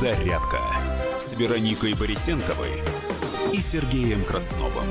«Зарядка» 0.00 0.60
с 1.18 1.34
Вероникой 1.34 1.92
Борисенковой 1.92 2.70
и 3.52 3.60
Сергеем 3.60 4.24
Красновым. 4.24 4.86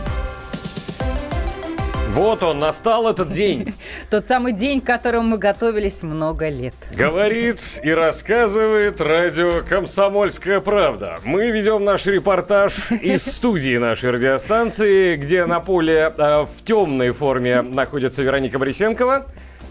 Вот 2.10 2.44
он, 2.44 2.60
настал 2.60 3.10
этот 3.10 3.30
день. 3.30 3.74
Тот 4.12 4.28
самый 4.28 4.54
день, 4.54 4.82
к 4.82 4.86
которому 4.86 5.30
мы 5.30 5.38
готовились 5.40 6.04
много 6.04 6.50
лет. 6.50 6.76
Говорит 6.96 7.60
и 7.82 7.90
рассказывает 7.90 9.02
радио 9.02 9.64
«Комсомольская 9.68 10.60
правда». 10.60 11.18
Мы 11.24 11.50
ведем 11.50 11.84
наш 11.84 12.06
репортаж 12.06 12.92
из 12.92 13.26
студии 13.26 13.78
нашей 13.78 14.12
радиостанции, 14.12 15.16
где 15.16 15.48
на 15.48 15.60
поле 15.60 16.14
э, 16.16 16.46
в 16.46 16.64
темной 16.64 17.14
форме 17.14 17.64
находится 17.64 18.22
Вероника 18.22 18.60
Борисенкова. 18.60 19.26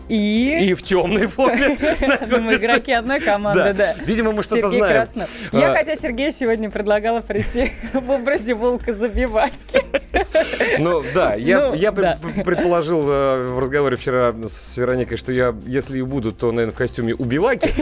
И... 0.09 0.69
И 0.71 0.75
в 0.75 0.83
темной 0.83 1.27
форме. 1.27 1.77
Мы 1.79 2.55
игроки 2.57 2.93
одной 2.93 3.21
команды, 3.21 3.73
да. 3.75 3.95
Видимо, 4.05 4.33
мы 4.33 4.43
что-то 4.43 4.71
Сергей 4.71 4.79
знаем. 5.07 5.29
Я, 5.53 5.73
А, 5.73 5.75
хотя 5.75 5.97
Сергею 5.97 6.33
сегодня 6.33 6.71
предлагала 6.71 7.21
прийти 7.21 7.73
в 7.93 8.11
образе 8.11 8.55
волка 8.55 8.93
забивайки. 8.93 9.55
Ну 10.79 11.03
да, 11.15 11.35
я, 11.35 11.69
Ну, 11.69 11.75
я 11.75 11.93
пред- 11.93 12.19
да. 12.21 12.43
предположил 12.45 13.05
э, 13.09 13.49
в 13.53 13.59
разговоре 13.59 13.97
вчера 13.97 14.35
с 14.47 14.77
Вероникой, 14.77 15.17
что 15.17 15.33
я, 15.33 15.55
если 15.67 15.99
и 15.99 16.03
буду, 16.03 16.33
то, 16.33 16.51
наверное, 16.53 16.73
в 16.73 16.77
костюме 16.77 17.15
убиваки. 17.15 17.73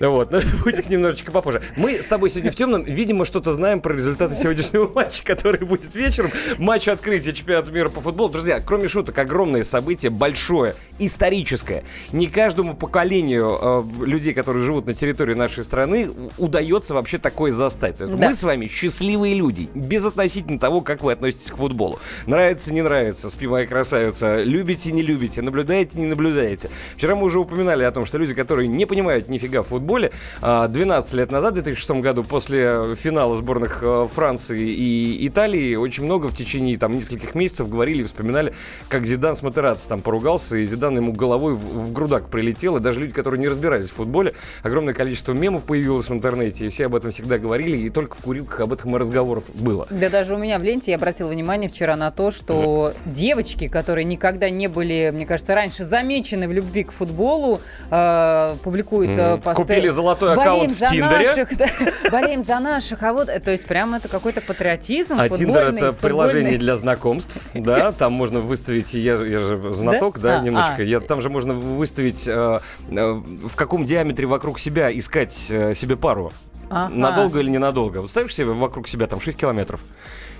Вот, 0.00 0.30
но 0.32 0.38
это 0.38 0.56
будет 0.56 0.88
немножечко 0.88 1.30
попозже. 1.32 1.62
Мы 1.76 2.02
с 2.02 2.06
тобой 2.06 2.30
сегодня 2.30 2.50
в 2.50 2.56
темном, 2.56 2.82
видимо, 2.84 3.24
что-то 3.24 3.52
знаем 3.52 3.80
про 3.80 3.94
результаты 3.94 4.34
сегодняшнего 4.34 4.90
матча, 4.92 5.22
который 5.24 5.64
будет 5.64 5.94
вечером. 5.94 6.30
Матч 6.58 6.88
открытия 6.88 7.32
чемпионата 7.32 7.72
мира 7.72 7.88
по 7.88 8.00
футболу. 8.00 8.28
Друзья, 8.30 8.60
кроме 8.60 8.88
шуток, 8.88 9.16
огромное 9.18 9.62
событие, 9.62 10.10
большое, 10.10 10.74
историческое. 10.98 11.69
Не 12.12 12.26
каждому 12.28 12.74
поколению 12.74 13.58
э, 13.60 14.04
людей, 14.04 14.34
которые 14.34 14.64
живут 14.64 14.86
на 14.86 14.94
территории 14.94 15.34
нашей 15.34 15.64
страны, 15.64 16.10
удается 16.38 16.94
вообще 16.94 17.18
такое 17.18 17.52
застать. 17.52 17.96
Да. 17.98 18.06
Мы 18.06 18.34
с 18.34 18.42
вами 18.42 18.66
счастливые 18.66 19.34
люди, 19.34 19.68
без 19.74 20.04
относительно 20.04 20.58
того, 20.58 20.80
как 20.80 21.02
вы 21.02 21.12
относитесь 21.12 21.50
к 21.50 21.56
футболу. 21.56 21.98
Нравится, 22.26 22.72
не 22.72 22.82
нравится, 22.82 23.30
спи 23.30 23.46
моя 23.46 23.66
красавица, 23.66 24.42
любите, 24.42 24.92
не 24.92 25.02
любите, 25.02 25.42
наблюдаете, 25.42 25.98
не 25.98 26.06
наблюдаете. 26.06 26.70
Вчера 26.96 27.14
мы 27.14 27.24
уже 27.24 27.38
упоминали 27.38 27.84
о 27.84 27.92
том, 27.92 28.04
что 28.04 28.18
люди, 28.18 28.34
которые 28.34 28.68
не 28.68 28.86
понимают 28.86 29.28
нифига 29.28 29.62
в 29.62 29.68
футболе, 29.68 30.12
а, 30.40 30.68
12 30.68 31.14
лет 31.14 31.30
назад, 31.30 31.52
в 31.52 31.54
2006 31.54 32.00
году, 32.00 32.24
после 32.24 32.94
финала 32.94 33.36
сборных 33.36 33.82
э, 33.82 34.06
Франции 34.12 34.70
и 34.70 35.26
Италии, 35.26 35.76
очень 35.76 36.04
много 36.04 36.26
в 36.26 36.34
течение 36.34 36.76
там 36.78 36.96
нескольких 36.96 37.34
месяцев 37.34 37.68
говорили 37.68 38.00
и 38.00 38.04
вспоминали, 38.04 38.54
как 38.88 39.06
Зидан 39.06 39.34
с 39.36 39.42
Матераци 39.42 39.88
там 39.88 40.00
поругался, 40.00 40.56
и 40.58 40.64
Зидан 40.64 40.96
ему 40.96 41.12
головой 41.12 41.54
в, 41.60 41.88
в 41.88 41.92
грудак 41.92 42.28
прилетел, 42.28 42.76
и 42.76 42.80
даже 42.80 43.00
люди, 43.00 43.12
которые 43.12 43.40
не 43.40 43.48
разбирались 43.48 43.90
в 43.90 43.94
футболе, 43.94 44.34
огромное 44.62 44.94
количество 44.94 45.32
мемов 45.32 45.64
появилось 45.64 46.08
в 46.08 46.12
интернете, 46.12 46.66
и 46.66 46.68
все 46.68 46.86
об 46.86 46.94
этом 46.94 47.10
всегда 47.10 47.38
говорили, 47.38 47.76
и 47.76 47.90
только 47.90 48.16
в 48.16 48.20
курилках 48.20 48.60
об 48.60 48.72
этом 48.72 48.96
и 48.96 48.98
разговоров 48.98 49.44
было. 49.54 49.86
Да 49.90 50.08
даже 50.08 50.34
у 50.34 50.38
меня 50.38 50.58
в 50.58 50.62
ленте 50.62 50.92
я 50.92 50.96
обратила 50.96 51.28
внимание 51.28 51.68
вчера 51.68 51.96
на 51.96 52.10
то, 52.10 52.30
что 52.30 52.92
девочки, 53.04 53.68
которые 53.68 54.04
никогда 54.04 54.50
не 54.50 54.68
были, 54.68 55.10
мне 55.12 55.26
кажется, 55.26 55.54
раньше 55.54 55.84
замечены 55.84 56.48
в 56.48 56.52
любви 56.52 56.84
к 56.84 56.92
футболу, 56.92 57.60
э, 57.90 58.56
публикуют 58.62 59.18
э, 59.18 59.36
посты. 59.38 59.62
Купили 59.62 59.88
золотой 59.88 60.34
«Болеем 60.34 60.52
аккаунт 60.52 60.72
в 60.72 60.78
за 60.78 60.86
Тиндере». 60.86 61.26
наших, 61.26 61.56
да, 61.56 61.66
болеем 62.10 62.42
за 62.42 62.58
наших, 62.58 63.02
а 63.02 63.12
вот, 63.12 63.28
э, 63.28 63.40
то 63.40 63.50
есть 63.50 63.66
прямо 63.66 63.98
это 63.98 64.08
какой-то 64.08 64.40
патриотизм 64.40 65.18
А 65.18 65.28
Тиндер 65.28 65.74
это 65.74 65.92
приложение 65.92 66.58
для 66.58 66.76
знакомств, 66.76 67.50
да, 67.54 67.92
там 67.92 68.12
можно 68.12 68.40
выставить, 68.40 68.94
я, 68.94 69.14
я 69.14 69.38
же 69.38 69.72
знаток, 69.74 70.18
да, 70.18 70.30
Да? 70.30 70.40
А, 70.40 70.44
немножко, 70.44 70.76
а. 70.78 70.82
я, 70.82 71.00
там 71.00 71.20
же 71.20 71.28
можно 71.28 71.49
выставить, 71.52 72.26
э, 72.26 72.60
э, 72.90 73.12
в 73.12 73.56
каком 73.56 73.84
диаметре 73.84 74.26
вокруг 74.26 74.58
себя 74.58 74.96
искать 74.96 75.48
э, 75.50 75.74
себе 75.74 75.96
пару. 75.96 76.32
Ага. 76.68 76.94
Надолго 76.94 77.40
или 77.40 77.50
ненадолго. 77.50 77.98
Вот 78.00 78.10
ставишь 78.10 78.34
себе 78.34 78.52
вокруг 78.52 78.86
себя 78.86 79.06
там 79.06 79.20
6 79.20 79.36
километров. 79.36 79.80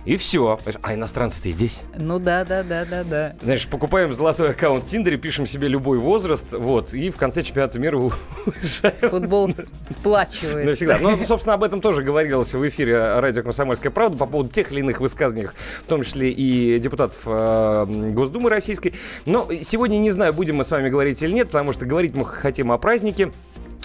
И 0.05 0.17
все. 0.17 0.59
А 0.83 0.95
иностранцы-то 0.95 1.51
здесь. 1.51 1.83
Ну 1.97 2.19
да, 2.19 2.45
да, 2.45 2.63
да, 2.63 2.85
да, 2.85 3.05
да. 3.05 3.35
Знаешь, 3.43 3.67
покупаем 3.67 4.13
золотой 4.13 4.51
аккаунт 4.51 4.87
в 4.87 4.91
Тиндере, 4.91 5.17
пишем 5.17 5.47
себе 5.47 5.69
любой 5.69 5.99
возраст, 5.99 6.53
вот, 6.53 6.95
и 6.95 7.11
в 7.11 7.17
конце 7.17 7.43
чемпионата 7.43 7.79
мира 7.79 7.97
уезжаем. 8.47 9.11
Футбол 9.11 9.51
сплачивает. 9.89 10.67
Навсегда. 10.67 10.99
Ну, 11.01 11.17
собственно, 11.25 11.55
об 11.55 11.65
этом 11.65 11.81
тоже 11.81 12.03
говорилось 12.03 12.53
в 12.55 12.69
эфире 12.69 13.19
радио 13.21 13.43
«Комсомольская 13.43 13.93
правда» 13.93 14.17
по 14.17 14.27
поводу 14.27 14.51
тех 14.51 14.73
или 14.73 14.81
иных 14.81 15.01
высказаний, 15.01 15.47
в 15.47 15.89
том 15.89 16.03
числе 16.03 16.31
и 16.31 16.79
депутатов 16.79 17.23
э, 17.27 17.87
Госдумы 18.13 18.51
российской. 18.51 18.95
Но 19.27 19.49
сегодня 19.63 19.99
не 19.99 20.11
знаю, 20.11 20.33
будем 20.33 20.57
мы 20.57 20.65
с 20.65 20.71
вами 20.71 20.89
говорить 20.89 21.23
или 21.23 21.33
нет, 21.33 21.49
потому 21.49 21.73
что 21.73 21.87
говорить 21.87 22.15
мы 22.15 22.25
хотим 22.25 22.73
о 22.73 22.79
празднике. 22.79 23.33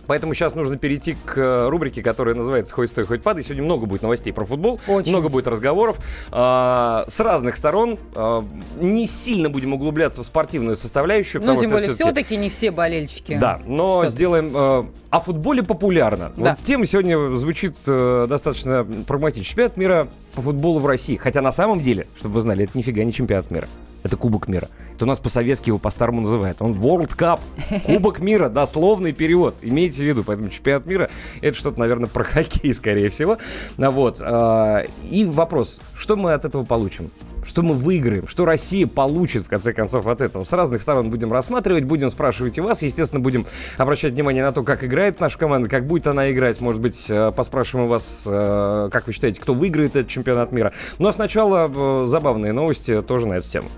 Поэтому 0.07 0.33
сейчас 0.33 0.55
нужно 0.55 0.77
перейти 0.77 1.15
к 1.25 1.37
э, 1.37 1.67
рубрике, 1.69 2.01
которая 2.01 2.35
называется 2.35 2.73
«Хоть 2.75 2.89
стой, 2.89 3.05
хоть 3.05 3.21
падай». 3.23 3.43
Сегодня 3.43 3.63
много 3.63 3.85
будет 3.85 4.01
новостей 4.01 4.31
про 4.33 4.45
футбол, 4.45 4.79
Очень. 4.87 5.11
много 5.11 5.29
будет 5.29 5.47
разговоров 5.47 5.97
а, 6.31 7.05
с 7.07 7.19
разных 7.19 7.55
сторон. 7.55 7.97
А, 8.13 8.43
не 8.79 9.07
сильно 9.07 9.49
будем 9.49 9.73
углубляться 9.73 10.21
в 10.21 10.25
спортивную 10.25 10.75
составляющую, 10.75 11.41
Ну, 11.43 11.59
тем 11.59 11.71
более, 11.71 11.91
все-таки 11.93 12.37
не 12.37 12.49
все 12.49 12.71
болельщики. 12.71 13.37
да, 13.39 13.59
но 13.65 13.93
Всё-таки. 14.01 14.11
сделаем 14.13 14.51
э, 14.55 14.85
о 15.15 15.19
футболе 15.19 15.63
популярно. 15.63 16.31
Да. 16.35 16.51
Вот 16.51 16.65
тема 16.65 16.85
сегодня 16.85 17.29
звучит 17.37 17.75
э, 17.87 18.27
достаточно 18.29 18.85
прагматично. 19.07 19.45
Чемпионат 19.45 19.77
мира 19.77 20.07
по 20.33 20.41
футболу 20.41 20.79
в 20.79 20.85
России. 20.85 21.15
Хотя 21.15 21.41
на 21.41 21.51
самом 21.51 21.79
деле, 21.81 22.07
чтобы 22.17 22.35
вы 22.35 22.41
знали, 22.41 22.65
это 22.65 22.77
нифига 22.77 23.03
не 23.03 23.13
чемпионат 23.13 23.49
мира. 23.49 23.67
Это 24.03 24.17
Кубок 24.17 24.47
мира. 24.47 24.67
Это 24.93 25.05
у 25.05 25.07
нас 25.07 25.19
по-советски 25.19 25.69
его 25.69 25.79
по-старому 25.79 26.21
называют. 26.21 26.61
Он 26.61 26.73
World 26.73 27.17
Cup. 27.17 27.39
Кубок 27.85 28.19
мира. 28.19 28.49
Дословный 28.49 29.13
перевод. 29.13 29.55
Имейте 29.61 30.03
в 30.03 30.05
виду. 30.05 30.23
Поэтому 30.23 30.49
чемпионат 30.49 30.85
мира 30.85 31.09
это 31.41 31.57
что-то, 31.57 31.79
наверное, 31.79 32.07
про 32.07 32.23
хоккей, 32.23 32.73
скорее 32.73 33.09
всего. 33.09 33.37
Вот. 33.77 34.17
а, 34.21 34.85
И 35.09 35.25
вопрос. 35.25 35.79
Что 35.95 36.17
мы 36.17 36.33
от 36.33 36.45
этого 36.45 36.65
получим? 36.65 37.09
Что 37.45 37.61
мы 37.61 37.75
выиграем? 37.75 38.27
Что 38.27 38.43
Россия 38.43 38.87
получит, 38.87 39.43
в 39.43 39.49
конце 39.49 39.71
концов, 39.71 40.07
от 40.07 40.21
этого? 40.21 40.43
С 40.43 40.51
разных 40.51 40.81
сторон 40.81 41.09
будем 41.09 41.31
рассматривать, 41.31 41.83
будем 41.83 42.09
спрашивать 42.09 42.57
и 42.57 42.61
вас. 42.61 42.81
Естественно, 42.81 43.21
будем 43.21 43.45
обращать 43.77 44.13
внимание 44.13 44.43
на 44.43 44.51
то, 44.51 44.63
как 44.63 44.83
играет 44.83 45.19
наша 45.19 45.37
команда, 45.37 45.69
как 45.69 45.85
будет 45.85 46.07
она 46.07 46.31
играть. 46.31 46.59
Может 46.59 46.81
быть, 46.81 47.05
э, 47.09 47.31
поспрашиваем 47.31 47.87
у 47.87 47.89
вас, 47.89 48.23
э, 48.25 48.89
как 48.91 49.05
вы 49.07 49.13
считаете, 49.13 49.39
кто 49.39 49.53
выиграет 49.53 49.95
этот 49.95 50.07
чемпионат 50.07 50.51
мира. 50.51 50.73
Но 50.97 51.11
сначала 51.11 51.71
э, 51.73 52.05
забавные 52.07 52.51
новости 52.51 53.01
тоже 53.01 53.27
на 53.27 53.35
эту 53.35 53.49
тему. 53.49 53.69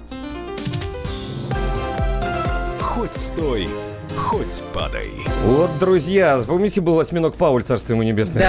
Хоть 2.79 3.13
стой, 3.13 3.67
хоть 4.17 4.63
падай. 4.73 5.11
Вот, 5.45 5.69
друзья, 5.79 6.41
помните, 6.45 6.81
был 6.81 6.99
осьминог 6.99 7.35
Пауль, 7.35 7.63
царство 7.63 7.93
ему 7.93 8.03
небесное? 8.03 8.41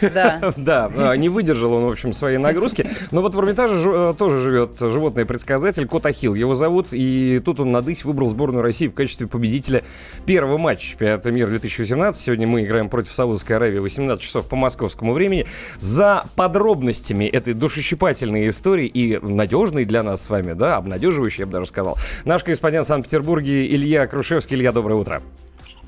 Да, 0.00 0.10
да. 0.10 0.52
Да, 0.64 0.90
а, 0.94 1.14
не 1.14 1.28
выдержал 1.28 1.72
он, 1.74 1.84
в 1.84 1.88
общем, 1.88 2.12
своей 2.12 2.38
нагрузки. 2.38 2.88
Но 3.10 3.22
вот 3.22 3.34
в 3.34 3.40
Эрмитаже 3.40 3.90
э, 3.90 4.14
тоже 4.16 4.40
живет 4.40 4.78
животное-предсказатель 4.78 5.86
Кот 5.86 6.06
Ахилл. 6.06 6.34
Его 6.34 6.54
зовут, 6.54 6.88
и 6.92 7.40
тут 7.44 7.60
он 7.60 7.72
на 7.72 7.82
дысь 7.82 8.04
выбрал 8.04 8.28
сборную 8.28 8.62
России 8.62 8.86
в 8.86 8.94
качестве 8.94 9.26
победителя 9.26 9.82
первого 10.26 10.58
матча 10.58 10.90
чемпионата 10.90 11.30
мира 11.30 11.48
2018. 11.48 12.20
Сегодня 12.20 12.46
мы 12.46 12.64
играем 12.64 12.88
против 12.88 13.12
Саудовской 13.12 13.56
Аравии 13.56 13.78
18 13.78 14.22
часов 14.22 14.48
по 14.48 14.56
московскому 14.56 15.12
времени. 15.12 15.46
За 15.78 16.24
подробностями 16.36 17.24
этой 17.24 17.54
душещипательной 17.54 18.48
истории 18.48 18.86
и 18.86 19.18
надежной 19.18 19.84
для 19.84 20.02
нас 20.02 20.22
с 20.24 20.30
вами, 20.30 20.52
да, 20.52 20.76
обнадеживающей, 20.76 21.40
я 21.40 21.46
бы 21.46 21.52
даже 21.52 21.66
сказал, 21.66 21.98
наш 22.24 22.44
корреспондент 22.44 22.86
в 22.86 22.88
Санкт-Петербурге 22.88 23.66
Илья 23.66 24.06
Крушевский. 24.06 24.56
Илья, 24.56 24.72
доброе 24.72 24.94
утро. 24.94 25.13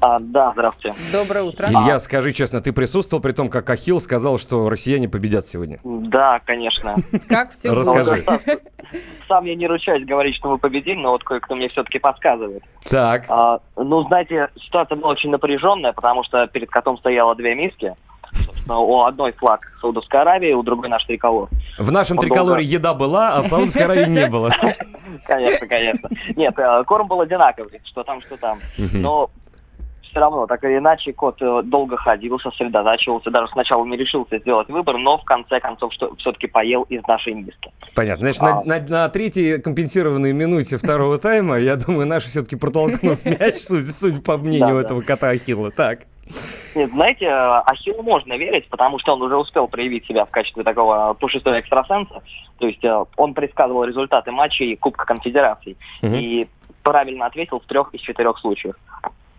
А, 0.00 0.18
да, 0.20 0.52
здравствуйте. 0.52 0.96
Доброе 1.10 1.42
утро. 1.42 1.68
Илья, 1.68 1.98
скажи 1.98 2.32
честно, 2.32 2.60
ты 2.60 2.72
присутствовал 2.72 3.22
при 3.22 3.32
том, 3.32 3.48
как 3.48 3.68
Ахилл 3.70 4.00
сказал, 4.00 4.38
что 4.38 4.68
россияне 4.68 5.08
победят 5.08 5.46
сегодня? 5.46 5.80
Да, 5.84 6.40
конечно. 6.44 6.96
Как 7.28 7.52
все 7.52 7.72
Расскажи. 7.72 8.22
Ну, 8.26 8.32
сам- 8.46 8.58
Сам 9.26 9.44
я 9.46 9.54
не 9.56 9.66
ручаюсь 9.66 10.06
говорить, 10.06 10.36
что 10.36 10.50
мы 10.50 10.58
победим, 10.58 11.02
но 11.02 11.10
вот 11.10 11.24
кое-кто 11.24 11.56
мне 11.56 11.68
все-таки 11.68 11.98
подсказывает. 11.98 12.62
Так. 12.88 13.24
А, 13.28 13.60
ну, 13.76 14.02
знаете, 14.04 14.48
ситуация 14.56 14.96
была 14.96 15.10
очень 15.10 15.30
напряженная, 15.30 15.92
потому 15.92 16.22
что 16.24 16.46
перед 16.46 16.70
котом 16.70 16.98
стояло 16.98 17.34
две 17.34 17.54
миски. 17.54 17.94
Собственно, 18.66 18.78
у 18.78 19.02
одной 19.04 19.32
флаг 19.32 19.60
Саудовской 19.80 20.20
Аравии, 20.20 20.52
у 20.52 20.62
другой 20.62 20.88
наш 20.88 21.04
триколор. 21.04 21.48
В 21.78 21.92
нашем 21.92 22.18
Он 22.18 22.22
триколоре 22.22 22.62
долго- 22.62 22.62
еда 22.62 22.94
была, 22.94 23.34
а 23.34 23.42
в 23.42 23.46
Саудовской 23.46 23.84
Аравии 23.84 24.06
не 24.10 24.26
было. 24.26 24.50
Конечно, 25.26 25.66
конечно. 25.66 26.08
Нет, 26.36 26.54
э, 26.58 26.84
корм 26.84 27.06
был 27.08 27.20
одинаковый, 27.20 27.80
что 27.84 28.02
там, 28.04 28.20
что 28.22 28.36
там. 28.36 28.58
Но 28.76 29.30
все 30.02 30.18
равно, 30.20 30.46
так 30.46 30.62
или 30.64 30.78
иначе, 30.78 31.12
кот 31.12 31.40
э, 31.40 31.62
долго 31.64 31.96
ходил, 31.96 32.38
сосредотачивался, 32.40 33.30
даже 33.30 33.48
сначала 33.52 33.84
не 33.84 33.96
решился 33.96 34.38
сделать 34.38 34.68
выбор, 34.68 34.98
но 34.98 35.18
в 35.18 35.24
конце 35.24 35.60
концов 35.60 35.92
что 35.92 36.14
все-таки 36.16 36.46
поел 36.48 36.82
из 36.84 37.02
нашей 37.06 37.34
миски. 37.34 37.70
Понятно. 37.94 38.24
Значит, 38.32 38.42
на, 38.42 38.60
А. 38.60 38.64
на- 38.64 38.88
на 39.04 39.08
третьей 39.08 39.58
компенсированной 39.60 40.32
минуте 40.32 40.76
второго 40.76 41.18
тайма, 41.18 41.56
я 41.58 41.76
думаю, 41.76 42.06
наши 42.06 42.28
все-таки 42.28 42.56
протолкнут 42.56 43.24
мяч, 43.24 43.56
судя, 43.56 44.20
по 44.20 44.36
мнению 44.38 44.78
этого 44.78 45.00
кота 45.02 45.28
Ахилла. 45.30 45.70
Так. 45.70 46.00
Нет, 46.74 46.90
знаете, 46.90 47.24
э, 47.26 47.62
Ахиллу 47.66 48.02
можно 48.02 48.36
верить, 48.36 48.68
потому 48.68 48.98
что 48.98 49.14
он 49.14 49.22
уже 49.22 49.36
успел 49.36 49.68
проявить 49.68 50.06
себя 50.06 50.24
в 50.24 50.30
качестве 50.30 50.62
такого 50.62 51.14
пушистого 51.14 51.58
экстрасенса. 51.58 52.22
То 52.58 52.66
есть 52.66 52.84
э, 52.84 52.98
он 53.16 53.34
предсказывал 53.34 53.84
результаты 53.84 54.30
матчей 54.30 54.76
Кубка 54.76 55.06
Конфедераций 55.06 55.76
Мгм. 56.02 56.14
и 56.14 56.48
правильно 56.82 57.26
ответил 57.26 57.60
в 57.60 57.64
трех 57.66 57.94
из 57.94 58.00
четырех 58.00 58.38
случаев. 58.38 58.74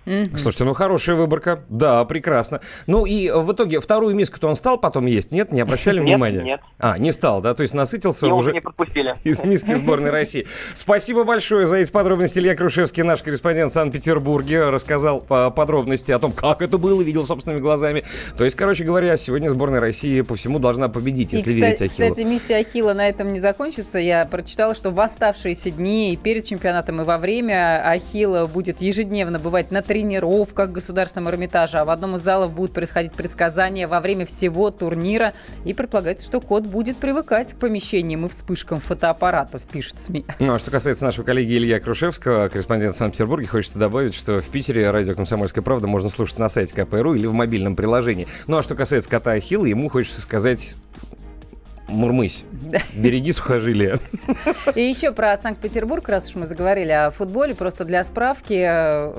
Мгм. 0.07 0.37
Слушайте, 0.37 0.63
ну 0.63 0.73
хорошая 0.73 1.15
выборка. 1.17 1.59
Да, 1.69 2.03
прекрасно. 2.05 2.61
Ну 2.87 3.05
и 3.05 3.29
в 3.29 3.51
итоге 3.51 3.79
вторую 3.81 4.15
миску-то 4.15 4.47
он 4.47 4.55
стал 4.55 4.77
потом 4.77 5.05
есть? 5.05 5.31
Нет, 5.31 5.51
не 5.51 5.61
обращали 5.61 5.97
Нет, 5.99 6.05
внимания? 6.05 6.41
нет. 6.43 6.61
А, 6.79 6.97
не 6.97 7.11
стал, 7.11 7.41
да? 7.41 7.53
То 7.53 7.61
есть 7.61 7.73
насытился 7.73 8.25
Его 8.27 8.37
уже 8.37 8.53
не 8.53 8.61
подпустили. 8.61 9.15
из 9.23 9.43
миски 9.43 9.75
сборной 9.75 10.09
России. 10.11 10.47
Спасибо 10.73 11.23
большое 11.25 11.67
за 11.67 11.77
эти 11.77 11.91
подробности. 11.91 12.39
Илья 12.39 12.55
Крушевский, 12.55 13.03
наш 13.03 13.21
корреспондент 13.21 13.71
в 13.71 13.73
Санкт-Петербурге, 13.73 14.69
рассказал 14.69 15.19
по- 15.19 15.51
подробности 15.51 16.11
о 16.11 16.19
том, 16.19 16.31
как 16.31 16.61
это 16.61 16.77
было, 16.77 17.01
видел 17.01 17.25
собственными 17.25 17.59
глазами. 17.59 18.03
То 18.37 18.45
есть, 18.45 18.55
короче 18.55 18.83
говоря, 18.85 19.17
сегодня 19.17 19.49
сборная 19.49 19.81
России 19.81 20.21
по 20.21 20.35
всему 20.35 20.59
должна 20.59 20.87
победить, 20.87 21.33
И, 21.33 21.37
если 21.37 21.51
кста- 21.51 21.55
верить 21.59 21.81
Ахиллу. 21.81 22.09
кстати, 22.11 22.25
миссия 22.25 22.55
Ахилла 22.57 22.93
на 22.93 23.09
этом 23.09 23.33
не 23.33 23.39
закончится. 23.39 23.99
Я 23.99 24.23
прочитала, 24.25 24.73
что 24.73 24.89
в 24.91 24.99
оставшиеся 25.01 25.71
дни 25.71 26.13
и 26.13 26.15
перед 26.17 26.45
чемпионатом, 26.45 27.01
и 27.01 27.03
во 27.03 27.17
время 27.17 27.81
Ахилла 27.85 28.45
будет 28.45 28.81
ежедневно 28.81 29.39
бывать 29.39 29.71
на 29.71 29.81
тренировках 29.97 30.69
в 30.69 30.73
Государственном 30.73 31.31
Эрмитаже, 31.31 31.79
а 31.79 31.85
в 31.85 31.89
одном 31.89 32.17
из 32.17 32.21
залов 32.21 32.51
будут 32.51 32.71
происходить 32.71 33.13
предсказания 33.13 33.87
во 33.87 33.99
время 33.99 34.27
всего 34.27 34.69
турнира. 34.69 35.33
И 35.65 35.73
предполагается, 35.73 36.27
что 36.27 36.39
кот 36.39 36.65
будет 36.65 36.97
привыкать 36.97 37.53
к 37.53 37.55
помещениям 37.55 38.25
и 38.25 38.29
вспышкам 38.29 38.79
фотоаппаратов, 38.79 39.63
пишет 39.63 39.99
СМИ. 39.99 40.25
Ну, 40.37 40.53
а 40.53 40.59
что 40.59 40.69
касается 40.69 41.03
нашего 41.03 41.25
коллеги 41.25 41.57
Илья 41.57 41.79
Крушевского, 41.79 42.47
корреспондент 42.49 42.95
Санкт-Петербурге, 42.95 43.47
хочется 43.47 43.79
добавить, 43.79 44.13
что 44.13 44.39
в 44.39 44.47
Питере 44.49 44.91
радио 44.91 45.15
«Комсомольская 45.15 45.63
правда» 45.63 45.87
можно 45.87 46.11
слушать 46.11 46.37
на 46.37 46.47
сайте 46.47 46.75
КПРУ 46.75 47.15
или 47.15 47.25
в 47.25 47.33
мобильном 47.33 47.75
приложении. 47.75 48.27
Ну, 48.45 48.57
а 48.57 48.61
что 48.61 48.75
касается 48.75 49.09
кота 49.09 49.31
Ахилла, 49.31 49.65
ему 49.65 49.89
хочется 49.89 50.21
сказать... 50.21 50.75
Мурмысь, 51.87 52.43
береги 52.93 53.31
сухожилия. 53.31 53.99
И 54.75 54.81
еще 54.81 55.11
про 55.13 55.37
Санкт-Петербург, 55.37 56.07
раз 56.09 56.29
уж 56.29 56.35
мы 56.35 56.45
заговорили 56.45 56.91
о 56.91 57.09
футболе, 57.11 57.55
просто 57.55 57.85
для 57.85 58.03
справки, 58.03 58.53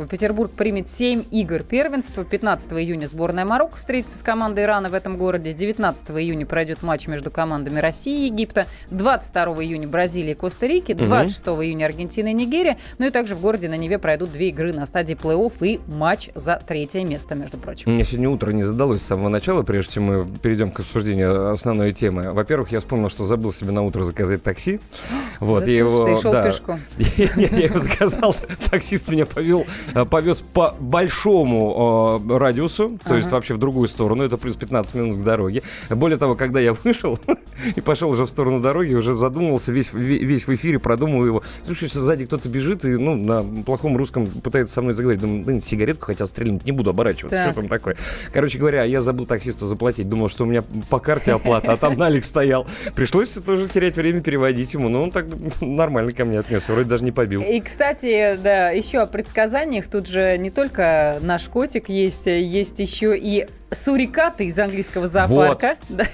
Петербург 0.09 0.50
примет 0.50 0.88
7 0.88 1.25
игр 1.31 1.62
первенства. 1.62 2.25
15 2.25 2.73
июня 2.73 3.06
сборная 3.06 3.47
Марокко 3.47 3.79
встретится 3.79 4.19
с 4.19 4.23
командой 4.23 4.65
Ирана 4.65 4.91
в 4.91 4.94
этом 4.94 5.17
городе. 5.17 5.55
19 5.55 6.11
июня 6.11 6.44
пройдет 6.44 6.82
матч 6.82 7.06
между 7.06 7.31
командами 7.31 7.81
России 7.81 8.25
и 8.25 8.26
Египта. 8.26 8.67
22 8.91 9.64
июня 9.64 9.88
Бразилия 9.88 10.32
и 10.32 10.35
Коста-Рики. 10.35 10.93
26 10.93 11.47
июня 11.47 11.87
Аргентина 11.87 12.29
и 12.29 12.35
Нигерия. 12.35 12.76
Ну 12.99 13.06
и 13.06 13.11
также 13.11 13.35
в 13.35 13.41
городе 13.41 13.69
на 13.69 13.76
Неве 13.76 13.99
пройдут 13.99 14.32
две 14.32 14.49
игры 14.49 14.75
на 14.75 14.85
стадии 14.85 15.14
плей-офф 15.14 15.55
и 15.62 15.81
матч 15.87 16.29
за 16.35 16.61
третье 16.67 17.03
место, 17.05 17.35
между 17.35 17.56
прочим. 17.56 17.93
Мне 17.93 18.05
сегодня 18.05 18.29
утро 18.29 18.50
не 18.50 18.62
задалось 18.62 19.00
с 19.00 19.06
самого 19.06 19.31
начала, 19.31 19.62
прежде 19.62 19.94
чем 19.94 20.05
мы 20.05 20.26
перейдем 20.26 20.71
к 20.71 20.81
обсуждению 20.81 21.50
основной 21.50 21.93
темы. 21.93 22.32
Во-первых, 22.32 22.58
я 22.71 22.81
вспомнил, 22.81 23.09
что 23.09 23.25
забыл 23.25 23.53
себе 23.53 23.71
на 23.71 23.83
утро 23.83 24.05
заказать 24.05 24.43
такси. 24.43 24.81
Вот, 25.41 25.65
Да 25.65 25.71
я 25.71 25.85
ты 25.85 25.89
его... 25.89 26.09
и 26.09 26.21
шел 26.21 26.33
да. 26.33 26.43
пешком? 26.43 26.81
Я 26.99 27.47
его 27.47 27.79
заказал, 27.79 28.35
таксист 28.71 29.09
меня 29.09 29.25
повел, 29.25 29.67
э, 29.95 30.05
повез 30.05 30.41
по 30.41 30.75
большому 30.81 32.21
э, 32.29 32.39
радиусу, 32.39 32.99
то 33.05 33.15
есть 33.15 33.31
вообще 33.31 33.55
в 33.55 33.59
другую 33.59 33.87
сторону, 33.89 34.25
это 34.25 34.37
плюс 34.37 34.57
15 34.57 34.95
минут 34.95 35.19
к 35.19 35.21
дороге. 35.21 35.63
Более 35.91 36.19
того, 36.19 36.35
когда 36.35 36.59
я 36.61 36.73
вышел 36.73 37.19
и 37.77 37.81
пошел 37.81 38.11
уже 38.11 38.25
в 38.25 38.31
сторону 38.31 38.61
дороги, 38.61 38.95
уже 38.95 39.15
задумывался 39.15 39.71
весь, 39.73 39.91
ве- 39.93 40.19
весь 40.25 40.47
в 40.47 40.55
эфире, 40.55 40.79
продумывал 40.79 41.25
его. 41.27 41.43
Слушай, 41.65 41.85
если 41.85 41.99
сзади 42.01 42.27
кто-то 42.27 42.49
бежит 42.49 42.85
и 42.85 42.89
ну, 42.97 43.15
на 43.15 43.43
плохом 43.63 43.97
русском 43.97 44.27
пытается 44.27 44.75
со 44.75 44.83
мной 44.83 44.95
заговорить, 44.95 45.21
думаю, 45.21 45.45
блин, 45.45 45.61
сигаретку 45.61 46.07
хотел 46.07 46.27
стрельнуть, 46.27 46.65
не 46.65 46.73
буду 46.73 46.91
оборачиваться, 46.91 47.37
Так. 47.43 47.53
что 47.53 47.61
там 47.61 47.69
такое. 47.69 47.97
Короче 48.33 48.59
говоря, 48.59 48.83
я 48.85 49.01
забыл 49.01 49.27
таксисту 49.27 49.67
заплатить, 49.67 50.09
думал, 50.09 50.29
что 50.29 50.45
у 50.45 50.47
меня 50.47 50.63
по 50.91 50.99
карте 50.99 51.33
оплата, 51.33 51.73
а 51.73 51.77
там 51.77 51.95
налик 51.97 52.25
стоял. 52.49 52.67
Пришлось 52.95 53.31
тоже 53.31 53.69
терять 53.69 53.97
время, 53.97 54.21
переводить 54.21 54.75
ему, 54.75 54.89
но 54.89 55.03
он 55.03 55.12
так 55.12 55.27
нормально 55.61 56.12
ко 56.12 56.25
мне 56.25 56.41
отнесся, 56.41 56.73
вроде 56.73 56.89
даже 56.89 57.05
не 57.05 57.12
побил. 57.12 57.43
И, 57.43 57.61
кстати, 57.61 58.39
да, 58.43 58.71
еще 58.71 59.00
о 59.00 59.06
предсказаниях. 59.06 59.87
Тут 59.89 60.06
же 60.06 60.37
не 60.39 60.50
только 60.50 61.19
наш 61.21 61.49
котик 61.49 61.89
есть, 61.89 62.27
есть 62.27 62.79
еще 62.79 63.17
и 63.19 63.47
сурикаты 63.70 64.47
из 64.47 64.59
английского 64.59 65.09
зоопарка. 65.09 65.76
Да, 65.88 66.05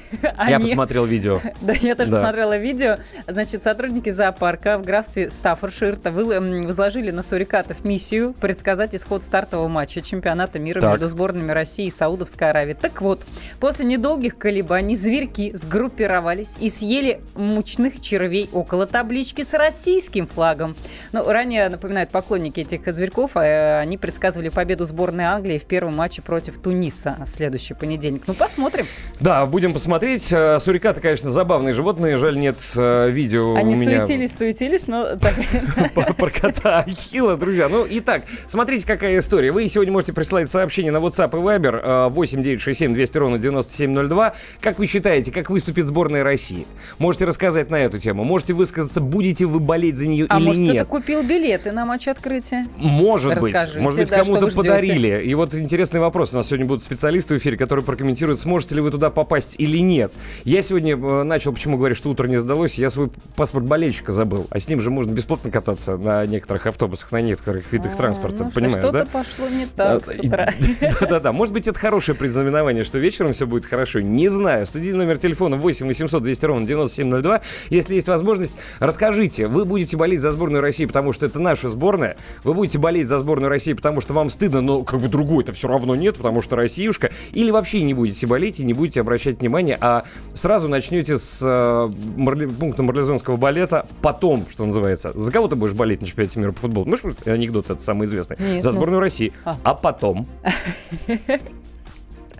Я 0.48 0.56
они- 0.56 0.66
посмотрел 0.66 1.04
видео. 1.04 1.40
Да, 1.60 1.72
я 1.72 1.94
тоже 1.94 2.10
Да. 2.10 2.16
посмотрела 2.18 2.56
видео. 2.56 2.96
Значит, 3.26 3.62
сотрудники 3.62 4.10
зоопарка 4.10 4.78
в 4.78 4.82
графстве 4.84 5.30
Стаффоршир 5.30 5.96
возложили 6.04 7.10
на 7.10 7.22
сурикатов 7.22 7.84
миссию 7.84 8.34
предсказать 8.40 8.94
исход 8.94 9.22
стартового 9.22 9.68
матча 9.68 10.00
чемпионата 10.00 10.58
мира 10.58 10.80
Так. 10.80 10.90
между 10.92 11.08
сборными 11.08 11.52
России 11.52 11.86
и 11.86 11.90
Саудовской 11.90 12.50
Аравии. 12.50 12.74
Так 12.74 13.00
вот, 13.00 13.24
после 13.60 13.84
недолгих 13.84 14.36
колебаний 14.36 14.94
зверьки 14.96 15.52
сгруппировались 15.54 16.54
и 16.60 16.68
съели 16.68 17.20
мучных 17.34 18.00
червей 18.00 18.48
около 18.52 18.86
таблички 18.86 19.42
с 19.42 19.54
российским 19.54 20.26
флагом. 20.26 20.76
Ну, 21.12 21.24
ранее, 21.30 21.68
напоминают 21.68 22.10
поклонники 22.10 22.60
этих 22.60 22.92
зверьков, 22.92 23.36
э, 23.36 23.78
они 23.78 23.96
предсказывали 23.98 24.48
победу 24.48 24.84
сборной 24.84 25.24
Англии 25.24 25.58
в 25.58 25.64
первом 25.66 25.96
матче 25.96 26.22
против 26.22 26.58
Туниса 26.58 27.16
в 27.24 27.30
следующий 27.44 27.74
понедельник. 27.74 28.22
Ну, 28.26 28.32
посмотрим. 28.32 28.86
Да, 29.20 29.44
будем 29.44 29.74
посмотреть. 29.74 30.32
Э, 30.32 30.58
Сурикаты, 30.58 31.02
конечно, 31.02 31.30
забавные 31.30 31.74
животные. 31.74 32.16
Жаль, 32.16 32.38
нет 32.38 32.56
э, 32.74 33.10
видео 33.10 33.54
Они 33.54 33.74
у 33.74 33.76
меня 33.76 34.06
суетились, 34.06 34.34
суетились, 34.34 34.86
но 34.86 35.08
про 35.94 36.30
кота 36.30 36.78
Ахилла, 36.80 37.36
друзья. 37.36 37.68
Ну, 37.68 37.86
итак, 37.88 38.22
смотрите, 38.46 38.86
какая 38.86 39.18
история. 39.18 39.52
Вы 39.52 39.68
сегодня 39.68 39.92
можете 39.92 40.14
присылать 40.14 40.50
сообщение 40.50 40.90
на 40.90 40.98
WhatsApp 40.98 41.36
и 41.38 41.42
Viber 41.42 42.06
э, 42.06 42.08
8 42.08 42.42
967 42.42 42.94
200 42.94 43.18
ровно 43.18 43.38
9702. 43.38 44.34
Как 44.62 44.78
вы 44.78 44.86
считаете, 44.86 45.30
как 45.30 45.50
выступит 45.50 45.84
сборная 45.84 46.24
России? 46.24 46.66
Можете 46.98 47.26
рассказать 47.26 47.68
на 47.68 47.76
эту 47.76 47.98
тему. 47.98 48.24
Можете 48.24 48.54
высказаться, 48.54 49.02
будете 49.02 49.44
вы 49.44 49.60
болеть 49.60 49.98
за 49.98 50.06
нее 50.06 50.24
А 50.30 50.38
или 50.38 50.46
может, 50.46 50.62
нет. 50.62 50.74
кто-то 50.76 50.90
купил 50.90 51.22
билеты 51.22 51.72
на 51.72 51.84
матч 51.84 52.08
открытия? 52.08 52.66
Может 52.78 53.38
быть. 53.38 53.54
Расскажите, 53.54 53.80
Может 53.80 54.00
быть, 54.00 54.08
да, 54.08 54.24
что 54.24 54.34
кому-то 54.34 54.54
подарили. 54.56 55.22
И 55.22 55.34
вот 55.34 55.54
интересный 55.54 56.00
вопрос. 56.00 56.32
У 56.32 56.36
нас 56.36 56.46
сегодня 56.46 56.64
будут 56.64 56.82
специалисты 56.82 57.33
в 57.34 57.38
эфире, 57.38 57.56
которые 57.56 57.84
прокомментируют, 57.84 58.40
сможете 58.40 58.74
ли 58.76 58.80
вы 58.80 58.90
туда 58.90 59.10
попасть 59.10 59.56
или 59.58 59.78
нет. 59.78 60.12
Я 60.44 60.62
сегодня 60.62 60.96
э, 60.96 61.22
начал, 61.24 61.52
почему 61.52 61.76
говорю, 61.76 61.94
что 61.94 62.10
утро 62.10 62.26
не 62.26 62.38
сдалось, 62.38 62.78
я 62.78 62.90
свой 62.90 63.10
паспорт 63.36 63.66
болельщика 63.66 64.12
забыл. 64.12 64.46
А 64.50 64.58
с 64.58 64.68
ним 64.68 64.80
же 64.80 64.90
можно 64.90 65.12
бесплатно 65.12 65.50
кататься 65.50 65.96
на 65.96 66.24
некоторых 66.26 66.66
автобусах, 66.66 67.12
на 67.12 67.20
некоторых 67.20 67.70
видах 67.72 67.92
А, 67.94 67.96
транспорта. 67.96 68.44
ну 68.44 68.50
Понимаешь, 68.50 68.78
Что-то 68.78 68.98
да? 68.98 69.06
пошло 69.06 69.48
не 69.48 69.66
так 69.66 70.02
А, 70.06 70.10
с 70.10 70.18
утра. 70.18 70.54
Да-да-да. 71.00 71.32
Может 71.32 71.52
быть, 71.52 71.66
это 71.68 71.78
хорошее 71.78 72.16
предзнаменование, 72.16 72.84
что 72.84 72.98
вечером 72.98 73.32
все 73.32 73.46
будет 73.46 73.66
хорошо. 73.66 74.00
Не 74.00 74.28
знаю. 74.28 74.66
Студийный 74.66 74.98
номер 74.98 75.18
телефона 75.18 75.56
8 75.56 75.86
800 75.86 76.22
200 76.22 76.44
ровно 76.46 76.66
9702. 76.66 77.40
Если 77.70 77.94
есть 77.94 78.08
возможность, 78.08 78.56
расскажите. 78.78 79.46
Вы 79.46 79.64
будете 79.64 79.96
болеть 79.96 80.20
за 80.20 80.30
сборную 80.30 80.62
России, 80.62 80.84
потому 80.84 81.12
что 81.12 81.26
это 81.26 81.38
наша 81.38 81.68
сборная. 81.68 82.16
Вы 82.42 82.54
будете 82.54 82.78
болеть 82.78 83.08
за 83.08 83.18
сборную 83.18 83.48
России, 83.48 83.72
потому 83.72 84.00
что 84.00 84.12
вам 84.14 84.30
стыдно, 84.30 84.60
но 84.60 84.82
как 84.84 85.00
бы 85.00 85.08
другой-то 85.08 85.52
все 85.52 85.68
равно 85.68 85.94
нет, 85.94 86.16
потому 86.16 86.42
что 86.42 86.56
Россиюшка. 86.56 87.10
Или 87.32 87.50
вообще 87.50 87.82
не 87.82 87.94
будете 87.94 88.26
болеть 88.26 88.60
и 88.60 88.64
не 88.64 88.74
будете 88.74 89.00
обращать 89.00 89.40
внимание, 89.40 89.76
а 89.80 90.04
сразу 90.34 90.68
начнете 90.68 91.18
с 91.18 91.40
э, 91.42 91.90
марли- 92.16 92.46
пункта 92.46 92.82
марлезонского 92.82 93.36
балета 93.36 93.86
потом, 94.02 94.46
что 94.50 94.64
называется. 94.64 95.12
За 95.14 95.32
кого 95.32 95.48
ты 95.48 95.56
будешь 95.56 95.74
болеть 95.74 96.00
на 96.00 96.06
чемпионате 96.06 96.40
мира 96.40 96.52
по 96.52 96.60
футболу? 96.60 96.86
Можешь 96.86 97.04
анекдот 97.24 97.66
этот 97.66 97.82
самый 97.82 98.06
известный? 98.06 98.36
Нет, 98.38 98.62
за 98.62 98.70
ну. 98.70 98.76
сборную 98.76 99.00
России. 99.00 99.32
А. 99.44 99.56
а 99.62 99.74
потом... 99.74 100.26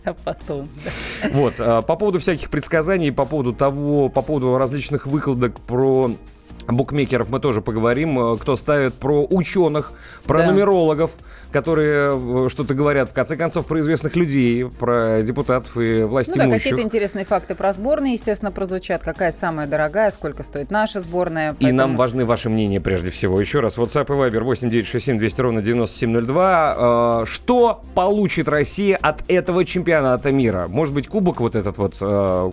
А 0.04 0.12
потом. 0.12 0.68
да. 0.84 1.30
Вот, 1.32 1.54
а, 1.58 1.80
по 1.80 1.96
поводу 1.96 2.18
всяких 2.18 2.50
предсказаний, 2.50 3.10
по 3.10 3.24
поводу 3.24 3.54
того, 3.54 4.10
по 4.10 4.20
поводу 4.20 4.58
различных 4.58 5.06
выкладок 5.06 5.58
про 5.60 6.10
букмекеров 6.66 7.28
мы 7.28 7.40
тоже 7.40 7.60
поговорим, 7.60 8.18
э, 8.18 8.36
кто 8.38 8.56
ставит 8.56 8.94
про 8.94 9.24
ученых, 9.28 9.92
про 10.24 10.38
Да. 10.38 10.46
нумерологов, 10.50 11.12
которые 11.52 12.46
э, 12.46 12.48
что-то 12.48 12.74
говорят, 12.74 13.10
в 13.10 13.14
конце 13.14 13.36
концов, 13.36 13.66
про 13.66 13.80
известных 13.80 14.16
людей, 14.16 14.64
про 14.66 15.22
депутатов 15.22 15.76
и 15.76 16.02
власть 16.02 16.30
Ну 16.30 16.36
да, 16.36 16.48
какие-то 16.48 16.82
интересные 16.82 17.24
факты 17.24 17.54
про 17.54 17.72
сборные, 17.72 18.14
естественно, 18.14 18.50
прозвучат. 18.50 19.02
Какая 19.04 19.30
самая 19.30 19.66
дорогая, 19.66 20.10
сколько 20.10 20.42
стоит 20.42 20.70
наша 20.70 21.00
сборная. 21.00 21.52
И 21.52 21.54
поэтому- 21.62 21.78
нам 21.80 21.96
важны 21.96 22.24
ваши 22.24 22.48
мнения 22.50 22.80
прежде 22.80 23.10
всего. 23.10 23.40
Еще 23.40 23.60
раз, 23.60 23.78
WhatsApp 23.78 24.06
и 24.06 24.30
Viber 24.30 24.40
8967 24.42 25.18
200 25.18 25.40
ровно 25.40 25.62
9702. 25.62 27.22
Э, 27.22 27.24
Что 27.26 27.82
получит 27.94 28.48
Россия 28.48 28.96
от 29.00 29.22
этого 29.28 29.64
чемпионата 29.64 30.32
мира? 30.32 30.66
Может 30.68 30.94
быть, 30.94 31.08
кубок 31.08 31.40
вот 31.40 31.54
этот 31.56 31.78
вот, 31.78 31.96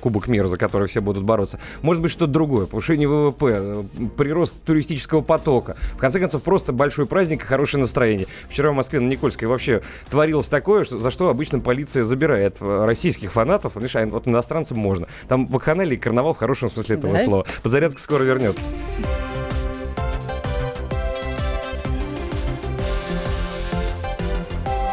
кубок 0.01 0.27
мира, 0.27 0.47
за 0.47 0.57
который 0.57 0.87
все 0.87 1.01
будут 1.01 1.23
бороться. 1.23 1.59
Может 1.81 2.01
быть, 2.01 2.11
что-то 2.11 2.31
другое. 2.31 2.65
Повышение 2.65 3.07
ВВП, 3.07 3.85
прирост 4.09 4.53
туристического 4.63 5.21
потока. 5.21 5.75
В 5.93 5.97
конце 5.97 6.19
концов, 6.19 6.43
просто 6.43 6.73
большой 6.73 7.05
праздник 7.05 7.43
и 7.43 7.45
хорошее 7.45 7.81
настроение. 7.81 8.27
Вчера 8.49 8.71
в 8.71 8.75
Москве 8.75 8.99
на 8.99 9.07
Никольской 9.07 9.47
вообще 9.47 9.81
творилось 10.09 10.47
такое, 10.47 10.83
что, 10.83 10.99
за 10.99 11.11
что 11.11 11.29
обычно 11.29 11.59
полиция 11.59 12.03
забирает 12.03 12.57
э, 12.61 12.85
российских 12.85 13.31
фанатов. 13.31 13.73
Знаешь, 13.73 13.95
а 13.95 14.05
вот 14.05 14.27
иностранцам 14.27 14.77
можно. 14.77 15.07
Там 15.27 15.45
вакханалия 15.47 15.95
и 15.95 15.99
карнавал 15.99 16.33
в 16.33 16.37
хорошем 16.37 16.69
смысле 16.71 16.97
этого 16.97 17.13
Да? 17.13 17.23
слова. 17.23 17.45
Подзарядка 17.63 17.99
скоро 17.99 18.23
вернется. 18.23 18.69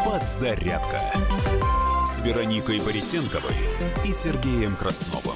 Подзарядка 0.05 0.99
с 2.05 2.25
Вероникой 2.25 2.79
Борисенковой 2.79 3.55
и 4.05 4.13
Сергеем 4.13 4.75
Красновым. 4.75 5.35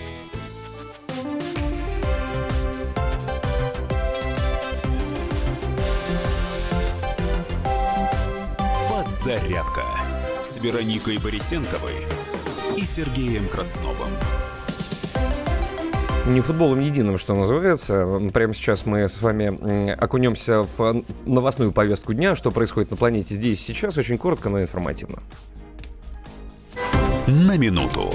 Подзарядка 9.23 9.83
с 10.41 10.57
Вероникой 10.57 11.19
Борисенковой 11.19 11.93
и 12.75 12.83
Сергеем 12.85 13.47
Красновым. 13.49 14.09
Не 16.25 16.41
футболом 16.41 16.79
единым, 16.79 17.19
что 17.19 17.35
называется. 17.35 18.19
Прямо 18.33 18.55
сейчас 18.55 18.87
мы 18.87 19.07
с 19.07 19.21
вами 19.21 19.91
окунемся 19.91 20.63
в 20.63 21.03
новостную 21.27 21.71
повестку 21.71 22.15
дня, 22.15 22.35
что 22.35 22.49
происходит 22.49 22.89
на 22.89 22.97
планете 22.97 23.35
здесь 23.35 23.61
сейчас, 23.61 23.95
очень 23.95 24.17
коротко, 24.17 24.49
но 24.49 24.59
информативно. 24.59 25.21
На 27.27 27.57
минуту. 27.57 28.11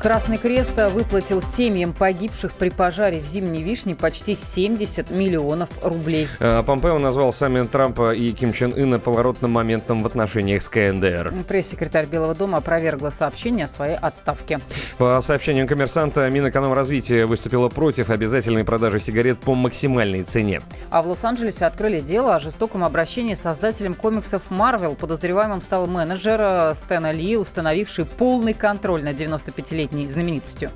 Красный 0.00 0.38
Крест 0.38 0.78
выплатил 0.92 1.42
семьям 1.42 1.92
погибших 1.92 2.54
при 2.54 2.70
пожаре 2.70 3.20
в 3.20 3.26
Зимней 3.26 3.62
Вишне 3.62 3.94
почти 3.94 4.34
70 4.34 5.10
миллионов 5.10 5.68
рублей. 5.82 6.26
Э, 6.38 6.62
Помпео 6.62 6.98
назвал 6.98 7.34
саммит 7.34 7.70
Трампа 7.70 8.14
и 8.14 8.32
Ким 8.32 8.54
Чен 8.54 8.72
Ына 8.72 8.98
поворотным 8.98 9.50
моментом 9.50 10.02
в 10.02 10.06
отношениях 10.06 10.62
с 10.62 10.70
КНДР. 10.70 11.44
Пресс-секретарь 11.46 12.06
Белого 12.06 12.34
дома 12.34 12.58
опровергла 12.58 13.10
сообщение 13.10 13.66
о 13.66 13.68
своей 13.68 13.96
отставке. 13.96 14.60
По 14.96 15.20
сообщению 15.20 15.68
коммерсанта, 15.68 16.30
Минэкономразвитие 16.30 17.26
выступило 17.26 17.68
против 17.68 18.08
обязательной 18.08 18.64
продажи 18.64 19.00
сигарет 19.00 19.38
по 19.38 19.54
максимальной 19.54 20.22
цене. 20.22 20.62
А 20.88 21.02
в 21.02 21.08
Лос-Анджелесе 21.08 21.66
открыли 21.66 22.00
дело 22.00 22.36
о 22.36 22.40
жестоком 22.40 22.84
обращении 22.84 23.34
с 23.34 23.42
создателем 23.42 23.92
комиксов 23.92 24.50
Марвел. 24.50 24.94
Подозреваемым 24.94 25.60
стал 25.60 25.86
менеджер 25.86 26.40
э, 26.40 26.74
Стэна 26.74 27.12
Ли, 27.12 27.36
установивший 27.36 28.06
полный 28.06 28.54
контроль 28.54 29.04
на 29.04 29.12
95-летний 29.12 29.89
многолетней 29.90 30.08
знаменитостью. 30.08 30.70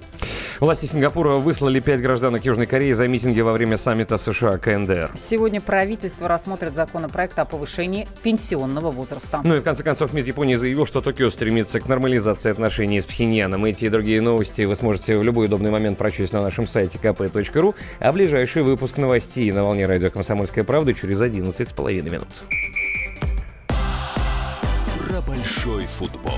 Власти 0.61 0.87
Сингапура 0.87 1.33
выслали 1.33 1.81
пять 1.81 2.01
гражданок 2.01 2.45
Южной 2.45 2.67
Кореи 2.67 2.93
за 2.93 3.09
митинги 3.09 3.41
во 3.41 3.53
время 3.53 3.77
саммита 3.77 4.19
США 4.19 4.59
КНДР. 4.59 5.11
Сегодня 5.17 5.61
правительство 5.61 6.29
рассмотрит 6.29 6.75
законопроект 6.75 7.39
о 7.39 7.45
повышении 7.45 8.07
пенсионного 8.23 8.91
возраста. 8.91 9.41
Ну 9.45 9.57
и 9.57 9.61
в 9.61 9.65
конце 9.65 9.83
концов 9.83 10.13
МИД 10.13 10.29
Японии 10.29 10.55
заявил, 10.55 10.87
что 10.87 11.01
Токио 11.01 11.29
стремится 11.31 11.81
к 11.81 11.89
нормализации 11.89 12.51
отношений 12.51 13.01
с 13.01 13.07
Пхеньяном. 13.07 13.65
Эти 13.65 13.87
и 13.87 13.89
другие 13.89 14.21
новости 14.21 14.63
вы 14.63 14.77
сможете 14.77 15.19
в 15.19 15.23
любой 15.23 15.47
удобный 15.47 15.71
момент 15.71 15.99
прочесть 15.99 16.33
на 16.33 16.41
нашем 16.41 16.67
сайте 16.67 16.99
kp.ru, 17.03 17.75
а 17.99 18.13
ближайший 18.13 18.63
выпуск 18.63 18.97
новостей 18.97 19.51
на 19.53 19.65
волне 19.65 19.87
радио 19.87 20.11
«Комсомольская 20.11 20.65
правда» 20.65 20.95
через 20.95 21.21
11,5 21.21 22.11
минут. 22.11 22.29
Про 25.09 25.21
большой 25.21 25.85
футбол. 25.99 26.33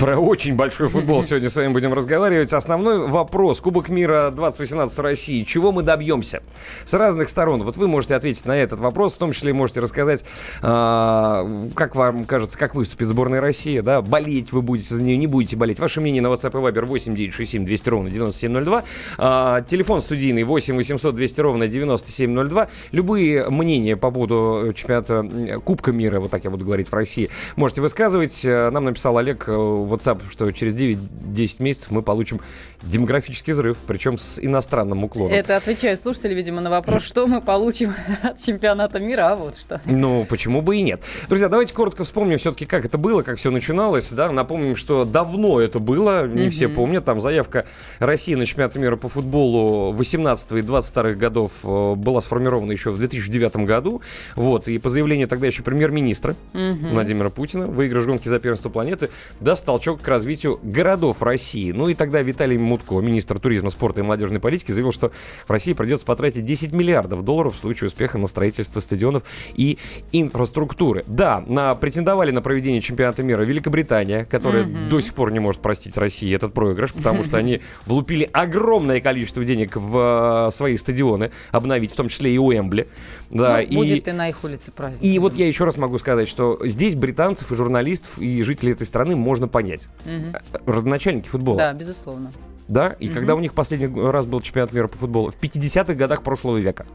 Про 0.00 0.16
очень 0.16 0.54
большой 0.54 0.88
футбол 0.88 1.22
сегодня 1.22 1.50
с 1.50 1.56
вами 1.56 1.74
будем 1.74 1.92
разговаривать. 1.92 2.54
Основной 2.54 3.06
вопрос. 3.06 3.60
Кубок 3.60 3.90
мира 3.90 4.32
2018 4.34 4.98
России. 5.00 5.42
Чего 5.42 5.72
мы 5.72 5.82
добьемся? 5.82 6.42
С 6.86 6.94
разных 6.94 7.28
сторон. 7.28 7.62
Вот 7.64 7.76
вы 7.76 7.86
можете 7.86 8.14
ответить 8.14 8.46
на 8.46 8.56
этот 8.56 8.80
вопрос. 8.80 9.16
В 9.16 9.18
том 9.18 9.32
числе 9.32 9.52
можете 9.52 9.80
рассказать, 9.80 10.24
э, 10.62 11.68
как 11.74 11.96
вам 11.96 12.24
кажется, 12.24 12.56
как 12.56 12.74
выступит 12.74 13.08
сборная 13.08 13.42
России. 13.42 13.80
Да? 13.80 14.00
Болеть 14.00 14.52
вы 14.52 14.62
будете 14.62 14.94
за 14.94 15.02
нее, 15.02 15.18
не 15.18 15.26
будете 15.26 15.56
болеть. 15.58 15.78
Ваше 15.78 16.00
мнение 16.00 16.22
на 16.22 16.28
WhatsApp 16.28 16.52
и 16.52 16.72
Viber 16.72 16.86
8 16.86 17.14
967 17.14 17.66
200 17.66 17.88
ровно 17.90 18.08
9702. 18.08 18.84
Э, 19.18 19.62
телефон 19.68 20.00
студийный 20.00 20.44
8 20.44 20.76
800 20.76 21.14
200 21.14 21.40
ровно 21.42 21.68
9702. 21.68 22.68
Любые 22.92 23.50
мнения 23.50 23.98
по 23.98 24.10
поводу 24.10 24.72
чемпионата 24.74 25.60
Кубка 25.62 25.92
мира, 25.92 26.20
вот 26.20 26.30
так 26.30 26.44
я 26.44 26.48
буду 26.48 26.64
говорить, 26.64 26.88
в 26.88 26.94
России, 26.94 27.28
можете 27.56 27.82
высказывать. 27.82 28.40
Нам 28.46 28.86
написал 28.86 29.18
Олег 29.18 29.46
WhatsApp, 29.92 30.22
что 30.30 30.50
через 30.52 30.74
9-10 30.74 31.62
месяцев 31.62 31.90
мы 31.90 32.02
получим 32.02 32.40
демографический 32.82 33.52
взрыв, 33.52 33.78
причем 33.86 34.18
с 34.18 34.38
иностранным 34.38 35.04
уклоном. 35.04 35.32
Это 35.32 35.56
отвечают 35.56 36.00
слушатели, 36.00 36.34
видимо, 36.34 36.60
на 36.60 36.70
вопрос, 36.70 37.02
что 37.02 37.26
мы 37.26 37.40
получим 37.40 37.94
от 38.22 38.38
чемпионата 38.38 38.98
мира, 38.98 39.32
а 39.32 39.36
вот 39.36 39.56
что. 39.56 39.80
Ну, 39.84 40.24
почему 40.24 40.62
бы 40.62 40.76
и 40.76 40.82
нет. 40.82 41.02
Друзья, 41.28 41.48
давайте 41.48 41.74
коротко 41.74 42.04
вспомним 42.04 42.38
все-таки, 42.38 42.66
как 42.66 42.84
это 42.84 42.98
было, 42.98 43.22
как 43.22 43.38
все 43.38 43.50
начиналось. 43.50 44.10
Да? 44.12 44.30
Напомним, 44.32 44.76
что 44.76 45.04
давно 45.04 45.60
это 45.60 45.78
было, 45.78 46.26
не 46.26 46.46
mm-hmm. 46.46 46.50
все 46.50 46.68
помнят. 46.68 47.04
Там 47.04 47.20
заявка 47.20 47.66
России 47.98 48.34
на 48.34 48.46
чемпионат 48.46 48.74
мира 48.76 48.96
по 48.96 49.08
футболу 49.08 49.92
18 49.92 50.52
и 50.52 50.62
22 50.62 51.12
годов 51.12 51.52
э, 51.64 51.94
была 51.94 52.20
сформирована 52.20 52.72
еще 52.72 52.90
в 52.90 52.98
2009 52.98 53.56
году. 53.56 54.00
Вот, 54.36 54.68
и 54.68 54.78
по 54.78 54.88
заявлению 54.88 55.28
тогда 55.28 55.46
еще 55.46 55.62
премьер-министра 55.62 56.34
mm-hmm. 56.52 56.92
Владимира 56.92 57.30
Путина, 57.30 57.66
выигрыш 57.66 58.06
гонки 58.06 58.28
за 58.28 58.38
первенство 58.38 58.70
планеты, 58.70 59.10
даст 59.40 59.68
толчок 59.80 60.02
к 60.02 60.08
развитию 60.08 60.60
городов 60.62 61.22
России. 61.22 61.72
Ну 61.72 61.88
и 61.88 61.94
тогда 61.94 62.20
Виталий 62.20 62.58
Мутко, 62.58 62.96
министр 62.96 63.38
туризма, 63.38 63.70
спорта 63.70 64.00
и 64.00 64.02
молодежной 64.02 64.38
политики, 64.38 64.72
заявил, 64.72 64.92
что 64.92 65.10
в 65.46 65.50
России 65.50 65.72
придется 65.72 66.04
потратить 66.04 66.44
10 66.44 66.72
миллиардов 66.72 67.24
долларов 67.24 67.54
в 67.54 67.58
случае 67.58 67.88
успеха 67.88 68.18
на 68.18 68.26
строительство 68.26 68.80
стадионов 68.80 69.22
и 69.54 69.78
инфраструктуры. 70.12 71.02
Да, 71.06 71.42
на, 71.46 71.74
претендовали 71.74 72.30
на 72.30 72.42
проведение 72.42 72.82
чемпионата 72.82 73.22
мира 73.22 73.42
Великобритания, 73.42 74.26
которая 74.26 74.64
mm-hmm. 74.64 74.88
до 74.90 75.00
сих 75.00 75.14
пор 75.14 75.32
не 75.32 75.40
может 75.40 75.62
простить 75.62 75.96
России 75.96 76.34
этот 76.34 76.52
проигрыш, 76.52 76.92
потому 76.92 77.24
что 77.24 77.38
они 77.38 77.62
влупили 77.86 78.28
огромное 78.30 79.00
количество 79.00 79.42
денег 79.46 79.76
в 79.76 80.48
э, 80.48 80.50
свои 80.54 80.76
стадионы 80.76 81.30
обновить, 81.52 81.92
в 81.92 81.96
том 81.96 82.08
числе 82.08 82.34
и 82.34 82.38
Уэмбли. 82.38 82.86
Да, 83.30 83.56
ну, 83.56 83.62
и, 83.62 83.76
будет 83.76 84.08
и 84.08 84.12
на 84.12 84.28
их 84.28 84.42
улице 84.42 84.72
праздник. 84.72 85.04
И 85.04 85.18
вот 85.18 85.34
я 85.34 85.46
еще 85.46 85.64
раз 85.64 85.76
могу 85.76 85.98
сказать, 85.98 86.28
что 86.28 86.58
здесь 86.66 86.96
британцев 86.96 87.52
и 87.52 87.56
журналистов 87.56 88.18
и 88.18 88.42
жителей 88.42 88.72
этой 88.72 88.86
страны 88.86 89.14
можно 89.14 89.46
понять. 89.46 89.88
Угу. 90.04 90.70
Родоначальники 90.72 91.28
футбола. 91.28 91.58
Да, 91.58 91.72
безусловно 91.72 92.32
да, 92.70 92.94
и 93.00 93.08
угу. 93.08 93.14
когда 93.14 93.34
у 93.34 93.40
них 93.40 93.52
последний 93.52 93.88
раз 94.00 94.26
был 94.26 94.40
чемпионат 94.40 94.72
мира 94.72 94.86
по 94.86 94.96
футболу? 94.96 95.30
В 95.32 95.36
50-х 95.36 95.94
годах 95.94 96.22
прошлого 96.22 96.56
века. 96.56 96.86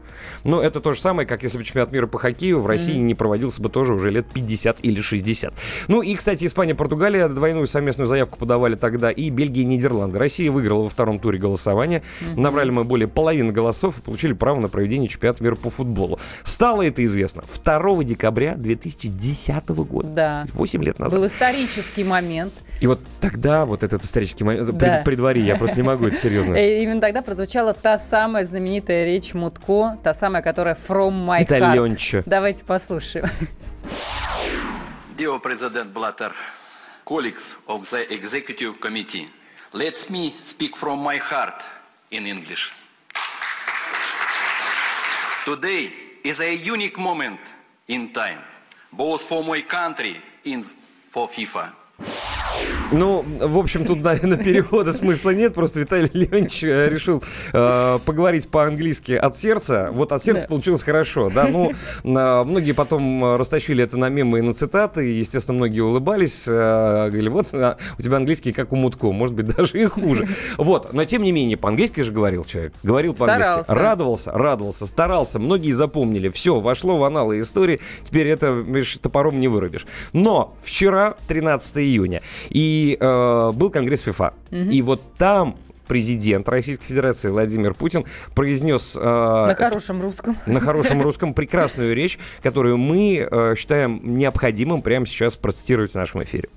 Но 0.42 0.62
это 0.62 0.80
то 0.80 0.92
же 0.92 1.00
самое, 1.00 1.28
как 1.28 1.42
если 1.42 1.58
бы 1.58 1.64
чемпионат 1.64 1.92
мира 1.92 2.06
по 2.06 2.18
хоккею 2.18 2.62
в 2.62 2.66
России 2.66 2.96
угу. 2.96 3.02
не 3.02 3.14
проводился 3.14 3.60
бы 3.60 3.68
тоже 3.68 3.92
уже 3.92 4.10
лет 4.10 4.26
50 4.32 4.78
или 4.82 5.02
60. 5.02 5.52
Ну 5.88 6.00
и, 6.00 6.14
кстати, 6.14 6.46
Испания, 6.46 6.74
Португалия 6.74 7.28
двойную 7.28 7.66
совместную 7.66 8.06
заявку 8.06 8.38
подавали 8.38 8.74
тогда, 8.74 9.10
и 9.10 9.28
Бельгия 9.28 9.62
и 9.62 9.64
Нидерланды. 9.66 10.18
Россия 10.18 10.50
выиграла 10.50 10.84
во 10.84 10.88
втором 10.88 11.18
туре 11.18 11.38
голосования. 11.38 12.02
Угу. 12.32 12.40
Набрали 12.40 12.70
мы 12.70 12.84
более 12.84 13.06
половины 13.06 13.52
голосов 13.52 13.98
и 13.98 14.02
получили 14.02 14.32
право 14.32 14.58
на 14.58 14.70
проведение 14.70 15.08
чемпионата 15.08 15.44
мира 15.44 15.56
по 15.56 15.68
футболу. 15.68 16.18
Стало 16.42 16.86
это 16.86 17.04
известно 17.04 17.42
2 17.42 18.02
декабря 18.04 18.54
2010 18.54 19.68
года. 19.68 20.08
Да. 20.08 20.46
8 20.54 20.82
лет 20.82 20.98
назад. 20.98 21.20
Был 21.20 21.26
исторический 21.26 22.04
момент. 22.04 22.54
И 22.80 22.86
вот 22.86 23.00
тогда, 23.20 23.66
вот 23.66 23.82
этот 23.82 24.04
исторический 24.04 24.44
момент, 24.44 24.70
да. 24.76 25.02
при 25.04 25.16
дворе, 25.16 25.42
я 25.42 25.56
просто 25.66 25.76
не 25.76 25.86
могу, 25.86 26.06
это 26.06 26.16
серьезно. 26.16 26.54
И 26.54 26.82
именно 26.82 27.00
тогда 27.00 27.22
прозвучала 27.22 27.74
та 27.74 27.98
самая 27.98 28.44
знаменитая 28.44 29.04
речь 29.04 29.34
Мутко, 29.34 29.98
та 30.02 30.14
самая, 30.14 30.42
которая 30.42 30.74
«From 30.74 31.26
my 31.26 31.42
Итальончо. 31.42 32.18
heart». 32.18 32.22
Давайте 32.26 32.64
послушаем. 32.64 33.26
Dear 35.16 35.40
President 35.40 35.92
Blatter, 35.92 36.32
colleagues 37.04 37.56
of 37.66 37.82
the 37.82 38.06
Executive 38.10 38.78
Committee, 38.80 39.28
let 39.72 40.10
me 40.10 40.32
speak 40.44 40.76
from 40.76 40.98
my 41.02 41.18
heart 41.18 41.62
in 42.10 42.26
English. 42.26 42.72
Today 45.46 45.92
is 46.22 46.40
a 46.40 46.54
unique 46.54 46.98
moment 46.98 47.40
in 47.88 48.12
time, 48.12 48.40
both 48.92 49.22
for 49.22 49.42
my 49.42 49.62
country 49.62 50.20
and 50.44 50.64
for 51.10 51.28
FIFA. 51.28 51.72
Ну, 52.92 53.24
в 53.40 53.58
общем, 53.58 53.84
тут, 53.84 54.02
наверное, 54.02 54.36
перевода 54.36 54.92
смысла 54.92 55.30
нет. 55.30 55.54
Просто 55.54 55.80
Виталий 55.80 56.08
Леонидович 56.12 56.62
э, 56.62 56.88
решил 56.88 57.20
э, 57.52 57.98
поговорить 58.04 58.48
по-английски 58.48 59.12
от 59.12 59.36
сердца. 59.36 59.90
Вот 59.92 60.12
от 60.12 60.22
сердца 60.22 60.42
Да. 60.42 60.48
получилось 60.48 60.84
хорошо, 60.84 61.28
да. 61.34 61.48
Ну, 61.48 61.72
э, 61.72 62.44
многие 62.44 62.72
потом 62.72 63.24
э, 63.24 63.36
растащили 63.36 63.82
это 63.82 63.96
на 63.96 64.08
мемы 64.08 64.38
и 64.38 64.42
на 64.42 64.54
цитаты. 64.54 65.10
И, 65.10 65.18
естественно, 65.18 65.56
многие 65.58 65.80
улыбались. 65.80 66.44
э, 66.46 66.50
говорили, 67.08 67.28
вот 67.28 67.48
а, 67.52 67.76
у 67.98 68.02
тебя 68.02 68.18
английский 68.18 68.52
как 68.52 68.72
у 68.72 68.76
Мутко. 68.76 69.10
Может 69.10 69.34
быть, 69.34 69.46
даже 69.56 69.80
и 69.82 69.86
хуже. 69.86 70.28
Вот. 70.56 70.92
Но, 70.92 71.04
тем 71.04 71.24
не 71.24 71.32
менее, 71.32 71.56
по-английски 71.56 72.02
же 72.02 72.12
говорил 72.12 72.44
человек. 72.44 72.72
Говорил 72.84 73.14
по-английски. 73.14 73.64
Радовался, 73.66 74.30
радовался, 74.30 74.86
старался. 74.86 75.40
Многие 75.40 75.72
запомнили. 75.72 76.28
Все, 76.28 76.60
вошло 76.60 76.96
в 76.98 77.04
аналы 77.04 77.40
истории. 77.40 77.80
Теперь 78.04 78.28
это, 78.28 78.50
видишь, 78.52 78.96
топором 78.98 79.40
не 79.40 79.48
вырубишь. 79.48 79.86
Но 80.12 80.54
вчера, 80.62 81.16
13 81.26 81.78
июня, 81.78 82.22
и 82.48 82.75
э, 82.98 83.52
был 83.52 83.70
Конгресс 83.70 84.02
ФИФА. 84.02 84.34
И 84.50 84.82
вот 84.82 85.00
там 85.18 85.56
президент 85.86 86.48
Российской 86.48 86.86
Федерации 86.86 87.28
Владимир 87.28 87.74
Путин 87.74 88.04
произнес 88.34 88.96
э, 88.96 89.00
На 89.00 89.54
хорошем 89.54 90.02
русском. 90.02 90.36
на 90.46 90.60
хорошем 90.60 91.00
русском 91.06 91.34
прекрасную 91.34 91.94
речь, 91.94 92.18
которую 92.42 92.76
мы 92.76 93.26
э, 93.30 93.54
считаем 93.56 94.00
необходимым 94.18 94.82
прямо 94.82 95.06
сейчас 95.06 95.36
процитировать 95.36 95.92
в 95.92 95.94
нашем 95.94 96.22
эфире. 96.24 96.48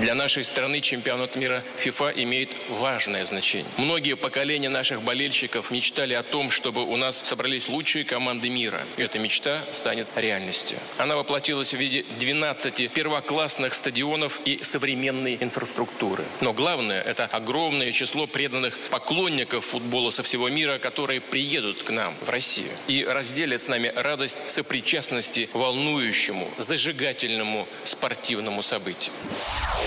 Для 0.00 0.14
нашей 0.14 0.44
страны 0.44 0.80
чемпионат 0.80 1.36
мира 1.36 1.62
ФИФА 1.76 2.14
имеет 2.16 2.48
важное 2.70 3.26
значение. 3.26 3.70
Многие 3.76 4.16
поколения 4.16 4.70
наших 4.70 5.02
болельщиков 5.02 5.70
мечтали 5.70 6.14
о 6.14 6.22
том, 6.22 6.50
чтобы 6.50 6.84
у 6.84 6.96
нас 6.96 7.18
собрались 7.18 7.68
лучшие 7.68 8.06
команды 8.06 8.48
мира. 8.48 8.86
И 8.96 9.02
эта 9.02 9.18
мечта 9.18 9.62
станет 9.72 10.08
реальностью. 10.16 10.78
Она 10.96 11.16
воплотилась 11.16 11.74
в 11.74 11.76
виде 11.76 12.06
12 12.18 12.90
первоклассных 12.90 13.74
стадионов 13.74 14.40
и 14.46 14.64
современной 14.64 15.36
инфраструктуры. 15.38 16.24
Но 16.40 16.54
главное– 16.54 17.02
это 17.06 17.26
огромное 17.26 17.92
число 17.92 18.26
преданных 18.26 18.78
поклонников 18.88 19.66
футбола 19.66 20.08
со 20.08 20.22
всего 20.22 20.48
мира, 20.48 20.78
которые 20.78 21.20
приедут 21.20 21.82
к 21.82 21.90
нам 21.90 22.16
в 22.22 22.30
Россию 22.30 22.70
и 22.86 23.04
разделят 23.04 23.60
с 23.60 23.68
нами 23.68 23.92
радость 23.94 24.38
сопричастности 24.46 25.50
волнующему, 25.52 26.48
зажигательному 26.56 27.68
спортивному 27.84 28.62
событию. 28.62 29.12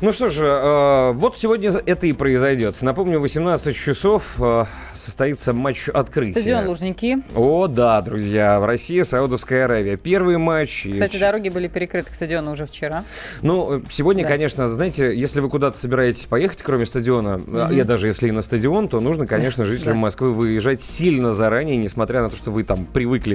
Ну 0.00 0.12
что 0.12 0.28
же, 0.30 0.46
э, 0.46 1.12
вот 1.12 1.36
сегодня 1.36 1.70
это 1.84 2.06
и 2.06 2.14
произойдет. 2.14 2.80
Напомню, 2.80 3.18
в 3.18 3.22
18 3.22 3.76
часов 3.76 4.36
э, 4.40 4.64
состоится 4.94 5.52
матч 5.52 5.90
открытия. 5.90 6.32
Стадион 6.40 6.68
Лужники. 6.68 7.18
О, 7.34 7.66
да, 7.66 8.00
друзья, 8.00 8.60
в 8.60 8.64
России, 8.64 9.02
Саудовская 9.02 9.66
Аравия. 9.66 9.98
Первый 9.98 10.38
матч. 10.38 10.86
и 10.86 10.92
Кстати, 10.92 11.12
ч- 11.12 11.18
дороги 11.18 11.50
были 11.50 11.68
перекрыты 11.68 12.10
к 12.12 12.14
стадиону 12.14 12.52
уже 12.52 12.64
вчера. 12.64 13.04
Ну, 13.42 13.76
э, 13.76 13.82
сегодня, 13.90 14.22
Да. 14.22 14.30
конечно, 14.30 14.70
знаете, 14.70 15.14
если 15.14 15.40
вы 15.40 15.50
куда-то 15.50 15.76
собираетесь 15.76 16.24
поехать, 16.24 16.62
кроме 16.62 16.86
стадиона, 16.86 17.38
а, 17.48 17.70
я 17.70 17.84
даже 17.84 18.06
если 18.06 18.28
и 18.28 18.30
на 18.30 18.40
стадион, 18.40 18.88
то 18.88 19.00
нужно, 19.00 19.26
конечно, 19.26 19.64
жителям 19.66 19.96
Да. 19.96 20.00
Москвы 20.00 20.32
выезжать 20.32 20.80
сильно 20.80 21.34
заранее, 21.34 21.76
несмотря 21.76 22.22
на 22.22 22.30
то, 22.30 22.36
что 22.36 22.50
вы 22.50 22.64
там 22.64 22.86
привыкли 22.86 23.34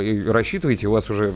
и 0.00 0.28
рассчитываете, 0.30 0.86
у 0.86 0.92
вас 0.92 1.10
уже 1.10 1.32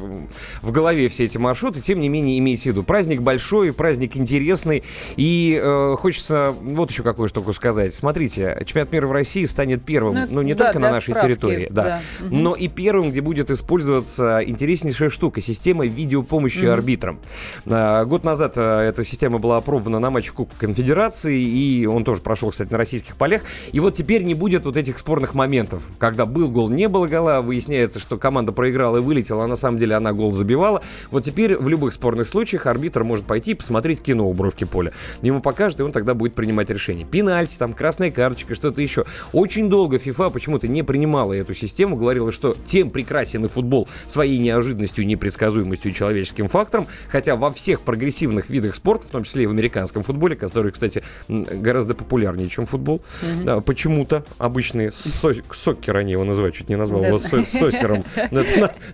в 0.63 0.71
голове 0.71 1.09
все 1.09 1.25
эти 1.25 1.37
маршруты, 1.37 1.81
тем 1.81 1.99
не 1.99 2.09
менее, 2.09 2.39
имейте 2.39 2.63
в 2.71 2.75
виду, 2.75 2.85
праздник 2.85 3.23
большой, 3.23 3.73
праздник 3.73 4.17
интересный, 4.17 4.68
и 5.17 5.61
э, 5.63 5.97
хочется 5.99 6.55
вот 6.63 6.91
еще 6.91 7.03
какую 7.03 7.29
штуку 7.29 7.53
сказать. 7.53 7.95
Смотрите, 7.95 8.57
чемпионат 8.65 8.93
мира 8.93 9.07
в 9.07 9.13
России 9.13 9.45
станет 9.45 9.85
первым, 9.85 10.15
Ну, 10.15 10.27
ну, 10.31 10.43
не 10.43 10.55
да, 10.55 10.67
только 10.67 10.79
на 10.79 10.91
нашей 10.91 11.11
справки, 11.11 11.27
территории, 11.27 11.69
да, 11.71 11.85
да. 11.85 12.01
Мгм. 12.27 12.43
но 12.43 12.55
и 12.55 12.69
первым, 12.69 13.11
где 13.11 13.21
будет 13.21 13.51
использоваться 13.51 14.41
интереснейшая 14.45 15.11
штука, 15.11 15.41
система 15.41 15.87
видеопомощи 15.87 16.65
Мгм. 16.65 16.73
арбитрам. 16.73 17.21
А, 17.67 18.05
Год 18.05 18.25
назад 18.25 18.55
а, 18.57 18.83
эта 18.83 19.05
система 19.05 19.39
была 19.39 19.59
опробована 19.59 19.99
на 19.99 20.11
матче 20.11 20.33
Кубка 20.33 20.57
Конфедерации, 20.59 21.41
и 21.41 21.87
он 21.87 22.05
тоже 22.05 22.23
прошел, 22.23 22.51
кстати, 22.51 22.71
на 22.71 22.79
российских 22.79 23.17
полях. 23.17 23.43
И 23.73 23.81
вот 23.81 23.95
теперь 23.95 24.23
не 24.23 24.35
будет 24.35 24.67
вот 24.67 24.77
этих 24.77 24.99
спорных 24.99 25.35
моментов, 25.35 25.85
когда 25.99 26.27
был 26.27 26.49
гол, 26.49 26.69
не 26.69 26.89
было 26.89 27.07
гола, 27.07 27.41
выясняется, 27.41 28.01
что 28.01 28.17
команда 28.19 28.53
проиграла 28.53 28.99
и 28.99 29.01
вылетела, 29.01 29.45
а 29.45 29.47
на 29.47 29.57
самом 29.57 29.79
деле 29.79 29.95
она 29.95 30.13
гол 30.13 30.33
забивала. 30.33 30.83
Вот 31.11 31.25
теперь 31.25 31.57
в 31.57 31.69
любых 31.69 31.93
спорных 31.95 32.27
случаях 32.29 32.67
арбитр 32.67 33.05
может 33.05 33.27
пойти 33.27 33.53
и 33.53 33.55
посмотреть 33.55 34.03
кино 34.03 34.29
у 34.29 34.33
бровки 34.59 34.65
поля. 34.65 34.93
Ему 35.23 35.41
покажет, 35.41 35.81
и 35.81 35.83
он 35.83 35.93
тогда 35.93 36.15
будет 36.15 36.35
принимать 36.35 36.71
решение. 36.71 37.07
Пенальти, 37.07 37.57
там, 37.59 37.73
красная 37.73 38.11
карточка, 38.11 38.55
что-то 38.55 38.83
еще. 38.83 39.05
Очень 39.33 39.69
долго 39.71 39.97
FIFA 39.97 40.31
почему-то 40.31 40.69
не 40.69 40.83
принимала 40.83 41.33
эту 41.33 41.55
систему, 41.55 41.97
говорила, 41.97 42.33
что 42.33 42.57
тем 42.65 42.91
прекрасен 42.91 43.45
и 43.45 43.49
футбол 43.49 43.89
своей 44.07 44.39
неожиданностью, 44.39 45.07
непредсказуемостью 45.07 45.91
и 45.91 45.95
человеческим 45.95 46.49
фактором, 46.49 46.87
хотя 47.11 47.37
во 47.37 47.51
всех 47.51 47.81
прогрессивных 47.81 48.51
видах 48.51 48.75
спорта, 48.75 49.07
в 49.07 49.11
том 49.11 49.25
числе 49.25 49.45
и 49.45 49.47
в 49.47 49.51
американском 49.51 50.03
футболе, 50.03 50.37
который, 50.37 50.73
кстати, 50.73 51.03
гораздо 51.29 51.95
популярнее, 51.95 52.49
чем 52.49 52.67
футбол, 52.67 53.03
да, 53.45 53.61
почему-то 53.61 54.25
обычные 54.39 54.91
со- 54.91 55.35
сокер 55.53 55.97
они 55.97 56.13
его 56.13 56.25
называют, 56.25 56.55
чуть 56.55 56.69
не 56.69 56.77
назвал 56.77 57.05
его 57.05 57.19
со- 57.19 57.45
сосером. 57.45 58.05
На, 58.31 58.45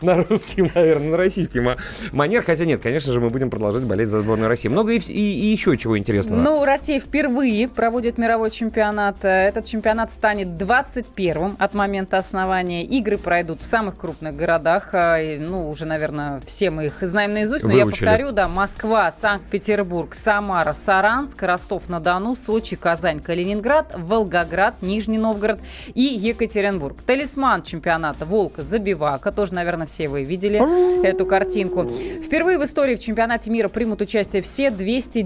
на 0.03 0.25
русский, 0.25 0.63
наверное, 0.75 1.11
на 1.13 1.17
российский 1.17 1.61
ма- 1.61 1.77
манер, 2.13 2.43
хотя 2.43 2.65
нет, 2.65 2.81
конечно 2.81 3.13
же, 3.13 3.21
мы 3.21 3.31
будем 3.31 3.51
продолжать 3.51 3.83
болеть 3.83 4.09
за 4.09 4.21
сборную 4.21 4.49
России. 4.49 4.69
Много 4.69 4.93
и, 4.93 4.99
и- 4.99 5.53
и 5.53 5.53
еще 5.55 5.77
чего 5.77 5.97
интересного. 5.99 6.41
Ну, 6.41 6.65
Россия 6.65 7.01
впервые 7.01 7.69
проводит 7.69 8.19
мировой 8.19 8.51
чемпионат. 8.51 9.25
Э, 9.25 9.49
Этот 9.49 9.65
чемпионат 9.65 10.13
станет 10.13 10.49
21-м 10.49 11.57
от 11.59 11.75
момента 11.75 12.19
основания. 12.19 12.85
Игры 12.85 13.19
пройдут 13.19 13.63
в 13.63 13.67
самых 13.67 13.97
крупных 13.97 14.37
городах. 14.37 14.91
э, 14.93 15.39
Ну, 15.39 15.69
уже, 15.71 15.87
наверное, 15.87 16.41
все 16.47 16.71
мы 16.71 16.87
их 16.87 16.95
знаем 17.01 17.33
наизусть. 17.35 17.65
Но 17.65 17.71
Выучили. 17.71 18.05
я 18.05 18.07
повторю, 18.11 18.33
да, 18.33 18.49
Москва, 18.49 19.11
Санкт-Петербург, 19.11 20.15
Самара, 20.15 20.75
Саранск, 20.75 21.43
Ростов-на-Дону, 21.43 22.37
Сочи, 22.37 22.77
Казань, 22.77 23.21
Калининград, 23.21 23.95
Волгоград, 23.97 24.75
Нижний 24.83 25.19
Новгород 25.19 25.59
и 25.95 26.03
Екатеринбург. 26.03 27.03
Талисман 27.03 27.63
чемпионата 27.63 28.25
Волк 28.25 28.55
Забивака. 28.59 29.33
Тоже, 29.33 29.55
наверное, 29.55 29.87
все 29.87 30.09
вы 30.09 30.25
видели 30.25 30.61
эту 31.07 31.27
картинку. 31.27 31.85
Впервые 32.25 32.59
в 32.59 32.65
истории 32.65 32.95
в 32.97 33.01
чемпионате 33.01 33.51
мира 33.51 33.69
примут 33.69 34.01
участие 34.01 34.43
все 34.43 34.71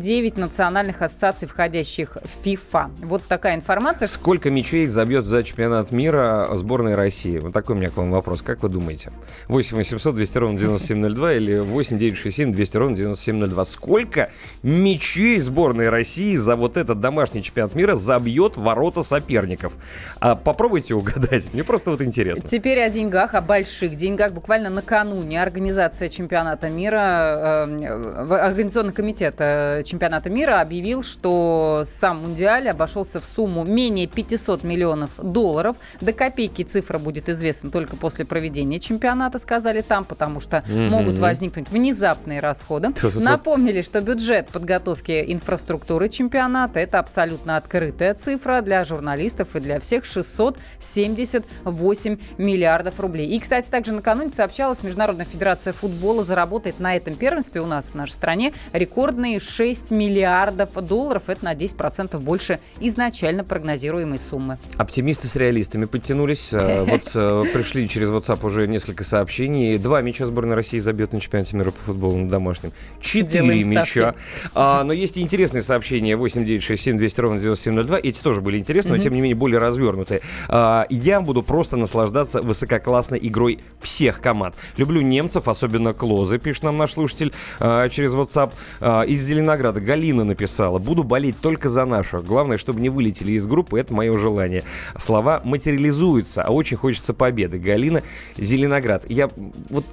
209 0.09 0.39
национальных 0.39 1.03
ассоциаций, 1.03 1.47
входящих 1.47 2.17
в 2.17 2.47
FIFA. 2.47 2.91
Вот 3.03 3.23
такая 3.29 3.55
информация. 3.55 4.09
Сколько 4.09 4.51
мячей 4.51 4.87
забьет 4.87 5.27
за 5.27 5.43
чемпионат 5.43 5.91
мира 5.91 6.49
сборная 6.55 6.97
России? 6.97 7.39
Вот 7.39 7.53
такой 7.53 7.77
у 7.77 7.79
меня 7.79 7.91
к 7.91 7.97
вам 7.99 8.11
вопрос. 8.11 8.41
Как 8.41 8.63
вы 8.63 8.71
думаете? 8.71 9.13
8 9.49 9.77
800 9.77 10.15
200 10.15 10.39
ровно 10.39 10.59
9702 10.59 11.35
или 11.35 11.59
8 11.59 11.99
967 11.99 12.55
200 12.55 12.77
ровно 12.79 12.97
9702. 12.97 13.65
Сколько 13.67 14.31
мячей 14.63 15.41
сборной 15.41 15.91
России 15.91 16.37
за 16.37 16.57
вот 16.57 16.79
этот 16.79 17.01
домашний 17.01 17.43
чемпионат 17.43 17.75
мира 17.75 17.95
забьет 17.95 18.57
ворота 18.57 19.03
соперников? 19.03 19.77
А 20.21 20.37
попробуйте 20.37 20.95
угадать. 20.95 21.53
Мне 21.53 21.65
просто 21.65 21.91
вот 21.91 22.01
интересно. 22.01 22.49
Теперь 22.49 22.81
о 22.81 22.89
деньгах, 22.89 23.35
о 23.35 23.43
больших 23.43 23.95
деньгах. 23.95 24.33
Буквально 24.33 24.71
накануне 24.71 25.43
организация 25.43 26.09
чемпионата 26.09 26.71
мира, 26.71 27.67
э, 27.69 28.39
Организационный 28.39 28.95
комитет 28.95 29.35
э, 29.39 29.83
чемпионата 29.99 30.31
мира 30.31 30.61
объявил, 30.61 31.03
что 31.03 31.83
сам 31.85 32.21
Мундиаль 32.23 32.69
обошелся 32.69 33.19
в 33.19 33.25
сумму 33.25 33.65
менее 33.65 34.07
500 34.07 34.63
миллионов 34.63 35.11
долларов. 35.21 35.75
До 36.01 36.13
копейки 36.13 36.63
цифра 36.63 37.01
будет 37.01 37.29
известна 37.29 37.73
только 37.73 37.97
после 37.97 38.25
проведения 38.25 38.79
чемпионата, 38.79 39.41
сказали 39.41 39.81
там, 39.81 40.05
потому 40.05 40.39
что 40.39 40.63
Мгм. 40.69 40.91
могут 40.91 41.19
возникнуть 41.19 41.69
внезапные 41.69 42.39
расходы. 42.39 42.91
Напомнили, 43.17 43.83
что 43.83 44.01
бюджет 44.01 44.51
подготовки 44.51 45.25
инфраструктуры 45.33 46.09
чемпионата– 46.09 46.79
это 46.83 47.01
абсолютно 47.01 47.57
открытая 47.57 48.15
цифра 48.15 48.61
для 48.63 48.85
журналистов 48.85 49.57
и 49.57 49.61
для 49.61 49.81
всех 49.81 50.05
678 50.05 52.19
миллиардов 52.39 53.01
рублей. 53.01 53.27
И, 53.27 53.41
кстати, 53.41 53.69
также 53.69 53.93
накануне 53.95 54.31
сообщалось, 54.31 54.85
Международная 54.85 55.27
федерация 55.27 55.73
футбола 55.73 56.23
заработает 56.23 56.79
на 56.79 56.95
этом 56.95 57.17
первенстве 57.17 57.61
у 57.63 57.67
нас 57.67 57.87
в 57.89 57.97
нашей 57.97 58.13
стране 58.13 58.53
рекордные 58.73 59.41
6 59.41 59.88
миллиардов 59.91 60.71
долларов. 60.75 61.25
Это 61.29 61.45
на 61.45 61.55
10% 61.55 62.19
больше 62.21 62.61
изначально 62.81 63.45
прогнозируемой 63.45 64.19
суммы. 64.19 64.59
Оптимисты 64.77 65.29
с 65.29 65.37
реалистами 65.37 65.85
подтянулись. 65.85 66.53
Э, 66.53 66.85
Вот 66.89 67.11
э, 67.15 67.45
пришли 67.53 67.89
через 67.89 68.09
WhatsApp 68.09 68.45
уже 68.47 68.67
несколько 68.67 69.05
сообщений. 69.05 69.79
Два 69.79 70.01
мяча 70.01 70.27
сборной 70.27 70.55
России 70.55 70.79
забьет 70.79 71.13
на 71.13 71.21
чемпионате 71.21 71.57
мира 71.57 71.71
по 71.71 71.81
футболу 71.81 72.17
на 72.17 72.29
домашнем. 72.29 72.73
Четыре 73.01 73.63
мяча. 73.65 74.15
А, 74.55 74.85
но 74.85 74.93
есть 74.93 75.17
и 75.17 75.21
интересные 75.21 75.63
сообщения. 75.63 76.17
8967 76.17 76.97
200 76.97 77.21
ровно 77.21 77.41
9702. 77.41 77.99
Эти 78.03 78.23
тоже 78.23 78.41
были 78.41 78.59
интересны, 78.59 78.97
но 78.97 79.03
тем 79.03 79.13
не 79.13 79.21
менее 79.21 79.37
более 79.37 79.59
развернутые. 79.59 80.23
А, 80.49 80.87
я 80.89 81.21
буду 81.21 81.43
просто 81.43 81.77
наслаждаться 81.77 82.41
высококлассной 82.43 83.19
игрой 83.23 83.61
всех 83.81 84.21
команд. 84.21 84.55
Люблю 84.77 85.01
немцев, 85.01 85.49
особенно 85.49 85.95
Клозы, 85.95 86.39
пишет 86.39 86.65
нам 86.65 86.77
наш 86.77 86.93
слушатель 86.93 87.33
а, 87.61 87.89
через 87.89 88.15
WhatsApp. 88.15 88.53
А, 88.81 89.03
из 89.03 89.23
Зеленограда 89.23 89.78
Галина 89.81 90.25
написала. 90.25 90.79
Буду 90.79 91.05
болеть 91.05 91.41
только 91.41 91.69
за 91.69 91.85
нашу. 91.85 92.23
Главное, 92.23 92.59
чтобы 92.59 92.81
не 92.81 92.89
вылетели 92.89 93.33
из 93.33 93.47
группы. 93.47 93.79
Это 93.79 93.93
мое 93.95 94.17
желание. 94.19 94.65
Слова 94.97 95.41
материализуются, 95.45 96.43
а 96.43 96.51
очень 96.51 96.77
хочется 96.77 97.15
победы. 97.15 97.59
Галина, 97.59 98.03
Зеленоград. 98.37 99.09
Я 99.09 99.31
вот, 99.71 99.85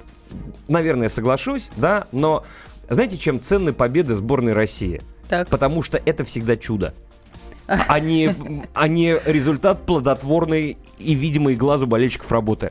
наверное, 0.68 1.08
соглашусь, 1.08 1.70
да, 1.76 2.06
но 2.12 2.44
знаете, 2.88 3.16
чем 3.16 3.40
ценны 3.40 3.72
победы 3.72 4.14
сборной 4.14 4.52
России? 4.52 5.00
Так. 5.28 5.48
Потому 5.48 5.82
что 5.82 6.00
это 6.04 6.24
всегда 6.24 6.56
чудо. 6.56 6.94
А 7.66 7.98
не, 7.98 8.32
а 8.74 8.86
не 8.86 9.18
результат 9.24 9.86
плодотворной 9.86 10.78
и 10.98 11.14
видимой 11.14 11.56
глазу 11.56 11.88
болельщиков 11.88 12.30
работы. 12.30 12.70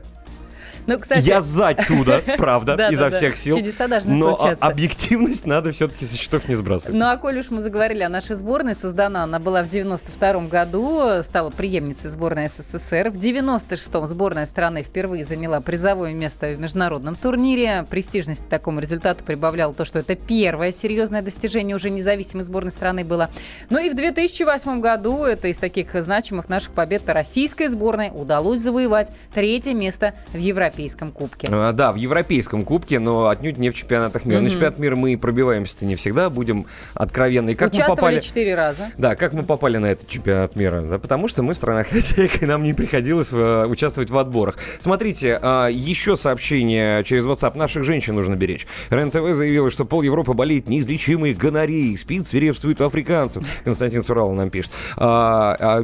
Ну, 0.86 0.98
кстати, 0.98 1.26
Я 1.26 1.40
за 1.40 1.74
чудо, 1.74 2.22
правда, 2.38 2.76
Да, 2.76 2.88
изо 2.90 3.04
да, 3.04 3.10
да. 3.10 3.16
всех 3.16 3.36
сил. 3.36 3.56
Чудеса 3.56 3.88
должны 3.88 4.14
Но 4.14 4.36
случаться. 4.36 4.64
объективность 4.66 5.46
надо 5.46 5.70
все-таки 5.72 6.04
со 6.04 6.16
счетов 6.16 6.48
не 6.48 6.54
сбрасывать. 6.54 6.94
Ну, 6.94 7.06
а 7.06 7.16
коль 7.16 7.38
уж 7.38 7.50
мы 7.50 7.60
заговорили 7.60 8.02
о 8.02 8.08
нашей 8.08 8.36
сборной, 8.36 8.74
создана 8.74 9.24
она 9.24 9.38
была 9.38 9.62
в 9.62 9.68
92 9.68 10.46
году, 10.48 11.22
стала 11.22 11.50
преемницей 11.50 12.10
сборной 12.10 12.48
СССР. 12.48 13.10
В 13.10 13.16
96-м 13.16 14.06
сборная 14.06 14.46
страны 14.46 14.82
впервые 14.82 15.24
заняла 15.24 15.60
призовое 15.60 16.12
место 16.12 16.48
в 16.52 16.60
международном 16.60 17.16
турнире. 17.16 17.84
Престижности 17.90 18.46
такому 18.48 18.80
результату 18.80 19.24
прибавляло 19.24 19.74
то, 19.74 19.84
что 19.84 19.98
это 19.98 20.14
первое 20.14 20.72
серьезное 20.72 21.22
достижение 21.22 21.74
уже 21.76 21.90
независимой 21.90 22.44
сборной 22.44 22.70
страны 22.72 23.04
было. 23.04 23.30
Ну 23.70 23.78
и 23.78 23.90
в 23.90 23.96
2008 23.96 24.80
году, 24.80 25.24
это 25.24 25.48
из 25.48 25.58
таких 25.58 25.94
значимых 26.00 26.48
наших 26.48 26.72
побед, 26.72 27.08
российской 27.08 27.68
сборной 27.68 28.10
удалось 28.14 28.60
завоевать 28.60 29.10
третье 29.34 29.74
место 29.74 30.14
в 30.32 30.36
Европейском 30.76 31.12
кубке. 31.12 31.48
А, 31.50 31.72
Да, 31.72 31.92
в 31.92 31.96
Европейском 31.96 32.64
кубке, 32.64 32.98
но 32.98 33.28
отнюдь 33.28 33.56
не 33.58 33.70
в 33.70 33.74
чемпионатах 33.74 34.24
мира. 34.24 34.38
На 34.38 34.44
Мгм. 34.44 34.50
чемпионат 34.50 34.78
мира 34.78 34.96
мы 34.96 35.16
пробиваемся-то 35.16 35.86
не 35.86 35.96
всегда, 35.96 36.30
будем 36.30 36.66
откровенны. 36.94 37.50
И 37.50 37.54
как 37.54 37.70
мы 37.72 37.76
Участвовали 37.76 37.96
попали... 37.96 38.20
четыре 38.20 38.54
раза. 38.54 38.84
Да, 38.98 39.16
как 39.16 39.32
мы 39.32 39.42
попали 39.42 39.78
на 39.78 39.86
этот 39.86 40.08
чемпионат 40.08 40.54
мира? 40.56 40.82
Да, 40.82 40.98
потому 40.98 41.28
что 41.28 41.42
мы 41.42 41.54
страна 41.54 41.84
хозяйка, 41.84 42.44
и 42.44 42.46
нам 42.46 42.62
не 42.62 42.74
приходилось 42.74 43.30
э, 43.32 43.66
участвовать 43.66 44.10
в 44.10 44.18
отборах. 44.18 44.56
Смотрите, 44.80 45.38
а, 45.42 45.68
еще 45.68 46.16
сообщение 46.16 47.02
через 47.04 47.24
WhatsApp. 47.24 47.56
Наших 47.56 47.84
женщин 47.84 48.14
нужно 48.14 48.34
беречь. 48.36 48.66
РЕН-ТВ 48.90 49.34
заявила, 49.34 49.70
что 49.70 49.84
пол 49.84 50.02
Европы 50.02 50.32
болеет 50.34 50.68
неизлечимой 50.68 51.34
гонореей. 51.34 51.96
Спит, 51.96 52.26
свирепствует 52.26 52.80
у 52.80 52.84
африканцев. 52.84 53.46
Константин 53.64 54.02
Сурал 54.02 54.32
нам 54.32 54.50
пишет. 54.50 54.72
А, 54.96 55.56
а, 55.58 55.78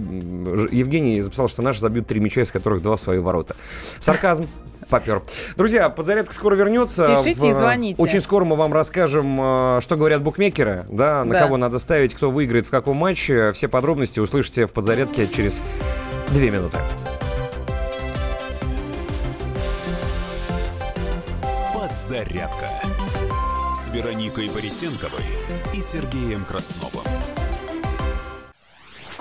Евгений 0.71 1.21
записал, 1.23 1.49
что 1.49 1.63
наши 1.63 1.81
забьют 1.81 2.07
три 2.07 2.21
мяча, 2.21 2.43
из 2.43 2.51
которых 2.51 2.83
два 2.83 2.97
в 2.97 3.01
свои 3.01 3.19
ворота. 3.19 3.57
Сарказм. 4.01 4.47
Попер. 4.93 5.23
Друзья, 5.57 5.89
подзарядка 5.89 6.35
скоро 6.35 6.55
вернется. 6.55 7.17
Пишите 7.25 7.49
и 7.49 7.53
звоните. 7.53 8.01
Очень 8.03 8.21
скоро 8.21 8.45
мы 8.45 8.57
вам 8.57 8.75
расскажем, 8.75 9.39
э, 9.41 9.81
что 9.81 9.97
говорят 9.97 10.21
букмекеры, 10.23 10.85
да, 10.91 11.25
на 11.25 11.33
Да. 11.33 11.39
кого 11.39 11.57
надо 11.57 11.79
ставить, 11.79 12.13
кто 12.13 12.31
выиграет 12.31 12.67
в 12.67 12.71
каком 12.71 12.99
матче. 12.99 13.53
Все 13.53 13.69
подробности 13.69 14.21
услышите 14.21 14.67
в 14.67 14.73
подзарядке 14.75 15.27
через 15.27 15.63
две 16.29 16.51
минуты. 16.51 16.77
Подзарядка 21.75 22.69
с 23.75 23.95
Вероникой 23.95 24.51
Борисенковой 24.51 25.25
и 25.73 25.81
Сергеем 25.81 26.45
Красновым. 26.45 27.05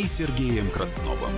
и 0.00 0.08
Сергеем 0.08 0.70
Красновым. 0.70 1.30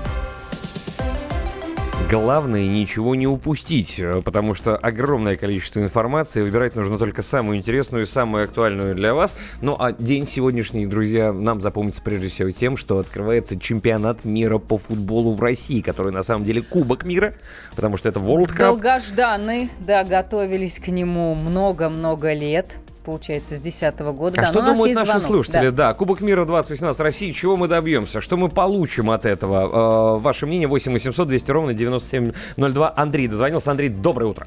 Главное 2.08 2.68
ничего 2.68 3.16
не 3.16 3.26
упустить, 3.26 3.98
э, 3.98 4.22
потому 4.22 4.54
что 4.54 4.76
огромное 4.76 5.36
количество 5.36 5.80
информации, 5.80 6.42
выбирать 6.42 6.76
нужно 6.76 6.96
только 6.96 7.22
самую 7.22 7.56
интересную 7.56 8.04
и 8.04 8.06
самую 8.06 8.44
актуальную 8.44 8.94
для 8.94 9.14
вас. 9.14 9.34
Ну 9.62 9.74
а 9.76 9.90
день 9.92 10.28
сегодняшний, 10.28 10.86
друзья, 10.86 11.32
нам 11.32 11.60
запомнится 11.60 12.02
прежде 12.02 12.28
всего 12.28 12.50
тем, 12.50 12.76
что 12.76 12.98
открывается 12.98 13.58
чемпионат 13.58 14.24
мира 14.24 14.58
по 14.58 14.78
футболу 14.78 15.34
в 15.34 15.42
России, 15.42 15.80
который 15.80 16.12
на 16.12 16.22
самом 16.22 16.44
деле 16.44 16.62
Кубок 16.62 17.04
мира, 17.04 17.34
потому 17.74 17.96
что 17.96 18.10
это 18.10 18.20
World 18.20 18.52
Cup. 18.52 18.58
Долгожданный, 18.58 19.70
да, 19.80 20.04
готовились 20.04 20.78
к 20.78 20.88
нему 20.88 21.34
много-много 21.34 22.32
лет. 22.32 22.76
Получается, 23.04 23.56
с 23.56 23.60
2010 23.60 24.00
года. 24.16 24.34
А 24.38 24.42
Да, 24.42 24.46
что 24.48 24.54
но 24.54 24.60
у 24.60 24.62
нас 24.68 24.76
думают 24.76 24.88
есть 24.88 24.98
наши 25.00 25.18
звонок, 25.20 25.26
слушатели? 25.44 25.68
да. 25.70 25.88
Да. 25.88 25.94
Кубок 25.94 26.20
мира 26.20 26.44
2018 26.44 27.00
России, 27.00 27.32
чего 27.32 27.56
мы 27.56 27.66
добьемся? 27.68 28.20
Что 28.20 28.36
мы 28.36 28.48
получим 28.48 29.10
от 29.10 29.26
этого? 29.26 30.16
Э, 30.16 30.20
ваше 30.20 30.46
мнение 30.46 30.68
8 30.68 30.92
800 30.92 31.26
200 31.28 31.50
ровно 31.50 31.74
9702. 31.74 32.92
Андрей 32.96 33.26
дозвонился. 33.28 33.70
Андрей, 33.70 33.88
доброе 33.88 34.26
утро. 34.26 34.46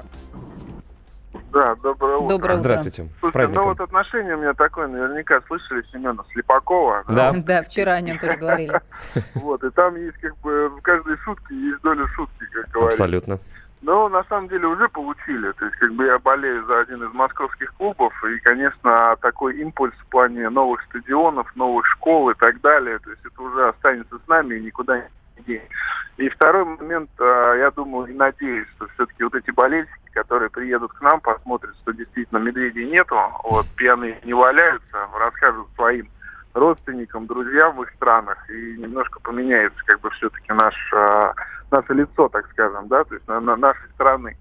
Да, 1.52 1.74
доброе 1.76 2.16
утро. 2.16 2.28
Доброе 2.28 2.36
утро. 2.36 2.54
Здравствуйте. 2.54 3.08
Слушайте, 3.20 3.54
ну 3.54 3.64
вот 3.64 3.80
отношение 3.80 4.34
у 4.36 4.38
меня 4.40 4.52
такое, 4.52 4.88
наверняка 4.88 5.40
слышали 5.46 5.82
Семена 5.92 6.22
Слепакова. 6.32 7.04
Да. 7.08 7.32
Да, 7.46 7.62
вчера 7.62 7.92
о 7.92 8.00
нем 8.00 8.18
тоже 8.18 8.36
говорили. 8.36 8.80
Вот, 9.34 9.62
и 9.64 9.70
там 9.70 9.96
есть 9.96 10.16
как 10.18 10.36
бы 10.38 10.68
в 10.68 10.80
каждой 10.82 11.16
шутке 11.18 11.54
есть 11.54 11.80
доля 11.82 12.06
шутки, 12.08 12.44
как 12.52 12.70
говорится. 12.72 13.04
Абсолютно. 13.04 13.38
Но 13.82 14.08
на 14.08 14.24
самом 14.24 14.48
деле 14.48 14.66
уже 14.66 14.88
получили. 14.88 15.52
То 15.52 15.66
есть 15.66 15.76
как 15.76 15.92
бы 15.92 16.06
я 16.06 16.18
болею 16.18 16.64
за 16.66 16.80
один 16.80 17.02
из 17.04 17.12
московских 17.12 17.72
клубов, 17.74 18.12
и, 18.24 18.38
конечно, 18.40 19.16
такой 19.20 19.56
импульс 19.58 19.94
в 19.94 20.06
плане 20.06 20.48
новых 20.48 20.82
стадионов, 20.84 21.54
новых 21.56 21.86
школ 21.86 22.30
и 22.30 22.34
так 22.34 22.60
далее, 22.60 22.98
то 22.98 23.10
есть 23.10 23.24
это 23.24 23.42
уже 23.42 23.68
останется 23.68 24.18
с 24.18 24.28
нами 24.28 24.56
и 24.56 24.62
никуда 24.62 24.98
не 25.36 25.44
денется. 25.44 25.74
И 26.16 26.28
второй 26.30 26.64
момент, 26.64 27.10
а, 27.18 27.54
я 27.54 27.70
думаю 27.70 28.06
и 28.06 28.14
надеюсь, 28.14 28.66
что 28.76 28.86
все-таки 28.94 29.22
вот 29.22 29.34
эти 29.34 29.50
болельщики, 29.50 30.10
которые 30.14 30.48
приедут 30.48 30.92
к 30.94 31.00
нам, 31.02 31.20
посмотрят, 31.20 31.74
что 31.82 31.92
действительно 31.92 32.38
медведей 32.38 32.86
нету, 32.86 33.16
вот 33.44 33.66
пьяные 33.76 34.18
не 34.24 34.32
валяются, 34.32 35.08
расскажут 35.18 35.66
своим 35.74 36.08
родственникам, 36.54 37.26
друзьям 37.26 37.76
в 37.76 37.82
их 37.82 37.90
странах, 37.90 38.38
и 38.48 38.76
немножко 38.78 39.20
поменяется 39.20 39.78
как 39.84 40.00
бы 40.00 40.08
все-таки 40.10 40.52
наш, 40.52 40.74
а, 40.94 41.34
наше 41.70 41.94
лицо, 41.94 42.28
так 42.28 42.48
скажем, 42.50 42.88
да, 42.88 43.04
то 43.04 43.14
есть 43.14 43.26
на, 43.28 43.40
на 43.40 43.56
нашей 43.56 43.88
страны. 43.94 44.36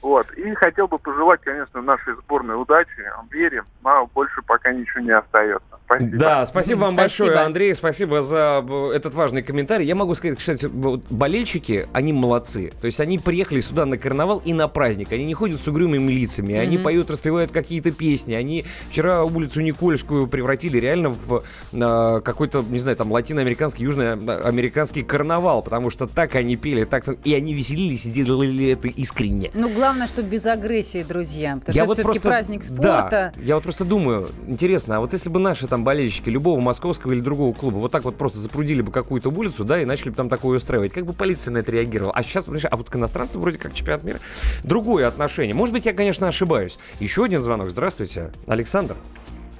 Вот. 0.00 0.26
И 0.36 0.54
хотел 0.54 0.86
бы 0.86 0.98
пожелать, 0.98 1.40
конечно, 1.42 1.82
нашей 1.82 2.14
сборной 2.14 2.60
удачи, 2.60 2.88
верим, 3.30 3.64
но 3.82 4.08
больше 4.14 4.40
пока 4.46 4.72
ничего 4.72 5.00
не 5.00 5.10
остается. 5.10 5.66
Спасибо. 5.86 6.18
Да, 6.18 6.46
спасибо 6.46 6.78
вам 6.80 6.94
Спасибо. 6.94 7.26
большое, 7.28 7.46
Андрей, 7.46 7.74
спасибо 7.74 8.22
за 8.22 8.64
э, 8.68 8.90
этот 8.94 9.14
важный 9.14 9.42
комментарий. 9.42 9.86
Я 9.86 9.94
могу 9.94 10.14
сказать, 10.14 10.38
кстати, 10.38 10.66
вот 10.66 11.04
болельщики, 11.10 11.88
они 11.94 12.12
молодцы. 12.12 12.72
То 12.80 12.84
есть 12.86 13.00
они 13.00 13.18
приехали 13.18 13.60
сюда 13.60 13.86
на 13.86 13.96
карнавал 13.96 14.40
и 14.44 14.52
на 14.52 14.68
праздник. 14.68 15.10
Они 15.12 15.24
не 15.24 15.34
ходят 15.34 15.60
с 15.60 15.66
угрюмыми 15.66 16.12
лицами, 16.12 16.54
они 16.54 16.76
Мгм. 16.76 16.84
поют, 16.84 17.10
распевают 17.10 17.50
какие-то 17.52 17.90
песни. 17.90 18.34
Они 18.34 18.66
вчера 18.90 19.24
улицу 19.24 19.62
Никольскую 19.62 20.26
превратили 20.26 20.78
реально 20.78 21.08
в 21.08 21.42
э, 21.72 22.20
какой-то, 22.22 22.62
не 22.68 22.78
знаю, 22.78 22.96
там 22.96 23.10
латиноамериканский, 23.10 23.84
южноамериканский 23.84 25.02
карнавал, 25.02 25.62
потому 25.62 25.90
что 25.90 26.06
так 26.06 26.34
они 26.34 26.56
пели, 26.56 26.84
так 26.84 27.04
и 27.24 27.34
они 27.34 27.54
веселились 27.54 28.06
и 28.06 28.10
делали 28.10 28.68
это 28.72 28.88
искренне. 28.88 29.50
Ну, 29.54 29.68
главное, 29.70 29.87
чтобы 30.06 30.28
без 30.28 30.46
агрессии, 30.46 31.02
друзья. 31.02 31.56
Потому 31.56 31.76
Я 31.76 31.84
что 31.84 31.84
это 31.84 31.86
вот 31.86 31.94
все-таки 31.94 32.18
просто- 32.20 32.28
праздник 32.28 32.60
Да, 32.80 33.00
спорта. 33.00 33.32
я 33.42 33.54
вот 33.54 33.64
просто 33.64 33.84
думаю, 33.84 34.30
интересно, 34.46 34.96
а 34.96 35.00
вот 35.00 35.12
если 35.12 35.28
бы 35.28 35.38
наши 35.40 35.66
там 35.66 35.84
болельщики 35.84 36.28
любого 36.30 36.60
московского 36.60 37.12
или 37.12 37.20
другого 37.20 37.52
клуба 37.54 37.76
вот 37.76 37.90
так 37.92 38.04
вот 38.04 38.16
просто 38.16 38.38
запрудили 38.38 38.82
бы 38.82 38.92
какую-то 38.92 39.30
улицу, 39.30 39.64
да, 39.64 39.80
и 39.80 39.84
начали 39.84 40.10
бы 40.10 40.16
там 40.16 40.28
такое 40.28 40.56
устраивать, 40.58 40.92
как 40.92 41.04
бы 41.06 41.12
полиция 41.12 41.52
на 41.52 41.58
это 41.58 41.72
реагировала? 41.72 42.12
А 42.14 42.22
сейчас, 42.22 42.44
понимаешь, 42.44 42.66
а 42.70 42.76
вот 42.76 42.90
к 42.90 42.96
иностранцам 42.96 43.40
вроде 43.40 43.58
как 43.58 43.74
чемпионат 43.74 44.04
мира. 44.04 44.20
Другое 44.64 45.06
отношение. 45.08 45.54
Может 45.54 45.72
быть, 45.72 45.86
я, 45.86 45.92
конечно, 45.92 46.28
ошибаюсь. 46.28 46.78
Еще 47.00 47.24
один 47.24 47.42
звонок. 47.42 47.70
Здравствуйте. 47.70 48.30
Александр, 48.46 48.96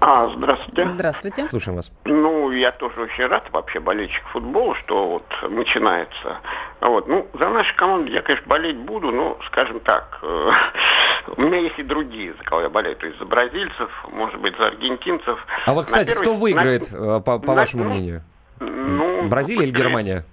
А, 0.00 0.28
здравствуйте. 0.36 0.84
Здравствуйте. 0.94 1.44
слушаем 1.44 1.76
вас. 1.76 1.90
Ну, 2.04 2.52
я 2.52 2.70
тоже 2.70 3.00
очень 3.00 3.26
рад 3.26 3.50
вообще 3.50 3.80
болельщик 3.80 4.22
футбола, 4.28 4.76
что 4.76 5.08
вот 5.08 5.50
начинается. 5.50 6.38
Вот. 6.80 7.08
Ну, 7.08 7.26
за 7.34 7.48
нашу 7.48 7.74
команду 7.74 8.10
я, 8.12 8.22
конечно, 8.22 8.46
болеть 8.46 8.76
буду, 8.76 9.10
но, 9.10 9.36
скажем 9.48 9.80
так, 9.80 10.20
э, 10.22 10.50
у 11.36 11.40
меня 11.42 11.58
есть 11.58 11.78
и 11.80 11.82
другие, 11.82 12.32
за 12.34 12.44
кого 12.44 12.62
я 12.62 12.68
болею. 12.68 12.94
То 12.96 13.06
есть 13.06 13.18
за 13.18 13.24
бразильцев, 13.24 13.90
может 14.12 14.40
быть, 14.40 14.56
за 14.56 14.68
аргентинцев. 14.68 15.44
А 15.66 15.74
вот, 15.74 15.86
кстати, 15.86 16.10
первый- 16.10 16.22
кто 16.22 16.34
выиграет, 16.36 16.92
э, 16.92 17.20
по, 17.24 17.40
по 17.40 17.46
на- 17.48 17.54
вашему 17.54 17.84
ну, 17.84 17.90
мнению? 17.90 18.22
Ну, 18.60 19.28
Бразилия 19.28 19.64
или 19.64 19.72
Германия? 19.72 20.24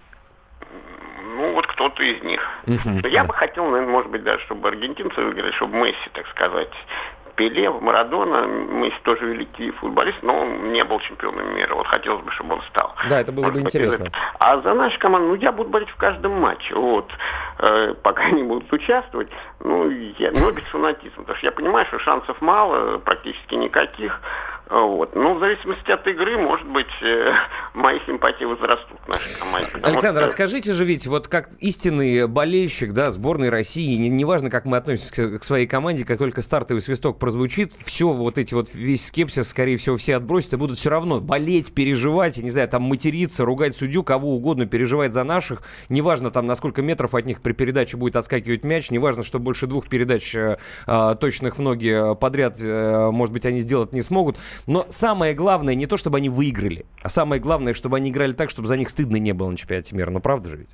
Ну, 1.37 1.53
вот 1.53 1.67
кто-то 1.67 2.03
из 2.03 2.23
них. 2.23 2.41
Но 2.65 3.07
я 3.07 3.23
бы 3.23 3.33
хотел, 3.33 3.65
наверное, 3.65 3.91
может 3.91 4.11
быть, 4.11 4.23
даже, 4.23 4.43
чтобы 4.45 4.69
аргентинцы 4.69 5.21
выиграли, 5.21 5.51
чтобы 5.53 5.75
Месси, 5.77 6.09
так 6.13 6.27
сказать, 6.27 6.71
Пеле, 7.35 7.69
Марадона, 7.69 8.45
Месси 8.45 8.95
тоже 9.03 9.25
великий 9.25 9.71
футболист, 9.71 10.17
но 10.21 10.41
он 10.41 10.71
не 10.71 10.83
был 10.83 10.99
чемпионом 10.99 11.55
мира. 11.55 11.75
Вот 11.75 11.87
хотелось 11.87 12.23
бы, 12.23 12.31
чтобы 12.31 12.55
он 12.55 12.61
стал. 12.69 12.93
Да, 13.09 13.21
это 13.21 13.31
было 13.31 13.45
бы 13.45 13.59
Может 13.59 13.75
интересно. 13.75 14.11
А 14.39 14.61
за 14.61 14.73
нашу 14.73 14.97
команду, 14.99 15.29
ну, 15.29 15.35
я 15.35 15.51
буду 15.51 15.69
болеть 15.69 15.89
в 15.89 15.97
каждом 15.97 16.33
матче. 16.39 16.73
Вот. 16.73 17.11
Э, 17.59 17.93
пока 18.01 18.23
они 18.25 18.43
будут 18.43 18.71
участвовать. 18.71 19.29
Ну, 19.59 19.89
я, 19.89 20.31
но 20.31 20.51
без 20.51 20.63
фанатизма. 20.63 21.23
Потому 21.23 21.37
что 21.37 21.47
я 21.47 21.51
понимаю, 21.51 21.85
что 21.87 21.99
шансов 21.99 22.39
мало, 22.41 22.97
практически 22.99 23.55
никаких. 23.55 24.19
Вот. 24.69 25.13
Ну, 25.13 25.35
в 25.35 25.39
зависимости 25.39 25.91
от 25.91 26.07
игры, 26.07 26.37
может 26.37 26.67
быть, 26.67 26.87
э, 27.03 27.33
мои 27.75 27.99
симпатии 28.07 28.45
возрастут 28.45 28.99
к 29.05 29.07
нашей 29.07 29.39
команде. 29.39 29.69
Александр, 29.83 30.21
что... 30.21 30.21
расскажите 30.21 30.73
же 30.73 30.85
ведь, 30.85 31.05
вот 31.05 31.27
как 31.27 31.49
истинный 31.59 32.27
болельщик, 32.27 32.93
да, 32.93 33.11
сборной 33.11 33.49
России, 33.49 33.95
не- 33.95 34.09
неважно, 34.09 34.49
как 34.49 34.65
мы 34.65 34.77
относимся 34.77 35.37
к, 35.37 35.39
к 35.39 35.43
своей 35.43 35.67
команде, 35.67 36.03
как 36.03 36.17
только 36.17 36.41
стартовый 36.41 36.81
свисток 36.81 37.19
прозвучит, 37.19 37.73
все 37.73 38.09
вот 38.09 38.39
эти 38.39 38.55
вот, 38.55 38.73
весь 38.73 39.05
скепсис, 39.05 39.49
скорее 39.49 39.77
всего, 39.77 39.97
все 39.97 40.15
отбросят 40.15 40.53
и 40.53 40.57
будут 40.57 40.77
все 40.77 40.89
равно 40.89 41.21
болеть, 41.21 41.73
переживать, 41.73 42.37
я 42.37 42.43
не 42.43 42.49
знаю, 42.49 42.67
там 42.67 42.81
материться, 42.83 43.45
ругать 43.45 43.77
судью, 43.77 44.03
кого 44.03 44.35
угодно, 44.35 44.65
переживать 44.65 45.13
за 45.13 45.23
наших, 45.23 45.61
неважно 45.89 46.31
там, 46.31 46.47
на 46.47 46.55
сколько 46.55 46.81
метров 46.81 47.13
от 47.13 47.25
них 47.25 47.41
при 47.41 47.53
передаче 47.53 47.97
будет 47.97 48.15
отскакивать 48.15 48.63
мяч, 48.63 48.89
неважно, 48.89 49.23
что 49.23 49.37
больше 49.37 49.67
двух 49.67 49.87
передач 49.89 50.33
э, 50.35 50.57
э, 50.87 51.15
точных 51.19 51.57
в 51.57 51.61
ноги 51.61 52.13
э, 52.13 52.15
подряд, 52.15 52.57
э, 52.59 53.11
может 53.11 53.31
быть, 53.31 53.45
они 53.45 53.59
сделать 53.59 53.93
не 53.93 54.01
смогут, 54.01 54.37
но 54.67 54.85
самое 54.89 55.33
главное 55.33 55.75
не 55.75 55.87
то, 55.87 55.97
чтобы 55.97 56.17
они 56.17 56.29
выиграли, 56.29 56.85
а 57.01 57.09
самое 57.09 57.41
главное, 57.41 57.73
чтобы 57.73 57.97
они 57.97 58.09
играли 58.09 58.33
так, 58.33 58.49
чтобы 58.49 58.67
за 58.67 58.77
них 58.77 58.89
стыдно 58.89 59.17
не 59.17 59.33
было 59.33 59.49
на 59.49 59.57
чемпионате 59.57 59.95
мира. 59.95 60.11
Ну, 60.11 60.19
правда 60.19 60.49
же 60.49 60.57
ведь? 60.57 60.69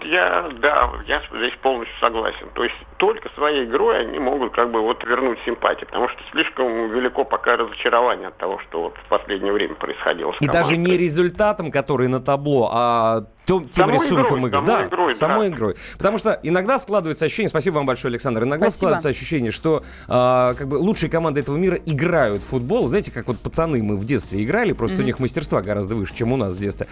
Вот 0.00 0.08
я, 0.08 0.50
да, 0.60 0.90
я 1.06 1.20
здесь 1.34 1.54
полностью 1.62 1.94
согласен. 2.00 2.48
То 2.54 2.64
есть 2.64 2.76
только 2.96 3.28
своей 3.34 3.64
игрой 3.64 4.00
они 4.00 4.18
могут 4.18 4.54
как 4.54 4.70
бы 4.70 4.80
вот 4.80 5.04
вернуть 5.04 5.38
симпатию, 5.44 5.86
потому 5.86 6.08
что 6.08 6.18
слишком 6.32 6.90
велико 6.90 7.24
пока 7.24 7.56
разочарование 7.56 8.28
от 8.28 8.36
того, 8.38 8.58
что 8.68 8.82
вот 8.84 8.94
в 8.96 9.08
последнее 9.08 9.52
время 9.52 9.74
происходило 9.74 10.32
с 10.32 10.40
И 10.40 10.46
даже 10.46 10.76
не 10.76 10.96
результатом, 10.96 11.70
который 11.70 12.08
на 12.08 12.20
табло, 12.20 12.70
а 12.72 13.24
тем, 13.44 13.64
тем 13.64 13.86
Самой 13.86 13.94
рисунком 13.94 14.48
игрой, 14.48 14.48
игры. 14.48 14.66
самой 14.66 14.66
да, 14.66 14.86
игрой, 14.86 15.14
самой 15.14 15.50
да. 15.50 15.56
игрой. 15.56 15.76
Потому 15.98 16.18
что 16.18 16.40
иногда 16.42 16.78
складывается 16.78 17.24
ощущение, 17.26 17.48
спасибо 17.48 17.76
вам 17.76 17.86
большое, 17.86 18.10
Александр, 18.10 18.44
иногда 18.44 18.66
Спасибо. 18.66 18.78
складывается 18.78 19.08
ощущение, 19.08 19.50
что 19.50 19.82
а, 20.08 20.54
как 20.54 20.68
бы 20.68 20.76
лучшие 20.76 21.10
команды 21.10 21.40
этого 21.40 21.56
мира 21.56 21.76
играют 21.84 22.42
в 22.42 22.48
футбол. 22.48 22.88
Знаете, 22.88 23.10
как 23.10 23.26
вот 23.26 23.38
пацаны 23.38 23.82
мы 23.82 23.96
в 23.96 24.04
детстве 24.04 24.42
играли, 24.42 24.72
просто 24.72 25.02
у 25.02 25.04
них 25.04 25.18
мастерства 25.18 25.60
гораздо 25.60 25.94
выше, 25.94 26.14
чем 26.14 26.32
у 26.32 26.36
нас 26.36 26.54
в 26.54 26.58
детстве. 26.58 26.86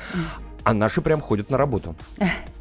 А 0.65 0.75
наши 0.75 1.01
прям 1.01 1.21
ходят 1.21 1.49
на 1.51 1.57
работу. 1.57 1.95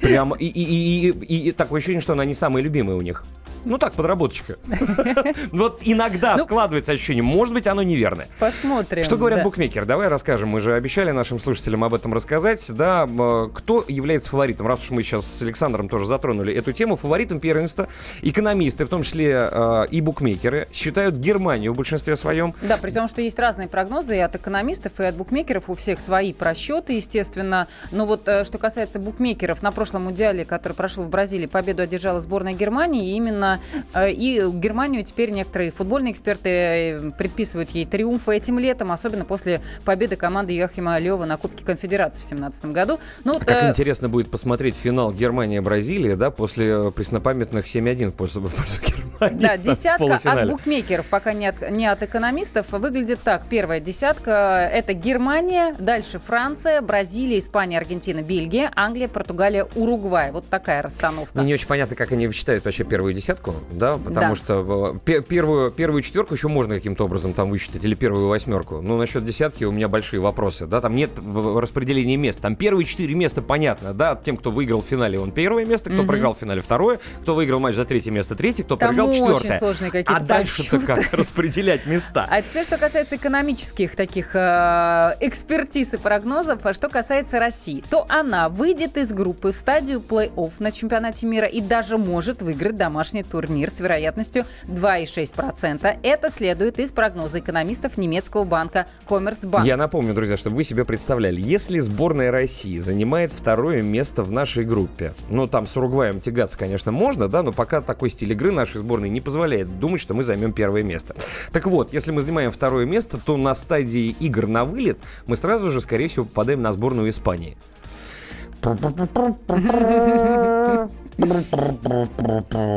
Прям 0.00 0.34
и, 0.34 0.46
и, 0.46 0.62
и, 0.62 1.10
и- 1.10 1.48
и 1.48 1.52
такое 1.52 1.78
ощущение, 1.78 2.00
что 2.00 2.12
она 2.12 2.24
не 2.24 2.34
самая 2.34 2.62
любимая 2.62 2.96
у 2.96 3.00
них. 3.00 3.24
Ну 3.64 3.78
так, 3.78 3.92
подработочка. 3.94 4.56
Вот 5.52 5.80
иногда 5.84 6.36
Ну, 6.36 6.44
складывается 6.44 6.92
ощущение, 6.92 7.22
может 7.22 7.54
быть, 7.54 7.66
оно 7.66 7.82
неверное. 7.82 8.28
Посмотрим. 8.38 9.02
Что 9.02 9.16
говорят 9.16 9.42
букмекеры? 9.42 9.86
Давай 9.86 10.08
расскажем. 10.08 10.50
Мы 10.50 10.60
же 10.60 10.74
обещали 10.74 11.10
нашим 11.10 11.38
слушателям 11.38 11.84
об 11.84 11.94
этом 11.94 12.12
рассказать. 12.14 12.64
Да, 12.72 13.06
кто 13.54 13.84
является 13.88 14.30
фаворитом? 14.30 14.66
Раз 14.66 14.82
уж 14.82 14.90
мы 14.90 15.02
сейчас 15.02 15.26
с 15.26 15.42
Александром 15.42 15.88
тоже 15.88 16.06
затронули 16.06 16.54
эту 16.54 16.72
тему, 16.72 16.96
фаворитом 16.96 17.40
первенства 17.40 17.88
экономисты, 18.22 18.84
в 18.84 18.88
том 18.88 19.02
числе 19.02 19.48
э, 19.50 19.86
и 19.90 20.00
букмекеры, 20.00 20.68
считают 20.72 21.16
Германию 21.16 21.72
в 21.72 21.76
большинстве 21.76 22.16
своем. 22.16 22.54
Да, 22.62 22.76
при 22.76 22.90
том, 22.90 23.08
что 23.08 23.20
есть 23.20 23.38
разные 23.38 23.68
прогнозы 23.68 24.16
и 24.16 24.20
от 24.20 24.34
экономистов, 24.36 25.00
и 25.00 25.04
от 25.04 25.14
букмекеров. 25.14 25.68
У 25.68 25.74
всех 25.74 26.00
свои 26.00 26.32
просчеты, 26.32 26.94
естественно. 26.94 27.66
Но 27.90 28.06
вот 28.06 28.28
э, 28.28 28.44
что 28.44 28.58
касается 28.58 28.98
букмекеров, 28.98 29.62
на 29.62 29.72
прошлом 29.72 30.04
мундиале, 30.04 30.44
который 30.44 30.72
прошел 30.74 31.04
в 31.04 31.08
Бразилии, 31.08 31.46
победу 31.46 31.82
одержала 31.82 32.20
сборная 32.20 32.52
Германии. 32.52 33.12
И 33.12 33.16
именно 33.16 33.55
э, 33.94 34.10
и 34.10 34.42
Германию 34.52 35.04
теперь 35.04 35.30
некоторые 35.30 35.70
футбольные 35.70 36.12
эксперты 36.12 36.48
э, 36.50 37.10
предписывают 37.16 37.70
ей 37.70 37.86
триумф 37.86 38.28
этим 38.28 38.58
летом, 38.58 38.92
особенно 38.92 39.24
после 39.24 39.60
победы 39.84 40.16
команды 40.16 40.52
Йохима 40.52 40.98
Лева 40.98 41.24
на 41.24 41.36
Кубке 41.36 41.64
Конфедерации 41.64 42.18
в 42.18 42.28
2017 42.28 42.64
году. 42.66 42.98
Ну, 43.24 43.32
А 43.32 43.34
вот, 43.34 43.44
как 43.44 43.64
э, 43.64 43.68
интересно 43.68 44.08
будет 44.08 44.30
посмотреть 44.30 44.76
финал 44.76 45.12
Германия-Бразилия, 45.12 46.16
да, 46.16 46.30
после 46.30 46.90
преснопамятных 46.90 47.66
7-1 47.66 48.10
в 48.10 48.14
пользу, 48.14 48.40
в 48.40 48.54
пользу 48.54 48.80
Германии. 48.80 49.40
Да, 49.40 49.56
десятка 49.56 50.14
от 50.14 50.48
букмекеров, 50.48 51.06
пока 51.06 51.32
не 51.32 51.46
от, 51.46 51.70
не 51.70 51.86
от 51.86 52.02
экономистов, 52.02 52.70
выглядит 52.70 53.20
так. 53.22 53.44
Первая 53.48 53.80
десятка– 53.80 54.68
это 54.72 54.92
Германия, 54.92 55.74
дальше 55.78 56.18
Франция, 56.18 56.80
Бразилия, 56.80 57.38
Испания, 57.38 57.78
Аргентина, 57.78 58.22
Бельгия, 58.22 58.70
Англия, 58.74 59.08
Португалия, 59.08 59.66
Уругвай. 59.74 60.30
Вот 60.32 60.48
такая 60.48 60.82
расстановка. 60.82 61.38
Мне 61.38 61.46
не 61.46 61.54
очень 61.54 61.66
понятно, 61.66 61.96
как 61.96 62.12
они 62.12 62.26
вычитают 62.26 62.64
вообще 62.64 62.84
первую 62.84 63.14
десятку, 63.14 63.35
да, 63.72 63.98
потому 63.98 64.30
Да. 64.30 64.34
что 64.34 64.94
э, 64.96 64.98
пе- 65.04 65.20
первую, 65.22 65.70
первую 65.70 66.02
четверку 66.02 66.34
еще 66.34 66.48
можно 66.48 66.74
каким-то 66.74 67.04
образом 67.04 67.32
там 67.32 67.50
высчитать, 67.50 67.84
или 67.84 67.94
первую 67.94 68.28
восьмерку. 68.28 68.80
Но 68.80 68.96
насчет 68.96 69.24
десятки 69.24 69.64
у 69.64 69.72
меня 69.72 69.88
большие 69.88 70.20
вопросы, 70.20 70.66
да, 70.66 70.80
там 70.80 70.94
нет 70.94 71.10
распределения 71.18 72.16
мест. 72.16 72.40
Там 72.40 72.56
первые 72.56 72.84
четыре 72.86 73.14
места 73.14 73.42
понятно, 73.42 73.92
да, 73.94 74.14
тем, 74.16 74.36
кто 74.36 74.50
выиграл 74.50 74.80
в 74.80 74.84
финале, 74.84 75.18
он 75.18 75.30
первое 75.32 75.64
место, 75.64 75.90
кто 75.90 75.98
Мгм. 76.00 76.06
проиграл 76.08 76.34
в 76.34 76.38
финале 76.38 76.60
второе, 76.60 77.00
кто 77.22 77.34
выиграл 77.34 77.60
матч 77.60 77.74
за 77.74 77.84
третье 77.84 78.10
место 78.10 78.34
третье, 78.36 78.64
кто 78.64 78.76
Там 78.76 78.88
проиграл 78.88 79.08
очень 79.10 79.20
четвертое. 79.26 79.58
сложные 79.58 79.90
какие-то 79.90 80.16
А 80.16 80.20
дальше-то 80.20 80.78
как 80.80 80.98
распределять 81.12 81.86
места? 81.86 82.26
А 82.30 82.42
теперь, 82.42 82.64
что 82.64 82.78
касается 82.78 83.16
экономических 83.16 83.96
таких 83.96 84.34
э, 84.34 85.14
экспертиз 85.20 85.94
и 85.94 85.96
прогнозов, 85.96 86.64
а 86.64 86.72
что 86.72 86.88
касается 86.88 87.38
России, 87.38 87.82
то 87.90 88.06
она 88.08 88.48
выйдет 88.48 88.96
из 88.96 89.12
группы 89.12 89.52
в 89.52 89.56
стадию 89.56 90.00
плей-офф 90.00 90.52
на 90.58 90.70
чемпионате 90.72 91.26
мира 91.26 91.46
и 91.46 91.60
даже 91.60 91.98
может 91.98 92.42
выиграть 92.42 92.76
домашний 92.76 93.22
турнир 93.26 93.70
с 93.70 93.80
вероятностью 93.80 94.44
2,6%. 94.68 95.98
Это 96.02 96.30
следует 96.30 96.78
из 96.78 96.90
прогноза 96.90 97.40
экономистов 97.40 97.98
немецкого 97.98 98.44
банка 98.44 98.86
Коммерцбанк. 99.08 99.66
Я 99.66 99.76
напомню, 99.76 100.14
друзья, 100.14 100.36
чтобы 100.36 100.56
вы 100.56 100.64
себе 100.64 100.84
представляли, 100.84 101.40
если 101.40 101.80
сборная 101.80 102.30
России 102.30 102.78
занимает 102.78 103.32
второе 103.32 103.82
место 103.82 104.22
в 104.22 104.32
нашей 104.32 104.64
группе, 104.64 105.14
ну 105.28 105.46
там 105.46 105.66
с 105.66 105.76
Уругваем 105.76 106.20
тягаться, 106.20 106.58
конечно, 106.58 106.92
можно, 106.92 107.28
да, 107.28 107.42
но 107.42 107.52
пока 107.52 107.80
такой 107.80 108.10
стиль 108.10 108.32
игры 108.32 108.52
нашей 108.52 108.78
сборной 108.78 109.08
не 109.08 109.20
позволяет 109.20 109.78
думать, 109.78 110.00
что 110.00 110.14
мы 110.14 110.22
займем 110.22 110.52
первое 110.52 110.82
место. 110.82 111.14
Так 111.52 111.66
вот, 111.66 111.92
если 111.92 112.10
мы 112.12 112.22
занимаем 112.22 112.50
второе 112.50 112.86
место, 112.86 113.18
то 113.18 113.36
на 113.36 113.54
стадии 113.54 114.16
игр 114.20 114.46
на 114.46 114.64
вылет 114.64 114.98
мы 115.26 115.36
сразу 115.36 115.70
же, 115.70 115.80
скорее 115.80 116.08
всего, 116.08 116.24
попадаем 116.24 116.62
на 116.62 116.72
сборную 116.72 117.10
Испании. 117.10 117.56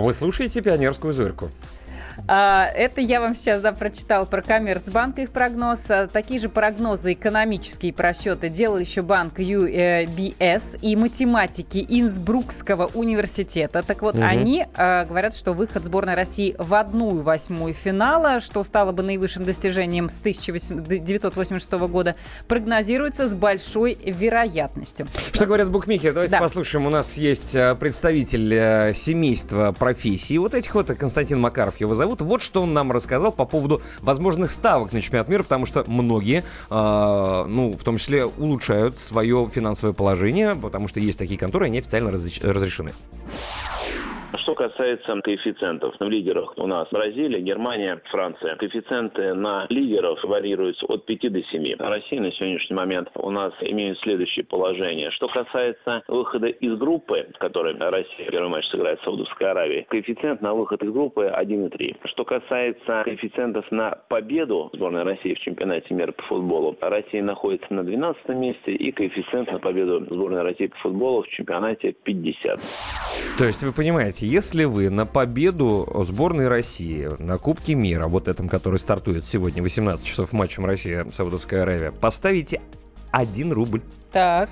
Вы 0.03 0.13
слушаете 0.13 0.61
пионерскую 0.61 1.13
зорьку? 1.13 1.49
А, 2.27 2.65
Это 2.75 3.01
я 3.01 3.21
вам 3.21 3.35
сейчас 3.35 3.61
да, 3.61 3.71
прочитал 3.71 4.25
про 4.25 4.41
Коммерцбанк, 4.41 5.19
их 5.19 5.31
прогноз. 5.31 5.85
А, 5.89 6.07
Такие 6.07 6.39
же 6.39 6.49
прогнозы, 6.49 7.13
экономические 7.13 7.93
просчеты 7.93 8.49
делал 8.49 8.77
еще 8.77 9.01
банк 9.01 9.39
UBS 9.39 10.79
и 10.81 10.95
математики 10.95 11.85
Инсбрукского 11.87 12.87
университета. 12.93 13.83
Так 13.83 14.01
вот, 14.01 14.15
Мгм. 14.15 14.23
они 14.23 14.65
а, 14.75 15.05
говорят, 15.05 15.33
что 15.35 15.53
выход 15.53 15.85
сборной 15.85 16.15
России 16.15 16.55
в 16.57 16.73
одну 16.75 17.09
восьмую 17.21 17.73
финала, 17.73 18.39
что 18.39 18.63
стало 18.63 18.91
бы 18.91 19.03
наивысшим 19.03 19.43
достижением 19.43 20.09
с 20.09 20.19
1986 20.19 21.71
года, 21.87 22.15
прогнозируется 22.47 23.27
с 23.27 23.33
большой 23.33 23.97
вероятностью. 24.03 25.07
Что 25.33 25.45
говорят 25.45 25.69
букмекеры? 25.69 26.13
Давайте 26.13 26.31
Да. 26.31 26.39
послушаем. 26.39 26.85
У 26.85 26.89
нас 26.89 27.17
есть 27.17 27.55
э, 27.55 27.75
представитель 27.75 28.53
э, 28.53 28.93
семейства 28.95 29.71
профессий. 29.77 30.37
Вот 30.37 30.53
этих 30.53 30.73
вот, 30.75 30.89
э, 30.89 30.95
Константин 30.95 31.39
Макаров 31.39 31.79
его 31.79 31.93
зовут. 31.95 32.08
Вот 32.21 32.41
что 32.41 32.61
он 32.63 32.73
нам 32.73 32.91
рассказал 32.91 33.31
по 33.31 33.45
поводу 33.45 33.81
возможных 34.01 34.51
ставок 34.51 34.93
на 34.93 35.01
чемпионат 35.01 35.27
мира, 35.27 35.43
потому 35.43 35.65
что 35.65 35.83
многие, 35.87 36.43
э, 36.69 37.45
ну, 37.47 37.73
в 37.73 37.83
том 37.83 37.97
числе, 37.97 38.25
улучшают 38.25 38.97
свое 38.97 39.47
финансовое 39.51 39.93
положение, 39.93 40.55
потому 40.55 40.87
что 40.87 40.99
есть 40.99 41.19
такие 41.19 41.39
конторы, 41.39 41.65
они 41.67 41.79
официально 41.79 42.09
разреш- 42.09 42.45
разрешены. 42.45 42.91
Что 44.49 44.55
касается 44.55 45.13
коэффициентов 45.21 45.99
на 45.99 46.05
лидерах, 46.05 46.57
у 46.57 46.65
нас 46.65 46.87
Бразилия, 46.89 47.39
Германия, 47.39 48.01
Франция. 48.05 48.55
Коэффициенты 48.55 49.35
на 49.35 49.67
лидеров 49.69 50.23
варьируются 50.23 50.87
от 50.87 51.05
5 51.05 51.31
до 51.31 51.43
7. 51.43 51.75
А 51.77 51.89
Россия 51.91 52.19
на 52.19 52.31
сегодняшний 52.31 52.75
момент 52.75 53.09
у 53.13 53.29
нас 53.29 53.53
имеет 53.61 53.99
следующее 53.99 54.43
положение. 54.45 55.11
Что 55.11 55.27
касается 55.27 56.01
выхода 56.07 56.47
из 56.47 56.75
группы, 56.79 57.27
в 57.35 57.37
которой 57.37 57.77
Россия 57.77 58.31
первый 58.31 58.49
матч 58.49 58.65
сыграет 58.69 58.99
с 59.01 59.03
Саудовской 59.03 59.51
Аравией, 59.51 59.85
коэффициент 59.87 60.41
на 60.41 60.55
выход 60.55 60.81
из 60.81 60.91
группы 60.91 61.31
1,3. 61.31 61.97
Что 62.05 62.25
касается 62.25 63.03
коэффициентов 63.05 63.69
на 63.69 63.99
победу 64.09 64.71
сборной 64.73 65.03
России 65.03 65.35
в 65.35 65.39
чемпионате 65.41 65.93
мира 65.93 66.11
по 66.11 66.23
футболу, 66.23 66.75
Россия 66.81 67.21
находится 67.21 67.71
на 67.71 67.83
12 67.83 68.29
месте 68.29 68.71
и 68.71 68.91
коэффициент 68.91 69.51
на 69.51 69.59
победу 69.59 70.03
сборной 70.09 70.41
России 70.41 70.65
по 70.65 70.77
футболу 70.77 71.21
в 71.21 71.27
чемпионате 71.27 71.91
50. 71.91 72.59
То 73.37 73.45
есть 73.45 73.63
вы 73.63 73.71
понимаете, 73.71 74.25
если 74.39 74.63
вы 74.63 74.89
на 74.89 75.05
победу 75.05 75.85
сборной 76.05 76.47
России 76.47 77.09
на 77.21 77.37
Кубке 77.37 77.75
мира, 77.75 78.07
вот 78.07 78.29
этом, 78.29 78.47
который 78.47 78.79
стартует 78.79 79.25
сегодня, 79.25 79.61
18 79.61 80.05
часов 80.05 80.31
матчем 80.31 80.65
Россия-Саудовская 80.65 81.63
Аравия, 81.63 81.91
поставите 81.91 82.61
1 83.11 83.51
рубль, 83.51 83.81
Так, 84.13 84.49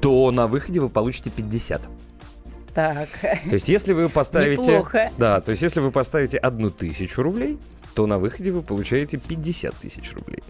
то 0.00 0.30
на 0.30 0.46
выходе 0.46 0.80
вы 0.80 0.88
получите 0.88 1.28
50. 1.28 1.82
так. 2.74 3.10
То 3.20 3.52
есть, 3.52 3.68
если 3.68 3.92
вы 3.92 4.08
поставите... 4.08 4.62
Неплохо. 4.62 5.10
Да, 5.18 5.42
то 5.42 5.50
есть, 5.50 5.60
если 5.60 5.80
вы 5.80 5.90
поставите 5.90 6.38
одну 6.38 6.70
тысячу 6.70 7.22
рублей, 7.22 7.58
то 7.94 8.06
на 8.06 8.18
выходе 8.18 8.52
вы 8.52 8.62
получаете 8.62 9.18
50 9.18 9.74
тысяч 9.74 10.14
рублей. 10.14 10.42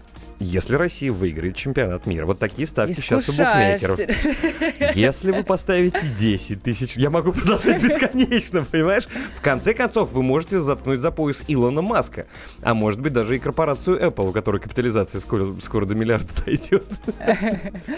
Если 0.43 0.75
Россия 0.75 1.11
выиграет 1.11 1.55
чемпионат 1.55 2.05
мира, 2.05 2.25
вот 2.25 2.37
такие 2.37 2.67
ставки 2.67 2.91
сейчас 2.91 3.29
у 3.29 3.31
букмекеров. 3.31 4.95
Если 4.95 5.31
вы 5.31 5.43
поставите 5.43 6.05
10 6.17 6.61
тысяч, 6.61 6.97
я 6.97 7.09
могу 7.09 7.31
продолжать 7.31 7.81
бесконечно, 7.81 8.65
понимаешь? 8.69 9.07
В 9.35 9.41
конце 9.41 9.73
концов, 9.73 10.11
вы 10.11 10.21
можете 10.21 10.59
заткнуть 10.59 10.99
за 10.99 11.11
пояс 11.11 11.45
Илона 11.47 11.81
Маска, 11.81 12.27
а 12.61 12.73
может 12.73 12.99
быть 12.99 13.13
даже 13.13 13.37
и 13.37 13.39
корпорацию 13.39 14.01
Apple, 14.01 14.29
у 14.29 14.31
которой 14.33 14.59
капитализация 14.59 15.21
скоро, 15.21 15.55
скоро 15.61 15.85
до 15.85 15.95
миллиарда 15.95 16.27
дойдет. 16.45 16.85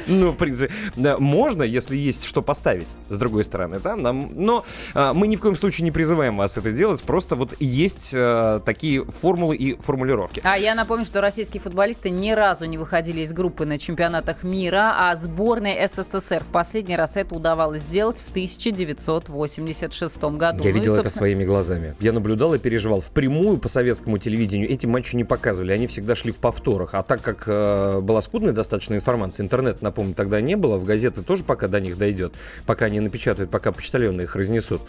Ну, 0.07 0.31
в 0.31 0.37
принципе, 0.37 0.71
можно, 1.17 1.63
если 1.63 1.97
есть 1.97 2.25
что 2.25 2.41
поставить, 2.41 2.87
с 3.09 3.17
другой 3.17 3.43
стороны, 3.43 3.79
да, 3.79 3.95
нам, 3.95 4.31
но 4.35 4.65
а, 4.93 5.13
мы 5.13 5.27
ни 5.27 5.35
в 5.35 5.41
коем 5.41 5.55
случае 5.55 5.85
не 5.85 5.91
призываем 5.91 6.37
вас 6.37 6.57
это 6.57 6.71
делать, 6.71 7.01
просто 7.01 7.35
вот 7.35 7.55
есть 7.59 8.13
а, 8.15 8.59
такие 8.59 9.03
формулы 9.03 9.55
и 9.55 9.75
формулировки. 9.81 10.41
А 10.43 10.57
я 10.57 10.75
напомню, 10.75 11.05
что 11.05 11.21
российские 11.21 11.61
футболисты 11.61 12.09
ни 12.09 12.34
разу 12.35 12.65
не 12.65 12.77
выходили 12.77 13.21
из 13.21 13.33
группы 13.33 13.65
на 13.65 13.77
чемпионатах 13.77 14.43
мира, 14.43 14.93
а 14.97 15.15
сборной 15.15 15.87
СССР 15.87 16.43
в 16.43 16.47
последний 16.47 16.95
раз 16.95 17.17
это 17.17 17.35
удавалось 17.35 17.83
сделать 17.83 18.19
в 18.19 18.29
1986 18.29 20.17
году. 20.23 20.63
Я 20.63 20.63
Ну 20.63 20.69
и, 20.69 20.71
видел 20.71 20.93
это 20.93 21.03
собственно, 21.03 21.09
своими 21.09 21.45
глазами. 21.45 21.95
Я 21.99 22.13
наблюдал 22.13 22.53
и 22.53 22.59
переживал. 22.59 23.01
Впрямую 23.01 23.57
по 23.57 23.69
советскому 23.69 24.17
телевидению 24.17 24.69
эти 24.69 24.85
матчи 24.85 25.15
не 25.15 25.23
показывали, 25.23 25.71
они 25.71 25.87
всегда 25.87 26.15
шли 26.15 26.31
в 26.31 26.37
повторах. 26.37 26.93
А 26.93 27.03
так 27.03 27.21
как 27.21 27.43
э, 27.47 27.99
была 28.01 28.21
скудная 28.21 28.53
достаточно 28.53 28.95
информация, 28.95 29.43
интернет, 29.43 29.81
напомню, 29.81 30.13
тогда 30.13 30.41
не 30.41 30.55
было, 30.55 30.77
в 30.77 30.85
газеты 30.85 31.21
тоже 31.21 31.43
пока 31.43 31.67
до 31.67 31.79
них 31.79 31.97
дойдет, 31.97 32.33
пока 32.65 32.85
они 32.85 32.99
напечатают, 32.99 33.51
пока 33.51 33.71
почтальоны 33.71 34.23
их 34.23 34.35
разнесут. 34.35 34.81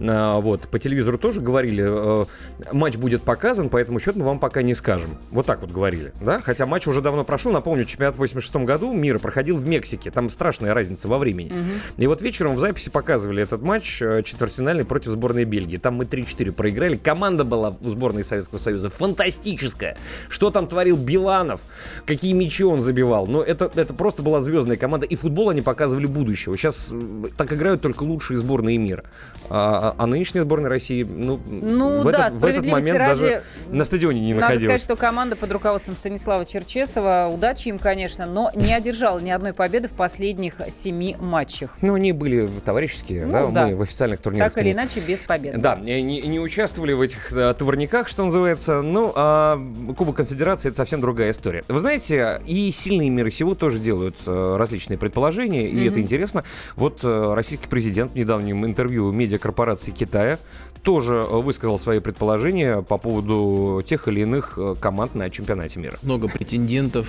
А, 0.00 0.40
вот, 0.40 0.68
по 0.68 0.78
телевизору 0.78 1.18
тоже 1.18 1.40
говорили, 1.40 1.84
э, 1.86 2.26
матч 2.72 2.96
будет 2.96 3.22
показан, 3.22 3.68
поэтому 3.68 3.98
счет 3.98 4.16
мы 4.16 4.24
вам 4.24 4.38
пока 4.38 4.62
не 4.62 4.74
скажем. 4.74 5.18
Вот 5.30 5.46
так 5.46 5.60
вот 5.62 5.70
говорили, 5.70 6.12
да? 6.20 6.40
Хотя 6.40 6.66
матч 6.66 6.86
уже 6.86 6.91
давно 7.00 7.24
прошел, 7.24 7.52
напомню, 7.52 7.84
чемпионат 7.84 8.16
в 8.16 8.18
86 8.18 8.56
году 8.56 8.92
мира 8.92 9.18
проходил 9.18 9.56
в 9.56 9.66
Мексике, 9.66 10.10
там 10.10 10.30
страшная 10.30 10.74
разница 10.74 11.08
во 11.08 11.18
времени. 11.18 11.52
И 11.96 12.06
вот 12.06 12.22
вечером 12.22 12.56
в 12.56 12.60
записи 12.60 12.90
показывали 12.90 13.42
этот 13.42 13.62
матч 13.62 14.02
э, 14.02 14.22
четвертьфинальный 14.22 14.84
против 14.84 15.12
сборной 15.12 15.44
Бельгии. 15.44 15.76
Там 15.76 15.94
мы 15.94 16.04
3-4 16.04 16.52
проиграли. 16.52 16.96
Команда 16.96 17.44
была 17.44 17.74
у 17.80 17.88
сборной 17.88 18.24
Советского 18.24 18.58
Союза 18.58 18.90
фантастическая. 18.90 19.96
Что 20.28 20.50
там 20.50 20.66
творил 20.66 20.96
Биланов, 20.96 21.60
какие 22.06 22.32
мячи 22.32 22.64
он 22.64 22.80
забивал. 22.80 23.26
Но 23.26 23.42
это, 23.42 23.70
это 23.74 23.94
просто 23.94 24.22
была 24.22 24.40
звездная 24.40 24.76
команда. 24.76 25.06
И 25.06 25.14
футбол 25.14 25.50
они 25.50 25.62
показывали 25.62 26.06
будущего. 26.06 26.56
Сейчас 26.56 26.92
так 27.36 27.52
играют 27.52 27.82
только 27.82 28.02
лучшие 28.02 28.36
сборные 28.36 28.78
мира. 28.78 29.04
А, 29.48 29.94
а 29.98 30.06
нынешняя 30.06 30.44
сборная 30.44 30.70
России, 30.70 31.02
ну, 31.02 31.40
Ну 31.46 32.00
в, 32.00 32.10
да, 32.10 32.28
этот, 32.28 32.40
в 32.40 32.44
этот 32.44 32.66
момент 32.66 32.98
ради, 32.98 33.20
даже 33.20 33.42
на 33.68 33.84
стадионе 33.84 34.20
не 34.20 34.34
Надо 34.34 34.46
находилась. 34.46 34.80
сказать, 34.80 34.82
что 34.82 34.96
команда 34.96 35.36
под 35.36 35.52
руководством 35.52 35.96
Станислава 35.96 36.44
Черчесова, 36.72 37.30
удачи 37.32 37.68
им, 37.68 37.78
конечно, 37.78 38.24
но 38.24 38.50
не 38.54 38.72
одержала 38.74 39.18
ни 39.18 39.28
одной 39.30 39.52
победы 39.52 39.88
в 39.88 39.92
последних 39.92 40.54
семи 40.70 41.16
матчах. 41.20 41.70
Ну, 41.82 41.94
они 41.94 42.12
были 42.12 42.48
товарищеские, 42.64 43.26
Ну, 43.26 43.32
да, 43.32 43.46
да. 43.48 43.66
мы 43.66 43.76
в 43.76 43.82
официальных 43.82 44.20
турнирах. 44.20 44.52
Так 44.54 44.62
или 44.64 44.72
иначе, 44.72 45.00
без 45.00 45.22
победы. 45.22 45.58
Да, 45.58 45.76
не, 45.76 46.02
не- 46.02 46.40
участвовали 46.40 46.92
в 46.94 47.00
этих 47.02 47.32
э, 47.32 47.52
товарниках, 47.54 48.08
что 48.08 48.24
называется. 48.24 48.80
Ну, 48.82 49.12
а 49.14 49.60
Кубок 49.96 50.16
Конфедерации 50.16 50.68
это 50.68 50.78
совсем 50.78 51.00
другая 51.02 51.30
история. 51.30 51.62
Вы 51.68 51.78
знаете, 51.80 52.40
и 52.46 52.72
сильные 52.72 53.10
миры 53.10 53.30
сего 53.30 53.54
тоже 53.54 53.78
делают 53.78 54.16
э, 54.26 54.56
различные 54.58 54.96
предположения, 54.98 55.68
и 55.68 55.76
Мгм. 55.76 55.88
это 55.90 56.00
интересно. 56.00 56.44
Вот 56.74 57.00
э, 57.04 57.34
российский 57.34 57.68
президент 57.68 58.12
в 58.12 58.16
недавнем 58.16 58.64
интервью 58.64 59.12
медиакорпорации 59.12 59.90
Китая 59.90 60.38
тоже 60.82 61.22
высказал 61.22 61.78
свои 61.78 62.00
предположения 62.00 62.82
по 62.82 62.98
поводу 62.98 63.82
тех 63.86 64.08
или 64.08 64.22
иных 64.22 64.58
команд 64.80 65.14
на 65.14 65.30
чемпионате 65.30 65.78
мира. 65.78 65.96
Много 66.02 66.26
претендентов. 66.28 66.61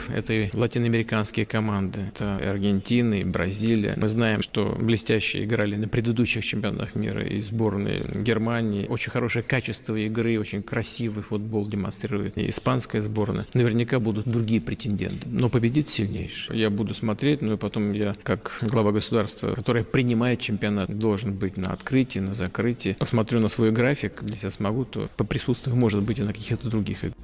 Это 0.10 0.34
и 0.34 0.50
латиноамериканские 0.54 1.46
команды. 1.46 2.02
Это 2.14 2.38
Аргентина, 2.38 3.16
и 3.16 3.24
Бразилия. 3.24 3.94
Мы 3.98 4.10
знаем, 4.10 4.42
что 4.42 4.76
блестяще 4.80 5.44
играли 5.44 5.76
на 5.76 5.88
предыдущих 5.88 6.44
чемпионатах 6.44 6.96
мира 6.96 7.24
и 7.24 7.42
сборные 7.42 8.06
Германии. 8.16 8.88
Очень 8.88 9.12
хорошее 9.12 9.44
качество 9.44 9.96
игры, 9.96 10.40
очень 10.40 10.64
красивый 10.64 11.24
футбол 11.24 11.68
демонстрирует. 11.68 12.38
И 12.38 12.50
испанская 12.50 13.02
сборная. 13.02 13.46
Наверняка 13.54 14.00
будут 14.00 14.28
другие 14.28 14.62
претенденты. 14.62 15.28
Но 15.28 15.50
победит 15.50 15.90
сильнейший. 15.90 16.58
Я 16.58 16.70
буду 16.70 16.94
смотреть, 16.94 17.42
ну 17.42 17.54
и 17.54 17.58
потом 17.58 17.94
я, 17.94 18.16
как 18.24 18.60
глава 18.62 18.92
государства, 18.92 19.54
которое 19.54 19.84
принимает 19.84 20.40
чемпионат, 20.40 20.98
должен 20.98 21.34
быть 21.34 21.58
на 21.58 21.74
открытии, 21.74 22.20
на 22.20 22.34
закрытии. 22.34 22.96
Посмотрю 23.00 23.40
на 23.40 23.48
свой 23.48 23.72
график. 23.72 24.24
Если 24.28 24.48
я 24.48 24.52
смогу, 24.52 24.86
то 24.86 25.10
поприсутствую, 25.18 25.76
может 25.76 26.04
быть, 26.04 26.20
и 26.20 26.24
на 26.24 26.34
каких-то 26.34 26.70
других 26.70 27.04
играх. 27.04 27.18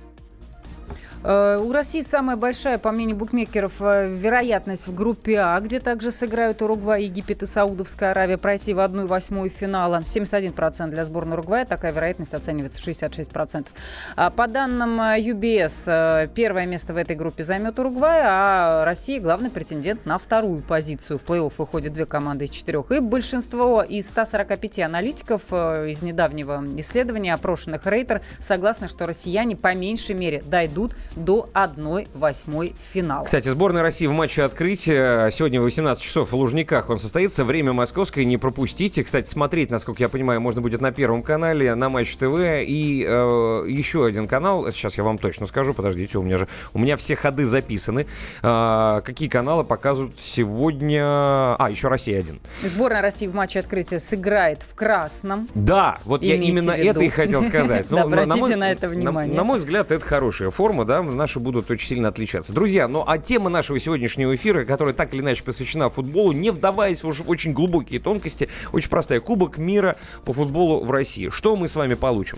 Э, 1.22 1.58
У 1.62 1.72
России 1.74 2.02
самая 2.02 2.38
большая, 2.38 2.78
по 2.78 2.92
мнению 2.92 3.18
букмекеров, 3.18 3.82
э, 3.82 4.08
вероятность 4.08 4.88
в 4.88 4.96
группе 4.96 5.38
А, 5.40 5.60
где 5.60 5.80
также 5.80 6.12
сыграют 6.12 6.62
Уругвай, 6.62 7.04
Египет 7.04 7.44
и 7.44 7.46
Саудовская 7.46 8.12
Аравия, 8.12 8.38
пройти 8.38 8.74
в 8.74 8.80
1-8 8.80 9.50
финала. 9.50 10.02
71% 10.06 10.90
для 10.92 11.04
сборной 11.04 11.34
Уругвая, 11.34 11.66
такая 11.66 11.92
вероятность 11.92 12.34
оценивается 12.34 12.80
66%. 12.82 13.68
А 14.16 14.30
По 14.30 14.48
данным 14.48 15.00
UBS, 15.02 15.84
э, 15.88 16.28
первое 16.34 16.66
место 16.66 16.94
в 16.94 16.98
этой 16.98 17.16
группе 17.18 17.44
займет 17.44 17.78
Уругвай, 17.80 18.22
а 18.24 18.86
Россия 18.86 19.20
главный 19.20 19.50
претендент 19.50 20.06
на 20.06 20.18
вторую 20.18 20.62
позицию. 20.62 21.20
В 21.20 21.24
плей-офф 21.24 21.54
выходят 21.58 21.92
две 21.92 22.06
команды 22.06 22.46
из 22.46 22.52
четырех. 22.52 22.92
И 22.92 23.00
большинство 23.00 23.84
из 23.84 24.08
145 24.08 24.80
аналитиков 24.80 25.52
из 25.52 26.02
недавнего 26.02 26.64
исследования, 26.78 27.34
опрошенных 27.34 27.86
Рейтер, 27.86 28.22
согласны, 28.40 28.88
что 28.88 29.06
россияне 29.06 29.58
по 29.58 29.74
меньшей 29.76 30.16
мере 30.16 30.42
дойдут 30.46 30.96
до 31.16 31.50
1-8 31.54 32.74
финала. 32.94 33.24
Кстати, 33.26 33.50
сборная 33.50 33.82
России 33.82 34.08
в 34.08 34.12
матче 34.12 34.44
открытия 34.44 35.30
сегодня 35.32 35.60
в 35.60 35.64
18 35.64 36.02
часов 36.04 36.32
в 36.32 36.36
Лужниках 36.36 36.90
он 36.90 37.00
состоится. 37.00 37.44
Время 37.44 37.74
московское, 37.74 38.26
не 38.26 38.38
пропустите. 38.38 39.04
Кстати, 39.04 39.28
смотреть, 39.28 39.70
насколько 39.70 40.04
я 40.04 40.10
понимаю, 40.10 40.42
можно 40.42 40.62
будет 40.62 40.82
на 40.82 40.92
Первом 40.92 41.22
канале, 41.22 41.76
на 41.76 41.90
Матч 41.90 42.16
ТВ 42.16 42.40
и 42.62 43.06
э, 43.08 43.66
еще 43.68 44.06
один 44.06 44.28
канал. 44.28 44.72
Сейчас 44.72 44.98
я 44.98 45.04
вам 45.04 45.18
точно 45.18 45.46
скажу, 45.48 45.74
подождите, 45.74 46.18
у 46.18 46.22
меня 46.22 46.38
же 46.38 46.48
у 46.74 46.80
меня 46.80 46.98
все 46.98 47.16
ходы 47.16 47.46
записаны. 47.46 48.08
А, 48.42 49.02
какие 49.02 49.30
каналы 49.30 49.64
показывают 49.64 50.20
сегодня? 50.20 51.04
А, 51.04 51.68
еще 51.70 51.88
Россия 51.88 52.20
один. 52.20 52.40
Сборная 52.64 53.02
России 53.02 53.28
в 53.28 53.34
матче 53.34 53.60
открытия 53.60 54.00
сыграет 54.00 54.64
в 54.64 54.76
красном. 54.76 55.48
Да, 55.56 56.00
вот 56.06 56.24
я 56.24 56.36
Имейте 56.36 56.52
именно 56.52 56.74
в 56.74 56.78
виду. 56.78 56.90
это 56.90 57.00
и 57.02 57.10
хотел 57.10 57.44
сказать. 57.44 57.88
Ну, 58.00 58.00
обратите 58.02 58.56
на 58.56 58.72
это 58.72 58.88
внимание. 58.88 59.36
На 59.36 59.44
мой 59.44 59.58
взгляд, 59.58 59.92
это 59.92 60.06
хорошая 60.06 60.52
форма, 60.52 60.86
да, 60.86 60.99
наши 61.04 61.40
будут 61.40 61.70
очень 61.72 61.88
сильно 61.88 62.10
отличаться. 62.10 62.54
Друзья, 62.54 62.88
ну 62.88 63.04
а 63.06 63.18
тема 63.18 63.50
нашего 63.50 63.80
сегодняшнего 63.80 64.34
эфира, 64.36 64.66
которая 64.66 64.94
так 64.94 65.14
или 65.14 65.22
иначе 65.22 65.44
посвящена 65.44 65.90
футболу, 65.90 66.32
не 66.32 66.52
вдаваясь 66.52 67.04
уж 67.04 67.20
в 67.20 67.30
очень 67.30 67.54
глубокие 67.54 68.00
тонкости, 68.00 68.50
очень 68.72 68.90
простая. 68.90 69.20
Кубок 69.20 69.58
мира 69.58 69.98
по 70.26 70.34
футболу 70.34 70.84
в 70.84 70.92
России. 70.92 71.30
Что 71.30 71.56
мы 71.56 71.68
с 71.68 71.76
вами 71.76 71.94
получим? 71.96 72.38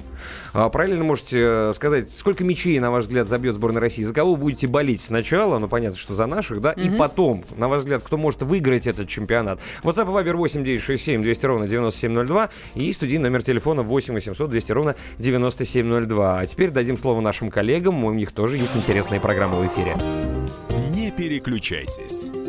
А, 0.54 0.70
Правильно 0.70 1.04
можете 1.04 1.38
э, 1.40 1.74
сказать, 1.76 2.10
сколько 2.16 2.44
мячей, 2.44 2.80
на 2.80 2.92
ваш 2.92 3.04
взгляд, 3.06 3.28
забьет 3.28 3.56
сборная 3.56 3.82
России? 3.82 4.04
За 4.04 4.14
кого 4.14 4.32
вы 4.34 4.38
будете 4.38 4.68
болеть 4.68 5.02
сначала? 5.02 5.60
Ну, 5.60 5.68
понятно, 5.68 5.98
что 5.98 6.16
за 6.16 6.26
наших, 6.26 6.62
да? 6.62 6.72
И 6.72 6.90
Мгм. 6.90 6.98
потом, 6.98 7.44
на 7.58 7.68
ваш 7.68 7.80
взгляд, 7.80 8.02
кто 8.04 8.18
может 8.18 8.42
выиграть 8.42 8.88
этот 8.88 9.08
чемпионат? 9.10 9.60
WhatsApp 9.84 10.04
и 10.06 10.26
Viber 10.28 10.34
8 10.36 10.64
967 10.64 11.22
200 11.22 11.46
ровно 11.46 11.68
9702 11.68 12.50
и 12.76 12.92
студийный 12.94 13.30
номер 13.30 13.44
телефона 13.44 13.82
8 13.84 14.14
800 14.14 14.50
200 14.50 14.72
ровно 14.72 14.96
9702. 15.20 16.40
А 16.40 16.46
теперь 16.48 16.70
дадим 16.72 16.98
слово 16.98 17.22
нашим 17.22 17.50
коллегам, 17.50 18.04
у 18.06 18.12
них 18.14 18.32
тоже 18.52 18.64
есть 18.64 18.76
интересные 18.76 19.22
программы 19.22 19.56
в 19.62 19.68
эфире. 19.68 19.96
Не 20.94 21.10
переключайтесь. 21.10 22.41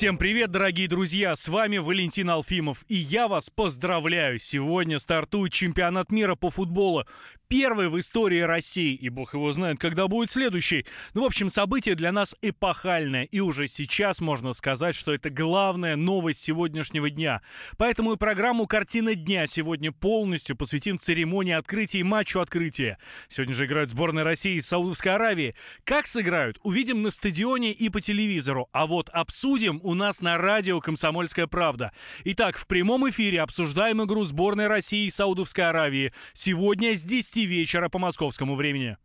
Всем 0.00 0.16
привет, 0.16 0.50
дорогие 0.50 0.88
друзья! 0.88 1.36
С 1.36 1.46
вами 1.46 1.76
Валентин 1.76 2.30
Алфимов, 2.30 2.86
и 2.88 2.94
я 2.94 3.28
вас 3.28 3.50
поздравляю! 3.50 4.38
Сегодня 4.38 4.98
стартует 4.98 5.52
чемпионат 5.52 6.10
мира 6.10 6.36
по 6.36 6.48
футболу. 6.48 7.04
Первый 7.48 7.88
в 7.88 7.98
истории 7.98 8.40
России, 8.40 8.94
и 8.94 9.08
бог 9.08 9.34
его 9.34 9.50
знает, 9.50 9.78
когда 9.78 10.06
будет 10.06 10.30
следующий. 10.30 10.86
Ну, 11.14 11.22
в 11.22 11.24
общем, 11.26 11.50
событие 11.50 11.96
для 11.96 12.12
нас 12.12 12.34
эпохальное, 12.40 13.24
и 13.24 13.40
уже 13.40 13.66
сейчас 13.66 14.20
можно 14.20 14.52
сказать, 14.52 14.94
что 14.94 15.12
это 15.12 15.28
главная 15.28 15.96
новость 15.96 16.40
сегодняшнего 16.40 17.10
дня. 17.10 17.42
Поэтому 17.76 18.12
и 18.12 18.16
программу 18.16 18.66
«Картина 18.66 19.16
дня» 19.16 19.46
сегодня 19.48 19.90
полностью 19.92 20.56
посвятим 20.56 20.96
церемонии 20.96 21.52
открытия 21.52 21.98
и 21.98 22.04
матчу 22.04 22.40
открытия. 22.40 22.98
Сегодня 23.28 23.52
же 23.52 23.66
играют 23.66 23.90
сборная 23.90 24.24
России 24.24 24.54
и 24.54 24.60
Саудовской 24.60 25.12
Аравии. 25.12 25.56
Как 25.84 26.06
сыграют, 26.06 26.58
увидим 26.62 27.02
на 27.02 27.10
стадионе 27.10 27.72
и 27.72 27.90
по 27.90 28.00
телевизору. 28.00 28.68
А 28.72 28.86
вот 28.86 29.10
обсудим 29.10 29.80
у 29.90 29.94
нас 29.94 30.20
на 30.20 30.38
радио 30.38 30.80
«Комсомольская 30.80 31.48
правда». 31.48 31.92
Итак, 32.24 32.56
в 32.56 32.66
прямом 32.68 33.10
эфире 33.10 33.42
обсуждаем 33.42 34.02
игру 34.04 34.24
сборной 34.24 34.68
России 34.68 35.06
и 35.06 35.10
Саудовской 35.10 35.68
Аравии. 35.68 36.12
Сегодня 36.32 36.94
с 36.94 37.02
10 37.02 37.36
вечера 37.46 37.88
по 37.88 37.98
московскому 37.98 38.54
времени. 38.54 38.96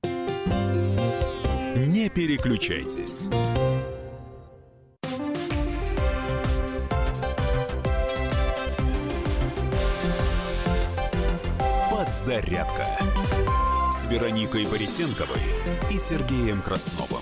Не 1.76 2.10
переключайтесь. 2.10 3.28
Подзарядка 11.92 12.86
с 13.92 14.12
Вероникой 14.12 14.67
Борисенковой 14.67 15.42
и 15.92 15.98
Сергеем 15.98 16.62
Красновым. 16.62 17.21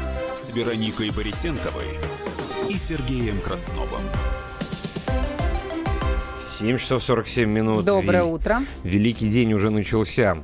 Вероникой 0.53 1.11
Борисенковой 1.11 1.85
и 2.69 2.77
Сергеем 2.77 3.39
Красновым. 3.39 4.01
7 6.41 6.77
часов 6.77 7.01
47 7.01 7.49
минут. 7.49 7.85
Доброе 7.85 8.21
Вел- 8.23 8.33
утро. 8.33 8.61
Великий 8.83 9.29
день 9.29 9.51
уже 9.53 9.71
начался. 9.71 10.37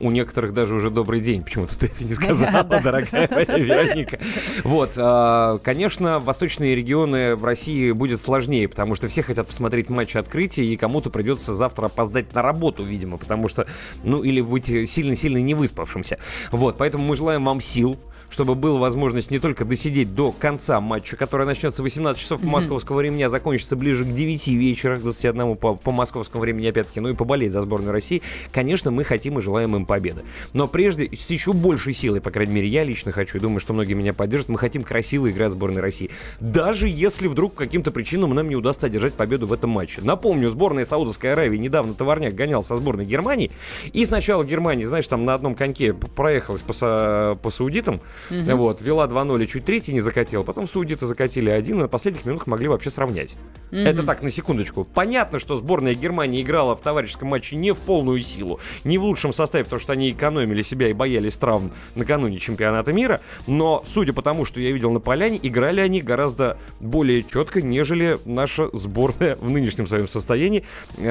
У 0.00 0.10
некоторых 0.10 0.52
даже 0.52 0.74
уже 0.74 0.90
добрый 0.90 1.20
день. 1.20 1.44
Почему-то 1.44 1.78
ты 1.78 1.86
это 1.86 2.02
не 2.02 2.12
сказала, 2.14 2.64
Да. 2.64 2.80
дорогая 2.80 3.28
моя 3.30 3.44
Вероника. 3.58 4.18
Вот, 4.64 4.92
а, 4.96 5.58
конечно, 5.58 6.18
восточные 6.18 6.74
регионы 6.74 7.36
в 7.36 7.44
России 7.44 7.92
будет 7.92 8.20
сложнее, 8.20 8.68
потому 8.68 8.96
что 8.96 9.06
все 9.06 9.22
хотят 9.22 9.46
посмотреть 9.46 9.90
матч 9.90 10.16
открытия, 10.16 10.64
и 10.64 10.76
кому-то 10.76 11.08
придется 11.10 11.54
завтра 11.54 11.86
опоздать 11.86 12.34
на 12.34 12.42
работу, 12.42 12.82
видимо, 12.82 13.16
потому 13.16 13.46
что, 13.46 13.66
ну, 14.02 14.24
или 14.24 14.40
быть 14.40 14.64
сильно-сильно 14.66 15.38
не 15.38 15.54
выспавшимся. 15.54 16.18
Вот, 16.50 16.78
поэтому 16.78 17.04
мы 17.04 17.14
желаем 17.14 17.44
вам 17.44 17.60
сил, 17.60 17.96
чтобы 18.30 18.54
была 18.54 18.78
возможность 18.78 19.30
не 19.30 19.38
только 19.38 19.64
досидеть 19.64 20.14
до 20.14 20.32
конца 20.32 20.80
матча, 20.80 21.16
который 21.16 21.46
начнется 21.46 21.82
в 21.82 21.84
18 21.84 22.20
часов 22.20 22.40
по 22.40 22.46
московскому 22.46 22.98
времени, 22.98 23.24
а 23.24 23.28
закончится 23.28 23.76
ближе 23.76 24.04
к 24.04 24.14
9 24.14 24.48
вечера, 24.48 24.96
к 24.96 25.02
21 25.02 25.56
по, 25.56 25.74
по 25.74 25.90
московскому 25.90 26.42
времени, 26.42 26.66
опять-таки, 26.66 27.00
ну 27.00 27.08
и 27.08 27.14
поболеть 27.14 27.52
за 27.52 27.60
сборную 27.60 27.92
России. 27.92 28.22
Конечно, 28.52 28.90
мы 28.90 29.04
хотим 29.04 29.38
и 29.38 29.42
желаем 29.42 29.76
им 29.76 29.84
победы. 29.84 30.24
Но 30.52 30.68
прежде, 30.68 31.08
с 31.14 31.30
еще 31.30 31.52
большей 31.52 31.92
силой, 31.92 32.20
по 32.20 32.30
крайней 32.30 32.54
мере, 32.54 32.68
я 32.68 32.84
лично 32.84 33.12
хочу, 33.12 33.38
и 33.38 33.40
думаю, 33.40 33.60
что 33.60 33.72
многие 33.72 33.94
меня 33.94 34.12
поддержат, 34.12 34.48
мы 34.48 34.58
хотим 34.58 34.82
красиво 34.82 35.30
играть 35.30 35.50
в 35.50 35.54
сборной 35.54 35.80
России. 35.80 36.10
Даже 36.38 36.88
если 36.88 37.26
вдруг 37.26 37.54
по 37.54 37.64
каким-то 37.64 37.90
причинам 37.90 38.34
нам 38.34 38.48
не 38.48 38.56
удастся 38.56 38.86
одержать 38.86 39.14
победу 39.14 39.46
в 39.46 39.52
этом 39.52 39.70
матче. 39.70 40.00
Напомню, 40.02 40.50
сборная 40.50 40.84
Саудовской 40.84 41.32
Аравии 41.32 41.58
недавно 41.58 41.94
товарняк 41.94 42.34
гонял 42.34 42.62
со 42.62 42.76
сборной 42.76 43.04
Германии, 43.04 43.50
и 43.92 44.04
сначала 44.04 44.44
Германия, 44.44 44.86
знаешь, 44.86 45.08
там 45.08 45.24
на 45.24 45.34
одном 45.34 45.54
коньке 45.54 45.92
проехалась 45.92 46.62
по, 46.62 47.38
по 47.42 47.50
саудитам, 47.50 48.00
Мгм. 48.28 48.56
вот, 48.56 48.82
вела 48.82 49.06
2-0 49.06 49.42
и 49.42 49.48
чуть 49.48 49.64
третий 49.64 49.92
не 49.92 50.00
закатила, 50.00 50.42
потом 50.42 50.66
саудиты 50.66 51.06
закатили 51.06 51.50
один, 51.50 51.78
и 51.78 51.82
на 51.82 51.88
последних 51.88 52.24
минутах 52.26 52.46
могли 52.46 52.68
вообще 52.68 52.90
сравнять. 52.90 53.36
Мгм. 53.70 53.86
Это 53.86 54.02
так, 54.02 54.22
на 54.22 54.30
секундочку. 54.30 54.84
Понятно, 54.84 55.38
что 55.38 55.56
сборная 55.56 55.94
Германии 55.94 56.42
играла 56.42 56.76
в 56.76 56.80
товарищеском 56.80 57.28
матче 57.28 57.56
не 57.56 57.72
в 57.72 57.78
полную 57.78 58.20
силу, 58.20 58.60
не 58.84 58.98
в 58.98 59.04
лучшем 59.04 59.32
составе, 59.32 59.64
потому 59.64 59.80
что 59.80 59.92
они 59.92 60.10
экономили 60.10 60.62
себя 60.62 60.88
и 60.88 60.92
боялись 60.92 61.36
травм 61.36 61.72
накануне 61.94 62.38
чемпионата 62.38 62.92
мира, 62.92 63.20
но, 63.46 63.82
судя 63.86 64.12
по 64.12 64.22
тому, 64.22 64.44
что 64.44 64.60
я 64.60 64.72
видел 64.72 64.90
на 64.90 65.00
поляне, 65.00 65.38
играли 65.42 65.80
они 65.80 66.00
гораздо 66.00 66.58
более 66.80 67.22
четко, 67.22 67.62
нежели 67.62 68.18
наша 68.24 68.68
сборная 68.72 69.36
в 69.36 69.50
нынешнем 69.50 69.86
своем 69.86 70.08
состоянии 70.08 70.64
э, 70.96 71.02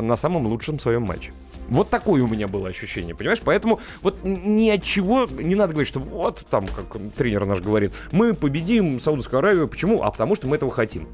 на 0.00 0.16
самом 0.16 0.46
лучшем 0.46 0.78
своем 0.78 1.02
матче. 1.02 1.32
Вот 1.70 1.88
такое 1.88 2.22
у 2.22 2.26
меня 2.26 2.48
было 2.48 2.68
ощущение, 2.68 3.14
понимаешь? 3.14 3.40
Поэтому 3.42 3.80
вот 4.02 4.18
ни 4.24 4.68
от 4.70 4.82
чего 4.82 5.26
не 5.26 5.54
надо 5.54 5.72
говорить, 5.72 5.88
что 5.88 6.00
вот 6.00 6.44
там, 6.50 6.66
как 6.66 6.98
тренер 7.16 7.46
наш 7.46 7.60
говорит, 7.60 7.92
мы 8.10 8.34
победим 8.34 9.00
Саудовскую 9.00 9.38
Аравию. 9.38 9.68
Почему? 9.68 10.02
А 10.02 10.10
потому 10.10 10.34
что 10.34 10.48
мы 10.48 10.56
этого 10.56 10.70
хотим. 10.72 11.08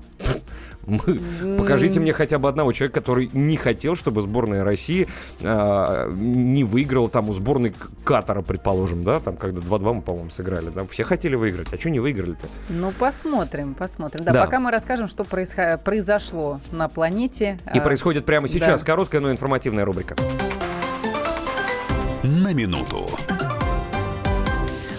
Покажите 1.59 2.01
мне 2.01 2.13
хотя 2.13 2.39
бы 2.39 2.49
одного 2.49 2.73
человека, 2.73 3.01
который 3.01 3.29
не 3.33 3.57
хотел, 3.57 3.97
чтобы 3.97 4.23
сборная 4.23 4.65
России 4.65 5.09
а, 5.43 6.09
не 6.11 6.65
выиграла 6.65 7.09
там 7.09 7.29
у 7.29 7.33
сборной 7.33 7.75
Катара, 8.05 8.43
предположим, 8.43 9.05
да, 9.05 9.21
там 9.21 9.37
когда 9.37 9.61
2-2 9.61 9.95
мы, 9.95 10.03
по-моему, 10.03 10.31
сыграли. 10.31 10.71
Там 10.71 10.87
все 10.89 11.05
хотели 11.05 11.35
выиграть, 11.35 11.73
а 11.73 11.79
что 11.79 11.91
не 11.91 11.99
выиграли-то? 12.01 12.47
Ну, 12.69 12.93
посмотрим, 12.99 13.75
посмотрим. 13.75 14.25
Да, 14.25 14.33
Да. 14.33 14.45
пока 14.45 14.61
мы 14.61 14.71
расскажем, 14.71 15.09
что 15.09 15.25
произошло 15.25 16.61
на 16.71 16.89
планете. 16.89 17.59
И 17.75 17.79
А, 17.79 17.81
происходит 17.83 18.25
прямо 18.25 18.49
сейчас. 18.49 18.81
да. 18.81 18.87
Короткая, 18.87 19.21
но 19.21 19.31
информативная 19.31 19.85
рубрика. 19.85 20.17
На 22.23 22.53
минуту. 22.53 23.09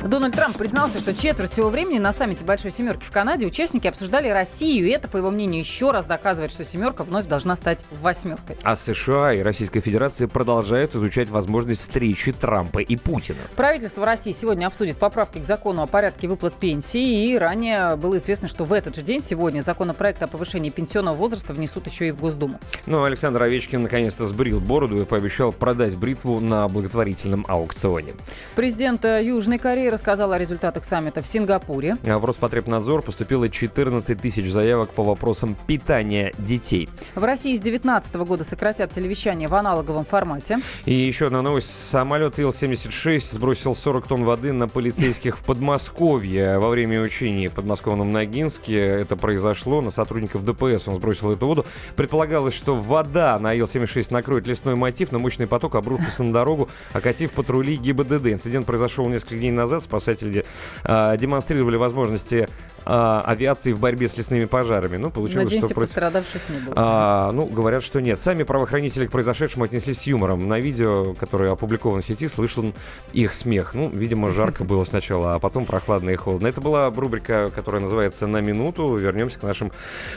Дональд 0.08 0.36
Трамп 0.36 0.58
признался, 0.58 1.00
что 1.00 1.14
четверть 1.14 1.52
всего 1.52 1.70
времени 1.70 2.00
на 2.00 2.14
саммите 2.14 2.46
Большой 2.46 2.72
Семерки 2.72 3.04
в 3.04 3.12
Канаде 3.12 3.46
участники 3.46 3.88
обсуждали 3.88 4.30
Россию, 4.30 4.88
и 4.88 4.90
это, 4.92 5.10
по 5.10 5.18
его 5.18 5.32
мнению, 5.32 5.60
еще 5.60 5.92
раз 5.92 6.06
доказывает, 6.06 6.52
что 6.52 6.64
Семерка 6.64 7.04
вновь 7.04 7.28
должна 7.28 7.58
стать 7.58 7.84
восьмеркой. 8.02 8.58
А 8.64 8.78
США 8.78 9.34
и 9.34 9.42
Российская 9.42 9.82
Федерация 9.82 10.30
продолжают 10.30 10.96
изучать 10.96 11.30
возможность 11.30 11.82
встречи 11.82 12.32
Трампа 12.32 12.80
и 12.80 12.96
Путина. 12.96 13.40
Правительство 13.58 14.06
России 14.06 14.32
сегодня 14.32 14.66
обсудит 14.68 14.98
поправки 14.98 15.40
к 15.40 15.44
закону 15.44 15.82
о 15.82 15.88
порядке 15.88 16.30
выплат 16.30 16.54
пенсии, 16.54 17.30
и 17.30 17.38
ранее 17.38 17.98
было 17.98 18.18
известно, 18.18 18.48
что 18.48 18.64
в 18.64 18.72
этот 18.72 18.96
же 18.96 19.02
день 19.02 19.22
сегодня 19.22 19.60
законопроект 19.60 20.24
о 20.24 20.28
повышении 20.28 20.70
пенсионного 20.70 21.16
возраста 21.16 21.54
внесут 21.54 21.86
еще 21.88 22.08
и 22.08 22.12
в 22.12 22.22
Госдуму. 22.22 22.60
Ну, 22.86 23.04
Александр 23.04 23.44
Овечкин 23.44 23.84
наконец-то 23.84 24.26
сбрил 24.26 24.62
бороду 24.62 25.02
и 25.02 25.06
пообещал 25.06 25.52
продать 25.52 25.98
бритву 25.98 26.40
на 26.40 26.68
благотворительном 26.70 27.46
аукционе. 27.50 28.14
Президент 28.56 29.04
э, 29.04 29.22
Южной 29.26 29.58
Кореи 29.58 29.97
рассказал 29.98 30.32
о 30.32 30.38
результатах 30.38 30.86
саммита 30.86 31.24
в 31.24 31.28
Сингапуре. 31.28 31.98
А 32.06 32.20
в 32.20 32.26
Роспотребнадзор 32.26 33.02
поступило 33.02 33.50
14 33.50 34.22
тысяч 34.22 34.52
заявок 34.52 34.92
по 34.92 35.04
вопросам 35.04 35.58
питания 35.66 36.34
детей. 36.38 36.88
В 37.16 37.24
России 37.24 37.56
с 37.56 37.62
2019 37.62 38.16
года 38.18 38.44
сократят 38.44 38.92
телевещание 38.92 39.48
в 39.48 39.56
аналоговом 39.56 40.06
формате. 40.06 40.60
И 40.86 40.94
еще 40.94 41.28
одна 41.28 41.42
новость. 41.42 41.72
Самолет 41.90 42.38
Ил-76 42.38 43.34
сбросил 43.34 43.74
40 43.74 44.08
тонн 44.08 44.24
воды 44.24 44.54
на 44.54 44.68
полицейских 44.68 45.36
в 45.36 45.44
Подмосковье. 45.44 46.60
Во 46.60 46.70
время 46.70 47.02
учений 47.02 47.48
в 47.48 47.54
подмосковном 47.54 48.12
Ногинске 48.12 48.78
это 48.78 49.16
произошло. 49.16 49.82
На 49.82 49.90
сотрудников 49.90 50.46
ДПС 50.46 50.88
он 50.88 50.94
сбросил 50.94 51.32
эту 51.32 51.48
воду. 51.48 51.66
Предполагалось, 51.96 52.54
что 52.54 52.76
вода 52.76 53.40
на 53.40 53.52
Ил-76 53.52 54.14
накроет 54.14 54.46
лесной 54.46 54.76
мотив, 54.76 55.12
но 55.12 55.18
мощный 55.18 55.48
поток 55.48 55.74
обрушился 55.74 56.24
на 56.24 56.34
дорогу, 56.34 56.70
окатив 56.94 57.32
патрули 57.32 57.78
ГИБДД. 57.78 58.28
Инцидент 58.28 58.68
произошел 58.68 59.10
несколько 59.10 59.38
дней 59.38 59.50
назад. 59.50 59.87
Спасатели 59.88 60.44
э, 60.84 61.18
демонстрировали 61.18 61.78
возможности 61.78 62.50
э, 62.86 63.22
авиации 63.24 63.72
в 63.72 63.80
борьбе 63.80 64.10
с 64.10 64.18
лесными 64.18 64.44
пожарами. 64.46 64.98
Ну, 64.98 65.10
получилось, 65.12 65.46
Надеемся, 65.46 65.68
что 65.70 65.76
против- 65.76 65.94
пострадавших 65.94 66.42
не 66.50 66.60
было. 66.60 66.74
а, 66.78 67.32
ну, 67.32 67.46
говорят, 67.46 67.84
что 67.84 68.02
нет. 68.02 68.20
Сами 68.20 68.44
правоохранители 68.44 69.06
к 69.08 69.12
произошедшему 69.12 69.64
отнеслись 69.64 70.02
с 70.02 70.08
юмором. 70.08 70.48
На 70.50 70.60
видео, 70.60 71.14
которое 71.14 71.52
опубликовано 71.54 72.02
в 72.02 72.06
сети, 72.06 72.28
слышен 72.28 72.74
их 73.14 73.32
смех. 73.32 73.74
Ну, 73.74 73.90
видимо, 73.90 74.30
жарко 74.32 74.66
было 74.66 74.84
сначала, 74.84 75.36
а 75.36 75.40
потом 75.40 75.66
прохладно 75.66 76.10
и 76.10 76.16
холодно. 76.16 76.48
Это 76.48 76.60
была 76.60 76.90
рубрика, 76.90 77.50
которая 77.56 77.82
называется 77.82 78.28
«На 78.28 78.42
минуту». 78.42 78.94
Вернемся 78.96 79.40
к 79.40 79.44
нашим 79.44 79.72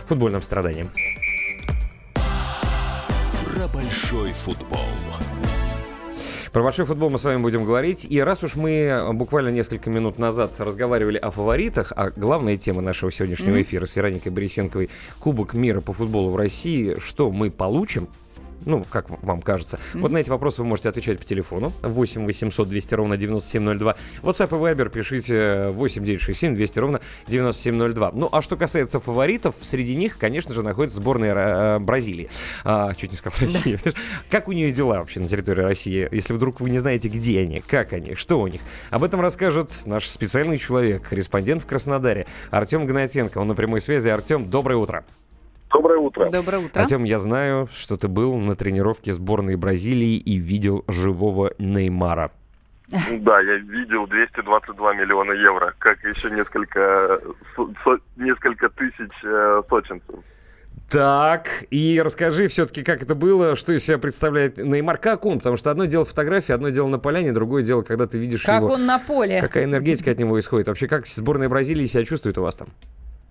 футбольным 0.07 0.43
страданиям. 0.43 0.91
Про 3.55 3.69
большой 3.69 4.33
футбол. 4.45 4.81
Про 6.53 6.65
большой 6.65 6.85
футбол 6.85 7.11
мы 7.11 7.19
с 7.19 7.23
вами 7.23 7.41
будем 7.41 7.65
говорить. 7.65 8.05
И 8.11 8.21
раз 8.21 8.43
уж 8.43 8.57
мы 8.57 9.11
буквально 9.13 9.51
несколько 9.51 9.89
минут 9.89 10.19
назад 10.19 10.53
разговаривали 10.59 11.17
о 11.17 11.31
фаворитах, 11.31 11.93
а 11.95 12.11
главная 12.11 12.57
тема 12.57 12.83
нашего 12.83 13.13
сегодняшнего 13.13 13.63
эфира 13.63 13.87
с 13.87 13.95
Вероникой 13.95 14.33
Борисенковой 14.33 14.91
Кубок 15.21 15.55
мира 15.55 15.81
по 15.81 15.93
футболу 15.93 16.31
в 16.33 16.37
России, 16.37 16.97
что 16.99 17.31
мы 17.31 17.53
получим, 17.53 18.09
ну, 18.65 18.85
как 18.89 19.11
вам 19.23 19.43
кажется. 19.43 19.79
Мгм. 19.95 20.03
Вот 20.03 20.13
на 20.13 20.19
эти 20.19 20.31
вопросы 20.31 20.63
вы 20.63 20.69
можете 20.69 20.89
отвечать 20.89 21.19
по 21.19 21.25
телефону 21.25 21.73
8 21.83 22.27
800 22.27 22.69
200 22.69 22.95
ровно 22.95 23.17
9702. 23.17 23.97
WhatsApp 24.23 24.49
и 24.49 24.75
Viber 24.75 24.91
пишите 24.91 25.69
8 25.71 26.05
967 26.05 26.55
200 26.55 26.79
ровно 26.79 27.01
9702. 27.29 28.13
Ну, 28.15 28.29
а 28.31 28.43
что 28.43 28.57
касается 28.57 29.01
фаворитов, 29.01 29.57
среди 29.61 29.95
них, 29.95 30.19
конечно 30.19 30.55
же, 30.55 30.63
находится 30.63 30.99
сборная 30.99 31.35
э, 31.35 31.79
Бразилии. 31.79 32.29
А, 32.65 32.95
чуть 32.95 33.11
не 33.11 33.17
сказал 33.17 33.41
Россия. 33.41 33.79
Как 34.31 34.49
у 34.49 34.53
нее 34.53 34.73
дела 34.73 34.99
вообще 34.99 35.21
на 35.21 35.29
территории 35.29 35.63
России? 35.63 36.09
Если 36.11 36.33
вдруг 36.33 36.61
вы 36.61 36.71
не 36.71 36.79
знаете, 36.79 37.09
где 37.09 37.41
они, 37.41 37.61
как 37.61 37.93
они, 37.93 38.15
что 38.15 38.41
у 38.41 38.47
них. 38.47 38.61
Об 38.91 39.05
этом 39.05 39.21
расскажет 39.21 39.73
наш 39.87 40.07
специальный 40.09 40.59
человек, 40.59 41.09
корреспондент 41.09 41.63
в 41.63 41.67
Краснодаре, 41.67 42.27
Артем 42.51 42.87
Гнатенко. 42.87 43.39
Он 43.39 43.49
на 43.49 43.55
прямой 43.55 43.81
связи. 43.81 44.09
Артем, 44.09 44.49
доброе 44.49 44.77
утро. 44.77 45.05
Доброе 45.73 45.99
утро. 45.99 46.29
Доброе 46.31 46.59
утро. 46.59 46.81
Артем, 46.81 47.05
я 47.05 47.19
знаю, 47.19 47.69
что 47.75 47.97
ты 47.97 48.09
был 48.09 48.37
на 48.37 48.57
тренировке 48.57 49.13
сборной 49.13 49.57
Бразилии 49.57 50.17
и 50.17 50.37
видел 50.37 50.85
живого 50.89 51.53
Неймара. 51.59 52.33
Да, 53.21 53.41
я 53.41 53.57
видел 53.59 54.07
222 54.09 54.95
миллиона 54.95 55.31
евро, 55.33 55.75
как 55.79 56.03
еще 56.03 56.29
несколько, 56.31 57.21
со- 57.57 58.01
несколько 58.17 58.69
тысяч 58.71 59.13
э, 59.23 59.63
сочинцев. 59.71 60.19
Так, 60.91 61.47
и 61.71 62.03
расскажи 62.05 62.49
все-таки, 62.49 62.83
как 62.83 63.01
это 63.03 63.15
было, 63.15 63.55
что 63.55 63.73
из 63.73 63.85
себя 63.85 63.99
представляет 63.99 64.57
Неймар, 64.59 64.99
как 64.99 65.25
он, 65.25 65.39
потому 65.39 65.57
что 65.57 65.71
одно 65.71 65.85
дело 65.85 66.05
фотографии, 66.05 66.51
одно 66.51 66.71
дело 66.71 66.89
на 66.89 66.99
поляне, 66.99 67.31
другое 67.31 67.63
дело, 67.63 67.83
когда 67.83 68.09
ты 68.09 68.19
видишь 68.19 68.43
Как 68.43 68.61
его. 68.61 68.73
он 68.73 68.87
на 68.87 68.99
поле. 68.99 69.41
Какая 69.41 69.65
энергетика 69.65 70.11
от 70.11 70.19
него 70.19 70.37
исходит? 70.41 70.67
Вообще, 70.67 70.89
как 70.89 71.07
сборная 71.07 71.49
Бразилии 71.49 71.87
себя 71.87 72.05
чувствует 72.05 72.39
у 72.39 72.43
вас 72.43 72.57
там? 72.57 72.71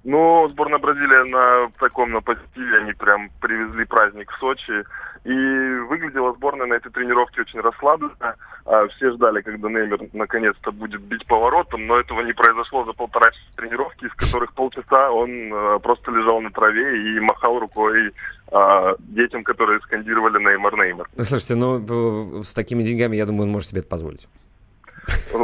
Ну, 0.04 0.47
сборная 0.50 0.80
Бразилии 0.80 1.30
на 1.30 1.72
таком, 1.80 2.12
на 2.12 2.22
позитиве, 2.22 2.78
они 2.78 2.93
прям 2.93 3.30
привезли 3.41 3.84
праздник 3.86 4.32
в 4.32 4.39
Сочи. 4.39 4.86
И 5.26 5.80
выглядела 5.89 6.34
сборная 6.34 6.66
на 6.66 6.76
этой 6.76 6.89
тренировке 6.91 7.41
очень 7.41 7.60
расслабленно. 7.60 8.36
А, 8.66 8.88
Все 8.88 9.12
ждали, 9.12 9.41
когда 9.41 9.68
Неймер 9.68 10.00
наконец-то 10.14 10.72
будет 10.72 11.02
бить 11.02 11.26
поворотом, 11.28 11.86
но 11.86 12.00
этого 12.00 12.22
не 12.22 12.32
произошло 12.32 12.86
за 12.86 12.93
полтора 12.93 13.30
часа 13.32 13.52
тренировки, 13.58 14.06
из 14.06 14.14
которых 14.14 14.54
полчаса 14.54 15.12
он 15.12 15.30
э, 15.54 15.80
просто 15.80 16.12
лежал 16.12 16.39
на 16.39 16.52
траве 16.52 17.18
и 17.18 17.20
махал 17.20 17.60
рукой 17.60 18.14
а, 18.54 18.95
детям, 19.00 19.43
которые 19.43 19.82
скандировали 19.82 20.41
Неймар, 20.41 20.76
Неймар. 20.78 21.10
Слушайте, 21.20 21.56
ну, 21.56 22.39
э, 22.39 22.43
с 22.43 22.54
такими 22.54 22.84
деньгами, 22.84 23.18
я 23.18 23.26
думаю, 23.26 23.43
он 23.43 23.52
может 23.52 23.70
себе 23.70 23.82
это 23.82 23.89
позволить. 23.89 24.30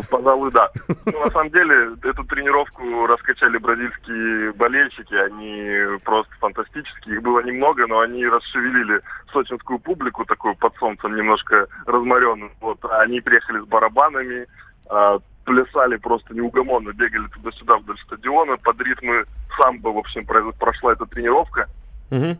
Пожалуй, 0.10 0.51
да. 0.51 0.70
Ну, 1.06 1.20
на 1.20 1.32
самом 1.32 1.49
деле, 1.51 1.95
эту 2.03 2.24
тренировку 2.26 3.06
раскачали 3.06 3.58
бразильские 3.58 4.53
болельщики. 4.53 5.14
Они 5.14 5.99
просто 6.03 6.34
фантастические. 6.39 7.16
Их 7.16 7.22
было 7.22 7.41
немного, 7.41 7.88
но 7.88 7.99
они 7.99 8.26
расшевелили 8.26 9.01
сочинскую 9.32 9.80
публику, 9.80 10.26
такую 10.26 10.56
под 10.56 10.76
солнцем 10.78 11.16
немножко 11.16 11.68
разморенную. 11.86 12.51
Вот. 12.62 12.84
А 12.86 13.01
Они 13.01 13.22
приехали 13.22 13.60
с 13.60 13.66
барабанами, 13.66 14.47
а, 14.89 15.20
плясали 15.45 15.97
просто 15.97 16.34
неугомонно, 16.34 16.91
бегали 16.93 17.28
туда-сюда 17.28 17.78
вдоль 17.78 17.97
стадиона. 17.99 18.58
Под 18.58 18.82
ритмы 18.82 19.26
самбо, 19.58 19.89
в 19.89 19.97
общем, 19.97 20.26
прошла 20.26 20.93
эта 20.93 21.06
тренировка. 21.06 21.68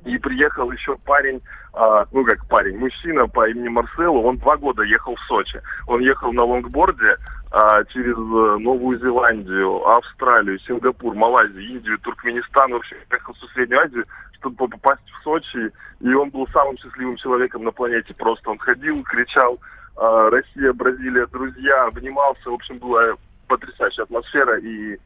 И 0.06 0.18
приехал 0.20 0.72
еще 0.72 0.96
парень, 1.06 1.42
а, 1.74 2.06
ну 2.12 2.24
как 2.24 2.46
парень, 2.48 2.78
мужчина 2.78 3.28
по 3.28 3.50
имени 3.50 3.68
Марселу, 3.68 4.22
он 4.22 4.38
два 4.38 4.58
года 4.58 4.84
ехал 4.84 5.16
в 5.16 5.22
Сочи. 5.22 5.60
Он 5.88 6.02
ехал 6.02 6.32
на 6.34 6.44
лонгборде 6.44 7.18
а, 7.52 7.84
через 7.86 8.16
э, 8.16 8.58
Новую 8.60 9.00
Зеландию, 9.00 9.88
Австралию, 9.88 10.60
Сингапур, 10.60 11.16
Малайзию, 11.16 11.68
Индию, 11.68 11.98
Туркменистан, 12.00 12.72
в 12.74 12.76
общем, 12.76 12.98
ехал 13.12 13.34
всю 13.34 13.48
Среднюю 13.48 13.82
Азию, 13.82 14.06
чтобы 14.34 14.56
по- 14.56 14.68
попасть 14.68 15.10
в 15.10 15.24
Сочи. 15.24 15.72
И 16.00 16.14
он 16.14 16.30
был 16.30 16.48
самым 16.50 16.78
счастливым 16.78 17.16
человеком 17.18 17.64
на 17.64 17.72
планете. 17.72 18.14
Просто 18.14 18.50
он 18.52 18.60
ходил, 18.60 19.02
кричал 19.04 19.60
а, 19.98 20.30
«Россия, 20.30 20.74
Бразилия, 20.74 21.26
друзья», 21.28 21.86
обнимался. 21.86 22.50
В 22.50 22.54
общем, 22.54 22.78
была 22.78 23.16
потрясающая 23.48 24.04
атмосфера 24.04 24.60
и 24.60 24.98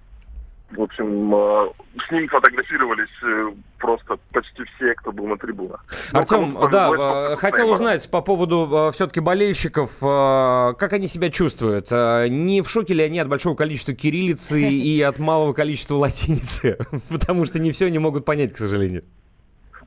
в 0.72 0.82
общем, 0.82 1.34
э, 1.34 1.70
с 2.08 2.12
ним 2.12 2.28
фотографировались 2.28 3.10
э, 3.24 3.52
просто 3.80 4.18
почти 4.32 4.64
все, 4.76 4.94
кто 4.96 5.12
был 5.12 5.26
на 5.28 5.38
трибунах. 5.38 5.84
Ну, 6.14 6.20
Артем, 6.20 6.58
да, 6.72 6.90
повезло, 6.90 7.34
э, 7.34 7.36
хотел 7.38 7.72
узнать 7.72 8.10
по 8.12 8.22
поводу 8.22 8.92
все-таки 8.94 9.20
болельщиков, 9.20 9.98
как 10.00 10.94
они 10.94 11.08
себя 11.08 11.30
чувствуют? 11.32 11.90
Не 11.92 12.62
в 12.62 12.70
шоке 12.70 12.94
ли 12.94 13.04
они 13.04 13.20
от 13.20 13.28
большого 13.28 13.56
количества 13.56 13.94
кириллицы 13.96 14.62
и 14.70 15.02
от 15.02 15.18
малого 15.18 15.54
количества 15.54 15.96
латиницы? 15.96 16.78
Потому 17.10 17.46
что 17.46 17.60
не 17.60 17.72
все 17.72 17.88
они 17.88 18.00
могут 18.00 18.26
понять, 18.26 18.54
к 18.54 18.58
сожалению. 18.58 19.04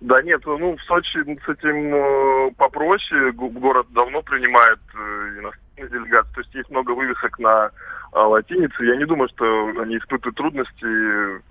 Да 0.01 0.21
нет, 0.21 0.43
ну 0.45 0.77
в 0.77 0.83
Сочи 0.83 1.19
с 1.23 1.49
этим 1.49 2.53
попроще. 2.55 3.31
Го- 3.33 3.51
Город 3.51 3.87
давно 3.93 4.21
принимает 4.23 4.81
иностранных 4.95 5.91
делегаций. 5.93 6.35
То 6.35 6.41
есть 6.41 6.55
есть 6.55 6.71
много 6.71 6.91
вывесок 6.91 7.39
на 7.39 7.71
э, 8.13 8.19
латинице. 8.19 8.85
Я 8.85 8.97
не 8.97 9.07
думаю, 9.07 9.29
что 9.29 9.69
они 9.81 9.97
испытывают 9.97 10.37
трудности, 10.37 11.43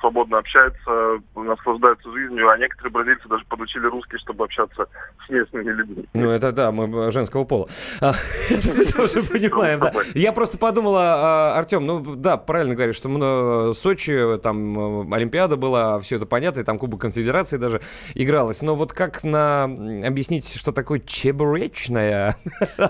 свободно 0.00 0.38
общаются, 0.38 1.20
наслаждаются 1.34 2.10
жизнью. 2.12 2.48
А 2.50 2.58
некоторые 2.58 2.92
бразильцы 2.92 3.28
даже 3.28 3.44
подучили 3.46 3.86
русский, 3.86 4.18
чтобы 4.18 4.44
общаться 4.44 4.86
с 5.24 5.30
местными 5.30 5.70
людьми. 5.70 6.04
Ну, 6.14 6.30
это 6.30 6.52
да, 6.52 6.72
мы 6.72 7.10
женского 7.10 7.44
пола. 7.44 7.68
А, 8.00 8.12
Это 8.50 8.74
мы 8.74 8.84
тоже 8.84 9.22
понимаем, 9.22 9.80
да. 9.80 9.92
Я 10.14 10.32
просто 10.32 10.58
подумала, 10.58 11.02
а, 11.02 11.58
Артем, 11.58 11.86
ну 11.86 12.14
да, 12.14 12.36
правильно 12.36 12.74
говоришь, 12.74 12.96
что 12.96 13.70
э, 13.70 13.74
Сочи, 13.74 14.38
там 14.42 15.10
э, 15.10 15.14
Олимпиада 15.14 15.56
была, 15.56 15.98
все 16.00 16.16
это 16.16 16.26
понятно, 16.26 16.60
и 16.60 16.62
там 16.62 16.78
Кубок 16.78 17.00
Конфедерации 17.00 17.56
даже 17.56 17.80
игралось. 18.14 18.62
Но 18.62 18.76
вот 18.76 18.92
как 18.92 19.24
на 19.24 19.64
объяснить, 19.64 20.54
что 20.56 20.72
такое 20.72 21.00
чебуречная? 21.00 22.36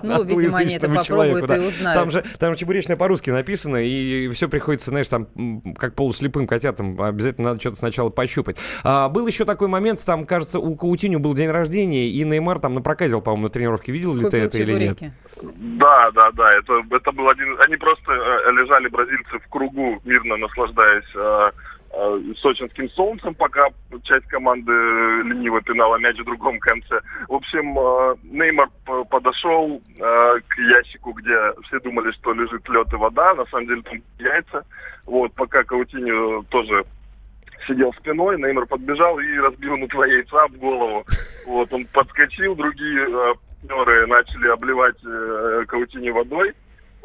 Ну, 0.03 0.25
видимо, 0.25 0.59
они 0.59 0.75
это 0.75 0.89
попробуют 0.89 1.07
человека, 1.07 1.55
и 1.55 1.61
узнают. 1.61 2.39
Там 2.39 2.55
же, 2.55 2.57
чебуречная 2.57 2.97
по-русски 2.97 3.31
написано, 3.31 3.77
и 3.77 4.29
все 4.29 4.49
приходится, 4.49 4.91
знаешь, 4.91 5.09
там, 5.09 5.29
как 5.79 5.95
полуслепым 5.95 6.47
котятам, 6.57 7.01
обязательно 7.01 7.49
надо 7.49 7.61
что-то 7.61 7.77
сначала 7.77 8.11
пощупать. 8.11 8.57
А, 8.85 9.09
был 9.09 9.27
еще 9.27 9.45
такой 9.45 9.69
момент, 9.69 10.05
там, 10.05 10.27
кажется, 10.27 10.59
у 10.59 10.75
Каутиню 10.77 11.19
был 11.19 11.35
день 11.35 11.51
рождения, 11.51 12.07
и 12.09 12.25
Неймар 12.25 12.59
там 12.59 12.75
напроказил, 12.75 13.21
по-моему, 13.21 13.45
на 13.45 13.49
тренировке. 13.51 13.93
Видел 13.93 14.15
ли 14.15 14.25
ты 14.25 14.31
Купил 14.31 14.45
это 14.45 14.59
или 14.59 14.73
нет? 14.73 14.99
чебуреки. 14.99 15.13
Да, 15.79 16.11
да, 16.13 16.31
да. 16.33 16.55
Это, 16.55 16.83
это 16.91 17.13
был 17.13 17.29
один. 17.29 17.57
Они 17.65 17.77
просто 17.77 18.13
э, 18.13 18.53
лежали 18.53 18.89
бразильцы 18.89 19.39
в 19.39 19.49
кругу, 19.49 20.01
мирно 20.05 20.37
наслаждаясь 20.37 21.15
э, 21.15 21.51
сочинским 22.41 22.89
солнцем, 22.91 23.35
пока 23.35 23.69
часть 24.03 24.27
команды 24.27 24.73
лениво 24.73 25.61
пинала 25.63 25.97
мяч 25.97 26.19
в 26.19 26.25
другом 26.25 26.59
конце. 26.59 27.01
В 27.29 27.35
общем, 27.35 27.79
э, 27.79 28.17
Неймар 28.25 28.69
подошел 29.09 29.81
э, 29.99 30.41
к 30.49 30.59
ящику, 30.59 31.13
где 31.13 31.35
все 31.65 31.81
думали, 31.81 32.11
что 32.13 32.33
лежит 32.33 32.69
лед 32.69 32.93
и 32.93 32.97
вода. 32.97 33.35
На 33.35 33.47
самом 33.47 33.67
деле 33.67 33.83
там 33.83 34.03
яйца. 34.19 34.65
Вот, 35.05 35.33
пока 35.35 35.63
Каутиню 35.65 36.45
тоже 36.51 36.85
сидел 37.67 37.93
спиной, 37.95 38.37
Неймар 38.39 38.67
подбежал 38.67 39.19
и 39.19 39.39
разбил 39.39 39.75
ему 39.75 39.87
два 39.89 40.07
яйца 40.07 40.43
об 40.43 40.53
голову. 40.57 41.05
Вот, 41.47 41.73
он 41.73 41.87
подскочил, 41.93 42.55
другие 42.55 43.07
э, 43.09 43.35
партнеры 43.67 44.07
начали 44.07 44.49
обливать 44.49 44.97
э, 45.05 45.65
Каутини 45.67 46.11
водой. 46.11 46.55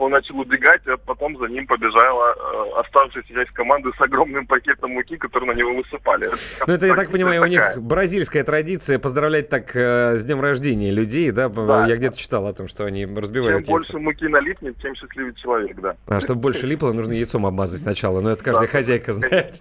Он 0.02 0.12
начал 0.12 0.40
убегать, 0.40 0.82
а 0.88 0.98
потом 0.98 1.38
за 1.38 1.46
ним 1.46 1.68
побежала 1.68 2.34
э, 2.76 2.80
оставшаяся 2.80 3.32
часть 3.34 3.52
команды 3.52 3.92
с 3.96 4.02
огромным 4.02 4.48
пакетом 4.48 4.92
муки, 4.94 5.16
который 5.16 5.46
на 5.46 5.52
него 5.52 5.76
высыпали. 5.76 6.30
Ну, 6.66 6.74
это, 6.74 6.88
я 6.88 6.96
так 6.96 7.12
понимаю, 7.12 7.44
у 7.44 7.46
них 7.46 7.60
такая. 7.62 7.80
бразильская 7.80 8.44
традиция 8.44 8.98
поздравлять 8.98 9.50
так 9.50 9.76
э, 9.76 10.18
с 10.18 10.26
днем 10.26 10.42
рождения 10.42 10.90
людей, 10.90 11.30
да? 11.30 11.50
Да. 11.50 11.86
Я 11.86 11.98
где-то 11.98 12.18
читал 12.18 12.48
о 12.48 12.54
том, 12.54 12.68
что 12.68 12.86
они 12.86 13.02
Чем 13.02 13.18
разбивают 13.18 13.52
яйца. 13.60 13.72
больше 13.72 14.00
муки 14.00 14.28
налипнет, 14.28 14.76
тем 14.82 14.96
счастливее 14.96 15.36
человек, 15.36 15.80
да. 15.80 15.96
А 16.08 16.20
чтобы 16.20 16.42
больше 16.42 16.66
липло, 16.66 16.92
нужно 16.94 17.14
яйцом 17.14 17.46
обмазать 17.46 17.82
сначала. 17.82 18.22
Но 18.22 18.32
это 18.32 18.44
каждая 18.44 18.66
Да. 18.68 18.72
хозяйка 18.72 19.14
знает. 19.14 19.54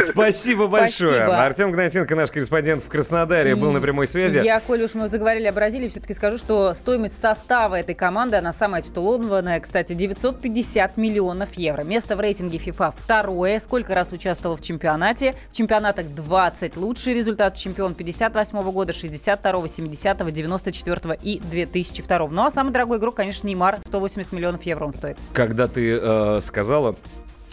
Спасибо 0.00 0.66
большое. 0.66 1.22
Артем 1.22 1.72
Гнатенко, 1.72 2.14
наш 2.16 2.30
корреспондент 2.30 2.82
в 2.82 2.88
Краснодаре, 2.88 3.54
был 3.54 3.72
на 3.72 3.80
прямой 3.80 4.06
связи. 4.06 4.38
Я, 4.38 4.58
коль 4.60 4.82
уж 4.82 4.94
мы 4.94 5.08
заговорили 5.08 5.46
о 5.46 5.52
Бразилии, 5.52 5.88
все-таки 5.88 6.14
скажу, 6.14 6.38
что 6.38 6.74
стоимость 6.74 7.20
состава 7.20 7.76
этой 7.76 7.94
команды, 7.94 8.36
она 8.36 8.52
самая 8.52 8.82
титулованная, 8.82 9.59
кстати, 9.60 9.92
950 9.92 10.96
миллионов 10.96 11.54
евро. 11.54 11.82
Место 11.82 12.16
в 12.16 12.20
рейтинге 12.20 12.58
FIFA 12.58 12.92
второе. 12.96 13.60
Сколько 13.60 13.94
раз 13.94 14.12
участвовал 14.12 14.56
в 14.56 14.60
чемпионате? 14.60 15.34
В 15.48 15.56
чемпионатах 15.56 16.06
20. 16.14 16.76
Лучший 16.76 17.14
результат 17.14 17.56
чемпион 17.56 17.94
58 17.94 18.62
года, 18.72 18.92
62 18.92 19.68
70 19.68 20.32
94 20.32 21.18
и 21.22 21.40
2002. 21.40 22.28
Ну 22.28 22.44
а 22.44 22.50
самый 22.50 22.72
дорогой 22.72 22.98
игрок, 22.98 23.16
конечно, 23.16 23.46
Неймар. 23.46 23.78
180 23.84 24.32
миллионов 24.32 24.62
евро 24.62 24.84
он 24.84 24.92
стоит. 24.92 25.18
Когда 25.32 25.68
ты 25.68 25.98
э, 26.00 26.40
сказала 26.42 26.96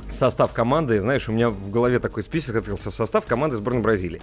состав 0.10 0.54
команды, 0.54 1.00
знаешь, 1.02 1.28
у 1.30 1.32
меня 1.32 1.50
в 1.50 1.70
голове 1.70 2.00
такой 2.00 2.24
список 2.24 2.56
открылся. 2.58 2.92
Состав 2.92 3.26
команды 3.26 3.58
сборной 3.58 3.82
Бразилии. 3.82 4.22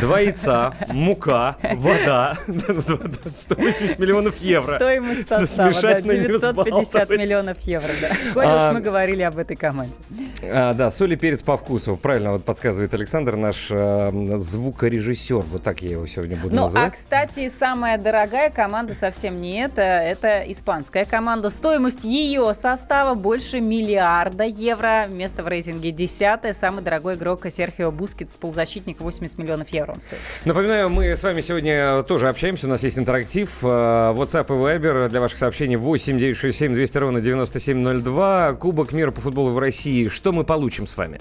Два 0.00 0.20
яйца, 0.20 0.74
мука, 0.88 1.56
вода, 1.74 2.36
180 2.46 3.98
миллионов 3.98 4.38
евро. 4.38 4.76
Стоимость 4.76 5.28
состава, 5.28 5.40
да, 5.40 5.46
смешать, 5.72 6.04
но 6.04 6.12
не 6.12 6.20
950 6.20 6.74
разбаловать. 6.74 7.18
миллионов 7.18 7.60
евро, 7.60 7.88
да. 8.00 8.08
А, 8.36 8.72
мы 8.72 8.80
говорили 8.80 9.22
об 9.22 9.38
этой 9.38 9.56
команде. 9.56 9.94
А, 10.42 10.74
да, 10.74 10.90
соль 10.90 11.12
и 11.14 11.16
перец 11.16 11.42
по 11.42 11.56
вкусу. 11.56 11.96
Правильно 11.96 12.32
вот 12.32 12.44
подсказывает 12.44 12.92
Александр, 12.94 13.36
наш 13.36 13.68
э, 13.70 14.10
звукорежиссер. 14.36 15.42
Вот 15.50 15.62
так 15.62 15.82
я 15.82 15.90
его 15.92 16.06
сегодня 16.06 16.36
буду 16.36 16.54
Ну, 16.54 16.62
а, 16.62 16.64
называть. 16.66 16.92
кстати, 16.94 17.48
самая 17.48 17.98
дорогая 17.98 18.50
команда 18.50 18.94
совсем 18.94 19.40
не 19.40 19.62
это. 19.62 19.82
Это 19.82 20.42
испанская 20.50 21.04
команда. 21.04 21.50
Стоимость 21.50 22.04
ее 22.04 22.52
состава 22.54 23.14
больше 23.14 23.60
миллиарда 23.60 24.44
евро. 24.44 25.06
Место 25.24 25.42
в 25.42 25.48
рейтинге 25.48 25.90
десятое. 25.90 26.52
Самый 26.52 26.82
дорогой 26.84 27.14
игрок 27.14 27.46
Серхио 27.48 27.90
Бускетс, 27.90 28.36
полузащитник, 28.36 29.00
80 29.00 29.38
миллионов 29.38 29.70
евро 29.70 29.92
он 29.92 30.02
стоит. 30.02 30.20
Напоминаю, 30.44 30.90
мы 30.90 31.16
с 31.16 31.22
вами 31.22 31.40
сегодня 31.40 32.02
тоже 32.02 32.28
общаемся. 32.28 32.66
У 32.66 32.68
нас 32.70 32.82
есть 32.82 32.98
интерактив. 32.98 33.48
э, 33.62 33.66
WhatsApp 33.66 34.44
и 34.48 34.78
Viber 34.78 35.08
для 35.08 35.22
ваших 35.22 35.38
сообщений 35.38 35.76
8 35.76 36.18
967 36.18 36.74
200 36.74 36.98
ровно 36.98 37.20
9702. 37.22 38.52
Кубок 38.60 38.92
мира 38.92 39.12
по 39.12 39.22
футболу 39.22 39.48
в 39.52 39.58
России. 39.58 40.08
Что 40.08 40.30
мы 40.32 40.44
получим 40.44 40.86
с 40.86 40.94
вами? 40.94 41.18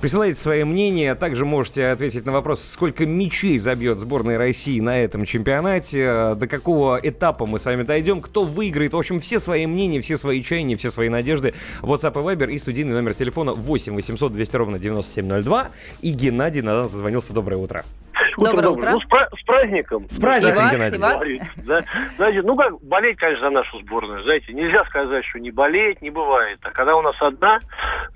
Присылайте 0.00 0.40
свои 0.40 0.64
мнения. 0.64 1.14
Также 1.14 1.44
можете 1.44 1.86
ответить 1.86 2.26
на 2.26 2.32
вопрос, 2.32 2.60
сколько 2.60 3.06
мячей 3.06 3.58
забьет 3.58 3.98
сборная 4.00 4.36
России 4.36 4.80
на 4.80 4.98
этом 4.98 5.24
чемпионате. 5.26 6.00
э, 6.00 6.34
До 6.34 6.48
какого 6.48 6.98
этапа 7.00 7.46
мы 7.46 7.60
с 7.60 7.66
вами 7.66 7.84
дойдем. 7.84 8.20
Кто 8.20 8.42
выиграет. 8.42 8.94
В 8.94 8.98
общем, 8.98 9.20
все 9.20 9.38
свои 9.38 9.64
мнения, 9.68 10.00
все 10.00 10.16
свои 10.16 10.42
чаяния, 10.42 10.76
все 10.76 10.90
свои 10.90 11.08
надежды. 11.08 11.54
WhatsApp 11.82 12.20
и 12.20 12.34
Viber 12.34 12.50
и 12.52 12.58
студийный 12.58 12.94
номер 12.94 13.14
телефона 13.14 13.43
8 13.52 13.94
800 13.94 14.32
200 14.32 14.56
ровно 14.56 14.78
9702. 14.78 15.68
И 16.02 16.12
Геннадий 16.12 16.62
на 16.62 16.82
нас 16.82 16.90
дозвонился. 16.90 17.34
Доброе 17.34 17.56
утро. 17.56 17.84
Доброе 18.38 18.68
утро. 18.68 18.90
Ну, 18.90 19.00
с, 19.00 19.04
пра- 19.04 19.28
с 19.38 19.42
праздником. 19.44 20.08
С 20.08 20.18
праздником, 20.18 20.58
И 20.58 20.62
вас, 20.62 20.72
Геннадий. 20.72 20.96
и 20.96 21.38
вас. 21.38 21.48
Да. 21.66 21.84
Знаете, 22.16 22.42
ну 22.42 22.56
как, 22.56 22.80
болеть, 22.82 23.18
конечно, 23.18 23.46
за 23.46 23.50
нашу 23.50 23.78
сборную. 23.80 24.22
Знаете, 24.22 24.52
нельзя 24.52 24.84
сказать, 24.86 25.24
что 25.24 25.38
не 25.38 25.50
болеть, 25.50 26.00
не 26.02 26.10
бывает. 26.10 26.58
А 26.62 26.70
когда 26.70 26.96
у 26.96 27.02
нас 27.02 27.14
одна, 27.20 27.60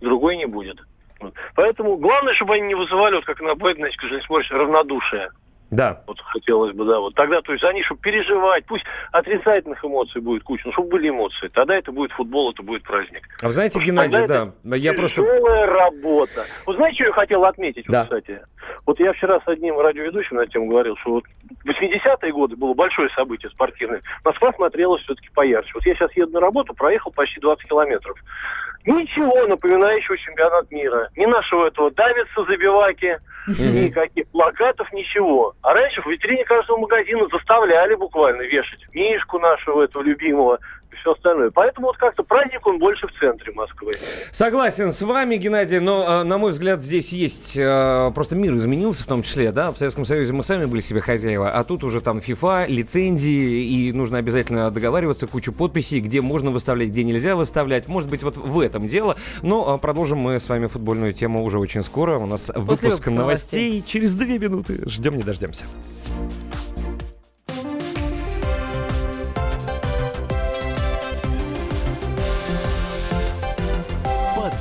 другой 0.01 0.37
не 0.37 0.47
будет. 0.47 0.79
Поэтому 1.55 1.97
главное, 1.97 2.33
чтобы 2.35 2.55
они 2.55 2.69
не 2.69 2.75
вызывали, 2.75 3.17
вот 3.17 3.25
как 3.25 3.41
на 3.41 3.55
бэк, 3.55 3.77
значит, 3.77 4.01
не 4.11 4.21
смотришь, 4.23 4.51
равнодушие. 4.51 5.31
Да. 5.71 6.03
Вот 6.07 6.19
хотелось 6.21 6.75
бы, 6.75 6.85
да, 6.87 6.99
вот 6.99 7.15
тогда, 7.15 7.43
то 7.43 7.53
есть 7.53 7.63
они, 7.65 7.83
чтобы 7.83 8.01
переживать, 8.01 8.65
пусть 8.65 8.85
отрицательных 9.13 9.85
эмоций 9.85 10.21
будет 10.21 10.43
куча, 10.43 10.63
но 10.67 10.73
чтобы 10.73 10.89
были 10.89 11.11
эмоции, 11.11 11.49
тогда 11.49 11.77
это 11.77 11.93
будет 11.93 12.11
футбол, 12.13 12.53
это 12.53 12.63
будет 12.63 12.83
праздник. 12.85 13.29
А 13.43 13.47
вы 13.47 13.53
знаете, 13.53 13.79
Потому 13.79 13.87
Геннадий, 14.03 14.27
да, 14.65 14.77
я 14.77 14.95
просто... 14.95 15.23
Тяжелая 15.23 15.67
работа. 15.67 16.45
Вот 16.65 16.77
знаете, 16.77 16.95
что 16.97 17.05
я 17.05 17.13
хотел 17.13 17.45
отметить, 17.45 17.87
вот, 17.87 17.93
Да. 17.93 18.03
кстати? 18.05 18.41
Вот 18.87 18.99
я 19.01 19.13
вчера 19.13 19.41
с 19.41 19.49
одним 19.49 19.79
радиоведущим 19.79 20.37
на 20.37 20.47
тему 20.47 20.67
говорил, 20.67 20.97
что 20.99 21.11
вот 21.11 21.25
в 21.65 21.69
80-е 21.69 22.33
годы 22.33 22.57
было 22.57 22.75
большое 22.75 23.11
событие 23.11 23.51
спортивное. 23.51 24.03
Москва 24.25 24.53
смотрелась 24.53 25.03
все-таки 25.03 25.29
поярче. 25.35 25.73
Вот 25.75 25.87
я 25.87 25.95
сейчас 25.95 26.13
еду 26.17 26.33
на 26.33 26.41
работу, 26.41 26.75
проехал 26.75 27.11
почти 27.11 27.41
20 27.41 27.69
километров. 27.69 28.19
Ничего 28.85 29.47
напоминающего 29.47 30.17
чемпионат 30.17 30.71
мира. 30.71 31.11
Ни 31.17 31.27
нашего 31.27 31.67
этого 31.67 31.91
давится 31.91 32.45
забиваки, 32.45 33.19
никаких 33.47 34.29
плакатов, 34.29 34.91
ничего. 34.93 35.55
А 35.63 35.75
раньше 35.75 36.01
в 36.03 36.07
витрине 36.07 36.45
каждого 36.45 36.79
магазина 36.79 37.27
заставляли 37.31 37.95
буквально 37.95 38.43
вешать 38.43 38.81
мишку 38.95 39.39
нашего 39.39 39.83
этого 39.83 40.03
любимого 40.03 40.59
все 40.97 41.13
остальное. 41.13 41.51
Поэтому 41.51 41.89
вот 41.89 41.97
как-то 41.97 42.23
праздник 42.23 42.67
он 42.67 42.79
больше 42.79 43.07
в 43.07 43.13
центре 43.19 43.53
Москвы. 43.53 43.93
Согласен 44.31 44.93
с 44.93 45.03
вами, 45.03 45.37
Геннадий, 45.37 45.79
но, 45.79 46.21
э, 46.21 46.23
на 46.25 46.39
мой 46.39 46.53
взгляд, 46.53 46.81
здесь 46.81 47.13
есть... 47.13 47.57
э, 47.57 48.11
Просто 48.15 48.37
мир 48.37 48.55
изменился 48.57 49.05
в 49.05 49.07
том 49.07 49.23
числе, 49.23 49.53
да? 49.53 49.71
В 49.73 49.79
Советском 49.79 50.05
Союзе 50.05 50.33
мы 50.33 50.43
сами 50.43 50.65
были 50.65 50.81
себе 50.81 51.01
хозяева, 51.01 51.51
а 51.51 51.65
тут 51.65 51.85
уже 51.85 52.01
там 52.01 52.19
FIFA, 52.19 52.67
лицензии, 52.69 53.65
и 53.65 53.93
нужно 53.93 54.19
обязательно 54.19 54.71
договариваться, 54.71 55.27
кучу 55.27 55.53
подписей, 55.53 56.01
где 56.01 56.21
можно 56.21 56.51
выставлять, 56.51 56.89
где 56.91 57.05
нельзя 57.05 57.37
выставлять. 57.37 57.89
Может 57.89 58.09
быть, 58.09 58.23
вот 58.23 58.37
в 58.37 58.61
этом 58.61 58.89
дело. 58.89 59.17
Но 59.43 59.77
э, 59.77 59.79
продолжим 59.81 60.19
мы 60.19 60.41
с 60.41 60.49
вами 60.49 60.67
футбольную 60.67 61.13
тему 61.13 61.45
уже 61.45 61.59
очень 61.59 61.83
скоро. 61.83 62.19
У 62.19 62.27
нас 62.27 62.51
выпуск 62.55 62.83
выпуска 62.83 63.11
новостей 63.11 63.83
через 63.87 64.15
две 64.15 64.39
минуты. 64.39 64.83
Ждем, 64.89 65.17
не 65.17 65.23
дождемся. 65.23 65.65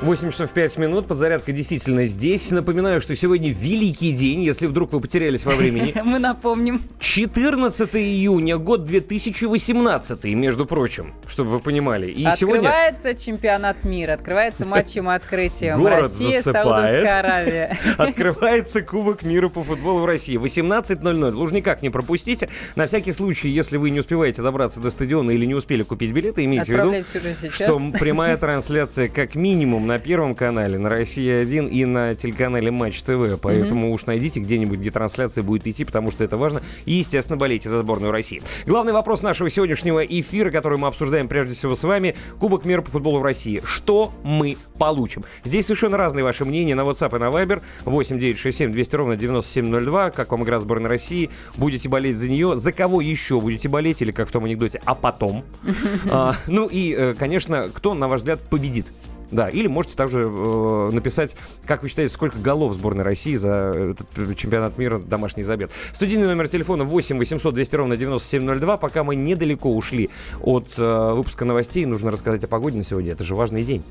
8 0.00 0.30
часов 0.30 0.52
5 0.52 0.78
минут, 0.78 1.08
подзарядка 1.08 1.50
действительно 1.50 2.06
здесь. 2.06 2.52
Напоминаю, 2.52 3.00
что 3.00 3.16
сегодня 3.16 3.50
великий 3.50 4.12
день, 4.12 4.42
если 4.42 4.68
вдруг 4.68 4.92
вы 4.92 5.00
потерялись 5.00 5.44
во 5.44 5.56
времени. 5.56 5.92
Мы 6.04 6.20
напомним. 6.20 6.80
14 7.00 7.96
июня, 7.96 8.58
год 8.58 8.84
2018, 8.84 10.22
между 10.34 10.66
прочим, 10.66 11.14
чтобы 11.26 11.50
вы 11.50 11.58
понимали. 11.58 12.06
И 12.12 12.24
сегодня 12.36 12.68
Открывается 12.68 13.14
чемпионат 13.16 13.82
мира, 13.82 14.12
открывается 14.12 14.66
матчем 14.66 15.08
открытием. 15.08 15.78
Город 15.78 16.02
Россия, 16.02 16.42
засыпает. 16.42 16.64
Саудовская 16.64 17.18
Аравия. 17.18 17.78
открывается 17.98 18.82
Кубок 18.82 19.24
мира 19.24 19.48
по 19.48 19.64
футболу 19.64 20.02
в 20.02 20.06
России. 20.06 20.36
18.00. 20.36 21.32
Лужниках 21.32 21.82
не 21.82 21.90
пропустите. 21.90 22.48
На 22.76 22.86
всякий 22.86 23.10
случай, 23.10 23.50
если 23.50 23.76
вы 23.76 23.90
не 23.90 23.98
успеваете 23.98 24.42
добраться 24.42 24.78
до 24.78 24.90
стадиона 24.90 25.32
или 25.32 25.44
не 25.44 25.56
успели 25.56 25.82
купить 25.82 26.12
билеты, 26.12 26.44
имейте 26.44 26.72
в 26.72 26.94
виду, 26.94 27.04
что 27.50 27.80
прямая 27.98 28.36
трансляция 28.36 29.08
как 29.08 29.34
минимум 29.34 29.87
на 29.88 29.98
Первом 29.98 30.34
канале, 30.34 30.78
на 30.78 30.90
Россия-1 30.90 31.70
и 31.70 31.84
на 31.86 32.14
телеканале 32.14 32.70
Матч 32.70 33.00
ТВ. 33.02 33.40
Поэтому 33.40 33.90
уж 33.92 34.04
найдите 34.04 34.38
где-нибудь, 34.38 34.78
где 34.78 34.90
трансляция 34.90 35.42
будет 35.42 35.66
идти, 35.66 35.84
потому 35.84 36.10
что 36.10 36.24
это 36.24 36.36
важно. 36.36 36.60
И, 36.84 36.92
естественно, 36.92 37.38
болейте 37.38 37.70
за 37.70 37.78
сборную 37.80 38.12
России. 38.12 38.42
Главный 38.66 38.92
вопрос 38.92 39.22
нашего 39.22 39.48
сегодняшнего 39.48 40.04
эфира, 40.04 40.50
который 40.50 40.76
мы 40.76 40.88
обсуждаем 40.88 41.26
прежде 41.26 41.54
всего 41.54 41.74
с 41.74 41.82
вами, 41.84 42.14
Кубок 42.38 42.66
мира 42.66 42.82
по 42.82 42.90
футболу 42.90 43.20
в 43.20 43.22
России. 43.22 43.62
Что 43.64 44.12
мы 44.22 44.58
получим? 44.78 45.24
Здесь 45.42 45.64
совершенно 45.64 45.96
разные 45.96 46.22
ваши 46.22 46.44
мнения 46.44 46.74
на 46.74 46.82
WhatsApp 46.82 47.16
и 47.16 47.18
на 47.18 47.30
Viber. 47.30 47.62
8 47.86 48.18
967 48.18 48.70
200 48.70 48.96
ровно 48.96 49.16
9702. 49.16 50.10
Как 50.10 50.30
вам 50.30 50.44
игра 50.44 50.60
сборной 50.60 50.90
России? 50.90 51.30
Будете 51.56 51.88
болеть 51.88 52.18
за 52.18 52.28
нее? 52.28 52.56
За 52.56 52.72
кого 52.72 53.00
еще 53.00 53.40
будете 53.40 53.70
болеть? 53.70 54.02
Или 54.02 54.12
как 54.12 54.28
в 54.28 54.32
том 54.32 54.44
анекдоте, 54.44 54.82
а 54.84 54.94
потом? 54.94 55.44
А, 56.10 56.34
Ну 56.46 56.66
и, 56.70 56.94
э, 56.94 57.14
конечно, 57.14 57.70
кто, 57.72 57.94
на 57.94 58.08
ваш 58.08 58.20
взгляд, 58.20 58.40
победит? 58.40 58.86
Да, 59.30 59.48
или 59.48 59.66
можете 59.66 59.96
также 59.96 60.22
э, 60.22 60.90
написать, 60.92 61.36
как 61.66 61.82
вы 61.82 61.88
считаете, 61.88 62.12
сколько 62.12 62.38
голов 62.38 62.72
сборной 62.72 63.04
России 63.04 63.34
за 63.34 63.72
этот 63.92 64.06
э, 64.16 64.34
чемпионат 64.34 64.78
мира 64.78 64.98
домашний 64.98 65.42
забет. 65.42 65.70
Студийный 65.92 66.26
номер 66.26 66.48
телефона 66.48 66.84
8 66.84 67.18
800 67.18 67.54
200 67.54 67.76
ровно 67.76 67.96
9702. 67.96 68.76
Пока 68.78 69.04
мы 69.04 69.16
недалеко 69.16 69.74
ушли 69.74 70.08
от 70.40 70.72
э, 70.78 71.12
выпуска 71.12 71.44
новостей, 71.44 71.84
нужно 71.84 72.10
рассказать 72.10 72.42
о 72.44 72.48
погоде 72.48 72.78
на 72.78 72.82
сегодня. 72.82 73.12
Это 73.12 73.24
же 73.24 73.34
важный 73.34 73.64
день. 73.64 73.82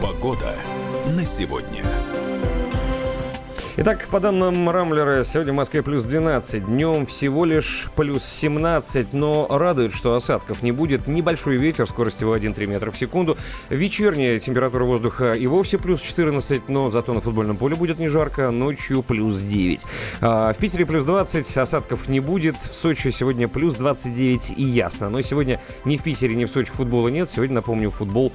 Погода 0.00 0.54
на 1.14 1.24
сегодня. 1.24 1.84
Итак, 3.76 4.06
по 4.08 4.20
данным 4.20 4.70
Рамблера, 4.70 5.24
сегодня 5.24 5.52
в 5.52 5.56
Москве 5.56 5.82
плюс 5.82 6.04
12, 6.04 6.64
днем 6.66 7.06
всего 7.06 7.44
лишь 7.44 7.90
плюс 7.96 8.24
17, 8.24 9.12
но 9.12 9.48
радует, 9.50 9.92
что 9.92 10.14
осадков 10.14 10.62
не 10.62 10.70
будет. 10.70 11.08
Небольшой 11.08 11.56
ветер 11.56 11.84
скоростью 11.88 12.32
1,3 12.32 12.66
метра 12.66 12.92
в 12.92 12.96
секунду. 12.96 13.36
Вечерняя 13.70 14.38
температура 14.38 14.84
воздуха 14.84 15.32
и 15.32 15.48
вовсе 15.48 15.78
плюс 15.78 16.02
14, 16.02 16.68
но 16.68 16.88
зато 16.88 17.14
на 17.14 17.20
футбольном 17.20 17.56
поле 17.56 17.74
будет 17.74 17.98
не 17.98 18.06
жарко, 18.06 18.52
ночью 18.52 19.02
плюс 19.02 19.38
9. 19.38 19.84
А, 20.20 20.52
в 20.52 20.56
Питере 20.58 20.86
плюс 20.86 21.02
20, 21.02 21.56
осадков 21.56 22.08
не 22.08 22.20
будет. 22.20 22.54
В 22.56 22.72
Сочи 22.72 23.10
сегодня 23.10 23.48
плюс 23.48 23.74
29 23.74 24.54
и 24.56 24.62
ясно. 24.62 25.10
Но 25.10 25.20
сегодня 25.20 25.60
ни 25.84 25.96
в 25.96 26.02
Питере, 26.04 26.36
ни 26.36 26.44
в 26.44 26.48
Сочи 26.48 26.70
футбола 26.70 27.08
нет. 27.08 27.28
Сегодня, 27.28 27.56
напомню, 27.56 27.90
футбол 27.90 28.32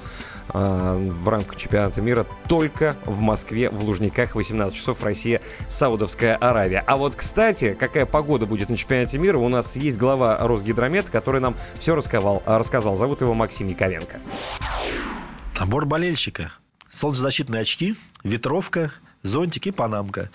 в 0.52 1.28
рамках 1.28 1.56
чемпионата 1.56 2.00
мира 2.00 2.26
только 2.48 2.96
в 3.04 3.20
Москве, 3.20 3.70
в 3.70 3.84
Лужниках, 3.84 4.34
18 4.34 4.76
часов, 4.76 5.02
Россия, 5.02 5.40
Саудовская 5.68 6.36
Аравия. 6.36 6.84
А 6.86 6.96
вот, 6.96 7.14
кстати, 7.14 7.76
какая 7.78 8.06
погода 8.06 8.46
будет 8.46 8.68
на 8.68 8.76
чемпионате 8.76 9.18
мира, 9.18 9.38
у 9.38 9.48
нас 9.48 9.76
есть 9.76 9.98
глава 9.98 10.38
Росгидромет, 10.38 11.10
который 11.10 11.40
нам 11.40 11.56
все 11.78 11.94
рассказал. 11.94 12.42
рассказал. 12.46 12.96
Зовут 12.96 13.20
его 13.20 13.34
Максим 13.34 13.68
Яковенко. 13.68 14.20
Набор 15.58 15.86
болельщика. 15.86 16.52
Солнцезащитные 16.90 17.62
очки, 17.62 17.94
ветровка, 18.24 18.92
зонтик 19.22 19.66
и 19.66 19.70
панамка. 19.70 20.30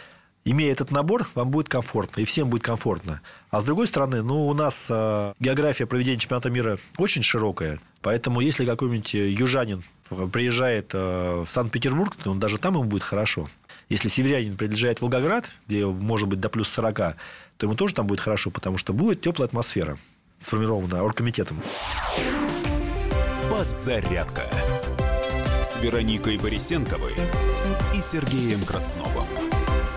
Имея 0.47 0.71
этот 0.71 0.91
набор, 0.91 1.27
вам 1.33 1.49
будет 1.49 1.69
комфортно, 1.69 2.21
и 2.21 2.25
всем 2.25 2.49
будет 2.49 2.61
комфортно. 2.61 3.21
А 3.49 3.61
с 3.61 3.63
другой 3.63 3.87
стороны, 3.87 4.21
ну, 4.21 4.47
у 4.47 4.53
нас 4.53 4.85
э, 4.89 5.33
география 5.39 5.87
проведения 5.87 6.19
чемпионата 6.19 6.51
мира 6.51 6.77
очень 6.99 7.23
широкая. 7.23 7.79
Поэтому, 8.01 8.41
если 8.41 8.63
какой-нибудь 8.63 9.15
южанин 9.15 9.83
приезжает 10.09 10.91
э, 10.93 11.43
в 11.45 11.47
Санкт-Петербург, 11.49 12.15
то 12.23 12.33
даже 12.33 12.57
там 12.57 12.75
ему 12.75 12.83
будет 12.83 13.03
хорошо. 13.03 13.49
Если 13.89 14.07
северянин 14.07 14.57
приезжает 14.57 14.99
в 14.99 15.01
Волгоград, 15.03 15.45
где 15.67 15.85
может 15.85 16.27
быть 16.27 16.39
до 16.39 16.49
плюс 16.49 16.69
40, 16.69 16.95
то 16.97 17.15
ему 17.61 17.75
тоже 17.75 17.93
там 17.93 18.07
будет 18.07 18.19
хорошо, 18.19 18.51
потому 18.51 18.77
что 18.77 18.93
будет 18.93 19.21
теплая 19.21 19.47
атмосфера, 19.47 19.97
сформирована 20.39 21.03
оргкомитетом. 21.03 21.61
Подзарядка 23.49 24.43
с 25.63 25.81
Вероникой 25.81 26.37
Борисенковой 26.37 27.13
и 27.95 28.01
Сергеем 28.01 28.63
Красновым. 28.65 29.44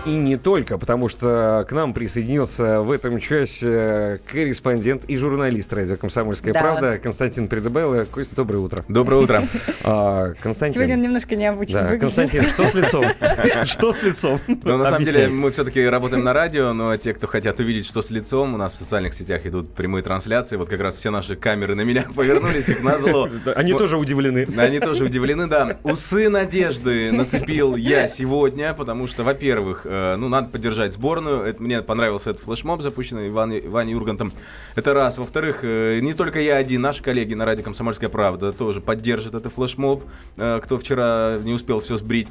И 0.09 0.15
не 0.15 0.37
только, 0.37 0.77
потому 0.77 1.07
что 1.07 1.65
к 1.69 1.71
нам 1.71 1.93
присоединился 1.93 2.81
в 2.81 2.91
этом 2.91 3.19
часе 3.19 4.19
корреспондент 4.25 5.05
и 5.05 5.15
журналист 5.15 5.71
радио 5.73 5.95
«Комсомольская 5.97 6.53
Да. 6.53 6.61
правда» 6.61 6.97
Константин 6.97 7.47
Придыбайло. 7.47 8.05
Костя, 8.05 8.35
доброе 8.35 8.59
утро. 8.59 8.83
Доброе 8.87 9.21
утро. 9.21 9.43
А, 9.83 10.33
Константин. 10.41 10.75
Сегодня 10.75 10.95
он 10.95 11.01
немножко 11.01 11.35
необычно 11.35 11.81
Да, 11.81 11.87
выглядит. 11.89 12.01
Константин, 12.01 12.43
что 12.43 12.67
с 12.67 12.73
лицом? 12.73 13.05
Что 13.65 13.93
с 13.93 14.03
лицом? 14.03 14.39
Ну, 14.47 14.77
на 14.77 14.85
самом 14.85 15.03
деле, 15.05 15.29
мы 15.29 15.51
все-таки 15.51 15.83
работаем 15.85 16.23
на 16.23 16.33
радио, 16.33 16.73
но 16.73 16.95
те, 16.97 17.13
кто 17.13 17.27
хотят 17.27 17.59
увидеть, 17.59 17.85
что 17.85 18.01
с 18.01 18.11
лицом, 18.11 18.53
у 18.53 18.57
нас 18.57 18.73
в 18.73 18.77
социальных 18.77 19.13
сетях 19.13 19.45
идут 19.45 19.73
прямые 19.73 20.03
трансляции. 20.03 20.57
Вот 20.57 20.69
как 20.69 20.81
раз 20.81 20.95
все 20.95 21.11
наши 21.11 21.35
камеры 21.35 21.75
на 21.75 21.81
меня 21.81 22.05
повернулись, 22.15 22.65
как 22.65 22.81
назло. 22.83 23.29
Они 23.55 23.73
тоже 23.73 23.97
удивлены. 23.97 24.47
Они 24.57 24.79
тоже 24.79 25.05
удивлены, 25.05 25.47
да. 25.47 25.77
Усы 25.83 26.29
надежды 26.29 27.11
нацепил 27.11 27.75
я 27.75 28.07
сегодня, 28.07 28.73
потому 28.73 29.07
что, 29.07 29.23
во-первых, 29.23 29.81
э, 29.85 29.98
ну, 30.17 30.29
надо 30.29 30.49
поддержать 30.49 30.93
сборную. 30.93 31.41
Это, 31.43 31.61
мне 31.61 31.81
понравился 31.81 32.31
этот 32.31 32.43
флешмоб, 32.43 32.81
запущенный 32.81 33.29
Иван, 33.29 33.53
Ваней 33.69 33.95
Ургантом. 33.95 34.31
Это 34.75 34.93
раз. 34.93 35.17
Во-вторых, 35.17 35.59
э, 35.63 35.99
не 36.01 36.13
только 36.13 36.39
я 36.41 36.55
один, 36.57 36.81
наши 36.81 37.01
коллеги 37.03 37.33
на 37.33 37.45
радио 37.45 37.63
«Комсомольская 37.63 38.09
правда» 38.09 38.51
тоже 38.53 38.81
поддержат 38.81 39.35
этот 39.35 39.53
флешмоб, 39.53 40.03
э, 40.37 40.59
кто 40.63 40.77
вчера 40.77 41.37
не 41.43 41.53
успел 41.53 41.81
все 41.81 41.97
сбрить. 41.97 42.27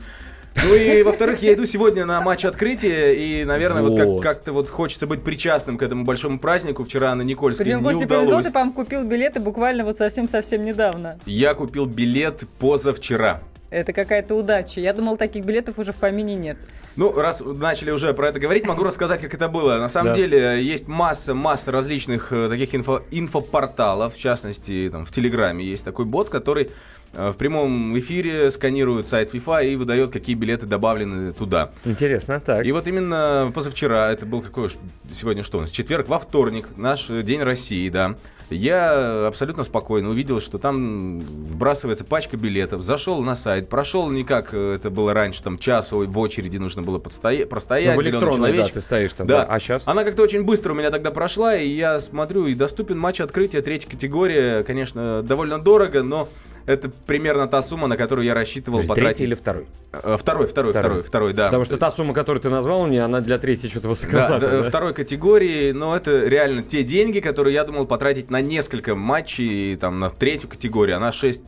Ну 0.64 0.74
и, 0.74 1.02
во-вторых, 1.02 1.40
я 1.42 1.52
иду 1.54 1.66
сегодня 1.66 2.04
на 2.04 2.20
матч 2.20 2.44
открытия, 2.44 3.12
и, 3.12 3.44
наверное, 3.44 3.82
вот, 3.82 3.92
Вот. 3.92 4.22
как- 4.22 4.36
как-то 4.38 4.52
вот 4.52 4.68
хочется 4.70 5.06
быть 5.06 5.22
причастным 5.22 5.78
к 5.78 5.82
этому 5.82 6.04
большому 6.04 6.38
празднику. 6.40 6.82
Вчера 6.84 7.14
на 7.14 7.22
Никольске 7.22 7.62
Причем, 7.64 7.78
не 7.78 7.84
Костя, 7.84 8.06
повезло, 8.08 8.26
удалось. 8.26 8.46
ты, 8.46 8.52
по-моему, 8.52 8.72
купил 8.72 9.04
билеты 9.04 9.38
буквально 9.40 9.84
вот 9.84 9.98
совсем-совсем 9.98 10.64
недавно. 10.64 11.20
Я 11.26 11.54
купил 11.54 11.86
билет 11.86 12.42
позавчера. 12.58 13.40
Это 13.70 13.92
какая-то 13.92 14.34
удача. 14.34 14.80
Я 14.80 14.92
думал, 14.94 15.16
таких 15.18 15.44
билетов 15.44 15.78
уже 15.78 15.92
в 15.92 15.96
помине 15.96 16.34
нет. 16.36 16.56
Ну, 16.96 17.12
раз 17.12 17.42
начали 17.44 17.90
уже 17.90 18.14
про 18.14 18.28
это 18.28 18.40
говорить, 18.40 18.66
могу 18.66 18.82
рассказать, 18.82 19.20
как 19.20 19.34
это 19.34 19.48
было. 19.48 19.76
На 19.78 19.88
самом 19.88 20.12
Да. 20.12 20.16
деле, 20.16 20.62
есть 20.64 20.88
масса, 20.88 21.34
масса 21.34 21.70
различных 21.70 22.32
э, 22.32 22.48
таких 22.48 22.74
инфо, 22.74 23.02
инфопорталов, 23.10 24.14
в 24.14 24.18
частности, 24.18 24.88
там, 24.90 25.04
в 25.04 25.12
Телеграме 25.12 25.64
есть 25.64 25.84
такой 25.84 26.06
бот, 26.06 26.30
который 26.30 26.70
э, 27.12 27.30
в 27.30 27.36
прямом 27.36 27.96
эфире 27.98 28.50
сканирует 28.50 29.06
сайт 29.06 29.32
FIFA 29.34 29.66
и 29.66 29.76
выдает, 29.76 30.12
какие 30.12 30.34
билеты 30.34 30.66
добавлены 30.66 31.32
туда. 31.32 31.70
Интересно, 31.84 32.40
так. 32.40 32.64
И 32.64 32.72
вот 32.72 32.88
именно 32.88 33.52
позавчера, 33.54 34.10
это 34.10 34.24
был 34.26 34.40
какой 34.40 34.64
уж 34.66 34.76
сегодня 35.10 35.44
что 35.44 35.58
у 35.58 35.60
нас, 35.60 35.70
четверг, 35.70 36.08
во 36.08 36.18
вторник, 36.18 36.68
наш 36.76 37.10
э, 37.10 37.22
День 37.22 37.42
России, 37.42 37.88
да, 37.90 38.16
я 38.50 39.26
абсолютно 39.26 39.62
спокойно 39.64 40.10
увидел, 40.10 40.40
что 40.40 40.58
там 40.58 41.20
вбрасывается 41.20 42.04
пачка 42.04 42.36
билетов, 42.36 42.82
зашел 42.82 43.22
на 43.22 43.36
сайт, 43.36 43.68
прошел 43.68 44.10
не 44.10 44.24
как 44.24 44.50
э, 44.52 44.74
это 44.74 44.90
было 44.90 45.12
раньше, 45.14 45.42
там 45.42 45.58
час 45.58 45.92
в 45.92 46.18
очереди 46.18 46.56
нужно 46.58 46.82
было 46.82 46.98
подстоя- 46.98 47.46
простоять, 47.46 47.96
Ну, 47.96 48.00
в 48.02 48.04
электронной, 48.04 48.56
да, 48.56 48.66
ты 48.66 48.80
стоишь 48.80 49.12
там. 49.14 49.26
Да. 49.26 49.44
да. 49.46 49.52
А 49.54 49.60
сейчас? 49.60 49.82
Она 49.86 50.04
как-то 50.04 50.22
очень 50.22 50.42
быстро 50.42 50.72
у 50.72 50.76
меня 50.76 50.90
тогда 50.90 51.10
прошла, 51.10 51.56
и 51.56 51.68
я 51.68 52.00
смотрю, 52.00 52.46
и 52.46 52.54
доступен 52.54 52.98
матч 52.98 53.20
открытия 53.20 53.62
третьей 53.62 53.90
категории, 53.90 54.62
конечно, 54.62 55.22
довольно 55.22 55.58
дорого, 55.58 56.02
но 56.02 56.28
это 56.68 56.90
примерно 57.06 57.46
та 57.46 57.62
сумма, 57.62 57.86
на 57.88 57.96
которую 57.96 58.24
я 58.26 58.34
рассчитывал 58.34 58.78
Подожди, 58.78 58.88
потратить. 58.88 59.16
Третий 59.18 59.24
или 59.24 59.34
второй? 59.34 59.66
Э, 59.92 60.16
Второй, 60.18 60.46
второй, 60.46 60.72
второй, 60.72 61.02
второй, 61.02 61.32
да. 61.32 61.46
Потому 61.46 61.64
что 61.64 61.76
та 61.78 61.90
сумма, 61.90 62.14
которую 62.14 62.42
ты 62.42 62.50
назвал 62.50 62.86
мне, 62.86 63.02
она 63.02 63.20
для 63.20 63.38
третьей 63.38 63.70
что-то 63.70 63.84
Да, 63.84 63.88
высоковата. 63.90 64.38
да, 64.40 64.62
да? 64.62 64.62
второй 64.68 64.94
категории, 64.94 65.72
но 65.72 65.96
это 65.96 66.24
реально 66.26 66.62
те 66.62 66.82
деньги, 66.84 67.20
которые 67.20 67.54
я 67.54 67.64
думал 67.64 67.86
потратить 67.86 68.30
на 68.30 68.40
несколько 68.40 68.94
матчей, 68.94 69.76
там, 69.76 69.98
на 69.98 70.10
третью 70.10 70.48
категорию. 70.50 70.96
Она 70.98 71.10
6, 71.12 71.42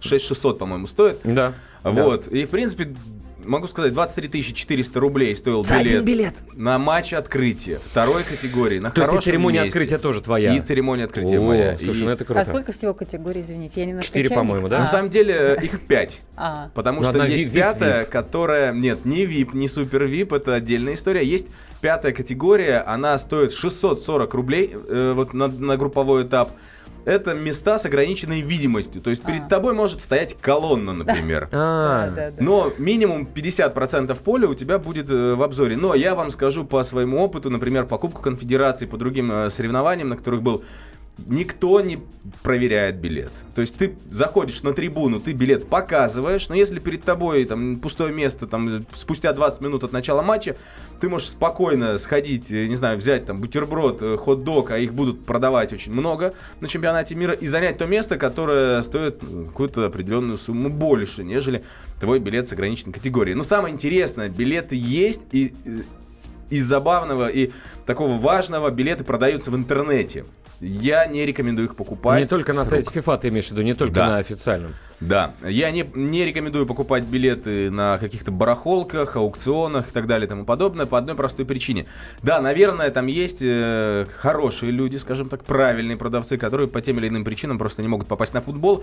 6600, 0.00 0.58
по-моему, 0.58 0.86
стоит. 0.86 1.18
Да. 1.24 1.52
Вот. 1.82 2.26
И, 2.28 2.44
в 2.44 2.50
принципе, 2.50 2.94
могу 3.48 3.66
сказать, 3.66 3.92
23 3.92 4.42
400 4.54 5.00
рублей 5.00 5.34
стоил 5.34 5.64
За 5.64 5.74
билет. 5.78 5.86
один 5.86 6.04
билет? 6.04 6.34
На 6.54 6.78
матч 6.78 7.12
открытия 7.12 7.78
второй 7.84 8.22
категории. 8.22 8.78
На 8.78 8.90
То 8.90 9.00
есть 9.00 9.08
и 9.08 9.10
хорошем 9.10 9.22
церемония 9.32 9.62
месте. 9.64 9.78
открытия 9.78 9.98
тоже 9.98 10.20
твоя? 10.22 10.54
И 10.56 10.60
церемония 10.60 11.04
открытия 11.04 11.38
О, 11.38 11.42
моя. 11.42 11.78
слушай, 11.78 12.02
И- 12.02 12.04
ну 12.04 12.10
это 12.10 12.24
круто. 12.24 12.40
А 12.40 12.44
сколько 12.44 12.72
всего 12.72 12.94
категорий, 12.94 13.40
извините? 13.40 13.80
Я 13.80 13.86
немножко 13.86 14.08
Четыре, 14.08 14.30
по-моему, 14.30 14.68
да? 14.68 14.76
А. 14.76 14.80
На 14.80 14.86
самом 14.86 15.10
деле 15.10 15.34
э, 15.34 15.64
их 15.64 15.80
пять. 15.80 16.20
А. 16.36 16.70
Потому 16.74 17.00
Ну, 17.02 17.08
что 17.08 17.24
есть 17.24 17.52
пятая, 17.52 18.04
которая... 18.04 18.72
Нет, 18.72 19.04
не 19.04 19.24
VIP, 19.24 19.50
не 19.56 19.68
супер 19.68 20.04
VIP, 20.04 20.36
это 20.36 20.54
отдельная 20.54 20.94
история. 20.94 21.24
Есть 21.24 21.46
пятая 21.80 22.12
категория, 22.12 22.78
она 22.86 23.16
стоит 23.18 23.52
640 23.52 24.34
рублей 24.34 24.72
э, 24.74 25.12
вот 25.14 25.32
на, 25.34 25.48
на 25.48 25.76
групповой 25.76 26.24
этап. 26.24 26.50
Это 27.08 27.32
места 27.32 27.78
с 27.78 27.86
ограниченной 27.86 28.42
видимостью. 28.42 29.00
То 29.00 29.08
есть 29.08 29.24
перед 29.24 29.48
тобой 29.48 29.72
может 29.72 30.02
стоять 30.02 30.36
колонна, 30.38 30.92
например. 30.92 31.48
А, 31.60 32.10
Да, 32.10 32.30
да. 32.30 32.36
Но 32.38 32.72
минимум 32.76 33.26
50% 33.34 34.14
поля 34.22 34.48
у 34.48 34.54
тебя 34.54 34.78
будет 34.78 35.08
э, 35.08 35.34
в 35.34 35.42
обзоре. 35.42 35.76
Но 35.76 35.94
я 35.94 36.14
вам 36.14 36.30
скажу 36.30 36.64
по 36.64 36.82
своему 36.82 37.18
опыту, 37.18 37.48
например, 37.48 37.86
покупку 37.86 38.20
конфедерации 38.20 38.84
по 38.84 38.98
другим 38.98 39.32
э, 39.32 39.48
соревнованиям, 39.50 40.10
на 40.10 40.16
которых 40.18 40.42
был, 40.42 40.62
никто 41.26 41.80
не 41.80 42.00
проверяет 42.42 42.96
билет. 42.96 43.30
То 43.54 43.60
есть 43.60 43.76
ты 43.76 43.96
заходишь 44.08 44.62
на 44.62 44.72
трибуну, 44.72 45.20
ты 45.20 45.32
билет 45.32 45.68
показываешь, 45.68 46.48
но 46.48 46.54
если 46.54 46.78
перед 46.78 47.02
тобой 47.02 47.44
там 47.44 47.76
пустое 47.76 48.12
место, 48.12 48.46
там 48.46 48.86
спустя 48.94 49.32
20 49.32 49.60
минут 49.60 49.84
от 49.84 49.92
начала 49.92 50.22
матча, 50.22 50.56
ты 51.00 51.08
можешь 51.08 51.30
спокойно 51.30 51.98
сходить, 51.98 52.50
э, 52.50 52.66
не 52.66 52.76
знаю, 52.76 52.98
взять 52.98 53.26
там 53.26 53.40
бутерброд, 53.40 54.02
э, 54.02 54.16
хот-дог, 54.16 54.70
а 54.70 54.78
их 54.78 54.94
будут 54.94 55.24
продавать 55.24 55.72
очень 55.72 55.92
много 55.92 56.34
на 56.60 56.68
чемпионате 56.68 57.14
мира, 57.14 57.32
и 57.32 57.46
занять 57.46 57.78
то 57.78 57.86
место, 57.86 58.16
которое 58.16 58.82
стоит 58.82 59.22
э, 59.22 59.44
какую-то 59.46 59.86
определенную 59.86 60.38
сумму 60.38 60.68
больше, 60.68 61.24
нежели 61.24 61.64
твой 62.00 62.18
билет 62.20 62.46
с 62.46 62.52
ограниченной 62.52 62.92
категорией. 62.92 63.34
Но 63.34 63.42
самое 63.42 63.74
интересное, 63.74 64.28
билеты 64.28 64.76
есть, 64.76 65.22
и 65.32 65.54
э, 65.66 65.82
из 66.50 66.64
забавного 66.64 67.28
и 67.28 67.50
такого 67.86 68.16
важного 68.16 68.70
билеты 68.70 69.04
продаются 69.04 69.50
в 69.50 69.56
интернете. 69.56 70.24
Я 70.60 71.06
не 71.06 71.24
рекомендую 71.24 71.68
их 71.68 71.76
покупать. 71.76 72.20
Не 72.20 72.26
только 72.26 72.52
на 72.52 72.64
сайте. 72.64 72.90
FIFA 72.98 73.18
ты 73.20 73.28
имеешь 73.28 73.46
в 73.46 73.52
виду, 73.52 73.62
не 73.62 73.74
только 73.74 73.94
Да. 73.94 74.06
на 74.08 74.16
официальном. 74.18 74.74
Да, 75.00 75.34
я 75.46 75.70
не, 75.70 75.88
не 75.94 76.24
рекомендую 76.24 76.66
покупать 76.66 77.04
билеты 77.04 77.70
на 77.70 77.98
каких-то 77.98 78.32
барахолках, 78.32 79.14
аукционах 79.14 79.90
и 79.90 79.92
так 79.92 80.08
далее 80.08 80.26
и 80.26 80.28
тому 80.28 80.44
подобное 80.44 80.86
по 80.86 80.98
одной 80.98 81.14
простой 81.14 81.46
причине. 81.46 81.86
Да, 82.24 82.40
наверное, 82.40 82.90
там 82.90 83.06
есть 83.06 83.38
э, 83.40 84.06
хорошие 84.16 84.72
люди, 84.72 84.96
скажем 84.96 85.28
так, 85.28 85.44
правильные 85.44 85.96
продавцы, 85.96 86.36
которые 86.36 86.66
по 86.66 86.80
тем 86.80 86.98
или 86.98 87.06
иным 87.06 87.24
причинам 87.24 87.58
просто 87.58 87.80
не 87.82 87.88
могут 87.88 88.08
попасть 88.08 88.34
на 88.34 88.40
футбол. 88.40 88.82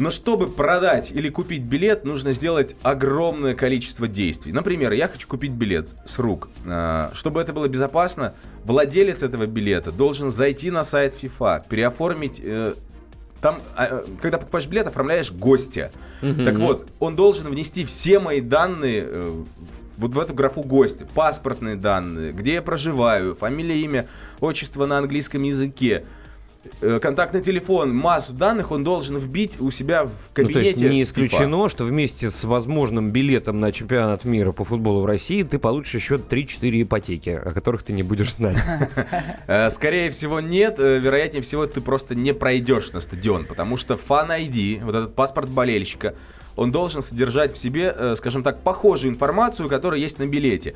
Но 0.00 0.10
чтобы 0.10 0.48
продать 0.48 1.12
или 1.12 1.28
купить 1.28 1.62
билет, 1.62 2.04
нужно 2.04 2.32
сделать 2.32 2.74
огромное 2.82 3.54
количество 3.54 4.08
действий. 4.08 4.50
Например, 4.50 4.92
я 4.92 5.08
хочу 5.08 5.28
купить 5.28 5.52
билет 5.52 5.88
с 6.06 6.18
рук. 6.18 6.48
А, 6.66 7.10
Чтобы 7.12 7.40
это 7.42 7.52
было 7.52 7.68
безопасно, 7.68 8.32
владелец 8.64 9.22
этого 9.22 9.44
билета 9.44 9.92
должен 9.92 10.30
зайти 10.30 10.70
на 10.70 10.84
сайт 10.84 11.22
FIFA, 11.22 11.68
переоформить 11.68 12.40
э, 12.42 12.74
там, 13.42 13.60
а, 13.76 14.06
когда 14.22 14.38
покупаешь 14.38 14.66
билет, 14.66 14.86
оформляешь 14.86 15.30
гостя. 15.32 15.92
Мгм. 16.22 16.44
Так 16.46 16.58
вот, 16.58 16.88
он 16.98 17.14
должен 17.14 17.48
внести 17.48 17.84
все 17.84 18.20
мои 18.20 18.40
данные 18.40 19.04
э, 19.06 19.44
вот 19.98 20.14
в 20.14 20.18
эту 20.18 20.32
графу 20.32 20.62
гостя. 20.62 21.06
Паспортные 21.14 21.76
данные, 21.76 22.32
где 22.32 22.54
я 22.54 22.62
проживаю, 22.62 23.36
фамилия, 23.36 23.78
имя, 23.82 24.08
отчество 24.40 24.86
на 24.86 24.96
английском 24.96 25.42
языке. 25.42 26.06
Э, 26.80 26.98
Контактный 27.00 27.42
телефон, 27.42 27.94
массу 27.94 28.32
данных 28.32 28.70
он 28.70 28.84
должен 28.84 29.16
вбить 29.18 29.60
у 29.60 29.70
себя 29.70 30.04
в 30.04 30.08
Ну, 30.08 30.12
кабинете. 30.34 30.54
то 30.54 30.60
есть 30.60 30.80
не 30.80 31.00
FIFA. 31.00 31.02
исключено, 31.04 31.68
что 31.68 31.84
вместе 31.84 32.30
с 32.30 32.44
возможным 32.44 33.10
билетом 33.10 33.60
на 33.60 33.72
чемпионат 33.72 34.24
мира 34.24 34.52
по 34.52 34.64
футболу 34.64 35.00
в 35.02 35.06
России 35.06 35.42
ты 35.42 35.58
получишь 35.58 35.94
еще 35.94 36.16
3-4 36.16 36.82
ипотеки, 36.82 37.30
о 37.30 37.52
которых 37.52 37.82
ты 37.82 37.92
не 37.92 38.02
будешь 38.02 38.34
знать. 38.34 38.56
Э, 39.46 39.70
Скорее 39.70 40.10
всего, 40.10 40.40
нет. 40.40 40.76
Э, 40.78 40.98
Вероятнее 40.98 41.42
всего, 41.42 41.66
ты 41.66 41.80
просто 41.80 42.14
не 42.14 42.32
пройдешь 42.34 42.92
на 42.92 43.00
стадион, 43.00 43.44
потому 43.44 43.76
что 43.76 43.94
Fan 43.94 44.28
ID, 44.28 44.84
вот 44.84 44.94
этот 44.94 45.14
паспорт 45.14 45.48
болельщика, 45.48 46.14
он 46.56 46.72
должен 46.72 47.00
содержать 47.00 47.52
в 47.54 47.56
себе, 47.58 47.94
скажем 48.16 48.42
так, 48.42 48.60
похожую 48.60 49.10
информацию, 49.12 49.68
которая 49.68 49.98
есть 50.00 50.18
на 50.18 50.26
билете. 50.26 50.74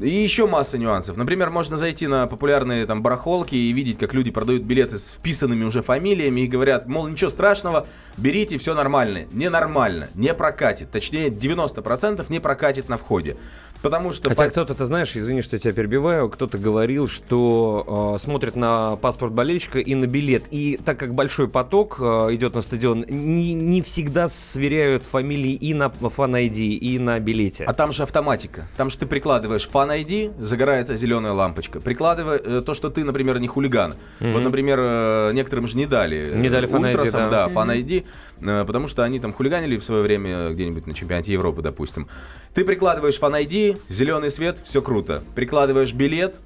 И 0.00 0.08
еще 0.08 0.46
масса 0.46 0.78
нюансов. 0.78 1.16
Например, 1.16 1.50
можно 1.50 1.76
зайти 1.76 2.06
на 2.06 2.26
популярные 2.26 2.86
там 2.86 3.02
барахолки 3.02 3.54
и 3.54 3.72
видеть, 3.72 3.98
как 3.98 4.14
люди 4.14 4.30
продают 4.30 4.62
билеты 4.62 4.98
с 4.98 5.12
вписанными 5.14 5.64
уже 5.64 5.82
фамилиями 5.82 6.42
и 6.42 6.46
говорят, 6.46 6.86
мол, 6.86 7.08
ничего 7.08 7.30
страшного, 7.30 7.86
берите, 8.16 8.58
все 8.58 8.74
нормально. 8.74 9.26
Ненормально, 9.32 10.08
не 10.14 10.32
прокатит. 10.34 10.90
Точнее, 10.90 11.28
90% 11.28 12.24
не 12.28 12.40
прокатит 12.40 12.88
на 12.88 12.96
входе. 12.96 13.36
Потому 13.82 14.12
что... 14.12 14.28
Хотя 14.28 14.44
по- 14.44 14.50
кто-то, 14.50 14.74
ты 14.74 14.84
знаешь, 14.84 15.16
извини, 15.16 15.42
что 15.42 15.56
я 15.56 15.60
тебя 15.60 15.72
перебиваю, 15.72 16.28
кто-то 16.28 16.58
говорил, 16.58 17.08
что 17.08 18.14
э, 18.16 18.18
смотрит 18.18 18.56
на 18.56 18.96
паспорт 18.96 19.32
болельщика 19.32 19.78
и 19.78 19.94
на 19.94 20.06
билет. 20.06 20.44
И 20.50 20.78
так 20.84 20.98
как 20.98 21.14
большой 21.14 21.48
поток 21.48 21.96
э, 22.00 22.28
идет 22.34 22.54
на 22.54 22.62
стадион, 22.62 23.04
не, 23.08 23.52
не 23.54 23.80
всегда 23.82 24.28
сверяют 24.28 25.04
фамилии 25.04 25.52
и 25.54 25.72
на 25.74 25.88
фан-айди, 25.90 26.74
и 26.76 26.98
на 26.98 27.18
билете. 27.20 27.64
А 27.64 27.72
там 27.72 27.92
же 27.92 28.02
автоматика. 28.02 28.68
Там 28.76 28.90
же 28.90 28.98
ты 28.98 29.06
прикладываешь 29.06 29.68
Fan 29.72 29.80
Fan 29.80 30.04
ID, 30.04 30.44
загорается 30.44 30.94
зеленая 30.94 31.32
лампочка. 31.32 31.80
Прикладывая 31.80 32.38
э, 32.38 32.62
то, 32.64 32.74
что 32.74 32.90
ты, 32.90 33.02
например, 33.04 33.38
не 33.38 33.48
хулиган. 33.48 33.94
Мгм. 34.20 34.32
Вот, 34.34 34.42
например, 34.42 34.78
э, 34.80 35.30
некоторым 35.32 35.66
же 35.66 35.76
не 35.78 35.86
дали. 35.86 36.32
э, 36.34 36.38
Не 36.38 36.50
дали 36.50 36.68
Fan 36.68 36.82
ID, 36.82 36.88
ультрасам, 36.90 37.30
да. 37.30 37.48
да, 37.48 37.52
Fan 37.54 37.74
ID, 37.82 38.04
э, 38.42 38.64
потому 38.66 38.88
что 38.88 39.04
они 39.04 39.18
там 39.20 39.32
хулиганили 39.32 39.78
в 39.78 39.84
свое 39.84 40.02
время 40.02 40.50
где-нибудь 40.50 40.86
на 40.86 40.92
чемпионате 40.94 41.32
Европы, 41.32 41.62
допустим. 41.62 42.08
Ты 42.52 42.64
прикладываешь 42.64 43.18
Fan 43.18 43.42
Зеленый 43.88 44.30
свет, 44.30 44.60
все 44.64 44.82
круто. 44.82 45.22
Прикладываешь 45.34 45.92
билет, 45.92 46.36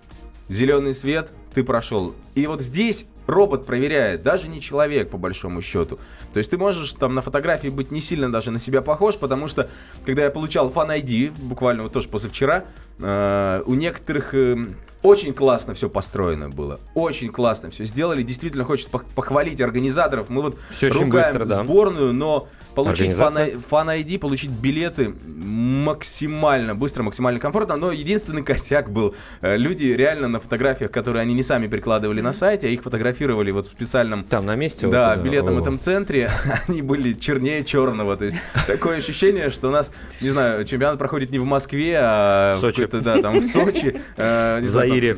зеленый 0.49 0.95
свет, 0.95 1.33
ты 1.55 1.65
прошел. 1.65 2.15
И 2.35 2.47
вот 2.47 2.61
здесь 2.61 3.07
робот 3.27 3.67
проверяет, 3.67 4.23
даже 4.23 4.49
не 4.49 4.61
человек, 4.61 5.11
по 5.11 5.19
большому 5.19 5.63
счету. 5.63 5.99
То 6.33 6.39
есть 6.39 6.51
ты 6.51 6.59
можешь 6.59 6.93
там 6.93 7.15
на 7.15 7.23
фотографии 7.23 7.69
быть 7.69 7.91
не 7.91 8.01
сильно 8.01 8.31
даже 8.31 8.51
на 8.51 8.59
себя 8.59 8.83
похож, 8.83 9.17
потому 9.17 9.49
что, 9.49 9.69
когда 10.05 10.25
я 10.25 10.31
получал 10.31 10.71
Fan 10.71 11.01
ID, 11.01 11.33
буквально 11.39 11.85
вот 11.85 11.93
тоже 11.93 12.09
позавчера, 12.09 12.65
э, 12.99 13.63
у 13.67 13.75
некоторых 13.75 14.35
э, 14.35 14.57
очень 15.05 15.35
классно 15.35 15.75
все 15.75 15.91
построено 15.91 16.49
было. 16.49 16.81
Очень 16.95 17.29
классно 17.29 17.69
все 17.69 17.85
сделали. 17.85 18.23
Действительно 18.23 18.65
хочется 18.65 18.91
пох- 18.91 19.05
похвалить 19.15 19.61
организаторов. 19.61 20.31
Мы 20.31 20.41
вот 20.41 20.59
очень 20.71 20.89
ругаем 20.89 21.11
быстро, 21.11 21.45
да. 21.45 21.57
сборную, 21.57 22.15
но 22.15 22.49
получить. 22.75 23.11
Fan, 23.11 23.63
Fan 23.71 24.03
ID, 24.03 24.19
получить 24.19 24.51
билеты 24.51 25.15
максимально 25.27 26.75
быстро, 26.75 27.03
максимально 27.03 27.39
комфортно. 27.39 27.77
Но 27.77 27.93
единственный 27.93 28.43
косяк 28.43 28.91
был, 28.91 29.15
э, 29.43 29.59
люди 29.59 29.85
реально 29.85 30.29
на 30.29 30.41
фотографиях, 30.41 30.91
которые 30.91 31.21
они 31.21 31.35
не 31.35 31.43
сами 31.43 31.67
прикладывали 31.67 32.23
на 32.23 32.33
сайте, 32.33 32.69
а 32.69 32.71
их 32.71 32.83
фотографировали 33.15 33.51
вот 33.53 33.67
в 33.67 33.71
специальном... 33.71 34.25
Там 34.25 34.47
на 34.47 34.57
месте? 34.57 34.87
Да, 34.89 35.15
вот, 35.15 35.21
э, 35.21 35.29
билетном 35.29 35.57
о. 35.57 35.61
этом 35.61 35.79
центре, 35.79 36.31
они 36.69 36.83
были 36.83 37.13
чернее 37.15 37.65
черного. 37.65 38.17
То 38.17 38.25
есть 38.27 38.37
такое 38.67 38.99
ощущение, 38.99 39.51
что 39.51 39.69
у 39.69 39.71
нас, 39.71 39.91
не 40.21 40.31
знаю, 40.31 40.65
чемпионат 40.65 40.99
проходит 40.99 41.31
не 41.31 41.39
в 41.39 41.45
Москве, 41.45 41.99
а 42.01 42.57
В 42.57 42.61
Сочи. 42.61 42.87
да, 42.87 43.21
там 43.21 43.39
в 43.39 43.45
Сочи. 43.45 44.01
э, 44.17 44.59
В 44.59 44.61
там, 44.61 44.69
Заире. 44.69 45.17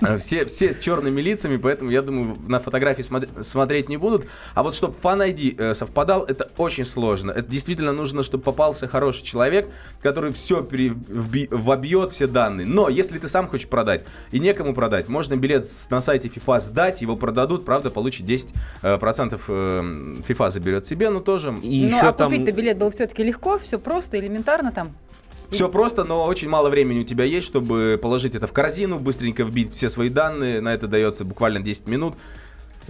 Э, 0.00 0.18
Все, 0.18 0.46
все 0.46 0.72
с 0.72 0.78
черными 0.78 1.20
лицами, 1.20 1.56
поэтому 1.56 1.90
я 1.90 2.02
думаю, 2.02 2.36
на 2.46 2.58
фотографии 2.58 3.02
смотр- 3.02 3.42
смотреть 3.42 3.88
не 3.88 3.96
будут. 3.96 4.26
А 4.54 4.62
вот 4.62 4.74
чтобы 4.74 4.94
Fan 5.02 5.34
ID 5.34 5.56
э, 5.58 5.74
совпадал, 5.74 6.24
это 6.24 6.50
очень 6.56 6.84
сложно. 6.84 7.32
Это 7.32 7.50
действительно 7.50 7.92
нужно, 7.92 8.22
чтобы 8.22 8.44
попался 8.44 8.86
хороший 8.88 9.24
человек, 9.24 9.68
который 10.02 10.32
все 10.32 10.66
вобьет, 11.50 12.12
все 12.12 12.26
данные. 12.26 12.66
Но 12.66 12.88
если 12.88 13.18
ты 13.18 13.28
сам 13.28 13.48
хочешь 13.48 13.68
продать 13.68 14.04
и 14.30 14.38
некому 14.38 14.74
продать, 14.74 15.08
можно 15.08 15.36
билет 15.36 15.66
на 15.90 16.00
сайте 16.00 16.28
FIFA 16.28 16.60
сдать, 16.60 16.99
его 17.02 17.16
продадут, 17.16 17.64
правда, 17.64 17.90
получит 17.90 18.26
10% 18.26 18.48
э, 18.82 18.98
процентов, 18.98 19.44
э, 19.48 19.80
FIFA 20.28 20.50
заберет 20.50 20.86
себе, 20.86 21.10
но 21.10 21.20
тоже... 21.20 21.52
ну, 21.52 21.98
а 22.00 22.12
купить-то 22.12 22.52
билет 22.52 22.78
было 22.78 22.90
все-таки 22.90 23.22
легко, 23.22 23.58
все 23.58 23.78
просто, 23.78 24.18
элементарно 24.18 24.72
там. 24.72 24.94
Все 25.50 25.68
просто, 25.68 26.04
но 26.04 26.26
очень 26.26 26.48
мало 26.48 26.70
времени 26.70 27.00
у 27.00 27.04
тебя 27.04 27.24
есть, 27.24 27.46
чтобы 27.46 27.98
положить 28.00 28.36
это 28.36 28.46
в 28.46 28.52
корзину, 28.52 29.00
быстренько 29.00 29.42
вбить 29.42 29.72
все 29.72 29.88
свои 29.88 30.08
данные. 30.08 30.60
На 30.60 30.72
это 30.72 30.86
дается 30.86 31.24
буквально 31.24 31.58
10 31.58 31.88
минут. 31.88 32.14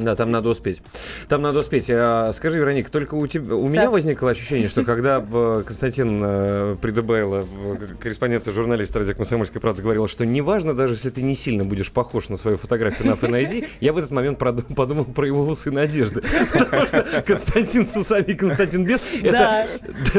Да, 0.01 0.17
там 0.17 0.31
надо 0.31 0.49
успеть. 0.49 0.83
Там 1.29 1.43
надо 1.43 1.61
успеть. 1.61 1.91
А, 1.91 2.33
скажи, 2.33 2.59
Вероника, 2.59 2.91
только 2.91 3.15
у 3.15 3.27
тебя, 3.27 3.55
у 3.55 3.69
меня 3.69 3.91
возникло 3.91 4.31
ощущение, 4.31 4.69
что 4.69 4.85
когда 4.85 5.25
э, 5.33 5.63
Константин 5.67 6.21
э, 6.23 6.77
Придыбайло, 6.81 7.45
э, 7.45 7.77
корреспондент 8.01 8.49
и 8.49 8.53
журналист 8.53 8.97
радио 8.97 9.15
«Комсомольской 9.15 9.61
правды», 9.61 9.83
говорил, 9.83 10.09
что 10.09 10.25
неважно, 10.25 10.75
даже 10.75 10.95
если 10.95 11.11
ты 11.11 11.23
не 11.23 11.35
сильно 11.35 11.65
будешь 11.65 11.93
похож 11.93 12.29
на 12.29 12.37
свою 12.37 12.57
фотографию 12.57 13.09
на 13.09 13.13
FNID, 13.13 13.67
я 13.81 13.93
в 13.93 13.99
этот 13.99 14.11
момент 14.11 14.39
подумал 14.39 15.05
про 15.05 15.27
его 15.27 15.43
усы 15.43 15.71
надежды. 15.71 16.23
Потому 16.53 16.87
что 16.87 17.23
Константин 17.27 17.87
с 17.87 17.97
усами 17.97 18.25
и 18.25 18.35
Константин 18.35 18.85
без— 18.85 19.01
это 19.23 19.67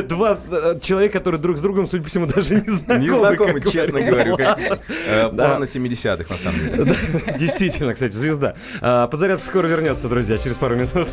два 0.04 0.38
человека, 0.82 1.20
которые 1.20 1.42
друг 1.42 1.58
с 1.58 1.62
другом, 1.62 1.88
судя 1.88 2.04
по 2.04 2.10
всему, 2.10 2.28
даже 2.28 2.56
не 2.56 2.70
знакомы. 2.70 3.00
Не 3.02 3.10
знакомы, 3.10 3.62
честно 3.62 4.02
говорю. 4.02 4.38
Порно 4.38 5.64
70-х, 5.64 6.26
на 6.30 6.38
самом 6.38 6.60
деле. 6.60 6.96
Действительно, 7.40 7.94
кстати, 7.94 8.14
звезда. 8.14 8.56
А, 8.82 9.08
Подзарядка 9.08 9.46
скоро 9.46 9.68
вернется, 9.72 10.10
друзья, 10.10 10.38
через 10.38 10.58
пару 10.58 10.76
минут. 10.76 11.08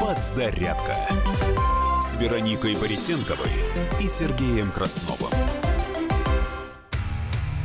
Подзарядка 0.00 0.96
с 2.02 2.20
Вероникой 2.20 2.74
Борисенковой 2.74 3.50
и 4.00 4.08
Сергеем 4.08 4.70
Красновым. 4.72 5.30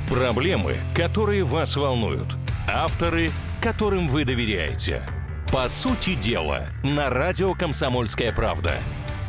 Проблемы, 0.08 0.76
которые 0.96 1.44
вас 1.44 1.76
волнуют. 1.76 2.28
Авторы, 2.68 3.32
которым 3.60 4.08
вы 4.08 4.24
доверяете. 4.24 5.04
По 5.52 5.68
сути 5.68 6.14
дела, 6.14 6.68
на 6.84 7.10
радио 7.10 7.56
«Комсомольская 7.56 8.32
правда». 8.32 8.76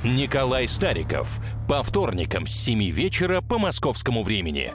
Николай 0.05 0.69
Стариков. 0.69 1.39
По 1.67 1.83
вторникам 1.83 2.47
с 2.47 2.53
7 2.53 2.91
вечера 2.91 3.41
по 3.41 3.59
московскому 3.59 4.23
времени. 4.23 4.75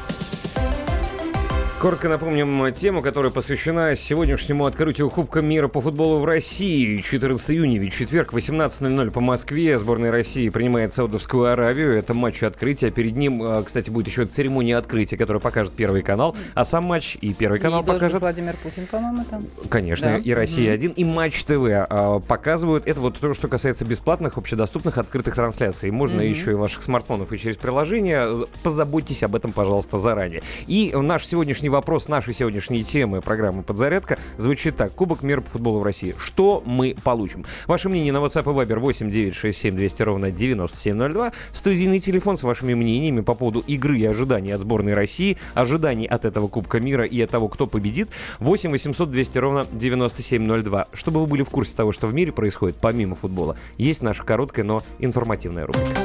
Коротко 1.81 2.09
напомним 2.09 2.71
тему, 2.75 3.01
которая 3.01 3.31
посвящена 3.31 3.95
сегодняшнему 3.95 4.67
открытию 4.67 5.09
Кубка 5.09 5.41
мира 5.41 5.67
по 5.67 5.81
футболу 5.81 6.19
в 6.19 6.25
России. 6.25 6.97
14 7.01 7.49
июня, 7.49 7.79
ведь 7.79 7.91
четверг, 7.91 8.33
18.00 8.33 9.09
по 9.09 9.19
Москве. 9.19 9.79
Сборная 9.79 10.11
России 10.11 10.49
принимает 10.49 10.93
Саудовскую 10.93 11.45
Аравию. 11.51 11.97
Это 11.97 12.13
матч 12.13 12.43
открытия. 12.43 12.91
Перед 12.91 13.15
ним, 13.15 13.41
э, 13.41 13.63
кстати, 13.63 13.89
будет 13.89 14.05
еще 14.05 14.25
церемония 14.25 14.77
открытия, 14.77 15.17
которая 15.17 15.41
покажет 15.41 15.73
Первый 15.73 16.03
канал. 16.03 16.35
А 16.53 16.65
сам 16.65 16.83
матч 16.83 17.17
и 17.19 17.33
Первый 17.33 17.59
канал 17.59 17.81
и 17.81 17.85
покажет 17.87 18.21
Владимир 18.21 18.55
Путин, 18.61 18.85
по-моему, 18.85 19.25
там. 19.27 19.43
Конечно, 19.67 20.07
Да. 20.09 20.17
и 20.19 20.33
Россия 20.33 20.67
Мгм. 20.73 20.73
1, 20.75 20.91
и 20.91 21.03
Матч 21.03 21.43
ТВ 21.45 21.65
а, 21.67 22.19
показывают. 22.19 22.85
Это 22.85 23.01
вот 23.01 23.17
то, 23.17 23.33
что 23.33 23.47
касается 23.47 23.85
бесплатных, 23.85 24.37
общедоступных, 24.37 24.99
открытых 24.99 25.33
трансляций. 25.33 25.89
Можно 25.89 26.17
Мгм. 26.17 26.29
еще 26.29 26.51
и 26.51 26.53
ваших 26.53 26.83
смартфонов, 26.83 27.33
и 27.33 27.39
через 27.39 27.57
приложение. 27.57 28.45
Позаботьтесь 28.61 29.23
об 29.23 29.35
этом, 29.35 29.51
пожалуйста, 29.51 29.97
заранее. 29.97 30.43
И 30.67 30.93
наш 30.95 31.25
сегодняшний 31.25 31.70
вопрос, 31.71 32.07
нашей 32.07 32.33
сегодняшней 32.33 32.83
темы 32.83 33.21
программы 33.21 33.63
«Подзарядка» 33.63 34.19
звучит 34.37 34.77
так. 34.77 34.93
Кубок 34.93 35.23
мира 35.23 35.41
по 35.41 35.49
футболу 35.49 35.79
в 35.79 35.83
России. 35.83 36.13
Что 36.19 36.61
мы 36.65 36.95
получим? 37.03 37.45
Ваше 37.65 37.89
мнение 37.89 38.13
на 38.13 38.17
WhatsApp 38.17 38.43
и 38.43 38.65
Viber 38.65 38.79
8 38.79 39.09
967 39.09 39.75
200 39.75 40.03
ровно 40.03 40.31
9702. 40.31 41.31
Студийный 41.53 41.99
телефон 41.99 42.37
с 42.37 42.43
вашими 42.43 42.73
мнениями 42.73 43.21
по 43.21 43.33
поводу 43.33 43.61
игры 43.61 43.97
и 43.97 44.05
ожиданий 44.05 44.51
от 44.51 44.61
сборной 44.61 44.93
России, 44.93 45.37
ожиданий 45.53 46.05
от 46.05 46.25
этого 46.25 46.47
Кубка 46.47 46.79
мира 46.79 47.05
и 47.05 47.19
от 47.21 47.31
того, 47.31 47.47
кто 47.47 47.65
победит. 47.65 48.09
8 48.39 48.69
800 48.69 49.09
200 49.09 49.37
ровно 49.37 49.67
9702. 49.71 50.87
Чтобы 50.93 51.21
вы 51.21 51.27
были 51.27 51.43
в 51.43 51.49
курсе 51.49 51.75
того, 51.75 51.91
что 51.91 52.07
в 52.07 52.13
мире 52.13 52.31
происходит 52.31 52.75
помимо 52.75 53.15
футбола, 53.15 53.57
есть 53.77 54.01
наша 54.01 54.23
короткая, 54.23 54.65
но 54.65 54.83
информативная 54.99 55.65
рубрика. 55.65 56.01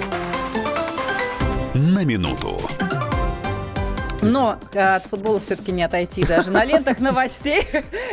На 1.74 2.04
минуту. 2.04 2.58
Но 4.22 4.58
э, 4.72 4.80
от 4.80 5.04
футбола 5.04 5.40
все-таки 5.40 5.72
не 5.72 5.82
отойти 5.82 6.24
даже 6.24 6.50
на 6.50 6.64
лентах 6.64 7.00
новостей. 7.00 7.62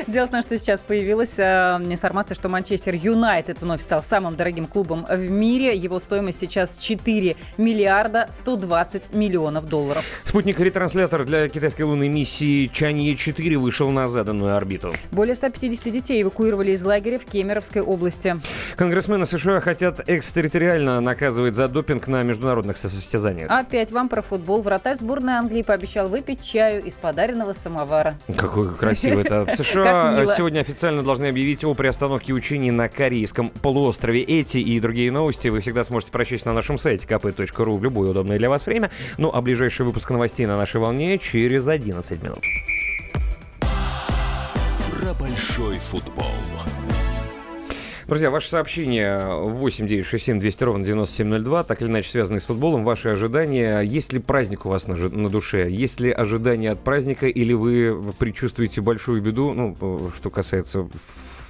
Дело 0.08 0.28
в 0.28 0.32
том, 0.32 0.42
что 0.42 0.58
сейчас 0.58 0.82
появилась 0.82 1.38
э, 1.38 1.44
информация, 1.90 2.36
что 2.36 2.50
Манчестер 2.50 2.94
Юнайтед 2.94 3.62
вновь 3.62 3.82
стал 3.82 4.04
самым 4.04 4.36
дорогим 4.36 4.66
клубом 4.66 5.06
в 5.10 5.30
мире. 5.30 5.76
Его 5.76 6.00
стоимость 6.00 6.40
сейчас 6.40 6.78
4 6.78 7.36
миллиарда 7.58 8.28
120 8.32 9.14
миллионов 9.14 9.68
долларов. 9.68 10.04
Спутник-ретранслятор 10.26 11.26
для 11.26 11.48
китайской 11.48 11.84
лунной 11.84 12.10
миссии 12.10 12.68
Чанье-4 12.68 13.58
вышел 13.58 13.90
на 13.90 14.08
заданную 14.08 14.56
орбиту. 14.56 14.94
Более 15.12 15.36
150 15.36 15.92
детей 15.92 16.22
эвакуировали 16.22 16.72
из 16.72 16.84
лагеря 16.84 17.18
в 17.18 17.26
Кемеровской 17.26 17.82
области. 17.82 18.36
Конгрессмены 18.76 19.26
США 19.26 19.62
хотят 19.62 20.02
экстерриториально 20.08 21.00
наказывать 21.00 21.56
за 21.56 21.68
допинг 21.68 22.08
на 22.08 22.24
международных 22.24 22.78
состязаниях. 22.78 23.50
Опять 23.50 23.92
вам 23.92 24.10
про 24.10 24.22
футбол. 24.22 24.62
Вратарь 24.62 24.96
сборной 24.96 25.34
Англии 25.34 25.62
пообещал 25.62 25.93
выпить 26.02 26.44
чаю 26.44 26.84
из 26.84 26.96
подаренного 26.96 27.54
самовара. 27.54 28.18
Какой 28.36 28.74
красивый 28.74 29.24
это. 29.24 29.48
США 29.56 30.26
сегодня 30.36 30.62
официально 30.62 31.04
должны 31.04 31.28
объявить 31.28 31.64
о 31.64 31.74
приостановке 31.74 32.34
учений 32.34 32.72
на 32.72 32.90
Корейском 32.90 33.50
полуострове. 33.50 34.22
Эти 34.22 34.58
и 34.58 34.80
другие 34.80 35.12
новости 35.12 35.50
вы 35.50 35.60
всегда 35.60 35.84
сможете 35.84 36.12
прочесть 36.12 36.46
на 36.46 36.54
нашем 36.54 36.78
сайте 36.78 37.08
kp.ru 37.08 37.78
в 37.78 37.84
любое 37.84 38.10
удобное 38.10 38.40
для 38.40 38.50
вас 38.50 38.66
время. 38.66 38.90
Ну 39.18 39.30
а 39.34 39.42
ближайший 39.42 39.86
выпуск 39.86 40.10
новостей 40.10 40.46
на 40.48 40.58
нашей 40.58 40.82
волне 40.82 41.18
через 41.20 41.68
11 41.68 42.24
минут. 42.24 42.44
Про 43.60 45.14
большой 45.14 45.78
футбол. 45.92 46.26
Друзья, 48.08 48.30
ваши 48.30 48.50
сообщения 48.50 49.26
8 49.28 49.88
9 49.88 50.06
6 50.06 50.26
7 50.26 50.40
200 50.40 50.64
ровно 50.64 50.86
9702, 50.86 51.64
так 51.64 51.82
или 51.82 51.90
иначе 51.90 52.10
связанные 52.10 52.42
с 52.42 52.46
футболом, 52.46 52.84
ваши 52.84 53.08
ожидания. 53.10 53.80
Есть 53.80 54.12
ли 54.12 54.20
праздник 54.20 54.66
у 54.66 54.70
вас 54.70 54.88
на, 54.88 54.96
на 54.96 55.30
душе? 55.30 55.70
Есть 55.70 56.02
ли 56.02 56.12
ожидания 56.12 56.72
от 56.72 56.84
праздника 56.84 57.28
или 57.28 57.54
вы 57.54 58.14
предчувствуете 58.20 58.82
большую 58.82 59.22
беду, 59.22 59.54
ну, 59.54 59.78
э, 59.80 60.10
что 60.18 60.30
касается 60.30 60.90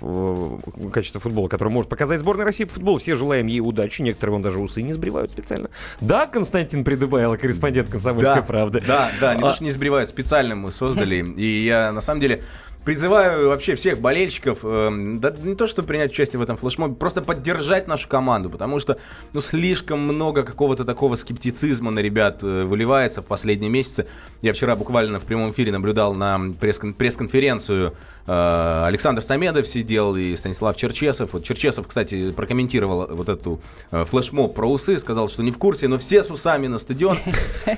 э, 0.01 0.57
качества 0.91 1.19
футбола, 1.19 1.47
который 1.47 1.69
может 1.69 1.89
показать 1.89 2.19
сборная 2.19 2.45
России 2.45 2.65
по 2.65 2.73
футболу. 2.73 2.99
Все 2.99 3.15
желаем 3.15 3.47
ей 3.47 3.59
удачи. 3.59 4.03
Некоторые 4.03 4.33
вон 4.33 4.43
даже 4.43 4.59
усы 4.59 4.83
не 4.83 4.93
сбривают 4.93 5.31
специально. 5.31 5.71
Да, 6.01 6.27
Константин 6.27 6.83
Придыбайло, 6.83 7.35
корреспондент 7.35 7.89
«Комсомольской 7.89 8.35
Да, 8.35 8.41
правды». 8.43 8.83
да, 8.85 9.09
да, 9.19 9.31
они 9.31 9.41
А, 9.41 9.47
даже 9.47 9.63
не 9.63 9.71
сбривают, 9.71 10.07
специально 10.07 10.55
мы 10.55 10.71
создали. 10.71 11.15
И 11.35 11.65
я, 11.65 11.91
на 11.91 12.01
самом 12.01 12.21
деле, 12.21 12.43
призываю 12.85 13.49
вообще 13.49 13.75
всех 13.75 13.99
болельщиков, 13.99 14.59
э, 14.63 14.89
да 14.91 15.33
не 15.43 15.55
то, 15.55 15.67
чтобы 15.67 15.87
принять 15.87 16.11
участие 16.11 16.39
в 16.39 16.43
этом 16.43 16.57
флешмобе, 16.57 16.95
просто 16.95 17.21
поддержать 17.21 17.87
нашу 17.87 18.07
команду, 18.07 18.49
потому 18.49 18.79
что, 18.79 18.97
ну, 19.33 19.39
слишком 19.39 19.99
много 19.99 20.43
какого-то 20.43 20.85
такого 20.85 21.15
скептицизма 21.15 21.91
на 21.91 21.99
ребят 21.99 22.43
э, 22.43 22.63
выливается 22.63 23.21
в 23.21 23.25
последние 23.25 23.69
месяцы. 23.69 24.07
Я 24.41 24.53
вчера 24.53 24.75
буквально 24.75 25.19
в 25.19 25.23
прямом 25.23 25.51
эфире 25.51 25.71
наблюдал 25.71 26.13
на 26.13 26.37
пресс-кон- 26.59 26.93
пресс-конференцию 26.93 27.93
э, 28.27 28.83
Александр 28.85 29.21
Самедов 29.21 29.67
сидел 29.67 30.15
и 30.15 30.35
Станислав 30.35 30.75
Черчесов. 30.75 31.33
Вот 31.33 31.43
Черчесов, 31.43 31.87
кстати, 31.87 32.31
прокомментировал 32.31 33.07
вот 33.09 33.29
эту 33.29 33.61
э, 33.91 34.05
флешмоб 34.05 34.53
про 34.55 34.69
усы, 34.69 34.97
сказал, 34.97 35.29
что 35.29 35.43
не 35.43 35.51
в 35.51 35.57
курсе, 35.57 35.87
но 35.87 35.97
все 35.97 36.23
с 36.23 36.31
усами 36.31 36.67
на 36.67 36.77
стадион. 36.77 37.17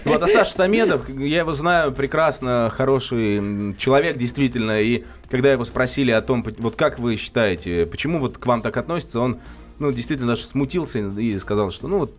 Вот, 0.05 0.21
а 0.21 0.27
Саша 0.27 0.51
Самедов, 0.51 1.09
я 1.09 1.39
его 1.39 1.53
знаю 1.53 1.91
прекрасно, 1.91 2.71
хороший 2.71 3.75
человек, 3.77 4.17
действительно, 4.17 4.81
и 4.81 5.03
когда 5.29 5.51
его 5.51 5.65
спросили 5.65 6.11
о 6.11 6.21
том, 6.21 6.45
вот 6.57 6.75
как 6.75 6.99
вы 6.99 7.15
считаете, 7.15 7.85
почему 7.85 8.19
вот 8.19 8.37
к 8.37 8.45
вам 8.45 8.61
так 8.61 8.77
относятся, 8.77 9.19
он, 9.19 9.39
ну, 9.79 9.91
действительно 9.91 10.29
даже 10.29 10.43
смутился 10.43 10.99
и 10.99 11.37
сказал, 11.39 11.71
что, 11.71 11.87
ну, 11.87 11.99
вот, 11.99 12.13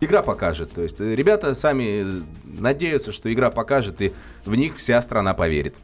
игра 0.00 0.22
покажет. 0.22 0.72
То 0.72 0.82
есть 0.82 1.00
э, 1.00 1.14
ребята 1.14 1.54
сами 1.54 2.22
надеются, 2.44 3.12
что 3.12 3.32
игра 3.32 3.50
покажет, 3.50 4.00
и 4.00 4.12
в 4.44 4.54
них 4.54 4.76
вся 4.76 5.00
страна 5.02 5.34
поверит. 5.34 5.74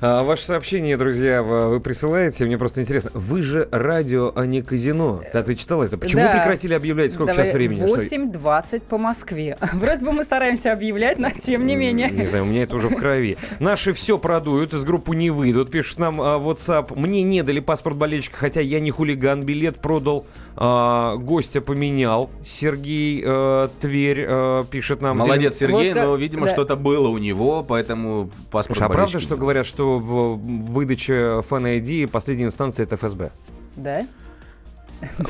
А, 0.00 0.22
Ваше 0.22 0.44
сообщение, 0.44 0.96
друзья, 0.96 1.42
вы 1.42 1.80
присылаете. 1.80 2.44
Мне 2.44 2.56
просто 2.56 2.80
интересно. 2.80 3.10
Вы 3.14 3.42
же 3.42 3.68
радио, 3.72 4.32
а 4.34 4.46
не 4.46 4.62
казино. 4.62 5.22
Да, 5.32 5.42
ты 5.42 5.54
читала 5.56 5.84
это? 5.84 5.98
Почему 5.98 6.22
Да. 6.22 6.32
прекратили 6.32 6.74
объявлять? 6.74 7.12
Сколько 7.12 7.32
Давай, 7.32 7.46
сейчас 7.46 7.54
времени? 7.54 7.86
Что- 7.86 7.96
8.20 7.96 8.82
по 8.82 8.98
Москве. 8.98 9.58
Вроде 9.72 10.04
бы 10.04 10.12
мы 10.12 10.24
стараемся 10.24 10.72
объявлять, 10.72 11.18
но 11.18 11.28
тем 11.30 11.66
не 11.66 11.74
менее. 11.76 12.10
Не 12.10 12.26
знаю, 12.26 12.44
у 12.44 12.46
меня 12.46 12.62
это 12.62 12.76
уже 12.76 12.88
в 12.88 12.96
крови. 12.96 13.36
Наши 13.58 13.92
все 13.92 14.18
продуют, 14.18 14.72
из 14.74 14.84
группы 14.84 15.16
не 15.16 15.30
выйдут. 15.30 15.70
Пишет 15.70 15.98
нам 15.98 16.20
а, 16.20 16.38
WhatsApp. 16.38 16.96
Мне 16.98 17.22
не 17.22 17.42
дали 17.42 17.60
паспорт 17.60 17.96
болельщика, 17.96 18.36
хотя 18.38 18.60
я 18.60 18.80
не 18.80 18.90
хулиган. 18.90 19.42
Билет 19.42 19.80
продал, 19.80 20.26
а, 20.60 21.14
гостя 21.16 21.60
поменял. 21.60 22.30
Сергей 22.44 23.22
э, 23.24 23.68
Тверь 23.80 24.26
э, 24.28 24.64
пишет 24.68 25.00
нам. 25.00 25.18
Молодец, 25.18 25.54
Сергей, 25.54 25.94
Вот 25.94 26.02
но, 26.02 26.16
видимо, 26.16 26.46
да. 26.46 26.52
что-то 26.52 26.74
было 26.74 27.06
у 27.06 27.18
него, 27.18 27.62
поэтому 27.62 28.28
паспорт 28.50 28.78
Слушай, 28.78 28.90
а 28.90 28.92
правда, 28.92 29.20
что 29.20 29.36
говорят, 29.36 29.66
что 29.66 30.00
в 30.00 30.36
выдаче 30.36 31.42
фан 31.42 31.64
ID 31.64 32.08
последняя 32.08 32.46
инстанция 32.46 32.86
это 32.86 32.96
ФСБ? 32.96 33.30
Да? 33.76 34.04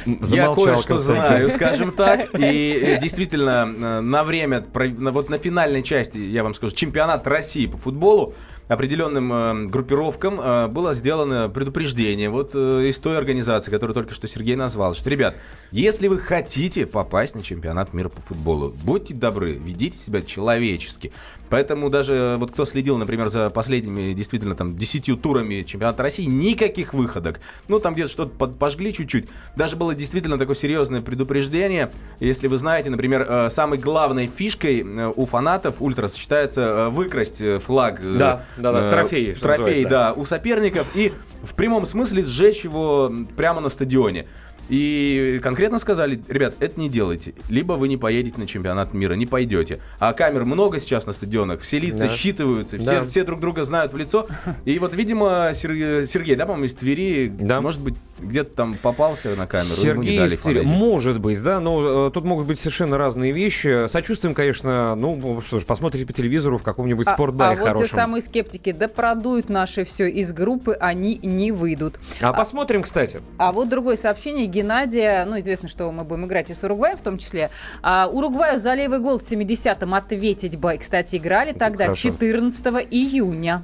Я 0.07 0.55
кое-что 0.55 0.99
знаю, 0.99 1.51
скажем 1.51 1.93
так. 1.93 2.31
И 2.39 2.81
э, 2.83 2.99
действительно, 2.99 3.69
э, 3.69 4.01
на 4.01 4.25
время, 4.25 4.65
на- 4.75 5.13
вот 5.13 5.29
на 5.29 5.37
финальной 5.37 5.83
части, 5.83 6.17
я 6.17 6.43
вам 6.43 6.55
скажу, 6.55 6.75
чемпионат 6.75 7.27
России 7.27 7.67
по 7.67 7.77
футболу 7.77 8.33
определенным 8.69 9.33
э, 9.33 9.67
группировкам 9.67 10.39
э, 10.41 10.69
было 10.69 10.93
сделано 10.93 11.49
предупреждение 11.49 12.29
вот 12.29 12.51
э, 12.55 12.87
из 12.89 12.99
той 12.99 13.17
организации, 13.17 13.71
которую 13.71 13.95
только 13.95 14.15
что 14.15 14.29
Сергей 14.29 14.57
назвал, 14.57 14.95
что, 14.95 15.09
ребят, 15.09 15.35
если 15.73 16.07
вы 16.09 16.19
хотите 16.19 16.87
попасть 16.87 17.35
на 17.35 17.43
чемпионат 17.43 17.95
мира 17.95 18.11
по 18.11 18.21
футболу, 18.21 18.75
будьте 18.83 19.15
добры, 19.15 19.53
ведите 19.53 19.97
себя 19.97 20.23
человечески. 20.23 21.13
Поэтому 21.49 21.89
даже 21.89 22.37
вот 22.39 22.53
кто 22.53 22.67
следил, 22.67 22.99
например, 22.99 23.29
за 23.29 23.49
последними 23.49 24.13
действительно 24.13 24.55
там 24.55 24.77
десятью 24.77 25.17
турами 25.17 25.63
чемпионата 25.63 26.03
России, 26.03 26.25
никаких 26.25 26.93
выходок. 26.93 27.41
Ну, 27.69 27.81
там 27.81 27.95
где-то 27.95 28.11
что-то 28.11 28.47
пожгли 28.49 28.93
чуть-чуть. 28.93 29.29
Даже 29.57 29.77
было 29.77 29.95
действительно 29.95 30.39
такое 30.39 30.55
серьезное 30.55 31.01
предупреждение. 31.01 31.91
Если 32.21 32.49
вы 32.49 32.59
знаете, 32.59 32.91
например, 32.91 33.51
самой 33.51 33.79
главной 33.79 34.27
фишкой 34.27 34.83
у 34.83 35.25
фанатов 35.25 35.77
ультрас 35.81 36.17
считается 36.17 36.91
выкрасть 36.91 37.43
флаг. 37.63 38.03
Да, 38.19 38.45
да, 38.59 38.73
да, 38.73 38.87
э, 38.87 38.91
Трофей, 38.91 39.35
называется. 39.35 39.89
да, 39.89 40.13
у 40.13 40.25
соперников 40.25 40.89
и 40.95 41.13
в 41.43 41.55
прямом 41.55 41.87
смысле 41.87 42.23
сжечь 42.23 42.65
его 42.65 43.13
прямо 43.37 43.61
на 43.61 43.69
стадионе. 43.69 44.27
И 44.69 45.41
конкретно 45.43 45.79
сказали, 45.79 46.21
ребят, 46.29 46.55
это 46.61 46.79
не 46.79 46.89
делайте. 46.89 47.35
Либо 47.49 47.73
вы 47.75 47.89
не 47.89 47.97
поедете 47.97 48.39
на 48.39 48.47
чемпионат 48.47 48.93
мира, 48.95 49.15
не 49.15 49.27
пойдете. 49.27 49.81
А 49.99 50.13
камер 50.13 50.45
много 50.45 50.79
сейчас 50.79 51.07
на 51.07 51.13
стадионах, 51.13 51.61
все 51.61 51.79
лица 51.79 52.07
Да. 52.07 52.15
считываются, 52.15 52.79
все, 52.79 53.01
Да. 53.01 53.05
все 53.05 53.25
друг 53.25 53.41
друга 53.41 53.65
знают 53.65 53.93
в 53.93 53.97
лицо. 53.97 54.27
И 54.65 54.79
вот, 54.79 54.95
видимо, 54.95 55.51
Сер- 55.55 56.07
Сергей, 56.07 56.35
да, 56.37 56.45
по-моему, 56.45 56.67
из 56.67 56.75
Твери, 56.75 57.33
может 57.61 57.81
быть, 57.81 57.95
где-то 58.21 58.51
там 58.55 58.77
попался 58.81 59.35
на 59.37 59.47
камеру. 59.47 59.69
ему 59.83 60.03
не 60.03 60.09
Сергей 60.09 60.19
дали 60.19 60.29
из 60.31 60.39
Твери. 60.39 60.61
Может 60.65 61.21
быть, 61.21 61.43
да, 61.43 61.61
но 61.61 62.09
э, 62.09 62.11
тут 62.11 62.25
могут 62.25 62.47
быть 62.47 62.59
совершенно 62.59 62.99
разные 62.99 63.33
вещи. 63.33 63.87
Сочувствуем, 63.89 64.35
конечно, 64.35 64.95
ну 64.97 65.41
что 65.45 65.61
ж, 65.61 65.65
посмотрите 65.65 66.05
по 66.05 66.13
телевизору 66.13 66.59
в 66.59 66.63
каком-нибудь 66.63 67.07
А, 67.07 67.15
спортбаре 67.15 67.53
а 67.53 67.57
вот 67.61 67.65
те 67.69 67.73
хорошем. 67.75 67.97
самые 67.97 68.23
скептики, 68.23 68.73
да 68.73 68.89
продуют 68.89 69.49
наши 69.49 69.85
все 69.85 70.09
из 70.09 70.33
группы, 70.33 70.75
они 70.79 71.19
не 71.23 71.53
выйдут. 71.53 71.99
А 72.21 72.33
посмотрим, 72.33 72.83
кстати. 72.83 73.21
А 73.39 73.53
вот 73.53 73.69
другое 73.69 73.97
сообщение 73.97 74.47
Геннадия, 74.59 75.25
ну, 75.25 75.39
известно, 75.39 75.69
что 75.69 75.91
мы 75.93 76.03
будем 76.03 76.27
играть 76.27 76.51
и 76.51 76.55
с 76.55 76.65
Уругваем 76.65 76.97
в 76.97 77.01
том 77.01 77.17
числе. 77.17 77.51
А, 77.81 78.09
Уругваю 78.09 78.59
за 78.59 78.75
левый 78.75 78.99
гол 78.99 79.19
в 79.19 79.23
70-м 79.23 79.95
ответить 79.95 80.57
бы. 80.57 80.77
Кстати, 80.79 81.17
играли 81.17 81.53
тогда 81.53 81.85
хорошо. 81.85 82.09
14 82.11 82.67
июня. 82.91 83.63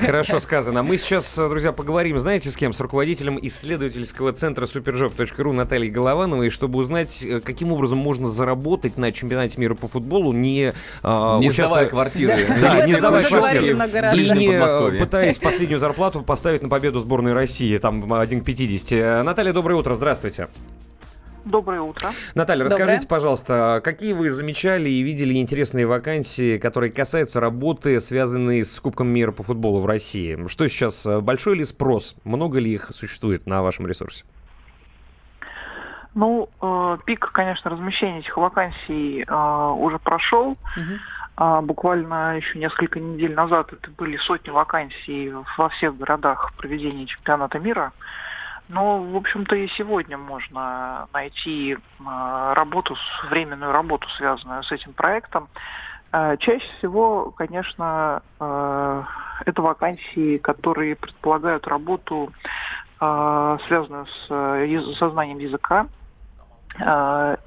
Хорошо 0.00 0.40
сказано. 0.40 0.82
Мы 0.82 0.96
сейчас, 0.96 1.36
друзья, 1.36 1.72
поговорим, 1.72 2.18
знаете, 2.18 2.50
с 2.50 2.56
кем? 2.56 2.72
С 2.72 2.80
руководителем 2.80 3.38
исследовательского 3.42 4.32
центра 4.32 4.64
superjob.ru 4.64 5.52
Натальей 5.52 5.90
Головановой, 5.90 6.48
чтобы 6.48 6.78
узнать, 6.78 7.22
э, 7.24 7.40
каким 7.40 7.72
образом 7.72 7.98
можно 7.98 8.28
заработать 8.28 8.96
на 8.96 9.12
чемпионате 9.12 9.60
мира 9.60 9.74
по 9.74 9.88
футболу, 9.88 10.32
не, 10.32 10.72
э, 11.02 11.38
Не 11.40 11.48
участвуя- 11.48 11.66
сдавая 11.66 11.86
квартиры. 11.86 12.36
Да, 12.62 12.86
не 12.86 12.92
это 12.92 13.00
сдавая 13.00 13.24
квартиры. 13.24 13.66
И 14.16 14.30
не 14.30 14.48
э, 14.54 14.98
пытаясь 14.98 15.38
последнюю 15.38 15.78
зарплату 15.78 16.22
поставить 16.22 16.62
на 16.62 16.68
победу 16.70 17.00
сборной 17.00 17.34
России, 17.34 17.76
там 17.78 18.10
1 18.12 18.40
к 18.40 18.44
50. 18.44 18.92
Э, 18.92 19.22
Наталья, 19.22 19.52
доброе 19.52 19.74
утро, 19.74 19.94
здравствуйте. 19.98 20.48
Доброе 21.44 21.80
утро. 21.80 22.10
Наталья, 22.34 22.64
Доброе. 22.64 22.78
расскажите, 22.78 23.08
пожалуйста, 23.08 23.80
какие 23.82 24.12
вы 24.12 24.30
замечали 24.30 24.88
и 24.88 25.02
видели 25.02 25.34
интересные 25.34 25.86
вакансии, 25.86 26.58
которые 26.58 26.92
касаются 26.92 27.40
работы, 27.40 28.00
связанные 28.00 28.64
с 28.64 28.78
Кубком 28.80 29.08
мира 29.08 29.32
по 29.32 29.42
футболу 29.42 29.80
в 29.80 29.86
России? 29.86 30.46
Что 30.48 30.68
сейчас, 30.68 31.06
э, 31.06 31.20
большой 31.20 31.56
ли 31.56 31.64
спрос? 31.64 32.16
Много 32.24 32.58
ли 32.58 32.72
их 32.72 32.90
существует 32.92 33.46
на 33.46 33.62
вашем 33.62 33.86
ресурсе? 33.86 34.24
Ну, 36.14 36.48
э, 36.60 36.98
пик, 37.06 37.30
конечно, 37.32 37.70
размещения 37.70 38.20
этих 38.20 38.36
вакансий 38.36 39.24
э, 39.26 39.72
уже 39.78 39.98
прошел. 39.98 40.56
А, 41.40 41.62
буквально 41.62 42.36
еще 42.36 42.58
несколько 42.58 42.98
недель 42.98 43.32
назад 43.32 43.72
это 43.72 43.92
были 43.92 44.16
сотни 44.16 44.50
вакансий 44.50 45.32
во 45.56 45.68
всех 45.68 45.96
городах 45.96 46.52
проведения 46.56 47.06
чемпионата 47.06 47.60
мира. 47.60 47.92
Но, 48.68 49.02
в 49.02 49.16
общем-то, 49.16 49.56
и 49.56 49.66
сегодня 49.68 50.18
можно 50.18 51.08
найти 51.14 51.72
э, 51.74 52.52
работу, 52.54 52.96
временную 53.30 53.72
работу, 53.72 54.08
связанную 54.10 54.62
с 54.62 54.70
этим 54.70 54.92
проектом. 54.92 55.48
Э, 56.12 56.36
Чаще 56.38 56.66
всего, 56.78 57.30
конечно, 57.30 58.22
э, 58.38 59.02
это 59.46 59.62
вакансии, 59.62 60.36
которые 60.38 60.96
предполагают 60.96 61.66
работу, 61.66 62.32
связанную 63.00 64.06
с 64.06 64.26
э, 64.28 64.66
яз- 64.68 64.98
со 64.98 65.08
знанием 65.10 65.38
языка, 65.38 65.86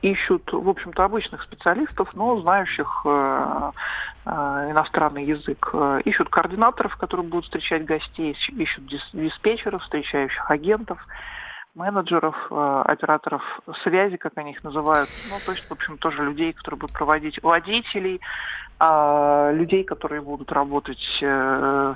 ищут, 0.01 0.51
в 0.51 0.67
общем-то, 0.69 1.03
обычных 1.03 1.41
специалистов, 1.43 2.09
но 2.13 2.39
знающих 2.41 3.01
э, 3.05 3.71
э, 4.25 4.29
иностранный 4.71 5.23
язык. 5.25 5.69
Э, 5.73 6.01
Ищут 6.03 6.29
координаторов, 6.29 6.95
которые 6.97 7.25
будут 7.27 7.45
встречать 7.45 7.85
гостей, 7.85 8.33
ищ- 8.33 8.53
ищут 8.53 8.85
дис- 8.91 9.09
диспетчеров, 9.13 9.83
встречающих 9.83 10.51
агентов, 10.51 10.99
менеджеров, 11.73 12.35
операторов 12.51 13.41
связи, 13.83 14.17
как 14.17 14.33
они 14.35 14.51
их 14.51 14.61
называют. 14.63 15.09
Ну, 15.23 15.39
то 15.39 15.53
есть, 15.53 15.63
в 15.69 15.71
общем, 15.71 15.97
тоже 15.97 16.23
людей, 16.25 16.51
которые 16.51 16.79
будут 16.79 16.91
проводить 16.91 17.41
водителей, 17.41 18.19
а, 18.83 19.51
людей, 19.51 19.83
которые 19.83 20.21
будут 20.21 20.51
работать, 20.51 21.19
э, 21.21 21.93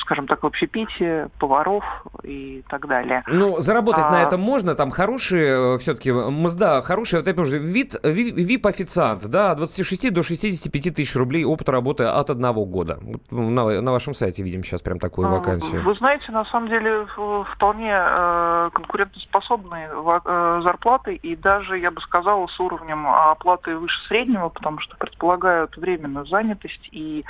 скажем 0.00 0.26
так, 0.26 0.42
в 0.42 0.46
общепите, 0.46 1.28
поваров 1.38 1.84
и 2.24 2.64
так 2.68 2.88
далее. 2.88 3.22
Ну, 3.28 3.60
заработать 3.60 4.04
А, 4.04 4.10
на 4.10 4.22
этом 4.22 4.40
можно, 4.40 4.74
там 4.74 4.90
хорошие, 4.90 5.78
все-таки, 5.78 6.10
мзда 6.10 6.82
хорошие, 6.82 7.20
вот 7.20 7.28
опять 7.28 7.46
же, 7.46 7.58
вид, 7.58 7.94
ви- 8.02 8.32
VIP-официант, 8.32 9.24
да, 9.28 9.52
от 9.52 9.58
26 9.58 10.10
до 10.12 10.24
65 10.24 10.90
тысяч 10.96 11.14
рублей 11.14 11.44
опыта 11.44 11.70
работы 11.70 12.02
от 12.02 12.28
одного 12.28 12.64
года. 12.64 12.98
На, 13.30 13.80
на 13.80 13.92
вашем 13.92 14.12
сайте 14.12 14.42
видим 14.42 14.64
сейчас 14.64 14.82
прям 14.82 14.98
такую 14.98 15.28
А, 15.28 15.30
вакансию. 15.30 15.82
Вы 15.84 15.94
знаете, 15.94 16.32
на 16.32 16.44
самом 16.46 16.68
деле 16.68 17.06
вполне 17.54 17.92
э, 17.94 18.70
конкурентоспособные 18.72 19.90
э, 19.92 20.60
зарплаты 20.64 21.14
и 21.14 21.36
даже, 21.36 21.78
я 21.78 21.92
бы 21.92 22.00
сказала, 22.00 22.48
с 22.48 22.58
уровнем 22.58 23.06
оплаты 23.06 23.76
выше 23.76 23.96
среднего, 24.08 24.48
потому 24.48 24.80
что 24.80 24.96
предполагают 24.96 25.76
временную 26.00 26.26
занятость 26.26 26.88
и 26.90 27.24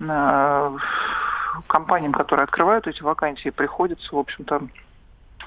э, 0.00 0.76
компаниям, 1.66 2.12
которые 2.12 2.44
открывают 2.44 2.86
эти 2.86 3.02
вакансии, 3.02 3.50
приходится, 3.50 4.14
в 4.14 4.18
общем-то, 4.18 4.62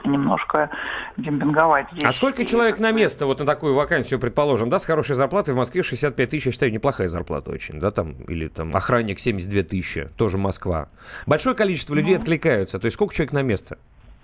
немножко 0.04 0.70
демпинговать 1.16 1.88
здесь. 1.92 2.04
А 2.04 2.12
сколько 2.12 2.44
человек 2.44 2.80
на 2.80 2.92
место 2.92 3.26
вот 3.26 3.40
на 3.40 3.46
такую 3.46 3.76
вакансию, 3.76 4.20
предположим, 4.20 4.70
да, 4.70 4.78
с 4.78 4.86
хорошей 4.86 5.16
зарплатой 5.16 5.54
в 5.54 5.58
Москве 5.58 5.84
65 5.84 6.30
тысяч, 6.30 6.46
я 6.48 6.52
считаю, 6.52 6.72
неплохая 6.72 7.08
зарплата 7.08 7.52
очень, 7.52 7.80
да, 7.80 7.92
там, 7.92 8.14
или 8.28 8.48
там 8.50 8.76
охранник 8.76 9.20
72 9.20 9.64
тысячи, 9.64 10.10
тоже 10.18 10.38
Москва. 10.38 10.90
Большое 11.26 11.56
количество 11.56 11.94
людей 11.94 12.16
ну... 12.16 12.20
откликаются, 12.20 12.78
то 12.78 12.86
есть 12.86 12.96
сколько 12.96 13.14
человек 13.14 13.32
на 13.32 13.42
место? 13.42 13.78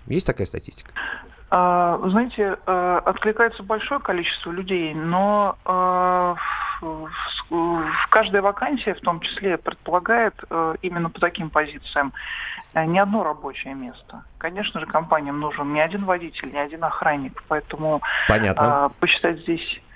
Есть 0.06 0.26
такая 0.26 0.46
статистика? 0.46 0.90
А, 1.54 1.98
вы 1.98 2.08
знаете, 2.08 2.56
э, 2.66 3.00
откликается 3.04 3.62
большое 3.62 4.00
количество 4.00 4.50
людей, 4.50 4.94
но 4.94 5.58
э, 5.66 6.34
в 6.80 8.08
каждой 8.08 8.40
вакансии, 8.40 8.94
в 8.94 9.00
том 9.00 9.20
числе, 9.20 9.58
предполагает 9.58 10.34
э, 10.48 10.76
именно 10.80 11.10
по 11.10 11.20
таким 11.20 11.50
позициям 11.50 12.14
не 12.74 12.98
одно 12.98 13.22
рабочее 13.22 13.74
место. 13.74 14.22
Конечно 14.38 14.80
же, 14.80 14.86
компаниям 14.86 15.40
нужен 15.40 15.74
не 15.74 15.80
один 15.82 16.06
водитель, 16.06 16.50
не 16.50 16.58
один 16.58 16.82
охранник, 16.84 17.42
поэтому 17.46 18.00
Понятно. 18.28 18.90
посчитать 18.98 19.40
здесь 19.40 19.60
а, 19.60 19.91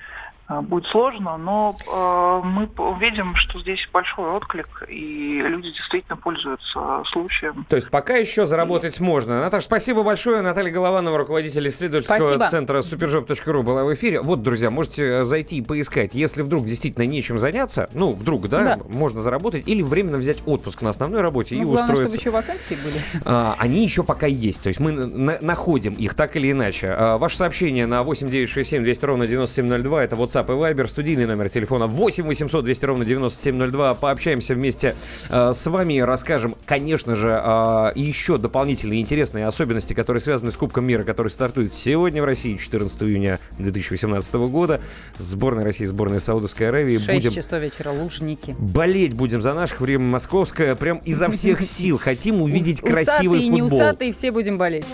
будет 0.48 0.86
сложно, 0.86 1.36
но 1.36 1.76
э, 1.86 2.46
мы 2.46 2.68
видим, 3.00 3.34
что 3.34 3.60
здесь 3.60 3.88
большой 3.92 4.30
отклик, 4.30 4.84
и 4.88 5.42
люди 5.42 5.72
действительно 5.72 6.16
пользуются 6.16 7.02
случаем. 7.06 7.66
То 7.68 7.76
есть 7.76 7.90
пока 7.90 8.16
еще 8.16 8.46
заработать 8.46 9.00
и... 9.00 9.02
можно. 9.02 9.40
Наташа, 9.40 9.66
спасибо 9.66 10.04
большое. 10.04 10.42
Наталья 10.42 10.70
Голованова, 10.70 11.18
руководитель 11.18 11.68
исследовательского 11.68 12.36
спасибо. 12.36 12.48
центра 12.48 12.78
superjob.ru 12.78 13.62
была 13.62 13.84
в 13.84 13.92
эфире. 13.94 14.20
Вот, 14.20 14.42
друзья, 14.42 14.70
можете 14.70 15.04
э, 15.04 15.24
зайти 15.24 15.56
и 15.56 15.62
поискать. 15.62 16.14
Если 16.14 16.42
вдруг 16.42 16.66
действительно 16.66 17.04
нечем 17.04 17.38
заняться, 17.38 17.90
ну, 17.92 18.12
вдруг, 18.12 18.48
да, 18.48 18.62
да. 18.62 18.78
можно 18.88 19.22
заработать, 19.22 19.66
или 19.66 19.82
временно 19.82 20.18
взять 20.18 20.38
отпуск 20.46 20.82
на 20.82 20.90
основной 20.90 21.22
работе 21.22 21.56
ну, 21.56 21.62
и 21.62 21.64
главное, 21.64 21.92
устроиться. 21.92 22.18
чтобы 22.18 22.20
еще 22.20 22.30
вакансии 22.30 22.74
были. 22.74 23.22
А, 23.24 23.56
они 23.58 23.82
еще 23.82 24.04
пока 24.04 24.26
есть. 24.26 24.62
То 24.62 24.68
есть 24.68 24.78
мы 24.78 24.92
на- 24.92 25.38
находим 25.40 25.94
их 25.94 26.14
так 26.14 26.36
или 26.36 26.52
иначе. 26.52 26.88
А, 26.88 27.18
ваше 27.18 27.36
сообщение 27.36 27.86
на 27.86 28.04
8967 28.04 28.84
200 28.84 29.04
ровно 29.04 29.26
9702 29.26 30.04
это 30.04 30.14
WhatsApp 30.14 30.35
WhatsApp 30.36 30.46
и 30.46 30.74
Viber, 30.74 30.86
студийный 30.86 31.26
номер 31.26 31.48
телефона 31.48 31.86
8 31.86 32.24
800 32.24 32.64
200 32.64 32.84
ровно 32.84 33.04
9702. 33.04 33.94
Пообщаемся 33.94 34.54
вместе 34.54 34.94
э, 35.28 35.52
с 35.54 35.66
вами 35.66 35.98
расскажем, 36.00 36.56
конечно 36.66 37.16
же, 37.16 37.40
э, 37.42 37.92
еще 37.94 38.38
дополнительные 38.38 39.00
интересные 39.00 39.46
особенности, 39.46 39.94
которые 39.94 40.20
связаны 40.20 40.50
с 40.50 40.56
Кубком 40.56 40.84
мира, 40.84 41.04
который 41.04 41.28
стартует 41.28 41.72
сегодня 41.72 42.22
в 42.22 42.24
России, 42.24 42.56
14 42.56 43.02
июня 43.04 43.40
2018 43.58 44.34
года. 44.34 44.80
Сборная 45.16 45.64
России, 45.64 45.84
сборная 45.84 46.20
Саудовской 46.20 46.68
Аравии. 46.68 46.98
6 46.98 47.08
будем 47.08 47.30
часов 47.30 47.62
вечера, 47.62 47.90
Лужники. 47.90 48.54
Болеть 48.58 49.14
будем 49.14 49.40
за 49.40 49.54
наших, 49.54 49.80
время 49.80 50.04
московское, 50.04 50.74
прям 50.74 50.98
изо 50.98 51.30
всех 51.30 51.62
сил. 51.66 51.98
Хотим 51.98 52.42
увидеть 52.42 52.80
красивый 52.80 53.40
футбол. 53.40 53.46
Усатые 53.46 53.46
и 53.46 53.50
не 53.50 53.62
усатые, 53.62 54.12
все 54.12 54.30
будем 54.30 54.58
болеть. 54.58 54.86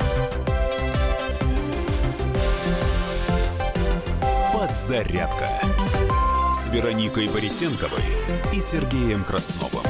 «Зарядка» 4.80 5.46
с 6.54 6.72
Вероникой 6.72 7.28
Борисенковой 7.28 8.02
и 8.50 8.62
Сергеем 8.62 9.22
Красновым. 9.24 9.84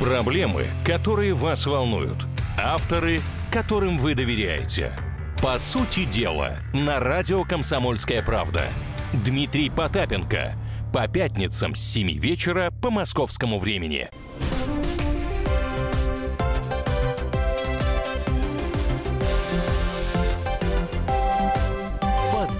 Проблемы, 0.00 0.66
которые 0.84 1.32
вас 1.32 1.64
волнуют. 1.66 2.26
Авторы, 2.58 3.20
которым 3.52 3.98
вы 3.98 4.16
доверяете. 4.16 4.92
По 5.40 5.60
сути 5.60 6.06
дела, 6.06 6.56
на 6.72 6.98
радио 6.98 7.44
«Комсомольская 7.44 8.20
правда». 8.20 8.64
Дмитрий 9.12 9.70
Потапенко. 9.70 10.56
По 10.92 11.06
пятницам 11.06 11.76
с 11.76 11.80
7 11.80 12.18
вечера 12.18 12.72
по 12.82 12.90
московскому 12.90 13.60
времени. 13.60 14.10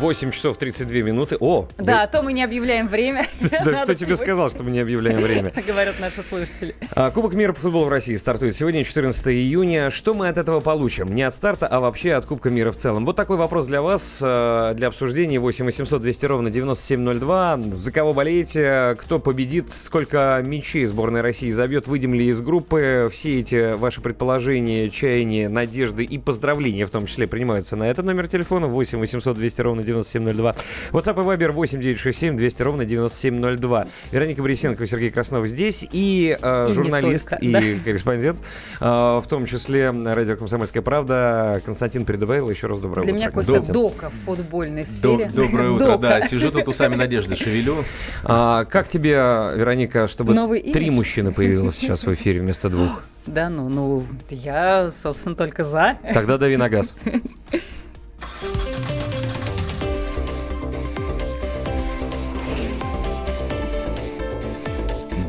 8 0.00 0.32
часов 0.32 0.56
32 0.56 1.00
минуты. 1.00 1.36
О! 1.38 1.68
Да, 1.78 2.02
а 2.02 2.06
то 2.06 2.22
мы 2.22 2.32
не 2.32 2.42
объявляем 2.42 2.88
время. 2.88 3.26
Кто 3.60 3.94
тебе 3.94 4.16
сказал, 4.16 4.50
что 4.50 4.64
мы 4.64 4.70
не 4.70 4.80
объявляем 4.80 5.20
время? 5.20 5.52
Говорят 5.66 6.00
наши 6.00 6.22
слушатели. 6.22 6.74
А, 6.90 7.10
Кубок 7.10 7.34
мира 7.34 7.52
по 7.52 7.60
футболу 7.60 7.84
в 7.86 7.88
России 7.88 8.16
стартует 8.16 8.56
сегодня, 8.56 8.82
14 8.82 9.28
июня. 9.28 9.90
Что 9.90 10.14
мы 10.14 10.28
от 10.28 10.36
этого 10.36 10.60
получим? 10.60 11.14
Не 11.14 11.22
от 11.22 11.34
старта, 11.34 11.68
а 11.68 11.78
вообще 11.80 12.14
от 12.14 12.26
Кубка 12.26 12.50
мира 12.50 12.72
в 12.72 12.76
целом. 12.76 13.04
Вот 13.06 13.14
такой 13.14 13.36
вопрос 13.36 13.66
для 13.66 13.82
вас, 13.82 14.18
а, 14.20 14.74
для 14.74 14.88
обсуждения. 14.88 15.38
8 15.38 15.64
800 15.64 16.02
200 16.02 16.26
ровно 16.26 16.50
9702. 16.50 17.60
За 17.74 17.92
кого 17.92 18.12
болеете? 18.12 18.96
Кто 18.98 19.20
победит? 19.20 19.70
Сколько 19.70 20.42
мячей 20.44 20.86
сборная 20.86 21.22
России 21.22 21.50
забьет? 21.50 21.86
Выйдем 21.86 22.14
ли 22.14 22.26
из 22.26 22.40
группы? 22.40 23.08
Все 23.12 23.38
эти 23.38 23.74
ваши 23.74 24.00
предположения, 24.00 24.90
чаяния, 24.90 25.48
надежды 25.48 26.02
и 26.02 26.18
поздравления 26.18 26.84
в 26.84 26.90
том 26.90 27.06
числе 27.06 27.28
принимаются 27.28 27.76
на 27.76 27.84
этот 27.84 28.04
номер 28.04 28.26
телефона. 28.26 28.66
8 28.66 28.98
800 28.98 29.36
200 29.36 29.60
ровно 29.60 29.83
9702. 29.84 30.56
WhatsApp 30.92 31.12
и 31.12 31.36
Viber 31.36 31.52
8967 31.52 32.36
200 32.36 32.62
ровно 32.62 32.84
9702. 32.84 33.86
Вероника 34.10 34.42
Борисенко, 34.42 34.86
Сергей 34.86 35.10
Краснов 35.10 35.46
здесь. 35.46 35.86
И, 35.92 36.36
э, 36.40 36.68
и 36.70 36.72
журналист, 36.72 37.30
только, 37.30 37.44
и 37.44 37.52
да. 37.52 37.60
корреспондент, 37.84 38.38
э, 38.80 38.84
в 38.84 39.24
том 39.28 39.46
числе 39.46 39.90
радио 39.90 40.36
«Комсомольская 40.36 40.82
правда» 40.82 41.60
Константин 41.64 42.04
Придубайло. 42.04 42.50
Еще 42.50 42.66
раз 42.66 42.80
доброе 42.80 43.02
Для 43.02 43.12
утро. 43.14 43.18
Для 43.18 43.28
меня 43.28 43.30
Костя 43.30 43.72
Дока 43.72 44.10
в 44.10 44.14
футбольной 44.24 44.84
сфере. 44.84 45.30
Доброе 45.34 45.70
утро, 45.70 45.96
да. 45.98 46.20
Сижу 46.20 46.50
тут 46.50 46.68
усами 46.68 46.94
надежды 46.94 47.36
шевелю. 47.36 47.84
А, 48.26 48.64
как 48.64 48.88
тебе, 48.88 49.14
Вероника, 49.14 50.08
чтобы 50.08 50.34
Новый 50.34 50.60
три 50.60 50.86
имидж? 50.86 50.96
мужчины 50.96 51.32
появилось 51.32 51.76
сейчас 51.76 52.04
в 52.04 52.14
эфире 52.14 52.40
вместо 52.40 52.68
двух? 52.68 53.02
Да, 53.26 53.48
ну, 53.48 53.70
ну, 53.70 54.04
я, 54.28 54.90
собственно, 54.90 55.34
только 55.34 55.64
за. 55.64 55.96
Тогда 56.12 56.36
дави 56.36 56.58
на 56.58 56.68
газ. 56.68 56.94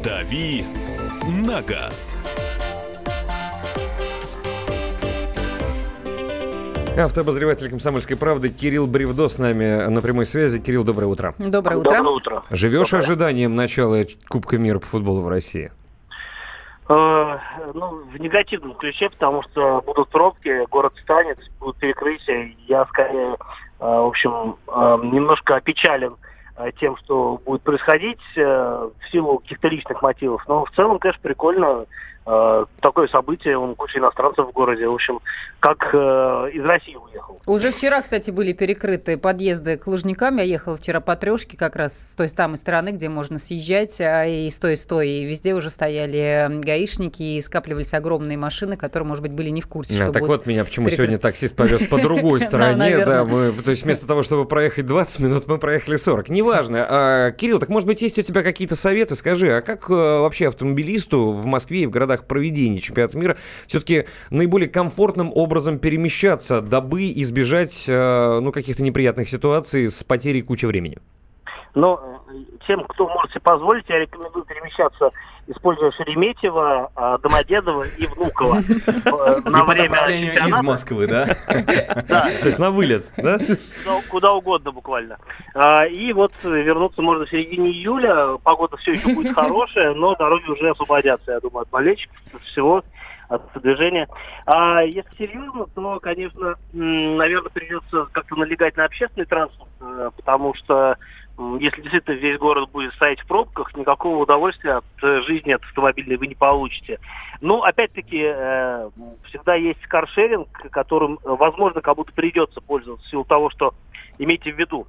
«Дави 0.05 0.61
на 1.27 1.63
газ». 1.63 2.15
Автообозреватель 6.95 7.71
«Комсомольской 7.71 8.15
правды» 8.15 8.49
Кирилл 8.49 8.85
Бревдо 8.85 9.27
с 9.27 9.39
нами 9.39 9.89
на 9.89 10.01
прямой 10.01 10.27
связи. 10.27 10.59
Кирилл, 10.59 10.83
доброе 10.83 11.07
утро. 11.07 11.33
Доброе 11.39 11.77
утро. 11.77 11.89
Доброе 11.89 12.15
утро. 12.15 12.43
Живешь 12.51 12.91
доброе. 12.91 13.03
ожиданием 13.03 13.55
начала 13.55 14.03
Кубка 14.29 14.59
мира 14.59 14.77
по 14.77 14.85
футболу 14.85 15.21
в 15.21 15.27
России? 15.27 15.71
Э, 16.87 17.39
ну, 17.73 18.03
в 18.13 18.17
негативном 18.19 18.75
ключе, 18.75 19.09
потому 19.09 19.41
что 19.41 19.81
будут 19.87 20.09
пробки, 20.09 20.69
город 20.69 20.93
станет, 21.01 21.39
будут 21.59 21.77
перекрытия. 21.77 22.55
Я 22.67 22.85
скорее, 22.85 23.33
э, 23.33 23.37
в 23.79 24.05
общем, 24.05 24.57
э, 24.67 24.97
немножко 25.01 25.55
опечален 25.55 26.15
тем, 26.79 26.95
что 26.97 27.39
будет 27.45 27.63
происходить 27.63 28.21
э, 28.37 28.41
в 28.41 29.11
силу 29.11 29.39
каких-то 29.39 29.67
личных 29.67 30.01
мотивов. 30.01 30.43
Но 30.47 30.65
в 30.65 30.71
целом, 30.71 30.99
конечно, 30.99 31.21
прикольно 31.21 31.65
э, 31.65 31.85
такое 32.25 33.07
событие, 33.07 33.57
он 33.57 33.75
куча 33.75 33.99
иностранцев 33.99 34.47
в 34.47 34.51
городе, 34.51 34.87
в 34.87 34.93
общем, 34.93 35.19
как 35.59 35.93
э, 35.93 35.97
из 36.53 36.63
России 36.63 36.95
уехал. 36.95 37.37
Уже 37.45 37.71
вчера, 37.71 38.01
кстати, 38.01 38.31
были 38.31 38.53
перекрыты 38.53 39.17
подъезды 39.17 39.77
к 39.77 39.87
Лужникам. 39.87 40.37
Я 40.37 40.43
ехала 40.43 40.75
вчера 40.77 40.99
по 41.01 41.15
трешке 41.15 41.57
как 41.57 41.75
раз 41.75 42.11
с 42.11 42.15
той 42.15 42.27
самой 42.27 42.57
стороны, 42.57 42.89
где 42.89 43.09
можно 43.09 43.37
съезжать, 43.37 43.99
а 44.01 44.25
и 44.25 44.49
с 44.49 44.57
той, 44.57 44.73
и 44.73 44.75
с 44.75 44.85
той. 44.85 45.09
И 45.09 45.25
везде 45.25 45.53
уже 45.53 45.69
стояли 45.69 46.49
гаишники 46.61 47.21
и 47.21 47.41
скапливались 47.41 47.93
огромные 47.93 48.37
машины, 48.37 48.77
которые, 48.77 49.07
может 49.07 49.21
быть, 49.21 49.31
были 49.31 49.49
не 49.49 49.61
в 49.61 49.67
курсе, 49.67 49.93
а, 49.95 50.05
что 50.05 50.13
Так 50.13 50.27
вот 50.27 50.45
меня 50.45 50.65
почему 50.65 50.85
перекрыт. 50.85 51.07
сегодня 51.07 51.19
таксист 51.19 51.55
повез 51.55 51.87
по 51.87 51.99
другой 51.99 52.41
стороне. 52.41 53.05
Да, 53.05 53.23
мы, 53.23 53.51
то 53.51 53.69
есть 53.69 53.83
вместо 53.83 54.07
того, 54.07 54.23
чтобы 54.23 54.45
проехать 54.45 54.85
20 54.85 55.19
минут, 55.19 55.47
мы 55.47 55.57
проехали 55.57 55.95
40. 55.95 56.29
Неважно. 56.29 56.85
А, 56.89 57.31
Кирилл, 57.31 57.59
так 57.59 57.69
может 57.69 57.87
быть, 57.87 58.01
есть 58.01 58.17
у 58.17 58.21
тебя 58.21 58.43
какие-то 58.43 58.75
советы? 58.75 59.15
Скажи, 59.15 59.51
а 59.51 59.61
как 59.61 59.89
э, 59.89 59.93
вообще 59.93 60.47
автомобилисту 60.47 61.31
в 61.31 61.45
Москве 61.45 61.81
и 61.81 61.85
в 61.85 61.91
городах 61.91 62.14
проведения 62.23 62.79
чемпионата 62.79 63.17
мира 63.17 63.37
все-таки 63.67 64.05
наиболее 64.29 64.69
комфортным 64.69 65.31
образом 65.35 65.77
перемещаться, 65.77 66.61
дабы 66.61 67.11
избежать 67.11 67.85
э, 67.89 68.39
ну, 68.41 68.53
каких-то 68.53 68.81
неприятных 68.81 69.27
ситуаций 69.27 69.89
с 69.89 70.03
потерей 70.05 70.41
кучи 70.41 70.65
времени? 70.65 70.99
Но 71.75 72.23
э, 72.29 72.33
тем, 72.65 72.85
кто 72.85 73.07
может 73.07 73.31
себе 73.31 73.41
позволить, 73.41 73.87
я 73.89 73.99
рекомендую 73.99 74.45
перемещаться, 74.45 75.11
используя 75.47 75.91
Шереметьево, 75.91 76.89
а, 76.95 77.17
Домодедово 77.17 77.83
и 77.97 78.07
Внуково 78.07 78.59
э, 78.59 79.41
на 79.49 79.65
время 79.65 80.47
из 80.47 80.61
Москвы, 80.61 81.05
да? 81.07 81.25
Да. 82.07 82.29
То 82.41 82.45
есть 82.45 82.59
на 82.59 82.71
вылет, 82.71 83.11
да? 83.17 83.37
Куда 84.09 84.33
угодно 84.33 84.71
буквально. 84.71 85.17
А, 85.53 85.85
и 85.85 86.13
вот 86.13 86.31
вернуться 86.43 87.01
можно 87.01 87.25
в 87.25 87.29
середине 87.29 87.69
июля. 87.71 88.37
Погода 88.37 88.77
все 88.77 88.93
еще 88.93 89.13
будет 89.13 89.35
хорошая, 89.35 89.93
но 89.93 90.15
дороги 90.15 90.49
уже 90.49 90.69
освободятся, 90.69 91.33
я 91.33 91.39
думаю, 91.41 91.63
от 91.63 91.69
болельщиков, 91.69 92.17
всего. 92.43 92.83
от 93.27 93.41
движения. 93.61 94.07
А 94.45 94.81
если 94.83 95.09
серьезно, 95.17 95.65
то, 95.73 95.99
конечно, 95.99 96.55
наверное, 96.71 97.49
придется 97.49 98.07
как-то 98.11 98.35
налегать 98.35 98.77
на 98.77 98.85
общественный 98.85 99.25
транспорт, 99.25 99.69
э, 99.81 100.11
потому 100.15 100.53
что 100.53 100.97
если 101.59 101.81
действительно 101.81 102.15
весь 102.15 102.37
город 102.37 102.69
будет 102.71 102.93
стоять 102.93 103.19
в 103.19 103.27
пробках, 103.27 103.75
никакого 103.75 104.23
удовольствия 104.23 104.75
от 104.75 104.85
э, 105.03 105.21
жизни 105.23 105.51
от 105.51 105.63
автомобильной 105.63 106.15
вы 106.15 106.27
не 106.27 106.35
получите. 106.35 106.99
Ну, 107.41 107.61
опять-таки, 107.63 108.21
э, 108.23 108.89
всегда 109.25 109.55
есть 109.55 109.81
каршеринг, 109.87 110.47
которым, 110.71 111.19
возможно, 111.23 111.81
кому-то 111.81 112.13
придется 112.13 112.61
пользоваться 112.61 113.05
в 113.05 113.09
силу 113.09 113.25
того, 113.25 113.49
что, 113.49 113.73
имейте 114.17 114.53
в 114.53 114.57
виду, 114.57 114.87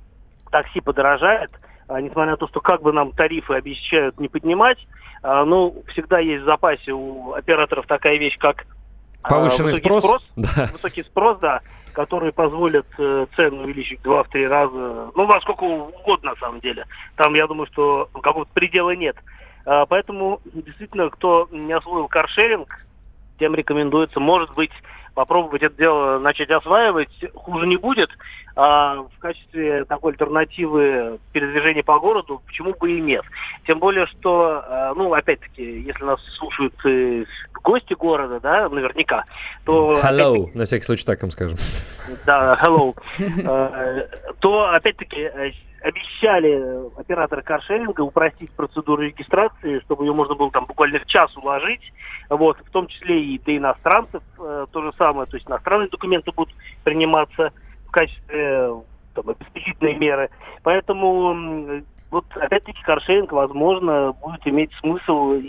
такси 0.50 0.80
подорожает, 0.80 1.50
а, 1.88 2.00
несмотря 2.00 2.32
на 2.32 2.36
то, 2.36 2.48
что 2.48 2.60
как 2.60 2.82
бы 2.82 2.92
нам 2.92 3.12
тарифы 3.12 3.54
обещают 3.54 4.18
не 4.18 4.28
поднимать, 4.28 4.78
а, 5.22 5.44
ну, 5.44 5.82
всегда 5.88 6.18
есть 6.18 6.42
в 6.42 6.46
запасе 6.46 6.92
у 6.92 7.32
операторов 7.32 7.86
такая 7.86 8.16
вещь, 8.18 8.38
как 8.38 8.66
а, 9.26 9.28
Повышенный 9.28 9.74
спрос? 9.74 10.04
спрос 10.04 10.28
да. 10.36 10.68
Высокий 10.72 11.02
спрос, 11.02 11.38
да, 11.38 11.60
который 11.92 12.32
позволит 12.32 12.86
э, 12.98 13.26
цену 13.34 13.62
увеличить 13.62 14.00
в 14.00 14.06
2-3 14.06 14.46
раза, 14.46 15.10
ну, 15.14 15.26
во 15.26 15.40
сколько 15.40 15.64
угодно, 15.64 16.30
на 16.30 16.36
самом 16.36 16.60
деле. 16.60 16.84
Там, 17.16 17.34
я 17.34 17.46
думаю, 17.46 17.66
что 17.66 18.08
какого-то 18.22 18.50
предела 18.54 18.94
нет. 18.94 19.16
А, 19.64 19.84
поэтому, 19.86 20.40
действительно, 20.44 21.10
кто 21.10 21.48
не 21.50 21.72
освоил 21.72 22.06
каршеринг, 22.06 22.86
тем 23.38 23.54
рекомендуется, 23.54 24.20
может 24.20 24.54
быть, 24.54 24.70
попробовать 25.16 25.62
это 25.62 25.74
дело 25.76 26.18
начать 26.18 26.50
осваивать, 26.50 27.08
хуже 27.34 27.66
не 27.66 27.78
будет. 27.78 28.10
А 28.54 28.96
в 28.96 29.18
качестве 29.18 29.84
такой 29.84 30.12
альтернативы 30.12 31.18
передвижения 31.32 31.82
по 31.82 31.98
городу, 31.98 32.42
почему 32.46 32.74
бы 32.74 32.96
и 32.96 33.00
нет. 33.00 33.24
Тем 33.66 33.78
более, 33.78 34.06
что, 34.06 34.62
э, 34.66 34.92
ну, 34.94 35.12
опять-таки, 35.12 35.80
если 35.80 36.04
нас 36.04 36.20
слушают 36.36 36.74
э, 36.84 37.24
гости 37.62 37.94
города, 37.94 38.40
да, 38.40 38.68
наверняка, 38.68 39.24
то... 39.64 40.00
Hello, 40.02 40.50
на 40.54 40.64
всякий 40.64 40.84
случай 40.84 41.04
так 41.04 41.22
им 41.22 41.30
скажем. 41.30 41.58
Да, 42.24 42.54
hello. 42.62 42.94
Э, 43.46 44.06
то, 44.40 44.70
опять-таки, 44.70 45.30
обещали 45.82 46.90
операторы 46.98 47.42
каршеринга 47.42 48.00
упростить 48.00 48.50
процедуру 48.52 49.02
регистрации, 49.02 49.80
чтобы 49.80 50.04
ее 50.04 50.12
можно 50.12 50.34
было 50.34 50.50
там 50.50 50.66
буквально 50.66 50.98
в 50.98 51.06
час 51.06 51.36
уложить, 51.36 51.92
вот, 52.28 52.58
в 52.58 52.70
том 52.70 52.86
числе 52.86 53.22
и 53.22 53.38
для 53.38 53.58
иностранцев 53.58 54.22
э, 54.38 54.66
то 54.70 54.82
же 54.82 54.92
самое, 54.98 55.26
то 55.26 55.36
есть 55.36 55.48
иностранные 55.48 55.88
документы 55.88 56.32
будут 56.32 56.54
приниматься 56.84 57.52
в 57.86 57.90
качестве 57.90 58.74
там, 59.14 59.28
обеспечительной 59.28 59.94
меры. 59.94 60.30
Поэтому 60.62 61.82
вот 62.10 62.24
опять-таки 62.36 62.82
каршеринг, 62.82 63.32
возможно, 63.32 64.12
будет 64.12 64.46
иметь 64.46 64.72
смысл. 64.80 65.40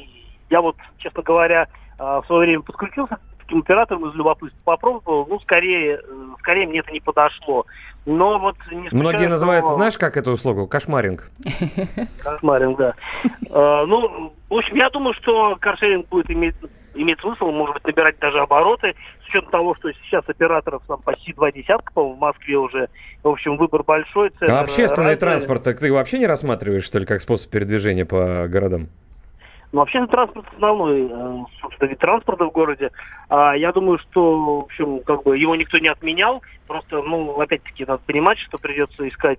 Я 0.49 0.62
вот, 0.62 0.76
честно 0.98 1.24
говоря, 1.24 1.68
э, 1.99 2.04
в 2.04 2.24
свое 2.28 2.48
время 2.48 2.62
подключился 2.62 3.20
таким 3.48 3.60
оператором 3.60 4.10
из 4.10 4.15
любопытства 4.15 4.60
попробовал, 4.64 5.26
ну, 5.28 5.40
скорее, 5.40 6.02
э, 6.03 6.28
скорее 6.40 6.68
мне 6.68 6.80
это 6.80 6.91
не 6.91 6.99
подошло. 6.99 7.65
Но 8.06 8.40
вот 8.40 8.56
не 8.72 8.90
Многие 8.91 9.28
называют, 9.28 9.65
что... 9.65 9.76
знаешь, 9.76 9.98
как 9.98 10.18
эту 10.18 10.32
услугу? 10.32 10.68
Кошмаринг. 10.68 11.30
Кошмаринг, 12.24 12.78
да. 12.78 12.95
А, 13.49 13.86
ну, 13.86 14.34
в 14.49 14.53
общем, 14.53 14.76
я 14.76 14.90
думаю, 14.90 15.14
что 15.14 15.57
каршеринг 15.60 16.07
будет 16.10 16.30
иметь 16.30 16.56
имеет 16.99 17.19
смысл, 17.19 17.52
может 17.52 17.76
быть, 17.76 17.86
набирать 17.86 18.18
даже 18.18 18.40
обороты, 18.40 18.95
с 19.24 19.30
учетом 19.30 19.52
того, 19.52 19.76
что 19.76 19.91
сейчас 19.94 20.28
операторов 20.28 20.82
там 20.88 20.99
почти 21.03 21.32
два 21.32 21.52
десятка, 21.52 21.94
по-моему, 21.94 22.15
в 22.15 22.19
Москве 22.19 22.57
уже, 22.57 22.90
в 23.22 23.28
общем, 23.28 23.56
выбор 23.56 23.84
большой. 23.84 24.32
А 24.41 24.61
общественный 24.61 25.15
транспорт, 25.15 25.64
так 25.64 25.78
ты 25.78 25.94
вообще 25.94 26.18
не 26.18 26.26
рассматриваешь, 26.26 26.84
что 26.84 26.98
ли, 26.98 27.06
как 27.06 27.22
способ 27.22 27.52
передвижения 27.52 28.03
по 28.03 28.48
городам? 28.48 28.88
Ну, 29.78 29.84
общественный 29.84 30.12
транспорт 30.12 30.48
основной, 30.56 31.08
э, 31.08 31.44
собственно, 31.62 31.88
вид 31.88 31.99
транспорта 31.99 32.45
в 32.45 32.52
городе. 32.52 32.90
А 33.30 33.56
я 33.56 33.72
думаю, 33.72 33.99
что, 33.99 34.62
в 34.62 34.64
общем, 34.64 35.02
как 35.02 35.22
бы 35.22 35.38
его 35.38 35.56
никто 35.56 35.78
не 35.78 35.88
отменял. 35.88 36.41
Просто, 36.66 37.04
ну, 37.04 37.40
опять-таки, 37.40 37.86
надо 37.86 38.02
понимать, 38.08 38.40
что 38.40 38.58
придется 38.58 39.08
искать 39.08 39.38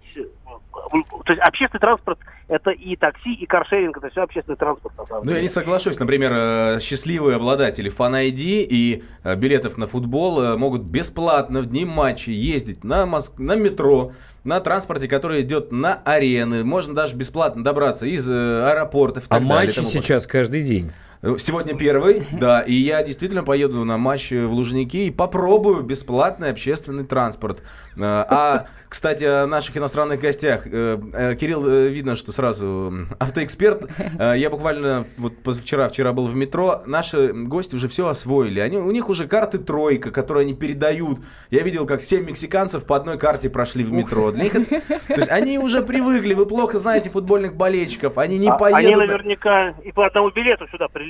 то 1.24 1.32
есть 1.32 1.40
общественный 1.42 1.80
транспорт 1.80 2.18
это 2.48 2.70
и 2.70 2.96
такси, 2.96 3.34
и 3.34 3.46
каршеринг, 3.46 3.98
это 3.98 4.08
все 4.08 4.22
общественный 4.22 4.56
транспорт. 4.56 4.94
Ну, 5.22 5.32
я 5.32 5.40
не 5.40 5.48
соглашусь. 5.48 5.98
Например, 5.98 6.30
э, 6.32 6.80
счастливые 6.80 7.36
обладатели 7.36 7.90
фан-ID 7.90 8.66
и 8.70 9.02
э, 9.22 9.36
билетов 9.36 9.76
на 9.76 9.86
футбол 9.86 10.40
э, 10.40 10.56
могут 10.56 10.82
бесплатно 10.82 11.60
в 11.60 11.66
дни 11.66 11.84
матча 11.84 12.30
ездить 12.30 12.84
на, 12.84 13.04
Моск... 13.04 13.38
на 13.38 13.54
метро, 13.56 14.12
на 14.48 14.60
транспорте, 14.60 15.06
который 15.06 15.42
идет 15.42 15.70
на 15.70 16.00
арены. 16.04 16.64
Можно 16.64 16.94
даже 16.94 17.14
бесплатно 17.14 17.62
добраться 17.62 18.06
из 18.06 18.28
аэропортов. 18.28 19.24
а 19.28 19.38
матчи 19.38 19.80
сейчас 19.80 20.26
каждый 20.26 20.62
день. 20.62 20.90
Сегодня 21.20 21.76
первый, 21.76 22.22
да, 22.30 22.60
и 22.60 22.72
я 22.72 23.02
действительно 23.02 23.42
поеду 23.42 23.84
на 23.84 23.98
матч 23.98 24.30
в 24.30 24.52
Лужники 24.52 25.08
и 25.08 25.10
попробую 25.10 25.82
бесплатный 25.82 26.50
общественный 26.50 27.04
транспорт. 27.04 27.64
А 27.98 28.66
кстати, 28.88 29.24
о 29.24 29.46
наших 29.46 29.76
иностранных 29.76 30.20
гостях. 30.20 30.66
Э, 30.66 30.98
э, 31.12 31.34
Кирилл, 31.34 31.66
э, 31.68 31.88
видно, 31.88 32.14
что 32.14 32.32
сразу 32.32 32.92
автоэксперт. 33.18 33.90
Я 34.18 34.50
буквально 34.50 35.06
вот 35.18 35.36
позавчера, 35.42 35.88
вчера 35.88 36.12
был 36.12 36.26
в 36.26 36.36
метро. 36.36 36.82
Наши 36.86 37.32
гости 37.32 37.74
уже 37.74 37.88
все 37.88 38.08
освоили. 38.08 38.60
Они, 38.60 38.78
у 38.78 38.90
них 38.90 39.08
уже 39.08 39.28
карты 39.28 39.58
тройка, 39.58 40.10
которые 40.10 40.44
они 40.44 40.54
передают. 40.54 41.18
Я 41.50 41.62
видел, 41.62 41.86
как 41.86 42.02
семь 42.02 42.24
мексиканцев 42.24 42.86
по 42.86 42.96
одной 42.96 43.18
карте 43.18 43.50
прошли 43.50 43.84
в 43.84 43.92
метро. 43.92 44.30
Для 44.30 44.44
них. 44.44 44.52
То 44.52 45.16
есть 45.16 45.30
они 45.30 45.58
уже 45.58 45.82
привыкли. 45.82 46.34
Вы 46.34 46.46
плохо 46.46 46.78
знаете 46.78 47.10
футбольных 47.10 47.54
болельщиков. 47.56 48.16
Они 48.16 48.38
не 48.38 48.48
а, 48.48 48.56
поедут. 48.56 48.84
Они 48.84 48.94
наверняка 48.94 49.74
и 49.84 49.92
по 49.92 50.06
одному 50.06 50.30
билету 50.30 50.66
сюда 50.68 50.88
прилетели. 50.88 51.07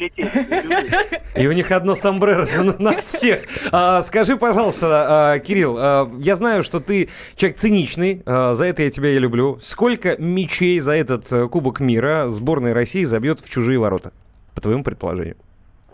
И 1.35 1.47
у 1.47 1.53
них 1.53 1.71
одно 1.71 1.95
сомбреро 1.95 2.47
на 2.79 2.99
всех. 2.99 3.45
А, 3.73 4.03
скажи, 4.03 4.37
пожалуйста, 4.37 4.87
а, 5.33 5.39
Кирилл, 5.39 5.79
я 6.19 6.35
знаю, 6.35 6.63
что 6.63 6.81
ты 6.81 7.09
человек 7.37 7.59
циничный, 7.59 8.23
э, 8.25 8.55
за 8.55 8.67
это 8.67 8.83
я 8.83 8.91
тебя 8.91 9.11
и 9.11 9.19
люблю. 9.19 9.59
Сколько 9.61 10.17
мячей 10.19 10.79
за 10.81 10.93
этот 10.93 11.31
э, 11.33 11.49
Кубок 11.49 11.81
мира 11.81 12.27
сборная 12.29 12.75
России 12.75 13.05
забьет 13.05 13.41
в 13.41 13.51
чужие 13.51 13.79
ворота, 13.79 14.13
по 14.55 14.61
твоему 14.61 14.85
предположению? 14.85 15.37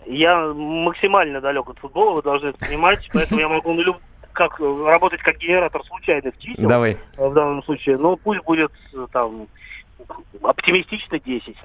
Я 0.07 0.53
максимально 0.53 1.41
далек 1.41 1.69
от 1.69 1.79
футбола, 1.79 2.15
вы 2.15 2.23
должны 2.23 2.49
это 2.49 2.59
понимать, 2.59 3.09
поэтому 3.13 3.41
я 3.41 3.49
могу 3.49 3.75
как 4.33 4.59
работать 4.59 5.21
как 5.21 5.39
генератор 5.39 5.83
случайных 5.85 6.37
чисел. 6.39 6.69
Давай. 6.69 6.99
В 7.17 7.33
данном 7.33 7.63
случае. 7.63 7.97
Но 7.97 8.17
пусть 8.17 8.43
будет 8.43 8.73
э, 8.93 9.07
там 9.13 9.47
Оптимистично 10.43 11.19
10, 11.19 11.57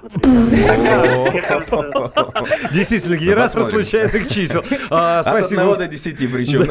Действительно, 2.72 3.16
генератор 3.16 3.64
случайных 3.64 4.26
чисел. 4.26 4.64
А, 4.88 5.22
спасибо. 5.22 5.70
От 5.72 5.80
1 5.80 5.86
до 5.86 5.92
10 5.92 6.32
причем. 6.32 6.64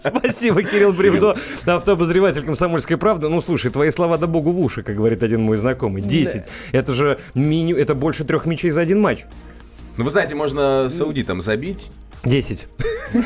Спасибо, 0.00 0.62
Кирилл 0.62 0.92
Бревдо, 0.92 1.36
автообозреватель 1.66 2.42
«Комсомольской 2.44 2.96
правды». 2.96 3.28
Ну, 3.28 3.40
слушай, 3.40 3.72
твои 3.72 3.90
слова 3.90 4.18
да 4.18 4.26
богу 4.26 4.52
в 4.52 4.60
уши, 4.60 4.82
как 4.82 4.94
говорит 4.94 5.22
один 5.22 5.42
мой 5.42 5.56
знакомый. 5.56 6.02
10. 6.02 6.44
Это 6.72 6.92
же 6.92 7.18
меню, 7.34 7.76
это 7.76 7.94
больше 7.94 8.24
трех 8.24 8.46
мячей 8.46 8.70
за 8.70 8.82
один 8.82 9.00
матч. 9.00 9.24
Ну, 9.96 10.04
вы 10.04 10.10
знаете, 10.10 10.34
можно 10.34 10.88
саудитам 10.90 11.40
забить, 11.40 11.90
10. 12.24 12.68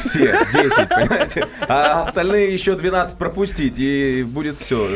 Все, 0.01 0.39
10, 0.53 0.89
понимаете? 0.89 1.47
А 1.67 2.03
остальные 2.03 2.53
еще 2.53 2.75
12 2.75 3.17
пропустить, 3.17 3.79
и 3.79 4.23
будет 4.23 4.59
все. 4.59 4.89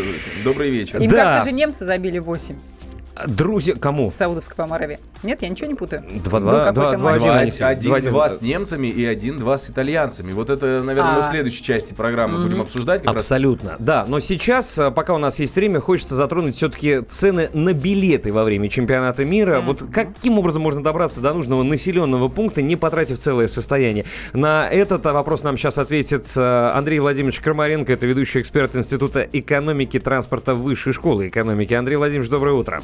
Добрый 0.44 0.70
вечер. 0.70 1.00
Им 1.00 1.10
да. 1.10 1.16
как-то 1.16 1.50
же 1.50 1.52
немцы 1.52 1.84
забили 1.84 2.18
8. 2.18 2.56
Друзья, 3.26 3.74
кому? 3.74 4.10
Саудовской 4.10 4.56
Помараве. 4.56 4.98
Нет, 5.22 5.42
я 5.42 5.48
ничего 5.48 5.68
не 5.68 5.74
путаю. 5.74 6.02
2-2. 6.02 7.62
Один-два 7.62 8.28
с 8.28 8.40
немцами 8.40 8.88
и 8.88 9.04
один-два 9.04 9.58
с 9.58 9.70
итальянцами. 9.70 10.32
Вот 10.32 10.50
это, 10.50 10.82
наверное, 10.82 11.12
мы 11.12 11.22
в 11.22 11.26
а. 11.26 11.28
следующей 11.28 11.62
части 11.62 11.94
программы 11.94 12.42
будем 12.42 12.60
обсуждать. 12.60 13.04
Абсолютно. 13.04 13.76
Да, 13.78 14.04
но 14.08 14.20
сейчас, 14.20 14.76
э, 14.78 14.90
пока 14.90 15.14
у 15.14 15.18
нас 15.18 15.38
есть 15.38 15.54
время, 15.54 15.80
хочется 15.80 16.14
затронуть 16.14 16.56
все-таки 16.56 17.02
цены 17.02 17.50
на 17.52 17.72
билеты 17.72 18.32
во 18.32 18.44
время 18.44 18.68
чемпионата 18.68 19.24
мира. 19.24 19.60
Вот 19.60 19.82
каким 19.92 20.38
образом 20.38 20.62
можно 20.62 20.82
добраться 20.82 21.20
до 21.20 21.32
нужного 21.34 21.62
населенного 21.62 22.28
пункта, 22.28 22.62
не 22.62 22.76
потратив 22.76 23.18
целое 23.18 23.48
состояние? 23.48 24.04
На 24.32 24.68
этот 24.68 25.04
вопрос 25.04 25.42
нам 25.42 25.56
сейчас 25.56 25.78
ответит 25.78 26.32
э, 26.36 26.70
Андрей 26.74 26.98
Владимирович 27.00 27.40
Крамаренко, 27.40 27.92
это 27.92 28.06
ведущий 28.06 28.40
эксперт 28.40 28.74
Института 28.76 29.28
экономики 29.32 30.00
транспорта 30.00 30.54
Высшей 30.54 30.92
школы 30.92 31.28
экономики. 31.28 31.74
Андрей 31.74 31.96
Владимирович, 31.96 32.30
доброе 32.30 32.54
утро. 32.54 32.82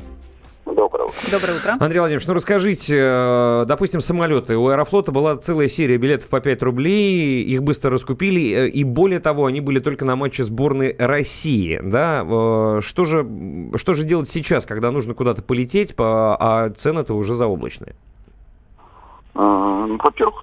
Доброе 0.89 1.05
утро. 1.05 1.31
Доброе 1.31 1.57
утро. 1.59 1.77
Андрей 1.81 1.99
Владимирович, 1.99 2.27
ну 2.27 2.35
расскажите, 2.35 2.97
э, 2.99 3.65
допустим, 3.67 4.01
самолеты. 4.01 4.57
У 4.57 4.69
Аэрофлота 4.69 5.13
была 5.13 5.37
целая 5.37 5.69
серия 5.69 5.99
билетов 5.99 6.31
по 6.31 6.41
5 6.41 6.63
рублей, 6.63 7.43
их 7.43 7.63
быстро 7.63 7.91
раскупили, 7.91 8.41
э, 8.41 8.69
и 8.69 8.85
более 8.85 9.21
того, 9.21 9.45
они 9.45 9.61
были 9.61 9.81
только 9.81 10.07
на 10.07 10.17
матче 10.17 10.45
сборной 10.45 10.97
России, 10.99 11.79
да? 11.83 12.25
Э, 12.27 12.81
что 12.81 13.05
же, 13.05 13.27
что 13.77 13.93
же 13.93 14.05
делать 14.05 14.31
сейчас, 14.31 14.65
когда 14.65 14.91
нужно 14.91 15.13
куда-то 15.13 15.43
полететь, 15.43 15.95
а 15.99 16.71
цены-то 16.71 17.13
уже 17.15 17.35
заоблачные? 17.35 17.95
Во-первых, 19.35 20.43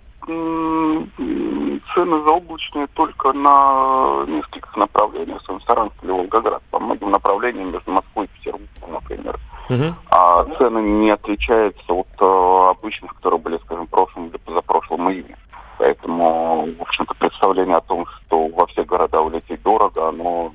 цены 1.95 2.21
заоблачные 2.21 2.87
только 2.93 3.33
на 3.33 4.25
нескольких 4.27 4.77
направлениях. 4.77 5.41
Саранск 5.65 5.95
или 6.03 6.11
Волгоград. 6.11 6.61
По 6.69 6.79
многим 6.79 7.09
направлениям 7.09 7.71
между 7.71 7.91
Москвой 7.91 8.25
и 8.25 8.29
Петербургом, 8.37 8.93
например. 8.93 9.39
Uh-huh. 9.69 9.93
А 10.09 10.45
цены 10.57 10.79
не 10.79 11.09
отличаются 11.09 11.91
от 11.91 12.07
э, 12.19 12.69
обычных, 12.69 13.15
которые 13.15 13.39
были, 13.39 13.57
скажем, 13.57 13.87
в 13.87 13.89
прошлом 13.89 14.27
или 14.27 14.37
позапрошлом 14.37 15.09
имя. 15.09 15.37
Поэтому, 15.77 16.67
в 16.77 16.81
общем-то, 16.81 17.15
представление 17.15 17.77
о 17.77 17.81
том, 17.81 18.05
что 18.05 18.47
во 18.47 18.65
все 18.67 18.83
города 18.83 19.21
улететь 19.21 19.61
дорого, 19.63 20.07
оно 20.07 20.53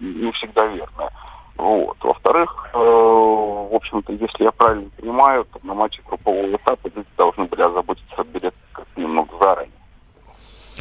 не 0.00 0.32
всегда 0.32 0.66
верное. 0.66 1.10
Вот. 1.56 1.96
Во-вторых, 2.02 2.70
э, 2.72 2.78
в 2.78 3.74
общем-то, 3.74 4.12
если 4.14 4.44
я 4.44 4.52
правильно 4.52 4.88
понимаю, 4.98 5.44
то 5.44 5.60
на 5.62 5.74
матче 5.74 6.02
группового 6.06 6.56
этапа 6.56 6.88
люди 6.94 7.08
должны 7.16 7.44
были 7.44 7.62
озаботиться 7.62 8.14
о 8.16 8.24
билетах 8.24 8.86
немного 8.96 9.30
заранее. 9.38 9.81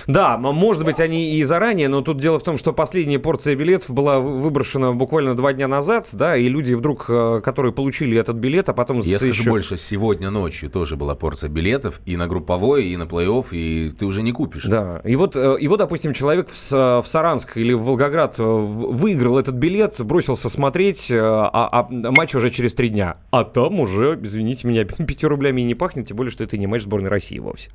Да, 0.07 0.37
может 0.37 0.83
быть, 0.83 0.99
они 0.99 1.35
и 1.35 1.43
заранее, 1.43 1.87
но 1.87 2.01
тут 2.01 2.17
дело 2.17 2.39
в 2.39 2.43
том, 2.43 2.57
что 2.57 2.73
последняя 2.73 3.19
порция 3.19 3.55
билетов 3.55 3.89
была 3.91 4.19
вы- 4.19 4.39
выброшена 4.39 4.93
буквально 4.93 5.35
два 5.35 5.53
дня 5.53 5.67
назад, 5.67 6.09
да, 6.13 6.35
и 6.35 6.47
люди 6.47 6.73
вдруг, 6.73 7.05
э, 7.09 7.41
которые 7.43 7.71
получили 7.73 8.17
этот 8.17 8.37
билет, 8.37 8.69
а 8.69 8.73
потом... 8.73 8.99
Я 8.99 9.17
с 9.17 9.21
скажу 9.21 9.41
еще- 9.41 9.49
больше, 9.49 9.77
сегодня 9.77 10.29
ночью 10.29 10.69
тоже 10.69 10.95
была 10.95 11.15
порция 11.15 11.49
билетов 11.49 12.01
и 12.05 12.17
на 12.17 12.27
групповой, 12.27 12.85
и 12.85 12.97
на 12.97 13.03
плей-офф, 13.03 13.47
и 13.51 13.91
ты 13.97 14.05
уже 14.05 14.21
не 14.21 14.31
купишь. 14.31 14.65
Да, 14.65 15.01
и 15.03 15.15
вот, 15.15 15.35
э, 15.35 15.57
и 15.59 15.67
вот, 15.67 15.77
допустим, 15.77 16.13
человек 16.13 16.49
в, 16.49 16.71
в 17.01 17.03
Саранск 17.05 17.57
или 17.57 17.73
в 17.73 17.83
Волгоград 17.83 18.35
э, 18.39 18.43
выиграл 18.43 19.37
этот 19.37 19.55
билет, 19.55 19.95
бросился 19.99 20.49
смотреть, 20.49 21.11
а, 21.13 21.49
а 21.71 21.87
матч 21.89 22.35
уже 22.35 22.49
через 22.49 22.73
три 22.73 22.89
дня. 22.89 23.17
А 23.31 23.43
там 23.43 23.79
уже, 23.79 24.19
извините 24.21 24.67
меня, 24.67 24.85
пяти 24.85 25.25
рублями 25.27 25.61
и 25.61 25.63
не 25.63 25.75
пахнет, 25.75 26.07
тем 26.07 26.17
более, 26.17 26.31
что 26.31 26.43
это 26.43 26.57
не 26.57 26.67
матч 26.67 26.83
сборной 26.83 27.09
России 27.09 27.39
вовсе. 27.39 27.71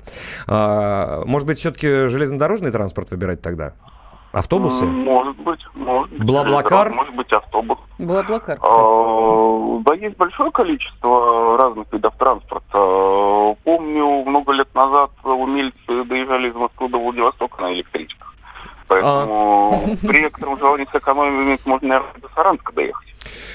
А, 0.47 1.23
может 1.25 1.47
быть, 1.47 1.59
все-таки 1.59 2.06
железнодорожный 2.09 2.71
транспорт 2.71 3.11
выбирать 3.11 3.41
тогда? 3.41 3.73
Автобусы? 4.33 4.85
Может 4.85 5.37
быть, 5.37 5.65
может 5.73 6.11
быть. 6.11 6.23
Блаблакар? 6.23 6.91
Может 6.93 7.15
быть, 7.15 7.31
автобус. 7.31 7.79
Блаблакар, 7.97 8.59
А, 8.61 9.79
Да, 9.85 9.93
есть 9.93 10.17
большое 10.17 10.51
количество 10.51 11.57
разных 11.57 11.91
видов 11.93 12.13
транспорта. 12.17 13.55
Помню, 13.63 14.23
много 14.25 14.51
лет 14.51 14.67
назад 14.75 15.11
умельцы 15.23 16.03
доезжали 16.03 16.49
из 16.49 16.55
Москвы 16.55 16.89
до 16.89 16.97
Владивостока 16.99 17.61
на 17.61 17.73
электричках. 17.73 18.33
Поэтому 18.87 19.97
при 20.01 20.21
некотором 20.21 20.57
желании 20.59 20.87
сэкономить 20.91 21.65
можно, 21.65 21.87
наверное, 21.87 22.13
до 22.21 22.29
Саранска 22.33 22.73
доехать. 22.73 23.07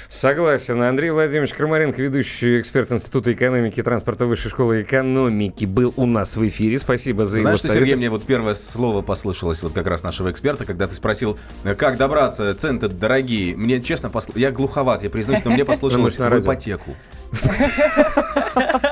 Согласен. 0.08 0.82
Андрей 0.82 1.10
Владимирович 1.10 1.54
Крамаренко, 1.54 2.02
ведущий 2.02 2.60
эксперт 2.60 2.92
Института 2.92 3.32
экономики 3.32 3.80
и 3.80 3.82
транспорта 3.82 4.26
Высшей 4.26 4.50
школы 4.50 4.82
экономики, 4.82 5.64
был 5.64 5.94
у 5.96 6.04
нас 6.04 6.36
в 6.36 6.46
эфире. 6.46 6.78
Спасибо 6.78 7.24
за 7.24 7.38
Знаешь, 7.38 7.44
его 7.44 7.56
что, 7.56 7.68
советы. 7.68 7.80
Сергей, 7.80 7.96
мне 7.96 8.10
вот 8.10 8.24
первое 8.24 8.54
слово 8.54 9.00
послышалось 9.00 9.62
вот 9.62 9.72
как 9.72 9.86
раз 9.86 10.02
нашего 10.02 10.30
эксперта, 10.30 10.66
когда 10.66 10.86
ты 10.86 10.94
спросил, 10.94 11.38
как 11.78 11.96
добраться, 11.96 12.54
цены 12.54 12.80
дорогие. 12.80 13.56
Мне 13.56 13.80
честно, 13.80 14.08
посл- 14.08 14.32
я 14.34 14.50
глуховат, 14.50 15.02
я 15.02 15.08
признаюсь, 15.08 15.44
но 15.44 15.50
мне 15.50 15.64
послышалось 15.64 16.18
в 16.18 16.40
ипотеку. 16.40 16.94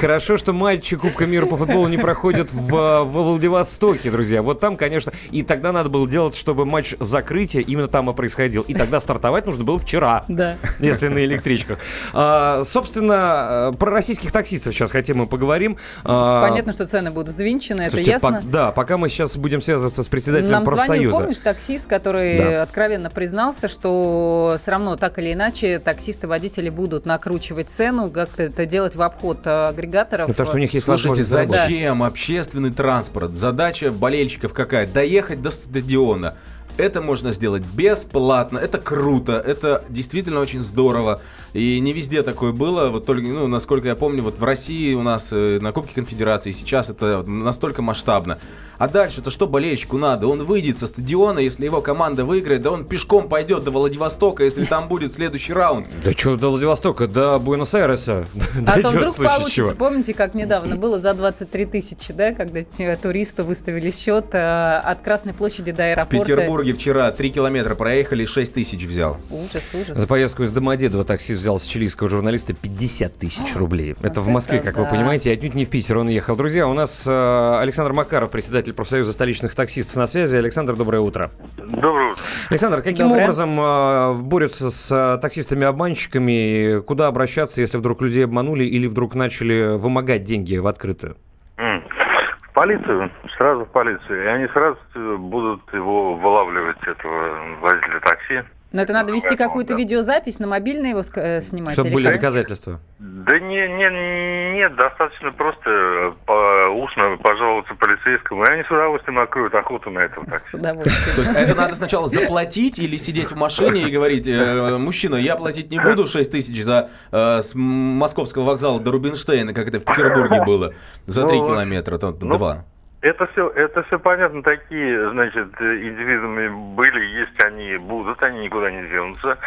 Хорошо, 0.00 0.36
что 0.36 0.52
матчи 0.52 0.96
Кубка 0.96 1.26
мира 1.26 1.46
по 1.46 1.56
футболу 1.56 1.88
не 1.88 1.98
проходят 1.98 2.52
в, 2.52 2.70
во 2.70 3.04
Владивостоке, 3.04 4.10
друзья. 4.10 4.42
Вот 4.42 4.60
там, 4.60 4.76
конечно, 4.76 5.12
и 5.30 5.42
тогда 5.42 5.72
надо 5.72 5.88
было 5.88 6.08
делать, 6.08 6.34
чтобы 6.34 6.64
матч 6.66 6.94
закрытия 7.00 7.62
именно 7.62 7.88
там 7.88 8.10
и 8.10 8.14
происходил. 8.14 8.62
И 8.62 8.74
тогда 8.74 9.00
стартовать 9.00 9.46
нужно 9.46 9.64
было 9.64 9.78
вчера, 9.78 10.24
Да. 10.28 10.56
если 10.78 11.08
на 11.08 11.24
электричках. 11.24 11.78
А, 12.12 12.62
собственно, 12.64 13.70
э, 13.72 13.76
про 13.78 13.90
российских 13.90 14.32
таксистов 14.32 14.74
сейчас 14.74 14.90
хотим 14.90 15.18
мы 15.18 15.26
поговорим. 15.26 15.76
А, 16.04 16.46
Понятно, 16.48 16.72
что 16.72 16.86
цены 16.86 17.10
будут 17.10 17.28
взвинчены, 17.30 17.82
это 17.82 17.90
слушайте, 17.92 18.10
ясно. 18.12 18.40
пок- 18.42 18.50
да, 18.50 18.72
пока 18.72 18.96
мы 18.96 19.08
сейчас 19.08 19.36
будем 19.36 19.60
связываться 19.60 20.02
с 20.02 20.08
председателем 20.08 20.52
Нам 20.52 20.64
звонил, 20.64 20.78
профсоюза. 20.86 21.16
помнишь, 21.18 21.38
таксист, 21.38 21.88
который 21.88 22.38
Да. 22.38 22.62
откровенно 22.62 23.10
признался, 23.10 23.68
что 23.68 24.56
все 24.60 24.70
равно 24.72 24.96
так 24.96 25.18
или 25.18 25.32
иначе 25.32 25.78
таксисты, 25.78 26.26
водители 26.26 26.68
будут 26.70 27.06
накручивать 27.06 27.70
цену, 27.70 28.10
как-то 28.10 28.42
это 28.44 28.66
делать 28.66 28.94
в 28.96 29.02
обход 29.02 29.21
э, 29.46 29.68
агрегаторов. 29.68 30.28
Ну, 30.28 30.34
то, 30.34 30.44
что 30.44 30.56
у 30.56 30.58
них 30.58 30.72
есть 30.74 30.84
Слушайте, 30.84 31.22
зачем 31.22 32.02
общественный 32.02 32.72
транспорт? 32.72 33.36
Задача 33.36 33.90
болельщиков 33.90 34.52
какая? 34.52 34.86
Доехать 34.86 35.42
до 35.42 35.50
стадиона. 35.50 36.36
Это 36.78 37.02
можно 37.02 37.32
сделать 37.32 37.62
бесплатно, 37.62 38.58
это 38.58 38.78
круто, 38.78 39.42
это 39.44 39.84
действительно 39.90 40.40
очень 40.40 40.62
здорово. 40.62 41.20
И 41.52 41.80
не 41.80 41.92
везде 41.92 42.22
такое 42.22 42.52
было. 42.52 42.88
Вот 42.90 43.06
только, 43.06 43.22
ну, 43.26 43.46
насколько 43.46 43.88
я 43.88 43.96
помню, 43.96 44.22
вот 44.22 44.38
в 44.38 44.44
России 44.44 44.94
у 44.94 45.02
нас 45.02 45.30
э, 45.32 45.58
на 45.60 45.72
Кубке 45.72 45.94
Конфедерации 45.94 46.50
сейчас 46.52 46.88
это 46.88 47.22
настолько 47.26 47.82
масштабно. 47.82 48.38
А 48.78 48.88
дальше-то 48.88 49.30
что 49.30 49.46
болельщику 49.46 49.98
надо? 49.98 50.26
Он 50.26 50.42
выйдет 50.42 50.76
со 50.76 50.86
стадиона, 50.86 51.38
если 51.38 51.64
его 51.64 51.82
команда 51.82 52.24
выиграет, 52.24 52.62
да 52.62 52.72
он 52.72 52.84
пешком 52.84 53.28
пойдет 53.28 53.64
до 53.64 53.70
Владивостока, 53.70 54.44
если 54.44 54.64
там 54.64 54.88
будет 54.88 55.12
следующий 55.12 55.52
раунд. 55.52 55.86
Да 56.02 56.12
что 56.12 56.36
до 56.36 56.50
Владивостока, 56.50 57.06
до 57.06 57.38
Буэнос-Айреса 57.38 58.26
А 58.66 58.80
то 58.80 58.88
вдруг 58.88 59.18
в 59.18 59.22
получится. 59.22 59.74
Помните, 59.74 60.14
как 60.14 60.34
недавно 60.34 60.76
было 60.76 60.98
за 60.98 61.14
23 61.14 61.66
тысячи, 61.66 62.12
да, 62.12 62.32
когда 62.32 62.62
туристу 62.96 63.44
выставили 63.44 63.90
счет 63.90 64.26
э, 64.32 64.80
от 64.82 65.00
Красной 65.02 65.34
площади 65.34 65.72
до 65.72 65.82
В 65.82 65.86
аэропорта. 65.86 66.24
Петербурге 66.24 66.72
вчера 66.72 67.10
3 67.10 67.30
километра 67.30 67.74
проехали, 67.74 68.24
6 68.24 68.54
тысяч 68.54 68.84
взял. 68.84 69.18
Ужас, 69.30 69.62
ужас. 69.74 69.96
За 69.96 70.06
поездку 70.06 70.42
из 70.44 70.50
Домодедова 70.50 71.04
таксист 71.04 71.41
взял 71.42 71.58
с 71.58 71.64
чилийского 71.66 72.08
журналиста 72.08 72.54
50 72.54 73.18
тысяч 73.18 73.56
рублей. 73.56 73.96
Это 74.00 74.20
в 74.20 74.22
это 74.24 74.30
Москве, 74.30 74.60
как 74.60 74.78
вы 74.78 74.86
понимаете, 74.86 75.30
и 75.30 75.34
отнюдь 75.34 75.54
не 75.54 75.64
в 75.64 75.70
Питер 75.70 75.98
он 75.98 76.08
ехал. 76.08 76.36
Друзья, 76.36 76.68
у 76.68 76.72
нас 76.72 77.04
э, 77.06 77.58
Александр 77.60 77.92
Макаров, 77.92 78.30
председатель 78.30 78.72
профсоюза 78.72 79.12
столичных 79.12 79.54
таксистов 79.56 79.96
на 79.96 80.06
связи. 80.06 80.36
Александр, 80.36 80.76
доброе 80.76 81.00
утро. 81.00 81.30
Доброе 81.56 82.12
утро. 82.12 82.22
Александр, 82.48 82.82
каким 82.82 83.08
Доброе. 83.08 83.24
образом 83.24 83.60
э, 83.60 84.14
борются 84.22 84.70
с 84.70 84.92
э, 84.92 85.18
таксистами-обманщиками? 85.20 86.80
Куда 86.82 87.08
обращаться, 87.08 87.60
если 87.60 87.78
вдруг 87.78 88.02
людей 88.02 88.24
обманули 88.24 88.64
или 88.64 88.86
вдруг 88.86 89.16
начали 89.16 89.76
вымогать 89.76 90.22
деньги 90.22 90.56
в 90.56 90.68
открытую? 90.68 91.16
В 91.56 92.54
полицию, 92.54 93.10
сразу 93.36 93.64
в 93.64 93.68
полицию. 93.70 94.24
И 94.24 94.26
они 94.26 94.46
сразу 94.48 94.78
э, 94.94 95.16
будут 95.16 95.60
его 95.72 96.14
вылавливать, 96.14 96.80
этого 96.86 97.56
водителя 97.60 98.00
такси. 98.00 98.42
Но 98.72 98.82
это 98.82 98.92
надо 98.92 99.12
вести 99.12 99.28
Поэтому, 99.28 99.48
какую-то 99.48 99.74
да. 99.74 99.78
видеозапись 99.78 100.38
на 100.38 100.46
мобильный 100.46 100.90
его 100.90 101.02
э, 101.16 101.40
снимать. 101.40 101.74
Чтобы 101.74 101.88
или 101.88 101.94
были 101.94 102.06
как? 102.06 102.14
доказательства. 102.14 102.80
Да 102.98 103.38
не, 103.38 103.68
не, 103.68 104.56
нет, 104.56 104.74
достаточно 104.76 105.30
просто 105.32 106.14
по, 106.26 106.68
устно 106.70 107.16
пожаловаться 107.18 107.74
полицейскому, 107.74 108.44
и 108.44 108.48
они 108.48 108.64
с 108.64 108.70
удовольствием 108.70 109.18
откроют 109.18 109.54
охоту 109.54 109.90
на 109.90 110.08
такси. 110.08 110.50
С 110.50 110.54
удовольствием. 110.54 111.14
То 111.14 111.20
есть 111.20 111.36
это 111.36 111.54
надо 111.54 111.74
сначала 111.74 112.08
заплатить 112.08 112.78
или 112.78 112.96
сидеть 112.96 113.30
в 113.30 113.36
машине 113.36 113.82
и 113.88 113.90
говорить, 113.90 114.26
э, 114.26 114.78
мужчина, 114.78 115.16
я 115.16 115.36
платить 115.36 115.70
не 115.70 115.78
буду 115.78 116.06
6 116.06 116.32
тысяч 116.32 116.62
за 116.62 116.88
э, 117.10 117.42
с 117.42 117.54
московского 117.54 118.44
вокзала 118.44 118.80
до 118.80 118.90
Рубинштейна, 118.92 119.52
как 119.52 119.68
это 119.68 119.80
в 119.80 119.84
Петербурге 119.84 120.42
было, 120.46 120.74
за 121.06 121.22
Ну, 121.22 121.28
3 121.28 121.38
километра, 121.38 121.98
там 121.98 122.16
ну, 122.20 122.38
2. 122.38 122.64
Это 123.02 123.26
все, 123.32 123.48
это 123.50 123.82
все 123.84 123.98
понятно, 123.98 124.42
такие, 124.42 125.10
значит, 125.10 125.48
э, 125.60 125.64
индивидуумы 125.64 126.48
были, 126.74 127.04
есть 127.20 127.44
они, 127.44 127.76
будут, 127.76 128.22
они 128.22 128.44
никуда 128.44 128.70
не 128.70 128.88
денутся. 128.88 129.38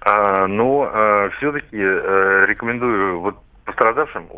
А, 0.00 0.46
но 0.46 1.30
все-таки 1.38 1.76
рекомендую 1.76 3.20
вот 3.20 3.36
пострадавшим 3.64 4.28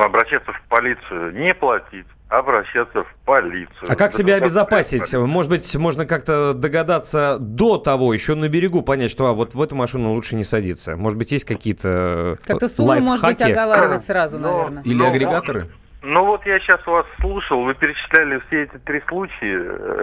обращаться 0.00 0.52
в 0.52 0.60
полицию, 0.68 1.34
не 1.34 1.54
платить, 1.54 2.06
обращаться 2.28 3.02
в 3.02 3.14
полицию. 3.24 3.88
А 3.88 3.94
как 3.94 4.12
себя 4.12 4.36
Это 4.36 4.44
обезопасить? 4.44 5.12
Может 5.14 5.50
быть, 5.50 5.76
можно 5.76 6.06
как-то 6.06 6.52
догадаться 6.52 7.38
до 7.38 7.78
того, 7.78 8.12
еще 8.12 8.34
на 8.34 8.48
берегу 8.48 8.82
понять, 8.82 9.10
что 9.10 9.26
а, 9.26 9.32
вот 9.32 9.54
в 9.54 9.62
эту 9.62 9.76
машину 9.76 10.12
лучше 10.12 10.36
не 10.36 10.44
садиться. 10.44 10.96
Может 10.96 11.18
быть, 11.18 11.32
есть 11.32 11.44
какие-то 11.44 12.36
э, 12.42 12.46
Как-то 12.46 12.68
сумму, 12.68 13.00
может 13.00 13.24
быть, 13.24 13.40
оговаривать 13.40 14.02
сразу, 14.02 14.38
Но- 14.38 14.52
наверное. 14.52 14.82
Или 14.82 15.02
агрегаторы? 15.02 15.66
Ну 16.06 16.26
вот 16.26 16.44
я 16.44 16.60
сейчас 16.60 16.86
вас 16.86 17.06
слушал, 17.18 17.62
вы 17.64 17.72
перечисляли 17.74 18.38
все 18.46 18.64
эти 18.64 18.76
три 18.84 19.02
случая, 19.08 19.56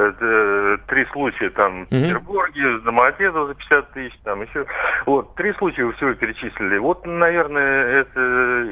это, 0.09 0.79
три 0.87 1.05
случая 1.11 1.51
там 1.51 1.85
в 1.85 1.91
Мгм. 1.91 2.01
Петербурге, 2.03 2.79
с 2.79 2.81
Домодедово 2.81 3.47
за 3.49 3.53
50 3.53 3.91
тысяч, 3.93 4.17
там 4.23 4.41
еще. 4.41 4.65
Вот, 5.05 5.35
три 5.35 5.53
случая 5.53 5.85
вы 5.85 5.93
всего 5.93 6.13
перечислили. 6.15 6.79
Вот, 6.79 7.05
наверное, 7.05 8.01
это, 8.01 8.19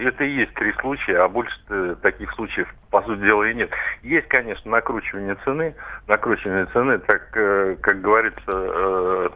это 0.01 0.23
и 0.23 0.29
есть 0.31 0.53
три 0.55 0.73
случая, 0.81 1.19
а 1.19 1.27
больше 1.29 1.53
таких 2.01 2.31
случаев, 2.33 2.67
по 2.89 3.03
сути 3.03 3.19
дела, 3.19 3.43
и 3.43 3.53
нет. 3.53 3.69
Есть, 4.01 4.27
конечно, 4.27 4.71
накручивание 4.71 5.37
цены, 5.45 5.75
накручивание 6.07 6.65
цены, 6.73 6.97
так, 6.97 7.29
э, 7.35 7.75
как 7.79 8.01
говорится, 8.01 8.41
э, 8.47 9.29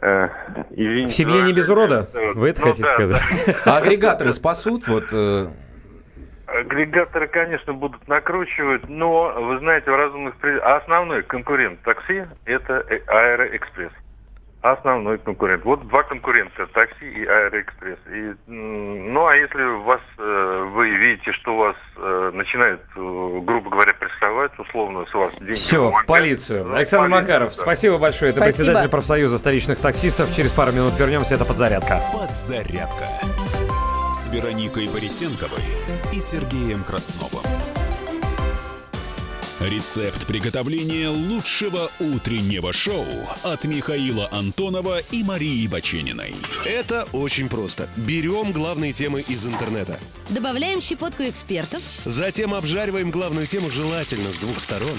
э, 0.00 0.28
извините, 0.70 1.06
В 1.12 1.14
семье 1.14 1.42
не 1.42 1.52
без 1.52 1.68
урода? 1.68 2.08
Вы 2.34 2.50
это 2.50 2.62
Ну 2.62 2.66
хотите 2.66 2.82
да, 2.82 2.94
сказать? 2.94 3.56
А 3.64 3.76
агрегаторы 3.78 4.32
спасут? 4.32 4.88
Вот, 4.88 5.04
э, 5.12 5.46
Агрегаторы, 6.46 7.26
конечно, 7.26 7.72
будут 7.72 8.06
накручивать, 8.06 8.88
но, 8.88 9.32
вы 9.36 9.58
знаете, 9.58 9.90
в 9.90 9.96
разумных 9.96 10.36
пределах... 10.36 10.64
А 10.64 10.76
основной 10.76 11.22
конкурент 11.24 11.80
такси– 11.82 12.24
это 12.44 12.84
э- 12.88 13.00
Аэроэкспресс. 13.08 13.90
Основной 14.62 15.18
конкурент. 15.18 15.64
Вот 15.64 15.86
два 15.88 16.04
конкурента– 16.04 16.66
такси 16.72 17.04
и 17.04 17.26
Аэроэкспресс. 17.26 17.98
И, 18.12 18.34
ну, 18.46 19.26
а 19.26 19.34
если 19.34 19.60
у 19.60 19.82
вас, 19.82 20.00
э, 20.18 20.70
вы 20.72 20.90
видите, 20.90 21.32
что 21.32 21.54
у 21.54 21.58
вас 21.58 21.76
э, 21.96 22.30
начинает, 22.32 22.80
грубо 22.94 23.68
говоря, 23.68 23.92
прессовать, 23.94 24.56
условно, 24.56 25.04
с 25.06 25.14
вас 25.14 25.34
деньги... 25.40 25.52
Все, 25.52 25.90
в 25.90 26.06
полицию. 26.06 26.64
в 26.64 26.74
Александр 26.74 27.10
полицию, 27.10 27.22
Макаров, 27.22 27.48
да. 27.48 27.54
спасибо 27.56 27.98
большое. 27.98 28.30
Это 28.30 28.40
Спасибо. 28.40 28.64
председатель 28.64 28.90
профсоюза 28.90 29.38
столичных 29.38 29.80
таксистов. 29.80 30.32
Через 30.32 30.52
пару 30.52 30.70
минут 30.70 30.96
вернемся. 30.96 31.34
Это 31.34 31.44
подзарядка. 31.44 32.00
Подзарядка. 32.12 33.04
Вероникой 34.36 34.86
Борисенковой 34.88 35.62
и 36.12 36.20
Сергеем 36.20 36.84
Красновым. 36.84 37.42
Рецепт 39.60 40.26
приготовления 40.26 41.08
лучшего 41.08 41.90
утреннего 42.00 42.70
шоу 42.74 43.06
от 43.42 43.64
Михаила 43.64 44.28
Антонова 44.30 44.98
и 45.10 45.24
Марии 45.24 45.66
Бачениной. 45.66 46.34
Это 46.66 47.08
очень 47.14 47.48
просто. 47.48 47.88
Берем 47.96 48.52
главные 48.52 48.92
темы 48.92 49.22
из 49.22 49.46
интернета. 49.46 49.98
Добавляем 50.28 50.82
щепотку 50.82 51.22
экспертов. 51.22 51.80
Затем 52.04 52.52
обжариваем 52.52 53.10
главную 53.10 53.46
тему 53.46 53.70
желательно 53.70 54.30
с 54.34 54.36
двух 54.36 54.60
сторон. 54.60 54.98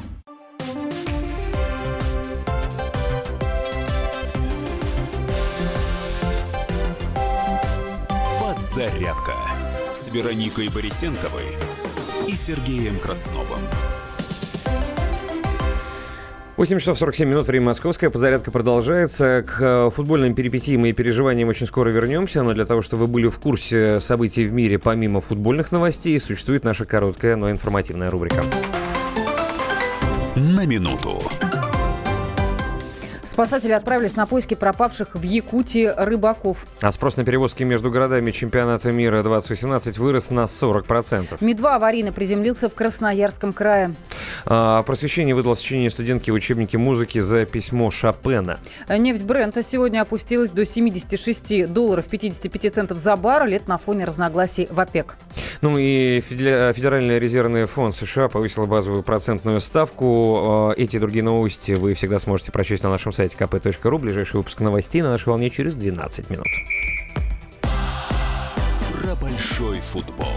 Подзарядка 8.73 9.33
с 9.93 10.07
Вероникой 10.07 10.69
Борисенковой 10.69 11.43
и 12.25 12.37
Сергеем 12.37 12.99
Красновым. 12.99 13.59
8 16.55 16.79
часов 16.79 16.97
47 16.97 17.27
минут, 17.27 17.47
время 17.47 17.65
московское. 17.65 18.09
Подзарядка 18.09 18.49
продолжается. 18.49 19.43
К 19.45 19.59
э, 19.59 19.89
футбольным 19.89 20.33
перипетиям 20.35 20.85
и 20.85 20.93
переживаниям 20.93 21.49
очень 21.49 21.67
скоро 21.67 21.89
вернемся. 21.89 22.43
Но 22.43 22.53
для 22.53 22.65
того, 22.65 22.81
чтобы 22.81 23.07
вы 23.07 23.11
были 23.11 23.27
в 23.27 23.39
курсе 23.39 23.99
событий 23.99 24.45
в 24.45 24.53
мире, 24.53 24.79
помимо 24.79 25.19
футбольных 25.19 25.73
новостей, 25.73 26.17
существует 26.17 26.63
наша 26.63 26.85
короткая, 26.85 27.35
но 27.35 27.51
информативная 27.51 28.09
рубрика. 28.09 28.45
На 30.37 30.65
минуту. 30.65 31.21
Спасатели 33.31 33.71
отправились 33.71 34.17
на 34.17 34.25
поиски 34.25 34.55
пропавших 34.55 35.15
в 35.15 35.21
Якутии 35.21 35.89
рыбаков. 35.95 36.65
А 36.81 36.91
спрос 36.91 37.15
на 37.15 37.23
перевозки 37.23 37.63
между 37.63 37.89
городами 37.89 38.29
чемпионата 38.31 38.91
мира 38.91 39.23
2018 39.23 39.97
вырос 39.99 40.31
на 40.31 40.43
40%. 40.43 41.37
Ми-2 41.39 41.75
аварийно 41.75 42.11
приземлился 42.11 42.67
в 42.67 42.75
Красноярском 42.75 43.53
крае. 43.53 43.95
А, 44.45 44.83
просвещение 44.83 45.33
выдало 45.33 45.55
сочинение 45.55 45.89
студентки 45.89 46.29
в 46.29 46.33
учебнике 46.33 46.77
музыки 46.77 47.19
за 47.19 47.45
письмо 47.45 47.89
Шопена. 47.89 48.59
Нефть 48.89 49.23
Брента 49.23 49.63
сегодня 49.63 50.01
опустилась 50.01 50.51
до 50.51 50.65
76 50.65 51.67
долларов 51.67 52.07
55 52.07 52.73
центов 52.73 52.97
за 52.97 53.15
баррель. 53.15 53.55
Это 53.55 53.69
на 53.69 53.77
фоне 53.77 54.03
разногласий 54.03 54.67
в 54.69 54.77
ОПЕК. 54.77 55.15
Ну 55.61 55.77
и 55.77 56.19
Федеральный 56.19 57.17
резервный 57.17 57.65
фонд 57.65 57.95
США 57.95 58.27
повысил 58.27 58.67
базовую 58.67 59.03
процентную 59.03 59.61
ставку. 59.61 60.35
А, 60.35 60.71
эти 60.75 60.97
и 60.97 60.99
другие 60.99 61.23
новости 61.23 61.71
вы 61.71 61.93
всегда 61.93 62.19
сможете 62.19 62.51
прочесть 62.51 62.83
на 62.83 62.89
нашем 62.89 63.13
сайте 63.13 63.20
kp.ru. 63.25 63.97
Ближайший 63.97 64.37
выпуск 64.37 64.59
новостей 64.59 65.01
на 65.01 65.09
нашей 65.09 65.29
волне 65.29 65.49
через 65.49 65.75
12 65.75 66.29
минут. 66.29 66.47
Про 69.01 69.15
большой 69.15 69.79
футбол. 69.91 70.27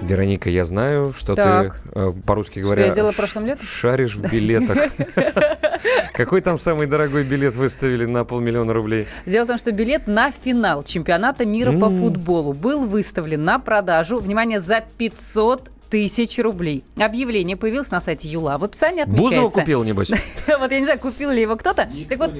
Вероника, 0.00 0.50
я 0.50 0.64
знаю, 0.64 1.14
что 1.16 1.34
Так. 1.36 1.80
ты, 1.84 1.90
э, 1.94 2.12
по-русски 2.26 2.58
говоря, 2.58 2.82
Что 2.82 2.88
я 2.88 2.94
делала 2.94 3.12
прошлым 3.12 3.46
летом? 3.46 3.64
шаришь 3.64 4.16
в 4.16 4.28
билетах. 4.30 4.78
Какой 6.14 6.40
там 6.40 6.58
самый 6.58 6.86
дорогой 6.86 7.22
билет 7.24 7.54
выставили 7.54 8.04
на 8.04 8.24
полмиллиона 8.24 8.72
рублей? 8.72 9.06
Дело 9.26 9.44
в 9.44 9.48
том, 9.48 9.58
что 9.58 9.70
билет 9.72 10.08
на 10.08 10.30
финал 10.32 10.82
чемпионата 10.82 11.46
мира 11.46 11.72
по 11.78 11.88
футболу 11.88 12.52
был 12.52 12.84
выставлен 12.84 13.44
на 13.44 13.58
продажу, 13.58 14.18
внимание, 14.18 14.60
за 14.60 14.84
500 14.98 15.70
тысяч 15.92 16.38
рублей. 16.38 16.84
Объявление 16.96 17.54
появилось 17.54 17.90
на 17.90 18.00
сайте 18.00 18.26
Юла. 18.26 18.56
В 18.56 18.64
описании 18.64 19.02
отмечается... 19.02 19.40
Бузова 19.42 19.60
купил, 19.60 19.84
небось? 19.84 20.10
Вот 20.58 20.72
я 20.72 20.78
не 20.78 20.84
знаю, 20.84 20.98
купил 20.98 21.30
ли 21.30 21.42
его 21.42 21.54
кто-то. 21.56 21.86
Так 22.08 22.18
вот, 22.18 22.32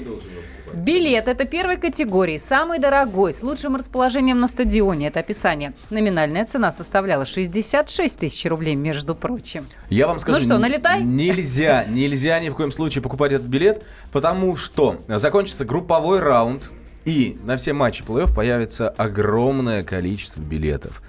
билет 0.72 1.28
это 1.28 1.44
первой 1.44 1.76
категории, 1.76 2.38
самый 2.38 2.78
дорогой, 2.78 3.34
с 3.34 3.42
лучшим 3.42 3.76
расположением 3.76 4.40
на 4.40 4.48
стадионе. 4.48 5.08
Это 5.08 5.20
описание. 5.20 5.74
Номинальная 5.90 6.46
цена 6.46 6.72
составляла 6.72 7.26
66 7.26 8.20
тысяч 8.20 8.46
рублей, 8.46 8.74
между 8.74 9.14
прочим. 9.14 9.66
Я 9.90 10.06
вам 10.06 10.18
скажу, 10.18 10.38
Ну 10.38 10.44
что, 10.46 10.56
налетай? 10.56 11.02
Нельзя, 11.02 11.84
нельзя 11.84 12.40
ни 12.40 12.48
в 12.48 12.54
коем 12.54 12.70
случае 12.70 13.02
покупать 13.02 13.32
этот 13.32 13.48
билет, 13.48 13.84
потому 14.12 14.56
что 14.56 15.02
закончится 15.08 15.66
групповой 15.66 16.20
раунд, 16.20 16.70
и 17.04 17.36
на 17.44 17.58
все 17.58 17.74
матчи 17.74 18.02
плей-офф 18.02 18.34
появится 18.34 18.88
огромное 18.88 19.84
количество 19.84 20.40
билетов. 20.40 21.02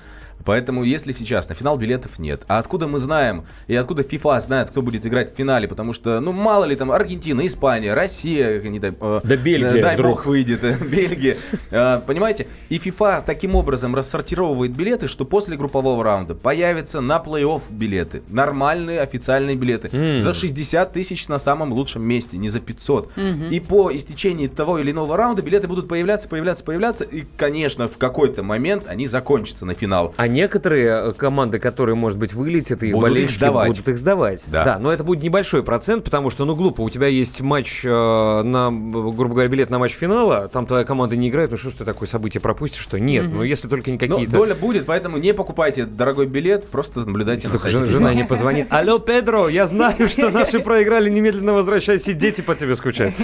Поэтому, 0.46 0.84
если 0.84 1.12
сейчас 1.12 1.50
на 1.50 1.56
финал 1.56 1.78
билетов 1.78 2.20
нет, 2.20 2.44
а 2.48 2.60
откуда 2.60 2.88
мы 2.88 3.00
знаем, 3.00 3.46
и 3.68 3.76
откуда 3.76 4.04
FIFA 4.04 4.42
знает, 4.42 4.70
кто 4.70 4.82
будет 4.82 5.06
играть 5.06 5.34
в 5.34 5.36
финале, 5.38 5.68
потому 5.68 5.94
что, 5.94 6.20
ну, 6.20 6.32
мало 6.32 6.66
ли 6.66 6.76
там, 6.76 6.92
Аргентина, 6.92 7.46
Испания, 7.46 7.94
Россия, 7.94 8.62
не 8.62 8.80
дай, 8.80 8.94
э, 9.00 9.22
Да 9.24 9.36
Бельгия 9.36 9.82
дай 9.82 9.96
вдруг. 9.96 10.12
бог 10.18 10.26
выйдет, 10.26 10.64
э, 10.64 10.76
Бельгия, 10.84 11.38
Э, 11.72 12.02
понимаете? 12.06 12.48
И 12.70 12.78
FIFA 12.78 13.24
таким 13.26 13.56
образом 13.56 13.96
рассортировывает 13.96 14.72
билеты, 14.72 15.08
что 15.08 15.26
после 15.26 15.56
группового 15.58 16.04
раунда 16.04 16.36
появятся 16.36 17.02
на 17.02 17.18
плей-офф 17.18 17.62
билеты, 17.70 18.22
нормальные 18.28 19.02
официальные 19.02 19.56
билеты, 19.56 19.90
М. 19.92 20.20
за 20.20 20.34
60 20.34 20.94
тысяч 20.94 21.28
на 21.28 21.40
самом 21.40 21.72
лучшем 21.74 22.04
месте, 22.04 22.38
не 22.38 22.50
за 22.50 22.60
500. 22.60 23.12
Мгм. 23.16 23.50
И 23.50 23.60
по 23.60 23.92
истечении 23.96 24.48
того 24.48 24.80
или 24.80 24.92
иного 24.92 25.18
раунда 25.18 25.42
билеты 25.42 25.68
будут 25.68 25.88
появляться, 25.88 26.28
появляться, 26.28 26.64
появляться, 26.64 27.04
и, 27.04 27.24
конечно, 27.38 27.88
в 27.88 27.98
какой-то 27.98 28.44
момент 28.44 28.86
они 28.88 29.08
закончатся 29.08 29.66
на 29.66 29.74
финал. 29.74 30.14
А 30.18 30.28
некоторые 30.34 31.10
э, 31.10 31.14
команды, 31.14 31.60
которые, 31.60 31.96
может 31.96 32.18
быть, 32.18 32.34
вылетят, 32.34 32.84
и 32.84 32.88
их 32.88 32.94
Будут 32.94 33.08
их 33.10 33.14
болельщики 33.14 33.38
сдавать. 33.38 33.68
будут 33.70 33.88
их 33.88 33.98
сдавать. 33.98 34.44
Да. 34.48 34.78
но 34.80 34.92
это 34.92 35.04
будет 35.04 35.24
небольшой 35.24 35.64
процент, 35.64 36.04
потому 36.04 36.30
что, 36.30 36.46
ну, 36.46 36.56
глупо. 36.56 36.82
У 36.82 36.90
тебя 36.90 37.08
есть 37.08 37.42
матч 37.42 37.82
э, 37.86 37.90
на, 37.90 38.70
грубо 38.72 39.30
говоря, 39.30 39.48
билет 39.48 39.70
на 39.70 39.80
матч 39.80 39.94
финала, 39.94 40.50
там 40.50 40.66
твоя 40.66 40.84
команда 40.84 41.16
не 41.16 41.30
играет, 41.30 41.52
ну 41.52 41.58
что 41.58 41.70
ж 41.70 41.74
ты 41.74 41.86
такое 41.86 42.08
событие 42.10 42.42
пропустишь, 42.42 42.82
что 42.82 43.00
нет. 43.00 43.26
Мгм. 43.26 43.38
Ну, 43.38 43.44
если 43.44 43.68
только 43.68 43.92
не 43.92 43.98
Но 43.98 44.00
какие-то... 44.00 44.32
доля 44.32 44.56
будет, 44.56 44.86
поэтому 44.86 45.18
не 45.18 45.34
покупайте 45.34 45.86
дорогой 45.86 46.26
билет, 46.26 46.68
просто 46.68 47.00
наблюдайте 47.02 47.48
на 47.48 47.54
Только 47.54 47.70
сайте 47.70 47.86
жена, 47.86 48.14
не 48.14 48.24
позвонит. 48.26 48.68
Алло, 48.70 49.00
Педро, 49.00 49.48
я 49.48 49.68
знаю, 49.68 50.08
что 50.10 50.30
наши 50.30 50.60
проиграли, 50.64 51.10
немедленно 51.10 51.54
возвращайся, 51.54 52.14
дети 52.14 52.42
по 52.42 52.56
тебе 52.56 52.76
скучают. 52.76 53.16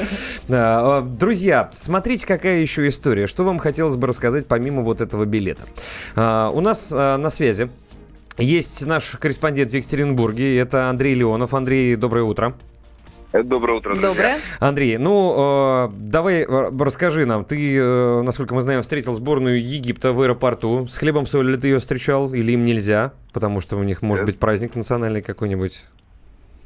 Да, 0.47 0.99
э, 0.99 1.09
Друзья, 1.19 1.69
смотрите, 1.73 2.25
какая 2.27 2.59
еще 2.59 2.87
история. 2.87 3.27
Что 3.27 3.43
вам 3.43 3.59
хотелось 3.59 3.95
бы 3.95 4.07
рассказать 4.07 4.47
помимо 4.47 4.81
вот 4.81 5.01
этого 5.01 5.25
билета? 5.25 5.63
А, 6.15 6.49
У 6.49 6.61
нас 6.61 6.91
э, 6.99 7.17
на 7.17 7.29
связи 7.29 7.69
есть 8.39 8.85
наш 8.85 9.11
корреспондент 9.19 9.71
в 9.71 9.75
Екатеринбурге, 9.75 10.57
это 10.57 10.89
Андрей 10.89 11.13
Леонов. 11.13 11.53
Андрей, 11.53 11.95
доброе 11.95 12.23
утро. 12.23 12.55
Доброе 13.31 13.77
утро, 13.77 13.89
друзья. 13.91 14.07
Доброе. 14.07 14.37
Андрей, 14.59 14.97
ну, 14.97 15.35
э, 15.37 15.89
давай 15.93 16.41
э, 16.41 16.71
расскажи 16.79 17.27
нам. 17.27 17.45
Ты, 17.45 17.77
э, 17.77 18.21
насколько 18.23 18.55
мы 18.55 18.61
знаем, 18.63 18.81
встретил 18.81 19.13
сборную 19.13 19.61
Египта 19.61 20.13
в 20.13 20.21
аэропорту. 20.21 20.87
С 20.87 20.97
хлебом 20.97 21.27
солью 21.27 21.51
ли 21.51 21.57
ты 21.59 21.67
ее 21.67 21.79
встречал 21.79 22.33
или 22.33 22.53
им 22.53 22.65
нельзя? 22.65 23.13
Потому 23.31 23.61
что 23.61 23.77
у 23.77 23.83
них 23.83 24.01
может 24.01 24.25
быть 24.25 24.39
праздник 24.39 24.73
национальный 24.73 25.21
какой-нибудь. 25.21 25.85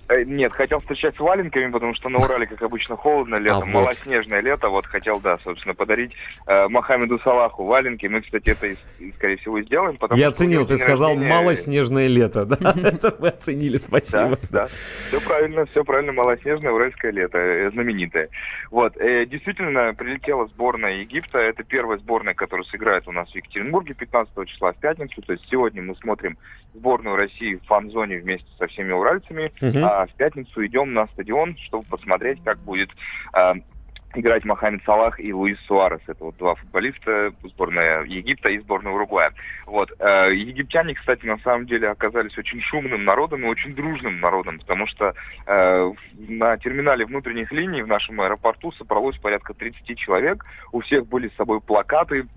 Э, 0.10 0.24
Нет, 0.24 0.54
хотел 0.54 0.80
встречать 0.80 1.16
с 1.16 1.20
валенками, 1.20 1.72
потому 1.72 1.94
что 1.94 2.10
на 2.10 2.20
Урале, 2.20 2.46
как 2.46 2.62
обычно, 2.62 2.98
холодно 2.98 3.36
летом, 3.36 3.72
вот. 3.72 3.84
малоснежное 3.84 4.42
лето. 4.42 4.70
Вот 4.70 4.86
хотел, 4.86 5.20
да, 5.20 5.38
собственно, 5.44 5.74
подарить 5.74 6.14
э, 6.46 6.68
Мохаммеду 6.68 7.20
Салаху 7.20 7.64
валенки. 7.64 8.08
Мы, 8.08 8.22
кстати, 8.22 8.50
это, 8.50 8.68
и, 8.68 8.76
и, 9.00 9.12
скорее 9.14 9.38
всего, 9.38 9.62
сделаем. 9.62 9.98
Потому 9.98 10.20
Я 10.20 10.30
оценил, 10.30 10.66
ты 10.66 10.76
сказал 10.78 11.12
рождения- 11.12 11.30
малоснежное 11.30 12.08
лето. 12.08 12.46
Да, 12.46 12.74
это 12.84 13.16
мы 13.20 13.30
оценили, 13.30 13.78
спасибо. 13.78 14.38
Да, 14.50 14.68
да. 14.68 14.68
Все 15.08 15.22
правильно, 15.22 15.66
все 15.66 15.84
правильно, 15.84 16.12
малоснежное 16.12 16.72
уральское 16.72 17.12
лето, 17.12 17.38
э, 17.38 17.72
знаменитое. 17.72 18.30
Вот, 18.72 18.98
э, 18.98 19.26
действительно, 19.26 19.94
прилетела 19.94 20.48
сборная 20.48 20.98
Египта. 20.98 21.40
Это 21.40 21.64
первая 21.64 21.98
сборная, 21.98 22.34
которая 22.34 22.66
сыграет 22.66 23.08
у 23.08 23.12
нас 23.12 23.32
в 23.32 23.36
Екатеринбурге 23.36 23.94
15 23.94 24.46
числа 24.48 24.74
в 24.74 24.78
пятницу. 24.78 25.22
То 25.22 25.34
есть 25.34 25.46
сегодня 25.50 25.82
мы 25.82 25.96
смотрим 25.96 26.38
сборную 26.74 27.16
России 27.16 27.56
в 27.56 27.66
фан-зоне 27.66 28.18
вместе 28.18 28.48
со 28.58 28.68
всеми 28.68 28.92
уральцами. 28.92 29.52
А 29.94 30.08
в 30.08 30.14
пятницу 30.14 30.66
идем 30.66 30.94
на 30.94 31.08
стадион, 31.08 31.58
чтобы 31.58 31.86
посмотреть, 31.86 32.44
как 32.44 32.60
будет 32.60 32.90
э, 33.36 33.54
играть 34.16 34.46
Мохаммед 34.46 34.84
Салах 34.86 35.20
и 35.20 35.34
Луис 35.34 35.60
Суарес. 35.66 36.02
Это 36.08 36.24
вот 36.24 36.38
два 36.38 36.56
футболиста, 36.56 37.34
сборная 37.44 38.04
Египта 38.04 38.50
и 38.50 38.60
сборная 38.60 38.94
Уругвая. 38.94 39.34
Вот. 39.66 39.92
Э, 40.00 40.34
Египтяне, 40.34 40.96
кстати, 40.96 41.26
на 41.26 41.38
самом 41.40 41.66
деле 41.66 41.90
оказались 41.90 42.38
очень 42.38 42.62
шумным 42.62 43.04
народом 43.06 43.44
и 43.44 43.50
очень 43.50 43.76
дружным 43.76 44.20
народом, 44.20 44.60
потому 44.60 44.88
что 44.88 45.14
э, 45.46 45.92
на 46.14 46.58
терминале 46.58 47.06
внутренних 47.06 47.52
линий 47.52 47.82
в 47.82 47.88
нашем 47.88 48.22
аэропорту 48.22 48.72
собралось 48.74 49.18
порядка 49.18 49.54
30 49.54 49.98
человек. 49.98 50.46
У 50.72 50.82
всех 50.82 51.08
были 51.08 51.30
с 51.30 51.36
собой 51.36 51.62
плакаты, 51.62 52.28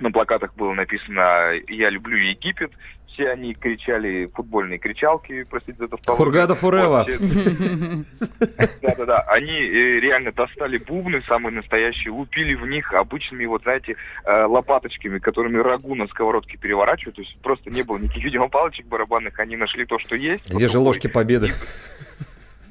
на 0.00 0.10
плакатах 0.10 0.54
было 0.54 0.72
написано 0.72 1.52
«Я 1.68 1.90
люблю 1.90 2.16
Египет», 2.16 2.72
все 3.16 3.30
они 3.30 3.54
кричали 3.54 4.26
футбольные 4.26 4.78
кричалки, 4.78 5.44
простите 5.48 5.78
за 5.78 5.88
тавтологию. 5.88 6.24
Хургада 6.24 6.54
Фурева. 6.54 7.06
Да-да-да, 8.82 9.20
они 9.28 9.52
э, 9.52 10.00
реально 10.00 10.32
достали 10.32 10.76
бубны 10.76 11.22
самые 11.22 11.52
настоящие, 11.52 12.12
лупили 12.12 12.54
в 12.54 12.66
них 12.66 12.92
обычными, 12.92 13.46
вот 13.46 13.62
знаете, 13.62 13.96
э, 14.24 14.44
лопаточками, 14.44 15.18
которыми 15.18 15.56
рагу 15.58 15.94
на 15.94 16.06
сковородке 16.08 16.58
переворачивают, 16.58 17.16
то 17.16 17.22
есть 17.22 17.38
просто 17.40 17.70
не 17.70 17.82
было 17.82 17.96
никаких, 17.96 18.24
видимо, 18.24 18.48
палочек 18.48 18.86
барабанных, 18.86 19.38
они 19.40 19.56
нашли 19.56 19.86
то, 19.86 19.98
что 19.98 20.14
есть. 20.14 20.52
Где 20.52 20.68
же 20.68 20.78
ложки 20.78 21.06
победы? 21.06 21.52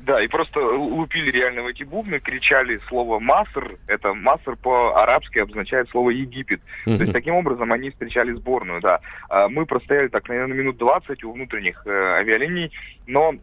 Да, 0.05 0.21
и 0.21 0.27
просто 0.27 0.59
лупили 0.59 1.31
реально 1.31 1.63
в 1.63 1.67
эти 1.67 1.83
бубны, 1.83 2.19
кричали 2.19 2.79
слово 2.89 3.19
«маср». 3.19 3.79
Это 3.87 4.13
«маср» 4.13 4.55
по-арабски 4.55 5.39
обозначает 5.39 5.89
слово 5.89 6.11
«Египет». 6.11 6.61
То 6.83 6.91
есть 6.91 7.11
таким 7.11 7.33
образом 7.33 7.73
они 7.73 7.89
встречали 7.89 8.31
сборную, 8.33 8.81
да. 8.81 8.99
А 9.29 9.49
Мы 9.49 9.65
простояли 9.65 10.09
так, 10.09 10.29
наверное, 10.29 10.55
минут 10.55 10.77
20 10.77 11.23
у 11.23 11.31
внутренних 11.31 11.81
э, 11.87 11.89
авиалиний, 11.89 12.71
но 13.07 13.33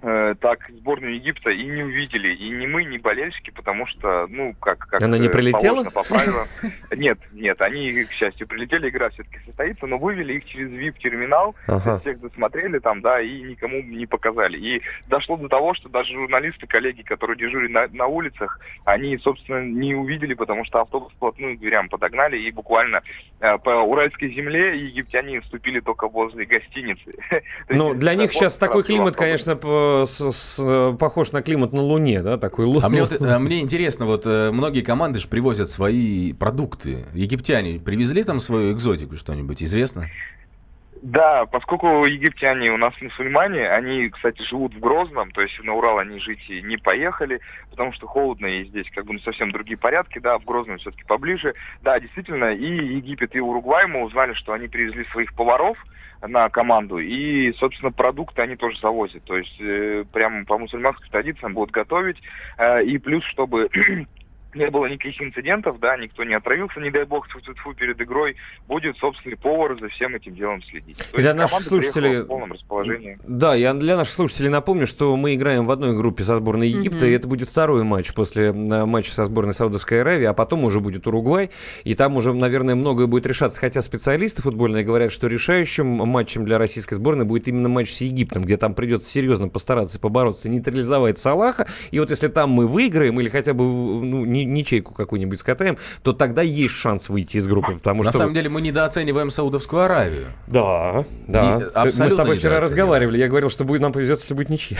так 0.00 0.70
сборную 0.70 1.14
Египта 1.16 1.50
и 1.50 1.64
не 1.64 1.82
увидели. 1.82 2.34
И 2.34 2.48
ни 2.50 2.66
мы, 2.66 2.84
ни 2.84 2.98
болельщики, 2.98 3.50
потому 3.50 3.86
что, 3.86 4.26
ну, 4.28 4.54
как... 4.54 4.78
как 4.78 5.02
Она 5.02 5.18
не 5.18 5.28
э, 5.28 5.30
прилетела? 5.30 5.84
По 5.90 6.02
правилам. 6.02 6.46
Нет, 6.90 7.18
нет, 7.32 7.60
они, 7.62 8.04
к 8.04 8.12
счастью, 8.12 8.46
прилетели, 8.46 8.88
игра 8.88 9.10
все-таки 9.10 9.38
состоится, 9.46 9.86
но 9.86 9.96
вывели 9.98 10.34
их 10.34 10.44
через 10.44 10.70
VIP-терминал, 10.70 11.54
Ага. 11.66 12.00
всех 12.00 12.20
досмотрели 12.20 12.78
там, 12.78 13.00
да, 13.00 13.20
и 13.20 13.40
никому 13.42 13.80
не 13.82 14.06
показали. 14.06 14.58
И 14.58 14.82
дошло 15.08 15.36
до 15.36 15.48
того, 15.48 15.74
что 15.74 15.88
даже 15.88 16.12
журналисты, 16.12 16.66
коллеги, 16.66 17.02
которые 17.02 17.36
дежурили 17.36 17.72
на, 17.72 17.86
на 17.88 18.06
улицах, 18.06 18.58
они, 18.84 19.16
собственно, 19.18 19.64
не 19.64 19.94
увидели, 19.94 20.34
потому 20.34 20.64
что 20.64 20.80
автобус 20.80 21.12
вплотную 21.12 21.56
к 21.56 21.60
дверям 21.60 21.88
подогнали, 21.88 22.38
и 22.38 22.50
буквально 22.50 23.02
э, 23.40 23.58
по 23.58 23.70
Уральской 23.82 24.32
земле 24.34 24.78
египтяне 24.78 25.40
вступили 25.40 25.80
только 25.80 26.08
возле 26.08 26.44
гостиницы. 26.44 27.14
Ну, 27.68 27.94
для 27.94 28.14
них 28.14 28.32
сейчас 28.32 28.58
такой 28.58 28.82
климат, 28.82 29.16
конечно, 29.16 29.56
по- 30.00 30.06
с- 30.06 30.32
с- 30.32 30.96
похож 30.98 31.32
на 31.32 31.42
климат 31.42 31.72
на 31.72 31.82
Луне, 31.82 32.22
да, 32.22 32.36
такой 32.38 32.66
лу- 32.66 32.80
А 32.82 32.88
мне, 32.88 33.02
вот, 33.02 33.12
э, 33.20 33.38
мне 33.38 33.60
интересно, 33.60 34.06
вот 34.06 34.22
э, 34.26 34.50
многие 34.52 34.82
команды 34.82 35.18
же 35.18 35.28
привозят 35.28 35.68
свои 35.68 36.32
продукты. 36.32 37.04
Египтяне 37.14 37.78
привезли 37.80 38.24
там 38.24 38.40
свою 38.40 38.72
экзотику 38.72 39.16
что-нибудь, 39.16 39.62
известно? 39.62 40.08
Да, 41.02 41.46
поскольку 41.46 42.04
египтяне 42.04 42.70
у 42.70 42.76
нас 42.76 42.92
мусульмане, 43.00 43.70
они, 43.70 44.10
кстати, 44.10 44.42
живут 44.42 44.74
в 44.74 44.80
Грозном, 44.80 45.30
то 45.30 45.40
есть 45.40 45.58
на 45.64 45.72
Урал 45.72 45.98
они 45.98 46.20
жить 46.20 46.44
и 46.50 46.60
не 46.60 46.76
поехали, 46.76 47.40
потому 47.70 47.94
что 47.94 48.06
холодно, 48.06 48.46
и 48.46 48.64
здесь 48.64 48.86
как 48.90 49.06
бы 49.06 49.14
ну, 49.14 49.18
совсем 49.20 49.50
другие 49.50 49.78
порядки, 49.78 50.18
да, 50.18 50.38
в 50.38 50.44
Грозном 50.44 50.76
все-таки 50.76 51.04
поближе. 51.04 51.54
Да, 51.80 51.98
действительно, 51.98 52.52
и 52.52 52.66
Египет, 52.66 53.34
и 53.34 53.40
Уругвай 53.40 53.86
мы 53.86 54.02
узнали, 54.02 54.34
что 54.34 54.52
они 54.52 54.68
привезли 54.68 55.06
своих 55.06 55.32
поваров 55.34 55.78
на 56.20 56.50
команду, 56.50 56.98
и, 56.98 57.54
собственно, 57.54 57.92
продукты 57.92 58.42
они 58.42 58.56
тоже 58.56 58.78
завозят, 58.78 59.24
то 59.24 59.38
есть 59.38 59.58
э, 59.58 60.04
прямо 60.12 60.44
по 60.44 60.58
мусульманским 60.58 61.08
традициям 61.10 61.54
будут 61.54 61.70
готовить, 61.70 62.18
э, 62.58 62.84
и 62.84 62.98
плюс, 62.98 63.24
чтобы 63.24 63.70
не 64.54 64.70
было 64.70 64.86
никаких 64.86 65.20
инцидентов, 65.22 65.78
да, 65.80 65.96
никто 65.96 66.24
не 66.24 66.34
отравился, 66.34 66.80
не 66.80 66.90
дай 66.90 67.04
бог, 67.04 67.28
тьфу 67.28 67.74
перед 67.74 68.00
игрой, 68.00 68.36
будет 68.68 68.96
собственный 68.98 69.36
повар 69.36 69.78
за 69.78 69.88
всем 69.88 70.14
этим 70.14 70.34
делом 70.34 70.62
следить. 70.62 70.98
То 71.12 71.16
Для 71.18 71.34
наших 71.34 71.62
слушателей- 71.62 72.22
в 72.22 72.26
полном 72.26 72.52
расположении. 72.52 73.18
Да, 73.26 73.54
я 73.54 73.74
для 73.74 73.96
наших 73.96 74.14
слушателей 74.14 74.48
напомню, 74.50 74.86
что 74.86 75.16
мы 75.16 75.34
играем 75.34 75.66
в 75.66 75.70
одной 75.70 75.96
группе 75.96 76.24
со 76.24 76.36
сборной 76.36 76.68
Египта, 76.68 77.06
и 77.06 77.12
это 77.12 77.28
будет 77.28 77.48
второй 77.48 77.84
матч 77.84 78.12
после 78.14 78.46
э, 78.48 78.52
матча 78.84 79.12
со 79.12 79.24
сборной 79.26 79.54
Саудовской 79.54 80.00
Аравии, 80.00 80.26
а 80.26 80.32
потом 80.34 80.64
уже 80.64 80.80
будет 80.80 81.06
Уругвай, 81.06 81.50
и 81.84 81.94
там 81.94 82.16
уже, 82.16 82.32
наверное, 82.32 82.74
многое 82.74 83.06
будет 83.06 83.26
решаться, 83.26 83.60
хотя 83.60 83.82
специалисты 83.82 84.42
футбольные 84.42 84.84
говорят, 84.84 85.12
что 85.12 85.26
решающим 85.26 85.86
матчем 85.86 86.44
для 86.44 86.58
российской 86.58 86.94
сборной 86.94 87.24
будет 87.24 87.48
именно 87.48 87.68
матч 87.68 87.90
с 87.92 88.00
Египтом, 88.00 88.42
где 88.42 88.56
там 88.56 88.74
придется 88.74 89.08
серьезно 89.08 89.48
постараться 89.48 89.98
побороться, 89.98 90.48
нейтрализовать 90.48 91.18
Салаха, 91.18 91.66
и 91.90 91.98
вот 92.00 92.10
если 92.10 92.28
там 92.28 92.50
мы 92.50 92.66
выиграем 92.66 93.20
или 93.20 93.28
хотя 93.28 93.54
бы 93.54 93.64
ну, 93.64 94.24
ни- 94.24 94.39
ничейку 94.44 94.94
какую-нибудь 94.94 95.38
скатаем, 95.38 95.78
то 96.02 96.12
тогда 96.12 96.42
есть 96.42 96.74
шанс 96.74 97.08
выйти 97.08 97.36
из 97.38 97.46
группы, 97.46 97.74
потому 97.74 98.02
На 98.02 98.10
что... 98.10 98.18
самом 98.18 98.34
деле 98.34 98.48
мы 98.48 98.60
недооцениваем 98.60 99.30
Саудовскую 99.30 99.82
Аравию. 99.82 100.26
Да, 100.46 101.04
да. 101.26 101.56
Не- 101.56 101.84
Мы 101.84 102.10
с 102.10 102.14
тобой 102.16 102.36
вчера 102.36 102.60
разговаривали. 102.60 103.18
Я 103.18 103.28
говорил, 103.28 103.50
что 103.50 103.64
будет, 103.64 103.80
нам 103.82 103.92
повезет, 103.92 104.20
если 104.20 104.34
будет 104.34 104.48
ничья. 104.50 104.76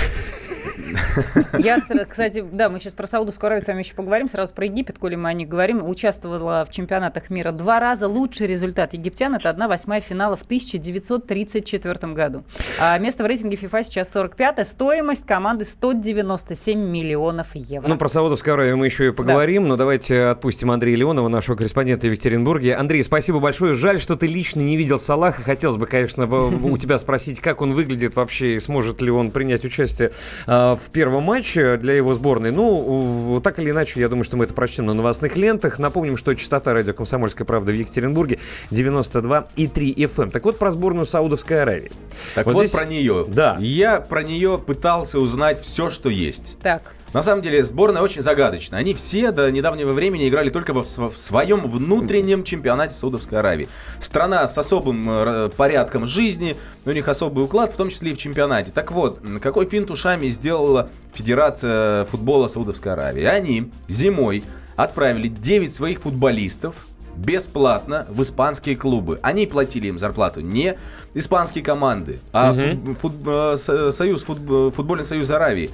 Я, 1.58 1.80
кстати, 2.08 2.44
да, 2.52 2.68
мы 2.68 2.78
сейчас 2.78 2.92
про 2.94 3.06
Саудовскую 3.06 3.48
Аравию 3.48 3.64
с 3.64 3.68
вами 3.68 3.80
еще 3.80 3.94
поговорим, 3.94 4.28
сразу 4.28 4.52
про 4.52 4.64
Египет, 4.66 4.98
коли 4.98 5.14
мы 5.16 5.28
о 5.28 5.32
них 5.32 5.48
говорим. 5.48 5.86
Участвовала 5.88 6.64
в 6.64 6.70
чемпионатах 6.70 7.30
мира 7.30 7.52
два 7.52 7.80
раза. 7.80 8.08
Лучший 8.08 8.46
результат 8.46 8.92
египтян– 8.92 9.34
это 9.36 9.50
1-8 9.50 10.00
финала 10.00 10.36
в 10.36 10.42
1934 10.42 12.12
году. 12.12 12.44
А 12.80 12.98
место 12.98 13.22
в 13.22 13.26
рейтинге 13.26 13.56
FIFA 13.56 13.84
сейчас 13.84 14.10
45 14.12 14.66
Стоимость 14.66 15.26
команды 15.26 15.64
197 15.64 16.78
миллионов 16.78 17.54
евро. 17.54 17.88
Ну, 17.88 17.96
про 17.96 18.08
Саудовскую 18.08 18.54
Аравию 18.54 18.76
мы 18.76 18.86
еще 18.86 19.08
и 19.08 19.10
поговорим, 19.10 19.68
но 19.68 19.76
давайте 19.76 20.24
отпустим 20.26 20.70
Андрея 20.70 20.96
Леонова, 20.96 21.28
нашего 21.28 21.56
корреспондента 21.56 22.06
в 22.06 22.10
Екатеринбурге. 22.10 22.74
Андрей, 22.76 23.02
спасибо 23.04 23.40
большое. 23.40 23.74
Жаль, 23.74 24.00
что 24.00 24.16
ты 24.16 24.26
лично 24.26 24.60
не 24.60 24.76
видел 24.76 24.98
Салаха. 24.98 25.42
Хотелось 25.42 25.76
бы, 25.76 25.86
конечно, 25.86 26.26
в- 26.26 26.66
у 26.66 26.76
тебя 26.76 26.98
спросить, 26.98 27.40
как 27.40 27.62
он 27.62 27.72
выглядит 27.72 28.16
вообще, 28.16 28.56
и 28.56 28.60
сможет 28.60 29.00
ли 29.02 29.10
он 29.10 29.30
принять 29.30 29.64
участие 29.64 30.12
а, 30.46 30.76
в 30.81 30.90
первом 30.90 31.24
матче 31.24 31.77
для 31.77 31.94
его 31.94 32.15
сборной. 32.15 32.51
Ну, 32.51 33.40
так 33.43 33.59
или 33.59 33.70
иначе, 33.70 34.01
я 34.01 34.09
думаю, 34.09 34.24
что 34.24 34.36
мы 34.36 34.44
это 34.44 34.55
прочтем 34.55 34.86
на 34.86 34.94
новостных 34.94 35.36
лентах. 35.36 35.78
Напомним, 35.78 36.16
что 36.16 36.35
частота 36.35 36.73
радио 36.73 36.93
«Комсомольская 36.93 37.47
правда» 37.47 37.73
в 37.73 37.74
Екатеринбурге 37.74 38.39
92,3 38.70 39.94
FM. 39.94 40.31
Так 40.31 40.44
вот, 40.44 40.59
про 40.59 40.70
сборную 40.70 41.07
Саудовской 41.07 41.62
Аравии. 41.62 41.90
Так 42.35 42.47
вот, 42.47 42.57
здесь- 42.66 42.73
про 42.73 42.85
нее. 42.85 43.24
Да. 43.28 43.57
Я 43.61 44.01
про 44.01 44.23
нее 44.23 44.59
пытался 44.59 45.19
узнать 45.19 45.61
все, 45.61 45.90
что 45.90 46.09
есть. 46.09 46.57
Так. 46.62 46.94
На 47.12 47.23
самом 47.23 47.43
деле 47.43 47.65
сборная 47.65 48.03
очень 48.03 48.23
загадочна. 48.23 48.78
Они 48.78 48.95
все 48.95 49.32
до 49.32 49.51
недавнего 49.51 49.93
времени 49.93 50.28
играли 50.28 50.49
только 50.49 50.73
во- 50.73 50.85
в 50.85 51.16
своем 51.16 51.69
внутреннем 51.69 52.45
чемпионате 52.45 52.95
Саудовской 52.95 53.39
Аравии. 53.41 53.69
Страна 53.99 54.47
с 54.47 54.57
особым 54.57 55.09
э, 55.11 55.49
порядком 55.57 56.07
жизни, 56.07 56.57
у 56.85 56.91
них 56.93 57.09
особый 57.09 57.45
уклад, 57.45 57.73
в 57.73 57.77
том 57.77 57.89
числе 57.89 58.12
и 58.12 58.15
в 58.15 58.19
чемпионате. 58.19 58.70
Так 58.73 58.93
вот, 58.93 59.20
какой 59.43 59.66
финт 59.66 59.91
ушами 59.91 60.28
сделала 60.28 60.89
Федерация 61.12 62.05
футбола 62.05 62.47
Саудовской 62.47 62.93
Аравии? 62.93 63.24
Они 63.24 63.70
зимой 63.89 64.45
отправили 64.77 65.27
9 65.27 65.74
своих 65.74 66.03
футболистов 66.03 66.87
бесплатно 67.16 68.07
в 68.09 68.23
испанские 68.23 68.77
клубы. 68.77 69.19
Они 69.23 69.47
платили 69.47 69.89
им 69.89 69.99
зарплату 69.99 70.41
не 70.43 70.77
испанские 71.15 71.65
команды, 71.65 72.20
а 72.32 72.53
Мгм. 72.53 72.95
фут- 72.95 72.97
фут- 73.24 73.53
э, 73.55 73.57
со- 73.57 73.91
союз, 73.91 74.23
фут- 74.24 74.73
футбольный 74.74 75.05
союз 75.05 75.28
Аравии. 75.31 75.70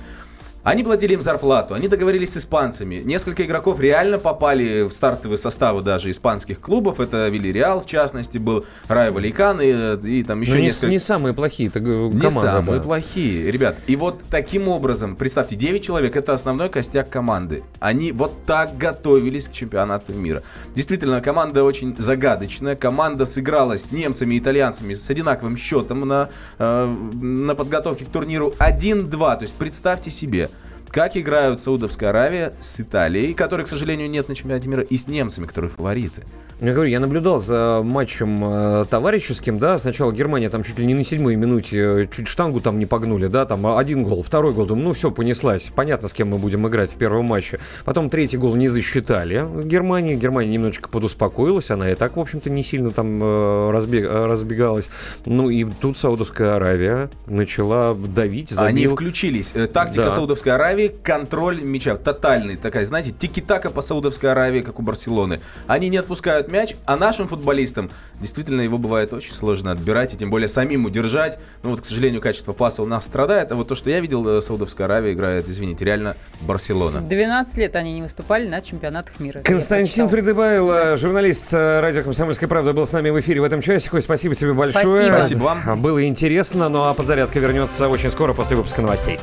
Они 0.67 0.83
платили 0.83 1.15
им 1.15 1.23
зарплату, 1.23 1.75
они 1.75 1.87
договорились 1.87 2.33
с 2.33 2.39
испанцами. 2.39 2.97
Несколько 2.97 3.45
игроков 3.45 3.79
реально 3.79 4.19
попали 4.19 4.83
в 4.83 4.91
стартовые 4.91 5.39
составы 5.39 5.81
даже 5.81 6.11
испанских 6.11 6.59
клубов. 6.59 6.99
Это 6.99 7.29
Вильяреал, 7.29 7.83
в 7.83 7.87
частности, 7.87 8.39
был 8.39 8.67
Рай 8.89 9.13
Валикан 9.13 9.61
и, 9.61 9.73
э, 9.73 9.99
и 10.03 10.25
там 10.25 10.41
еще 10.41 10.55
Ну, 10.55 10.59
не, 10.59 10.65
несколько... 10.65 10.89
не 10.89 10.99
самые 10.99 11.35
плохие 11.35 11.69
это 11.69 11.79
г- 11.79 12.09
Не 12.13 12.19
команда. 12.19 12.41
самые 12.41 12.79
да. 12.79 12.83
плохие, 12.83 13.53
ребят. 13.53 13.77
И 13.87 13.95
вот 13.95 14.21
таким 14.29 14.67
образом, 14.67 15.15
представьте, 15.15 15.55
9 15.55 15.85
человек 15.85 16.17
это 16.17 16.35
основной 16.35 16.69
костяк 16.69 17.09
команды. 17.11 17.63
Они 17.79 18.11
вот 18.11 18.33
так 18.45 18.77
готовились 18.77 19.47
к 19.47 19.53
чемпионату 19.53 20.15
мира. 20.15 20.43
Действительно, 20.75 21.21
команда 21.21 21.63
очень 21.63 21.95
загадочная. 21.97 22.75
Команда 22.75 23.25
сыграла 23.25 23.79
с 23.79 23.93
немцами 23.93 24.35
и 24.35 24.41
итальянцами 24.41 24.95
с 24.95 25.09
одинаковым 25.09 25.57
счетом 25.57 26.01
на, 26.01 26.29
э, 26.59 26.87
на 26.87 27.55
подготовке 27.55 28.05
к 28.05 28.09
турниру 28.09 28.53
1-2. 28.59 29.37
То 29.37 29.43
есть 29.43 29.55
представьте 29.55 30.11
себе, 30.11 30.51
как 30.97 31.15
играют 31.15 31.61
Саудовская 31.61 32.09
Аравия 32.09 32.55
с 32.59 32.81
Италией, 32.81 33.35
которой, 33.35 33.67
к 33.67 33.69
сожалению, 33.69 34.09
нет 34.09 34.31
на 34.31 34.35
чемпионате 34.35 34.71
мира, 34.71 34.81
и 34.81 34.97
с 34.97 35.07
немцами, 35.07 35.45
которые 35.45 35.71
фавориты. 35.71 36.23
Я 36.59 36.73
говорю, 36.73 36.91
я 36.91 37.01
наблюдал 37.01 37.39
за 37.39 37.83
матчем 37.85 38.41
э, 38.43 38.87
товарищеским, 38.89 39.59
да, 39.59 39.77
сначала 39.77 40.11
Германия 40.11 40.49
там 40.49 40.63
чуть 40.63 40.79
ли 40.79 40.87
не 40.87 40.95
на 40.95 41.05
седьмой 41.05 41.37
минуте 41.37 42.05
э, 42.05 42.07
чуть 42.11 42.29
штангу 42.29 42.61
там 42.61 42.79
не 42.79 42.87
погнули, 42.87 43.27
да, 43.27 43.45
там 43.45 43.67
один 43.67 44.03
гол, 44.05 44.23
второй 44.23 44.55
гол, 44.55 44.65
думаю, 44.65 44.87
ну 44.87 44.93
все, 44.95 45.11
понеслась, 45.11 45.71
понятно, 45.75 46.09
с 46.09 46.15
кем 46.15 46.31
мы 46.31 46.39
будем 46.39 46.67
играть 46.67 46.93
в 46.93 46.97
первом 46.97 47.27
матче. 47.27 47.61
Потом 47.85 48.09
третий 48.09 48.39
гол 48.39 48.55
не 48.55 48.69
засчитали 48.69 49.47
Германии, 49.65 50.17
Германия 50.17 50.51
немножечко 50.51 50.89
подуспокоилась, 50.89 51.71
она 51.71 51.91
и 51.91 51.95
так, 51.95 52.17
в 52.17 52.21
общем-то, 52.21 52.49
не 52.49 52.63
сильно 52.63 52.91
там 52.91 53.23
э, 53.23 53.71
разбег- 53.73 54.27
разбегалась. 54.27 54.89
Ну 55.27 55.51
и 55.51 55.65
тут 55.65 55.99
Саудовская 55.99 56.57
Аравия 56.57 57.11
начала 57.27 57.95
давить, 57.95 58.49
забила. 58.49 58.69
Они 58.69 58.87
включились. 58.87 59.53
Э, 59.55 59.67
Тактика 59.67 60.05
Да. 60.05 60.11
Саудовской 60.11 60.53
Аравии 60.53 60.89
контроль 60.89 61.61
мяча, 61.61 61.99
тотальный, 61.99 62.57
такая, 62.57 62.87
знаете, 62.87 63.11
тики-така 63.11 63.69
по 63.69 63.83
Саудовской 63.83 64.33
Аравии, 64.33 64.63
как 64.63 64.79
у 64.79 64.83
Барселоны. 64.83 65.41
Они 65.67 65.91
не 65.91 65.99
отпускают 65.99 66.46
мяч, 66.51 66.75
а 66.85 66.97
нашим 66.97 67.27
футболистам 67.29 67.91
действительно 68.21 68.61
его 68.61 68.79
бывает 68.79 69.13
очень 69.13 69.35
сложно 69.35 69.73
отбирать, 69.73 70.15
и 70.15 70.17
тем 70.17 70.31
более 70.31 70.49
самим 70.49 70.85
удержать. 70.85 71.39
Ну 71.63 71.71
вот, 71.71 71.81
к 71.81 71.85
сожалению, 71.85 72.21
качество 72.21 72.53
паса 72.53 72.83
у 72.83 72.87
нас 72.87 73.05
страдает, 73.07 73.53
а 73.53 73.57
вот 73.57 73.69
то, 73.69 73.75
что 73.75 73.91
я 73.91 74.01
видел, 74.01 74.27
э, 74.29 74.43
Саудовская 74.43 74.87
Аравия 74.87 75.13
играет, 75.13 75.49
извините, 75.49 75.85
реально 75.85 76.17
Барселона. 76.41 77.01
12 77.01 77.59
лет 77.59 77.77
они 77.77 77.93
не 77.93 78.03
выступали 78.03 78.47
на 78.47 78.61
чемпионатах 78.61 79.21
мира. 79.21 79.41
Константин 79.41 80.09
Придыбайло, 80.09 80.97
журналист 80.97 81.53
э, 81.53 81.81
радио 81.81 82.03
«Комсомольская 82.03 82.49
правда», 82.49 82.73
был 82.73 82.87
с 82.87 82.93
нами 82.93 83.11
в 83.11 83.21
эфире 83.21 83.41
в 83.41 83.45
этом 83.45 83.61
часе. 83.61 83.91
Коль, 83.91 84.03
спасибо 84.03 84.35
тебе 84.35 84.53
большое. 84.53 84.87
Спасибо. 84.87 85.17
Спасибо 85.17 85.43
вам. 85.45 85.83
Было 85.83 86.07
интересно, 86.07 86.69
ну 86.69 86.85
а 86.85 86.95
подзарядка 86.95 87.39
вернется 87.39 87.89
очень 87.89 88.11
скоро 88.11 88.33
после 88.35 88.57
выпуска 88.57 88.83
новостей. 88.83 89.19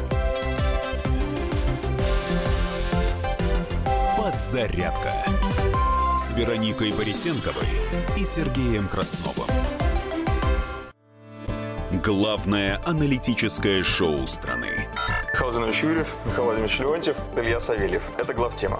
Подзарядка 4.17 5.22
Вероникой 6.35 6.91
Борисенковой 6.91 7.67
и 8.17 8.25
Сергеем 8.25 8.87
Красновым. 8.87 9.47
Главное 12.03 12.81
аналитическое 12.85 13.83
шоу 13.83 14.25
страны. 14.25 14.87
Михаил 15.31 15.83
Юрьев, 15.83 16.07
Михаил 16.25 16.45
Владимирович 16.45 16.79
Леонтьев, 16.79 17.17
Илья 17.37 17.59
Савельев. 17.59 18.01
Это 18.17 18.33
главтема. 18.33 18.79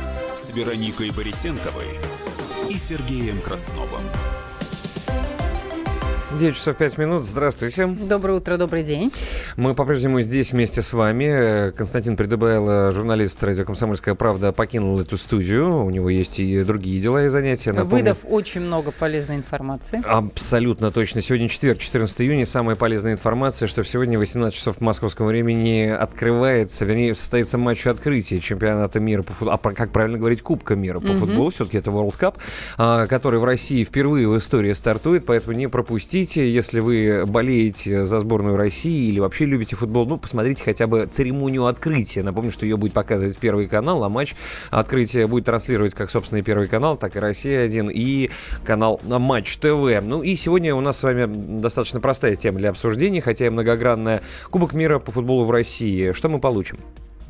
Вероникой 0.53 1.11
Борисенковой 1.11 1.97
и 2.69 2.77
Сергеем 2.77 3.41
Красновым. 3.41 4.03
9 6.39 6.55
часов 6.55 6.77
5 6.77 6.97
минут. 6.97 7.23
Здравствуйте. 7.23 7.85
Доброе 7.85 8.37
утро, 8.37 8.55
добрый 8.57 8.83
день. 8.83 9.11
Мы 9.57 9.75
по-прежнему 9.75 10.21
здесь 10.21 10.53
вместе 10.53 10.81
с 10.81 10.93
вами. 10.93 11.71
Константин 11.71 12.15
Придыбайло, 12.15 12.91
журналист 12.93 13.43
радио 13.43 13.65
«Комсомольская 13.65 14.15
правда», 14.15 14.51
покинул 14.53 14.99
эту 14.99 15.17
студию. 15.17 15.83
У 15.83 15.89
него 15.89 16.09
есть 16.09 16.39
и 16.39 16.63
другие 16.63 17.01
дела 17.01 17.25
и 17.25 17.27
занятия. 17.27 17.73
Напомню, 17.73 17.97
Выдав 17.97 18.19
очень 18.23 18.61
много 18.61 18.91
полезной 18.91 19.35
информации. 19.35 20.01
Абсолютно 20.07 20.89
точно. 20.91 21.21
Сегодня 21.21 21.49
четверг, 21.49 21.79
14 21.79 22.21
июня. 22.21 22.45
Самая 22.45 22.75
полезная 22.77 23.11
информация, 23.13 23.67
что 23.67 23.83
сегодня 23.83 24.17
в 24.17 24.21
18 24.21 24.57
часов 24.57 24.77
по 24.77 24.85
московскому 24.85 25.27
времени 25.29 25.87
открывается, 25.89 26.85
вернее, 26.85 27.13
состоится 27.13 27.57
матч 27.57 27.85
открытия 27.85 28.39
чемпионата 28.39 28.99
мира 29.01 29.21
по 29.23 29.33
футболу. 29.33 29.59
А 29.61 29.73
как 29.73 29.91
правильно 29.91 30.17
говорить, 30.17 30.41
Кубка 30.41 30.75
мира 30.75 30.99
по 31.01 31.07
Мгм. 31.07 31.15
футболу. 31.15 31.49
Все-таки 31.49 31.77
это 31.77 31.91
World 31.91 32.15
Cup, 32.17 32.35
а, 32.77 33.05
который 33.07 33.39
в 33.39 33.43
России 33.43 33.83
впервые 33.83 34.27
в 34.29 34.37
истории 34.37 34.71
стартует, 34.71 35.25
поэтому 35.25 35.55
не 35.57 35.67
пропустите. 36.21 36.51
Если 36.51 36.79
вы 36.79 37.25
болеете 37.25 38.05
за 38.05 38.19
сборную 38.19 38.57
России 38.57 39.09
или 39.09 39.19
вообще 39.19 39.45
любите 39.45 39.75
футбол, 39.75 40.05
ну, 40.05 40.17
посмотрите 40.17 40.63
хотя 40.63 40.87
бы 40.87 41.07
церемонию 41.11 41.65
открытия. 41.65 42.23
Напомню, 42.23 42.51
что 42.51 42.65
ее 42.65 42.77
будет 42.77 42.93
показывать 42.93 43.37
Первый 43.37 43.67
канал, 43.67 44.03
а 44.03 44.09
матч 44.09 44.35
открытия 44.69 45.27
будет 45.27 45.45
транслировать 45.45 45.93
как, 45.93 46.09
собственно, 46.09 46.39
и 46.39 46.41
Первый 46.43 46.67
канал, 46.67 46.97
так 46.97 47.15
и 47.15 47.19
Россия-1 47.19 47.91
и 47.93 48.29
канал 48.63 48.99
Матч 49.03 49.57
ТВ. 49.57 50.01
Ну 50.03 50.23
и 50.23 50.35
сегодня 50.35 50.75
у 50.75 50.81
нас 50.81 50.99
с 50.99 51.03
вами 51.03 51.27
достаточно 51.59 51.99
простая 51.99 52.35
тема 52.35 52.59
для 52.59 52.69
обсуждения, 52.69 53.21
хотя 53.21 53.45
и 53.45 53.49
многогранная. 53.49 54.21
Кубок 54.49 54.73
мира 54.73 54.99
по 54.99 55.11
футболу 55.11 55.45
в 55.45 55.51
России. 55.51 56.11
Что 56.11 56.29
мы 56.29 56.39
получим? 56.39 56.77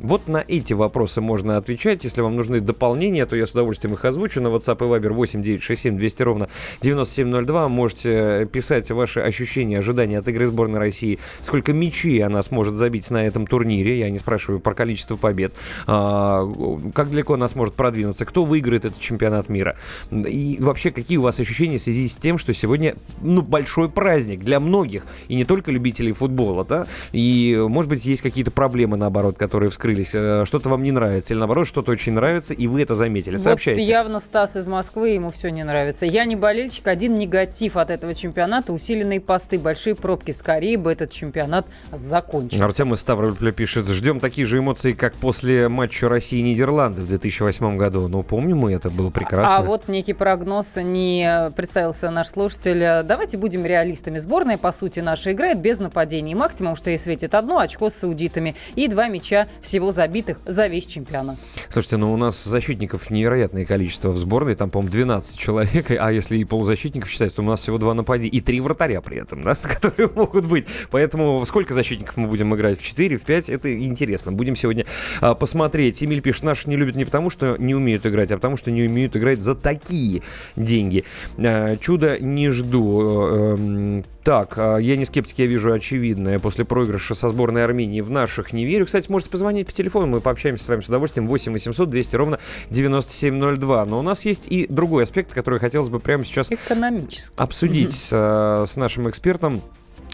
Вот 0.02 0.28
на 0.28 0.44
эти 0.48 0.74
вопросы 0.74 1.22
можно 1.22 1.58
отвечать. 1.58 2.04
Если 2.04 2.22
вам 2.22 2.36
нужны 2.36 2.60
дополнения, 2.60 3.26
то 3.26 3.36
я 3.36 3.46
с 3.46 3.52
удовольствием 3.52 3.94
их 3.94 4.04
озвучу. 4.04 4.42
На 4.42 4.48
WhatsApp 4.48 4.78
и 4.78 5.00
Viber 5.00 5.14
8 5.14 5.44
967 5.44 5.98
200 5.98 6.24
ровно 6.24 6.50
9702 6.82 7.70
можете 7.70 8.50
писать 8.52 8.90
ваши 8.92 9.20
ощущения, 9.20 9.80
ожидания 9.80 10.18
от 10.18 10.28
игры 10.28 10.48
сборной 10.48 10.80
России. 10.80 11.20
Сколько 11.42 11.72
мячей 11.74 12.24
она 12.24 12.42
сможет 12.42 12.74
забить 12.74 13.10
на 13.12 13.26
этом 13.26 13.46
турнире. 13.46 14.00
Я 14.00 14.10
не 14.10 14.18
спрашиваю 14.18 14.60
про 14.60 14.74
количество 14.74 15.18
побед. 15.18 15.54
А, 15.86 16.52
как 16.96 17.12
далеко 17.12 17.36
она 17.36 17.48
сможет 17.48 17.76
продвинуться. 17.76 18.26
Кто 18.26 18.44
выиграет 18.44 18.86
этот 18.86 19.00
чемпионат 19.00 19.50
мира. 19.50 19.78
И 20.12 20.58
вообще, 20.60 20.90
какие 20.90 21.18
у 21.18 21.22
вас 21.22 21.40
ощущения 21.40 21.78
в 21.78 21.84
связи 21.84 22.08
с 22.08 22.16
тем, 22.16 22.40
что 22.40 22.54
сегодня 22.54 22.96
ну, 23.22 23.44
большой 23.44 23.88
праздник 23.88 24.44
для 24.44 24.60
многих. 24.60 25.06
И 25.28 25.36
не 25.36 25.46
только 25.46 25.72
любителей 25.72 26.14
футбола. 26.14 26.66
Да? 26.66 26.88
И, 27.12 27.56
может 27.70 27.90
быть, 27.90 28.04
есть 28.06 28.24
какие-то 28.24 28.50
проблемы, 28.50 28.98
наоборот, 28.98 29.38
которые 29.38 29.70
вскрылись. 29.70 29.91
Э, 30.14 30.44
Что-то 30.46 30.70
вам 30.70 30.84
не 30.84 30.92
нравится. 30.92 31.34
Или, 31.34 31.40
наоборот, 31.40 31.68
что-то 31.68 31.92
очень 31.92 32.14
нравится, 32.14 32.54
и 32.54 32.68
вы 32.68 32.82
это 32.82 32.96
заметили. 32.96 33.38
Сообщайте. 33.38 33.82
Вот 33.82 33.88
явно 33.88 34.20
Стас 34.20 34.56
из 34.56 34.68
Москвы, 34.68 35.10
ему 35.10 35.30
все 35.32 35.50
не 35.50 35.64
нравится. 35.64 36.06
Я 36.06 36.26
не 36.26 36.36
болельщик, 36.36 36.88
один 36.88 37.16
негатив 37.16 37.78
от 37.78 37.90
этого 37.90 38.14
чемпионата, 38.14 38.74
усиленные 38.74 39.20
посты, 39.20 39.60
большие 39.60 39.96
пробки. 39.96 40.32
Скорее 40.32 40.78
бы 40.78 40.92
этот 40.92 41.12
чемпионат 41.12 41.66
закончился. 41.92 42.64
Артем 42.64 42.94
из 42.94 43.00
Ставрополя 43.00 43.52
пишет, 43.52 43.88
ждем 43.88 44.20
такие 44.20 44.46
же 44.46 44.60
эмоции, 44.60 44.94
как 44.94 45.14
после 45.16 45.68
матча 45.70 46.08
России-Нидерланды 46.10 47.02
в 47.02 47.08
2008 47.08 47.78
году. 47.78 48.08
Ну, 48.08 48.24
помним 48.24 48.60
мы, 48.60 48.74
это 48.74 48.90
было 48.90 49.10
прекрасно. 49.10 49.58
А 49.58 49.62
вот 49.62 49.88
некий 49.88 50.14
прогноз 50.14 50.76
не 50.76 51.52
представился 51.56 52.10
наш 52.12 52.28
слушатель. 52.28 53.04
Давайте 53.04 53.38
будем 53.38 53.66
реалистами. 53.66 54.18
Сборная, 54.18 54.58
по 54.58 54.72
сути, 54.72 55.00
наша 55.00 55.32
играет 55.32 55.60
без 55.60 55.80
нападений. 55.80 56.36
Максимум, 56.36 56.76
что 56.76 56.90
ей 56.90 56.98
светит 56.98 57.36
одно 57.36 57.60
очко 57.60 57.90
с 57.90 57.96
саудитами 57.96 58.56
и 58.76 58.88
два 58.88 59.08
мяча 59.08 59.48
всего 59.62 59.81
забитых 59.90 60.38
за 60.46 60.68
весь 60.68 60.86
чемпионат. 60.86 61.38
Слушайте, 61.70 61.98
ну 61.98 62.14
у 62.14 62.18
нас 62.18 62.44
защитников 62.44 63.10
невероятное 63.10 63.66
количество 63.66 64.10
в 64.10 64.18
сборной, 64.18 64.54
там, 64.54 64.70
по-моему, 64.70 64.92
12 64.92 65.40
человек, 65.40 65.90
а 65.90 66.12
если 66.12 66.38
и 66.38 66.46
полузащитников 66.46 67.10
считать, 67.10 67.34
то 67.34 67.42
у 67.42 67.46
нас 67.46 67.62
всего 67.62 67.80
два 67.80 67.94
нападения 67.96 68.30
и 68.30 68.42
три 68.42 68.62
вратаря 68.62 69.02
при 69.02 69.18
этом, 69.18 69.42
да, 69.42 69.56
которые 69.62 70.10
могут 70.14 70.46
быть. 70.46 70.66
Поэтому 70.92 71.44
сколько 71.46 71.74
защитников 71.74 72.18
мы 72.18 72.28
будем 72.28 72.54
играть? 72.54 72.80
В 72.80 72.84
4, 72.84 73.18
в 73.18 73.24
5? 73.24 73.50
Это 73.50 73.74
интересно. 73.74 74.32
Будем 74.32 74.56
сегодня 74.56 74.86
а, 75.22 75.34
посмотреть. 75.34 76.04
Эмиль 76.04 76.22
пишет, 76.22 76.44
наши 76.44 76.70
не 76.70 76.76
любят 76.76 76.96
не 76.96 77.06
потому, 77.06 77.30
что 77.30 77.56
не 77.58 77.74
умеют 77.74 78.06
играть, 78.06 78.32
а 78.32 78.36
потому, 78.36 78.58
что 78.58 78.70
не 78.70 78.84
умеют 78.84 79.16
играть 79.16 79.42
за 79.42 79.56
такие 79.56 80.22
деньги. 80.56 81.06
А, 81.38 81.78
чудо 81.78 82.20
не 82.20 82.50
жду. 82.50 83.02
Э, 83.02 83.56
эм, 83.56 84.04
Так, 84.24 84.54
а, 84.58 84.78
я 84.78 84.98
не 84.98 85.06
скептик, 85.06 85.40
я 85.40 85.48
вижу 85.48 85.72
очевидное. 85.74 86.38
После 86.40 86.64
проигрыша 86.64 87.16
со 87.16 87.30
сборной 87.30 87.64
Армении 87.64 88.02
в 88.02 88.12
наших 88.12 88.54
не 88.54 88.66
верю. 88.66 88.86
Кстати, 88.86 89.10
можете 89.12 89.32
позвонить 89.32 89.66
по 89.66 89.74
телефону, 89.74 90.08
мы 90.08 90.22
пообщаемся 90.22 90.64
с 90.64 90.68
вами 90.68 90.82
с 90.82 90.88
удовольствием. 90.90 91.28
8 91.28 91.54
800 91.54 91.90
200 91.90 92.16
ровно 92.16 92.40
9702. 92.70 93.86
Но 93.86 94.00
у 94.00 94.02
нас 94.04 94.26
есть 94.26 94.48
и 94.48 94.68
другой 94.68 95.04
аспект, 95.04 95.34
который 95.34 95.60
хотелось 95.60 95.90
бы 95.90 96.00
прямо 96.00 96.24
сейчас 96.24 96.52
Экономически. 96.52 97.34
обсудить 97.36 97.94
с, 97.94 98.10
э, 98.12 98.66
с 98.68 98.76
нашим 98.76 99.10
экспертом 99.10 99.62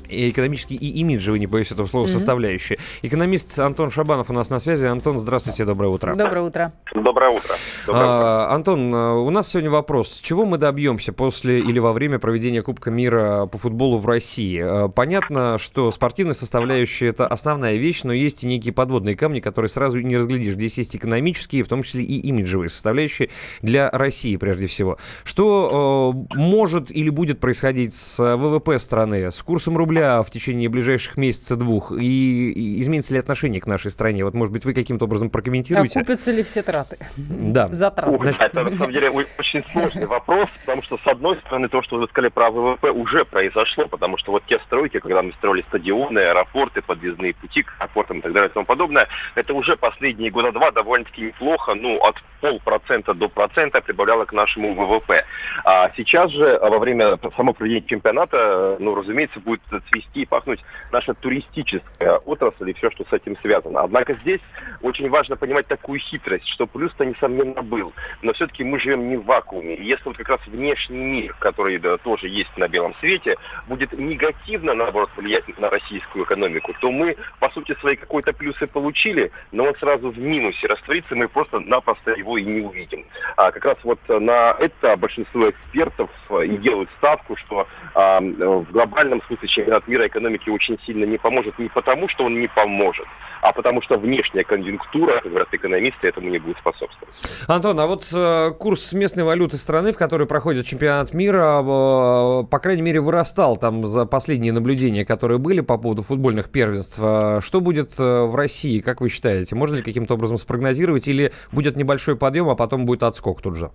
и 0.10 0.30
экономический 0.30 0.76
и 0.76 1.00
имиджевый, 1.00 1.40
не 1.40 1.48
боюсь 1.48 1.72
этого 1.72 1.88
слова, 1.88 2.06
Мгм. 2.06 2.14
составляющие. 2.14 2.78
Экономист 3.02 3.58
Антон 3.60 3.92
Шабанов 3.92 4.30
у 4.30 4.34
нас 4.34 4.50
на 4.50 4.60
связи. 4.60 4.86
Антон, 4.86 5.18
здравствуйте, 5.20 5.66
доброе 5.66 5.90
утро. 5.90 6.16
Доброе 6.16 6.42
утро. 6.44 6.72
Доброе 6.94 7.32
утро. 7.32 7.56
А, 7.88 8.54
Антон, 8.54 8.94
а, 8.94 9.16
у 9.16 9.30
нас 9.30 9.50
сегодня 9.50 9.70
вопрос. 9.70 10.20
Чего 10.22 10.46
мы 10.46 10.58
добьемся 10.58 11.14
после 11.14 11.60
или 11.60 11.80
во 11.80 11.94
время 11.94 12.20
проведения 12.20 12.62
Кубка 12.62 12.92
мира 12.92 13.46
по 13.48 13.58
футболу 13.58 13.98
в 13.98 14.08
России? 14.08 14.60
А, 14.64 14.88
Понятно, 14.88 15.58
что 15.58 15.92
спортивная 15.92 16.34
составляющая– 16.34 17.08
это 17.10 17.28
основная 17.28 17.76
вещь, 17.76 18.04
но 18.04 18.14
есть 18.14 18.44
и 18.44 18.48
некие 18.48 18.74
подводные 18.74 19.16
камни, 19.16 19.40
которые 19.40 19.70
сразу 19.70 20.00
не 20.00 20.18
разглядишь. 20.18 20.54
Здесь 20.54 20.78
есть 20.78 20.96
экономические, 20.96 21.64
в 21.64 21.68
том 21.68 21.84
числе 21.84 22.04
и 22.04 22.20
имиджевые 22.28 22.70
составляющие 22.70 23.30
для 23.62 23.90
России 23.92 24.36
прежде 24.38 24.68
всего. 24.68 24.98
Что 25.24 26.14
э, 26.32 26.36
может 26.36 26.90
или 26.92 27.10
будет 27.10 27.40
происходить 27.40 27.94
с 27.94 28.18
ВВП 28.38 28.80
страны, 28.80 29.32
с 29.32 29.42
курсом 29.44 29.78
рубля 29.78 29.97
в 29.98 30.30
течение 30.32 30.69
ближайших 30.69 31.18
месяца-двух? 31.18 31.91
И, 31.91 32.52
и 32.52 32.82
изменится 32.82 33.14
ли 33.14 33.19
отношение 33.19 33.61
к 33.61 33.68
нашей 33.68 33.91
стране? 33.91 34.24
Вот, 34.24 34.34
может 34.34 34.53
быть, 34.53 34.65
вы 34.65 34.74
каким-то 34.74 35.06
образом 35.06 35.30
прокомментируете? 35.30 35.99
Окупятся 35.99 36.32
ли 36.32 36.44
все 36.44 36.61
траты? 36.64 36.98
Да. 37.18 37.68
Затраты. 37.72 38.18
Ой, 38.18 38.34
Это 38.40 38.64
на 38.64 38.78
самом 38.78 38.91
деле 38.91 39.10
очень 39.10 39.64
сложный 39.72 40.06
вопрос, 40.06 40.49
потому 40.61 40.84
что, 40.84 40.98
с 40.98 41.07
одной 41.07 41.38
стороны, 41.38 41.69
то, 41.69 41.82
что 41.82 41.98
вы 41.98 42.07
сказали 42.07 42.30
про 42.30 42.52
ВВП, 42.52 42.91
уже 42.91 43.26
произошло, 43.26 43.88
потому 43.88 44.18
что 44.18 44.32
вот 44.32 44.44
те 44.48 44.60
стройки, 44.60 44.99
когда 44.99 45.22
мы 45.22 45.34
строили 45.34 45.64
стадионы, 45.69 46.19
аэропорты, 46.19 46.82
подъездные 46.82 47.34
пути 47.34 47.64
к 47.64 47.74
аэропортам 47.80 48.19
и 48.19 48.22
так 48.22 48.34
далее 48.34 48.49
и 48.49 48.53
тому 48.53 48.65
подобное, 48.65 49.07
это 49.36 49.53
уже 49.53 49.76
последние 49.76 50.32
года 50.32 50.52
два 50.52 50.72
довольно-таки 50.72 51.22
неплохо, 51.22 51.74
ну, 51.76 51.98
от 51.98 52.15
полпроцента 52.41 53.14
до 53.14 53.30
процента 53.30 53.82
прибавляло 53.82 54.26
к 54.26 54.34
нашему 54.34 54.74
ВВП. 54.74 55.26
А 55.64 55.91
сейчас 55.95 56.32
же, 56.32 56.56
а 56.56 56.69
во 56.69 56.80
время 56.80 57.18
самого 57.36 57.53
проведения 57.53 57.88
чемпионата, 57.88 58.78
ну, 58.80 58.95
разумеется, 58.95 59.40
будет 59.40 59.61
цвести 59.91 60.22
и 60.22 60.26
пахнуть 60.26 60.64
наша 60.91 61.14
туристическая 61.14 62.18
отрасль 62.18 62.69
и 62.69 62.73
все, 62.73 62.89
что 62.91 63.05
с 63.05 63.14
этим 63.14 63.38
связано. 63.38 63.81
Однако 63.81 64.14
здесь 64.15 64.41
очень 64.81 65.09
важно 65.09 65.35
понимать 65.35 65.68
такую 65.68 65.99
хитрость, 65.99 66.47
что 66.47 66.68
плюс-то, 66.68 67.05
несомненно, 67.05 67.61
был. 67.61 67.93
Но 68.22 68.34
все-таки 68.34 68.64
мы 68.64 68.80
живем 68.80 69.09
не 69.09 69.18
в 69.18 69.26
вакууме. 69.26 69.76
И 69.76 69.84
если 69.84 70.03
вот 70.05 70.18
как 70.18 70.30
раз 70.30 70.39
внешний 70.47 70.97
мир, 70.97 71.35
который 71.39 71.77
да, 71.80 71.97
тоже 71.97 72.27
есть 72.27 72.55
на 72.57 72.68
белом 72.68 72.93
свете, 72.99 73.35
будет 73.68 73.91
негативно, 73.93 74.73
наоборот, 74.73 75.09
влиять 75.15 75.45
на 75.59 75.69
российскую 75.69 76.26
экономику, 76.26 76.73
то 76.80 76.91
мы, 76.91 77.15
по 77.39 77.49
сути, 77.49 77.76
свои 77.80 77.95
какой-то 77.95 78.34
плюсы 78.34 78.68
получили, 78.68 79.31
но 79.51 79.65
он 79.65 79.76
сразу 79.76 80.09
в 80.09 80.18
минусе 80.18 80.68
растворится, 80.68 81.15
мы 81.15 81.27
просто-напросто 81.27 82.11
его 82.11 82.38
и 82.38 82.43
не 82.43 82.61
увидим. 82.61 83.05
А 83.35 83.51
как 83.51 83.65
раз 83.65 83.77
вот 83.84 83.99
на 84.07 84.55
это 84.59 84.95
большинство 84.97 85.49
экспертов 85.49 86.09
и 86.43 86.57
делают 86.57 86.89
ставку, 86.97 87.35
что 87.35 87.68
а, 87.93 88.19
в 88.19 88.72
глобальном 88.72 89.22
смысле 89.23 89.47
чемпионат 89.78 89.88
мира 89.88 90.08
экономики 90.08 90.49
очень 90.49 90.78
сильно 90.86 91.06
не 91.06 91.18
поможет 91.18 91.58
не 91.60 91.70
потому, 91.70 92.10
что 92.10 92.26
он 92.26 92.40
не 92.40 92.48
поможет, 92.48 93.06
а 93.41 93.52
потому 93.54 93.82
что 93.82 93.98
внешняя 93.98 94.44
конъюнктура, 94.44 95.20
как 95.22 95.30
говорят 95.30 95.48
экономисты, 95.52 96.08
этому 96.08 96.30
не 96.30 96.40
будет 96.40 96.58
способствовать. 96.58 97.14
Антон, 97.48 97.80
а 97.80 97.88
вот 97.88 98.06
э, 98.14 98.52
курс 98.58 98.94
местной 98.94 99.24
валюты 99.24 99.58
страны, 99.58 99.91
в 99.91 99.98
которой 99.98 100.28
проходит 100.28 100.66
чемпионат 100.66 101.14
мира, 101.14 101.62
э, 101.62 102.44
по 102.49 102.60
крайней 102.60 102.82
мере, 102.82 103.02
вырастал 103.02 103.58
там 103.58 103.86
за 103.86 104.06
последние 104.06 104.54
наблюдения, 104.54 105.06
которые 105.06 105.38
были 105.38 105.62
по 105.62 105.78
поводу 105.78 106.02
футбольных 106.02 106.52
первенств. 106.52 106.99
Э, 107.02 107.40
что 107.41 107.62
будет 107.62 107.98
в 107.98 108.36
России, 108.36 108.80
как 108.80 109.02
вы 109.02 109.10
считаете? 109.10 109.56
Можно 109.56 109.78
ли 109.78 109.84
каким-то 109.84 110.16
образом 110.16 110.38
спрогнозировать 110.38 111.08
или 111.08 111.32
будет 111.52 111.76
небольшой 111.76 112.16
подъем, 112.16 112.49
а 112.49 112.56
потом 112.56 112.86
будет 112.86 113.04
отскок 113.04 113.41
тут 113.41 113.56
же? 113.56 113.72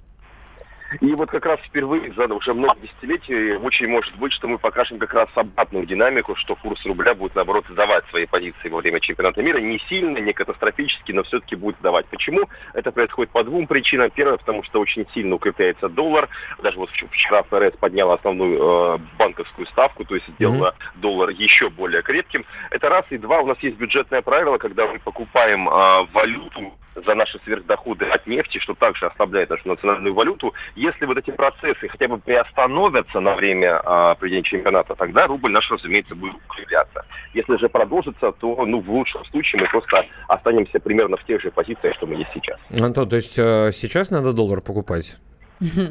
И 1.01 1.15
вот 1.15 1.31
как 1.31 1.47
раз 1.47 1.61
впервые 1.61 2.13
за 2.13 2.33
уже 2.33 2.55
много 2.55 2.81
десятилетий 2.81 3.57
очень 3.57 3.89
может 3.89 4.15
быть, 4.17 4.33
что 4.33 4.49
мы 4.49 4.59
покажем 4.59 4.99
как 4.99 5.13
раз 5.15 5.29
обратную 5.35 5.87
динамику, 5.87 6.35
что 6.37 6.55
курс 6.57 6.85
рубля 6.85 7.15
будет, 7.15 7.35
наоборот, 7.35 7.65
сдавать 7.69 8.05
свои 8.11 8.27
позиции 8.27 8.69
во 8.69 8.79
время 8.79 9.01
чемпионата 9.01 9.43
мира. 9.43 9.59
Не 9.59 9.79
сильно, 9.89 10.19
не 10.19 10.33
катастрофически, 10.33 11.13
но 11.13 11.23
все-таки 11.23 11.57
будет 11.57 11.77
сдавать. 11.79 12.07
Почему? 12.07 12.49
Это 12.75 12.93
происходит 12.93 13.33
по 13.33 13.43
двум 13.45 13.67
причинам. 13.67 14.11
Первое, 14.11 14.37
потому 14.37 14.63
что 14.63 14.81
очень 14.81 15.07
сильно 15.15 15.35
укрепляется 15.35 15.89
доллар. 15.89 16.29
Даже 16.63 16.79
вот 16.79 16.91
вчера 16.91 17.43
ФРС 17.45 17.77
подняла 17.79 18.15
основную 18.15 18.97
э, 18.97 18.99
банковскую 19.19 19.67
ставку, 19.69 20.05
то 20.05 20.15
есть 20.15 20.27
сделала 20.29 20.75
mm-hmm. 20.77 21.01
доллар 21.01 21.31
еще 21.31 21.71
более 21.71 22.03
крепким. 22.03 22.45
Это 22.71 22.89
раз. 22.89 23.05
И 23.11 23.19
два, 23.19 23.41
у 23.41 23.47
нас 23.47 23.59
есть 23.61 23.77
бюджетное 23.77 24.23
правило, 24.23 24.59
когда 24.59 24.87
мы 24.87 24.99
покупаем 24.99 25.69
э, 25.69 26.07
валюту 26.13 26.73
за 26.95 27.15
наши 27.15 27.39
сверхдоходы 27.45 28.07
от 28.07 28.27
нефти, 28.27 28.59
что 28.59 28.75
также 28.75 29.07
ослабляет 29.07 29.51
нашу 29.51 29.69
национальную 29.69 30.15
валюту. 30.15 30.55
Если 30.75 31.07
вот 31.07 31.19
эти 31.19 31.31
процессы 31.31 31.89
хотя 31.89 32.09
бы 32.09 32.19
приостановятся 32.19 33.21
на 33.21 33.35
время 33.35 33.81
а, 33.85 34.15
проведения 34.15 34.43
чемпионата, 34.43 34.95
тогда 34.95 35.27
рубль 35.27 35.53
наш, 35.53 35.71
разумеется, 35.71 36.15
будет 36.15 36.37
укрепляться. 36.49 37.05
Если 37.35 37.57
же 37.57 37.69
продолжится, 37.69 38.33
то 38.33 38.65
ну, 38.67 38.81
в 38.81 38.91
лучшем 38.91 39.25
случае 39.27 39.63
мы 39.63 39.69
просто 39.69 40.07
останемся 40.29 40.79
примерно 40.81 41.17
в 41.17 41.25
тех 41.25 41.41
же 41.41 41.51
позициях, 41.51 41.95
что 41.97 42.07
мы 42.07 42.17
есть 42.17 42.31
сейчас. 42.35 42.59
Антон, 42.79 43.09
то 43.09 43.17
есть 43.17 43.39
э, 43.39 43.71
сейчас 43.73 44.11
надо 44.11 44.33
доллар 44.33 44.61
покупать? 44.61 45.17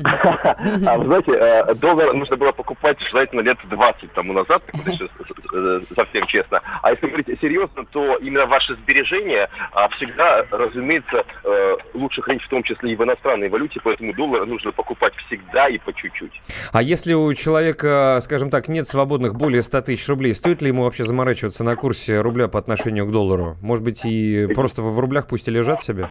А 0.03 0.97
вы 0.97 1.05
знаете, 1.05 1.31
э, 1.31 1.73
доллар 1.75 2.13
нужно 2.13 2.35
было 2.35 2.51
покупать 2.51 2.97
желательно 3.09 3.41
лет 3.41 3.57
20 3.69 4.13
тому 4.13 4.33
назад, 4.33 4.63
э, 4.73 5.79
совсем 5.95 6.25
честно. 6.27 6.61
А 6.81 6.91
если 6.91 7.07
говорить 7.07 7.27
серьезно, 7.39 7.85
то 7.91 8.17
именно 8.17 8.45
ваши 8.45 8.75
сбережения 8.75 9.49
всегда, 9.95 10.45
разумеется, 10.51 11.23
э, 11.43 11.75
лучше 11.93 12.21
хранить 12.21 12.43
в 12.43 12.49
том 12.49 12.63
числе 12.63 12.91
и 12.91 12.95
в 12.95 13.03
иностранной 13.03 13.49
валюте, 13.49 13.79
поэтому 13.83 14.13
доллар 14.13 14.45
нужно 14.45 14.71
покупать 14.71 15.13
всегда 15.27 15.67
и 15.67 15.77
по 15.77 15.93
чуть-чуть. 15.93 16.41
А 16.71 16.81
если 16.81 17.13
у 17.13 17.33
человека, 17.33 18.19
скажем 18.21 18.49
так, 18.49 18.67
нет 18.67 18.87
свободных 18.87 19.35
более 19.35 19.61
100 19.61 19.81
тысяч 19.81 20.07
рублей, 20.07 20.33
стоит 20.33 20.61
ли 20.61 20.69
ему 20.69 20.83
вообще 20.83 21.03
заморачиваться 21.03 21.63
на 21.63 21.75
курсе 21.75 22.19
рубля 22.21 22.47
по 22.47 22.59
отношению 22.59 23.05
к 23.05 23.11
доллару? 23.11 23.57
Может 23.61 23.83
быть, 23.83 24.05
и 24.05 24.47
просто 24.53 24.81
в 24.81 24.99
рублях 24.99 25.27
пусть 25.27 25.47
и 25.47 25.51
лежат 25.51 25.83
себе? 25.83 26.09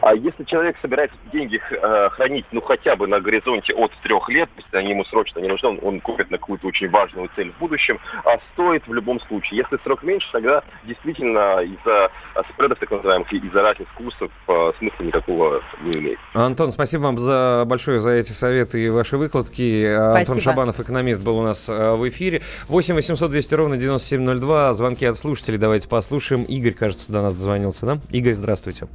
А 0.00 0.14
если 0.14 0.44
человек 0.44 0.76
собирается 0.80 1.16
деньги 1.32 1.60
э, 1.70 2.08
хранить, 2.10 2.46
ну, 2.52 2.60
хотя 2.60 2.96
бы 2.96 3.06
на 3.06 3.20
горизонте 3.20 3.74
от 3.74 3.92
трех 4.02 4.28
лет, 4.28 4.48
если 4.56 4.76
они 4.76 4.90
ему 4.90 5.04
срочно 5.04 5.40
не 5.40 5.48
нужны, 5.48 5.70
он, 5.70 5.80
он 5.82 6.00
купит 6.00 6.30
на 6.30 6.38
какую-то 6.38 6.66
очень 6.66 6.88
важную 6.90 7.28
цель 7.36 7.52
в 7.52 7.58
будущем, 7.58 7.98
а 8.24 8.38
стоит 8.52 8.86
в 8.86 8.92
любом 8.92 9.20
случае. 9.20 9.58
Если 9.58 9.82
срок 9.82 10.02
меньше, 10.02 10.28
тогда 10.32 10.62
действительно 10.84 11.60
из-за 11.60 12.10
спредов, 12.52 12.78
так 12.78 12.90
называемых, 12.90 13.32
из-за 13.32 13.62
разниц 13.62 13.88
курсов 13.96 14.30
э, 14.48 14.72
смысла 14.78 15.04
никакого 15.04 15.62
не 15.82 15.92
имеет. 15.98 16.18
Антон, 16.34 16.70
спасибо 16.70 17.02
вам 17.02 17.18
за 17.18 17.64
большое 17.66 18.00
за 18.00 18.10
эти 18.10 18.32
советы 18.32 18.84
и 18.84 18.88
ваши 18.90 19.16
выкладки. 19.16 19.92
Спасибо. 19.92 20.18
Антон 20.18 20.40
Шабанов, 20.40 20.80
экономист, 20.80 21.22
был 21.22 21.38
у 21.38 21.42
нас 21.42 21.68
э, 21.68 21.94
в 21.94 22.08
эфире. 22.08 22.42
8 22.68 22.94
800 22.94 23.30
200 23.30 23.54
ровно 23.54 23.76
9702. 23.76 24.72
Звонки 24.72 25.04
от 25.04 25.16
слушателей. 25.16 25.58
Давайте 25.58 25.88
послушаем. 25.88 26.44
Игорь, 26.44 26.74
кажется, 26.74 27.12
до 27.12 27.22
нас 27.22 27.34
дозвонился, 27.34 27.86
да? 27.86 27.98
Игорь, 28.10 28.34
здравствуйте. 28.34 28.86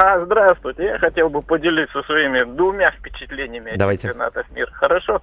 А, 0.00 0.24
здравствуйте. 0.24 0.84
Я 0.84 0.98
хотел 1.00 1.28
бы 1.28 1.42
поделиться 1.42 2.02
своими 2.04 2.44
двумя 2.44 2.92
впечатлениями 2.92 3.72
Давайте. 3.74 4.06
чемпионатов 4.06 4.48
мира. 4.52 4.70
Хорошо. 4.72 5.20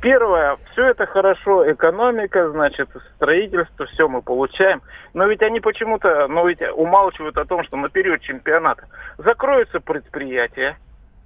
Первое, 0.00 0.58
все 0.70 0.84
это 0.90 1.06
хорошо, 1.06 1.68
экономика, 1.72 2.48
значит, 2.50 2.88
строительство, 3.16 3.86
все 3.86 4.06
мы 4.06 4.22
получаем. 4.22 4.80
Но 5.12 5.26
ведь 5.26 5.42
они 5.42 5.58
почему-то, 5.58 6.28
ну 6.28 6.46
ведь 6.46 6.60
умалчивают 6.62 7.36
о 7.36 7.44
том, 7.44 7.64
что 7.64 7.76
на 7.76 7.88
период 7.88 8.20
чемпионата 8.20 8.86
закроются 9.18 9.80
предприятия. 9.80 10.76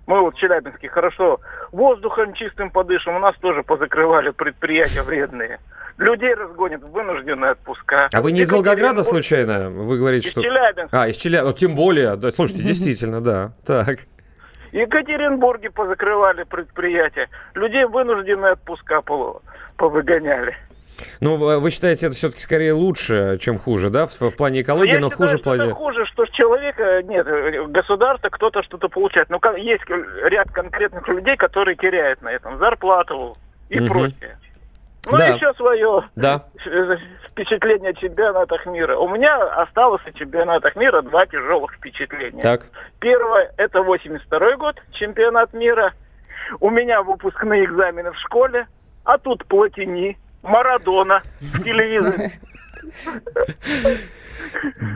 Мы 0.07 0.21
вот 0.21 0.35
в 0.35 0.39
Челябинске 0.39 0.89
хорошо 0.89 1.41
воздухом 1.73 2.33
чистым 2.35 2.71
подышим, 2.71 3.17
у 3.17 3.19
нас 3.19 3.35
тоже 3.37 3.63
позакрывали 3.63 4.31
предприятия 4.31 5.03
вредные 5.03 5.59
людей 5.99 6.35
разгонят 6.35 6.83
в 6.83 6.91
вынужденные 6.91 7.53
отпуска. 7.53 8.09
А 8.13 8.21
вы 8.21 8.33
не 8.33 8.41
из 8.41 8.51
Волгограда 8.51 9.03
случайно? 9.05 9.71
Вы 9.71 9.99
говорите, 9.99 10.29
из 10.29 10.33
что... 10.33 10.43
Челябинска. 10.43 11.03
А, 11.03 11.09
из 11.09 11.17
Челябинска. 11.17 11.59
Тем 11.59 11.75
более. 11.75 12.17
Да, 12.17 12.31
слушайте, 12.31 12.63
действительно, 12.63 13.21
да. 13.21 13.53
Так. 13.65 14.01
В 14.73 14.75
Екатеринбурге 14.75 15.71
позакрывали 15.71 16.43
предприятия. 16.45 17.29
Людей 17.55 17.85
вынужденные 17.87 18.53
отпуска 18.53 19.03
повыгоняли. 19.77 20.57
Ну, 21.21 21.37
вы 21.37 21.71
считаете, 21.71 22.07
это 22.07 22.17
все-таки 22.17 22.41
скорее 22.41 22.73
лучше, 22.73 23.39
чем 23.41 23.59
хуже, 23.59 23.91
да, 23.91 24.07
в, 24.07 24.21
в 24.21 24.37
плане 24.37 24.63
экологии, 24.63 24.95
я 24.95 25.01
но 25.01 25.11
считаю, 25.11 25.29
хуже 25.29 25.39
в 25.39 25.43
плане... 25.43 25.75
Хуже, 25.75 26.07
что 26.07 26.27
с 26.27 26.31
человека, 26.31 27.03
нет, 27.03 27.27
государство 27.71 28.29
кто-то 28.29 28.63
что-то 28.63 28.89
получает. 28.89 29.31
Но 29.31 29.41
есть 29.57 29.85
ряд 30.25 30.51
конкретных 30.51 31.07
людей, 31.09 31.37
которые 31.37 31.77
теряют 31.77 32.23
на 32.23 32.29
этом 32.29 32.59
зарплату 32.59 33.37
и 33.69 33.81
угу. 33.81 33.89
прочее. 33.89 34.39
Ну, 35.11 35.19
да. 35.19 35.29
еще 35.29 35.55
свое 35.55 36.09
да. 36.17 36.45
впечатление 37.29 37.91
о 37.91 37.95
чемпионатах 37.95 38.67
мира. 38.67 38.97
У 38.97 39.09
меня 39.09 39.37
осталось 39.63 40.03
о 40.05 40.13
чемпионатах 40.13 40.75
мира 40.75 41.01
два 41.03 41.27
тяжелых 41.27 41.73
впечатления. 41.75 42.43
Так. 42.43 42.67
Первое, 42.99 43.53
это 43.57 43.83
82 43.83 44.57
год, 44.57 44.83
чемпионат 44.93 45.53
мира. 45.53 45.93
У 46.61 46.71
меня 46.71 47.03
выпускные 47.03 47.65
экзамены 47.65 48.13
в 48.13 48.19
школе, 48.19 48.67
а 49.05 49.19
тут 49.19 49.45
Платини, 49.47 50.19
Марадона 50.47 51.23
в 51.41 51.63
телевизоре. 51.63 52.33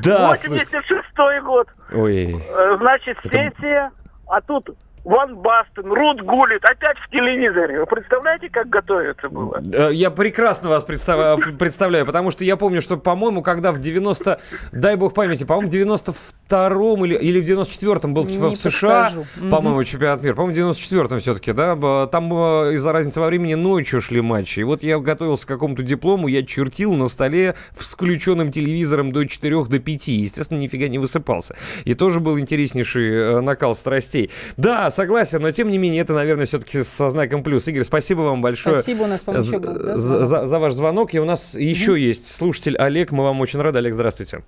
Да, 0.03 0.29
86 0.29 1.43
год. 1.43 1.69
Ой. 1.93 2.35
Э, 2.35 2.77
значит, 2.79 3.19
сессия, 3.25 3.91
а 4.27 4.41
тут 4.41 4.71
Ван 5.05 5.37
Бастен, 5.37 5.91
Рут 5.91 6.21
Гулит, 6.23 6.65
опять 6.65 6.99
в 6.99 7.11
телевизоре. 7.11 7.81
Вы 7.81 7.87
представляете, 7.87 8.49
как 8.51 8.69
готовиться 8.69 9.29
было? 9.29 9.63
Я 9.91 10.11
прекрасно 10.11 10.69
вас 10.69 10.85
представляю, 10.85 11.39
представляю, 11.57 12.07
потому 12.07 12.31
что 12.31 12.45
я 12.45 12.57
помню, 12.57 12.83
что, 12.83 12.97
по-моему, 12.97 13.43
когда 13.43 13.73
в 13.73 13.79
90, 13.79 14.41
дай 14.73 14.97
бог 14.97 15.15
памяти, 15.15 15.45
по-моему, 15.45 15.71
в 15.71 15.75
92-м 15.75 17.05
или, 17.07 17.15
или 17.15 17.41
в 17.41 17.45
94-м 17.49 18.15
был 18.15 18.27
Не 18.27 18.55
в 18.55 18.57
США, 18.57 19.11
по-моему, 19.51 19.83
чемпионат 19.85 20.23
мира, 20.23 20.35
по-моему, 20.35 20.73
в 20.73 20.75
94-м 20.75 21.21
все-таки, 21.21 21.53
да, 21.53 22.07
там 22.07 22.33
из-за 22.75 22.93
разницы 22.93 23.21
во 23.21 23.27
времени 23.27 23.55
ночью 23.55 24.01
шли 24.01 24.21
матчи. 24.21 24.61
И 24.61 24.65
вот 24.65 24.83
я 24.83 24.99
готовился 24.99 25.47
к 25.47 25.49
какому-то 25.49 25.83
диплому, 25.83 26.29
я 26.29 26.45
чертил 26.45 26.93
на 26.93 27.09
столе 27.09 27.55
с 27.79 27.95
включенным 27.95 28.53
телевизором 28.53 29.13
до 29.13 29.25
4 29.25 29.65
до 29.65 29.79
5. 29.79 30.09
Естественно, 30.09 30.59
нифига 30.59 30.89
не 30.89 30.99
высыпался. 30.99 31.57
И 31.85 31.95
тоже 31.95 32.21
был 32.21 32.39
интереснейший 32.39 33.11
э, 33.11 33.41
накал 33.41 33.75
страстей. 33.75 34.31
Да, 34.57 34.90
согласен, 34.91 35.39
но 35.41 35.51
тем 35.53 35.71
не 35.71 35.79
менее 35.79 36.03
это, 36.03 36.13
наверное, 36.13 36.47
все-таки 36.47 36.83
со 36.83 37.11
знаком 37.11 37.43
плюс. 37.43 37.67
Игорь, 37.69 37.85
спасибо 37.85 38.21
вам 38.21 38.43
большое. 38.43 38.77
Спасибо, 38.77 39.03
у 39.03 39.07
нас, 39.07 39.23
по 39.23 39.41
за, 39.41 39.59
был, 39.59 39.73
да, 39.73 39.97
за, 39.97 40.25
за, 40.25 40.47
за 40.47 40.59
ваш 40.59 40.73
звонок. 40.73 41.15
И 41.15 41.21
у 41.21 41.25
нас 41.25 41.55
mm-hmm. 41.55 41.63
еще 41.63 41.99
есть 41.99 42.35
слушатель 42.37 42.77
Олег, 42.77 43.13
мы 43.13 43.25
вам 43.25 43.41
очень 43.41 43.61
рады. 43.61 43.79
Олег, 43.79 43.95
здравствуйте. 43.95 44.43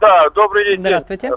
Да, 0.00 0.28
добрый 0.30 0.64
день. 0.64 0.80
Здравствуйте. 0.80 1.30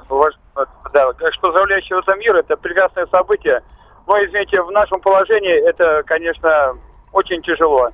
Да, 0.94 1.12
что 1.32 1.52
заявляющего 1.52 2.02
за 2.06 2.16
мир, 2.16 2.36
это 2.36 2.58
прекрасное 2.58 3.08
событие. 3.08 3.62
Но, 4.08 4.18
извините, 4.24 4.62
в 4.62 4.72
нашем 4.72 5.00
положении 5.00 5.54
это, 5.70 6.04
конечно, 6.06 6.78
очень 7.14 7.42
тяжело. 7.42 7.92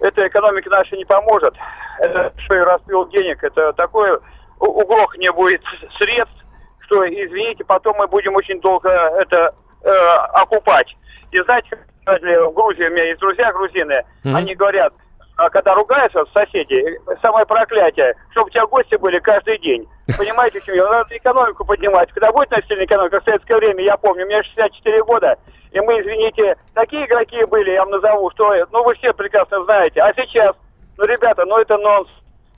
Это 0.00 0.26
экономика 0.26 0.68
наша 0.68 0.96
не 0.96 1.04
поможет. 1.04 1.54
Это 2.00 2.32
что 2.38 2.54
и 2.54 2.58
распил 2.58 3.08
денег. 3.08 3.42
Это 3.42 3.72
такое 3.72 4.20
угрох 4.58 5.16
не 5.18 5.30
будет 5.32 5.62
средств 5.96 6.43
что, 6.84 7.06
извините, 7.06 7.64
потом 7.64 7.96
мы 7.96 8.06
будем 8.06 8.34
очень 8.36 8.60
долго 8.60 8.88
это 8.90 9.54
э, 9.82 9.90
окупать. 10.32 10.96
И 11.32 11.40
знаете, 11.40 11.78
в 12.06 12.52
Грузии 12.52 12.86
у 12.86 12.90
меня 12.90 13.04
есть 13.04 13.20
друзья 13.20 13.52
грузины, 13.52 14.04
mm-hmm. 14.24 14.34
они 14.34 14.54
говорят, 14.54 14.92
а 15.36 15.50
когда 15.50 15.74
ругаются 15.74 16.24
соседи, 16.32 17.00
самое 17.20 17.44
проклятие, 17.44 18.14
чтобы 18.30 18.46
у 18.46 18.50
тебя 18.50 18.66
гости 18.66 18.94
были 18.96 19.18
каждый 19.18 19.58
день. 19.58 19.88
Понимаете, 20.18 20.60
я? 20.66 20.88
Надо 20.88 21.16
экономику 21.16 21.64
поднимать. 21.64 22.12
Когда 22.12 22.30
будет 22.30 22.50
насильная 22.50 22.84
экономика, 22.84 23.20
в 23.20 23.24
советское 23.24 23.56
время, 23.56 23.82
я 23.82 23.96
помню, 23.96 24.26
мне 24.26 24.42
64 24.42 25.02
года, 25.02 25.36
и 25.72 25.80
мы, 25.80 26.00
извините, 26.00 26.56
такие 26.72 27.06
игроки 27.06 27.44
были, 27.46 27.72
я 27.72 27.80
вам 27.80 27.90
назову, 27.90 28.30
что, 28.30 28.54
ну, 28.70 28.84
вы 28.84 28.94
все 28.94 29.12
прекрасно 29.12 29.64
знаете. 29.64 30.00
А 30.02 30.14
сейчас, 30.14 30.54
ну, 30.96 31.04
ребята, 31.04 31.44
ну, 31.44 31.58
это 31.58 31.78
нонс. 31.78 32.08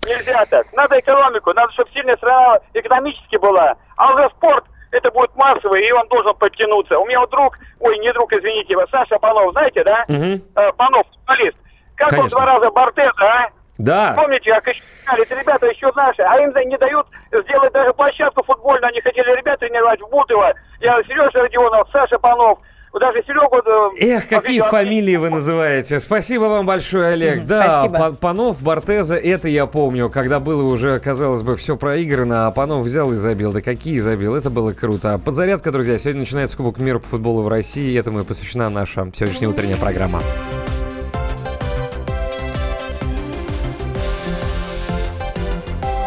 Нельзя 0.07 0.45
так. 0.47 0.73
Надо 0.73 0.99
экономику, 0.99 1.53
надо, 1.53 1.73
чтобы 1.73 1.91
сильная 1.91 2.16
страна 2.16 2.59
экономически 2.74 3.37
была. 3.37 3.74
А 3.97 4.15
уже 4.15 4.28
спорт, 4.31 4.65
это 4.93 5.11
будет 5.11 5.35
массовый, 5.37 5.87
и 5.87 5.93
он 5.93 6.07
должен 6.09 6.35
подтянуться. 6.35 6.99
У 6.99 7.07
меня 7.07 7.20
вот 7.20 7.31
друг, 7.31 7.57
ой, 7.81 7.99
не 7.99 8.12
друг, 8.12 8.33
извините, 8.33 8.77
Саша 8.91 9.19
Панов, 9.19 9.53
знаете, 9.53 9.85
да? 9.85 10.05
Э, 10.09 10.73
Панов, 10.77 11.07
футболист. 11.09 11.57
Как 11.97 12.12
он 12.12 12.19
Конечно. 12.19 12.39
два 12.39 12.47
раза 12.47 12.70
Бортеза, 12.70 13.12
а? 13.20 13.49
Да. 13.78 14.15
Помните, 14.16 14.55
как 14.55 14.69
еще 14.69 14.83
это 15.19 15.39
ребята 15.39 15.66
еще 15.66 15.93
наши, 15.95 16.23
а 16.23 16.39
им 16.41 16.51
не 16.69 16.78
дают 16.78 17.07
сделать 17.31 17.73
даже 17.73 17.93
площадку 17.93 18.43
футбольную. 18.43 18.89
Они 18.89 19.01
хотели 19.01 19.37
ребят 19.37 19.61
тренировать 19.61 20.01
в 20.01 20.09
Бутово. 20.09 20.55
Я 20.81 21.03
Сережа 21.05 21.43
Родионов, 21.43 21.89
Саша 21.93 22.19
Панов. 22.19 22.59
Вот 22.97 23.01
даже 23.01 23.23
Серегу... 23.27 23.59
э, 23.98 24.06
Эх, 24.06 24.27
какие 24.27 24.60
фамилии 24.62 25.16
вы 25.16 25.28
называете. 25.28 26.01
Спасибо 26.01 26.44
вам 26.44 26.64
большое, 26.64 27.09
Олег. 27.09 27.44
Да, 27.44 27.81
спасибо. 27.81 28.14
Панов, 28.14 28.62
Бортеза, 28.62 29.16
это 29.16 29.48
я 29.48 29.66
помню, 29.66 30.09
когда 30.09 30.40
было 30.40 30.62
уже, 30.62 30.98
казалось 30.98 31.43
бы, 31.43 31.56
все 31.56 31.77
проиграно, 31.77 32.47
а 32.47 32.51
Панов 32.52 32.85
взял 32.85 33.12
и 33.12 33.16
забил. 33.16 33.52
Да 33.52 33.60
какие 33.60 33.98
забил, 33.98 34.35
это 34.35 34.48
было 34.48 34.73
круто. 34.73 35.20
Подзарядка, 35.23 35.73
друзья, 35.73 35.98
сегодня 35.98 36.20
начинается 36.20 36.56
Кубок 36.56 36.78
мира 36.78 36.98
по 36.98 37.06
футболу 37.09 37.43
в 37.43 37.48
России, 37.48 37.93
и 37.93 37.94
этому 37.97 38.20
и 38.20 38.24
посвящена 38.24 38.70
наша 38.70 39.10
сегодняшняя 39.12 39.48
утренняя 39.48 39.77
программа. 39.77 40.23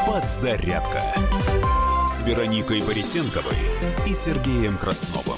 Подзарядка 0.08 1.02
с 2.08 2.26
Вероникой 2.26 2.82
Борисенковой 2.82 3.58
и 4.08 4.16
Сергеем 4.16 4.76
Красновым. 4.78 5.38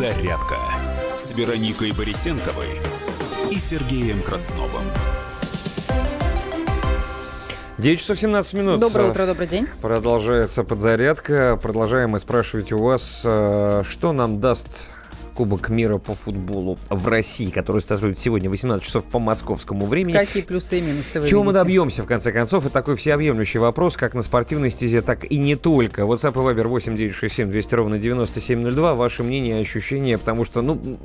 Подзарядка 0.00 0.56
с 1.14 1.30
Вероникой 1.32 1.92
Борисенковой 1.92 2.68
и 3.50 3.60
Сергеем 3.60 4.22
Красновым. 4.22 4.82
9 7.76 8.00
часов 8.00 8.18
17 8.18 8.54
минут. 8.54 8.80
Доброе 8.80 9.10
утро, 9.10 9.26
добрый 9.26 9.46
день. 9.46 9.68
Продолжается 9.82 10.64
подзарядка. 10.64 11.58
Продолжаем 11.62 12.12
мы 12.12 12.18
спрашивать 12.18 12.72
у 12.72 12.78
вас, 12.78 13.20
э, 13.26 13.82
что 13.86 14.14
нам 14.14 14.40
даст 14.40 14.90
Кубок 15.34 15.68
мира 15.68 15.98
по 15.98 16.14
футболу 16.14 16.78
в 16.88 17.08
России, 17.08 17.50
который 17.50 17.80
стартует 17.80 18.18
сегодня 18.18 18.48
в 18.48 18.52
18 18.52 18.84
часов 18.84 19.06
по 19.06 19.18
московскому 19.18 19.86
времени. 19.86 20.12
Какие 20.12 20.42
плюсы 20.42 20.78
и 20.78 20.80
минусы 20.80 21.20
вы 21.20 21.28
Чего 21.28 21.42
мы 21.42 21.52
видите? 21.52 21.64
добьемся, 21.64 22.02
в 22.02 22.06
конце 22.06 22.32
концов? 22.32 22.64
Это 22.66 22.74
такой 22.74 22.96
всеобъемлющий 22.96 23.58
вопрос, 23.58 23.96
как 23.96 24.14
на 24.14 24.22
спортивной 24.22 24.70
стезе, 24.70 25.02
так 25.02 25.24
и 25.30 25.38
не 25.38 25.56
только. 25.56 26.02
WhatsApp 26.02 26.32
и 26.32 26.54
Viber 26.54 26.66
8967 26.68 27.50
200 27.50 27.74
ровно 27.74 27.98
9702. 27.98 28.94
Ваше 28.94 29.22
мнение, 29.22 29.60
ощущения, 29.60 30.18
потому 30.18 30.44
что, 30.44 30.62
ну, 30.62 30.98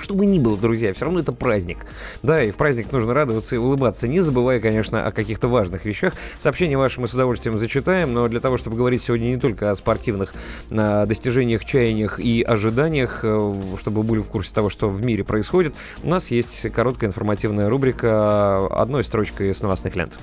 что 0.00 0.14
бы 0.14 0.26
ни 0.26 0.38
было, 0.38 0.56
друзья, 0.56 0.92
все 0.92 1.06
равно 1.06 1.20
это 1.20 1.32
праздник. 1.32 1.86
Да, 2.22 2.42
и 2.42 2.50
в 2.50 2.56
праздник 2.56 2.92
нужно 2.92 3.14
радоваться 3.14 3.56
и 3.56 3.58
улыбаться, 3.58 4.06
не 4.08 4.20
забывая, 4.20 4.60
конечно, 4.60 5.06
о 5.06 5.12
каких-то 5.12 5.48
важных 5.48 5.84
вещах. 5.84 6.14
Сообщения 6.38 6.76
ваши 6.76 7.00
мы 7.00 7.08
с 7.08 7.14
удовольствием 7.14 7.58
зачитаем, 7.58 8.12
но 8.12 8.28
для 8.28 8.40
того, 8.40 8.56
чтобы 8.56 8.76
говорить 8.76 9.02
сегодня 9.02 9.26
не 9.26 9.38
только 9.38 9.70
о 9.70 9.76
спортивных 9.76 10.34
а, 10.70 11.06
достижениях, 11.06 11.64
чаяниях 11.64 12.20
и 12.20 12.42
ожиданиях, 12.42 13.20
э, 13.22 13.36
чтобы 13.80 14.02
вы 14.02 14.08
были 14.08 14.20
в 14.20 14.28
курсе 14.28 14.54
того, 14.54 14.70
что 14.70 14.88
в 14.88 15.04
мире 15.04 15.24
происходит, 15.24 15.74
у 16.02 16.08
нас 16.08 16.30
есть 16.30 16.70
короткая 16.70 17.08
информативная 17.08 17.68
рубрика 17.68 18.66
одной 18.66 19.02
строчкой 19.02 19.54
с 19.54 19.62
новостных 19.62 19.96
лент. 19.96 20.18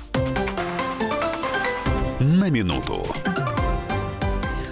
На 2.20 2.50
минуту. 2.50 3.06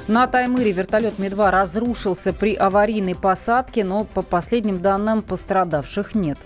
На 0.07 0.27
Таймыре 0.27 0.72
вертолет 0.72 1.18
Ми-2 1.18 1.49
разрушился 1.49 2.32
при 2.32 2.53
аварийной 2.53 3.15
посадке, 3.15 3.84
но 3.84 4.03
по 4.03 4.22
последним 4.22 4.80
данным 4.80 5.23
пострадавших 5.23 6.14
нет. 6.14 6.38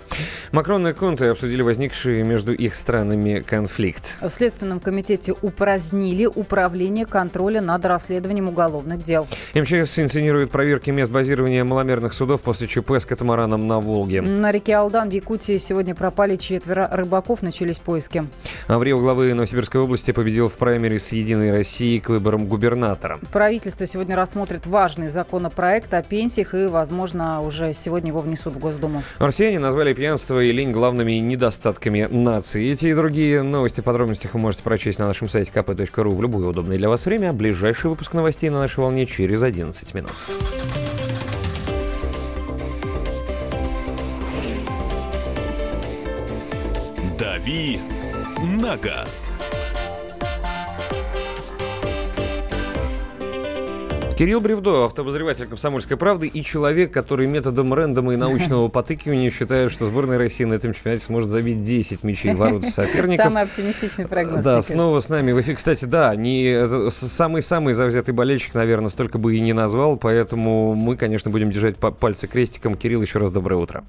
Макрон 0.53 0.87
и 0.87 0.93
Конте 0.93 1.29
обсудили 1.29 1.61
возникший 1.61 2.23
между 2.23 2.53
их 2.53 2.73
странами 2.73 3.43
конфликт. 3.45 4.17
В 4.21 4.29
Следственном 4.29 4.79
комитете 4.79 5.33
упразднили 5.41 6.25
управление 6.25 7.05
контроля 7.05 7.61
над 7.61 7.85
расследованием 7.85 8.47
уголовных 8.47 9.03
дел. 9.03 9.27
МЧС 9.53 9.99
инсценирует 9.99 10.51
проверки 10.51 10.89
мест 10.89 11.11
базирования 11.11 11.65
маломерных 11.65 12.13
судов 12.13 12.41
после 12.41 12.65
ЧП 12.67 12.91
с 12.91 13.05
катамараном 13.05 13.67
на 13.67 13.81
Волге. 13.81 14.21
На 14.21 14.53
реке 14.53 14.75
Алдан 14.77 15.09
в 15.09 15.13
Якутии 15.13 15.57
сегодня 15.57 15.93
пропали 15.95 16.37
четверо 16.37 16.87
рыбаков, 16.89 17.41
начались 17.41 17.79
поиски. 17.79 18.23
Аврио 18.67 18.99
главы 18.99 19.33
Новосибирской 19.33 19.81
области 19.81 20.11
победил 20.11 20.47
в 20.47 20.57
праймере 20.57 20.97
с 20.97 21.11
«Единой 21.11 21.51
России» 21.51 21.99
к 21.99 22.09
выборам 22.09 22.47
губернатора. 22.47 23.19
Правительство 23.49 23.87
сегодня 23.87 24.15
рассмотрит 24.15 24.67
важный 24.67 25.09
законопроект 25.09 25.91
о 25.95 26.03
пенсиях 26.03 26.53
и, 26.53 26.67
возможно, 26.67 27.41
уже 27.41 27.73
сегодня 27.73 28.09
его 28.09 28.19
внесут 28.19 28.53
в 28.53 28.59
Госдуму. 28.59 29.01
Россияне 29.17 29.57
назвали 29.57 29.91
пьянство 29.93 30.39
и 30.39 30.51
лень 30.51 30.71
главными 30.71 31.13
недостатками 31.13 32.07
нации. 32.11 32.71
Эти 32.71 32.85
и 32.85 32.93
другие 32.93 33.41
новости 33.41 33.81
в 33.81 33.85
подробностях 33.85 34.35
вы 34.35 34.39
можете 34.39 34.61
прочесть 34.61 34.99
на 34.99 35.07
нашем 35.07 35.27
сайте 35.29 35.51
kp.ru 35.51 36.11
в 36.11 36.21
любое 36.21 36.45
удобное 36.45 36.77
для 36.77 36.89
вас 36.89 37.07
время. 37.07 37.33
Ближайший 37.33 37.89
выпуск 37.89 38.13
новостей 38.13 38.51
на 38.51 38.59
нашей 38.59 38.81
волне 38.81 39.07
через 39.07 39.41
11 39.41 39.95
минут. 39.95 40.13
«Дави 47.17 47.79
на 48.61 48.77
газ». 48.77 49.31
Кирилл 54.19 54.41
Бревдо, 54.41 54.83
автобозреватель 54.83 55.45
«Комсомольской 55.45 55.95
правды» 55.95 56.27
и 56.27 56.43
человек, 56.43 56.91
который 56.91 57.25
методом 57.25 57.73
рэндома 57.73 58.15
и 58.15 58.17
научного 58.17 58.67
потыкивания 58.69 59.31
считает, 59.31 59.71
что 59.71 59.85
сборная 59.85 60.17
России 60.17 60.43
на 60.43 60.55
этом 60.55 60.73
чемпионате 60.73 61.05
сможет 61.05 61.29
забить 61.29 61.63
10 61.63 62.03
мячей 62.03 62.33
в 62.33 62.37
ворота 62.37 62.65
соперников. 62.69 63.27
Самый 63.27 63.43
оптимистичный 63.43 64.07
прогноз. 64.09 64.43
Да, 64.43 64.61
снова 64.61 64.99
с 64.99 65.07
нами 65.07 65.31
в 65.31 65.39
эфире. 65.39 65.55
Кстати, 65.55 65.85
да, 65.85 66.13
не 66.17 66.89
самый-самый 66.91 67.73
завзятый 67.73 68.13
болельщик, 68.13 68.55
наверное, 68.55 68.89
столько 68.89 69.17
бы 69.19 69.37
и 69.37 69.39
не 69.39 69.53
назвал, 69.53 69.95
поэтому 69.95 70.75
мы, 70.75 70.97
конечно, 70.97 71.31
будем 71.31 71.49
держать 71.49 71.77
па- 71.77 71.91
пальцы 71.91 72.27
крестиком. 72.27 72.75
Кирилл, 72.75 73.01
еще 73.01 73.19
раз 73.19 73.31
доброе 73.31 73.55
утро. 73.55 73.85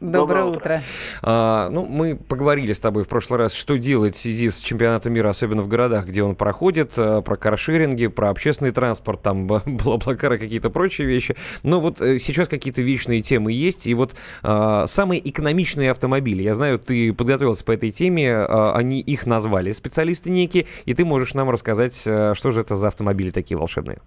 Доброе 0.00 0.44
утро. 0.44 0.80
А, 1.22 1.68
ну, 1.70 1.84
мы 1.84 2.14
поговорили 2.14 2.72
с 2.72 2.78
тобой 2.78 3.02
в 3.02 3.08
прошлый 3.08 3.40
раз, 3.40 3.52
что 3.52 3.76
делать 3.78 4.14
в 4.14 4.18
связи 4.18 4.48
с 4.48 4.60
чемпионатом 4.60 5.12
мира, 5.12 5.28
особенно 5.28 5.62
в 5.62 5.68
городах, 5.68 6.06
где 6.06 6.22
он 6.22 6.36
проходит, 6.36 6.92
а, 6.96 7.20
про 7.20 7.36
каршеринги, 7.36 8.06
про 8.06 8.30
общественный 8.30 8.70
транспорт, 8.70 9.22
там, 9.22 9.48
блаблакары, 9.48 10.38
какие-то 10.38 10.70
прочие 10.70 11.08
вещи. 11.08 11.34
Но 11.64 11.80
вот 11.80 12.00
э, 12.00 12.20
сейчас 12.20 12.46
какие-то 12.46 12.80
вечные 12.80 13.22
темы 13.22 13.50
есть, 13.50 13.88
и 13.88 13.94
вот 13.94 14.14
а, 14.44 14.86
самые 14.86 15.28
экономичные 15.28 15.90
автомобили, 15.90 16.42
я 16.42 16.54
знаю, 16.54 16.78
ты 16.78 17.12
подготовился 17.12 17.64
по 17.64 17.72
этой 17.72 17.90
теме, 17.90 18.32
а, 18.36 18.74
они 18.76 19.00
их 19.00 19.26
назвали, 19.26 19.72
специалисты 19.72 20.30
некие, 20.30 20.66
и 20.84 20.94
ты 20.94 21.04
можешь 21.04 21.34
нам 21.34 21.50
рассказать, 21.50 22.04
а, 22.06 22.34
что 22.36 22.52
же 22.52 22.60
это 22.60 22.76
за 22.76 22.88
автомобили 22.88 23.32
такие 23.32 23.58
волшебные. 23.58 23.98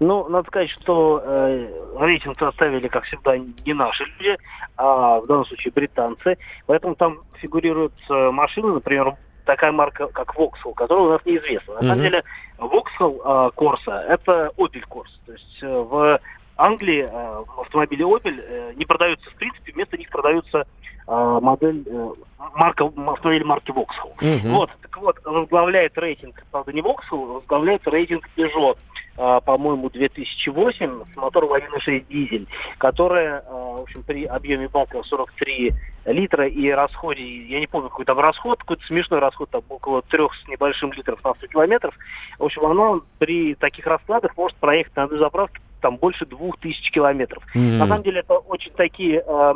Ну, 0.00 0.28
надо 0.28 0.46
сказать, 0.48 0.70
что 0.70 1.20
э, 1.24 1.66
рейтинг 1.98 2.38
составили, 2.38 2.86
как 2.88 3.04
всегда, 3.04 3.36
не 3.36 3.74
наши 3.74 4.04
люди, 4.04 4.36
а 4.76 5.20
в 5.20 5.26
данном 5.26 5.44
случае 5.46 5.72
британцы. 5.72 6.38
Поэтому 6.66 6.94
там 6.94 7.18
фигурируют 7.38 7.94
э, 8.08 8.30
машины, 8.30 8.74
например, 8.74 9.14
такая 9.44 9.72
марка, 9.72 10.06
как 10.08 10.36
Vauxhall, 10.36 10.74
которая 10.74 11.06
у 11.06 11.10
нас 11.10 11.20
неизвестна. 11.24 11.74
На 11.74 11.80
самом 11.80 12.00
деле, 12.00 12.22
Vauxhall 12.58 13.20
э, 13.24 13.50
Corsa– 13.56 14.00
это 14.08 14.52
Opel 14.56 14.84
Corsa. 14.88 15.18
То 15.26 15.32
есть 15.32 15.58
э, 15.62 15.66
в 15.66 16.20
Англии 16.56 17.08
э, 17.10 17.44
автомобили 17.60 18.04
Opel 18.04 18.40
э, 18.40 18.72
не 18.76 18.84
продаются 18.84 19.30
в 19.30 19.34
принципе, 19.34 19.72
вместо 19.72 19.96
них 19.96 20.10
продаются 20.10 20.64
а, 21.10 21.40
модель 21.40 21.84
э, 21.86 22.10
марка, 22.54 22.84
автомобиль 22.84 23.44
марки 23.44 23.70
Vauxhall. 23.70 24.12
Мгм. 24.20 24.54
Вот, 24.54 24.70
так 24.82 24.98
вот, 24.98 25.16
возглавляет 25.24 25.96
рейтинг, 25.96 26.44
правда, 26.50 26.70
не 26.72 26.82
Vauxhall, 26.82 27.34
возглавляет 27.34 27.88
рейтинг 27.88 28.28
Peugeot, 28.36 28.76
по-моему, 29.18 29.90
2008 29.90 31.04
с 31.12 31.16
мотором 31.16 31.52
1.6 31.52 32.06
дизель, 32.08 32.46
которая, 32.78 33.42
а, 33.48 33.76
в 33.76 33.82
общем, 33.82 34.04
при 34.04 34.24
объеме 34.24 34.68
бака 34.68 35.02
43 35.02 35.72
литра 36.06 36.46
и 36.46 36.70
расходе, 36.70 37.24
я 37.24 37.58
не 37.58 37.66
помню, 37.66 37.88
какой 37.88 38.04
там 38.04 38.18
расход, 38.20 38.60
какой-то 38.60 38.84
смешной 38.86 39.18
расход, 39.18 39.50
там 39.50 39.62
около 39.68 40.02
трех 40.02 40.34
с 40.36 40.48
небольшим 40.48 40.92
литров 40.92 41.22
на 41.24 41.34
100 41.34 41.48
километров. 41.48 41.94
В 42.38 42.44
общем, 42.44 42.64
она 42.64 43.00
при 43.18 43.54
таких 43.56 43.86
раскладах 43.86 44.36
может 44.36 44.56
проехать 44.58 44.94
на 44.94 45.04
одной 45.04 45.18
заправке 45.18 45.60
там 45.80 45.96
больше 45.96 46.26
двух 46.26 46.58
тысяч 46.58 46.90
километров. 46.90 47.42
Мгм. 47.54 47.78
На 47.78 47.86
самом 47.86 48.02
деле 48.02 48.20
это 48.20 48.34
очень 48.34 48.72
такие, 48.72 49.22
э, 49.26 49.54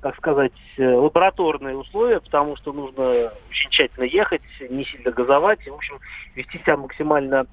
как 0.00 0.16
сказать, 0.16 0.52
э, 0.78 0.86
лабораторные 0.86 1.76
условия, 1.76 2.20
потому 2.20 2.56
что 2.56 2.72
нужно 2.72 3.32
очень 3.48 3.70
тщательно 3.70 4.04
ехать, 4.04 4.42
не 4.68 4.84
сильно 4.84 5.10
газовать, 5.10 5.66
и, 5.66 5.70
в 5.70 5.74
общем, 5.74 5.98
вести 6.34 6.58
себя 6.58 6.76
максимально 6.76 7.46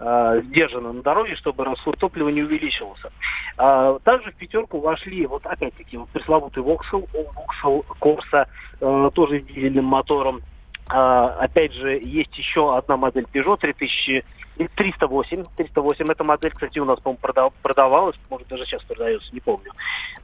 э, 0.00 0.42
сдержанно 0.46 0.92
на 0.92 1.02
дороге, 1.02 1.36
чтобы 1.36 1.64
расход 1.64 1.98
топлива 1.98 2.30
не 2.30 2.42
увеличивался. 2.42 3.12
А, 3.56 3.98
также 4.00 4.32
в 4.32 4.36
пятерку 4.36 4.80
вошли, 4.80 5.26
вот 5.26 5.46
опять-таки, 5.46 5.98
вот 5.98 6.08
пресловутый 6.08 6.62
Vauxhall, 6.62 7.08
Vauxhall 7.12 7.84
Corsa, 8.00 8.46
э, 8.80 9.10
тоже 9.14 9.40
с 9.40 9.44
дизельным 9.44 9.84
мотором. 9.84 10.40
А, 10.88 11.28
опять 11.38 11.72
же, 11.74 12.00
есть 12.02 12.36
еще 12.36 12.76
одна 12.76 12.96
модель 12.96 13.26
Peugeot 13.32 13.58
3000 13.58 14.24
и 14.56 14.68
308. 14.68 15.44
308 15.56 16.10
эта 16.10 16.24
модель, 16.24 16.50
кстати, 16.50 16.78
у 16.80 16.84
нас, 16.84 16.98
по-моему, 16.98 17.20
прода- 17.22 17.52
продавалась, 17.62 18.16
может, 18.28 18.48
даже 18.48 18.64
сейчас 18.64 18.82
продается, 18.82 19.32
не 19.32 19.40
помню. 19.40 19.70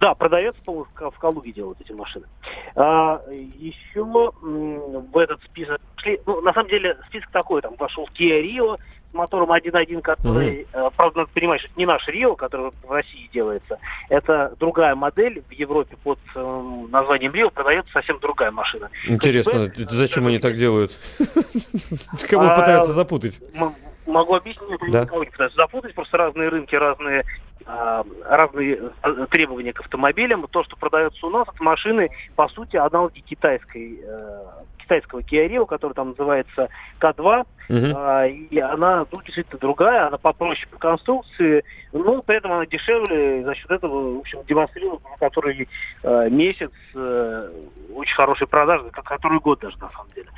Да, 0.01 0.15
продается, 0.15 0.61
по-моему, 0.63 0.87
в 0.87 0.93
Ка- 0.93 1.11
в 1.11 1.19
Калуге 1.19 1.53
делают 1.53 1.81
эти 1.81 1.93
машины. 1.93 2.27
А, 2.75 3.21
еще 3.31 4.03
в 4.03 5.19
этот 5.19 5.43
список 5.45 5.81
ну, 6.27 6.41
на 6.41 6.53
самом 6.53 6.69
деле, 6.69 6.97
список 7.07 7.31
такой, 7.31 7.63
там 7.63 7.75
вошел 7.77 8.09
Kia 8.19 8.43
Rio 8.43 8.79
мотором 9.13 9.53
1.1, 9.53 10.01
который, 10.03 10.67
э, 10.73 10.91
правда, 10.97 11.21
надо 11.21 11.31
понимать, 11.33 11.61
что 11.61 11.69
это 11.71 11.79
не 11.79 11.87
наш 11.87 12.07
Rio, 12.09 12.37
который 12.37 12.71
в 12.83 12.91
России 12.91 13.29
делается, 13.33 13.79
это 14.09 14.55
другая 14.59 14.95
модель 14.95 15.43
в 15.49 15.53
Европе 15.53 15.97
под 16.03 16.19
э, 16.35 16.63
названием 16.91 17.33
Rio, 17.33 17.51
продается 17.51 17.93
совсем 17.93 18.19
другая 18.21 18.51
машина. 18.51 18.91
Интересно, 19.07 19.69
Хэтчбэк, 19.71 19.91
зачем 19.91 20.27
они 20.27 20.39
так 20.39 20.55
делают? 20.57 20.93
Кого 22.29 22.47
А, 22.47 22.57
пытаются 22.57 22.93
запутать? 22.93 23.41
Могу 24.07 24.35
объяснить, 24.35 24.71
это 24.71 24.91
Да. 24.91 25.03
никого 25.03 25.25
не 25.25 25.31
пытаюсь 25.31 25.55
запутать, 25.55 25.95
просто 25.95 26.17
разные 26.17 26.49
рынки, 26.49 26.75
разные, 26.77 27.25
а, 27.67 28.05
разные 28.25 28.79
э, 29.03 29.27
требования 29.31 29.73
к 29.73 29.81
автомобилям. 29.81 30.47
То, 30.49 30.63
что 30.63 30.77
продается 30.77 31.27
у 31.27 31.31
нас, 31.31 31.49
это 31.53 31.63
машины, 31.63 32.11
по 32.37 32.49
сути, 32.49 32.77
аналоги 32.77 33.21
китайской, 33.21 33.99
э, 34.01 34.45
китайского 34.87 35.21
Kia 35.21 35.49
Rio, 35.49 35.67
который 35.67 35.93
там 35.93 36.11
называется 36.11 36.69
К2. 37.01 37.47
Мгм. 37.69 37.93
А, 37.97 38.27
и 38.27 38.59
она 38.61 39.05
ну, 39.11 39.21
действительно 39.23 39.59
другая, 39.59 40.07
она 40.07 40.19
попроще 40.19 40.69
по 40.71 40.79
конструкции, 40.79 41.65
но 41.93 42.23
при 42.23 42.37
этом 42.37 42.53
она 42.53 42.67
дешевле, 42.67 43.43
за 43.43 43.55
счет 43.57 43.71
этого, 43.73 44.15
в 44.15 44.19
общем, 44.19 44.39
демонстрирует 44.47 45.01
который 45.19 45.69
э, 46.03 46.31
месяц 46.31 46.71
э, 46.95 47.51
очень 47.93 48.15
хорошие 48.15 48.47
продажи, 48.47 48.89
как 48.91 49.05
который 49.05 49.41
год 49.41 49.59
даже, 49.61 49.77
на 49.79 49.91
самом 49.91 50.13
деле. 50.15 50.29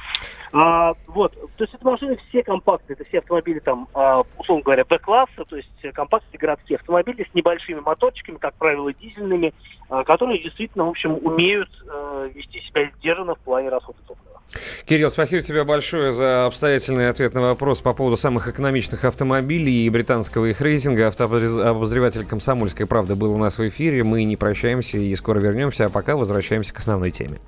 А, 0.53 0.95
вот, 1.07 1.35
то 1.57 1.65
есть 1.65 1.75
это 1.75 1.85
машины 1.85 2.19
все 2.29 2.43
компактные, 2.43 2.95
это 2.95 3.05
все 3.05 3.19
автомобили 3.19 3.59
там, 3.59 3.89
а, 3.93 4.23
условно 4.39 4.65
говоря, 4.65 4.85
Б-класса, 4.85 5.45
то 5.47 5.57
есть 5.57 5.69
компактные 5.93 6.39
городские 6.39 6.77
автомобили 6.77 7.27
с 7.31 7.35
небольшими 7.35 7.81
моторчиками, 7.81 8.37
как 8.37 8.55
правило, 8.55 8.93
дизельными, 8.95 9.53
а, 9.91 10.05
которые 10.05 10.43
действительно, 10.43 10.87
в 10.87 10.91
общем, 10.91 11.19
умеют 11.23 11.71
э, 11.87 12.31
вести 12.35 12.61
себя 12.61 12.91
сдержанно 12.97 13.35
в 13.35 13.39
плане 13.41 13.69
расхода 13.69 13.99
топлива. 14.07 14.38
Кирилл, 14.87 15.11
спасибо 15.11 15.43
тебе 15.43 15.65
большое 15.65 16.13
за 16.13 16.47
обстоятельный 16.47 17.11
ответ 17.11 17.35
на 17.35 17.41
вопрос 17.43 17.81
по 17.81 17.93
поводу 17.93 18.17
самых 18.17 18.49
экономичных 18.49 19.05
автомобилей 19.05 19.85
и 19.85 19.91
британского 19.91 20.47
их 20.47 20.61
рейтинга. 20.61 21.09
Автообозреватель 21.09 22.25
«Комсомольской 22.25 22.87
правды» 22.87 23.15
был 23.15 23.33
у 23.33 23.39
нас 23.39 23.59
в 23.59 23.69
эфире. 23.69 24.05
Мы 24.05 24.25
не 24.25 24.37
прощаемся 24.37 24.99
и 24.99 25.15
скоро 25.15 25.41
вернемся, 25.41 25.87
а 25.87 25.89
пока 25.89 26.17
возвращаемся 26.17 26.73
к 26.73 26.79
основной 26.79 27.11
теме. 27.11 27.39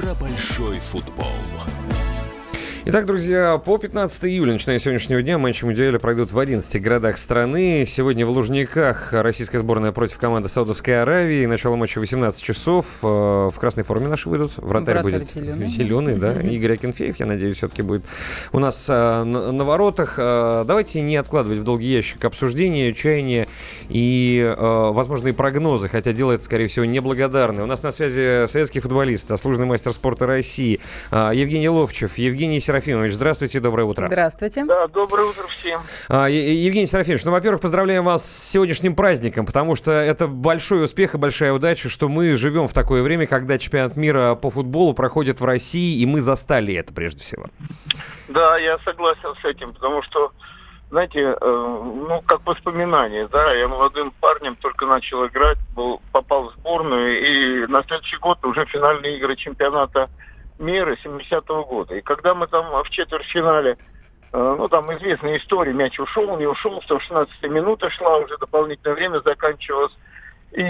Про 0.00 0.14
большой 0.14 0.78
футбол. 0.90 1.26
Итак, 2.84 3.06
друзья, 3.06 3.58
по 3.64 3.78
15 3.78 4.24
июля, 4.24 4.54
начиная 4.54 4.80
с 4.80 4.82
сегодняшнего 4.82 5.22
дня, 5.22 5.38
матчи 5.38 5.64
Мундиаля 5.64 6.00
пройдут 6.00 6.32
в 6.32 6.38
11 6.38 6.82
городах 6.82 7.16
страны. 7.16 7.84
Сегодня 7.86 8.26
в 8.26 8.30
Лужниках 8.30 9.12
российская 9.12 9.60
сборная 9.60 9.92
против 9.92 10.18
команды 10.18 10.48
Саудовской 10.48 11.00
Аравии. 11.00 11.46
Начало 11.46 11.76
матча 11.76 12.00
18 12.00 12.42
часов. 12.42 12.98
Э, 13.04 13.50
В 13.52 13.54
красной 13.60 13.84
форме 13.84 14.08
наши 14.08 14.28
выйдут. 14.28 14.54
Вратарь, 14.56 14.94
Вратарь 14.96 15.20
будет 15.20 15.32
зеленый. 15.32 15.68
зеленый, 15.68 16.16
да. 16.16 16.40
Игорь 16.40 16.72
Акинфеев, 16.72 17.20
я 17.20 17.26
надеюсь, 17.26 17.58
все-таки 17.58 17.82
будет 17.82 18.02
у 18.50 18.58
нас 18.58 18.84
э, 18.90 19.22
на, 19.22 19.52
на 19.52 19.64
воротах. 19.64 20.14
Э, 20.18 20.64
Давайте 20.66 21.02
не 21.02 21.14
откладывать 21.16 21.60
в 21.60 21.62
долгий 21.62 21.86
ящик 21.86 22.24
обсуждения, 22.24 22.92
чаяния 22.94 23.46
и 23.90 24.54
возможные 24.58 25.34
прогнозы, 25.34 25.88
хотя 25.88 26.12
дело 26.12 26.32
это, 26.32 26.42
скорее 26.42 26.66
всего, 26.66 26.84
неблагодарное. 26.84 27.62
У 27.62 27.66
нас 27.66 27.82
на 27.84 27.92
связи 27.92 28.46
советский 28.48 28.80
футболист, 28.80 29.28
заслуженный 29.28 29.66
мастер 29.66 29.92
спорта 29.92 30.26
России 30.26 30.80
Евгений 31.12 31.68
Ловчев. 31.68 32.18
Евгений 32.18 32.60
Серафимович, 32.72 33.12
здравствуйте, 33.12 33.60
доброе 33.60 33.84
утро. 33.84 34.06
Здравствуйте. 34.06 34.64
Да, 34.64 34.88
доброе 34.88 35.28
утро 35.28 35.46
всем. 35.48 35.82
А, 36.08 36.26
Евгений 36.30 36.86
Серафимович, 36.86 37.22
ну, 37.26 37.30
во-первых, 37.30 37.60
поздравляем 37.60 38.02
вас 38.02 38.24
с 38.24 38.48
сегодняшним 38.48 38.96
праздником, 38.96 39.44
потому 39.44 39.74
что 39.74 39.92
это 39.92 40.26
большой 40.26 40.86
успех 40.86 41.14
и 41.14 41.18
большая 41.18 41.52
удача, 41.52 41.90
что 41.90 42.08
мы 42.08 42.34
живем 42.34 42.66
в 42.68 42.72
такое 42.72 43.02
время, 43.02 43.26
когда 43.26 43.58
чемпионат 43.58 43.98
мира 43.98 44.36
по 44.36 44.48
футболу 44.48 44.94
проходит 44.94 45.38
в 45.42 45.44
России, 45.44 46.00
и 46.00 46.06
мы 46.06 46.20
застали 46.22 46.72
это 46.72 46.94
прежде 46.94 47.20
всего. 47.20 47.44
Да, 48.28 48.56
я 48.56 48.78
согласен 48.86 49.34
с 49.42 49.44
этим, 49.44 49.74
потому 49.74 50.02
что, 50.04 50.32
знаете, 50.90 51.20
э, 51.20 51.36
ну, 51.42 52.22
как 52.24 52.46
воспоминание, 52.46 53.28
да, 53.28 53.52
я 53.52 53.68
молодым 53.68 54.14
парнем 54.18 54.56
только 54.56 54.86
начал 54.86 55.26
играть, 55.26 55.58
был, 55.76 56.00
попал 56.10 56.48
в 56.48 56.54
сборную, 56.54 57.20
и 57.20 57.66
на 57.66 57.82
следующий 57.82 58.16
год 58.16 58.42
уже 58.46 58.64
финальные 58.64 59.18
игры 59.18 59.36
чемпионата 59.36 60.08
мира 60.62 60.96
70-го 61.04 61.64
года. 61.64 61.94
И 61.96 62.00
когда 62.00 62.34
мы 62.34 62.46
там 62.46 62.70
в 62.82 62.88
четвертьфинале, 62.90 63.76
э, 64.32 64.54
ну, 64.58 64.68
там 64.68 64.84
известная 64.96 65.36
история, 65.36 65.72
мяч 65.72 65.98
ушел, 65.98 66.36
не 66.38 66.46
ушел, 66.46 66.80
116 66.82 67.42
минута 67.50 67.90
шла, 67.90 68.16
уже 68.18 68.38
дополнительное 68.38 68.94
время 68.94 69.20
заканчивалось. 69.20 69.92
И 70.52 70.62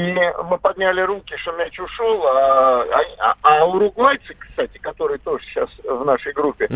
мы 0.44 0.58
подняли 0.58 1.00
руки, 1.00 1.36
что 1.38 1.50
мяч 1.52 1.76
ушел, 1.80 2.24
а, 2.24 2.84
а- 3.18 3.34
а 3.42 3.66
уругвайцы, 3.66 4.32
кстати, 4.38 4.78
которые 4.78 5.18
тоже 5.18 5.44
сейчас 5.44 5.68
в 5.82 6.04
нашей 6.04 6.32
группе, 6.32 6.68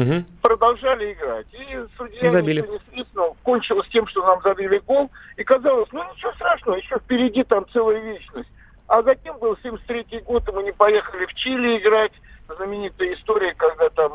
продолжали 0.43 1.13
играть. 1.13 1.47
И 1.53 1.85
судья 1.97 2.31
забили. 2.31 2.63
ничего 2.63 2.73
не 2.75 2.81
свистнул. 2.91 3.37
Кончилось 3.45 3.87
тем, 3.93 4.09
что 4.09 4.27
нам 4.27 4.41
забили 4.43 4.79
гол. 4.85 5.09
И 5.37 5.45
казалось, 5.45 5.89
ну 5.93 6.03
ничего 6.15 6.33
страшного, 6.33 6.77
еще 6.79 6.99
впереди 6.99 7.45
там 7.45 7.65
целая 7.73 8.01
вечность. 8.01 8.51
А 8.89 9.03
затем 9.03 9.39
был 9.39 9.57
73 9.63 10.21
год, 10.21 10.49
и 10.49 10.53
мы 10.53 10.63
не 10.63 10.73
поехали 10.73 11.27
в 11.27 11.35
Чили 11.35 11.79
играть. 11.79 12.13
Знаменитая 12.49 13.15
история, 13.15 13.55
когда 13.55 13.89
там, 13.91 14.13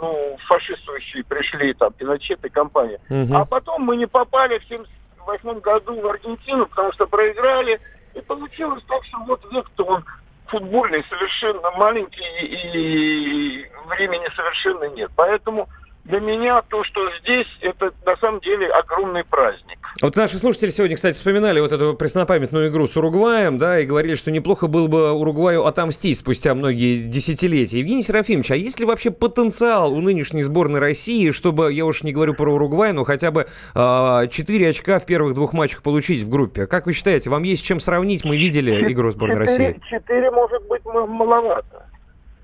ну, 0.00 0.36
фашистующие 0.46 1.24
пришли, 1.24 1.74
там, 1.74 1.92
Пиночет 1.92 2.44
и 2.44 2.48
компания. 2.48 3.00
Мгм. 3.08 3.36
А 3.36 3.44
потом 3.44 3.82
мы 3.82 3.96
не 3.96 4.06
попали 4.06 4.58
в 4.58 4.64
78 4.66 5.60
году 5.60 6.00
в 6.00 6.06
Аргентину, 6.06 6.66
потому 6.66 6.92
что 6.92 7.06
проиграли. 7.06 7.80
И 8.14 8.20
получилось 8.20 8.84
так, 8.86 9.04
что 9.04 9.18
вот 9.26 9.44
век-то 9.50 9.84
он 9.84 10.04
футбольный 10.46 11.04
совершенно 11.08 11.70
маленький, 11.72 12.22
и 12.40 13.66
времени 13.86 14.28
совершенно 14.36 14.84
нет. 14.90 15.10
Поэтому 15.16 15.68
для 16.04 16.18
меня 16.18 16.62
то, 16.62 16.82
что 16.82 17.08
здесь, 17.20 17.46
это 17.60 17.92
на 18.04 18.16
самом 18.16 18.40
деле 18.40 18.68
огромный 18.68 19.24
праздник. 19.24 19.78
Вот 20.00 20.16
наши 20.16 20.38
слушатели 20.38 20.70
сегодня, 20.70 20.96
кстати, 20.96 21.14
вспоминали 21.14 21.60
вот 21.60 21.70
эту 21.70 21.94
преснопамятную 21.94 22.70
игру 22.70 22.86
с 22.86 22.96
Уругваем, 22.96 23.56
да, 23.58 23.78
и 23.78 23.86
говорили, 23.86 24.16
что 24.16 24.32
неплохо 24.32 24.66
было 24.66 24.88
бы 24.88 25.12
Уругваю 25.12 25.64
отомстить 25.64 26.18
спустя 26.18 26.54
многие 26.56 27.04
десятилетия. 27.04 27.78
Евгений 27.78 28.02
Серафимович, 28.02 28.50
а 28.50 28.56
есть 28.56 28.80
ли 28.80 28.86
вообще 28.86 29.12
потенциал 29.12 29.92
у 29.92 30.00
нынешней 30.00 30.42
сборной 30.42 30.80
России, 30.80 31.30
чтобы, 31.30 31.72
я 31.72 31.86
уж 31.86 32.02
не 32.02 32.12
говорю 32.12 32.34
про 32.34 32.52
Уругвай, 32.52 32.92
но 32.92 33.04
хотя 33.04 33.30
бы 33.30 33.46
а, 33.74 34.26
4 34.26 34.68
очка 34.68 34.98
в 34.98 35.06
первых 35.06 35.34
двух 35.34 35.52
матчах 35.52 35.82
получить 35.82 36.24
в 36.24 36.28
группе? 36.28 36.66
Как 36.66 36.86
вы 36.86 36.94
считаете, 36.94 37.30
вам 37.30 37.44
есть 37.44 37.64
чем 37.64 37.78
сравнить? 37.78 38.24
Мы 38.24 38.36
видели 38.36 38.92
игру 38.92 39.10
сборной 39.10 39.46
Четыре, 39.46 39.68
России. 39.68 39.80
четыре, 39.88 40.30
может 40.32 40.66
быть, 40.66 40.84
маловато. 40.84 41.86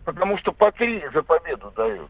Потому 0.05 0.39
что 0.39 0.53
по 0.53 0.71
три 0.71 1.03
за 1.13 1.23
победу 1.23 1.73
дают. 1.77 2.09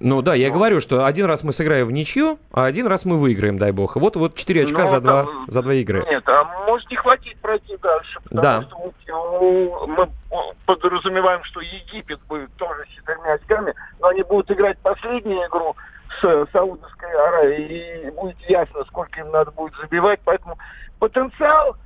Ну 0.00 0.22
да, 0.22 0.34
я 0.34 0.50
говорю, 0.50 0.80
что 0.80 1.04
один 1.04 1.26
раз 1.26 1.44
мы 1.44 1.52
сыграем 1.52 1.86
в 1.86 1.92
ничью, 1.92 2.38
а 2.52 2.64
один 2.64 2.86
раз 2.86 3.04
мы 3.04 3.18
выиграем, 3.18 3.58
дай 3.58 3.70
бог. 3.70 3.96
Вот, 3.96 4.16
вот 4.16 4.34
4 4.34 4.64
очка 4.64 4.84
Ну, 4.84 4.86
за, 4.90 5.00
два, 5.00 5.24
там, 5.24 5.44
за 5.46 5.62
два 5.62 5.74
игры. 5.74 6.04
Нет, 6.08 6.26
а 6.26 6.44
может 6.66 6.90
не 6.90 6.96
хватить 6.96 7.36
пройти 7.38 7.76
дальше. 7.76 8.18
Потому 8.24 8.42
Да. 8.42 8.62
что 8.62 8.78
мы, 8.78 8.92
ну, 9.08 9.86
мы 9.88 10.08
подразумеваем, 10.64 11.44
что 11.44 11.60
Египет 11.60 12.18
будет 12.28 12.50
тоже 12.56 12.84
с 12.86 12.96
четырьмя 12.96 13.34
очками, 13.34 13.74
но 14.00 14.08
они 14.08 14.22
будут 14.22 14.50
играть 14.50 14.78
последнюю 14.78 15.46
игру 15.48 15.76
с 16.20 16.46
Саудовской 16.52 17.12
Аравией, 17.12 18.08
и 18.08 18.10
будет 18.10 18.40
ясно, 18.48 18.84
сколько 18.86 19.20
им 19.20 19.30
надо 19.30 19.50
будет 19.50 19.74
забивать. 19.76 20.20
Поэтому 20.24 20.56
потенциал 20.98 21.76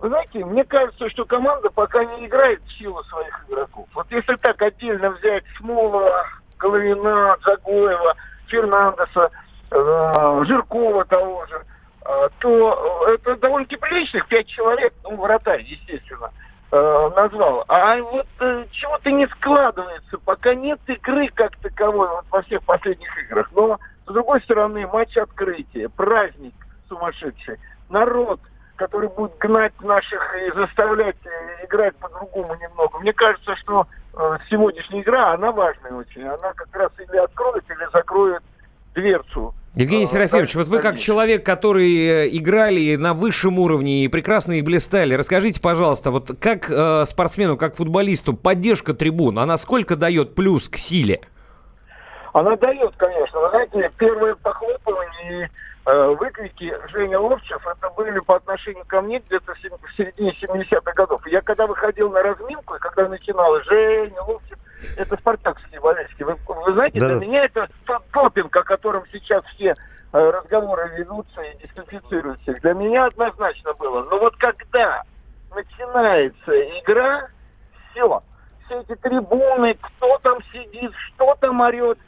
Вы 0.00 0.08
знаете, 0.08 0.44
мне 0.44 0.64
кажется, 0.64 1.08
что 1.10 1.24
команда 1.24 1.70
пока 1.70 2.04
не 2.04 2.26
играет 2.26 2.60
в 2.64 2.72
силу 2.76 3.04
своих 3.04 3.44
игроков. 3.48 3.86
Вот 3.94 4.10
если 4.10 4.34
так 4.34 4.60
отдельно 4.60 5.10
взять 5.10 5.44
Смолова, 5.56 6.26
Головина, 6.62 7.36
Загоева, 7.44 8.14
Фернандеса, 8.46 9.30
э, 9.70 10.44
Жиркова 10.46 11.04
того 11.04 11.44
же, 11.46 11.60
э, 12.04 12.28
то 12.38 13.06
это 13.08 13.36
довольно-таки 13.36 13.76
приличных 13.76 14.26
пять 14.28 14.46
человек, 14.46 14.92
ну, 15.02 15.16
вратарь, 15.16 15.62
естественно, 15.62 16.30
э, 16.70 17.10
назвал. 17.16 17.64
А 17.68 17.96
вот 17.96 18.26
чего-то 18.70 19.10
не 19.10 19.26
складывается, 19.26 20.18
пока 20.18 20.54
нет 20.54 20.80
игры 20.86 21.28
как 21.34 21.56
таковой 21.56 22.08
вот 22.08 22.24
во 22.30 22.42
всех 22.42 22.62
последних 22.62 23.10
играх. 23.24 23.50
Но, 23.52 23.78
с 24.06 24.12
другой 24.12 24.40
стороны, 24.42 24.86
матч 24.86 25.16
открытия, 25.16 25.88
праздник 25.88 26.54
сумасшедший, 26.88 27.58
народ, 27.88 28.40
который 28.76 29.08
будет 29.08 29.36
гнать 29.38 29.72
наших 29.80 30.36
и 30.36 30.52
заставлять 30.52 31.16
играть 31.64 31.96
по-другому 31.96 32.54
немного. 32.56 32.98
Мне 33.00 33.12
кажется, 33.12 33.56
что 33.56 33.86
сегодняшняя 34.50 35.00
игра, 35.00 35.32
она 35.32 35.52
важная 35.52 35.92
очень. 35.92 36.22
Она 36.22 36.52
как 36.54 36.74
раз 36.74 36.90
или 36.98 37.16
откроет, 37.16 37.64
или 37.70 37.88
закроет 37.92 38.42
дверцу 38.94 39.54
Евгений 39.74 40.04
А, 40.04 40.06
Серафимович, 40.06 40.54
вот 40.54 40.68
вы 40.68 40.80
как 40.80 40.98
человек, 40.98 41.46
который 41.46 42.26
э, 42.26 42.28
играли 42.30 42.96
на 42.96 43.14
высшем 43.14 43.58
уровне 43.58 44.04
и 44.04 44.08
прекрасно 44.08 44.52
и 44.52 44.62
блистали, 44.62 45.14
расскажите, 45.14 45.62
пожалуйста, 45.62 46.10
вот 46.10 46.30
как 46.38 46.70
э, 46.70 47.06
спортсмену, 47.06 47.56
как 47.56 47.74
футболисту 47.76 48.34
поддержка 48.34 48.92
трибун, 48.92 49.38
она 49.38 49.56
сколько 49.56 49.96
дает 49.96 50.34
плюс 50.34 50.68
к 50.68 50.76
силе? 50.76 51.22
Она 52.34 52.54
дает, 52.56 52.94
конечно. 52.98 53.40
Вы 53.40 53.48
знаете, 53.48 53.78
и 53.78 55.44
э, 55.44 55.48
выкрики 55.84 56.76
Женя 56.88 57.18
Ловчев, 57.18 57.66
это 57.66 57.90
были 57.90 58.20
по 58.20 58.36
отношению 58.36 58.84
ко 58.86 59.00
мне 59.00 59.18
где-то 59.18 59.54
в 59.54 59.96
середине 59.96 60.30
70-х 60.40 60.92
годов. 60.92 61.26
Я 61.26 61.40
когда 61.40 61.66
выходил 61.66 62.10
на 62.10 62.22
разминку, 62.22 62.74
и 62.76 62.78
когда 62.78 63.08
начинал 63.08 63.60
Женя 63.62 64.22
Ловчев, 64.22 64.58
это 64.96 65.16
спартакские 65.16 65.80
болельщики. 65.80 66.22
Вы, 66.22 66.36
вы 66.46 66.72
знаете, 66.72 67.00
Да-да. 67.00 67.18
для 67.18 67.26
меня 67.26 67.44
это 67.44 67.68
тот 67.84 68.02
допинг, 68.12 68.54
о 68.56 68.62
котором 68.62 69.04
сейчас 69.12 69.44
все 69.56 69.74
э, 70.12 70.30
разговоры 70.30 70.88
ведутся 70.96 71.40
и 71.42 71.56
дисквалифицируются. 71.58 72.52
Для 72.54 72.74
меня 72.74 73.06
однозначно 73.06 73.74
было. 73.74 74.04
Но 74.04 74.18
вот 74.18 74.36
когда 74.36 75.02
начинается 75.54 76.52
игра, 76.80 77.28
все. 77.90 78.20
Все 78.66 78.80
эти 78.80 78.94
трибуны, 78.96 79.74
кто 79.80 80.18
там 80.18 80.38
сидит, 80.52 80.92
что 80.94 81.36
там 81.40 81.60
орет, 81.60 81.98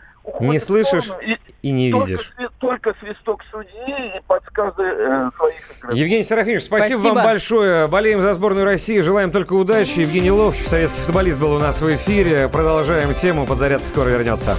Не 0.41 0.59
слышишь 0.59 1.11
и 1.23 1.37
и 1.63 1.71
не 1.71 1.91
только, 1.93 2.07
видишь. 2.07 2.33
сви- 2.39 2.49
только 2.59 2.95
свисток 3.01 3.43
судьи 3.51 4.17
и 4.17 4.21
подсказы 4.27 4.83
э, 4.83 5.31
своих 5.37 5.57
игроков. 5.79 5.97
Евгений 5.99 6.23
Серафимович, 6.25 6.63
спасибо, 6.65 6.99
Спасибо. 6.99 7.15
вам 7.15 7.25
большое. 7.25 7.87
Болеем 7.89 8.21
за 8.21 8.35
сборную 8.35 8.65
России, 8.65 9.01
желаем 9.01 9.31
только 9.31 9.53
удачи. 9.55 10.01
Евгений 10.01 10.31
Ловчев, 10.31 10.67
советский 10.69 11.01
футболист, 11.01 11.39
был 11.41 11.53
у 11.53 11.59
нас 11.59 11.81
в 11.81 11.95
эфире. 11.95 12.49
Продолжаем 12.49 13.15
тему. 13.15 13.47
Подзарядка 13.47 13.87
скоро 13.87 14.09
вернется. 14.11 14.59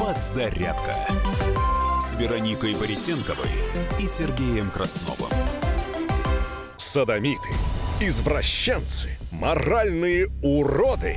Подзарядка 0.00 0.94
с 2.00 2.18
Вероникой 2.18 2.74
Борисенковой 2.74 3.48
и 4.00 4.06
Сергеем 4.06 4.70
Красновым. 4.70 5.30
Садомиты, 6.76 7.48
извращенцы, 8.00 9.10
моральные 9.30 10.28
уроды. 10.42 11.16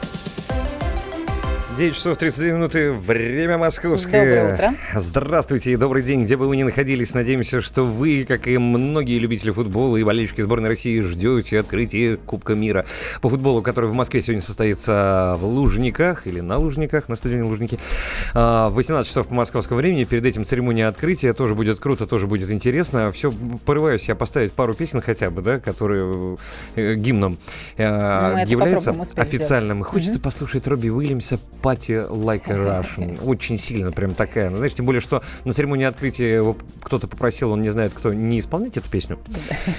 9 1.77 1.95
часов 1.95 2.17
32 2.17 2.47
минуты, 2.53 2.91
время 2.91 3.57
московское. 3.57 4.21
Доброе 4.23 4.53
утро. 4.53 4.73
Здравствуйте 4.99 5.71
и 5.71 5.77
добрый 5.77 6.03
день, 6.03 6.25
где 6.25 6.35
бы 6.37 6.47
вы 6.47 6.57
ни 6.57 6.63
находились. 6.63 7.13
Надеемся, 7.15 7.61
что 7.61 7.85
вы, 7.85 8.25
как 8.27 8.47
и 8.47 8.57
многие 8.57 9.17
любители 9.17 9.49
футбола 9.51 9.97
и 9.97 10.03
болельщики 10.03 10.41
сборной 10.41 10.69
России, 10.69 10.99
ждете 10.99 11.59
открытия 11.59 12.17
Кубка 12.17 12.53
мира 12.55 12.85
по 13.21 13.29
футболу, 13.29 13.61
который 13.63 13.89
в 13.89 13.93
Москве 13.93 14.21
сегодня 14.21 14.41
состоится 14.43 15.37
в 15.39 15.45
Лужниках 15.45 16.27
или 16.27 16.41
на 16.41 16.57
Лужниках, 16.57 17.07
на 17.09 17.15
стадионе 17.15 17.43
Лужники. 17.43 17.79
А, 18.35 18.69
В 18.69 18.75
18 18.75 19.07
часов 19.07 19.27
по 19.27 19.33
московскому 19.33 19.79
времени. 19.79 20.03
Перед 20.03 20.25
этим 20.25 20.45
церемония 20.45 20.87
открытия. 20.87 21.33
Тоже 21.33 21.55
будет 21.55 21.79
круто, 21.79 22.05
тоже 22.05 22.27
будет 22.27 22.51
интересно. 22.51 23.11
Все, 23.11 23.33
порываюсь 23.65 24.07
я 24.09 24.15
поставить 24.15 24.51
пару 24.51 24.73
песен 24.75 25.01
хотя 25.01 25.31
бы, 25.31 25.41
да, 25.41 25.59
которые 25.59 26.37
э, 26.75 26.95
гимном 26.95 27.39
э, 27.77 28.33
Ну, 28.33 28.45
являются 28.45 28.91
успеть 28.91 29.17
официальным. 29.17 29.77
сделать. 29.77 29.91
Хочется 29.91 30.13
Мгм. 30.15 30.21
послушать 30.21 30.67
Робби 30.67 30.89
Уильямса 30.89 31.39
«Party 31.61 32.09
Like 32.09 32.43
a 32.49 32.55
Russian». 32.55 33.23
Очень 33.25 33.57
сильно 33.57 33.91
прям 33.91 34.13
такая. 34.13 34.49
Ну, 34.49 34.57
знаешь, 34.57 34.73
тем 34.73 34.85
более, 34.85 35.01
что 35.01 35.21
на 35.45 35.53
церемонии 35.53 35.85
открытия 35.85 36.33
его 36.35 36.57
кто-то 36.83 37.07
попросил, 37.07 37.51
он 37.51 37.61
не 37.61 37.69
знает 37.69 37.91
кто, 37.93 38.13
не 38.13 38.39
исполнять 38.39 38.77
эту 38.77 38.89
песню. 38.89 39.19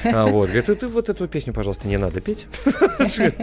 А, 0.04 0.26
вот. 0.26 0.46
Говорит, 0.48 0.66
«Ты- 0.66 0.74
ты 0.76 0.86
вот 0.88 1.09
эту 1.09 1.28
песню, 1.28 1.52
пожалуйста, 1.52 1.88
не 1.88 1.96
надо 1.96 2.20
петь. 2.20 2.46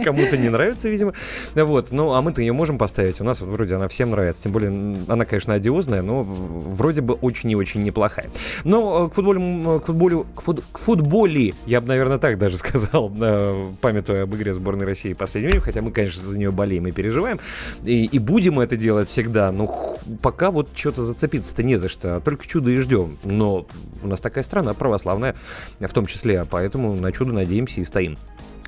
Кому-то 0.04 0.36
не 0.36 0.48
нравится, 0.48 0.88
видимо. 0.88 1.12
Вот. 1.54 1.92
Ну, 1.92 2.12
а 2.14 2.22
мы-то 2.22 2.40
ее 2.40 2.52
можем 2.52 2.78
поставить. 2.78 3.20
У 3.20 3.24
нас 3.24 3.40
вот 3.40 3.50
вроде 3.50 3.74
она 3.74 3.88
всем 3.88 4.10
нравится. 4.10 4.44
Тем 4.44 4.52
более, 4.52 4.70
она, 5.08 5.24
конечно, 5.24 5.54
одиозная, 5.54 6.02
но 6.02 6.22
вроде 6.22 7.00
бы 7.02 7.14
очень 7.14 7.50
и 7.50 7.56
очень 7.56 7.82
неплохая. 7.82 8.26
Но 8.64 9.06
э, 9.06 9.10
к 9.10 9.14
футболю, 9.14 9.40
м, 9.40 9.80
к 9.80 9.86
футболю, 9.86 10.26
к, 10.34 10.42
фут- 10.42 10.62
к 10.72 10.78
футболе, 10.78 11.54
я 11.66 11.80
бы, 11.80 11.88
наверное, 11.88 12.18
так 12.18 12.38
даже 12.38 12.56
сказал, 12.56 13.12
э, 13.20 13.64
памятуя 13.80 14.24
об 14.24 14.34
игре 14.34 14.54
сборной 14.54 14.86
России 14.86 15.12
в 15.12 15.16
последнее 15.16 15.50
время, 15.50 15.64
хотя 15.64 15.82
мы, 15.82 15.90
конечно, 15.92 16.22
за 16.24 16.38
нее 16.38 16.50
болеем 16.50 16.86
и 16.86 16.90
переживаем, 16.92 17.38
и, 17.84 18.04
и 18.04 18.18
будем 18.30 18.60
это 18.60 18.76
делать 18.76 19.08
всегда, 19.08 19.50
но 19.50 19.66
х- 19.66 19.98
пока 20.22 20.50
вот 20.50 20.68
что-то 20.74 21.02
зацепиться-то 21.02 21.62
не 21.62 21.76
за 21.76 21.88
что, 21.88 22.20
только 22.20 22.46
чудо 22.46 22.70
и 22.70 22.76
ждем. 22.76 23.18
Но 23.24 23.66
у 24.02 24.06
нас 24.06 24.20
такая 24.20 24.44
страна 24.44 24.72
православная, 24.72 25.34
в 25.80 25.92
том 25.92 26.06
числе, 26.06 26.46
поэтому 26.48 26.94
на 26.94 27.10
чудо 27.12 27.32
надеемся 27.32 27.80
и 27.80 27.84
стоим 27.84 28.16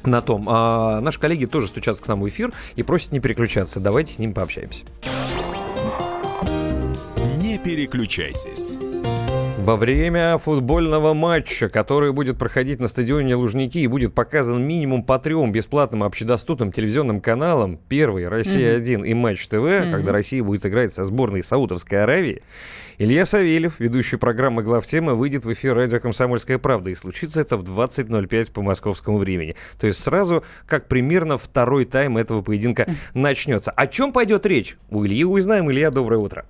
на 0.05 0.20
том. 0.20 0.47
А 0.48 1.01
наши 1.01 1.20
коллеги 1.20 1.47
тоже 1.47 1.68
стучатся 1.68 2.02
к 2.02 2.09
нам 2.09 2.20
в 2.20 2.28
эфир 2.28 2.52
и 2.74 2.82
просят 2.82 3.12
не 3.12 3.20
переключаться. 3.20 3.78
Давайте 3.78 4.12
с 4.12 4.18
ним 4.18 4.34
пообщаемся. 4.34 4.84
Не 7.40 7.59
переключайтесь. 7.59 8.76
Во 9.62 9.76
время 9.76 10.39
футбольного 10.39 11.14
матча, 11.14 11.68
который 11.68 12.12
будет 12.12 12.36
проходить 12.36 12.80
на 12.80 12.89
стадионе 12.89 13.36
Лужники 13.36 13.78
и 13.78 13.86
будет 13.86 14.12
показан 14.12 14.60
минимум 14.60 15.05
по 15.05 15.20
трем 15.20 15.52
бесплатным 15.52 16.02
общедоступным 16.02 16.72
телевизионным 16.72 17.20
каналам, 17.20 17.78
первый 17.89 18.26
«Россия-1» 18.26 19.06
и 19.06 19.14
«Матч 19.14 19.47
ТВ», 19.47 19.55
Мгм. 19.59 19.93
когда 19.93 20.10
Россия 20.10 20.43
будет 20.43 20.66
играть 20.66 20.93
со 20.93 21.05
сборной 21.05 21.44
Саудовской 21.44 22.02
Аравии, 22.02 22.43
Илья 22.98 23.24
Савельев, 23.24 23.78
ведущий 23.78 24.16
программы 24.16 24.64
«Главтема», 24.64 25.14
выйдет 25.14 25.44
в 25.44 25.52
эфир 25.52 25.76
радио 25.76 26.01
«Комсомольская 26.01 26.59
правда». 26.59 26.90
И 26.90 26.97
случится 26.97 27.40
это 27.40 27.56
в 27.56 27.62
20.05 27.62 28.51
по 28.52 28.62
московскому 28.62 29.18
времени. 29.18 29.55
То 29.78 29.86
есть 29.86 30.02
сразу, 30.02 30.43
как 30.66 30.89
примерно 30.89 31.39
второй 31.39 31.84
тайм 31.84 32.18
этого 32.18 32.43
поединка 32.43 32.89
начнется. 33.14 33.70
О 33.70 33.86
чем 33.86 34.12
пойдет 34.12 34.44
речь? 34.44 34.76
У 34.90 35.06
Ильи 35.06 35.22
узнаем. 35.22 35.70
Илья, 35.70 35.93
доброе 35.93 36.16
утро. 36.18 36.47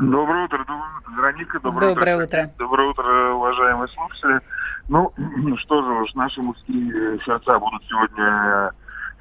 Доброе 0.00 0.44
утро, 0.44 0.58
доброе 0.58 0.98
утро, 0.98 1.12
Вероника. 1.14 1.60
Доброе, 1.60 1.94
Доброе 1.94 2.16
утро. 2.16 2.24
утро. 2.24 2.50
Доброе 2.58 2.88
утро, 2.88 3.32
уважаемые 3.34 3.88
слушатели. 3.88 4.40
Ну, 4.88 5.12
что 5.58 5.82
же 5.82 5.92
уж, 5.92 6.14
наши 6.14 6.40
мужские 6.40 7.18
сердца 7.24 7.58
будут 7.58 7.84
сегодня 7.84 8.72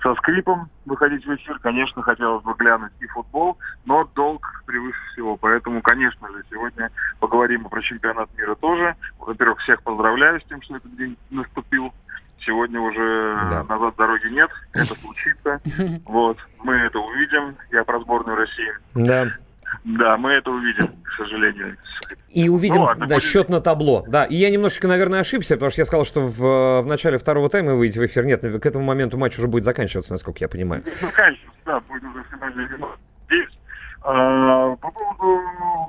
со 0.02 0.16
скрипом 0.16 0.70
выходить 0.86 1.26
в 1.26 1.36
эфир. 1.36 1.60
Конечно, 1.60 2.02
хотелось 2.02 2.44
бы 2.44 2.54
глянуть 2.54 2.94
и 3.02 3.08
футбол, 3.08 3.58
но 3.84 4.06
долг 4.16 4.64
превыше 4.66 4.98
всего. 5.12 5.36
Поэтому, 5.36 5.82
конечно 5.82 6.30
же, 6.30 6.44
сегодня 6.50 6.90
поговорим 7.20 7.66
и 7.66 7.70
про 7.70 7.82
чемпионат 7.82 8.30
мира 8.38 8.56
тоже. 8.56 8.96
Во-первых, 9.20 9.60
всех 9.60 9.84
поздравляю 9.84 10.40
с 10.40 10.46
тем, 10.46 10.62
что 10.62 10.78
этот 10.78 10.96
день 10.96 11.18
наступил. 11.30 11.94
Сегодня 12.40 12.80
уже 12.80 13.36
назад 13.68 13.98
дороги 13.98 14.28
нет, 14.30 14.50
это 14.72 14.96
случится. 14.96 15.60
Вот, 16.06 16.38
мы 16.64 16.76
это 16.76 16.98
увидим. 17.00 17.58
Я 17.70 17.84
про 17.84 18.00
сборную 18.00 18.38
России. 18.38 18.72
Да. 18.96 19.28
Да, 19.84 20.18
мы 20.18 20.32
это 20.32 20.52
увидим, 20.52 20.88
к 21.04 21.12
сожалению. 21.18 21.78
И 22.30 22.48
увидим 22.50 22.76
Ну 22.76 22.84
ладно, 22.84 23.08
да, 23.08 23.16
будет- 23.16 23.24
счет 23.24 23.50
на 23.50 23.62
табло. 23.62 24.06
Да, 24.08 24.26
и 24.26 24.36
я 24.36 24.50
немножечко, 24.50 24.88
наверное, 24.88 25.22
ошибся, 25.22 25.56
потому 25.56 25.72
что 25.72 25.82
я 25.82 25.86
сказал, 25.86 26.06
что 26.06 26.22
в, 26.22 26.82
в 26.82 26.86
начале 26.86 27.18
второго 27.18 27.50
тайма 27.50 27.76
выйдете 27.76 28.02
в 28.02 28.06
эфир. 28.06 28.26
Нет, 28.26 28.42
к 28.42 28.66
этому 28.66 28.84
моменту 28.86 29.18
матч 29.18 29.38
уже 29.38 29.48
будет 29.48 29.64
заканчиваться, 29.64 30.14
насколько 30.14 30.40
я 30.42 30.48
понимаю. 30.50 30.84
Заканчивается, 31.02 31.60
да, 31.66 31.80
будет 31.82 32.04
уже 32.04 32.24
финальный 32.32 32.68
10. 33.30 33.60
А, 34.02 34.76
по 34.78 34.92
поводу 34.92 35.42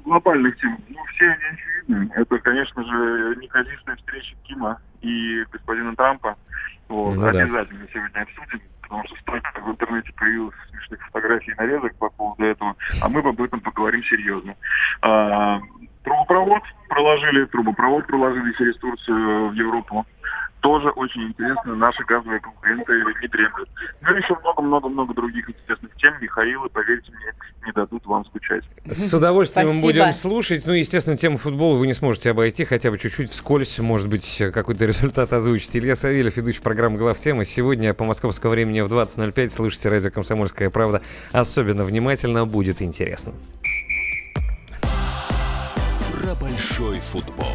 глобальных 0.04 0.58
тем, 0.58 0.78
ну, 0.88 0.98
все 1.14 1.26
они 1.26 1.44
очевидны. 1.52 2.12
Это, 2.16 2.38
конечно 2.38 2.82
же, 2.84 3.36
неказистая 3.36 3.96
встреча 3.96 4.34
Кима 4.44 4.78
и 5.00 5.44
господина 5.52 5.94
Трампа. 5.94 6.36
Вот, 6.88 7.14
Ну 7.14 7.20
да. 7.22 7.28
обязательно 7.28 7.86
сегодня 7.92 8.22
обсудим, 8.22 8.60
потому 8.90 9.06
что 9.06 9.16
столько 9.20 9.60
в 9.60 9.70
интернете 9.70 10.12
появилось 10.16 10.54
смешных 10.68 11.00
фотографий 11.06 11.52
и 11.52 11.54
нарезок 11.54 11.94
по 11.96 12.10
поводу 12.10 12.44
этого, 12.44 12.74
а 13.00 13.08
мы 13.08 13.20
об 13.20 13.40
этом 13.40 13.60
поговорим 13.60 14.02
серьезно. 14.02 14.56
А, 15.00 15.60
трубопровод 16.02 16.62
проложили, 16.88 17.44
трубопровод 17.44 18.06
проложили 18.08 18.52
через 18.54 18.76
Турцию 18.78 19.50
в 19.50 19.52
Европу. 19.52 20.04
Тоже 20.60 20.90
очень 20.90 21.28
интересно, 21.28 21.74
наши 21.74 22.04
газовые 22.04 22.38
конкуренты 22.40 22.92
не 23.22 23.28
требуют. 23.28 23.68
Ну 24.02 24.14
и 24.14 24.18
еще 24.18 24.36
много-много-много 24.40 25.14
других 25.14 25.48
интересных 25.48 25.94
тем. 25.96 26.14
Михаил, 26.20 26.66
и 26.66 26.68
поверьте 26.68 27.10
мне, 27.12 27.32
не 27.64 27.72
дадут 27.72 28.04
вам 28.04 28.24
скучать. 28.26 28.64
С 28.84 29.14
удовольствием 29.14 29.68
Спасибо. 29.68 29.86
будем 29.86 30.12
слушать. 30.12 30.66
Ну, 30.66 30.72
естественно, 30.72 31.16
тему 31.16 31.38
футбола 31.38 31.76
вы 31.76 31.86
не 31.86 31.94
сможете 31.94 32.30
обойти, 32.30 32.64
хотя 32.64 32.90
бы 32.90 32.98
чуть-чуть 32.98 33.30
вскользь, 33.30 33.78
может 33.78 34.08
быть, 34.08 34.42
какой-то 34.52 34.84
результат 34.84 35.32
озвучить. 35.32 35.76
Илья 35.76 35.96
Савельев, 35.96 36.36
ведущий 36.36 36.60
программы 36.60 36.98
«Главтема». 36.98 37.44
Сегодня 37.44 37.94
по 37.94 38.04
московскому 38.04 38.52
времени 38.52 38.82
в 38.82 38.92
20.05 38.92 39.50
слушайте 39.50 39.88
радио 39.88 40.10
«Комсомольская 40.10 40.68
правда». 40.68 41.00
Особенно 41.32 41.84
внимательно 41.84 42.44
будет 42.44 42.82
интересно. 42.82 43.32
Про 46.22 46.34
большой 46.34 46.98
футбол. 47.12 47.46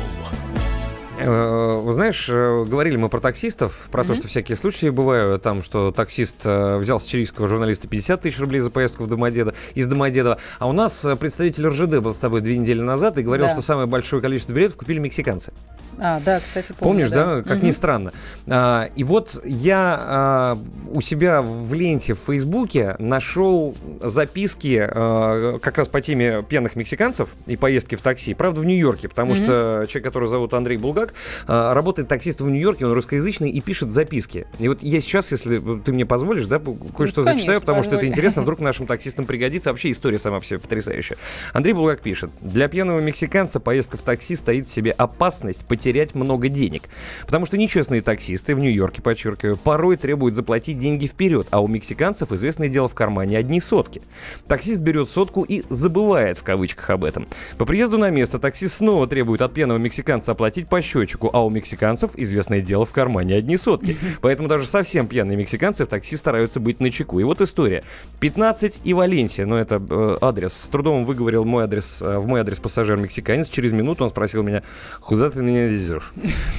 Э, 1.18 1.82
Вы 1.82 1.94
знаешь, 1.94 2.28
э, 2.30 2.66
говорили 2.66 2.98
мы 2.98 3.08
про 3.10 3.20
таксистов, 3.22 3.88
про 3.92 4.04
то, 4.04 4.16
что 4.16 4.28
всякие 4.28 4.58
случаи 4.58 4.90
бывают, 4.90 5.42
там, 5.42 5.64
что 5.64 5.92
таксист 5.92 6.42
э, 6.44 6.78
взял 6.78 7.00
с 7.00 7.06
чилийского 7.06 7.48
журналиста 7.48 7.88
50 7.88 8.22
тысяч 8.22 8.40
рублей 8.40 8.60
за 8.60 8.70
поездку 8.70 9.04
в 9.04 9.08
Домодедово, 9.08 9.56
из 9.76 9.88
Домодедова. 9.88 10.38
А 10.60 10.68
у 10.68 10.74
нас 10.74 11.06
представитель 11.20 11.68
РЖД 11.68 12.00
был 12.00 12.14
с 12.14 12.18
тобой 12.18 12.42
две 12.42 12.58
недели 12.58 12.82
назад 12.82 13.18
и 13.18 13.22
говорил, 13.24 13.46
Да. 13.46 13.52
что 13.54 13.62
самое 13.62 13.88
большое 13.88 14.22
количество 14.22 14.52
билетов 14.52 14.78
купили 14.78 15.00
мексиканцы. 15.00 15.54
А, 15.98 16.20
да, 16.20 16.42
кстати, 16.42 16.74
помню. 16.78 17.06
Помнишь, 17.08 17.10
да? 17.12 17.42
Как 17.44 17.62
ни 17.62 17.68
Мгм. 17.68 17.74
странно. 17.74 18.14
А, 18.48 18.90
и 18.96 19.06
вот 19.06 19.40
я 19.46 19.98
а, 20.02 20.58
у 20.92 21.00
себя 21.00 21.42
в 21.42 21.74
ленте 21.74 22.14
в 22.14 22.20
Фейсбуке 22.20 22.98
нашел 23.00 23.74
записки 24.02 24.86
а, 24.86 25.58
как 25.60 25.78
раз 25.78 25.88
по 25.88 26.02
теме 26.02 26.44
пьяных 26.44 26.76
мексиканцев 26.76 27.30
и 27.48 27.56
поездки 27.56 27.96
в 27.96 28.02
такси. 28.02 28.34
Правда, 28.34 28.60
в 28.60 28.66
Нью-Йорке, 28.66 29.08
потому 29.08 29.32
Мгм. 29.32 29.36
что 29.44 29.86
человек, 29.88 30.04
который 30.04 30.28
зовут 30.28 30.54
Андрей 30.54 30.78
Булгак, 30.78 31.05
а, 31.48 31.73
работает 31.73 32.07
таксистом 32.07 32.48
в 32.48 32.49
Нью-Йорке, 32.52 32.86
он 32.86 32.94
русскоязычный 32.94 33.49
и 33.49 33.61
пишет 33.61 33.91
записки. 33.91 34.48
И 34.60 34.68
вот 34.68 34.82
я 34.82 34.99
сейчас, 34.99 35.32
если 35.32 35.60
ты 35.80 35.91
мне 35.91 36.06
позволишь, 36.06 36.45
да, 36.45 36.60
кое-что 36.60 37.22
Ну, 37.22 37.34
зачитаю, 37.34 37.61
потому 37.61 37.84
что 37.84 37.91
это 37.91 37.98
позволь. 37.98 38.11
интересно, 38.11 38.41
вдруг 38.41 38.60
нашим 38.65 38.88
таксистам 38.88 39.26
пригодится. 39.26 39.69
Вообще 39.72 39.91
история 39.91 40.18
сама 40.18 40.41
себе 40.41 40.60
потрясающая. 40.60 41.18
Андрей 41.53 41.73
Булгак 41.73 42.02
пишет. 42.02 42.32
Для 42.41 42.68
пьяного 42.68 42.99
мексиканца 42.99 43.60
поездка 43.60 43.98
в 43.98 44.02
такси 44.02 44.36
стоит 44.36 44.68
в 44.68 44.72
себе 44.72 44.91
опасность 44.91 45.65
потерять 45.65 46.15
много 46.15 46.49
денег. 46.49 46.84
Потому 47.26 47.45
что 47.45 47.57
нечестные 47.57 48.02
таксисты 48.02 48.56
в 48.56 48.60
Нью-Йорке, 48.60 49.02
подчеркиваю, 49.02 49.57
порой 49.57 49.98
требуют 49.98 50.36
заплатить 50.36 50.77
деньги 50.77 51.07
вперед, 51.07 51.48
а 51.52 51.61
у 51.61 51.68
мексиканцев, 51.68 52.32
известное 52.32 52.69
дело, 52.69 52.88
в 52.88 52.95
кармане 52.95 53.38
одни 53.38 53.60
сотки. 53.61 54.02
Таксист 54.48 54.80
берет 54.80 55.10
сотку 55.10 55.44
и 55.44 55.64
забывает 55.69 56.38
в 56.38 56.44
кавычках 56.44 56.90
об 56.91 57.03
этом. 57.03 57.27
По 57.57 57.65
приезду 57.65 57.98
на 57.98 58.10
место 58.10 58.40
таксист 58.40 58.76
снова 58.76 59.07
требует 59.07 59.41
от 59.41 59.53
пьяного 59.53 59.77
мексиканца 59.77 60.32
оплатить 60.32 60.68
по 60.68 60.82
счетчику, 60.95 61.30
а 61.34 61.45
у 61.45 61.49
мексиканцев, 61.49 62.11
известное 62.15 62.61
дело, 62.61 62.85
в 62.85 62.91
кармане 62.91 63.35
одни 63.35 63.57
сотки. 63.57 63.97
Поэтому 64.22 64.47
даже 64.47 64.67
совсем 64.67 65.07
пьяные 65.07 65.38
мексиканцы 65.38 65.85
в 65.85 65.88
такси 65.88 66.15
стараются 66.15 66.59
быть 66.59 66.80
на 66.80 66.89
чеку. 66.91 67.19
И 67.19 67.23
вот 67.23 67.41
история. 67.41 67.84
15 68.19 68.81
и 68.84 68.93
Валенсия, 68.93 69.45
но 69.45 69.57
это 69.57 69.81
э, 69.89 70.17
адрес. 70.22 70.53
С 70.53 70.69
трудом 70.69 71.05
выговорил 71.05 71.45
мой 71.45 71.65
адрес, 71.65 72.01
э, 72.01 72.17
в 72.17 72.27
мой 72.27 72.41
адрес 72.41 72.59
пассажир-мексиканец. 72.59 73.49
Через 73.49 73.73
минуту 73.73 74.03
он 74.03 74.09
спросил 74.09 74.43
меня, 74.43 74.63
куда 75.01 75.30
ты 75.30 75.41
меня 75.41 75.67
везешь? 75.67 76.13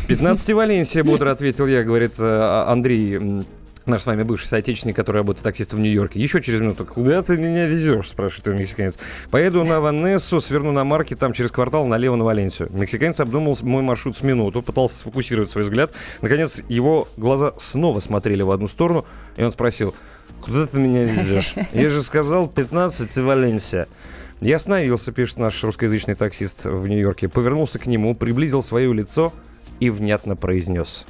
15 0.09 0.49
и 0.51 0.53
Валенсия, 0.53 1.05
бодро 1.05 1.31
ответил 1.31 1.67
я, 1.67 1.83
говорит 1.83 2.15
э, 2.19 2.65
Андрей, 2.67 3.17
м, 3.17 3.47
Наш 3.87 4.03
с 4.03 4.07
вами 4.07 4.25
бывший 4.25 4.49
соотечественник, 4.49 4.97
который 4.97 5.19
работает 5.19 5.45
таксистом 5.45 5.79
в 5.79 5.83
Нью-Йорке. 5.83 6.21
Еще 6.21 6.43
через 6.43 6.61
минуту. 6.61 6.85
Куда 6.85 7.23
ты 7.23 7.37
меня 7.37 7.69
везешь? 7.69 8.09
спрашивает 8.09 8.59
мексиканец. 8.59 8.97
Поеду 9.31 9.65
на 9.65 9.81
Ванессу, 9.81 10.41
сверну 10.41 10.73
на 10.73 10.83
марке, 10.83 11.15
там 11.15 11.33
через 11.33 11.53
квартал 11.53 11.87
налево 11.87 12.17
на 12.17 12.25
Валенсию. 12.25 12.69
Мексиканец 12.73 13.21
обдумал 13.21 13.57
мой 13.63 13.85
маршрут 13.85 14.17
с 14.17 14.23
минуту, 14.23 14.61
пытался 14.61 14.97
сфокусировать 14.99 15.51
свой 15.51 15.63
взгляд. 15.63 15.93
Наконец, 16.21 16.65
его 16.69 17.07
глаза 17.17 17.55
снова 17.59 18.01
смотрели 18.01 18.43
в 18.43 18.51
одну 18.51 18.67
сторону, 18.67 19.07
и 19.37 19.45
он 19.45 19.53
спросил, 19.53 19.95
куда 20.41 20.67
ты 20.67 20.79
меня 20.79 21.05
везешь? 21.05 21.55
Я 21.73 21.89
же 21.89 22.03
сказал 22.03 22.49
15 22.49 23.17
и 23.17 23.21
Валенсия. 23.21 23.87
Я 24.41 24.57
остановился, 24.57 25.13
пишет 25.13 25.39
наш 25.39 25.63
русскоязычный 25.63 26.17
таксист 26.17 26.65
в 26.65 26.89
Нью-Йорке, 26.89 27.29
повернулся 27.29 27.79
к 27.79 27.87
нему, 27.87 28.17
приблизил 28.17 28.63
свое 28.63 28.93
лицо 28.93 29.33
и 29.79 29.91
внятно 29.91 30.35
произнес. 30.35 31.07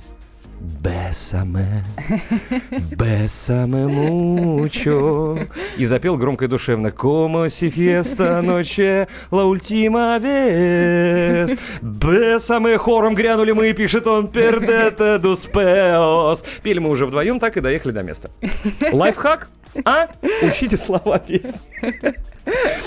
Бесаме, 0.66 1.84
бесаме 2.96 3.86
мучо. 3.86 5.38
И 5.78 5.86
запел 5.86 6.16
громко 6.16 6.44
и 6.44 6.48
душевно 6.48 6.90
«Como 6.90 7.48
si 7.48 7.70
fiesta 7.70 8.42
noche 8.42 9.06
la 9.30 9.44
última 9.44 10.18
vez». 10.18 11.56
Бесаме 11.82 12.78
хором 12.78 13.14
грянули 13.14 13.52
мы, 13.52 13.72
пишет 13.74 14.08
он, 14.08 14.26
«Perdete 14.26 15.18
dos 15.18 15.48
peos». 15.52 16.44
Пели 16.62 16.80
мы 16.80 16.90
уже 16.90 17.06
вдвоем, 17.06 17.38
так 17.38 17.56
и 17.56 17.60
доехали 17.60 17.92
до 17.92 18.02
места. 18.02 18.30
Лайфхак? 18.92 19.48
А? 19.84 20.08
Учите 20.42 20.76
слова 20.76 21.18
песни. 21.18 21.60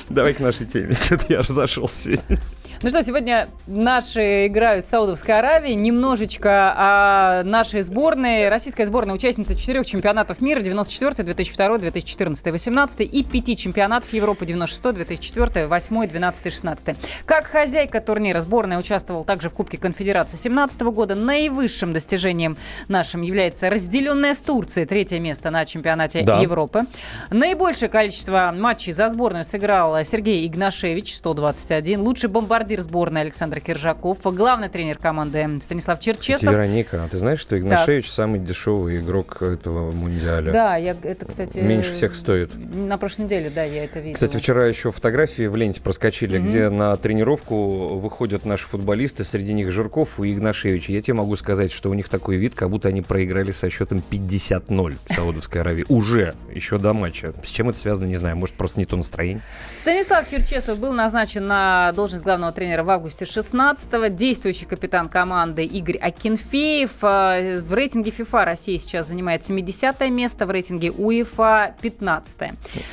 Давай 0.10 0.34
к 0.34 0.40
нашей 0.40 0.66
теме. 0.66 0.94
Что-то 1.02 1.26
я 1.30 1.42
разошелся 1.42 2.16
сегодня. 2.16 2.40
Ну 2.82 2.90
что, 2.90 3.04
сегодня 3.04 3.50
наши 3.68 4.48
играют 4.48 4.86
в 4.86 4.90
Саудовской 4.90 5.38
Аравии. 5.38 5.74
Немножечко 5.74 6.74
о 6.78 7.44
нашей 7.44 7.82
сборной. 7.82 8.48
Российская 8.48 8.86
сборная 8.86 9.16
участница 9.16 9.54
четырех 9.54 9.86
чемпионатов 9.86 10.40
мира 10.40 10.62
94, 10.62 11.26
2002, 11.26 11.78
2014, 11.78 12.42
2018 12.42 13.02
и 13.02 13.24
пяти 13.26 13.58
чемпионатов 13.58 14.14
Европы 14.14 14.46
96, 14.46 14.96
2004, 14.96 15.68
2008, 15.68 15.96
2012, 16.08 16.44
2016. 16.44 17.26
Как 17.26 17.48
хозяйка 17.48 18.00
турнира 18.00 18.40
сборная 18.40 18.80
участвовала 18.80 19.26
также 19.26 19.50
в 19.50 19.54
Кубке 19.56 19.78
Конфедерации 19.78 20.38
2017 20.38 20.82
года. 20.84 21.16
Наивысшим 21.16 21.92
достижением 21.92 22.56
нашим 22.88 23.24
является 23.24 23.70
разделенная 23.70 24.34
с 24.34 24.40
Турцией 24.40 24.86
третье 24.86 25.20
место 25.20 25.52
на 25.52 25.66
чемпионате 25.66 26.24
Да. 26.24 26.40
Европы. 26.40 26.86
Наибольшее 27.30 27.90
количество 27.90 28.54
матчей 28.56 28.94
за 28.94 29.10
сборную 29.10 29.44
сыграл 29.50 30.02
Сергей 30.04 30.46
Игнашевич, 30.48 31.16
121. 31.16 32.02
Лучший 32.02 32.30
бомбардир 32.30 32.80
сборной 32.82 33.22
Александр 33.22 33.60
Киржаков. 33.60 34.20
Главный 34.24 34.70
тренер 34.70 34.98
команды 35.00 35.58
Станислав 35.60 36.00
Черчесов. 36.00 36.54
Вероника, 36.54 37.04
а 37.04 37.08
ты 37.10 37.18
знаешь, 37.18 37.40
что 37.40 37.58
Игнашевич 37.58 38.10
самый 38.12 38.40
дешевый 38.40 38.98
игрок 38.98 39.42
этого 39.42 39.92
мундиаля? 39.92 40.52
Да, 40.54 40.76
я 40.78 40.96
это, 41.02 41.26
кстати... 41.26 41.58
Меньше 41.60 41.94
всех 41.94 42.14
стоит. 42.16 42.52
На 42.56 42.98
прошлой 42.98 43.24
неделе, 43.24 43.50
да, 43.50 43.64
я 43.64 43.86
это 43.86 44.00
видела. 44.00 44.14
Кстати, 44.14 44.38
вчера 44.38 44.68
еще 44.68 44.92
фотографии 44.92 45.48
в 45.48 45.56
ленте 45.56 45.82
проскочили, 45.82 46.38
Мгм. 46.38 46.48
где 46.48 46.70
на 46.70 46.96
тренировку 46.98 47.98
выходят 47.98 48.46
наши 48.46 48.68
футболисты, 48.68 49.24
среди 49.24 49.54
них 49.54 49.72
Жирков 49.72 50.20
и 50.20 50.32
Игнашевич. 50.32 50.90
Я 50.90 51.02
тебе 51.02 51.16
могу 51.16 51.36
сказать, 51.36 51.72
что 51.72 51.90
у 51.90 51.96
них 51.96 52.08
такой 52.08 52.38
вид, 52.38 52.54
как 52.54 52.70
будто 52.70 52.90
они 52.90 53.02
проиграли 53.02 53.52
со 53.52 53.70
счетом 53.70 54.04
50-0 54.12 54.96
в 55.10 55.14
Саудовской 55.14 55.62
Аравии. 55.62 55.86
Уже, 55.90 56.36
еще 56.54 56.78
до 56.78 56.94
матча. 56.94 57.34
С 57.44 57.50
чем 57.50 57.70
это 57.70 57.80
связано, 57.80 58.06
не 58.06 58.16
знаю. 58.18 58.38
Может, 58.38 58.56
просто 58.56 58.78
не 58.80 58.86
то 58.86 58.96
настроение. 58.96 59.39
Станислав 59.76 60.30
Черчесов 60.30 60.78
был 60.78 60.92
назначен 60.92 61.48
на 61.48 61.94
должность 61.94 62.26
главного 62.26 62.52
тренера 62.52 62.84
в 62.84 62.90
августе 62.90 63.24
16-го. 63.24 64.08
Действующий 64.08 64.66
капитан 64.66 65.08
команды 65.08 65.64
Игорь 65.64 65.98
Акинфеев. 65.98 66.92
Э, 67.02 67.60
В 67.62 67.74
рейтинге 67.74 68.12
FIFA 68.12 68.44
Россия 68.44 68.78
сейчас 68.78 69.08
занимает 69.08 69.46
70 69.46 70.02
место, 70.10 70.46
в 70.46 70.52
рейтинге 70.52 70.92
УЕФА 70.92 71.76
15 71.82 72.42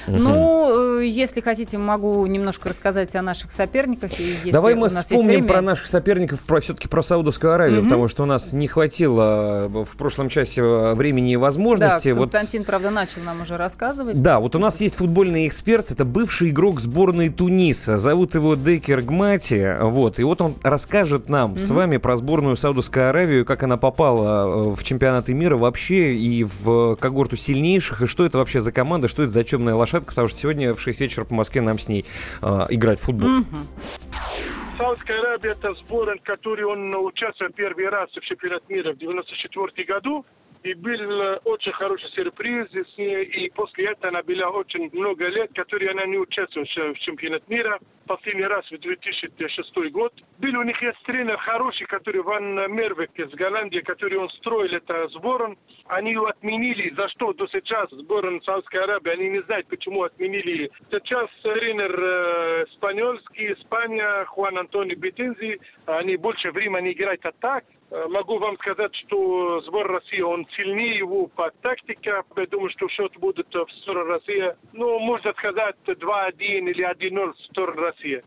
Мгм. 0.07 0.23
Ну, 0.23 0.99
э, 1.01 1.07
если 1.07 1.41
хотите, 1.41 1.77
могу 1.77 2.25
немножко 2.27 2.69
рассказать 2.69 3.17
о 3.17 3.23
наших 3.23 3.51
соперниках. 3.51 4.13
если 4.21 4.53
Давай 4.53 4.75
мы 4.77 4.89
вспомним 4.89 5.47
про 5.49 5.61
наших 5.63 5.89
соперников, 5.89 6.41
про 6.43 6.61
все-таки 6.61 6.87
про 6.87 7.03
Саудовскую 7.03 7.53
Аравию, 7.53 7.81
Мгм. 7.81 7.89
потому 7.89 8.07
что 8.07 8.23
у 8.23 8.27
нас 8.27 8.53
не 8.53 8.69
хватило 8.69 9.67
э, 9.67 9.85
в 9.85 9.97
прошлом 9.97 10.29
часе 10.29 10.63
времени 10.63 11.33
и 11.33 11.35
Да, 11.35 11.41
возможности. 11.41 12.11
Вот 12.11 12.31
Константин, 12.31 12.63
правда, 12.63 12.91
начал 12.91 13.23
нам 13.23 13.41
уже 13.43 13.57
рассказывать. 13.57 14.21
Да, 14.21 14.39
вот 14.39 14.55
у 14.55 14.61
нас 14.61 14.81
есть 14.81 14.95
футбольный 14.95 15.49
эксперт, 15.49 15.91
это 15.91 16.05
бывший 16.05 16.36
игрок 16.43 16.81
сборной 16.81 17.29
Туниса. 17.29 17.99
Зовут 17.99 18.35
его 18.35 18.55
Декер 18.55 19.03
Гмати. 19.03 19.77
Вот. 19.81 20.19
И 20.19 20.25
вот 20.25 20.41
он 20.41 20.55
расскажет 20.63 21.29
нам 21.29 21.55
mm-hmm. 21.55 21.59
с 21.59 21.71
вами 21.71 21.97
про 21.97 22.17
сборную 22.17 22.57
Саудовской 22.57 23.11
Аравии, 23.11 23.45
как 23.45 23.63
она 23.63 23.77
попала 23.77 24.75
в 24.75 24.83
чемпионаты 24.83 25.35
мира 25.35 25.57
вообще 25.57 26.15
и 26.15 26.45
в 26.45 26.97
когорту 26.97 27.37
сильнейших, 27.37 28.03
и 28.03 28.07
что 28.07 28.25
это 28.25 28.39
вообще 28.39 28.61
за 28.61 28.73
команда, 28.73 29.09
что 29.09 29.23
это 29.23 29.33
за 29.33 29.45
темная 29.45 29.75
лошадка, 29.75 30.11
потому 30.11 30.29
что 30.29 30.39
сегодня 30.39 30.75
в 30.75 30.81
6 30.81 31.01
вечера 31.01 31.25
по 31.25 31.35
Москве 31.35 31.61
нам 31.61 31.79
с 31.79 31.89
ней 31.89 32.05
э, 32.43 32.67
играть 32.71 33.01
в 33.01 33.05
футбол. 33.05 33.31
Mm-hmm. 33.31 34.77
Саудская 34.79 35.21
Аравия 35.21 35.53
это 35.53 35.73
сборная, 35.75 36.19
который 36.23 36.65
он 36.65 36.95
участвовал 36.95 37.51
первый 37.53 37.89
раз 37.89 38.11
в 38.11 38.21
чемпионате 38.21 38.65
мира 38.69 38.93
в 38.93 38.99
94 38.99 39.87
году 39.87 40.25
и 40.67 40.75
был 40.75 41.23
э, 41.23 41.37
очень 41.45 41.73
хороший 41.73 42.11
сюрприз 42.11 42.67
с 42.73 42.99
ней, 42.99 43.25
и 43.25 43.51
после 43.51 43.87
этого 43.87 44.09
она 44.09 44.23
была 44.23 44.51
очень 44.51 44.91
много 44.93 45.29
лет, 45.29 45.51
которые 45.55 45.93
она 45.93 46.07
не 46.07 46.19
участвовала 46.19 46.67
в 46.93 46.99
чемпионате 46.99 47.45
мира. 47.47 47.79
Последний 48.07 48.45
раз 48.45 48.65
в 48.71 48.79
2006 48.79 49.91
год. 49.93 50.13
Был 50.39 50.59
у 50.59 50.63
них 50.63 50.81
есть 50.83 50.99
тренер 51.05 51.37
хороший, 51.39 51.87
который 51.87 52.23
Ван 52.23 52.55
Мервик 52.73 53.11
из 53.15 53.31
Голландии, 53.31 53.79
который 53.79 54.19
он 54.19 54.29
строил 54.31 54.73
это 54.73 55.09
сбором. 55.09 55.57
Они 55.87 56.13
его 56.13 56.27
отменили. 56.27 56.95
За 56.97 57.09
что 57.11 57.33
до 57.33 57.47
сейчас 57.49 57.91
сбором 57.91 58.43
Саудской 58.43 58.83
Аравии, 58.83 59.11
они 59.11 59.29
не 59.31 59.43
знают, 59.43 59.69
почему 59.69 60.03
отменили. 60.03 60.71
Сейчас 60.91 61.29
тренер 61.43 61.95
э, 61.99 62.65
испанский, 62.71 63.53
Испания, 63.53 64.25
Хуан 64.27 64.59
Антони 64.59 64.95
Бетензи, 64.95 65.61
они 65.87 66.17
больше 66.17 66.51
времени 66.51 66.93
играют 66.93 67.25
атак. 67.25 67.65
Э, 67.91 68.07
могу 68.09 68.39
вам 68.39 68.57
сказать, 68.59 68.95
что 69.07 69.61
сбор 69.63 69.87
России, 69.87 70.21
он 70.21 70.47
сильнее 70.57 70.99
его 70.99 71.27
по 71.27 71.51
тактике. 71.63 72.23
Я 72.37 72.47
думаю, 72.47 72.71
что 72.71 72.89
счет 72.89 73.13
будет 73.19 73.47
в 73.53 73.83
сторону 73.83 74.13
России. 74.13 74.55
Ну, 74.73 74.99
можно 74.99 75.33
сказать 75.35 75.77
2-1 75.87 76.35
или 76.39 76.85
1-0 76.85 77.33
в 77.33 77.45
сторону 77.51 77.83
России. 77.83 78.23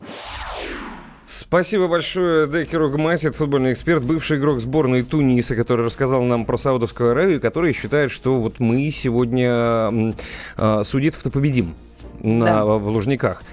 Спасибо 1.24 1.88
большое 1.88 2.48
Декеру 2.48 2.90
Гмасит, 2.90 3.36
футбольный 3.36 3.74
эксперт, 3.74 4.04
бывший 4.04 4.40
игрок 4.40 4.62
сборной 4.62 5.04
Туниса, 5.04 5.56
который 5.56 5.86
рассказал 5.86 6.24
нам 6.24 6.44
про 6.44 6.58
Саудовскую 6.58 7.12
Аравию, 7.12 7.40
который 7.40 7.74
считает, 7.74 8.10
что 8.10 8.38
вот 8.40 8.60
мы 8.60 8.90
сегодня 8.90 10.16
э, 10.58 10.84
судитов-то 10.84 11.30
победим 11.30 11.76
на, 12.24 12.46
да. 12.46 12.66
в 12.66 12.88
Лужниках. 12.88 13.44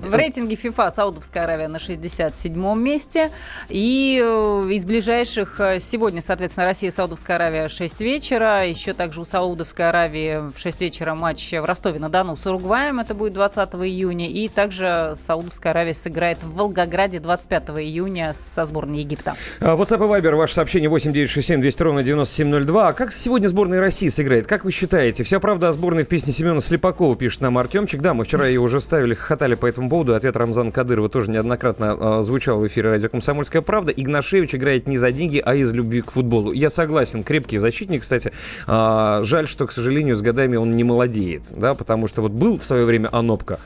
В 0.00 0.14
рейтинге 0.14 0.56
FIFA 0.56 0.90
Саудовская 0.90 1.44
Аравия 1.44 1.68
на 1.68 1.76
67-м 1.76 2.82
месте. 2.82 3.30
И 3.68 4.20
э, 4.22 4.68
из 4.70 4.84
ближайших 4.84 5.60
э, 5.60 5.80
сегодня, 5.80 6.20
соответственно, 6.20 6.66
Россия 6.66 6.90
и 6.90 6.92
Саудовская 6.92 7.36
Аравия 7.36 7.68
6 7.68 8.00
вечера. 8.00 8.66
Еще 8.66 8.92
также 8.92 9.20
у 9.20 9.24
Саудовской 9.24 9.88
Аравии 9.88 10.50
в 10.50 10.58
6 10.58 10.80
вечера 10.80 11.14
матч 11.14 11.52
в 11.52 11.64
Ростове-на-Дону 11.64 12.36
с 12.36 12.46
Уругваем. 12.46 13.00
Это 13.00 13.14
будет 13.14 13.32
20 13.32 13.74
июня. 13.74 14.28
И 14.28 14.48
также 14.48 15.14
Саудовская 15.16 15.72
Аравия 15.72 15.94
сыграет 15.94 16.38
в 16.42 16.54
Волгограде 16.54 17.18
25 17.20 17.70
июня 17.80 18.32
со 18.34 18.64
сборной 18.64 19.00
Египта. 19.00 19.34
А, 19.60 19.76
WhatsApp 19.76 19.96
и 19.96 20.20
Viber, 20.20 20.34
ваше 20.36 20.54
сообщение 20.54 20.88
8967 20.88 21.60
200 21.60 21.82
ровно 21.82 22.02
9702. 22.02 22.88
А 22.88 22.92
как 22.92 23.12
сегодня 23.12 23.48
сборная 23.48 23.80
России 23.80 24.08
сыграет? 24.08 24.46
Как 24.46 24.64
вы 24.64 24.70
считаете? 24.70 25.22
Вся 25.22 25.40
правда 25.40 25.68
о 25.68 25.72
сборной 25.72 26.04
в 26.04 26.08
песне 26.08 26.32
Семена 26.32 26.60
Слепакова, 26.60 27.16
пишет 27.16 27.40
нам 27.40 27.58
Артемчик. 27.58 28.00
Да, 28.00 28.14
мы 28.14 28.24
вчера 28.24 28.46
ее 28.46 28.60
уже 28.60 28.80
ставили, 28.80 29.14
хохотали 29.14 29.54
по 29.54 29.66
этому 29.66 29.85
этому 29.86 29.90
поводу 29.90 30.14
ответ 30.14 30.36
Рамзана 30.36 30.72
Кадырова 30.72 31.08
тоже 31.08 31.30
неоднократно 31.30 31.96
э, 31.98 32.22
звучал 32.22 32.58
в 32.58 32.66
эфире 32.66 32.90
радио 32.90 33.08
«Комсомольская 33.08 33.62
правда». 33.62 33.92
Игнашевич 33.92 34.54
играет 34.54 34.88
не 34.88 34.98
за 34.98 35.12
деньги, 35.12 35.40
а 35.44 35.54
из 35.54 35.72
любви 35.72 36.02
к 36.02 36.10
футболу. 36.10 36.52
Я 36.52 36.70
согласен, 36.70 37.22
крепкий 37.22 37.58
защитник, 37.58 38.02
кстати. 38.02 38.32
Э, 38.66 39.20
жаль, 39.22 39.46
что, 39.46 39.66
к 39.66 39.72
сожалению, 39.72 40.16
с 40.16 40.22
годами 40.22 40.56
он 40.56 40.72
не 40.72 40.84
молодеет, 40.84 41.42
да, 41.50 41.74
потому 41.74 42.08
что 42.08 42.22
вот 42.22 42.32
был 42.32 42.58
в 42.58 42.64
свое 42.64 42.84
время 42.84 43.08
Анопка, 43.12 43.58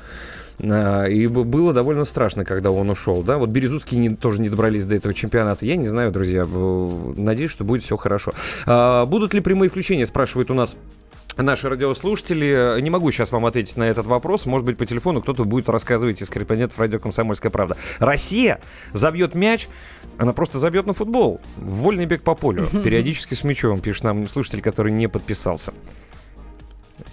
и 0.62 1.26
было 1.26 1.72
довольно 1.72 2.04
страшно, 2.04 2.44
когда 2.44 2.70
он 2.70 2.90
ушел. 2.90 3.22
Да? 3.22 3.38
Вот 3.38 3.48
Березутские 3.48 3.98
не, 3.98 4.10
тоже 4.10 4.42
не 4.42 4.50
добрались 4.50 4.84
до 4.84 4.94
этого 4.94 5.14
чемпионата. 5.14 5.64
Я 5.64 5.76
не 5.76 5.88
знаю, 5.88 6.12
друзья. 6.12 6.46
Надеюсь, 7.16 7.50
что 7.50 7.64
будет 7.64 7.82
все 7.82 7.96
хорошо. 7.96 8.34
А, 8.66 9.06
будут 9.06 9.32
ли 9.32 9.40
прямые 9.40 9.70
включения, 9.70 10.04
спрашивает 10.04 10.50
у 10.50 10.54
нас 10.54 10.76
наши 11.42 11.68
радиослушатели. 11.68 12.80
Не 12.80 12.90
могу 12.90 13.10
сейчас 13.10 13.32
вам 13.32 13.46
ответить 13.46 13.76
на 13.76 13.84
этот 13.84 14.06
вопрос. 14.06 14.46
Может 14.46 14.66
быть, 14.66 14.76
по 14.76 14.86
телефону 14.86 15.22
кто-то 15.22 15.44
будет 15.44 15.68
рассказывать 15.68 16.22
из 16.22 16.28
корреспондентов 16.28 16.78
радио 16.78 16.98
«Комсомольская 16.98 17.50
правда». 17.50 17.76
Россия 17.98 18.60
забьет 18.92 19.34
мяч, 19.34 19.68
она 20.18 20.32
просто 20.32 20.58
забьет 20.58 20.86
на 20.86 20.92
футбол. 20.92 21.40
Вольный 21.56 22.06
бег 22.06 22.22
по 22.22 22.34
полю. 22.34 22.66
Периодически 22.66 23.34
с 23.34 23.44
мячом, 23.44 23.80
пишет 23.80 24.04
нам 24.04 24.28
слушатель, 24.28 24.62
который 24.62 24.92
не 24.92 25.08
подписался. 25.08 25.72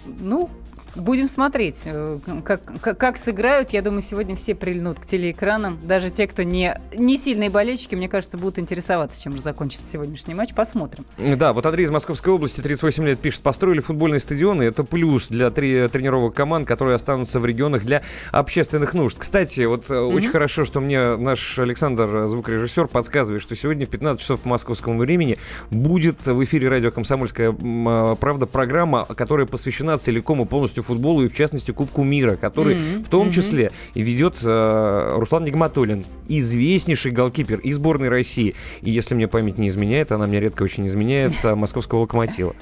Ну, 0.04 0.50
Будем 0.98 1.28
смотреть, 1.28 1.82
э, 1.84 2.18
как, 2.44 2.60
как, 2.80 2.98
как 2.98 3.18
сыграют. 3.18 3.70
Я 3.70 3.82
думаю, 3.82 4.02
сегодня 4.02 4.34
все 4.34 4.54
прильнут 4.54 4.98
к 4.98 5.06
телеэкранам. 5.06 5.78
Даже 5.82 6.10
те, 6.10 6.26
кто 6.26 6.42
не, 6.42 6.78
не 6.96 7.16
сильные 7.16 7.50
болельщики, 7.50 7.94
мне 7.94 8.08
кажется, 8.08 8.36
будут 8.36 8.58
интересоваться, 8.58 9.22
чем 9.22 9.34
же 9.34 9.40
закончится 9.40 9.88
сегодняшний 9.88 10.34
матч. 10.34 10.54
Посмотрим. 10.54 11.04
Да, 11.16 11.52
вот 11.52 11.64
Андрей 11.66 11.84
из 11.84 11.90
Московской 11.90 12.32
области, 12.32 12.60
38 12.60 13.04
лет, 13.06 13.20
пишет, 13.20 13.42
построили 13.42 13.80
футбольные 13.80 14.18
стадионы. 14.18 14.64
Это 14.64 14.82
плюс 14.82 15.28
для 15.28 15.50
три, 15.50 15.86
тренировок 15.88 16.34
команд, 16.34 16.66
которые 16.66 16.96
останутся 16.96 17.38
в 17.38 17.46
регионах 17.46 17.84
для 17.84 18.02
общественных 18.32 18.92
нужд. 18.92 19.18
Кстати, 19.18 19.66
вот 19.66 19.86
mm-hmm. 19.88 20.14
очень 20.14 20.30
хорошо, 20.30 20.64
что 20.64 20.80
мне 20.80 21.16
наш 21.16 21.58
Александр, 21.60 22.26
звукорежиссер, 22.26 22.88
подсказывает, 22.88 23.40
что 23.40 23.54
сегодня 23.54 23.86
в 23.86 23.90
15 23.90 24.20
часов 24.20 24.40
по 24.40 24.48
московскому 24.48 24.98
времени 24.98 25.38
будет 25.70 26.26
в 26.26 26.42
эфире 26.42 26.68
радио 26.68 26.90
«Комсомольская 26.90 27.54
а, 27.56 28.16
правда» 28.16 28.46
программа, 28.46 29.04
которая 29.04 29.46
посвящена 29.46 29.96
целиком 29.98 30.42
и 30.42 30.44
полностью 30.44 30.82
футболу 30.88 31.22
и, 31.24 31.28
в 31.28 31.34
частности, 31.34 31.70
Кубку 31.70 32.02
мира, 32.02 32.36
который 32.36 32.76
mm-hmm. 32.76 33.04
в 33.04 33.08
том 33.08 33.30
числе 33.30 33.72
и 33.94 34.02
ведет 34.02 34.36
э, 34.42 35.12
Руслан 35.16 35.44
Нигматуллин, 35.44 36.04
известнейший 36.28 37.12
голкипер 37.12 37.60
из 37.60 37.76
сборной 37.76 38.08
России. 38.08 38.54
И 38.82 38.90
если 38.90 39.14
мне 39.14 39.28
память 39.28 39.58
не 39.58 39.68
изменяет, 39.68 40.12
она 40.12 40.26
мне 40.26 40.40
редко 40.40 40.62
очень 40.62 40.86
изменяет, 40.86 41.32
московского 41.44 42.00
локомотива. 42.00 42.54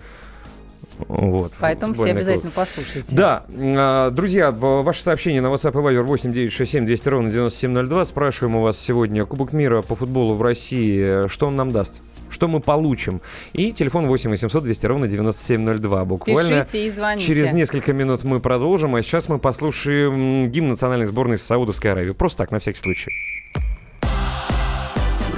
Вот, 0.98 1.52
Поэтому 1.60 1.92
все 1.92 2.10
обязательно 2.10 2.50
клуб. 2.50 2.54
послушайте. 2.54 3.14
Да, 3.14 3.44
а, 3.50 4.10
друзья, 4.10 4.50
ваше 4.50 5.02
сообщение 5.02 5.42
на 5.42 5.48
WhatsApp 5.48 5.72
и 5.72 5.94
Viber 5.94 6.02
8967 6.02 6.86
200 6.86 7.08
ровно 7.08 7.30
9702. 7.30 8.04
Спрашиваем 8.06 8.56
у 8.56 8.62
вас 8.62 8.78
сегодня 8.78 9.26
Кубок 9.26 9.52
мира 9.52 9.82
по 9.82 9.94
футболу 9.94 10.34
в 10.34 10.42
России. 10.42 11.28
Что 11.28 11.48
он 11.48 11.56
нам 11.56 11.70
даст? 11.70 12.02
Что 12.30 12.48
мы 12.48 12.60
получим. 12.60 13.20
И 13.52 13.72
телефон 13.72 14.06
8 14.06 14.30
800 14.30 14.64
200 14.64 14.86
ровно 14.86 15.08
9702. 15.08 16.04
Буквально 16.04 16.60
Пишите 16.60 16.86
и 16.86 16.90
звоните. 16.90 17.26
через 17.26 17.52
несколько 17.52 17.92
минут 17.92 18.24
мы 18.24 18.40
продолжим, 18.40 18.94
а 18.94 19.02
сейчас 19.02 19.28
мы 19.28 19.38
послушаем 19.38 20.50
гимн 20.50 20.70
национальной 20.70 21.06
сборной 21.06 21.38
Саудовской 21.38 21.92
Аравии. 21.92 22.12
Просто 22.12 22.38
так, 22.38 22.50
на 22.50 22.58
всякий 22.58 22.80
случай. 22.80 23.10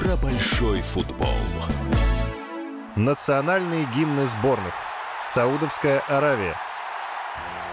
Про 0.02 0.16
большой 0.16 0.80
футбол. 0.92 1.28
Национальные 2.96 3.86
гимны 3.94 4.26
сборных. 4.26 4.74
Саудовская 5.24 6.00
Аравия– 6.08 6.56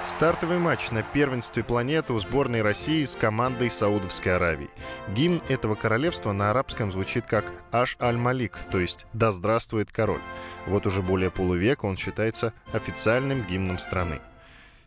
Стартовый 0.06 0.60
матч 0.60 0.92
на 0.92 1.02
первенстве 1.02 1.64
планеты 1.64 2.14
у 2.14 2.20
сборной 2.20 2.62
России 2.62 3.04
с 3.04 3.16
командой 3.16 3.72
Саудовской 3.72 4.36
Аравии. 4.36 4.70
Гимн 5.10 5.42
этого 5.50 5.74
королевства 5.74 6.32
на 6.32 6.52
арабском 6.52 6.92
звучит 6.92 7.26
как 7.26 7.46
«Аш 7.72 7.98
аль-Малик», 8.00 8.56
то 8.72 8.80
есть 8.80 9.08
«Да 9.14 9.32
здравствует 9.32 9.92
король». 9.92 10.22
Вот 10.68 10.86
уже 10.86 11.02
более 11.02 11.32
полувека 11.32 11.86
он 11.86 11.98
считается 11.98 12.54
официальным 12.72 13.48
гимном 13.48 13.80
страны. 13.80 14.20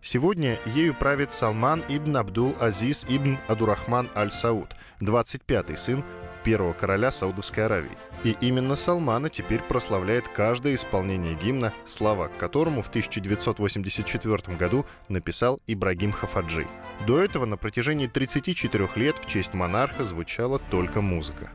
Сегодня 0.01 0.61
ею 0.65 0.95
правит 0.95 1.32
Салман 1.32 1.82
ибн 1.89 2.19
Абдул 2.19 2.55
Азиз 2.61 3.05
ибн 3.09 3.39
Адурахман 3.49 4.09
аль-Сауд, 4.15 4.77
25-й 5.01 5.77
сын 5.77 6.05
первого 6.49 6.73
короля 6.73 7.11
Саудовской 7.11 7.66
Аравии. 7.66 7.99
И 8.25 8.35
именно 8.41 8.75
Салмана 8.75 9.29
теперь 9.29 9.61
прославляет 9.61 10.29
каждое 10.29 10.77
исполнение 10.77 11.35
гимна, 11.35 11.75
слова 11.87 12.29
к 12.29 12.39
которому 12.39 12.81
в 12.81 12.89
1984 12.89 14.57
году 14.57 14.87
написал 15.11 15.61
Ибрагим 15.66 16.11
Хафаджи. 16.11 16.66
До 17.07 17.19
этого 17.19 17.45
на 17.45 17.59
протяжении 17.59 18.07
34 18.07 18.89
лет 18.97 19.19
в 19.19 19.27
честь 19.27 19.53
монарха 19.53 20.07
звучала 20.07 20.59
только 20.59 21.03
музыка. 21.03 21.51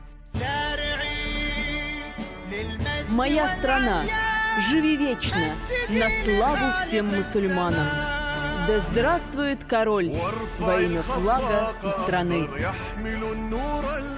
Моя 3.08 3.48
страна, 3.48 4.04
живи 4.70 4.96
вечно, 4.96 5.56
на 5.88 6.08
славу 6.22 6.72
всем 6.76 7.08
мусульманам. 7.08 8.23
Да 8.66 8.78
здравствует 8.80 9.62
король 9.64 10.10
во 10.58 10.80
имя 10.80 11.02
флага 11.02 11.74
и 11.82 11.88
страны. 11.88 12.48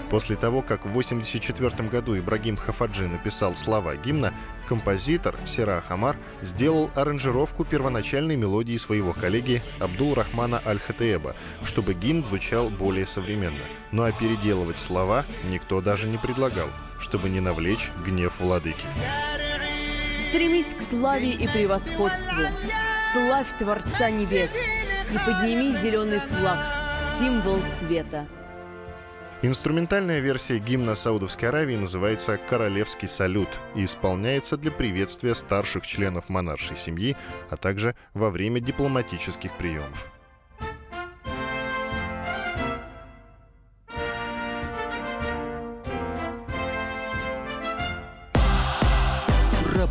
После 0.08 0.36
того, 0.36 0.62
как 0.62 0.84
в 0.84 0.90
1984 0.90 1.88
году 1.88 2.16
Ибрагим 2.16 2.56
Хафаджи 2.56 3.08
написал 3.08 3.56
слова 3.56 3.96
гимна, 3.96 4.32
композитор 4.68 5.36
Сера 5.44 5.82
Хамар 5.88 6.16
сделал 6.42 6.90
аранжировку 6.94 7.64
первоначальной 7.64 8.36
мелодии 8.36 8.76
своего 8.76 9.12
коллеги 9.12 9.62
Абдул 9.80 10.14
Рахмана 10.14 10.62
Аль-Хатееба, 10.64 11.34
чтобы 11.64 11.94
гимн 11.94 12.22
звучал 12.22 12.70
более 12.70 13.06
современно. 13.06 13.64
Ну 13.90 14.04
а 14.04 14.12
переделывать 14.12 14.78
слова 14.78 15.24
никто 15.50 15.80
даже 15.80 16.06
не 16.06 16.18
предлагал, 16.18 16.68
чтобы 17.00 17.28
не 17.28 17.40
навлечь 17.40 17.90
гнев 18.04 18.34
владыки. 18.38 18.86
Стремись 20.36 20.74
к 20.74 20.82
славе 20.82 21.30
и 21.30 21.48
превосходству. 21.48 22.42
Славь 23.14 23.56
Творца 23.58 24.10
Небес 24.10 24.54
и 25.10 25.16
подними 25.24 25.74
зеленый 25.74 26.18
флаг, 26.18 26.58
символ 27.18 27.62
света. 27.62 28.26
Инструментальная 29.40 30.20
версия 30.20 30.58
гимна 30.58 30.94
Саудовской 30.94 31.48
Аравии 31.48 31.76
называется 31.76 32.36
«Королевский 32.36 33.08
салют» 33.08 33.48
и 33.74 33.84
исполняется 33.84 34.58
для 34.58 34.70
приветствия 34.70 35.34
старших 35.34 35.86
членов 35.86 36.28
монаршей 36.28 36.76
семьи, 36.76 37.16
а 37.48 37.56
также 37.56 37.94
во 38.12 38.28
время 38.28 38.60
дипломатических 38.60 39.56
приемов. 39.56 40.12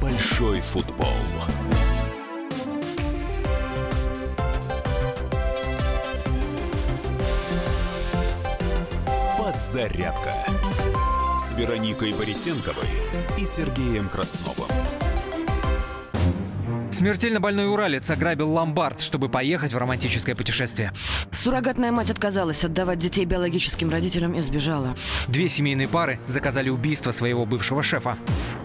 Большой 0.02 0.62
футбол. 0.62 1.08
Подзарядка 9.38 10.34
с 11.40 11.58
Вероникой 11.58 12.14
Борисенковой 12.14 12.88
и 13.38 13.46
Сергеем 13.46 14.10
Красновым. 14.10 14.70
Смертельно 16.92 17.42
больной 17.42 17.68
уралец 17.68 18.10
ограбил 18.10 18.52
ломбард, 18.52 19.02
чтобы 19.02 19.28
поехать 19.28 19.74
в 19.74 19.78
романтическое 19.78 20.34
путешествие. 20.34 20.94
Суррогатная 21.32 21.92
мать 21.92 22.10
отказалась 22.10 22.64
отдавать 22.64 23.00
детей 23.00 23.26
биологическим 23.26 23.90
родителям 23.90 24.34
и 24.34 24.42
сбежала. 24.42 24.96
Две 25.28 25.50
семейные 25.50 25.90
пары 25.90 26.20
заказали 26.26 26.70
убийство 26.70 27.12
своего 27.12 27.46
бывшего 27.46 27.84
шефа. 27.84 28.18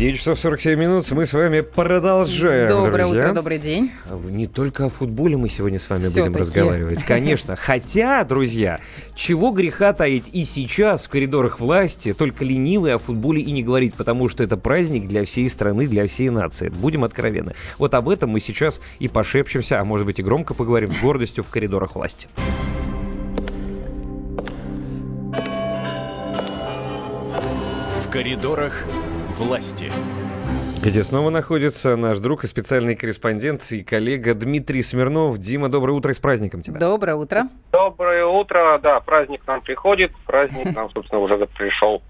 9 0.00 0.16
часов 0.16 0.38
47 0.38 0.80
минут. 0.80 1.10
Мы 1.10 1.26
с 1.26 1.34
вами 1.34 1.60
продолжаем, 1.60 2.68
Доброе 2.70 3.04
друзья. 3.04 3.24
утро, 3.24 3.34
добрый 3.34 3.58
день. 3.58 3.92
Не 4.30 4.46
только 4.46 4.86
о 4.86 4.88
футболе 4.88 5.36
мы 5.36 5.50
сегодня 5.50 5.78
с 5.78 5.90
вами 5.90 6.04
Всё-таки. 6.04 6.28
будем 6.30 6.40
разговаривать. 6.40 7.04
Конечно. 7.04 7.54
Хотя, 7.60 8.24
друзья, 8.24 8.80
чего 9.14 9.50
греха 9.50 9.92
таить 9.92 10.30
и 10.32 10.44
сейчас 10.44 11.04
в 11.04 11.10
коридорах 11.10 11.60
власти, 11.60 12.14
только 12.14 12.46
ленивые 12.46 12.94
о 12.94 12.98
футболе 12.98 13.42
и 13.42 13.52
не 13.52 13.62
говорить, 13.62 13.92
потому 13.92 14.28
что 14.28 14.42
это 14.42 14.56
праздник 14.56 15.06
для 15.06 15.22
всей 15.26 15.50
страны, 15.50 15.86
для 15.86 16.06
всей 16.06 16.30
нации. 16.30 16.70
Будем 16.70 17.04
откровенны. 17.04 17.54
Вот 17.76 17.92
об 17.92 18.08
этом 18.08 18.30
мы 18.30 18.40
сейчас 18.40 18.80
и 19.00 19.08
пошепчемся, 19.08 19.80
а 19.80 19.84
может 19.84 20.06
быть 20.06 20.18
и 20.18 20.22
громко 20.22 20.54
поговорим 20.54 20.92
с 20.92 20.96
гордостью 20.98 21.44
в 21.44 21.50
коридорах 21.50 21.94
власти. 21.94 22.26
В 28.00 28.08
коридорах 28.08 28.86
власти. 29.40 29.90
Где 30.82 31.02
снова 31.02 31.30
находится 31.30 31.96
наш 31.96 32.18
друг 32.18 32.44
и 32.44 32.46
специальный 32.46 32.94
корреспондент 32.94 33.62
и 33.70 33.82
коллега 33.82 34.34
Дмитрий 34.34 34.82
Смирнов. 34.82 35.38
Дима, 35.38 35.68
доброе 35.68 35.92
утро 35.92 36.10
и 36.10 36.14
с 36.14 36.18
праздником 36.18 36.62
тебя. 36.62 36.78
Доброе 36.78 37.16
утро. 37.16 37.48
Доброе 37.72 38.24
утро. 38.24 38.78
Да, 38.82 39.00
праздник 39.00 39.46
нам 39.46 39.60
приходит. 39.60 40.12
Праздник 40.26 40.74
нам, 40.74 40.90
собственно, 40.90 41.20
уже 41.20 41.36
пришел. 41.58 42.02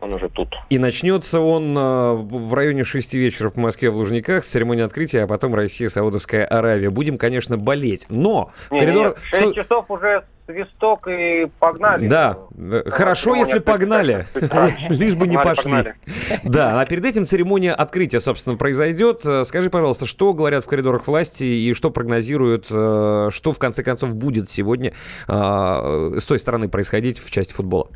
Он 0.00 0.12
уже 0.12 0.28
тут. 0.28 0.54
И 0.70 0.78
начнется 0.78 1.40
он 1.40 1.76
э, 1.76 2.12
в 2.14 2.54
районе 2.54 2.84
6 2.84 3.14
вечера 3.14 3.50
по 3.50 3.58
Москве 3.58 3.90
в 3.90 3.96
Лужниках, 3.96 4.44
церемония 4.44 4.84
открытия, 4.84 5.24
а 5.24 5.26
потом 5.26 5.54
Россия, 5.54 5.88
Саудовская 5.88 6.44
Аравия. 6.44 6.90
Будем, 6.90 7.18
конечно, 7.18 7.56
болеть. 7.56 8.06
Но 8.08 8.52
Не, 8.70 8.80
коридор... 8.80 9.16
не, 9.32 9.38
6 9.40 9.54
часов 9.56 9.90
уже 9.90 10.24
свисток 10.46 11.08
и 11.08 11.50
погнали. 11.58 12.06
Да, 12.06 12.38
э, 12.56 12.84
хорошо, 12.86 13.34
если 13.34 13.58
погнали, 13.58 14.26
лишь 14.88 15.16
бы 15.16 15.26
не 15.26 15.36
пошли. 15.36 15.68
Да, 16.44 16.80
а 16.80 16.86
перед 16.86 17.04
этим 17.04 17.24
церемония 17.24 17.72
открытия, 17.72 18.20
собственно, 18.20 18.56
произойдет. 18.56 19.22
Э, 19.24 19.44
Скажи, 19.44 19.68
пожалуйста, 19.68 20.06
что 20.06 20.32
говорят 20.32 20.64
в 20.64 20.68
коридорах 20.68 21.08
власти 21.08 21.42
и 21.42 21.74
что 21.74 21.90
прогнозируют, 21.90 22.66
что 22.66 23.30
в 23.52 23.58
конце 23.58 23.82
концов 23.82 24.14
будет 24.14 24.48
сегодня 24.48 24.92
с 25.26 26.26
той 26.26 26.38
стороны 26.38 26.68
происходить 26.68 27.18
в 27.18 27.30
части 27.30 27.52
футбола? 27.52 27.88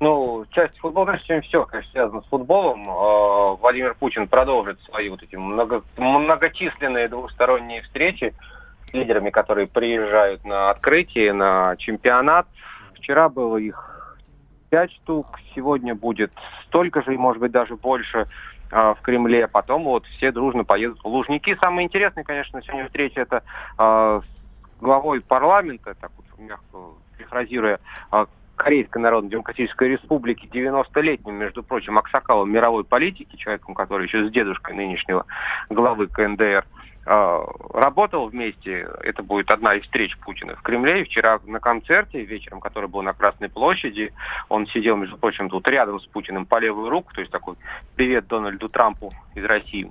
Ну, 0.00 0.46
часть 0.50 0.78
футбола, 0.78 1.04
конечно, 1.04 1.26
сегодня 1.26 1.42
все, 1.42 1.66
конечно, 1.66 1.92
связано 1.92 2.22
с 2.22 2.26
футболом. 2.26 2.88
Э, 2.88 3.56
Владимир 3.60 3.94
Путин 3.94 4.28
продолжит 4.28 4.80
свои 4.84 5.10
вот 5.10 5.22
эти 5.22 5.36
много- 5.36 5.82
многочисленные 5.98 7.06
двусторонние 7.08 7.82
встречи 7.82 8.34
с 8.88 8.94
лидерами, 8.94 9.28
которые 9.28 9.66
приезжают 9.66 10.42
на 10.46 10.70
открытие, 10.70 11.34
на 11.34 11.76
чемпионат. 11.76 12.46
Вчера 12.94 13.28
было 13.28 13.58
их 13.58 14.16
пять 14.70 14.90
штук, 14.90 15.38
сегодня 15.54 15.94
будет 15.94 16.32
столько 16.64 17.02
же, 17.02 17.12
и, 17.12 17.18
может 17.18 17.40
быть, 17.40 17.52
даже 17.52 17.76
больше 17.76 18.26
э, 18.70 18.94
в 18.98 19.02
Кремле. 19.02 19.48
Потом 19.48 19.84
вот 19.84 20.06
все 20.06 20.32
дружно 20.32 20.64
поедут 20.64 21.00
в 21.04 21.08
Лужники. 21.08 21.58
Самое 21.60 21.86
интересное, 21.86 22.24
конечно, 22.24 22.62
сегодня 22.62 22.86
встреча 22.86 23.20
это 23.20 23.42
э, 23.76 24.20
с 24.24 24.80
главой 24.80 25.20
парламента, 25.20 25.94
так 26.00 26.10
вот 26.16 26.24
мягко 26.38 26.78
перефразируя, 27.18 27.80
Корейской 28.60 28.98
Народно-Демократической 28.98 29.88
Республики, 29.88 30.46
90-летним, 30.46 31.34
между 31.34 31.62
прочим, 31.62 31.96
аксакалом 31.96 32.52
мировой 32.52 32.84
политики, 32.84 33.36
человеком, 33.36 33.74
который 33.74 34.06
еще 34.06 34.28
с 34.28 34.30
дедушкой 34.30 34.74
нынешнего 34.74 35.24
главы 35.70 36.08
КНДР 36.08 36.66
э, 37.06 37.44
работал 37.72 38.26
вместе. 38.28 38.86
Это 39.02 39.22
будет 39.22 39.50
одна 39.50 39.76
из 39.76 39.84
встреч 39.84 40.14
Путина 40.18 40.56
в 40.56 40.60
Кремле. 40.62 41.00
И 41.00 41.04
вчера 41.04 41.40
на 41.46 41.58
концерте 41.58 42.22
вечером, 42.22 42.60
который 42.60 42.86
был 42.86 43.00
на 43.00 43.14
Красной 43.14 43.48
площади, 43.48 44.12
он 44.50 44.66
сидел, 44.66 44.98
между 44.98 45.16
прочим, 45.16 45.48
тут 45.48 45.66
рядом 45.66 45.98
с 45.98 46.04
Путиным 46.04 46.44
по 46.44 46.58
левую 46.58 46.90
руку, 46.90 47.14
то 47.14 47.22
есть 47.22 47.32
такой 47.32 47.54
привет 47.96 48.26
Дональду 48.26 48.68
Трампу 48.68 49.14
из 49.34 49.44
России 49.44 49.90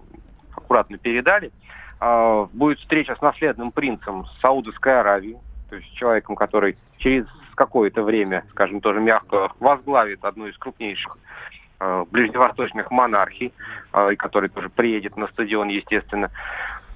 аккуратно 0.55 0.99
передали. 0.99 1.51
Э, 1.99 2.45
будет 2.53 2.77
встреча 2.77 3.15
с 3.15 3.21
наследным 3.21 3.71
принцем 3.71 4.27
Саудовской 4.43 4.99
Аравии, 4.99 5.39
то 5.71 5.75
есть 5.75 5.91
человеком, 5.95 6.35
который 6.35 6.77
через 6.99 7.25
какое-то 7.59 8.03
время, 8.03 8.45
скажем 8.51 8.79
тоже 8.79 9.01
мягко, 9.01 9.51
возглавит 9.59 10.23
одну 10.23 10.47
из 10.47 10.57
крупнейших 10.57 11.17
э, 11.81 12.05
ближневосточных 12.09 12.89
монархий, 12.89 13.51
э, 13.91 14.15
который 14.15 14.47
тоже 14.47 14.69
приедет 14.69 15.17
на 15.17 15.27
стадион, 15.27 15.67
естественно. 15.67 16.31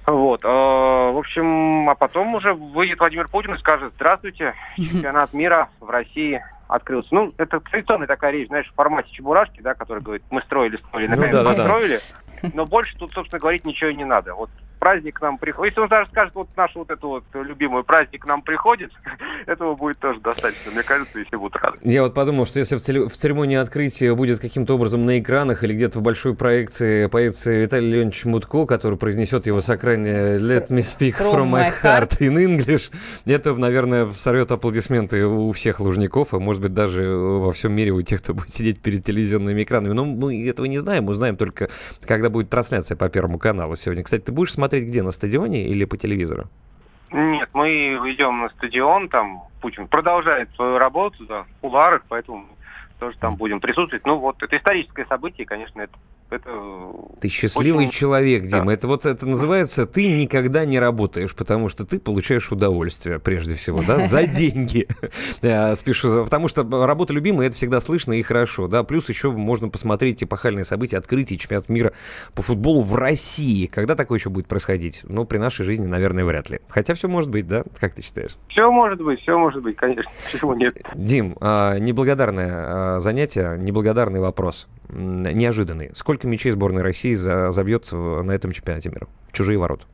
Вот, 0.06 0.42
э, 0.42 0.48
в 0.48 1.18
общем, 1.18 1.90
а 1.90 1.94
потом 1.94 2.34
уже 2.34 2.54
выйдет 2.54 2.98
Владимир 2.98 3.28
Путин 3.28 3.52
и 3.52 3.58
скажет, 3.58 3.92
здравствуйте, 3.96 4.54
чемпионат 4.76 5.34
мира 5.34 5.68
в 5.80 5.90
России 5.90 6.42
открылся. 6.66 7.08
Ну, 7.14 7.34
это 7.36 7.60
традиционная 7.60 8.06
такая 8.06 8.32
речь, 8.32 8.48
знаешь, 8.48 8.70
в 8.70 8.74
формате 8.74 9.10
чебурашки, 9.12 9.60
да, 9.60 9.74
который 9.74 10.02
говорит, 10.02 10.22
мы 10.30 10.40
строили, 10.40 10.78
строили, 10.78 11.08
Ну 11.08 11.16
наконец 11.16 11.34
да, 11.34 11.44
да, 11.44 11.50
да. 11.50 11.56
построили. 11.56 11.98
Но 12.54 12.64
больше 12.64 12.96
тут, 12.96 13.12
собственно, 13.12 13.38
говорить 13.38 13.66
ничего 13.66 13.90
и 13.90 13.94
не 13.94 14.06
надо. 14.06 14.34
Вот 14.34 14.48
праздник 14.84 15.18
к 15.18 15.22
нам 15.22 15.38
приходит. 15.38 15.72
Если 15.72 15.80
он 15.80 15.88
даже 15.88 16.10
скажет, 16.10 16.34
вот 16.34 16.48
наш 16.58 16.74
вот 16.74 16.90
эту 16.90 17.08
вот 17.08 17.24
любимый 17.32 17.82
праздник 17.84 18.22
к 18.22 18.26
нам 18.26 18.42
приходит, 18.42 18.90
этого 19.46 19.74
будет 19.74 19.98
тоже 19.98 20.20
достаточно, 20.20 20.72
мне 20.72 20.82
кажется, 20.82 21.18
и 21.20 21.24
все 21.24 21.38
будут 21.38 21.56
рады. 21.56 21.78
Я 21.80 22.02
вот 22.02 22.12
подумал, 22.12 22.44
что 22.44 22.58
если 22.58 22.76
в 22.76 23.12
церемонии 23.16 23.56
открытия 23.56 24.14
будет 24.14 24.40
каким-то 24.40 24.74
образом 24.74 25.06
на 25.06 25.18
экранах 25.18 25.64
или 25.64 25.72
где-то 25.72 26.00
в 26.00 26.02
большой 26.02 26.34
проекции 26.34 27.06
появится 27.06 27.50
Виталий 27.50 27.92
Леонидович 27.92 28.26
Мутко, 28.26 28.66
который 28.66 28.98
произнесет 28.98 29.46
его 29.46 29.62
сакральное 29.62 30.38
«Let 30.38 30.68
me 30.68 30.80
speak 30.80 31.14
from 31.18 31.50
my 31.50 31.72
heart 31.82 32.18
in 32.20 32.36
English», 32.36 32.92
это, 33.24 33.54
наверное, 33.54 34.12
сорвет 34.12 34.52
аплодисменты 34.52 35.24
у 35.24 35.50
всех 35.52 35.80
лужников, 35.80 36.34
а 36.34 36.38
может 36.38 36.60
быть 36.60 36.74
даже 36.74 37.08
во 37.08 37.52
всем 37.52 37.74
мире 37.74 37.92
у 37.92 38.02
тех, 38.02 38.20
кто 38.20 38.34
будет 38.34 38.52
сидеть 38.52 38.82
перед 38.82 39.02
телевизионными 39.02 39.62
экранами. 39.62 39.94
Но 39.94 40.04
мы 40.04 40.46
этого 40.46 40.66
не 40.66 40.78
знаем, 40.78 41.04
мы 41.04 41.14
знаем 41.14 41.38
только, 41.38 41.70
когда 42.02 42.28
будет 42.28 42.50
трансляция 42.50 42.96
по 42.96 43.08
Первому 43.08 43.38
каналу 43.38 43.76
сегодня. 43.76 44.04
Кстати, 44.04 44.22
ты 44.22 44.32
будешь 44.32 44.52
смотреть 44.52 44.73
где, 44.80 45.02
на 45.02 45.10
стадионе 45.10 45.66
или 45.66 45.84
по 45.84 45.96
телевизору? 45.96 46.48
Нет, 47.10 47.50
мы 47.52 47.94
идем 48.12 48.40
на 48.40 48.48
стадион, 48.50 49.08
там 49.08 49.44
Путин 49.60 49.86
продолжает 49.86 50.50
свою 50.56 50.78
работу 50.78 51.24
да, 51.26 51.42
в 51.44 51.60
кулуарах, 51.60 52.02
поэтому 52.08 52.46
тоже 52.98 53.16
там 53.18 53.36
будем 53.36 53.60
присутствовать. 53.60 54.04
Ну 54.04 54.18
вот, 54.18 54.42
это 54.42 54.56
историческое 54.56 55.06
событие, 55.06 55.46
конечно, 55.46 55.80
это 55.80 55.92
Это 56.30 56.50
Ты 57.20 57.28
счастливый 57.28 57.86
очень- 57.86 57.90
человек, 57.92 58.48
Да. 58.48 58.60
Дима. 58.60 58.72
Это 58.72 58.88
вот 58.88 59.06
это 59.06 59.24
называется 59.26 59.86
ты 59.86 60.08
никогда 60.08 60.64
не 60.64 60.80
работаешь, 60.80 61.34
потому 61.34 61.68
что 61.68 61.84
ты 61.84 62.00
получаешь 62.00 62.50
удовольствие, 62.50 63.18
прежде 63.20 63.54
всего, 63.54 63.82
да, 63.86 64.06
за 64.08 64.26
деньги. 64.26 64.88
Э, 65.42 65.74
Спешу, 65.76 66.24
потому 66.24 66.48
что 66.48 66.66
работа 66.86 67.12
любимая, 67.12 67.46
это 67.48 67.56
всегда 67.56 67.80
слышно 67.80 68.14
и 68.14 68.22
хорошо, 68.22 68.66
да. 68.68 68.82
Плюс 68.82 69.08
еще 69.08 69.30
можно 69.30 69.68
посмотреть 69.68 70.24
эпохальные 70.24 70.64
события, 70.64 70.96
открытие 70.98 71.38
чемпионата 71.38 71.70
мира 71.72 71.92
по 72.34 72.42
футболу 72.42 72.82
в 72.82 72.94
России. 72.96 73.66
Когда 73.66 73.94
такое 73.94 74.18
еще 74.18 74.30
будет 74.30 74.46
происходить? 74.48 75.02
Ну, 75.04 75.24
при 75.24 75.38
нашей 75.38 75.64
жизни, 75.64 75.86
наверное, 75.86 76.24
вряд 76.24 76.50
ли. 76.50 76.60
Хотя 76.68 76.94
все 76.94 77.06
может 77.08 77.30
быть, 77.30 77.46
да? 77.46 77.64
Как 77.78 77.94
ты 77.94 78.02
считаешь? 78.02 78.36
Все 78.48 78.70
может 78.70 79.00
быть, 79.00 79.20
все 79.20 79.38
может 79.38 79.62
быть, 79.62 79.76
конечно. 79.76 80.10
Почему 80.32 80.54
нет? 80.54 80.76
Дим, 80.94 81.36
а, 81.40 81.78
неблагодарное 81.78 82.50
а, 82.96 83.00
занятие, 83.00 83.56
неблагодарный 83.58 84.20
вопрос, 84.20 84.66
неожиданный. 84.88 85.90
Сколько 85.94 86.13
мячей 86.22 86.52
сборной 86.52 86.82
России 86.82 87.14
за- 87.14 87.50
забьет 87.50 87.90
на 87.92 88.30
этом 88.30 88.52
чемпионате 88.52 88.90
мира? 88.90 89.08
В 89.28 89.32
чужие 89.32 89.58
ворота. 89.58 89.86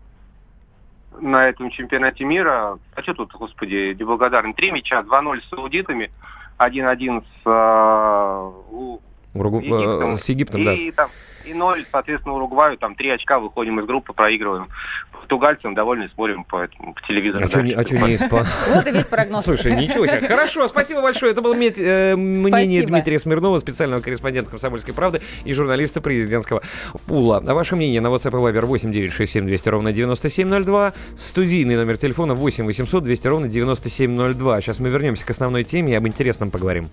На 1.21 1.49
этом 1.49 1.71
чемпионате 1.71 2.25
мира, 2.25 2.79
а 2.95 3.03
что 3.03 3.15
тут, 3.15 3.33
господи, 3.33 3.97
неблагодарный, 3.99 4.53
три 4.55 4.71
мяча, 4.71 5.03
2-0 5.03 5.41
с 5.43 5.49
саудитами, 5.49 6.11
1-1 6.59 7.23
с, 7.23 7.43
а, 7.47 8.49
у- 8.71 9.01
Уругу- 9.35 9.61
Египтом. 9.61 10.13
э, 10.13 10.17
С 10.19 10.29
Египтом, 10.29 10.65
да. 10.65 10.75
и, 10.75 10.91
там, 10.91 11.09
и 11.45 11.55
0, 11.55 11.85
соответственно, 11.91 12.35
Уругваю, 12.35 12.77
там 12.79 12.95
3 12.95 13.11
очка, 13.11 13.39
выходим 13.39 13.81
из 13.81 13.87
группы, 13.87 14.13
проигрываем. 14.13 14.69
Португальцам 15.13 15.75
довольны, 15.75 16.09
смотрим 16.15 16.45
по, 16.45 16.63
этому, 16.63 16.95
по 16.95 17.03
телевизору. 17.03 17.45
А 17.45 17.49
что 17.49 17.63
не, 17.63 17.73
а 17.73 17.79
не 17.79 18.17
испа- 18.17 18.47
Вот 18.75 18.87
и 18.87 18.91
весь 18.91 19.07
прогноз. 19.07 19.45
Слушай, 19.45 19.77
ничего 19.77 20.07
себе. 20.07 20.27
Хорошо, 20.27 20.67
спасибо 20.69 21.03
большое. 21.03 21.33
Это 21.33 21.43
было 21.43 21.55
э, 21.55 22.17
мнение. 22.17 22.83
Дмитрия 22.85 23.19
Смирнова, 23.19 23.59
специального 23.59 24.01
корреспондента 24.01 24.51
«Комсомольской 24.51 24.93
правды» 24.95 25.21
и 25.45 25.53
журналиста 25.53 26.01
президентского 26.01 26.63
пула. 27.07 27.43
А 27.47 27.55
ваше 27.55 27.77
мнение 27.77 28.01
на 28.01 28.09
WhatsApp 28.09 28.31
и 28.31 28.55
Viber 28.55 28.67
8 28.67 28.93
967 28.93 29.47
200 29.47 29.69
ровно 29.69 29.93
9702. 29.93 30.93
Студийный 31.17 31.77
номер 31.77 31.97
телефона 31.97 32.35
8 32.35 32.65
800 32.65 33.05
200 33.05 33.29
ровно 33.29 33.49
9702. 33.49 34.61
Сейчас 34.61 34.81
мы 34.81 34.89
вернемся 34.89 35.27
к 35.27 35.31
основной 35.31 35.65
теме 35.65 35.93
и 35.93 35.97
об 35.97 36.07
интересном 36.09 36.51
поговорим. 36.51 36.91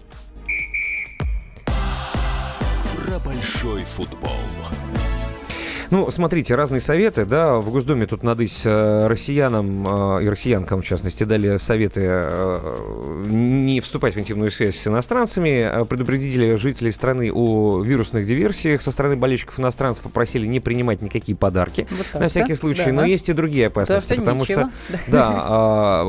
Большой 3.58 3.84
футбол. 3.86 4.57
Ну, 5.90 6.12
смотрите, 6.12 6.56
разные 6.56 6.82
советы, 6.82 7.26
да, 7.26 7.56
в 7.56 7.72
Госдуме 7.72 8.06
тут 8.06 8.24
надысь 8.24 8.64
э, 8.66 9.08
россиянам 9.08 10.18
э, 10.18 10.24
и 10.24 10.30
россиянкам, 10.30 10.82
в 10.82 10.86
частности, 10.86 11.24
дали 11.24 11.58
советы 11.58 12.02
э, 12.04 13.24
не 13.28 13.80
вступать 13.80 14.16
в 14.16 14.20
интимную 14.20 14.52
связь 14.52 14.76
с 14.76 14.88
иностранцами, 14.88 15.86
предупредили 15.86 16.56
жителей 16.56 16.92
страны 16.92 17.32
о 17.32 17.82
вирусных 17.82 18.26
диверсиях 18.26 18.82
со 18.82 18.92
стороны 18.92 19.16
болельщиков 19.16 19.60
иностранцев, 19.60 20.04
попросили 20.04 20.46
не 20.46 20.60
принимать 20.60 21.02
никакие 21.02 21.38
подарки 21.38 21.88
Вот 21.90 22.08
так, 22.12 22.22
на 22.22 22.28
всякий 22.28 22.54
да? 22.54 22.60
случай, 22.60 22.86
Да. 22.88 22.92
но 22.94 23.06
есть 23.06 23.30
и 23.30 23.34
другие 23.34 23.68
опасности, 23.68 24.14
что 24.14 24.22
потому 24.22 24.42
ничего. 24.42 24.70
что, 24.88 25.00
да, 25.08 26.06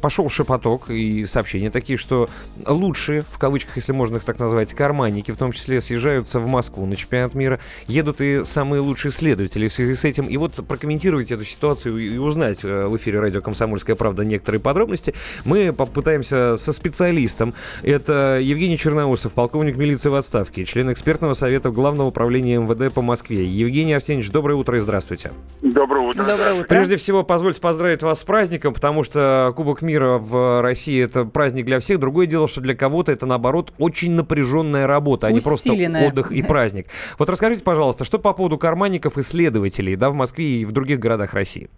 пошел 0.00 0.28
шепоток 0.30 0.88
и 0.90 1.24
сообщения 1.26 1.70
такие, 1.70 1.98
что 1.98 2.30
лучшие, 2.66 3.22
в 3.30 3.38
кавычках, 3.38 3.76
если 3.76 3.92
можно 3.92 4.16
их 4.16 4.24
так 4.24 4.38
назвать, 4.38 4.72
карманники, 4.72 5.30
в 5.32 5.36
том 5.36 5.52
числе, 5.52 5.80
съезжаются 5.80 6.40
в 6.40 6.46
Москву 6.46 6.86
на 6.86 6.96
чемпионат 6.96 7.34
мира, 7.34 7.60
едут 7.86 8.20
и 8.20 8.42
самые 8.44 8.80
лучшие 8.86 9.12
следователи 9.12 9.68
в 9.68 9.72
связи 9.72 9.94
с 9.94 10.04
этим. 10.04 10.26
И 10.26 10.36
вот 10.36 10.54
прокомментировать 10.66 11.30
эту 11.30 11.44
ситуацию 11.44 11.98
и 11.98 12.16
узнать 12.16 12.60
э, 12.64 12.86
в 12.86 12.96
эфире 12.96 13.20
радио 13.20 13.42
«Комсомольская 13.42 13.96
правда» 13.96 14.24
некоторые 14.24 14.60
подробности 14.60 15.14
мы 15.44 15.72
попытаемся 15.72 16.56
со 16.56 16.72
специалистом. 16.72 17.52
Это 17.82 18.38
Евгений 18.40 18.78
Черноусов, 18.78 19.34
полковник 19.34 19.76
милиции 19.76 20.08
в 20.08 20.14
отставке, 20.14 20.64
член 20.64 20.92
экспертного 20.92 21.34
совета 21.34 21.70
Главного 21.70 22.08
управления 22.08 22.58
МВД 22.58 22.94
по 22.94 23.02
Москве. 23.02 23.44
Евгений 23.44 23.94
Арсеньевич, 23.94 24.30
доброе 24.30 24.54
утро 24.54 24.78
и 24.78 24.80
здравствуйте. 24.80 25.32
Доброе 25.62 26.08
утро. 26.08 26.24
Доброе 26.24 26.54
утро. 26.54 26.68
Прежде 26.68 26.96
всего, 26.96 27.24
позвольте 27.24 27.60
поздравить 27.60 28.02
вас 28.02 28.20
с 28.20 28.24
праздником, 28.24 28.72
потому 28.72 29.02
что 29.02 29.52
Кубок 29.56 29.82
мира 29.82 30.18
в 30.18 30.62
России 30.62 31.02
это 31.02 31.24
праздник 31.24 31.66
для 31.66 31.80
всех. 31.80 31.98
Другое 31.98 32.26
дело, 32.26 32.48
что 32.48 32.60
для 32.60 32.74
кого-то 32.74 33.12
это, 33.12 33.26
наоборот, 33.26 33.72
очень 33.78 34.12
напряженная 34.12 34.86
работа, 34.86 35.26
а 35.26 35.32
не 35.32 35.40
просто 35.40 35.72
Усиленная. 35.72 36.08
отдых 36.08 36.32
и 36.32 36.42
праздник. 36.42 36.86
Вот 37.18 37.28
расскажите, 37.28 37.62
пожалуйста, 37.62 38.04
что 38.04 38.18
по 38.18 38.32
поводу 38.32 38.58
карманников 38.58 38.75
и 39.18 39.22
следователей 39.22 39.96
да, 39.96 40.10
в 40.10 40.14
Москве 40.14 40.44
и 40.44 40.64
в 40.64 40.72
других 40.72 40.98
городах 40.98 41.34
России? 41.34 41.68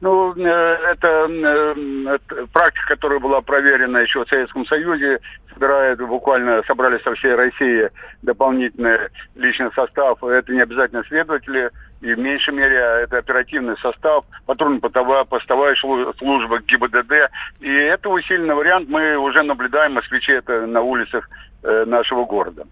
Ну, 0.00 0.34
э, 0.34 0.40
это, 0.42 1.28
э, 1.30 1.74
это 2.14 2.46
практика, 2.52 2.86
которая 2.88 3.20
была 3.20 3.40
проверена 3.40 3.98
еще 3.98 4.24
в 4.24 4.28
Советском 4.28 4.66
Союзе, 4.66 5.20
собирают 5.52 6.00
буквально, 6.00 6.62
собрали 6.66 6.98
со 7.02 7.14
всей 7.14 7.34
России 7.34 7.90
дополнительный 8.22 8.98
личный 9.34 9.72
состав. 9.74 10.22
Это 10.22 10.52
не 10.52 10.60
обязательно 10.60 11.04
следователи, 11.08 11.70
и 12.02 12.14
в 12.14 12.18
меньшей 12.18 12.52
мере 12.52 12.76
это 13.02 13.18
оперативный 13.18 13.76
состав, 13.78 14.24
патрульно-постовая 14.46 15.24
постовая 15.24 15.74
служба 15.76 16.58
ГИБДД. 16.60 17.30
И 17.60 17.70
это 17.72 18.08
усиленный 18.08 18.54
вариант. 18.54 18.88
Мы 18.88 19.16
уже 19.16 19.42
наблюдаем 19.42 19.92
москвичи 19.94 20.32
это 20.32 20.66
на 20.66 20.82
улицах 20.82 21.28
э, 21.62 21.84
нашего 21.86 22.24
города. 22.24 22.64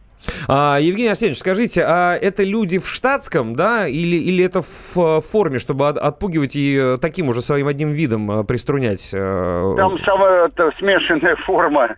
А, 0.48 0.78
Евгений 0.78 1.11
Арсеньевич, 1.11 1.39
скажите, 1.39 1.82
а 1.86 2.15
это 2.15 2.43
люди 2.43 2.78
в 2.78 2.86
штатском, 2.86 3.55
да, 3.55 3.86
или, 3.86 4.16
или 4.16 4.44
это 4.44 4.61
в 4.61 4.97
э, 4.97 5.20
форме, 5.20 5.59
чтобы 5.59 5.89
от- 5.89 5.97
отпугивать 5.97 6.57
и 6.57 6.77
э, 6.77 6.98
таким 7.01 7.28
уже 7.28 7.40
своим 7.40 7.69
одним 7.69 7.90
видом 7.93 8.44
приструнять? 8.44 9.11
Там 9.12 9.98
самая 10.05 10.51
смешанная 10.78 11.36
форма, 11.47 11.94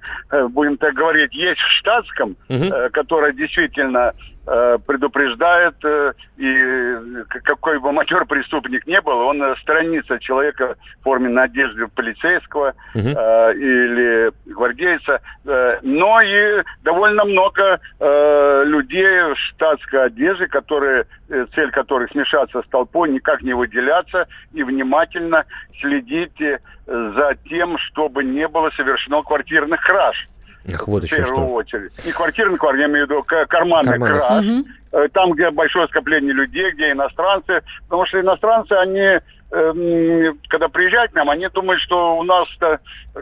будем 0.51 0.72
так 0.77 0.95
говорить, 0.95 1.35
есть 1.35 1.61
в 1.61 1.71
штатском, 1.79 2.37
Мгм. 2.49 2.73
э, 2.73 2.91
которая 2.91 3.33
действительно 3.33 4.13
э, 4.45 4.79
предупреждает, 4.85 5.75
э, 5.85 6.13
и 6.37 6.97
какой 7.45 7.79
бы 7.79 7.93
матер 7.93 8.25
преступник 8.25 8.85
не 8.89 9.01
был, 9.01 9.17
он 9.19 9.41
э, 9.41 9.55
сторонится 9.63 10.19
человека 10.19 10.75
в 11.01 11.05
форме 11.05 11.29
на 11.29 11.45
одежде 11.45 11.87
полицейского 11.87 12.75
Мгм. 12.95 13.15
э, 13.17 13.55
или 13.55 14.33
гвардейца. 14.47 15.21
Э, 15.47 15.79
но 15.83 16.21
и 16.21 16.65
довольно 16.83 17.25
много 17.25 17.79
э, 18.01 18.63
людей 18.67 19.33
в 19.33 19.37
штатской 19.39 20.07
одежде, 20.07 20.49
которые, 20.49 21.07
э, 21.29 21.47
цель 21.55 21.71
которых 21.71 22.11
смешаться 22.11 22.63
с 22.63 22.67
толпой, 22.69 23.11
никак 23.11 23.43
не 23.43 23.55
выделяться 23.55 24.27
и 24.53 24.65
внимательно 24.65 25.45
следить 25.81 26.41
за 26.87 27.37
тем, 27.49 27.79
чтобы 27.79 28.25
не 28.25 28.49
было 28.49 28.71
совершено 28.71 29.23
квартирных 29.23 29.81
краж. 29.83 30.29
Ах, 30.73 30.87
вот 30.87 31.03
в 31.03 31.05
еще 31.07 31.17
первую 31.17 31.35
что. 31.37 31.47
очередь. 31.55 32.07
Не 32.07 32.13
квартирный 32.13 32.59
квартир, 32.59 32.81
я 32.83 32.87
имею 32.89 33.07
в 33.07 33.11
виду 33.11 33.23
карманный 33.25 33.93
Карманных. 33.99 34.27
краж. 34.27 34.45
Э, 34.93 35.09
Там, 35.13 35.33
где 35.33 35.51
большое 35.51 35.89
скопление 35.89 36.33
людей, 36.33 36.71
где 36.73 36.93
иностранцы. 36.93 37.63
Потому 37.85 38.07
что 38.07 38.21
иностранцы, 38.21 38.73
они, 38.73 39.21
эм, 39.51 40.39
когда 40.49 40.69
приезжают 40.69 41.13
к 41.13 41.15
нам, 41.15 41.31
они 41.31 41.49
думают, 41.49 41.81
что 41.83 42.17
у 42.17 42.23
нас 42.23 42.47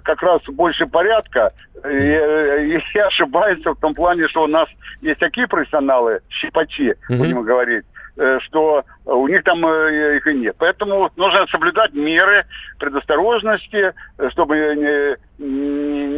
как 0.03 0.23
раз 0.23 0.43
больше 0.49 0.87
порядка. 0.87 1.53
И, 1.85 1.89
э, 1.89 2.67
и 2.67 2.99
ошибаются 2.99 3.73
в 3.73 3.81
том 3.81 3.95
плане, 3.95 4.29
что 4.29 4.43
у 4.45 4.47
нас 4.49 4.69
есть 5.01 5.21
такие 5.21 5.47
профессионалы, 5.47 6.21
щипачи, 6.29 6.95
будем 7.09 7.43
говорить, 7.43 7.85
э, 8.17 8.39
что 8.43 8.85
у 9.05 9.27
них 9.29 9.43
там 9.45 9.65
э, 9.67 10.17
их 10.19 10.27
и 10.27 10.35
нет. 10.35 10.57
Поэтому 10.59 11.11
нужно 11.17 11.47
соблюдать 11.51 11.93
меры 11.95 12.45
предосторожности, 12.79 13.93
чтобы 14.31 14.57
не, 14.57 15.17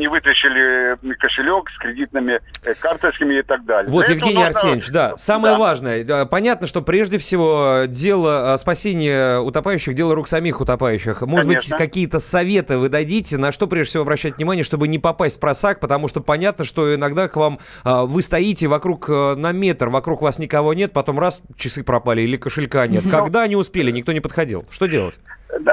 не- 0.00 0.08
вытащили 0.08 0.96
кошелек 1.16 1.70
с 1.70 1.78
кредитными 1.78 2.40
э, 2.64 2.74
карточками 2.74 3.36
и 3.38 3.42
так 3.42 3.64
далее. 3.64 3.90
Вот, 3.90 4.04
Для 4.06 4.14
Евгений 4.14 4.34
нужно- 4.34 4.48
Арсеньевич, 4.48 4.90
да, 4.90 5.16
самое 5.16 5.56
важное. 5.56 6.04
да, 6.04 6.26
Понятно, 6.26 6.66
что 6.66 6.82
прежде 6.82 7.18
всего 7.18 7.84
дело 7.86 8.54
э, 8.54 8.58
спасения 8.58 9.38
утопающих, 9.38 9.94
дело 9.94 10.14
рук 10.14 10.28
самих 10.28 10.60
утопающих. 10.60 11.22
Может 11.22 11.46
Конечно. 11.48 11.76
быть, 11.76 11.78
какие-то 11.86 12.18
советы 12.20 12.78
вы 12.78 12.88
дадите, 12.88 13.38
на 13.38 13.52
что 13.52 13.66
прежде 13.68 13.90
всего 13.90 14.02
обращать 14.02 14.36
внимание, 14.36 14.64
чтобы 14.64 14.88
не 14.88 14.98
попасть 14.98 15.36
в 15.38 15.40
просак, 15.40 15.80
потому 15.80 16.08
что 16.08 16.20
понятно, 16.20 16.64
что 16.64 16.94
иногда 16.94 17.28
к 17.28 17.36
вам 17.36 17.58
вы 17.84 18.20
стоите 18.22 18.66
вокруг 18.66 19.08
на 19.08 19.52
метр, 19.52 19.88
вокруг 19.88 20.20
вас 20.20 20.38
никого 20.38 20.74
нет, 20.74 20.92
потом 20.92 21.18
раз 21.18 21.42
часы 21.56 21.84
пропали 21.84 22.22
или 22.22 22.36
кошелька 22.36 22.71
нет. 22.86 23.04
Ну, 23.04 23.10
Когда 23.10 23.46
не 23.46 23.56
успели, 23.56 23.90
никто 23.90 24.12
не 24.12 24.20
подходил. 24.20 24.64
Что 24.70 24.86
делать? 24.86 25.14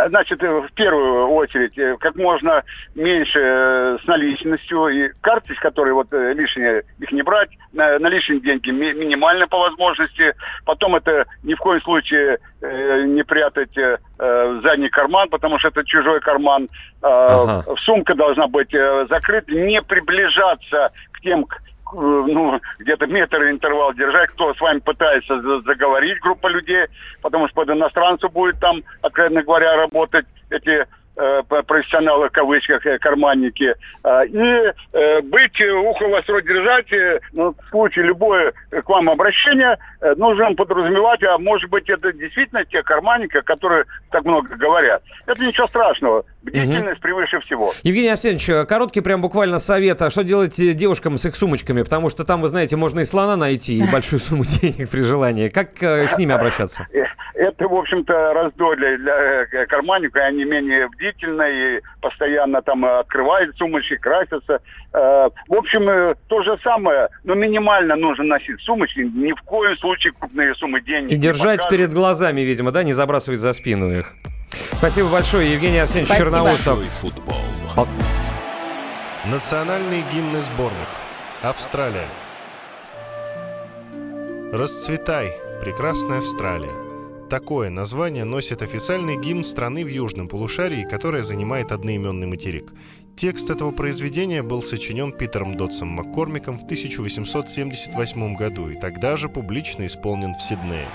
Значит, 0.10 0.44
э, 0.44 0.60
в 0.60 0.72
первую 0.74 1.28
очередь, 1.30 1.78
э, 1.78 1.96
как 2.02 2.16
можно 2.18 2.64
меньше 2.96 3.40
э, 3.42 3.98
с 4.04 4.08
наличностью. 4.08 4.88
И 4.90 5.10
карточки, 5.22 5.62
которые 5.62 5.94
вот 5.94 6.08
лишние, 6.12 6.84
их 7.00 7.12
не 7.14 7.22
брать. 7.22 7.50
На- 7.72 7.98
Наличные 7.98 8.42
деньги 8.42 8.72
ми- 8.72 8.92
минимально 8.94 9.48
по 9.48 9.58
возможности. 9.58 10.36
Потом 10.66 10.98
это 10.98 11.26
ни 11.44 11.54
в 11.54 11.58
коем 11.60 11.82
случае 11.82 12.40
не 12.62 13.24
прятать 13.24 13.74
в 13.78 14.62
задний 14.64 14.90
карман, 14.90 15.30
потому 15.30 15.58
что 15.60 15.70
это 15.70 15.86
чужой 15.86 16.20
карман. 16.20 16.68
А, 17.02 17.62
Ага. 17.62 17.76
Сумка 17.86 18.16
должна 18.16 18.48
быть 18.48 18.72
закрыта. 19.10 19.54
Не 19.54 19.82
приближаться 19.82 20.92
к 21.14 21.22
тем, 21.22 21.46
ну, 21.94 22.60
где-то 22.80 23.08
метр 23.08 23.50
интервал 23.50 23.94
держать, 23.94 24.30
кто 24.32 24.54
с 24.54 24.62
вами 24.62 24.80
пытается 24.80 25.42
за- 25.42 25.62
заговорить, 25.62 26.20
группа 26.20 26.48
людей, 26.48 26.88
потому 27.22 27.48
что 27.48 27.56
под 27.56 27.70
иностранцу 27.70 28.30
будет 28.30 28.60
там, 28.60 28.84
откровенно 29.02 29.44
говоря, 29.44 29.76
работать 29.76 30.26
эти 30.50 30.70
э, 30.70 30.86
профессионалы, 31.68 32.30
в 32.30 32.32
кавычках, 32.32 32.86
э, 32.86 32.98
карманники, 33.00 33.74
э, 34.04 34.26
и 34.28 34.74
э, 34.94 35.22
быть 35.22 35.62
ухо 35.62 36.08
востро 36.08 36.42
держать, 36.42 36.92
э, 36.92 37.20
ну, 37.34 37.54
в 37.54 37.70
случае 37.70 38.06
любое 38.06 38.54
к 38.72 38.88
вам 38.88 39.10
обращение, 39.10 39.78
э, 40.02 40.14
нужно 40.16 40.54
подразумевать, 40.56 41.24
а 41.24 41.38
может 41.38 41.70
быть 41.70 41.90
это 41.90 42.14
действительно 42.14 42.64
те 42.66 42.84
карманники, 42.84 43.42
которые 43.42 43.86
так 44.12 44.24
много 44.26 44.56
говорят. 44.56 45.02
Это 45.28 45.46
ничего 45.46 45.68
страшного. 45.68 46.26
Бдительность 46.42 47.02
превыше 47.02 47.40
всего. 47.42 47.74
Евгений 47.84 48.10
Арсеньевич, 48.10 48.68
короткий 48.68 49.02
прям 49.02 49.22
буквально 49.22 49.60
совет. 49.60 50.02
А 50.02 50.10
что 50.10 50.24
делать 50.24 50.56
девушкам 50.56 51.18
с 51.18 51.26
их 51.26 51.36
сумочками? 51.36 51.84
Потому 51.84 52.10
что 52.10 52.24
там, 52.24 52.42
вы 52.42 52.48
знаете, 52.48 52.78
можно 52.78 53.02
и 53.02 53.06
слона 53.06 53.36
найти, 53.36 53.78
и 53.78 53.84
большую 53.92 54.20
сумму 54.20 54.46
денег 54.46 54.90
при 54.90 55.02
желании. 55.02 55.50
Как 55.50 55.82
э, 55.84 56.08
с 56.08 56.18
ними 56.18 56.34
обращаться? 56.34 56.88
Э, 57.40 57.44
это, 57.44 57.68
в 57.68 57.74
общем-то, 57.74 58.34
раздолье 58.34 58.98
для 58.98 59.44
э, 59.44 59.66
карманника. 59.68 60.26
Они 60.26 60.44
менее 60.44 60.88
бдительны 60.90 61.78
и 61.78 61.82
постоянно 62.02 62.62
там 62.62 62.86
открывают 62.86 63.58
сумочки, 63.58 63.96
красятся. 63.96 64.62
В 64.92 65.54
общем, 65.54 66.16
то 66.28 66.44
же 66.44 66.58
самое, 66.64 67.10
но 67.24 67.36
минимально 67.36 67.96
нужно 67.96 68.24
носить 68.24 68.60
сумочки. 68.62 69.02
Ни 69.02 69.34
в 69.34 69.42
коем 69.44 69.78
случае 69.78 70.14
крупные 70.14 70.56
суммы 70.56 70.82
денег. 70.82 71.12
И 71.12 71.16
держать 71.16 71.68
перед 71.70 71.94
глазами, 71.94 72.42
видимо, 72.42 72.72
да, 72.72 72.84
не 72.84 72.94
забрасывать 72.94 73.40
за 73.40 73.54
спину 73.54 73.92
их. 73.92 74.14
Спасибо 74.52 75.10
большое, 75.10 75.54
Евгений 75.54 75.80
Арсеньевич 75.80 76.10
Спасибо. 76.10 76.32
Черноусов. 76.32 76.84
Футбол. 77.02 77.36
Национальные 79.26 80.04
гимны 80.12 80.42
сборных. 80.42 80.88
Австралия. 81.44 82.08
Расцветай, 84.52 85.34
прекрасная 85.62 86.18
Австралия. 86.20 86.89
Такое 87.30 87.70
название 87.70 88.24
носит 88.24 88.64
официальный 88.64 89.16
гимн 89.16 89.44
страны 89.44 89.86
в 89.86 89.88
южном 89.88 90.28
полушарии, 90.28 90.84
которая 90.90 91.24
занимает 91.24 91.72
одноименный 91.72 92.26
материк. 92.26 92.74
Текст 93.16 93.52
этого 93.52 93.70
произведения 93.70 94.42
был 94.42 94.64
сочинен 94.64 95.12
Питером 95.12 95.56
Дотсом 95.56 95.90
Маккормиком 95.90 96.58
в 96.58 96.64
1878 96.64 98.36
году 98.36 98.70
и 98.70 98.80
тогда 98.80 99.16
же 99.16 99.30
публично 99.30 99.86
исполнен 99.86 100.34
в 100.34 100.42
Сиднее. 100.42 100.88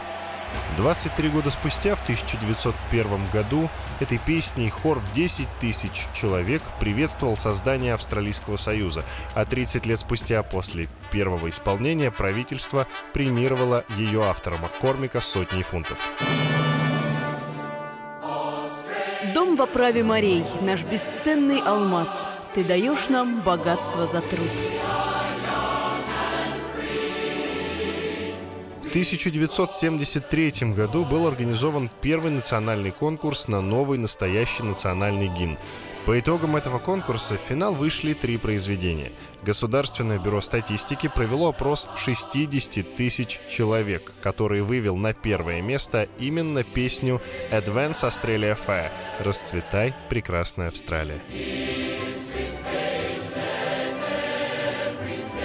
23 0.76 1.28
года 1.28 1.50
спустя, 1.50 1.94
в 1.94 2.02
1901 2.02 3.30
году, 3.32 3.70
этой 4.00 4.18
песней 4.18 4.68
хор 4.70 4.98
в 4.98 5.12
10 5.12 5.46
тысяч 5.60 6.06
человек 6.12 6.62
приветствовал 6.80 7.36
создание 7.36 7.94
Австралийского 7.94 8.56
Союза, 8.56 9.04
а 9.34 9.44
30 9.44 9.86
лет 9.86 10.00
спустя 10.00 10.42
после 10.42 10.88
первого 11.10 11.48
исполнения 11.50 12.10
правительство 12.10 12.86
премировало 13.12 13.84
ее 13.96 14.24
автора 14.24 14.56
Маккормика 14.58 15.20
сотней 15.20 15.62
фунтов. 15.62 16.10
Дом 19.32 19.56
в 19.56 19.62
оправе 19.62 20.02
морей, 20.02 20.44
наш 20.60 20.82
бесценный 20.82 21.60
алмаз. 21.60 22.28
Ты 22.54 22.62
даешь 22.62 23.08
нам 23.08 23.40
богатство 23.40 24.06
за 24.06 24.20
труд. 24.20 24.50
1973 28.94 30.72
году 30.72 31.04
был 31.04 31.26
организован 31.26 31.90
первый 32.00 32.30
национальный 32.30 32.92
конкурс 32.92 33.48
на 33.48 33.60
новый 33.60 33.98
настоящий 33.98 34.62
национальный 34.62 35.26
гимн. 35.26 35.58
По 36.06 36.20
итогам 36.20 36.54
этого 36.54 36.78
конкурса 36.78 37.36
в 37.36 37.40
финал 37.40 37.74
вышли 37.74 38.12
три 38.12 38.36
произведения. 38.36 39.10
Государственное 39.42 40.20
бюро 40.20 40.40
статистики 40.40 41.10
провело 41.12 41.48
опрос 41.48 41.88
60 41.96 42.94
тысяч 42.94 43.40
человек, 43.50 44.12
который 44.22 44.62
вывел 44.62 44.96
на 44.96 45.12
первое 45.12 45.60
место 45.60 46.08
именно 46.20 46.62
песню 46.62 47.20
«Advance 47.50 48.08
Australia 48.08 48.56
Fair» 48.56 48.92
«Расцветай, 49.18 49.92
прекрасная 50.08 50.68
Австралия». 50.68 51.20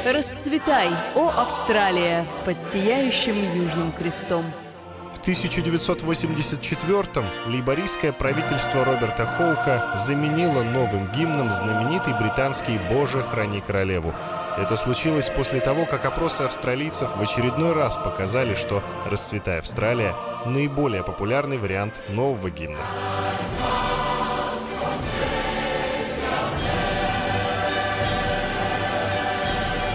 Расцветай, 0.05 0.91
о 1.13 1.27
Австралия, 1.29 2.25
под 2.45 2.55
сияющим 2.71 3.35
южным 3.53 3.91
крестом. 3.91 4.45
В 5.13 5.19
1984-м 5.27 7.25
лейбористское 7.47 8.13
правительство 8.13 8.85
Роберта 8.85 9.25
Хоука 9.25 9.97
заменило 9.97 10.63
новым 10.63 11.11
гимном 11.11 11.51
знаменитый 11.51 12.13
британский 12.17 12.79
«Боже, 12.89 13.21
храни 13.21 13.59
королеву». 13.59 14.13
Это 14.57 14.77
случилось 14.77 15.29
после 15.29 15.59
того, 15.59 15.85
как 15.85 16.05
опросы 16.05 16.43
австралийцев 16.43 17.17
в 17.17 17.21
очередной 17.21 17.73
раз 17.73 17.97
показали, 17.97 18.55
что 18.55 18.81
«Расцветай 19.05 19.59
Австралия»— 19.59 20.15
наиболее 20.45 21.03
популярный 21.03 21.57
вариант 21.57 21.95
нового 22.07 22.49
гимна. 22.49 22.85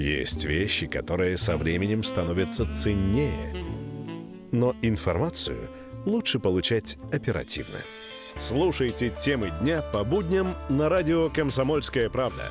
Есть 0.00 0.46
вещи, 0.46 0.86
которые 0.86 1.36
со 1.36 1.58
временем 1.58 2.02
становятся 2.02 2.66
ценнее. 2.74 3.54
Но 4.50 4.74
информацию 4.80 5.68
лучше 6.06 6.38
получать 6.38 6.96
оперативно. 7.12 7.76
Слушайте 8.38 9.12
темы 9.20 9.52
дня 9.60 9.82
по 9.82 10.02
будням 10.02 10.56
на 10.70 10.88
радио 10.88 11.28
«Комсомольская 11.28 12.08
правда». 12.08 12.44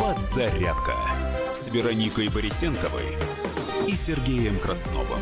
Подзарядка 0.00 0.94
с 1.52 1.68
Вероникой 1.68 2.30
Борисенковой 2.30 3.04
и 3.86 3.94
Сергеем 3.94 4.58
Красновым. 4.58 5.20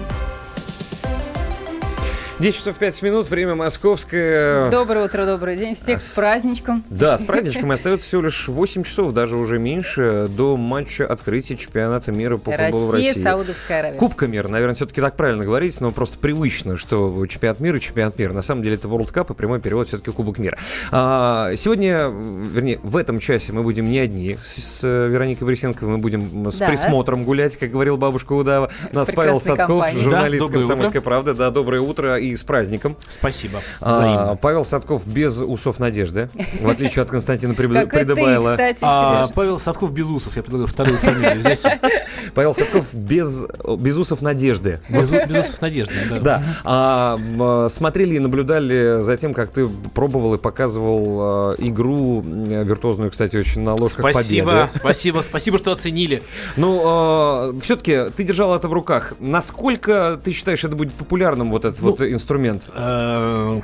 10 2.40 2.58
часов 2.58 2.78
5 2.78 3.02
минут, 3.02 3.30
время 3.30 3.54
московское. 3.54 4.68
Доброе 4.68 5.04
утро, 5.04 5.24
добрый 5.24 5.56
день. 5.56 5.76
Всех 5.76 6.00
с, 6.00 6.12
с 6.12 6.16
праздничком. 6.16 6.82
Да, 6.90 7.16
с 7.16 7.22
праздничком. 7.22 7.70
Остается 7.70 8.08
всего 8.08 8.22
лишь 8.22 8.48
8 8.48 8.82
часов, 8.82 9.12
даже 9.12 9.36
уже 9.36 9.60
меньше, 9.60 10.26
до 10.28 10.56
матча 10.56 11.06
открытия 11.06 11.56
чемпионата 11.56 12.10
мира 12.10 12.36
по 12.36 12.50
Россия, 12.50 12.72
футболу 12.72 12.90
в 12.90 12.94
России. 12.94 13.22
Саудовская 13.22 13.78
Аравия. 13.78 13.98
Кубка 13.98 14.26
мира, 14.26 14.48
наверное, 14.48 14.74
все-таки 14.74 15.00
так 15.00 15.14
правильно 15.14 15.44
говорить, 15.44 15.80
но 15.80 15.92
просто 15.92 16.18
привычно, 16.18 16.76
что 16.76 17.24
чемпионат 17.26 17.60
мира, 17.60 17.78
чемпионат 17.78 18.18
мира. 18.18 18.32
На 18.32 18.42
самом 18.42 18.64
деле 18.64 18.74
это 18.74 18.88
World 18.88 19.12
Cup 19.12 19.32
и 19.32 19.36
прямой 19.36 19.60
перевод 19.60 19.86
все-таки 19.86 20.10
Кубок 20.10 20.38
мира. 20.38 20.58
А, 20.90 21.54
сегодня, 21.54 22.08
вернее, 22.08 22.80
в 22.82 22.96
этом 22.96 23.20
часе 23.20 23.52
мы 23.52 23.62
будем 23.62 23.88
не 23.88 24.00
одни 24.00 24.36
с, 24.42 24.80
с 24.80 24.82
Вероникой 24.82 25.46
Борисенковой, 25.46 25.92
мы 25.92 25.98
будем 25.98 26.50
с 26.50 26.56
да. 26.56 26.66
присмотром 26.66 27.22
гулять, 27.22 27.56
как 27.56 27.70
говорил 27.70 27.96
бабушка 27.96 28.32
Удава. 28.32 28.72
Нас 28.90 29.08
Павел 29.14 29.40
Садков, 29.40 29.68
компании. 29.68 30.02
журналист 30.02 30.46
да, 30.48 30.52
«Комсомольской 30.52 31.00
правды». 31.00 31.34
Да, 31.34 31.50
доброе 31.50 31.80
утро 31.80 32.23
и 32.28 32.36
с 32.36 32.42
праздником. 32.42 32.96
Спасибо. 33.08 33.60
А, 33.80 34.36
Павел 34.36 34.64
Садков 34.64 35.06
без 35.06 35.40
усов 35.40 35.78
надежды, 35.78 36.28
в 36.60 36.68
отличие 36.68 37.02
от 37.02 37.10
Константина 37.10 37.54
Придыбайла. 37.54 38.56
А, 38.80 39.28
Павел 39.34 39.58
Садков 39.58 39.92
без 39.92 40.08
усов, 40.10 40.36
я 40.36 40.42
предлагаю 40.42 40.66
вторую 40.66 40.98
фамилию 40.98 41.38
взять. 41.38 41.64
Павел 42.34 42.54
Садков 42.54 42.92
без, 42.92 43.44
без 43.78 43.96
усов 43.96 44.22
надежды. 44.22 44.80
Без, 44.88 45.12
без 45.12 45.48
усов 45.48 45.62
надежды, 45.62 45.94
да. 46.10 46.20
Да. 46.20 46.42
А, 46.64 47.68
смотрели 47.70 48.16
и 48.16 48.18
наблюдали 48.18 49.02
за 49.02 49.16
тем, 49.16 49.34
как 49.34 49.50
ты 49.50 49.66
пробовал 49.66 50.34
и 50.34 50.38
показывал 50.38 51.18
а, 51.20 51.54
игру 51.58 52.20
виртуозную, 52.22 53.10
кстати, 53.10 53.36
очень 53.36 53.62
на 53.62 53.74
ложках 53.74 54.10
спасибо, 54.10 54.46
победы. 54.46 54.70
Спасибо, 54.78 55.20
спасибо, 55.20 55.58
что 55.58 55.72
оценили. 55.72 56.22
Ну, 56.56 56.82
а, 56.84 57.54
все-таки 57.60 58.10
ты 58.16 58.24
держал 58.24 58.54
это 58.54 58.68
в 58.68 58.72
руках. 58.72 59.14
Насколько 59.18 60.20
ты 60.22 60.32
считаешь, 60.32 60.64
это 60.64 60.76
будет 60.76 60.92
популярным 60.92 61.50
вот 61.50 61.64
этот 61.64 61.80
ну, 61.80 61.90
вот 61.90 62.00
инструмент 62.14 62.64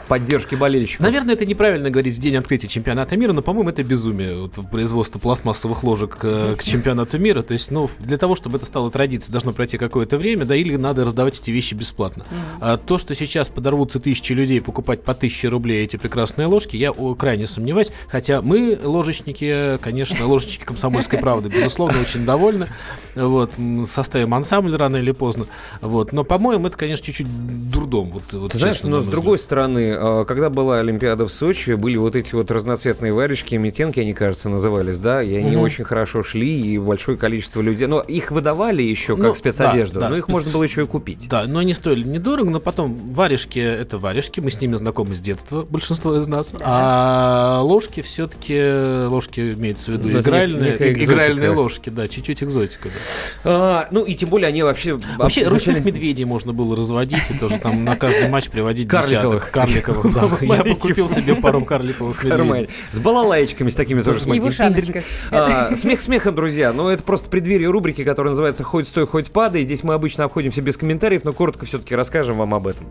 поддержки 0.09 0.55
болельщиков. 0.55 1.05
Наверное, 1.05 1.35
это 1.35 1.47
неправильно 1.47 1.91
говорить 1.91 2.17
в 2.17 2.21
день 2.21 2.37
открытия 2.37 2.69
чемпионата 2.69 3.17
мира, 3.17 3.33
но, 3.33 3.43
по-моему, 3.43 3.71
это 3.71 3.83
безумие. 3.83 4.37
Вот, 4.37 4.55
производство 4.71 5.19
пластмассовых 5.19 5.83
ложек 5.85 6.17
к, 6.17 6.57
к 6.57 6.63
чемпионату 6.63 7.19
мира. 7.19 7.43
То 7.43 7.53
есть, 7.53 7.71
ну, 7.71 7.89
для 7.99 8.19
того, 8.19 8.35
чтобы 8.35 8.59
это 8.59 8.67
стало 8.67 8.91
традицией, 8.91 9.33
должно 9.33 9.53
пройти 9.53 9.79
какое-то 9.79 10.19
время, 10.19 10.45
да, 10.45 10.55
или 10.55 10.77
надо 10.77 11.05
раздавать 11.05 11.39
эти 11.41 11.51
вещи 11.51 11.75
бесплатно. 11.75 12.23
Mm-hmm. 12.23 12.59
А, 12.61 12.77
то, 12.77 12.99
что 12.99 13.15
сейчас 13.15 13.49
подорвутся 13.49 14.01
тысячи 14.01 14.33
людей 14.33 14.61
покупать 14.61 15.03
по 15.03 15.15
тысяче 15.15 15.49
рублей 15.49 15.85
эти 15.85 15.97
прекрасные 15.97 16.47
ложки, 16.47 16.77
я 16.77 16.91
о, 16.91 17.15
крайне 17.15 17.47
сомневаюсь. 17.47 17.93
Хотя 18.09 18.43
мы, 18.43 18.79
ложечники, 18.83 19.79
конечно, 19.79 20.27
ложечники 20.27 20.65
комсомольской 20.65 21.19
правды, 21.19 21.49
безусловно, 21.49 22.01
очень 22.01 22.25
довольны. 22.25 22.69
Вот, 23.15 23.53
составим 23.91 24.35
ансамбль 24.35 24.77
рано 24.77 24.97
или 24.97 25.13
поздно. 25.13 25.47
Вот, 25.81 26.13
но, 26.13 26.25
по-моему, 26.25 26.67
это, 26.67 26.77
конечно, 26.77 27.05
чуть-чуть 27.07 27.71
дурдом. 27.71 28.11
Вот, 28.11 28.40
вот 28.41 28.53
Ты 28.53 28.59
знаешь, 28.59 28.83
но 28.83 29.01
с 29.01 29.07
другой 29.07 29.37
взгляд. 29.37 29.45
стороны, 29.47 29.95
а, 29.97 30.25
когда 30.25 30.51
была 30.51 30.79
Олимпиада 30.81 31.27
в 31.27 31.33
Сочи, 31.33 31.73
были 31.73 31.97
вот 31.97 32.17
эти 32.17 32.35
вот 32.35 32.51
разноцветные 32.51 33.13
варежки, 33.13 33.55
метенки, 33.55 34.01
они, 34.01 34.15
кажется, 34.15 34.49
назывались, 34.49 34.99
да, 34.99 35.23
и 35.23 35.35
они 35.35 35.51
Мгм. 35.57 35.61
очень 35.61 35.85
хорошо 35.85 36.23
шли, 36.23 36.61
и 36.61 36.79
большое 36.79 37.17
количество 37.19 37.61
людей. 37.61 37.87
Но 37.87 38.01
их 38.01 38.31
выдавали 38.31 38.83
еще 38.83 39.17
как 39.17 39.25
Ну, 39.27 39.35
спецодежду, 39.35 39.95
да, 39.95 40.01
да, 40.01 40.09
но 40.11 40.17
их 40.17 40.25
спец- 40.25 40.33
можно 40.33 40.51
было 40.53 40.63
еще 40.63 40.83
и 40.83 40.87
купить. 40.87 41.29
Да, 41.29 41.45
но 41.47 41.59
они 41.61 41.75
стоили 41.75 42.03
недорого, 42.07 42.51
но 42.51 42.61
потом 42.61 42.95
варежки 43.13 43.59
это 43.59 43.99
варежки, 43.99 44.41
мы 44.41 44.51
с 44.51 44.61
ними 44.61 44.77
знакомы 44.77 45.15
с 45.15 45.21
детства, 45.21 45.63
большинство 45.69 46.17
из 46.17 46.27
нас. 46.27 46.53
А 46.63 47.61
ложки 47.63 48.01
все-таки, 48.03 49.07
ложки 49.07 49.53
имеется 49.53 49.91
в 49.93 49.95
виду 49.95 50.09
Ну, 50.09 50.19
это 50.19 50.21
игральные, 50.29 50.77
игральные 51.05 51.51
ложки, 51.51 51.91
да, 51.91 52.09
чуть-чуть 52.09 52.43
экзотика. 52.43 52.89
Да. 52.89 53.51
А, 53.53 53.89
ну 53.91 54.05
и 54.05 54.15
тем 54.15 54.29
более 54.31 54.49
они 54.49 54.63
вообще... 54.63 54.99
Вообще 55.19 55.47
ручных 55.47 55.85
медведей 55.85 56.25
можно 56.25 56.53
было 56.53 56.75
разводить 56.77 57.31
и 57.31 57.35
тоже 57.39 57.59
там 57.59 57.85
на 57.85 57.97
каждый 57.97 58.29
матч 58.31 58.49
приводить 58.49 58.89
Карликовых. 58.89 59.41
десяток 59.41 59.51
карликовых. 59.53 60.15
да. 60.15 60.29
Я 60.57 60.65
бы 60.65 60.75
купил 60.77 61.09
себе 61.11 61.35
пару 61.35 61.65
карликовых 61.65 62.23
медведей. 62.25 62.69
С 62.91 62.99
балалайчиками, 62.99 63.71
с 63.71 63.75
такими 63.75 64.03
тоже. 64.03 64.21
с 64.21 64.23
И 64.23 64.27
в 64.27 64.29
маленькими 64.29 64.49
ушаночках. 64.49 65.05
А, 65.31 65.75
Смех 65.77 66.01
смехом, 66.01 66.35
друзья. 66.35 66.73
Но 66.73 66.91
это 66.91 67.03
просто 67.03 67.29
преддверие 67.29 67.69
рубрики, 67.71 68.05
которая 68.05 68.31
называется 68.31 68.65
«Хоть 68.65 68.89
стой, 68.89 69.07
хоть 69.07 69.31
падай». 69.31 69.63
Здесь 69.65 69.83
мы 69.83 69.95
обычно 69.95 70.25
обходимся 70.25 70.63
без 70.63 70.77
комментариев, 70.77 71.25
но 71.25 71.33
коротко 71.33 71.67
все-таки 71.67 71.95
расскажем 71.95 72.39
вам 72.39 72.55
об 72.55 72.67
этом. 72.67 72.87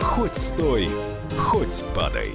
Хоть 0.00 0.36
стой, 0.36 0.88
хоть 1.36 1.82
падай. 1.94 2.30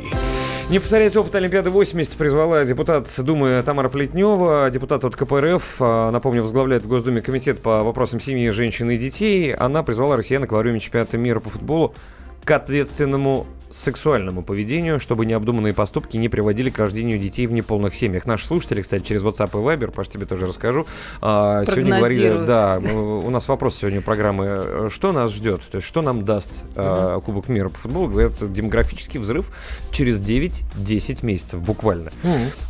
Не 0.69 0.77
повторять 0.77 1.15
опыт 1.17 1.33
Олимпиады 1.33 1.72
80 1.72 2.14
призвала 2.14 2.64
депутат 2.64 3.11
Думы 3.17 3.64
Тамара 3.65 3.89
Плетнева, 3.89 4.69
депутат 4.69 5.03
от 5.03 5.15
КПРФ, 5.15 5.77
а, 5.80 6.11
напомню, 6.11 6.43
возглавляет 6.43 6.83
в 6.83 6.88
Госдуме 6.88 7.22
комитет 7.22 7.59
по 7.59 7.81
вопросам 7.81 8.19
семьи, 8.19 8.48
женщин 8.51 8.91
и 8.91 8.98
детей. 8.98 9.51
Она 9.51 9.81
призвала 9.81 10.15
россиян 10.15 10.45
во 10.45 10.59
время 10.59 10.80
чемпионата 10.80 11.17
мира 11.17 11.39
по 11.39 11.49
футболу 11.49 11.95
к 12.43 12.51
ответственному 12.51 13.48
сексуальному 13.72 14.42
поведению, 14.42 15.00
чтобы 15.00 15.26
необдуманные 15.26 15.74
поступки 15.74 16.18
не 16.18 16.30
приводили 16.30 16.69
к 16.69 16.80
рождению 16.80 17.19
детей 17.19 17.45
в 17.48 17.51
неполных 17.51 17.93
семьях. 17.93 18.26
Наши 18.26 18.45
слушатели, 18.45 18.82
кстати, 18.82 19.03
через 19.03 19.24
WhatsApp 19.24 19.50
и 19.51 19.77
Viber, 19.77 19.92
Паш, 19.92 20.08
тебе 20.08 20.26
тоже 20.26 20.48
расскажу, 20.48 20.88
а, 21.22 21.64
сегодня 21.66 21.98
говорили, 21.98 22.45
да, 22.45 22.80
у 22.80 23.30
нас 23.30 23.48
вопрос 23.48 23.76
сегодня 23.76 24.01
программы, 24.01 24.88
что 24.90 25.11
нас 25.11 25.32
ждет, 25.32 25.61
то 25.69 25.76
есть 25.76 25.88
что 25.88 26.01
нам 26.01 26.26
даст 26.26 26.51
а, 26.76 27.19
Кубок 27.19 27.48
мира 27.48 27.69
по 27.69 27.80
футболу, 27.80 28.08
говорят, 28.08 28.34
демографический 28.53 29.19
взрыв 29.19 29.51
через 29.92 30.19
9-10 30.19 31.26
месяцев 31.26 31.61
буквально. 31.61 32.11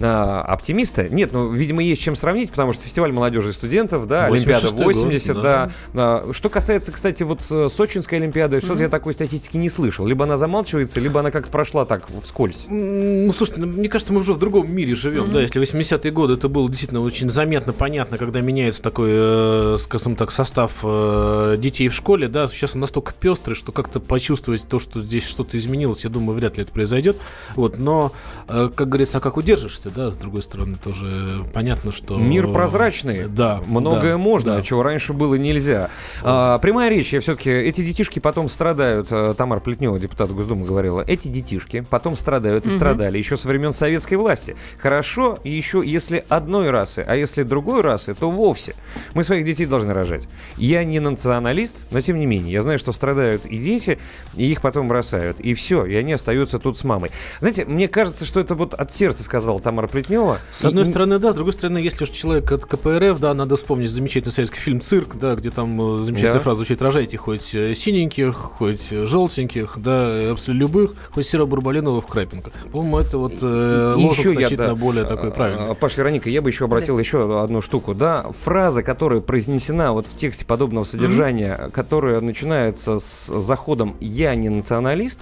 А, 0.01 0.41
оптимисты? 0.41 1.07
Нет, 1.09 1.31
ну, 1.31 1.49
видимо, 1.49 1.81
есть 1.81 2.01
чем 2.01 2.15
сравнить, 2.15 2.51
потому 2.51 2.73
что 2.73 2.83
фестиваль 2.83 3.11
молодежи 3.11 3.49
и 3.49 3.53
студентов, 3.53 4.07
да, 4.07 4.25
Олимпиада 4.25 4.67
86-й 4.67 4.83
год, 4.83 4.95
80, 4.95 5.41
да. 5.41 5.71
да. 5.93 6.23
Что 6.33 6.49
касается, 6.49 6.91
кстати, 6.91 7.23
вот 7.23 7.41
э, 7.49 7.69
Сочинской 7.69 8.17
Олимпиады, 8.17 8.57
что-то 8.59 8.73
Мгм. 8.73 8.83
я 8.83 8.89
такой 8.89 9.13
статистики 9.13 9.57
не 9.59 9.69
слышал. 9.69 10.05
Либо 10.05 10.25
она 10.25 10.37
замалчивается, 10.37 10.99
либо 10.99 11.19
она 11.19 11.31
как-то 11.31 11.51
прошла 11.51 11.85
так 11.85 12.07
вскользь. 12.23 12.65
Ну, 12.67 13.31
слушайте, 13.31 13.61
ну, 13.61 13.67
мне 13.67 13.89
кажется, 13.89 14.13
мы 14.13 14.19
уже 14.19 14.33
в 14.33 14.37
другом 14.39 14.71
мире 14.71 14.95
живем, 14.95 15.25
Мгм. 15.25 15.33
да, 15.33 15.41
если 15.41 15.61
80-е 15.61 16.11
годы 16.11 16.33
это 16.35 16.47
было 16.49 16.67
действительно 16.67 17.01
очень 17.01 17.29
заметно, 17.29 17.73
понятно, 17.73 18.17
когда 18.17 18.41
меняется 18.41 18.81
такой, 18.81 19.09
э, 19.11 19.77
скажем 19.79 20.15
так, 20.15 20.31
состав 20.31 20.79
э, 20.83 21.55
детей 21.57 21.89
в 21.89 21.93
школе, 21.93 22.27
да, 22.27 22.47
сейчас 22.47 22.75
он 22.75 22.81
настолько 22.81 23.13
пестрый, 23.13 23.55
что 23.55 23.71
как-то 23.71 23.99
почувствовать 23.99 24.67
то, 24.67 24.79
что 24.79 25.01
здесь 25.01 25.27
что-то 25.27 25.57
изменилось, 25.57 26.03
я 26.03 26.09
думаю, 26.09 26.37
вряд 26.37 26.57
ли 26.57 26.63
это 26.63 26.71
произойдет, 26.71 27.17
вот, 27.55 27.77
но, 27.77 28.11
э, 28.47 28.69
как 28.73 28.89
говорится, 28.89 29.19
а 29.19 29.21
как 29.21 29.37
удержишься, 29.37 29.89
да, 29.89 30.11
с 30.11 30.17
другой 30.17 30.41
стороны, 30.41 30.77
тоже 30.81 31.45
понятно, 31.53 31.91
что... 31.91 32.17
Мир 32.17 32.47
прозрачный. 32.47 33.27
Да. 33.27 33.61
Многое 33.67 34.13
да, 34.13 34.17
можно, 34.17 34.55
да. 34.55 34.61
чего 34.61 34.83
раньше 34.83 35.13
было 35.13 35.35
нельзя. 35.35 35.89
А, 36.23 36.57
прямая 36.59 36.89
речь, 36.89 37.13
я 37.13 37.21
все-таки, 37.21 37.49
эти 37.49 37.81
детишки 37.81 38.19
потом 38.19 38.49
страдают, 38.49 39.07
э, 39.11 39.33
Тамара 39.49 39.61
Плетнева, 39.61 39.97
депутат 39.97 40.31
Госдумы, 40.31 40.63
говорила, 40.67 41.03
эти 41.07 41.27
детишки 41.27 41.83
потом 41.89 42.15
страдают 42.15 42.65
и 42.67 42.69
Мгм. 42.69 42.77
страдали 42.77 43.17
еще 43.17 43.35
со 43.35 43.47
времен 43.47 43.73
советской 43.73 44.13
власти. 44.13 44.55
Хорошо, 44.77 45.39
и 45.43 45.49
еще 45.49 45.81
если 45.83 46.23
одной 46.29 46.69
расы, 46.69 47.03
а 47.07 47.15
если 47.15 47.41
другой 47.41 47.81
расы, 47.81 48.13
то 48.13 48.29
вовсе. 48.29 48.75
Мы 49.15 49.23
своих 49.23 49.45
детей 49.47 49.65
должны 49.65 49.91
рожать. 49.91 50.27
Я 50.57 50.83
не 50.83 50.99
националист, 50.99 51.87
но 51.89 51.99
тем 51.99 52.19
не 52.19 52.27
менее, 52.27 52.51
я 52.53 52.61
знаю, 52.61 52.77
что 52.77 52.91
страдают 52.91 53.43
и 53.47 53.57
дети, 53.57 53.97
и 54.35 54.51
их 54.51 54.61
потом 54.61 54.87
бросают. 54.87 55.39
И 55.39 55.55
все, 55.55 55.83
и 55.83 55.95
они 55.95 56.13
остаются 56.13 56.59
тут 56.59 56.77
с 56.77 56.83
мамой. 56.83 57.09
Знаете, 57.39 57.65
мне 57.65 57.87
кажется, 57.87 58.25
что 58.25 58.39
это 58.39 58.53
вот 58.53 58.75
от 58.75 58.91
сердца 58.93 59.23
сказала 59.23 59.59
Тамара 59.59 59.87
Плетнева. 59.87 60.37
С 60.51 60.63
одной 60.63 60.83
И- 60.83 60.87
стороны, 60.87 61.17
да, 61.17 61.31
с 61.31 61.35
другой 61.35 61.53
стороны, 61.53 61.79
если 61.79 62.03
уж 62.03 62.11
человек 62.11 62.51
от 62.51 62.65
КПРФ, 62.65 63.19
да, 63.19 63.33
надо 63.33 63.55
вспомнить 63.55 63.89
замечательный 63.89 64.31
советский 64.31 64.59
фильм 64.59 64.79
«Цирк», 64.79 65.15
да, 65.17 65.33
где 65.33 65.49
там 65.49 65.97
э, 65.97 66.01
замечательная 66.01 66.33
Да. 66.35 66.39
фраза 66.41 66.57
звучит 66.57 66.83
«рожайте 66.83 67.17
хоть 67.17 67.55
э, 67.55 67.73
синеньких, 67.73 68.35
хоть 68.35 68.91
э, 68.91 69.07
желтеньких, 69.39 69.77
да, 69.77 70.31
абсолютно 70.31 70.59
любых, 70.59 70.93
хоть 71.11 71.25
серо-буро-малиновых 71.25 72.01
в 72.01 72.07
крапинку». 72.07 72.51
По-моему, 72.71 72.99
это 72.99 73.17
вот 73.17 73.33
э, 73.41 73.95
И 73.97 74.03
лозунг 74.03 74.39
еще 74.39 74.55
я, 74.55 74.57
да, 74.57 74.75
более 74.75 75.05
такой 75.05 75.31
правильный. 75.31 75.71
а, 75.71 75.73
Паш 75.75 75.97
Вероника, 75.97 76.29
я 76.29 76.41
бы 76.41 76.49
еще 76.49 76.65
обратил 76.65 76.99
еще 76.99 77.41
одну 77.41 77.61
штуку. 77.61 77.93
Да, 77.93 78.25
фраза, 78.31 78.83
которая 78.83 79.21
произнесена 79.21 79.93
вот 79.93 80.07
в 80.07 80.15
тексте 80.15 80.45
подобного 80.45 80.83
содержания, 80.83 81.69
которая 81.73 82.21
начинается 82.21 82.99
с 82.99 83.27
заходом 83.39 83.95
«я 83.99 84.35
не 84.35 84.49
националист», 84.49 85.19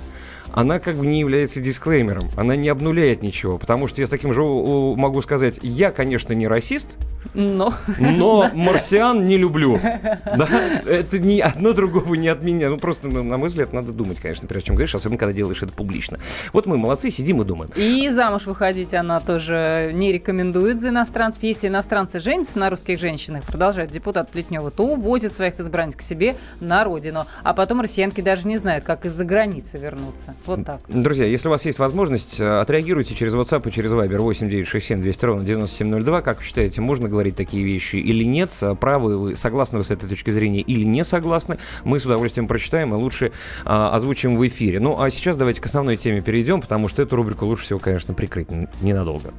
она 0.57 0.79
как 0.79 0.95
бы 0.95 1.05
не 1.05 1.19
является 1.19 1.61
дисклеймером, 1.61 2.23
она 2.35 2.55
не 2.55 2.67
обнуляет 2.69 3.21
ничего, 3.21 3.59
потому 3.59 3.85
что 3.85 4.01
я 4.01 4.07
с 4.07 4.09
таким 4.09 4.33
же 4.33 4.41
могу 4.41 5.21
сказать, 5.21 5.59
я, 5.61 5.91
конечно, 5.91 6.33
не 6.33 6.47
расист, 6.47 6.97
Но. 7.35 7.75
но 7.99 8.49
марсиан 8.55 9.27
не 9.27 9.37
люблю. 9.37 9.79
Да? 9.79 10.47
Это 10.87 11.19
ни 11.19 11.39
одно 11.39 11.73
другого 11.73 12.15
не 12.15 12.27
от 12.27 12.41
меня. 12.41 12.69
Ну, 12.69 12.77
просто, 12.77 13.07
ну, 13.07 13.21
на 13.21 13.37
мой 13.37 13.49
взгляд, 13.49 13.71
надо 13.71 13.91
думать, 13.91 14.17
конечно, 14.19 14.47
прежде 14.47 14.67
чем 14.67 14.75
говоришь, 14.75 14.95
особенно 14.95 15.19
когда 15.19 15.31
делаешь 15.31 15.61
это 15.61 15.71
публично. 15.73 16.17
Вот 16.53 16.65
мы 16.65 16.79
молодцы, 16.79 17.11
сидим 17.11 17.39
и 17.43 17.45
думаем. 17.45 17.71
И 17.75 18.09
замуж 18.09 18.47
выходить 18.47 18.95
она 18.95 19.19
тоже 19.19 19.91
не 19.93 20.11
рекомендует 20.11 20.79
за 20.79 20.89
иностранцев. 20.89 21.43
Если 21.43 21.67
иностранцы 21.67 22.17
женятся 22.17 22.57
на 22.57 22.71
русских 22.71 22.99
женщинах, 22.99 23.43
продолжает 23.43 23.91
депутат 23.91 24.31
Плетнева, 24.31 24.71
то 24.71 24.87
увозят 24.87 25.33
своих 25.33 25.59
избранниц 25.59 25.95
к 25.95 26.01
себе 26.01 26.35
на 26.59 26.83
родину. 26.83 27.27
А 27.43 27.53
потом 27.53 27.81
россиянки 27.81 28.21
даже 28.21 28.47
не 28.47 28.57
знают, 28.57 28.85
как 28.85 29.05
из-за 29.05 29.23
границы 29.23 29.77
вернуться. 29.77 30.33
Вот 30.47 30.65
так. 30.65 30.81
Друзья, 30.87 31.25
если 31.25 31.49
у 31.49 31.51
вас 31.51 31.65
есть 31.65 31.77
возможность, 31.77 32.39
э, 32.39 32.59
отреагируйте 32.61 33.13
через 33.13 33.33
WhatsApp 33.33 33.67
и 33.67 33.71
через 33.71 33.91
Viber 33.91 34.17
8967 34.19 35.01
200 35.01 35.25
ровно 35.25 35.45
9702. 35.45 36.21
Как 36.21 36.37
вы 36.37 36.43
считаете, 36.43 36.79
можно 36.79 37.09
говорить 37.09 37.35
такие 37.35 37.65
вещи 37.65 37.97
или 37.97 38.23
нет? 38.23 38.51
Э, 38.61 38.75
Правы 38.75 39.17
вы, 39.17 39.35
согласны 39.35 39.77
вы 39.77 39.83
с 39.83 39.91
этой 39.91 40.07
точки 40.07 40.29
зрения 40.29 40.61
или 40.61 40.85
не 40.85 41.03
согласны? 41.03 41.57
Мы 41.83 41.99
с 41.99 42.05
удовольствием 42.05 42.47
прочитаем 42.47 42.93
и 42.93 42.97
лучше 42.97 43.33
а, 43.65 43.93
озвучим 43.93 44.37
в 44.37 44.47
эфире. 44.47 44.79
Ну, 44.79 45.01
а 45.01 45.11
сейчас 45.11 45.35
давайте 45.35 45.61
к 45.61 45.65
основной 45.65 45.97
теме 45.97 46.21
перейдем, 46.21 46.61
потому 46.61 46.87
что 46.87 47.01
эту 47.01 47.15
рубрику 47.17 47.45
лучше 47.45 47.63
всего, 47.63 47.79
конечно, 47.79 48.13
прикрыть 48.13 48.47
ненадолго. 48.81 49.33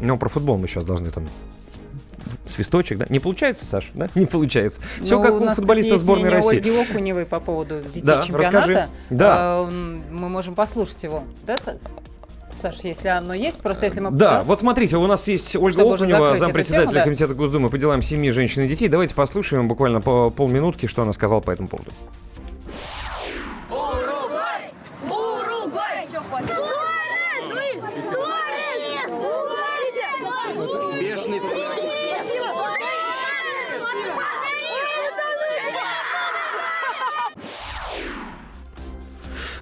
Ну, 0.00 0.16
про 0.18 0.28
футбол 0.28 0.58
мы 0.58 0.68
сейчас 0.68 0.84
должны 0.84 1.10
там 1.10 1.26
свисточек, 2.46 2.98
да? 2.98 3.06
Не 3.08 3.18
получается, 3.20 3.64
Саша, 3.64 3.88
да? 3.94 4.08
Не 4.14 4.26
получается. 4.26 4.80
Все 5.02 5.16
Ну, 5.16 5.22
как 5.22 5.32
у 5.32 5.36
у 5.36 5.40
есть 5.92 6.04
сборной 6.04 6.30
России. 6.30 6.56
Ольги 6.58 6.70
Окуневой 6.78 7.26
по 7.26 7.40
поводу 7.40 7.80
детей 7.82 8.02
Да, 8.02 8.22
чемпионата. 8.22 8.56
расскажи. 8.58 8.88
Да. 9.10 9.34
А, 9.38 9.66
Мы 9.66 10.28
можем 10.28 10.54
послушать 10.54 11.02
его. 11.02 11.24
Да, 11.46 11.54
Са- 11.56 11.78
Саш, 12.60 12.80
если 12.84 13.08
оно 13.08 13.34
есть, 13.34 13.60
просто 13.60 13.84
если 13.84 14.00
мы... 14.00 14.10
Да, 14.10 14.42
вот 14.42 14.60
смотрите, 14.60 14.96
у 14.96 15.06
нас 15.06 15.28
есть 15.28 15.54
Ольга 15.56 15.80
Чтобы 15.80 15.94
Окунева, 15.94 16.38
зампредседателя 16.38 16.86
тему, 16.86 16.94
да. 16.94 17.04
комитета 17.04 17.34
Госдумы 17.34 17.68
по 17.68 17.76
делам 17.76 18.00
семьи, 18.00 18.30
женщин 18.30 18.62
и 18.62 18.68
детей. 18.68 18.88
Давайте 18.88 19.14
послушаем 19.14 19.68
буквально 19.68 20.00
по 20.00 20.30
полминутки, 20.30 20.86
что 20.86 21.02
она 21.02 21.12
сказала 21.12 21.40
по 21.40 21.50
этому 21.50 21.68
поводу. 21.68 21.90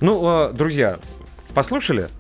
Ну, 0.05 0.51
э, 0.51 0.53
друзья, 0.53 0.99
послушали? 1.55 2.11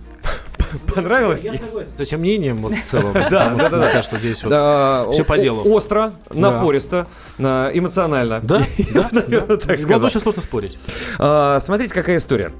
Понравилось? 0.94 1.42
С 1.42 2.00
этим 2.00 2.20
мнением 2.20 2.62
вот 2.62 2.74
в 2.74 2.82
целом. 2.82 3.12
Да, 3.30 3.50
да, 3.50 3.58
что 3.58 3.68
да, 3.68 3.76
Мне 3.76 3.92
кажется, 3.92 4.18
здесь 4.18 4.42
вот 4.42 5.12
все 5.12 5.22
по 5.22 5.36
делу. 5.36 5.70
Остро, 5.70 6.14
напористо, 6.30 7.06
эмоционально. 7.38 8.40
Да, 8.42 8.62
да, 8.94 9.08
Наверное, 9.12 9.58
так 9.58 9.78
сказать. 9.78 10.02
очень 10.02 10.20
сложно 10.20 10.40
спорить. 10.40 10.78
А, 11.18 11.60
Смотрите, 11.60 11.92
какая 11.92 12.16
история. 12.16 12.52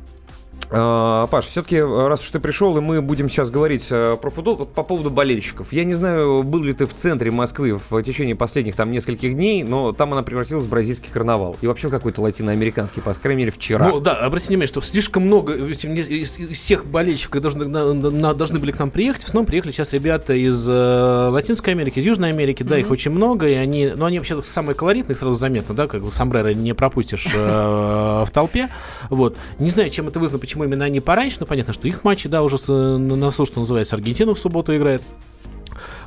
А, 0.71 1.27
Паш, 1.29 1.47
все-таки, 1.47 1.81
раз 1.81 2.23
уж 2.23 2.31
ты 2.31 2.41
пришел, 2.41 2.77
и 2.77 2.81
мы 2.81 3.01
будем 3.03 3.29
сейчас 3.29 3.51
говорить 3.51 3.87
э, 3.91 4.17
про 4.21 4.31
футбол, 4.31 4.57
вот 4.57 4.73
по 4.73 4.83
поводу 4.83 5.11
болельщиков. 5.11 5.73
Я 5.73 5.85
не 5.85 5.95
знаю, 5.95 6.43
был 6.43 6.63
ли 6.63 6.73
ты 6.73 6.87
в 6.87 6.95
центре 6.95 7.31
Москвы 7.31 7.79
в 7.89 8.03
течение 8.03 8.35
последних 8.35 8.77
там 8.77 8.91
нескольких 8.91 9.35
дней, 9.35 9.63
но 9.63 9.93
там 9.93 10.13
она 10.13 10.23
превратилась 10.23 10.65
в 10.65 10.69
бразильский 10.69 11.11
карнавал. 11.13 11.57
И 11.61 11.67
вообще 11.67 11.91
какой-то 11.91 12.23
латиноамериканский, 12.23 13.03
по 13.03 13.13
крайней 13.15 13.41
мере, 13.41 13.51
вчера. 13.51 13.89
Ну 13.89 14.01
да, 14.01 14.15
обратите 14.15 14.51
внимание, 14.51 14.69
что 14.69 14.81
слишком 14.81 15.25
много 15.25 15.55
из, 15.55 15.85
из 15.85 16.59
всех 16.59 16.87
болельщиков 16.87 17.43
должны, 17.43 17.67
на- 17.67 17.93
на- 17.93 18.35
должны 18.35 18.59
были 18.59 18.73
к 18.73 18.79
нам 18.79 18.91
приехать. 18.91 19.23
В 19.23 19.27
основном 19.27 19.47
приехали 19.47 19.73
сейчас 19.73 19.93
ребята 19.93 20.33
из 20.35 20.69
э, 20.71 21.29
Латинской 21.31 21.73
Америки, 21.75 21.99
из 21.99 22.05
Южной 22.05 22.31
Америки, 22.31 22.63
да, 22.63 22.79
их 22.79 22.91
очень 22.91 23.11
много, 23.11 23.49
и 23.49 23.55
они, 23.55 23.93
ну 23.97 24.05
они 24.07 24.19
вообще 24.19 24.43
самые 24.43 24.75
колоритные, 24.75 25.17
сразу 25.17 25.37
заметно, 25.37 25.75
да, 25.75 25.87
как 25.87 26.03
бы 26.03 26.11
сомбреро 26.11 26.55
не 26.55 26.73
пропустишь 26.75 27.29
э, 27.35 28.25
в 28.25 28.31
толпе. 28.33 28.69
Вот. 29.11 29.37
Не 29.59 29.71
знаю, 29.71 29.91
чем 29.91 30.09
это 30.09 30.21
вызвано, 30.21 30.39
почему 30.39 30.54
именно 30.63 30.85
они 30.85 31.01
пораньше, 31.01 31.39
но 31.41 31.47
понятно, 31.47 31.73
что 31.73 31.89
их 31.89 32.05
матчи, 32.05 32.29
да, 32.29 32.43
уже 32.43 32.59
с, 32.59 32.69
на 32.69 33.17
носу, 33.17 33.47
что 33.47 33.59
называется, 33.59 33.97
Аргентина 33.97 34.35
в 34.35 34.39
субботу 34.39 34.77
играет. 34.77 35.03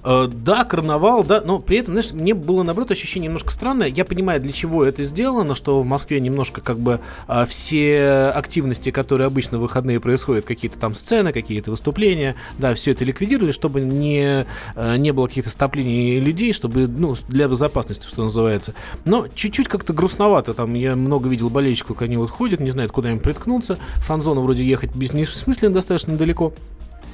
Э, 0.03 0.27
Да, 0.27 0.64
карнавал, 0.64 1.24
да, 1.24 1.42
но 1.43 1.59
при 1.59 1.77
этом, 1.77 1.93
знаешь, 1.93 2.11
мне 2.14 2.34
было, 2.34 2.64
наоборот, 2.64 2.92
ощущение 2.92 3.27
немножко 3.27 3.51
странное. 3.51 3.88
Я 3.88 4.06
понимаю, 4.06 4.42
для 4.42 4.51
чего 4.51 4.84
это 4.84 5.03
сделано, 5.03 5.56
что 5.56 5.82
в 5.82 5.85
Москве 5.85 6.19
немножко 6.19 6.61
как 6.61 6.80
бы 6.80 7.00
а, 7.27 7.45
все 7.45 8.32
активности, 8.34 8.92
которые 8.92 9.27
обычно 9.27 9.58
в 9.58 9.61
выходные 9.61 10.00
происходят, 10.00 10.45
какие-то 10.45 10.77
там 10.77 10.95
сцены, 10.95 11.32
какие-то 11.34 11.72
выступления, 11.72 12.35
да, 12.58 12.74
все 12.76 12.92
это 12.92 13.03
ликвидировали, 13.03 13.51
чтобы 13.51 13.82
не, 13.82 14.45
э, 14.76 14.98
не 14.98 15.11
было 15.11 15.27
каких-то 15.27 15.50
стоплений 15.50 16.19
людей, 16.19 16.53
чтобы, 16.53 16.88
ну, 16.88 17.16
для 17.27 17.48
безопасности, 17.48 18.08
что 18.08 18.24
называется. 18.24 18.74
Но 19.06 19.27
чуть-чуть 19.34 19.67
как-то 19.67 19.93
грустновато, 19.93 20.53
там, 20.53 20.74
я 20.74 20.95
много 20.95 21.30
видел 21.30 21.50
болельщиков, 21.50 21.98
как 21.98 22.08
они 22.08 22.17
вот 22.17 22.30
ходят, 22.30 22.59
не 22.59 22.69
знают, 22.69 22.92
куда 22.92 23.11
им 23.11 23.19
приткнуться, 23.19 23.77
фан-зону 23.95 24.42
вроде 24.42 24.64
ехать 24.64 24.95
бессмысленно 24.95 25.74
достаточно 25.74 26.16
далеко. 26.16 26.53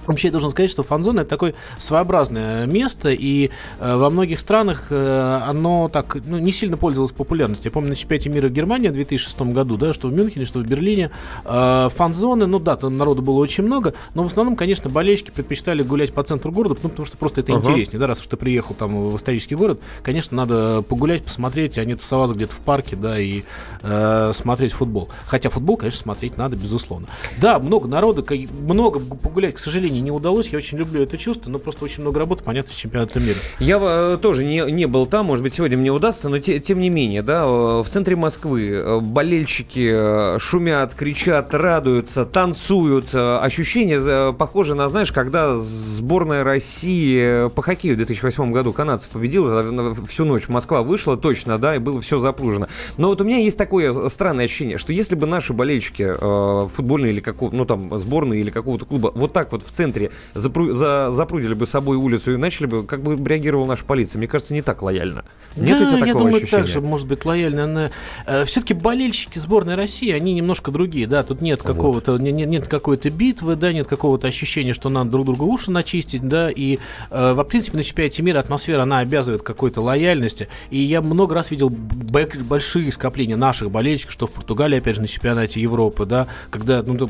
Вообще, 0.08 0.28
я 0.28 0.32
должен 0.32 0.50
сказать, 0.50 0.70
что 0.72 0.84
фан-зона 0.84 1.22
это 1.22 1.30
такое 1.30 1.54
своеобразное 1.78 2.66
место, 2.66 3.10
и 3.10 3.50
э, 3.80 3.96
во 3.96 4.10
многих 4.10 4.40
странах 4.40 4.88
э, 4.90 5.40
оно 5.48 5.90
так 5.90 6.18
ну, 6.26 6.38
не 6.38 6.52
сильно 6.52 6.78
пользовалось 6.78 7.12
популярностью. 7.12 7.70
Я 7.70 7.72
помню 7.72 7.90
на 7.90 7.96
чемпионате 7.96 8.30
мира 8.30 8.48
в 8.48 8.52
Германии 8.52 8.88
в 8.90 8.94
2006 8.94 9.42
году, 9.54 9.78
да, 9.78 9.94
что 9.94 10.08
в 10.08 10.14
Мюнхене, 10.14 10.46
что 10.46 10.60
в 10.60 10.64
Берлине, 10.64 11.12
э, 11.46 11.90
фан-зоны, 11.94 12.46
ну 12.48 12.60
да, 12.60 12.76
там 12.76 12.98
народу 12.98 13.22
было 13.22 13.40
очень 13.40 13.64
много, 13.64 13.94
но 14.16 14.24
в 14.24 14.28
основном, 14.28 14.56
конечно, 14.56 14.90
болельщики 14.90 15.32
предпочитали 15.32 15.84
гулять 15.84 16.14
по 16.14 16.24
центру 16.24 16.52
города, 16.52 16.76
ну, 16.84 16.90
потому 16.90 17.06
что 17.06 17.18
просто 17.18 17.42
это 17.42 17.54
Ага. 17.54 17.62
интереснее, 17.72 18.00
да, 18.00 18.08
раз 18.08 18.20
уж 18.22 18.28
ты 18.28 18.38
приехал 18.38 18.76
там 18.76 19.10
в 19.12 19.16
исторический 19.18 19.56
город, 19.56 19.80
конечно, 20.02 20.36
надо 20.38 20.82
погулять, 20.82 21.24
посмотреть, 21.24 21.78
а 21.78 21.86
не 21.86 21.96
тусоваться 21.96 22.36
где-то 22.36 22.56
в 22.56 22.60
парке, 22.60 22.96
да, 22.96 23.20
и 23.20 23.44
э, 23.82 24.32
смотреть 24.34 24.74
футбол. 24.74 25.10
Хотя 25.28 25.50
футбол, 25.50 25.78
конечно, 25.78 26.00
смотреть 26.02 26.38
надо, 26.38 26.56
безусловно. 26.56 27.08
Да, 27.38 27.60
много 27.60 27.88
народа, 27.88 28.22
ка- 28.22 28.36
много 28.36 29.00
погулять, 29.00 29.56
к 29.56 29.60
сожалению, 29.60 29.93
не 30.02 30.12
удалось. 30.12 30.50
Я 30.50 30.58
очень 30.58 30.78
люблю 30.78 31.02
это 31.02 31.18
чувство, 31.18 31.50
но 31.50 31.60
просто 31.60 31.86
очень 31.86 32.02
много 32.02 32.20
работы, 32.20 32.44
понятно, 32.44 32.74
с 32.74 32.76
чемпионатом 32.76 33.26
мира. 33.26 33.38
Я 33.60 33.80
э, 33.82 34.18
тоже 34.22 34.46
не, 34.46 34.60
не 34.72 34.86
был 34.86 35.06
там, 35.06 35.26
может 35.28 35.44
быть, 35.44 35.54
сегодня 35.54 35.78
мне 35.78 35.92
удастся, 35.92 36.30
но 36.30 36.40
те- 36.40 36.60
тем 36.60 36.80
не 36.80 36.90
менее, 36.90 37.22
да, 37.22 37.44
э, 37.44 37.84
в 37.84 37.88
центре 37.90 38.16
Москвы 38.16 38.70
э, 38.70 39.00
болельщики 39.00 40.38
шумят, 40.40 40.94
кричат, 40.94 41.54
радуются, 41.54 42.26
танцуют. 42.26 43.14
Ощущение 43.14 44.34
похоже 44.34 44.76
на, 44.76 44.90
знаешь, 44.90 45.12
когда 45.12 45.56
сборная 45.58 46.44
России 46.44 47.50
по 47.50 47.62
хоккею 47.62 47.96
в 47.96 47.98
2008 47.98 48.52
году 48.52 48.74
канадцев 48.74 49.10
победила, 49.10 49.64
всю 50.08 50.26
ночь 50.26 50.48
Москва 50.48 50.82
вышла, 50.82 51.18
точно, 51.18 51.58
да, 51.58 51.76
и 51.76 51.80
было 51.80 52.02
все 52.02 52.18
запружено. 52.18 52.68
Но 52.98 53.10
вот 53.10 53.22
у 53.22 53.24
меня 53.24 53.38
есть 53.38 53.58
такое 53.58 54.10
странное 54.10 54.46
ощущение, 54.46 54.78
что 54.78 54.94
если 54.94 55.16
бы 55.16 55.28
наши 55.28 55.54
болельщики 55.54 56.14
футбольные 56.70 57.12
или 57.14 57.20
какого, 57.20 57.52
ну 57.52 57.66
там 57.66 57.98
сборные 58.00 58.42
или 58.42 58.50
какого-то 58.50 58.86
клуба 58.86 59.12
вот 59.14 59.34
так 59.34 59.52
вот 59.52 59.64
в 59.64 59.70
центре 59.70 59.83
запру- 60.36 60.74
за- 60.74 61.12
запрудили 61.12 61.54
бы 61.54 61.66
собой 61.66 61.98
улицу 61.98 62.34
и 62.34 62.38
начали 62.38 62.66
бы, 62.66 62.84
как 62.84 63.02
бы 63.02 63.16
реагировала 63.28 63.66
наша 63.66 63.86
полиция, 63.86 64.20
мне 64.20 64.28
кажется, 64.28 64.54
не 64.54 64.62
так 64.62 64.82
лояльно. 64.82 65.26
Нет 65.56 65.80
да, 65.80 65.86
у 65.86 65.88
тебя 65.88 65.98
я 66.00 66.06
такого 66.06 66.26
думаю, 66.26 66.38
ощущения? 66.38 66.62
так 66.64 66.68
же 66.68 66.82
может 66.82 67.08
быть 67.08 67.26
лояльно. 67.26 67.64
Она... 67.64 67.92
все-таки 68.46 68.74
болельщики 68.74 69.38
сборной 69.38 69.76
России, 69.76 70.12
они 70.12 70.34
немножко 70.34 70.72
другие, 70.72 71.08
да, 71.08 71.24
тут 71.24 71.42
нет 71.42 71.62
какого-то, 71.62 72.18
не- 72.18 72.32
не- 72.32 72.46
нет, 72.46 72.68
какой-то 72.68 73.10
битвы, 73.10 73.56
да, 73.56 73.72
нет 73.72 73.88
какого-то 73.88 74.28
ощущения, 74.28 74.74
что 74.74 74.90
надо 74.90 75.12
друг 75.12 75.26
другу 75.26 75.46
уши 75.46 75.72
начистить, 75.72 76.28
да, 76.28 76.50
и, 76.50 76.80
э, 77.12 77.34
в 77.34 77.44
принципе, 77.44 77.78
на 77.78 77.84
чемпионате 77.84 78.24
мира 78.24 78.40
атмосфера, 78.40 78.84
она 78.84 79.00
обязывает 79.00 79.44
какой-то 79.44 79.82
лояльности, 79.82 80.48
и 80.70 80.80
я 80.80 81.02
много 81.02 81.36
раз 81.36 81.52
видел 81.52 81.70
большие 81.70 82.92
скопления 82.92 83.38
наших 83.38 83.72
болельщиков, 83.72 84.12
что 84.12 84.28
в 84.28 84.32
Португалии, 84.32 84.78
опять 84.78 84.96
же, 84.96 85.02
на 85.02 85.08
чемпионате 85.08 85.62
Европы, 85.62 86.06
да, 86.06 86.28
когда, 86.50 86.84
ну, 86.84 87.10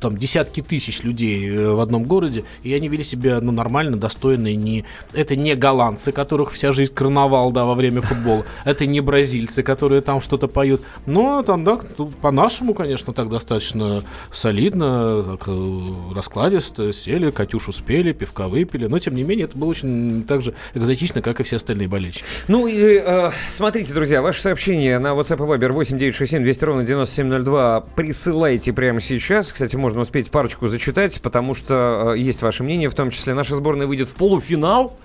там 0.00 0.16
десятки 0.16 0.62
тысяч 0.62 1.02
людей 1.02 1.48
э, 1.48 1.70
в 1.70 1.80
одном 1.80 2.04
городе, 2.12 2.44
и 2.62 2.74
они 2.74 2.88
вели 2.88 3.04
себя, 3.04 3.40
ну, 3.40 3.52
нормально, 3.52 3.96
достойно, 3.96 4.54
не... 4.54 4.84
это 5.14 5.34
не 5.36 5.54
голландцы, 5.54 6.12
которых 6.12 6.52
вся 6.52 6.72
жизнь 6.72 6.92
карнавал, 6.92 7.52
да, 7.52 7.64
во 7.64 7.74
время 7.74 8.02
футбола, 8.02 8.44
это 8.64 8.84
не 8.86 9.00
бразильцы, 9.00 9.62
которые 9.62 10.02
там 10.02 10.20
что-то 10.20 10.48
поют, 10.48 10.82
но 11.06 11.42
там, 11.42 11.64
да, 11.64 11.78
по-нашему, 12.20 12.74
конечно, 12.74 13.12
так 13.12 13.28
достаточно 13.28 14.04
солидно, 14.30 15.22
так, 15.22 15.44
э, 15.46 15.80
раскладисто, 16.14 16.92
сели, 16.92 17.30
Катюшу 17.30 17.72
спели, 17.72 18.12
пивка 18.12 18.48
выпили, 18.48 18.86
но, 18.86 18.98
тем 18.98 19.14
не 19.14 19.22
менее, 19.22 19.44
это 19.44 19.56
было 19.56 19.70
очень 19.70 20.24
так 20.24 20.42
же 20.42 20.54
экзотично, 20.74 21.22
как 21.22 21.40
и 21.40 21.42
все 21.42 21.56
остальные 21.56 21.88
болельщики. 21.88 22.24
Ну 22.48 22.66
и 22.66 23.00
э, 23.02 23.30
смотрите, 23.48 23.94
друзья, 23.94 24.20
ваши 24.20 24.42
сообщения 24.42 24.98
на 24.98 25.08
WhatsApp 25.08 25.36
и 25.36 25.58
Viber 25.58 25.72
8967 25.72 26.42
200 26.42 26.64
ровно 26.64 26.84
9702 26.84 27.80
присылайте 27.96 28.72
прямо 28.72 29.00
сейчас. 29.00 29.52
Кстати, 29.52 29.76
можно 29.76 30.00
успеть 30.00 30.30
парочку 30.30 30.68
зачитать, 30.68 31.20
потому 31.22 31.54
что 31.54 32.01
э, 32.12 32.18
есть 32.18 32.42
ваше 32.42 32.62
мнение, 32.62 32.88
в 32.88 32.94
том 32.94 33.10
числе 33.10 33.34
наша 33.34 33.54
сборная 33.56 33.86
выйдет 33.86 34.08
в 34.08 34.14
полуфинал. 34.14 34.96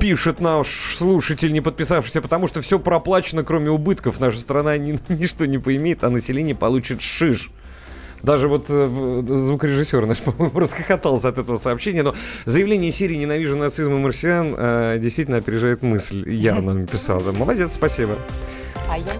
Пишет 0.00 0.40
наш 0.40 0.94
слушатель, 0.96 1.52
не 1.52 1.60
подписавшийся, 1.60 2.22
потому 2.22 2.46
что 2.46 2.60
все 2.60 2.78
проплачено, 2.78 3.42
кроме 3.42 3.70
убытков. 3.70 4.20
Наша 4.20 4.38
страна 4.38 4.78
ни, 4.78 4.96
ничто 5.12 5.44
не 5.46 5.58
поимеет, 5.58 6.04
а 6.04 6.10
население 6.10 6.54
получит 6.54 7.02
шиш. 7.02 7.50
Даже 8.22 8.46
вот 8.48 8.66
э, 8.70 8.86
в- 8.86 9.26
звукорежиссер 9.26 10.06
наш, 10.06 10.18
по-моему, 10.22 10.58
расхохотался 10.58 11.28
от 11.28 11.38
этого 11.38 11.56
сообщения. 11.56 12.02
Но 12.04 12.14
заявление 12.44 12.92
серии 12.92 13.16
«Ненавижу 13.16 13.56
нацизм 13.56 13.94
и 13.94 13.98
марсиан» 13.98 14.54
э, 14.56 14.98
действительно 15.00 15.38
опережает 15.38 15.82
мысль. 15.82 16.28
Явно 16.28 16.74
написал. 16.82 17.20
Да. 17.20 17.32
Молодец, 17.32 17.72
спасибо. 17.74 18.16
А 18.88 18.98
я? 18.98 19.12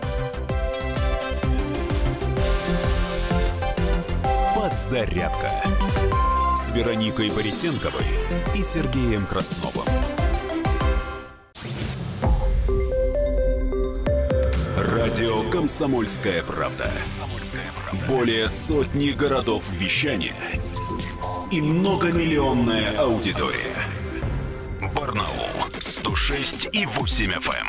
Подзарядка 4.54 5.50
Вероникой 6.76 7.30
Борисенковой 7.30 8.04
и 8.54 8.62
Сергеем 8.62 9.24
Красновым. 9.24 9.86
Радио 14.76 15.48
«Комсомольская 15.48 16.42
правда». 16.42 16.92
Более 18.06 18.46
сотни 18.48 19.12
городов 19.12 19.64
вещания 19.70 20.36
и 21.50 21.62
многомиллионная 21.62 22.98
аудитория. 22.98 23.74
Барнаул 24.94 25.48
106 25.78 26.68
и 26.72 26.86
8 26.86 27.32
FM. 27.32 27.68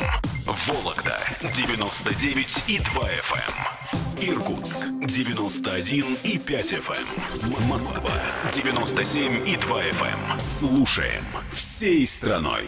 Вологда 0.66 1.18
99 1.54 2.64
и 2.68 2.78
2 2.78 3.02
FM. 3.02 4.30
Иркутск 4.30 4.78
91 5.06 6.18
и 6.24 6.38
5 6.38 6.72
FM. 6.72 7.68
Москва 7.68 8.12
97 8.52 9.48
и 9.48 9.56
2 9.56 9.82
FM. 9.82 10.40
Слушаем 10.40 11.24
всей 11.52 12.06
страной. 12.06 12.66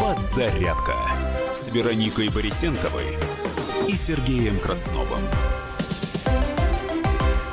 Подзарядка 0.00 0.94
с 1.54 1.68
Вероникой 1.68 2.28
Борисенковой 2.28 3.16
и 3.88 3.96
Сергеем 3.96 4.58
Красновым. 4.58 5.22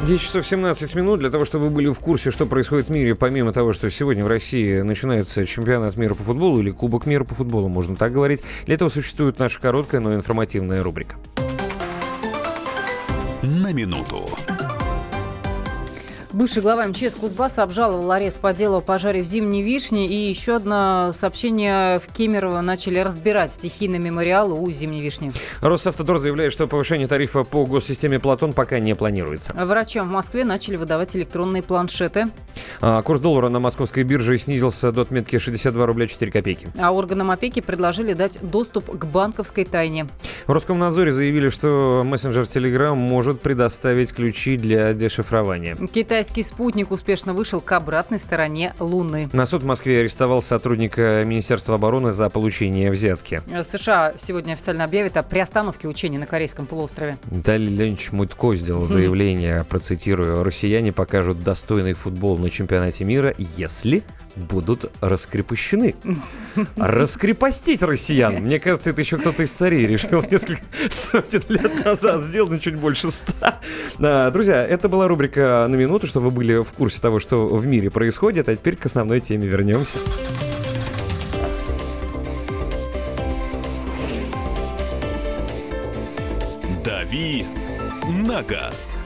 10 0.05 0.21
часов 0.21 0.45
17 0.45 0.93
минут 0.93 1.19
для 1.19 1.31
того, 1.31 1.45
чтобы 1.45 1.65
вы 1.65 1.71
были 1.71 1.87
в 1.87 1.99
курсе, 1.99 2.29
что 2.29 2.45
происходит 2.45 2.89
в 2.89 2.91
мире, 2.91 3.15
помимо 3.15 3.51
того, 3.51 3.73
что 3.73 3.89
сегодня 3.89 4.23
в 4.23 4.27
России 4.27 4.81
начинается 4.81 5.47
чемпионат 5.47 5.97
мира 5.97 6.13
по 6.13 6.21
футболу 6.21 6.59
или 6.59 6.69
Кубок 6.69 7.07
мира 7.07 7.23
по 7.23 7.33
футболу, 7.33 7.69
можно 7.69 7.95
так 7.95 8.13
говорить. 8.13 8.43
Для 8.67 8.75
этого 8.75 8.89
существует 8.89 9.39
наша 9.39 9.59
короткая, 9.59 10.01
но 10.01 10.13
информативная 10.13 10.83
рубрика. 10.83 11.15
На 13.41 13.73
минуту. 13.73 14.29
Бывший 16.35 16.61
глава 16.61 16.85
МЧС 16.85 17.15
Кузбасса 17.15 17.63
обжаловал 17.63 18.11
арест 18.11 18.41
по 18.41 18.51
делу 18.51 18.79
о 18.79 18.81
пожаре 18.81 19.21
в 19.21 19.25
Зимней 19.25 19.61
Вишне. 19.61 20.05
И 20.05 20.27
еще 20.27 20.57
одно 20.57 21.11
сообщение 21.13 21.97
в 21.97 22.07
Кемерово 22.07 22.59
начали 22.59 22.99
разбирать 22.99 23.53
стихийный 23.53 23.99
мемориал 23.99 24.51
у 24.51 24.69
Зимней 24.69 25.01
Вишни. 25.01 25.31
Росавтодор 25.61 26.19
заявляет, 26.19 26.51
что 26.51 26.67
повышение 26.67 27.07
тарифа 27.07 27.45
по 27.45 27.65
госсистеме 27.65 28.19
«Платон» 28.19 28.51
пока 28.51 28.79
не 28.79 28.95
планируется. 28.95 29.53
Врачам 29.53 30.09
в 30.09 30.11
Москве 30.11 30.43
начали 30.43 30.75
выдавать 30.75 31.15
электронные 31.15 31.63
планшеты. 31.63 32.25
А, 32.81 33.01
курс 33.01 33.21
доллара 33.21 33.47
на 33.47 33.61
московской 33.61 34.03
бирже 34.03 34.37
снизился 34.37 34.91
до 34.91 35.03
отметки 35.03 35.37
62 35.37 35.85
рубля 35.85 36.05
4 36.05 36.33
копейки. 36.33 36.67
А 36.77 36.91
органам 36.91 37.31
опеки 37.31 37.61
предложили 37.61 38.11
дать 38.11 38.39
доступ 38.41 38.91
к 38.91 39.05
банковской 39.05 39.63
тайне. 39.63 40.05
В 40.47 40.51
Роскомнадзоре 40.51 41.13
заявили, 41.13 41.47
что 41.47 42.03
мессенджер 42.05 42.43
Telegram 42.43 42.93
может 42.93 43.39
предоставить 43.39 44.13
ключи 44.13 44.57
для 44.57 44.93
дешифрования. 44.93 45.77
Китайский 46.25 46.55
спутник 46.55 46.89
успешно 46.89 47.35
вышел 47.35 47.61
к 47.61 47.71
обратной 47.71 48.17
стороне 48.17 48.73
Луны. 48.79 49.29
На 49.31 49.45
суд 49.45 49.61
в 49.61 49.65
Москве 49.67 49.99
арестовал 49.99 50.41
сотрудника 50.41 51.23
Министерства 51.23 51.75
обороны 51.75 52.11
за 52.11 52.31
получение 52.31 52.89
взятки. 52.89 53.43
США 53.61 54.13
сегодня 54.17 54.53
официально 54.53 54.85
объявят 54.85 55.17
о 55.17 55.23
приостановке 55.23 55.87
учений 55.87 56.17
на 56.17 56.25
Корейском 56.25 56.65
полуострове. 56.65 57.17
Виталий 57.29 57.67
Леонидович 57.67 58.11
Мутко 58.11 58.55
сделал 58.55 58.87
заявление, 58.87 59.65
процитирую, 59.65 60.43
«Россияне 60.43 60.91
покажут 60.91 61.43
достойный 61.43 61.93
футбол 61.93 62.39
на 62.39 62.49
чемпионате 62.49 63.03
мира, 63.03 63.35
если 63.37 64.01
будут 64.35 64.91
раскрепощены. 65.01 65.95
Раскрепостить 66.75 67.81
россиян. 67.81 68.35
Мне 68.35 68.59
кажется, 68.59 68.89
это 68.89 69.01
еще 69.01 69.17
кто-то 69.17 69.43
из 69.43 69.51
царей 69.51 69.87
решил 69.87 70.23
несколько 70.29 70.61
сотен 70.89 71.43
лет 71.49 71.85
назад 71.85 72.23
сделать, 72.23 72.51
но 72.51 72.57
чуть 72.57 72.75
больше 72.75 73.11
ста. 73.11 73.59
А, 73.99 74.31
друзья, 74.31 74.65
это 74.65 74.89
была 74.89 75.07
рубрика 75.07 75.65
«На 75.69 75.75
минуту», 75.75 76.07
чтобы 76.07 76.29
вы 76.29 76.31
были 76.31 76.63
в 76.63 76.73
курсе 76.73 77.01
того, 77.01 77.19
что 77.19 77.47
в 77.47 77.65
мире 77.65 77.89
происходит. 77.89 78.49
А 78.49 78.55
теперь 78.55 78.75
к 78.75 78.85
основной 78.85 79.19
теме 79.19 79.47
вернемся. 79.47 79.97
«Дави 86.83 87.45
на 88.07 88.43
газ». 88.43 88.97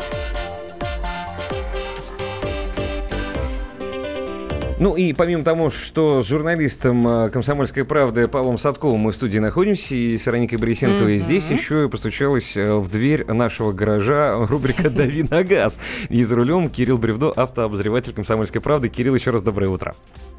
Ну 4.80 4.96
и 4.96 5.12
помимо 5.12 5.44
того, 5.44 5.70
что 5.70 6.22
с 6.22 6.26
журналистом 6.26 7.06
э, 7.06 7.30
«Комсомольской 7.32 7.84
правды» 7.84 8.30
Павлом 8.30 8.58
Садковым 8.58 9.02
мы 9.02 9.12
в 9.12 9.16
студии 9.16 9.40
находимся, 9.40 9.94
и 9.94 10.18
с 10.18 10.26
Вероникой 10.26 10.58
Борисенковой 10.58 11.16
mm-hmm. 11.16 11.20
здесь 11.20 11.52
еще 11.52 11.84
и 11.84 11.90
постучалась 11.90 12.56
э, 12.56 12.76
в 12.76 12.90
дверь 12.90 13.26
нашего 13.30 13.74
гаража 13.74 14.38
рубрика 14.48 14.90
«Дави 14.90 15.24
на 15.24 15.44
газ». 15.44 15.82
И 16.08 16.24
за 16.24 16.38
рулем 16.38 16.70
Кирилл 16.70 16.98
Бревдо, 16.98 17.34
автообозреватель 17.36 18.14
«Комсомольской 18.14 18.62
правды». 18.62 18.88
Кирилл, 18.88 19.16
еще 19.16 19.32
раз 19.32 19.42
доброе 19.42 19.68
утро. 19.68 19.96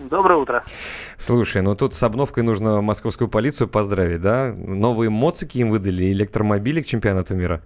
Доброе 0.08 0.38
утро. 0.38 0.64
Слушай, 1.18 1.60
ну 1.60 1.74
тут 1.74 1.92
с 1.92 2.02
обновкой 2.02 2.42
нужно 2.42 2.80
московскую 2.80 3.28
полицию 3.28 3.68
поздравить, 3.68 4.22
да? 4.22 4.54
Новые 4.56 5.10
моцики 5.10 5.58
им 5.58 5.68
выдали, 5.68 6.12
электромобили 6.12 6.80
к 6.80 6.86
чемпионату 6.86 7.36
мира. 7.36 7.60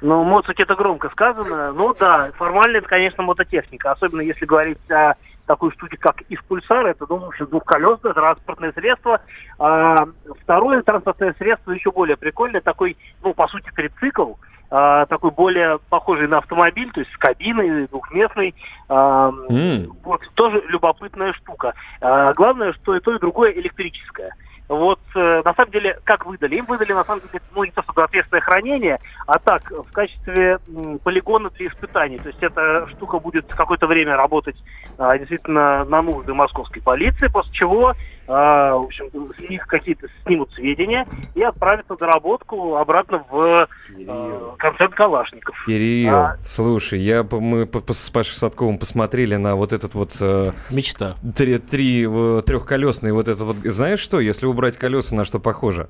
Ну, 0.00 0.24
моцики 0.24 0.62
это 0.62 0.74
громко 0.74 1.10
сказано. 1.10 1.72
Ну 1.72 1.94
да, 1.94 2.32
формально 2.36 2.78
это, 2.78 2.88
конечно, 2.88 3.22
мототехника. 3.22 3.92
Особенно 3.92 4.20
если 4.20 4.46
говорить 4.46 4.78
о 4.90 5.14
такой 5.46 5.70
штуки, 5.72 5.96
как 5.96 6.22
импульсар, 6.28 6.86
это, 6.86 7.06
думаю, 7.06 7.32
что 7.32 7.46
двухколесное 7.46 8.12
транспортное 8.12 8.72
средство. 8.72 9.20
А 9.58 10.06
второе 10.42 10.82
транспортное 10.82 11.34
средство 11.38 11.72
еще 11.72 11.90
более 11.90 12.16
прикольное, 12.16 12.60
такой, 12.60 12.96
ну, 13.22 13.34
по 13.34 13.48
сути, 13.48 13.70
трицикл, 13.74 14.34
а, 14.70 15.04
такой 15.06 15.30
более 15.30 15.78
похожий 15.90 16.28
на 16.28 16.38
автомобиль, 16.38 16.90
то 16.92 17.00
есть 17.00 17.12
с 17.12 17.18
кабиной, 17.18 17.86
двухместный. 17.88 18.54
А, 18.88 19.30
mm. 19.30 19.90
Вот, 20.02 20.22
тоже 20.34 20.62
любопытная 20.68 21.34
штука. 21.34 21.74
А, 22.00 22.32
главное, 22.32 22.72
что 22.72 22.96
и 22.96 23.00
то, 23.00 23.14
и 23.14 23.18
другое 23.18 23.52
электрическое. 23.52 24.34
Вот, 24.72 25.00
э, 25.14 25.42
на 25.44 25.52
самом 25.52 25.70
деле, 25.70 25.98
как 26.04 26.24
выдали? 26.24 26.56
Им 26.56 26.64
выдали, 26.64 26.94
на 26.94 27.04
самом 27.04 27.20
деле, 27.20 27.40
ну, 27.50 27.62
не 27.62 27.72
то 27.72 27.82
чтобы 27.82 28.04
ответственное 28.04 28.40
хранение, 28.40 28.98
а 29.26 29.38
так, 29.38 29.70
в 29.70 29.92
качестве 29.92 30.60
м, 30.66 30.98
полигона 30.98 31.50
для 31.58 31.66
испытаний. 31.66 32.18
То 32.18 32.30
есть 32.30 32.42
эта 32.42 32.86
штука 32.88 33.18
будет 33.18 33.44
какое-то 33.48 33.86
время 33.86 34.16
работать 34.16 34.56
а, 34.96 35.18
действительно 35.18 35.84
на 35.84 36.00
нужды 36.00 36.32
московской 36.32 36.80
полиции, 36.80 37.26
после 37.28 37.52
чего 37.52 37.94
в 38.32 38.84
общем, 38.84 39.10
с 39.36 39.50
них 39.50 39.66
какие-то 39.66 40.06
снимут 40.24 40.52
сведения 40.52 41.06
и 41.34 41.42
отправят 41.42 41.88
на 41.88 41.96
доработку 41.96 42.76
обратно 42.76 43.24
в 43.30 43.68
а, 44.08 44.54
концерт 44.58 44.94
Калашников. 44.94 45.54
Кирилл, 45.66 46.14
а, 46.14 46.36
слушай, 46.44 47.00
я, 47.00 47.24
мы 47.24 47.68
с 47.88 48.10
Пашей 48.10 48.36
Садковым 48.36 48.78
посмотрели 48.78 49.36
на 49.36 49.54
вот 49.54 49.72
этот 49.72 49.94
вот... 49.94 50.16
Э, 50.20 50.52
Мечта. 50.70 51.16
Три, 51.36 51.58
три 51.58 52.06
э, 52.08 52.42
трехколесный 52.46 53.12
вот 53.12 53.28
этот 53.28 53.42
вот... 53.42 53.56
Знаешь 53.64 54.00
что, 54.00 54.20
если 54.20 54.46
убрать 54.46 54.78
колеса, 54.78 55.14
на 55.14 55.24
что 55.24 55.38
похоже? 55.38 55.88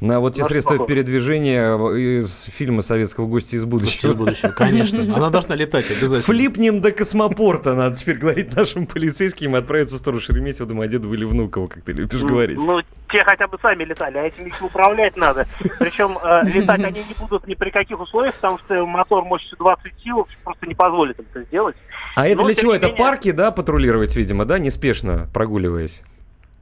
На 0.00 0.20
вот 0.20 0.34
те 0.34 0.44
средства 0.44 0.72
похоже? 0.72 0.88
передвижения 0.88 1.76
из 2.18 2.44
фильма 2.44 2.82
«Советского 2.82 3.26
гостя 3.26 3.56
из 3.56 3.64
будущего». 3.64 4.10
из 4.10 4.14
будущего, 4.14 4.50
конечно. 4.50 5.02
Она 5.02 5.30
должна 5.30 5.54
летать 5.54 5.90
обязательно. 5.90 6.22
Флипнем 6.22 6.80
до 6.80 6.90
космопорта, 6.90 7.74
надо 7.74 7.96
теперь 7.96 8.18
говорить 8.18 8.56
нашим 8.56 8.86
полицейским 8.86 9.54
и 9.54 9.58
отправиться 9.58 9.96
в 9.96 9.98
сторону 9.98 10.20
Шереметьево, 10.20 10.68
Домодедово 10.68 11.14
или 11.14 11.24
Внуково 11.24 11.68
как 11.76 11.84
ты 11.84 11.92
любишь 11.92 12.22
говорить. 12.22 12.56
Ну, 12.56 12.80
те 13.10 13.22
хотя 13.22 13.46
бы 13.46 13.58
сами 13.60 13.84
летали, 13.84 14.16
а 14.16 14.22
этим 14.22 14.46
их 14.46 14.62
управлять 14.62 15.16
надо. 15.16 15.46
Причем 15.78 16.16
э, 16.22 16.42
летать 16.44 16.82
они 16.82 17.04
не 17.04 17.14
будут 17.18 17.46
ни 17.46 17.54
при 17.54 17.70
каких 17.70 18.00
условиях, 18.00 18.34
потому 18.34 18.58
что 18.58 18.86
мотор 18.86 19.24
мощностью 19.24 19.58
20 19.58 19.92
сил 20.02 20.26
просто 20.42 20.66
не 20.66 20.74
позволит 20.74 21.20
это 21.20 21.42
сделать. 21.44 21.76
А 22.14 22.26
это 22.26 22.38
Но, 22.38 22.46
для 22.46 22.54
чего? 22.54 22.74
Это 22.74 22.86
менее... 22.86 22.98
парки, 22.98 23.30
да, 23.30 23.50
патрулировать, 23.50 24.16
видимо, 24.16 24.46
да, 24.46 24.58
неспешно 24.58 25.28
прогуливаясь? 25.34 26.02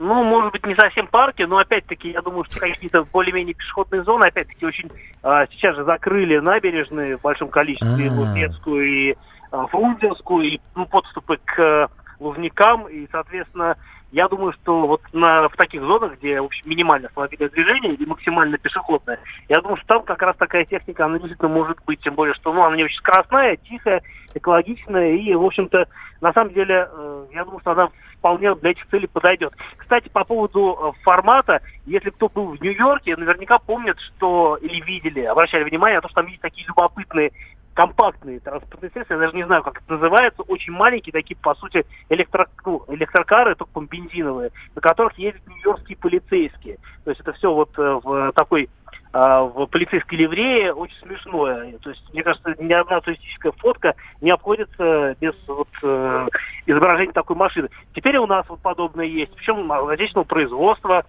Ну, 0.00 0.24
может 0.24 0.50
быть, 0.50 0.66
не 0.66 0.74
совсем 0.74 1.06
парки, 1.06 1.42
но 1.42 1.58
опять-таки, 1.58 2.10
я 2.10 2.20
думаю, 2.20 2.44
что 2.44 2.58
какие-то 2.58 3.04
более-менее 3.04 3.54
пешеходные 3.54 4.02
зоны, 4.02 4.24
опять-таки, 4.26 4.66
очень 4.66 4.90
а, 5.22 5.46
сейчас 5.46 5.76
же 5.76 5.84
закрыли 5.84 6.38
набережные 6.38 7.16
в 7.16 7.20
большом 7.20 7.48
количестве, 7.48 8.10
Лубецкую 8.10 8.84
и 8.84 9.16
а, 9.52 9.68
Фрунзенскую, 9.68 10.44
и 10.44 10.60
ну, 10.74 10.86
подступы 10.86 11.38
к 11.44 11.58
а, 11.60 11.88
Лужникам, 12.18 12.88
и, 12.88 13.06
соответственно, 13.12 13.76
я 14.14 14.28
думаю, 14.28 14.52
что 14.52 14.86
вот 14.86 15.02
на, 15.12 15.48
в 15.48 15.56
таких 15.56 15.82
зонах, 15.82 16.18
где 16.18 16.40
в 16.40 16.44
общем, 16.44 16.70
минимальное 16.70 17.08
автомобильное 17.08 17.48
движение 17.48 17.94
или 17.94 18.04
максимально 18.04 18.56
пешеходное, 18.58 19.18
я 19.48 19.60
думаю, 19.60 19.76
что 19.78 19.86
там 19.86 20.02
как 20.04 20.22
раз 20.22 20.36
такая 20.36 20.64
техника, 20.64 21.04
она 21.04 21.18
действительно 21.18 21.48
может 21.48 21.78
быть, 21.84 22.00
тем 22.00 22.14
более, 22.14 22.32
что 22.34 22.52
ну, 22.52 22.62
она 22.62 22.76
не 22.76 22.84
очень 22.84 22.98
скоростная, 22.98 23.56
тихая, 23.56 24.02
экологичная, 24.32 25.16
и, 25.16 25.34
в 25.34 25.44
общем-то, 25.44 25.88
на 26.20 26.32
самом 26.32 26.54
деле, 26.54 26.88
э, 26.88 27.26
я 27.32 27.44
думаю, 27.44 27.58
что 27.60 27.72
она 27.72 27.88
вполне 28.18 28.54
для 28.54 28.70
этих 28.70 28.86
целей 28.86 29.08
подойдет. 29.08 29.52
Кстати, 29.76 30.08
по 30.08 30.24
поводу 30.24 30.94
э, 30.96 31.02
формата, 31.02 31.60
если 31.84 32.10
кто 32.10 32.28
был 32.28 32.56
в 32.56 32.62
Нью-Йорке, 32.62 33.16
наверняка 33.16 33.58
помнят, 33.58 33.98
что 33.98 34.56
или 34.62 34.80
видели, 34.80 35.22
обращали 35.22 35.64
внимание 35.64 35.98
на 35.98 36.02
то, 36.02 36.08
что 36.08 36.22
там 36.22 36.30
есть 36.30 36.40
такие 36.40 36.68
любопытные 36.68 37.32
компактные 37.74 38.40
транспортные 38.40 38.90
средства, 38.90 39.14
я 39.14 39.20
даже 39.20 39.36
не 39.36 39.44
знаю, 39.44 39.62
как 39.62 39.82
это 39.82 39.92
называется, 39.94 40.42
очень 40.42 40.72
маленькие, 40.72 41.12
такие, 41.12 41.36
по 41.36 41.54
сути, 41.56 41.84
электро, 42.08 42.48
ну, 42.64 42.84
электрокары, 42.88 43.54
только 43.54 43.80
бензиновые, 43.80 44.50
на 44.74 44.80
которых 44.80 45.18
ездят 45.18 45.46
нью-йоркские 45.46 45.98
полицейские. 45.98 46.78
То 47.04 47.10
есть 47.10 47.20
это 47.20 47.32
все 47.32 47.52
вот 47.52 47.70
э, 47.78 48.00
в 48.02 48.32
такой 48.32 48.70
а, 49.16 49.44
в 49.44 49.66
полицейской 49.66 50.18
ливрее 50.18 50.72
очень 50.72 50.96
смешное. 50.98 51.78
То 51.78 51.90
есть, 51.90 52.02
мне 52.12 52.24
кажется, 52.24 52.52
ни 52.58 52.72
одна 52.72 53.00
туристическая 53.00 53.52
фотка 53.52 53.94
не 54.20 54.30
обходится 54.32 55.14
без 55.20 55.34
вот, 55.46 55.68
э, 55.84 56.26
изображения 56.66 57.12
такой 57.12 57.36
машины. 57.36 57.68
Теперь 57.94 58.16
у 58.16 58.26
нас 58.26 58.44
вот 58.48 58.60
подобное 58.60 59.06
есть, 59.06 59.32
причем 59.36 59.70
отечественного 59.70 60.26
производства, 60.26 61.06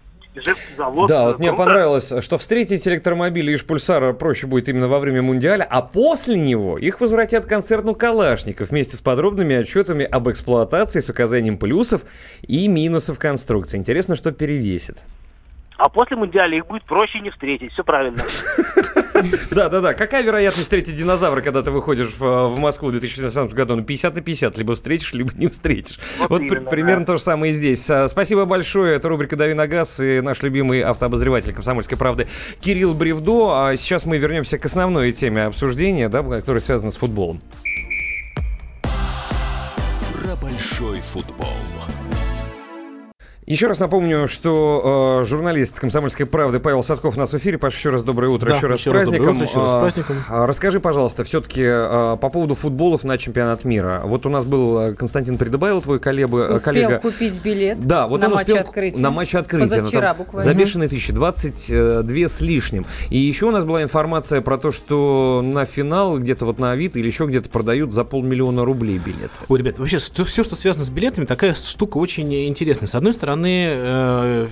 завод. 0.78 1.10
Да, 1.10 1.26
вот 1.26 1.40
мне 1.40 1.54
понравилось, 1.54 2.14
что 2.22 2.38
встретить 2.38 2.88
электромобили 2.88 3.54
и 3.54 3.58
Пульсара 3.58 4.14
проще 4.14 4.48
будет 4.48 4.70
именно 4.70 4.88
во 4.88 5.00
время 5.00 5.22
Мундиаля, 5.22 5.68
а 5.70 5.82
после 5.82 6.36
него 6.36 6.78
их 6.78 7.02
возвратят 7.02 7.46
концерну 7.46 7.96
Калашников 7.96 8.70
вместе 8.70 8.98
с 8.98 9.02
подробными 9.02 9.56
отчетами 9.56 10.06
об 10.06 10.30
эксплуатации 10.30 11.00
с 11.00 11.10
указанием 11.10 11.58
плюсов 11.58 12.06
и 12.42 12.68
минусов 12.68 13.20
конструкции. 13.20 13.78
Интересно, 13.78 14.16
что 14.16 14.32
перевесит. 14.32 14.98
А 15.78 15.90
после 15.90 16.16
Мундиаля 16.16 16.58
их 16.58 16.68
будет 16.68 16.84
проще 16.84 17.20
не 17.20 17.30
встретить, 17.30 17.74
все 17.74 17.84
правильно. 17.84 18.18
Да, 19.50 19.70
да, 19.70 19.80
да. 19.80 19.94
Какая 19.94 20.24
вероятность 20.24 20.64
встретить 20.64 20.96
динозавра, 20.96 21.42
когда 21.42 21.62
ты 21.62 21.72
выходишь 21.72 22.10
в, 22.20 22.50
в 22.50 22.60
Москву 22.60 22.90
в 22.90 22.92
2016 22.92 23.54
году? 23.54 23.78
Ну, 23.78 23.84
50 23.84 24.14
на 24.14 24.22
50. 24.22 24.58
Либо 24.58 24.76
встретишь, 24.76 25.14
либо 25.14 25.32
не 25.36 25.48
встретишь. 25.48 26.00
Вот, 26.28 26.42
примерно 26.70 27.06
то 27.06 27.18
же 27.18 27.24
самое 27.24 27.54
и 27.54 27.56
здесь. 27.56 27.90
А, 27.90 28.10
спасибо 28.10 28.46
большое. 28.46 28.98
Это 28.98 29.08
рубрика 29.08 29.38
«Дави 29.38 29.54
на 29.54 29.68
газ» 29.68 30.02
и 30.02 30.20
наш 30.20 30.42
любимый 30.42 30.82
автообозреватель 30.82 31.54
«Комсомольской 31.54 31.98
правды» 31.98 32.28
Кирилл 32.60 32.94
Бревдо. 32.94 33.52
А 33.54 33.76
сейчас 33.78 34.06
мы 34.06 34.18
вернемся 34.18 34.58
к 34.58 34.66
основной 34.66 35.14
теме 35.14 35.46
обсуждения, 35.46 36.10
да, 36.10 36.22
которая 36.22 36.60
связана 36.60 36.92
с 36.92 36.98
футболом. 36.98 37.42
Про 38.82 40.36
большой 40.36 41.00
футбол. 41.14 41.54
Еще 43.48 43.68
раз 43.68 43.78
напомню, 43.80 44.28
что 44.28 45.20
э, 45.22 45.26
журналист 45.26 45.80
«Комсомольской 45.80 46.26
правды» 46.26 46.60
Павел 46.60 46.82
Садков 46.82 47.16
у 47.16 47.20
нас 47.20 47.32
в 47.32 47.38
эфире. 47.38 47.60
Паш, 47.60 47.76
еще 47.76 47.92
раз 47.92 48.02
доброе 48.02 48.30
утро, 48.30 48.50
Да, 48.50 48.56
еще 48.56 48.66
раз 48.66 48.80
еще 48.80 48.90
с 48.90 48.94
раз 48.94 49.04
праздником. 49.04 49.26
доброе 49.28 49.36
утро, 49.36 49.48
еще 49.52 49.62
раз 49.62 49.70
с 49.70 49.74
А, 49.76 49.80
праздником. 49.82 50.16
а, 50.30 50.48
расскажи, 50.48 50.80
пожалуйста, 50.80 51.24
все-таки 51.24 51.64
по 51.64 52.30
поводу 52.34 52.56
футболов 52.56 53.04
на 53.04 53.20
чемпионат 53.20 53.64
мира. 53.64 54.02
Вот 54.04 54.26
у 54.26 54.30
нас 54.30 54.46
был 54.46 54.80
э, 54.80 54.94
Константин 54.96 55.38
Придыбайло, 55.38 55.80
твой 55.80 56.00
коллега. 56.00 56.38
э, 56.38 56.54
Успел 56.56 56.60
коллега. 56.74 56.98
купить 56.98 57.40
билет 57.44 57.80
Да, 57.86 58.08
вот 58.08 58.20
на 58.22 58.26
он 58.30 58.34
матч 58.34 58.48
успел 58.48 58.64
открытия. 58.64 59.00
на 59.00 59.12
матч 59.12 59.36
открытия. 59.36 59.66
но 59.66 59.70
Позавчера 59.78 60.02
там 60.08 60.18
буквально. 60.18 60.44
За 60.44 60.54
бешеные 60.58 60.90
тысячи, 60.90 61.14
22 61.14 62.28
с 62.28 62.42
лишним. 62.42 62.88
И 63.12 63.20
еще 63.20 63.46
у 63.46 63.52
нас 63.52 63.64
была 63.64 63.84
информация 63.84 64.42
про 64.42 64.58
то, 64.58 64.72
что 64.72 65.42
на 65.46 65.66
финал 65.66 66.18
где-то 66.18 66.48
вот 66.48 66.58
на 66.58 66.72
Авито 66.72 66.98
или 66.98 67.06
еще 67.06 67.28
где-то 67.28 67.52
продают 67.52 67.94
за 67.94 68.06
полмиллиона 68.06 68.66
рублей 68.66 68.98
билеты. 68.98 69.30
Ой, 69.50 69.60
ребят, 69.60 69.78
вообще 69.78 70.00
все, 70.00 70.44
что 70.44 70.56
связано 70.56 70.84
с 70.84 70.90
билетами, 70.90 71.26
такая 71.26 71.54
штука 71.54 72.00
очень 72.00 72.34
интересная. 72.48 72.88
С 72.88 72.96
одной 72.96 73.14
стороны, 73.14 73.35
э, 73.44 74.48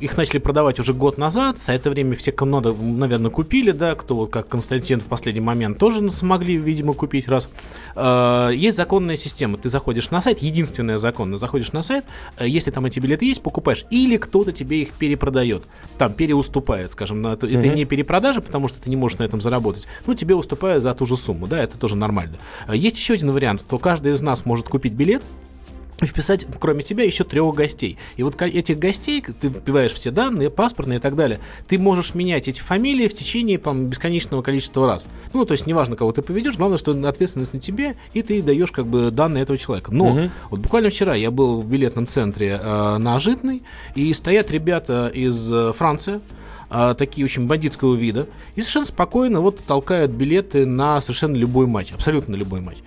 их 0.00 0.16
начали 0.16 0.38
продавать 0.38 0.80
уже 0.80 0.94
год 0.94 1.18
назад, 1.18 1.58
за 1.58 1.72
это 1.72 1.90
время 1.90 2.16
все, 2.16 2.32
кому 2.32 2.52
надо, 2.52 2.72
наверное, 2.72 3.30
купили, 3.30 3.70
да, 3.70 3.94
кто 3.94 4.16
вот 4.16 4.30
как 4.30 4.48
Константин 4.48 5.00
в 5.00 5.04
последний 5.04 5.40
момент 5.40 5.78
тоже 5.78 6.10
смогли, 6.10 6.56
видимо, 6.56 6.94
купить 6.94 7.28
раз. 7.28 7.48
Э, 7.94 8.50
есть 8.54 8.76
законная 8.76 9.16
система, 9.16 9.58
ты 9.58 9.70
заходишь 9.70 10.10
на 10.10 10.20
сайт, 10.20 10.40
единственная 10.40 10.98
законная, 10.98 11.38
заходишь 11.38 11.72
на 11.72 11.82
сайт, 11.82 12.04
э, 12.38 12.48
если 12.48 12.70
там 12.70 12.84
эти 12.86 12.98
билеты 13.00 13.24
есть, 13.26 13.42
покупаешь, 13.42 13.84
или 13.90 14.16
кто-то 14.16 14.52
тебе 14.52 14.82
их 14.82 14.92
перепродает, 14.92 15.64
там 15.98 16.12
переуступает, 16.12 16.92
скажем, 16.92 17.22
на, 17.22 17.34
это 17.34 17.46
Мгм. 17.46 17.74
не 17.74 17.84
перепродажа, 17.84 18.40
потому 18.40 18.68
что 18.68 18.80
ты 18.80 18.90
не 18.90 18.96
можешь 18.96 19.18
на 19.18 19.24
этом 19.24 19.40
заработать, 19.40 19.86
ну, 20.06 20.14
тебе 20.14 20.34
уступают 20.34 20.82
за 20.82 20.94
ту 20.94 21.06
же 21.06 21.16
сумму, 21.16 21.46
да, 21.46 21.62
это 21.62 21.78
тоже 21.78 21.96
нормально. 21.96 22.38
Есть 22.72 22.96
еще 22.96 23.14
один 23.14 23.32
вариант, 23.32 23.64
то 23.68 23.78
каждый 23.78 24.12
из 24.12 24.20
нас 24.20 24.44
может 24.44 24.68
купить 24.68 24.92
билет, 24.92 25.22
вписать, 26.06 26.46
кроме 26.60 26.82
тебя, 26.82 27.04
еще 27.04 27.24
трех 27.24 27.54
гостей. 27.54 27.98
И 28.16 28.22
вот 28.22 28.40
этих 28.40 28.78
гостей, 28.78 29.22
ты 29.22 29.48
вбиваешь 29.48 29.92
все 29.92 30.10
данные, 30.10 30.50
паспортные 30.50 30.98
и 30.98 31.00
так 31.00 31.16
далее, 31.16 31.40
ты 31.68 31.78
можешь 31.78 32.14
менять 32.14 32.48
эти 32.48 32.60
фамилии 32.60 33.08
в 33.08 33.14
течение 33.14 33.58
там, 33.58 33.86
бесконечного 33.86 34.42
количества 34.42 34.86
раз. 34.86 35.04
Ну, 35.32 35.44
то 35.44 35.52
есть, 35.52 35.66
неважно, 35.66 35.96
кого 35.96 36.12
ты 36.12 36.22
поведешь, 36.22 36.56
главное, 36.56 36.78
что 36.78 36.92
ответственность 37.08 37.54
на 37.54 37.60
тебе, 37.60 37.96
и 38.12 38.22
ты 38.22 38.42
даешь 38.42 38.70
как 38.70 38.86
бы 38.86 39.10
данные 39.10 39.42
этого 39.42 39.58
человека. 39.58 39.92
Но 39.92 40.10
Мгм. 40.10 40.30
вот 40.50 40.60
буквально 40.60 40.90
вчера 40.90 41.14
я 41.14 41.30
был 41.30 41.60
в 41.60 41.66
билетном 41.66 42.06
центре 42.06 42.58
э, 42.62 42.96
на 42.98 43.18
Житной, 43.18 43.62
и 43.94 44.12
стоят 44.12 44.50
ребята 44.50 45.10
из 45.12 45.52
э, 45.52 45.72
Франции, 45.72 46.20
а, 46.74 46.94
такие 46.94 47.24
очень 47.26 47.46
бандитского 47.46 47.94
вида, 47.94 48.26
и 48.56 48.62
совершенно 48.62 48.86
спокойно 48.86 49.40
вот 49.42 49.60
толкают 49.66 50.10
билеты 50.10 50.64
на 50.64 51.02
совершенно 51.02 51.36
любой 51.36 51.66
матч, 51.66 51.92
абсолютно 51.92 52.34
любой 52.34 52.62
матч. 52.62 52.78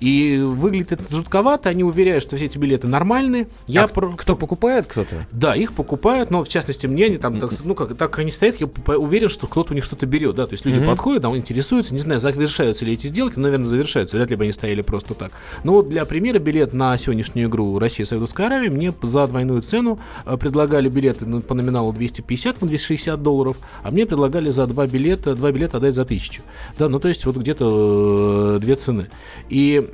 И 0.00 0.40
выглядит 0.42 0.92
это 0.92 1.14
жутковато, 1.14 1.68
они 1.68 1.84
уверяют, 1.84 2.22
что 2.22 2.36
все 2.36 2.46
эти 2.46 2.56
билеты 2.56 2.86
нормальные. 2.88 3.48
Я 3.66 3.84
А 3.84 3.88
про- 3.88 4.12
Кто 4.12 4.34
покупает 4.34 4.86
кто-то? 4.86 5.26
Да, 5.30 5.54
их 5.54 5.74
покупают, 5.74 6.30
но 6.30 6.42
в 6.42 6.48
частности 6.48 6.86
мне 6.86 7.04
они 7.04 7.18
там, 7.18 7.38
так, 7.38 7.52
ну 7.64 7.74
как, 7.74 7.94
так 7.96 8.18
они 8.18 8.30
стоят, 8.30 8.56
я 8.60 8.66
уверен, 8.96 9.28
что 9.28 9.46
кто-то 9.46 9.72
у 9.72 9.74
них 9.74 9.84
что-то 9.84 10.06
берет, 10.06 10.36
да, 10.36 10.46
то 10.46 10.52
есть 10.54 10.64
люди 10.64 10.78
Мгм. 10.78 10.88
подходят, 10.88 11.22
там 11.22 11.36
интересуются, 11.36 11.92
не 11.92 12.00
знаю, 12.00 12.20
завершаются 12.20 12.86
ли 12.86 12.94
эти 12.94 13.08
сделки, 13.08 13.34
но, 13.36 13.42
наверное, 13.42 13.66
завершаются, 13.66 14.16
вряд 14.16 14.30
ли 14.30 14.36
бы 14.36 14.44
они 14.44 14.52
стояли 14.52 14.80
просто 14.80 15.12
так. 15.12 15.32
Но 15.64 15.72
вот 15.72 15.90
для 15.90 16.06
примера 16.06 16.38
билет 16.38 16.72
на 16.72 16.96
сегодняшнюю 16.96 17.48
игру 17.48 17.78
Россия 17.78 18.06
Саудовская 18.06 18.46
Аравия 18.46 18.70
мне 18.70 18.94
за 19.02 19.26
двойную 19.26 19.60
цену 19.60 19.98
э, 20.24 20.38
предлагали 20.38 20.88
билеты 20.88 21.26
ну, 21.26 21.42
по 21.42 21.52
номиналу 21.54 21.92
250 21.92 22.62
на 22.62 22.68
260 22.68 23.22
долларов, 23.22 23.33
а 23.82 23.90
мне 23.90 24.06
предлагали 24.06 24.50
за 24.50 24.66
два 24.66 24.86
билета, 24.86 25.34
два 25.34 25.52
билета 25.52 25.78
отдать 25.78 25.94
за 25.94 26.02
1000. 26.02 26.42
Да, 26.78 26.88
ну 26.88 26.98
то 27.00 27.08
есть 27.08 27.24
вот 27.26 27.36
где-то 27.36 28.56
э, 28.56 28.58
две 28.60 28.76
цены. 28.76 29.08
И 29.48 29.88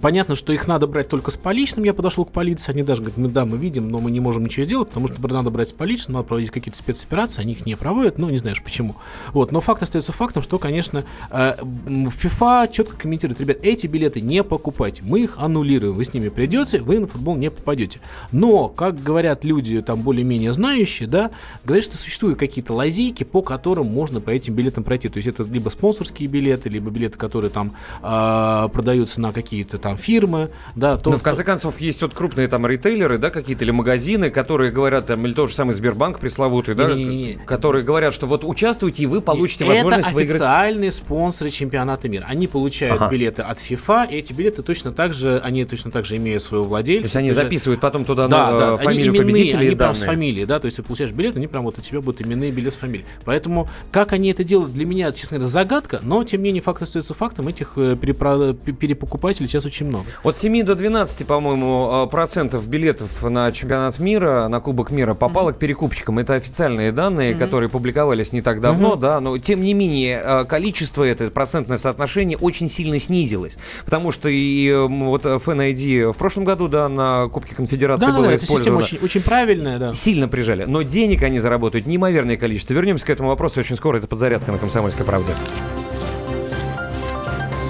Понятно, 0.00 0.34
что 0.34 0.52
их 0.52 0.66
надо 0.66 0.86
брать 0.86 1.08
только 1.08 1.30
с 1.30 1.36
поличным. 1.36 1.84
Я 1.84 1.94
подошел 1.94 2.24
к 2.24 2.32
полиции, 2.32 2.72
они 2.72 2.82
даже 2.82 3.02
говорят, 3.02 3.18
мы 3.18 3.28
да, 3.28 3.44
мы 3.44 3.56
видим, 3.56 3.90
но 3.90 4.00
мы 4.00 4.10
не 4.10 4.20
можем 4.20 4.44
ничего 4.44 4.64
сделать, 4.64 4.88
потому 4.88 5.08
что 5.08 5.26
надо 5.28 5.50
брать 5.50 5.68
с 5.70 5.72
поличным, 5.72 6.14
надо 6.14 6.26
проводить 6.26 6.50
какие-то 6.50 6.78
спецоперации, 6.78 7.42
они 7.42 7.52
их 7.52 7.64
не 7.66 7.76
проводят, 7.76 8.18
ну, 8.18 8.28
не 8.30 8.38
знаешь 8.38 8.62
почему. 8.62 8.96
Вот, 9.32 9.52
но 9.52 9.60
факт 9.60 9.82
остается 9.82 10.12
фактом, 10.12 10.42
что, 10.42 10.58
конечно, 10.58 11.04
э, 11.30 11.56
FIFA 11.86 12.70
четко 12.72 12.96
комментирует, 12.96 13.40
ребят, 13.40 13.58
эти 13.62 13.86
билеты 13.86 14.20
не 14.20 14.42
покупайте, 14.42 15.02
мы 15.04 15.20
их 15.20 15.36
аннулируем, 15.38 15.94
вы 15.94 16.04
с 16.04 16.12
ними 16.12 16.28
придете, 16.28 16.80
вы 16.80 16.98
на 16.98 17.06
футбол 17.06 17.36
не 17.36 17.50
попадете. 17.50 18.00
Но, 18.32 18.68
как 18.68 19.02
говорят 19.02 19.44
люди, 19.44 19.80
там, 19.82 20.02
более-менее 20.02 20.52
знающие, 20.52 21.08
да, 21.08 21.30
говорят, 21.64 21.84
что 21.84 21.96
существуют 21.96 22.38
какие-то 22.38 22.72
лазейки, 22.72 23.24
по 23.24 23.42
которым 23.42 23.86
можно 23.86 24.20
по 24.20 24.30
этим 24.30 24.54
билетам 24.54 24.82
пройти. 24.82 25.08
То 25.08 25.18
есть 25.18 25.28
это 25.28 25.44
либо 25.44 25.68
спонсорские 25.68 26.28
билеты, 26.28 26.68
либо 26.68 26.90
билеты, 26.90 27.16
которые 27.16 27.50
там 27.50 27.74
э, 28.02 28.68
продаются 28.72 29.20
на 29.20 29.32
какие-то 29.32 29.67
там 29.76 29.98
фирмы, 29.98 30.48
да, 30.74 30.96
то, 30.96 31.10
Но 31.10 31.18
в 31.18 31.22
конце 31.22 31.44
концов 31.44 31.78
есть 31.80 32.00
вот 32.00 32.14
крупные 32.14 32.48
там 32.48 32.66
ритейлеры, 32.66 33.18
да, 33.18 33.28
какие-то 33.28 33.64
или 33.64 33.70
магазины, 33.72 34.30
которые 34.30 34.70
говорят, 34.72 35.06
там, 35.08 35.26
или 35.26 35.34
тот 35.34 35.50
же 35.50 35.54
самый 35.54 35.74
Сбербанк 35.74 36.20
пресловутый, 36.20 36.74
да, 36.74 36.90
Не-не-не. 36.94 37.34
которые 37.44 37.84
говорят, 37.84 38.14
что 38.14 38.26
вот 38.26 38.44
участвуйте, 38.44 39.02
и 39.02 39.06
вы 39.06 39.20
получите 39.20 39.64
это 39.64 39.74
возможность 39.74 40.12
выиграть. 40.12 40.30
официальные 40.36 40.92
спонсоры 40.92 41.50
чемпионата 41.50 42.08
мира. 42.08 42.24
Они 42.26 42.46
получают 42.46 43.02
Ага. 43.02 43.10
билеты 43.10 43.42
от 43.42 43.58
FIFA, 43.58 44.08
и 44.10 44.14
эти 44.16 44.32
билеты 44.32 44.62
точно 44.62 44.92
так 44.92 45.12
же, 45.12 45.40
они 45.44 45.64
точно 45.64 45.90
так 45.90 46.06
же 46.06 46.16
имеют 46.16 46.42
своего 46.42 46.64
владельца. 46.64 47.02
То 47.02 47.06
есть 47.06 47.16
они 47.16 47.28
же- 47.30 47.34
записывают 47.34 47.80
потом 47.80 48.04
туда 48.04 48.28
да, 48.28 48.50
да, 48.52 48.58
э, 48.58 48.68
они 48.76 48.84
фамилию 48.84 49.08
именные, 49.08 49.32
победителя 49.32 49.62
и 49.62 49.66
они 49.66 49.76
прям 49.76 49.94
с 49.94 50.02
фамилией, 50.02 50.46
да, 50.46 50.60
то 50.60 50.66
есть 50.66 50.76
ты 50.76 50.82
получаешь 50.84 51.10
билет, 51.10 51.36
они 51.36 51.48
прям 51.48 51.64
вот 51.64 51.78
у 51.78 51.82
тебя 51.82 52.00
будут 52.00 52.22
именные 52.22 52.52
билет 52.52 52.72
с 52.72 52.76
фамилией. 52.76 53.04
Поэтому 53.24 53.68
как 53.90 54.12
они 54.12 54.30
это 54.30 54.44
делают, 54.44 54.72
для 54.72 54.86
меня, 54.86 55.10
честно 55.12 55.38
говоря, 55.38 55.50
загадка, 55.50 55.98
но 56.02 56.22
тем 56.22 56.42
не 56.42 56.48
менее 56.48 56.62
факт 56.62 56.80
остается 56.82 57.14
фактом, 57.14 57.48
этих 57.48 57.72
э, 57.76 57.94
перепро- 58.00 58.54
перепокупателей 58.54 59.48
сейчас 59.60 59.66
очень 59.66 59.86
много. 59.86 60.06
От 60.22 60.36
7 60.36 60.62
до 60.64 60.74
12, 60.74 61.26
по-моему, 61.26 62.04
э, 62.06 62.10
процентов 62.10 62.68
билетов 62.68 63.22
на 63.22 63.50
чемпионат 63.52 63.98
мира, 63.98 64.48
на 64.48 64.60
Кубок 64.60 64.90
мира 64.90 65.14
попало 65.14 65.52
к 65.52 65.58
перекупщикам. 65.58 66.18
Это 66.18 66.34
официальные 66.34 66.92
данные, 66.92 67.30
Мгм. 67.30 67.38
которые 67.38 67.68
публиковались 67.70 68.32
не 68.32 68.42
так 68.42 68.60
давно, 68.60 68.90
Мгм. 68.92 69.00
да, 69.00 69.20
но 69.20 69.38
тем 69.38 69.62
не 69.62 69.74
менее 69.74 70.20
э, 70.24 70.44
количество, 70.44 71.04
это 71.04 71.30
процентное 71.30 71.78
соотношение 71.78 72.38
очень 72.38 72.68
сильно 72.68 72.98
снизилось. 72.98 73.58
Потому 73.84 74.12
что 74.12 74.28
и 74.28 74.68
э, 74.68 74.86
вот 74.86 75.24
Fan 75.24 75.72
ID 75.74 76.12
в 76.12 76.16
прошлом 76.16 76.44
году, 76.44 76.68
да, 76.68 76.88
на 76.88 77.28
Кубке 77.28 77.54
Конфедерации 77.54 78.06
Да, 78.06 78.12
было 78.12 78.26
да, 78.28 78.36
использовано. 78.36 78.82
очень, 78.84 78.98
очень 79.02 79.22
правильная, 79.22 79.78
да. 79.78 79.94
Сильно 79.94 80.28
прижали. 80.28 80.64
Но 80.64 80.82
денег 80.82 81.22
они 81.22 81.38
заработают 81.38 81.86
неимоверное 81.86 82.36
количество. 82.36 82.74
Вернемся 82.74 83.06
к 83.06 83.10
этому 83.10 83.28
вопросу 83.28 83.60
очень 83.60 83.76
скоро. 83.76 83.98
Это 83.98 84.06
подзарядка 84.06 84.52
на 84.52 84.58
«Комсомольской 84.58 85.04
правде». 85.04 85.32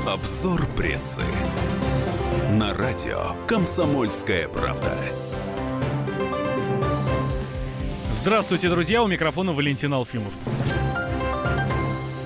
Обзор 0.06 0.66
прессы. 0.76 1.22
На 2.52 2.72
радио 2.72 3.34
«Комсомольская 3.46 4.48
правда». 4.48 4.90
Здравствуйте, 8.14 8.70
друзья, 8.70 9.02
у 9.02 9.06
микрофона 9.06 9.52
Валентин 9.52 9.92
Алфимов. 9.92 10.32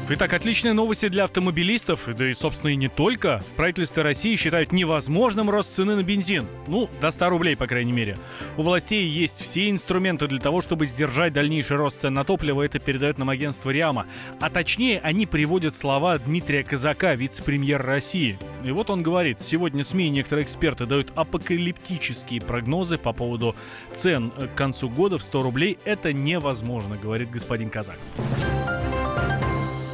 Итак, 0.08 0.32
отличные 0.32 0.72
новости 0.74 1.08
для 1.08 1.24
автомобилистов, 1.24 2.08
да 2.16 2.28
и, 2.28 2.34
собственно, 2.34 2.72
и 2.72 2.76
не 2.76 2.88
только. 2.88 3.38
В 3.38 3.54
правительстве 3.54 4.02
России 4.02 4.34
считают 4.34 4.72
невозможным 4.72 5.48
рост 5.48 5.72
цены 5.74 5.94
на 5.94 6.02
бензин. 6.02 6.44
Ну, 6.66 6.90
до 7.00 7.12
100 7.12 7.28
рублей, 7.28 7.56
по 7.56 7.68
крайней 7.68 7.92
мере. 7.92 8.18
У 8.56 8.62
властей 8.62 9.06
есть 9.06 9.40
все 9.40 9.70
инструменты 9.70 10.26
для 10.26 10.40
того, 10.40 10.60
чтобы 10.60 10.86
сдержать 10.86 11.32
дальнейший 11.32 11.76
рост 11.76 12.00
цен 12.00 12.12
на 12.14 12.24
топливо. 12.24 12.62
Это 12.62 12.80
передает 12.80 13.16
нам 13.16 13.30
агентство 13.30 13.70
РИАМа. 13.70 14.06
А 14.40 14.50
точнее, 14.50 14.98
они 15.00 15.24
приводят 15.24 15.74
слова 15.76 16.18
Дмитрия 16.18 16.64
Казака, 16.64 17.14
вице-премьер 17.14 17.80
России. 17.80 18.38
И 18.64 18.72
вот 18.72 18.90
он 18.90 19.04
говорит, 19.04 19.40
сегодня 19.40 19.84
СМИ 19.84 20.08
и 20.08 20.10
некоторые 20.10 20.44
эксперты 20.44 20.84
дают 20.84 21.12
апокалиптические 21.14 22.40
прогнозы 22.40 22.98
по 22.98 23.12
поводу 23.12 23.54
цен 23.94 24.32
к 24.32 24.54
концу 24.56 24.88
года 24.88 25.18
в 25.18 25.22
100 25.22 25.42
рублей. 25.42 25.78
Это 25.84 26.12
невозможно, 26.12 26.98
говорит 27.00 27.30
господин 27.30 27.70
Казак. 27.70 27.98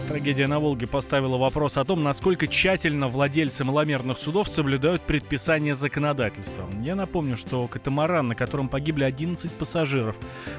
Трагедия 0.08 0.46
на 0.46 0.58
Волге 0.58 0.86
поставила 0.86 1.36
вопрос 1.36 1.76
о 1.76 1.84
том, 1.84 2.02
насколько 2.02 2.46
тщательно 2.46 3.08
владельцы 3.08 3.62
маломерных 3.62 4.16
судов 4.16 4.48
соблюдают 4.48 5.02
предписания 5.02 5.74
законодательства. 5.74 6.66
Я 6.80 6.94
напомню, 6.94 7.36
что 7.36 7.68
катамаран, 7.68 8.28
на 8.28 8.34
котором 8.34 8.70
погибли 8.70 9.04
11 9.04 9.52
пассажиров, 9.52 10.16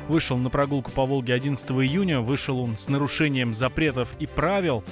вышел 0.08 0.38
на 0.38 0.52
прогулку 0.52 0.92
по 0.92 1.04
Волге 1.04 1.34
11 1.34 1.68
июня. 1.72 2.20
Вышел 2.20 2.60
он 2.60 2.78
с 2.78 2.90
нарушением 2.90 3.56
запретов 3.56 4.14
и 4.20 4.28
правил. 4.28 4.84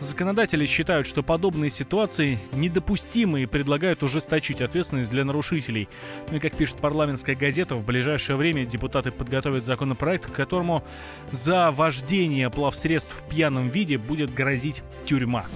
Законодатели 0.00 0.66
считают, 0.66 1.06
что 1.06 1.22
подобные 1.22 1.70
ситуации 1.70 2.38
недопустимы 2.52 3.42
и 3.42 3.46
предлагают 3.46 4.02
ужесточить 4.02 4.60
ответственность 4.60 5.10
для 5.10 5.24
нарушителей. 5.24 5.88
Ну 6.30 6.36
и 6.36 6.40
как 6.40 6.56
пишет 6.56 6.76
парламентская 6.76 7.36
газета, 7.36 7.76
в 7.76 7.84
ближайшее 7.84 8.36
время 8.36 8.64
депутаты 8.64 9.12
подготовят 9.12 9.64
законопроект, 9.64 10.30
к 10.30 10.34
которому 10.34 10.84
за 11.30 11.70
вождение 11.70 12.50
плавсредств 12.50 13.14
в 13.14 13.28
пьяном 13.28 13.68
виде 13.68 13.96
будет 13.96 14.34
грозить 14.34 14.82
тюрьма. 15.06 15.46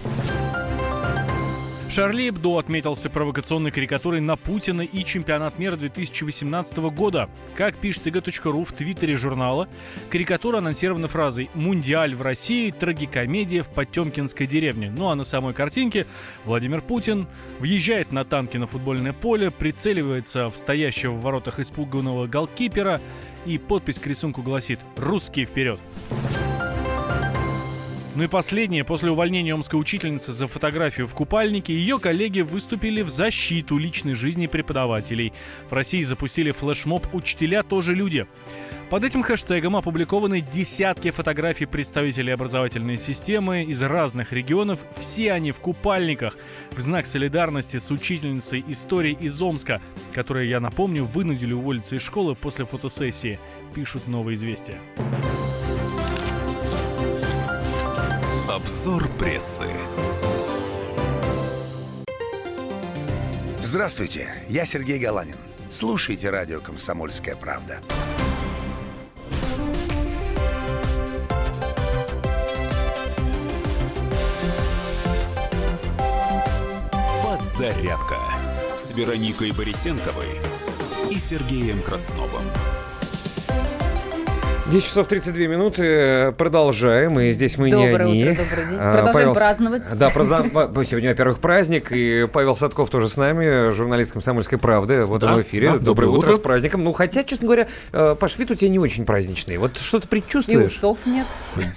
Шарли 1.90 2.28
Эбдо 2.28 2.58
отметился 2.58 3.08
провокационной 3.08 3.70
карикатурой 3.70 4.20
на 4.20 4.36
Путина 4.36 4.82
и 4.82 5.04
чемпионат 5.04 5.58
мира 5.58 5.74
2018 5.76 6.78
года. 6.78 7.30
Как 7.56 7.76
пишет 7.76 8.06
ig.ru 8.06 8.64
в 8.64 8.72
твиттере 8.72 9.16
журнала, 9.16 9.68
карикатура 10.10 10.58
анонсирована 10.58 11.08
фразой 11.08 11.48
«Мундиаль 11.54 12.14
в 12.14 12.20
России, 12.20 12.70
трагикомедия 12.70 13.62
в 13.62 13.70
Потемкинской 13.70 14.46
деревне». 14.46 14.90
Ну 14.90 15.08
а 15.08 15.14
на 15.14 15.24
самой 15.24 15.54
картинке 15.54 16.06
Владимир 16.44 16.82
Путин 16.82 17.26
въезжает 17.58 18.12
на 18.12 18.24
танке 18.24 18.58
на 18.58 18.66
футбольное 18.66 19.14
поле, 19.14 19.50
прицеливается 19.50 20.50
в 20.50 20.56
стоящего 20.58 21.14
в 21.14 21.22
воротах 21.22 21.58
испуганного 21.58 22.26
голкипера 22.26 23.00
и 23.46 23.56
подпись 23.56 23.98
к 23.98 24.06
рисунку 24.06 24.42
гласит 24.42 24.78
«Русские 24.96 25.46
вперед!». 25.46 25.80
Ну 28.18 28.24
и 28.24 28.26
последнее. 28.26 28.82
После 28.82 29.12
увольнения 29.12 29.54
омской 29.54 29.80
учительницы 29.80 30.32
за 30.32 30.48
фотографию 30.48 31.06
в 31.06 31.14
купальнике, 31.14 31.72
ее 31.72 32.00
коллеги 32.00 32.40
выступили 32.40 33.02
в 33.02 33.10
защиту 33.10 33.78
личной 33.78 34.14
жизни 34.14 34.48
преподавателей. 34.48 35.32
В 35.70 35.72
России 35.72 36.02
запустили 36.02 36.50
флешмоб 36.50 37.06
«Учителя 37.12 37.62
тоже 37.62 37.94
люди». 37.94 38.26
Под 38.90 39.04
этим 39.04 39.22
хэштегом 39.22 39.76
опубликованы 39.76 40.40
десятки 40.40 41.12
фотографий 41.12 41.66
представителей 41.66 42.32
образовательной 42.32 42.96
системы 42.96 43.62
из 43.62 43.80
разных 43.82 44.32
регионов. 44.32 44.80
Все 44.96 45.30
они 45.30 45.52
в 45.52 45.60
купальниках 45.60 46.36
в 46.72 46.80
знак 46.80 47.06
солидарности 47.06 47.76
с 47.76 47.88
учительницей 47.92 48.64
истории 48.66 49.16
из 49.20 49.40
Омска, 49.40 49.80
которая, 50.12 50.46
я 50.46 50.58
напомню, 50.58 51.04
вынудили 51.04 51.52
уволиться 51.52 51.94
из 51.94 52.02
школы 52.02 52.34
после 52.34 52.64
фотосессии, 52.64 53.38
пишут 53.76 54.08
новые 54.08 54.34
известия. 54.34 54.80
Обзор 58.58 59.08
прессы. 59.20 59.68
Здравствуйте, 63.60 64.34
я 64.48 64.64
Сергей 64.64 64.98
Галанин. 64.98 65.36
Слушайте 65.70 66.28
радио 66.30 66.60
«Комсомольская 66.60 67.36
правда». 67.36 67.80
Подзарядка 77.22 78.16
с 78.76 78.90
Вероникой 78.90 79.52
Борисенковой 79.52 80.36
и 81.12 81.20
Сергеем 81.20 81.80
Красновым. 81.80 82.42
10 84.70 84.86
часов 84.86 85.06
32 85.06 85.46
минуты. 85.46 86.32
Продолжаем. 86.36 87.18
И 87.20 87.32
здесь 87.32 87.56
мы 87.56 87.70
Доброе 87.70 88.04
не 88.04 88.22
они. 88.22 88.32
утро, 88.32 88.44
добрый 88.44 88.66
день. 88.66 88.76
А, 88.78 88.96
Продолжаем 88.96 89.34
праздновать. 89.34 89.88
Да, 89.98 90.10
праздно- 90.10 90.44
сегодня, 90.84 91.08
во-первых, 91.08 91.38
праздник. 91.38 91.90
И 91.90 92.26
Павел 92.30 92.54
Садков 92.54 92.90
тоже 92.90 93.08
с 93.08 93.16
нами, 93.16 93.72
журналист 93.72 94.12
«Комсомольской 94.12 94.58
правды». 94.58 95.06
Вот 95.06 95.22
Да, 95.22 95.28
он 95.32 95.38
в 95.38 95.42
эфире. 95.42 95.68
да, 95.68 95.72
Доброе 95.78 95.84
доброе 95.86 96.08
утро. 96.08 96.28
утро. 96.28 96.38
с 96.38 96.42
праздником. 96.42 96.84
Ну, 96.84 96.92
хотя, 96.92 97.24
честно 97.24 97.46
говоря, 97.46 97.68
э, 97.92 98.14
Паш, 98.20 98.36
вид 98.36 98.50
у 98.50 98.54
тебя 98.56 98.68
не 98.68 98.78
очень 98.78 99.06
праздничный. 99.06 99.56
Вот 99.56 99.78
что-то 99.78 100.04
И 100.06 100.08
предчувствуешь? 100.10 100.76
усов 100.76 100.98
нет. 101.06 101.26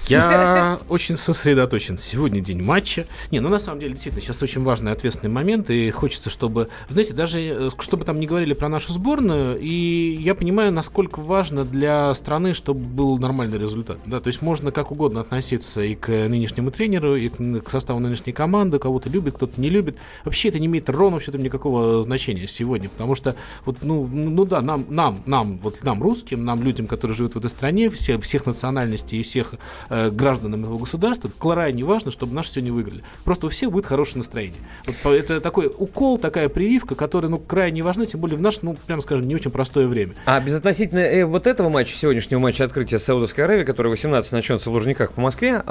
Я 0.10 0.78
очень 0.90 1.16
сосредоточен. 1.18 1.95
Сегодня 1.98 2.42
день 2.42 2.61
матча. 2.61 3.06
Не, 3.32 3.40
ну 3.40 3.48
на 3.48 3.60
самом 3.60 3.80
деле, 3.80 3.94
действительно, 3.94 4.22
сейчас 4.22 4.44
очень 4.44 4.64
важный 4.66 4.92
ответственный 4.92 5.32
момент, 5.32 5.70
и 5.70 5.90
хочется, 5.92 6.30
чтобы, 6.30 6.68
знаете, 6.90 7.14
даже 7.14 7.40
э, 7.40 7.70
чтобы 7.80 8.03
там 8.03 8.20
не 8.20 8.28
говорили 8.28 8.53
про 8.53 8.68
нашу 8.68 8.92
сборную, 8.92 9.58
и 9.61 10.18
я 10.20 10.36
понимаю, 10.36 10.74
насколько 10.74 11.22
важно 11.22 11.64
для 11.64 12.14
страны, 12.16 12.53
чтобы 12.53 12.81
был 12.82 13.18
нормальный 13.18 13.58
результат. 13.58 13.98
Да, 14.06 14.19
то 14.19 14.27
есть 14.27 14.42
можно 14.42 14.72
как 14.72 14.92
угодно 14.92 15.22
относиться 15.22 15.82
и 15.82 15.95
к 15.95 16.10
нынешнему 16.10 16.72
тренеру, 16.72 17.16
и 17.16 17.30
к, 17.30 17.69
составу 17.69 18.00
нынешней 18.00 18.34
команды, 18.34 18.80
кого-то 18.80 19.10
любит, 19.10 19.35
кто-то 19.35 19.60
не 19.60 19.69
любит. 19.69 19.98
Вообще 20.26 20.50
это 20.50 20.60
не 20.60 20.68
имеет 20.68 20.90
ровно 20.90 21.16
вообще 21.16 21.32
никакого 21.34 22.03
значения 22.03 22.48
сегодня, 22.48 22.90
потому 22.90 23.16
что 23.16 23.35
вот, 23.66 23.77
ну, 23.82 24.08
ну 24.08 24.45
да, 24.45 24.61
нам, 24.61 24.85
нам, 24.90 25.22
нам, 25.26 25.58
вот 25.60 25.84
нам 25.84 26.01
русским, 26.01 26.43
нам 26.43 26.64
людям, 26.64 26.88
которые 26.88 27.16
живут 27.16 27.35
в 27.35 27.38
этой 27.38 27.50
стране, 27.50 27.90
все, 27.90 28.19
всех 28.19 28.45
национальностей 28.45 29.19
и 29.19 29.24
всех 29.24 29.56
э, 29.90 30.10
граждан 30.10 30.56
этого 30.56 30.77
государства, 30.77 31.30
крайне 31.40 31.84
важно, 31.84 32.11
чтобы 32.11 32.34
наши 32.34 32.51
сегодня 32.51 32.74
выиграли. 32.74 33.03
Просто 33.24 33.48
у 33.48 33.50
всех 33.50 33.72
будет 33.72 33.85
хорошее 33.85 34.18
настроение. 34.18 34.60
Вот 34.85 35.14
это 35.14 35.42
такой 35.42 35.72
укол, 35.76 36.18
такая 36.18 36.50
прививка, 36.50 36.95
которая, 36.95 37.30
ну, 37.30 37.38
крайне 37.38 37.84
важна, 37.84 38.06
тем 38.06 38.22
более 38.22 38.38
в 38.38 38.42
наше, 38.42 38.60
ну, 38.64 38.76
прямо 38.85 39.01
скажем, 39.01 39.27
не 39.27 39.35
очень 39.35 39.51
простое 39.51 39.88
время. 39.88 40.14
А 40.26 40.40
безотносительно 40.40 41.00
э, 41.00 41.26
вот 41.26 41.48
этого 41.48 41.69
матча, 41.69 41.95
сегодняшнего 41.95 42.40
матча 42.40 42.64
открытия 42.72 43.00
Саудовской 43.00 43.43
Аравии, 43.43 43.64
который 43.66 43.90
18 43.90 44.32
начнется 44.32 44.69
в 44.69 44.74
Лужниках 44.74 45.11
по 45.11 45.19
Москве, 45.22 45.61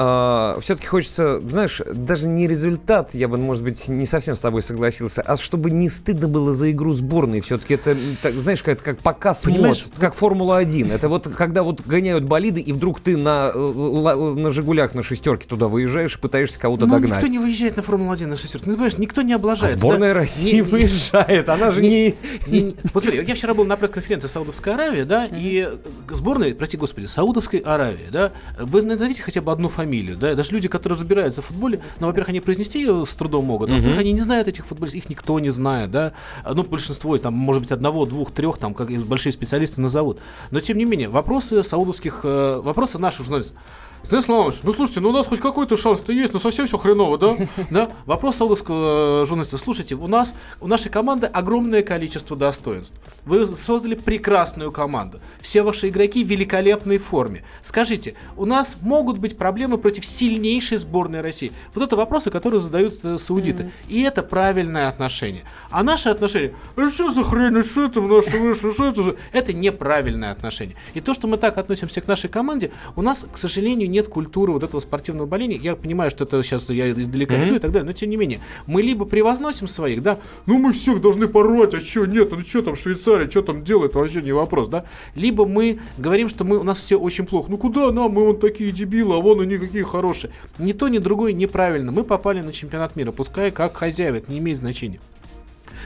все-таки 0.60 0.86
хочется, 0.86 1.40
знаешь, 1.40 1.80
даже 1.94 2.28
не 2.28 2.46
результат, 2.46 3.14
я 3.14 3.26
бы, 3.26 3.38
может 3.38 3.62
быть, 3.64 3.88
не 3.88 4.04
совсем 4.04 4.36
с 4.36 4.40
тобой 4.40 4.60
согласился, 4.60 5.22
а 5.22 5.38
чтобы 5.38 5.70
не 5.70 5.88
стыдно 5.88 6.28
было 6.28 6.52
за 6.52 6.70
игру 6.70 6.92
сборной. 6.92 7.40
Все-таки 7.40 7.74
это, 7.74 7.96
так, 8.22 8.32
знаешь, 8.34 8.62
как, 8.62 8.82
как 8.82 8.98
показ 8.98 9.38
Понимаешь, 9.42 9.84
мод, 9.86 9.94
как 9.98 10.14
Формула-1. 10.14 10.92
Это 10.92 11.08
вот 11.08 11.26
когда 11.36 11.62
вот 11.62 11.80
гоняют 11.86 12.24
болиды, 12.24 12.60
и 12.60 12.72
вдруг 12.72 13.00
ты 13.00 13.16
на, 13.16 13.50
э, 13.54 14.34
на 14.36 14.50
«Жигулях» 14.50 14.94
на 14.94 15.02
шестерке 15.02 15.48
туда 15.48 15.68
выезжаешь 15.68 16.16
и 16.16 16.18
пытаешься 16.18 16.60
кого-то 16.60 16.84
Ну, 16.86 16.92
догнать. 16.92 17.12
никто 17.12 17.26
не 17.28 17.38
выезжает 17.38 17.76
на 17.76 17.82
Формулу-1 17.82 18.26
на 18.26 18.36
шестерке. 18.36 18.66
Ну, 18.68 18.74
понимаешь, 18.74 18.98
никто 18.98 19.22
не 19.22 19.32
А 19.32 19.36
облажается. 19.36 19.78
сборная 19.78 20.12
да? 20.12 20.20
России 20.20 20.50
Не- 20.52 20.56
не- 20.58 20.62
выезжает, 20.62 21.48
она 21.48 21.70
же 21.70 21.80
не... 21.80 22.14
не- 22.46 22.60
не- 22.60 22.76
Вот 22.92 23.04
смотри, 23.04 23.24
я 23.24 23.34
вчера 23.34 23.54
был 23.54 23.64
на 23.64 23.76
пресс-конференции 23.78 24.28
Саудовской 24.28 24.74
Аравии, 24.74 25.02
да, 25.04 25.26
и 25.30 25.66
сборная, 26.10 26.54
прости 26.54 26.76
господи, 26.76 26.89
Саудовской 27.06 27.60
Аравии, 27.60 28.08
да, 28.10 28.32
вы 28.58 28.82
назовите 28.82 29.22
хотя 29.22 29.40
бы 29.40 29.52
одну 29.52 29.68
фамилию, 29.68 30.16
да, 30.16 30.34
даже 30.34 30.52
люди, 30.52 30.68
которые 30.68 30.98
разбираются 30.98 31.42
в 31.42 31.46
футболе, 31.46 31.82
ну, 31.98 32.06
во-первых, 32.06 32.30
они 32.30 32.40
произнести 32.40 32.80
ее 32.80 33.04
с 33.04 33.14
трудом 33.14 33.44
могут, 33.44 33.70
а 33.70 33.74
во-вторых, 33.74 33.98
они 33.98 34.12
не 34.12 34.20
знают 34.20 34.48
этих 34.48 34.66
футболистов, 34.66 35.04
их 35.04 35.10
никто 35.10 35.38
не 35.40 35.50
знает, 35.50 35.90
да, 35.90 36.12
ну, 36.44 36.64
большинство, 36.64 37.16
там, 37.18 37.34
может 37.34 37.62
быть, 37.62 37.72
одного, 37.72 38.06
двух, 38.06 38.32
трех, 38.32 38.58
там, 38.58 38.74
как 38.74 38.90
большие 38.90 39.32
специалисты 39.32 39.80
назовут, 39.80 40.18
но, 40.50 40.60
тем 40.60 40.78
не 40.78 40.84
менее, 40.84 41.08
вопросы 41.08 41.62
саудовских, 41.62 42.20
э, 42.24 42.60
вопросы 42.62 42.98
наших 42.98 43.24
журналистов, 43.26 43.56
Станислав 44.02 44.38
Иванович, 44.38 44.60
ну 44.62 44.72
слушайте, 44.72 45.00
ну 45.00 45.10
у 45.10 45.12
нас 45.12 45.26
хоть 45.26 45.40
какой-то 45.40 45.76
шанс-то 45.76 46.12
есть, 46.12 46.32
но 46.32 46.38
совсем 46.38 46.66
все 46.66 46.78
хреново, 46.78 47.18
да? 47.18 47.36
да? 47.70 47.90
Вопрос 48.06 48.36
саудовского 48.36 49.22
э, 49.22 49.26
журналиста. 49.26 49.58
Слушайте, 49.58 49.94
у 49.94 50.06
нас, 50.06 50.34
у 50.60 50.66
нашей 50.66 50.90
команды 50.90 51.26
огромное 51.26 51.82
количество 51.82 52.36
достоинств. 52.36 52.94
Вы 53.24 53.46
создали 53.54 53.94
прекрасную 53.94 54.72
команду. 54.72 55.20
Все 55.40 55.62
ваши 55.62 55.88
игроки 55.88 56.24
в 56.24 56.28
великолепной 56.28 56.98
форме. 56.98 57.44
Скажите, 57.62 58.14
у 58.36 58.46
нас 58.46 58.78
могут 58.80 59.18
быть 59.18 59.36
проблемы 59.36 59.76
против 59.76 60.06
сильнейшей 60.06 60.78
сборной 60.78 61.20
России? 61.20 61.52
Вот 61.74 61.84
это 61.84 61.96
вопросы, 61.96 62.30
которые 62.30 62.60
задают 62.60 62.94
э, 63.04 63.18
саудиты. 63.18 63.70
И 63.88 64.00
это 64.00 64.22
правильное 64.22 64.88
отношение. 64.88 65.42
А 65.70 65.82
наше 65.82 66.08
отношение, 66.08 66.54
«А 66.76 66.90
что 66.90 67.10
за 67.10 67.22
хрень, 67.22 67.62
что 67.62 67.84
это 67.84 68.00
наше 68.00 68.38
вышло, 68.38 68.72
что 68.72 68.86
это 68.86 69.02
же? 69.02 69.16
Это 69.32 69.52
неправильное 69.52 70.32
отношение. 70.32 70.76
И 70.94 71.00
то, 71.00 71.12
что 71.12 71.28
мы 71.28 71.36
так 71.36 71.58
относимся 71.58 72.00
к 72.00 72.08
нашей 72.08 72.30
команде, 72.30 72.70
у 72.96 73.02
нас, 73.02 73.26
к 73.30 73.36
сожалению, 73.36 73.89
нет 73.90 74.08
культуры 74.08 74.52
вот 74.52 74.62
этого 74.62 74.80
спортивного 74.80 75.26
боления. 75.26 75.56
Я 75.56 75.76
понимаю, 75.76 76.10
что 76.10 76.24
это 76.24 76.42
сейчас 76.42 76.68
я 76.70 76.90
издалека 76.92 77.34
Мгм. 77.34 77.48
иду 77.48 77.54
и 77.56 77.58
так 77.58 77.72
далее, 77.72 77.86
но 77.86 77.92
тем 77.92 78.10
не 78.10 78.16
менее, 78.16 78.40
мы 78.66 78.82
либо 78.82 79.04
превозносим 79.04 79.66
своих, 79.66 80.02
да, 80.02 80.18
ну 80.46 80.58
мы 80.58 80.72
всех 80.72 81.00
должны 81.00 81.28
порвать, 81.28 81.74
а 81.74 81.80
что 81.80 82.06
нет, 82.06 82.30
ну 82.30 82.40
что 82.40 82.62
там 82.62 82.76
Швейцария, 82.76 83.28
что 83.30 83.42
там 83.42 83.64
делает, 83.64 83.94
вообще 83.94 84.22
не 84.22 84.32
вопрос, 84.32 84.68
да, 84.68 84.84
либо 85.14 85.46
мы 85.46 85.78
говорим, 85.98 86.28
что 86.28 86.44
мы, 86.44 86.58
у 86.58 86.62
нас 86.62 86.78
все 86.78 86.96
очень 86.96 87.26
плохо, 87.26 87.50
ну 87.50 87.58
куда 87.58 87.90
нам, 87.90 88.12
мы 88.12 88.24
вон 88.24 88.38
такие 88.38 88.72
дебилы, 88.72 89.16
а 89.16 89.18
вон 89.20 89.40
они 89.40 89.58
какие 89.58 89.82
хорошие. 89.82 90.32
Ни 90.58 90.72
то, 90.72 90.88
ни 90.88 90.98
другое 90.98 91.32
неправильно. 91.32 91.92
Мы 91.92 92.04
попали 92.04 92.40
на 92.40 92.52
чемпионат 92.52 92.96
мира, 92.96 93.12
пускай 93.12 93.50
как 93.50 93.76
хозяева, 93.76 94.16
это 94.16 94.30
не 94.30 94.38
имеет 94.38 94.58
значения. 94.58 95.00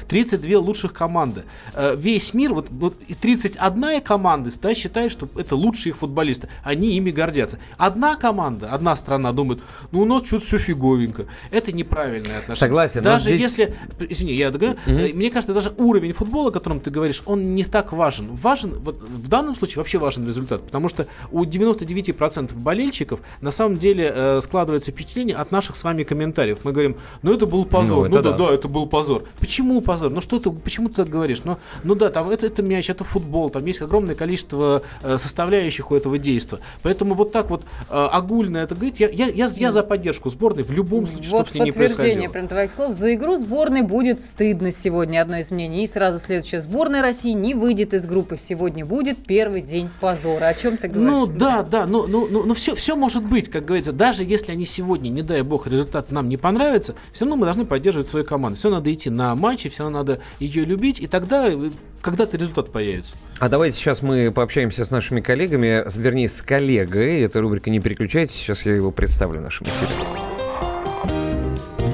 32 0.08 0.58
лучших 0.58 0.92
команды. 0.92 1.44
Э, 1.74 1.94
Весь 1.96 2.34
мир, 2.34 2.54
вот, 2.54 2.66
вот 2.70 2.96
и 3.08 3.14
31 3.14 4.00
команда 4.02 4.50
да, 4.62 4.74
считает, 4.74 5.10
что 5.12 5.28
это 5.36 5.56
лучшие 5.56 5.90
их 5.92 5.96
футболисты. 5.98 6.48
Они 6.62 6.96
ими 6.96 7.10
гордятся. 7.10 7.58
Одна 7.78 8.16
команда, 8.16 8.68
одна 8.70 8.94
страна 8.96 9.32
думает, 9.32 9.60
ну 9.92 10.00
у 10.00 10.04
нас 10.04 10.26
что-то 10.26 10.44
все 10.44 10.58
фиговенько. 10.58 11.26
Это 11.50 11.72
неправильное 11.72 12.38
отношение. 12.38 12.56
Согласен, 12.56 13.02
Даже 13.02 13.30
здесь- 13.36 13.40
если, 13.58 13.74
извини, 14.08 14.34
я 14.34 14.50
договорю, 14.50 14.78
Мгм. 14.86 14.96
э, 14.98 15.12
мне 15.14 15.30
кажется, 15.30 15.54
даже 15.54 15.72
уровень 15.78 16.12
футбола, 16.12 16.48
о 16.48 16.52
котором 16.52 16.80
ты 16.80 16.90
говоришь, 16.90 17.22
он 17.26 17.54
не 17.54 17.64
так 17.64 17.92
важен. 17.92 18.28
Важен, 18.34 18.74
вот 18.80 19.00
в 19.02 19.28
данном 19.28 19.54
случае 19.56 19.78
вообще 19.78 19.98
важен 19.98 20.26
результат, 20.26 20.62
потому 20.66 20.88
что 20.88 21.06
у 21.32 21.44
99% 21.44 22.54
болельщиков 22.56 23.20
на 23.40 23.50
самом 23.50 23.78
деле 23.78 24.12
э, 24.14 24.40
складывается 24.40 24.90
впечатление 24.92 25.36
от 25.36 25.50
наших 25.52 25.76
с 25.76 25.84
вами 25.84 26.02
комментариев. 26.02 26.58
Мы 26.64 26.72
говорим, 26.72 26.96
ну 27.22 27.32
это 27.32 27.46
был 27.46 27.64
позор, 27.64 28.08
Ну, 28.08 28.14
ну, 28.14 28.20
это 28.20 28.30
да, 28.32 28.36
да. 28.38 28.48
да, 28.48 28.54
это 28.54 28.68
был 28.68 28.86
позор. 28.86 29.24
Почему 29.40 29.80
позор? 29.80 29.93
Позор. 29.94 30.10
Ну 30.10 30.20
что 30.20 30.38
ты, 30.38 30.50
почему 30.50 30.88
ты 30.88 30.96
так 30.96 31.08
говоришь? 31.08 31.42
Ну, 31.44 31.58
ну 31.82 31.94
да, 31.94 32.10
там 32.10 32.30
это, 32.30 32.46
это 32.46 32.62
мяч, 32.62 32.90
это 32.90 33.04
футбол, 33.04 33.50
там 33.50 33.64
есть 33.64 33.80
огромное 33.80 34.14
количество 34.14 34.82
э, 35.02 35.18
составляющих 35.18 35.90
у 35.90 35.94
этого 35.94 36.18
действия. 36.18 36.58
Поэтому 36.82 37.14
вот 37.14 37.32
так 37.32 37.50
вот 37.50 37.62
э, 37.88 37.94
огульно 37.94 38.58
это 38.58 38.74
говорить, 38.74 39.00
я, 39.00 39.08
я, 39.08 39.26
я, 39.26 39.46
я 39.46 39.72
за 39.72 39.82
поддержку 39.82 40.28
сборной 40.28 40.64
в 40.64 40.70
любом 40.70 41.06
случае, 41.06 41.30
Вот 41.30 41.46
чтобы 41.46 41.48
с 41.48 41.54
ней 41.54 41.64
не 41.64 41.72
происходило. 41.72 42.28
прям 42.32 42.48
твоих 42.48 42.72
слов. 42.72 42.94
За 42.94 43.14
игру 43.14 43.36
сборной 43.36 43.82
будет 43.82 44.20
стыдно 44.20 44.72
сегодня. 44.72 45.22
Одно 45.22 45.38
из 45.38 45.50
мнений. 45.50 45.84
И 45.84 45.86
сразу 45.86 46.18
следующее. 46.18 46.60
Сборная 46.60 47.02
России 47.02 47.32
не 47.32 47.54
выйдет 47.54 47.94
из 47.94 48.04
группы. 48.06 48.36
Сегодня 48.36 48.84
будет 48.84 49.24
первый 49.24 49.62
день 49.62 49.88
позора. 50.00 50.46
О 50.46 50.54
чем 50.54 50.76
ты 50.76 50.88
говоришь? 50.88 51.10
Ну 51.10 51.26
да, 51.26 51.62
да, 51.62 51.86
но, 51.86 52.06
но, 52.06 52.26
но, 52.26 52.42
но 52.42 52.54
все, 52.54 52.74
все 52.74 52.96
может 52.96 53.24
быть, 53.24 53.48
как 53.48 53.64
говорится. 53.64 53.92
Даже 53.92 54.24
если 54.24 54.52
они 54.52 54.64
сегодня, 54.64 55.08
не 55.08 55.22
дай 55.22 55.42
бог, 55.42 55.66
результат 55.66 56.10
нам 56.10 56.28
не 56.28 56.36
понравится, 56.36 56.94
все 57.12 57.24
равно 57.24 57.36
мы 57.36 57.44
должны 57.46 57.64
поддерживать 57.64 58.08
свою 58.08 58.24
команду. 58.24 58.58
Все 58.58 58.70
надо 58.70 58.92
идти 58.92 59.10
на 59.10 59.34
матчи, 59.34 59.68
все 59.68 59.83
равно 59.84 59.98
надо 59.98 60.20
ее 60.38 60.64
любить, 60.64 61.00
и 61.00 61.06
тогда 61.06 61.48
э, 61.48 61.70
когда-то 62.00 62.36
результат 62.36 62.72
появится. 62.72 63.16
А 63.38 63.48
давайте 63.48 63.76
сейчас 63.76 64.02
мы 64.02 64.32
пообщаемся 64.32 64.84
с 64.84 64.90
нашими 64.90 65.20
коллегами, 65.20 65.84
вернее, 65.96 66.28
с 66.28 66.42
коллегой. 66.42 67.20
Эта 67.20 67.40
рубрика 67.40 67.70
«Не 67.70 67.80
переключайтесь». 67.80 68.34
Сейчас 68.34 68.66
я 68.66 68.74
его 68.74 68.90
представлю 68.90 69.40
в 69.40 69.42
нашем 69.42 69.66
эфире. 69.66 69.92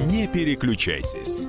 Не 0.07 0.27
переключайтесь. 0.27 1.47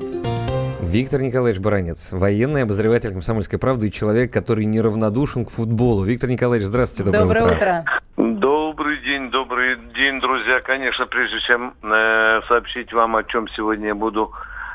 Виктор 0.81 1.23
Николаевич 1.23 1.59
Баранец, 1.63 2.13
военный 2.13 2.65
обозреватель 2.65 3.13
«Комсомольской 3.13 3.59
правды» 3.59 3.89
и 3.89 3.91
человек, 3.91 4.31
который 4.31 4.67
неравнодушен 4.67 5.47
к 5.47 5.51
футболу. 5.51 6.05
Виктор 6.05 6.29
Николаевич, 6.29 6.69
здравствуйте, 6.69 7.11
доброе, 7.11 7.57
утро. 7.57 7.85
Добрый 8.19 8.99
день, 8.99 9.31
добрый 9.31 9.77
день, 9.95 10.21
друзья. 10.21 10.61
Конечно, 10.61 11.07
прежде 11.07 11.41
чем 11.41 11.75
э, 11.83 12.41
сообщить 12.47 12.93
вам, 12.93 13.17
о 13.17 13.25
чем 13.25 13.49
сегодня 13.49 13.89
я 13.89 13.95
буду 13.95 14.33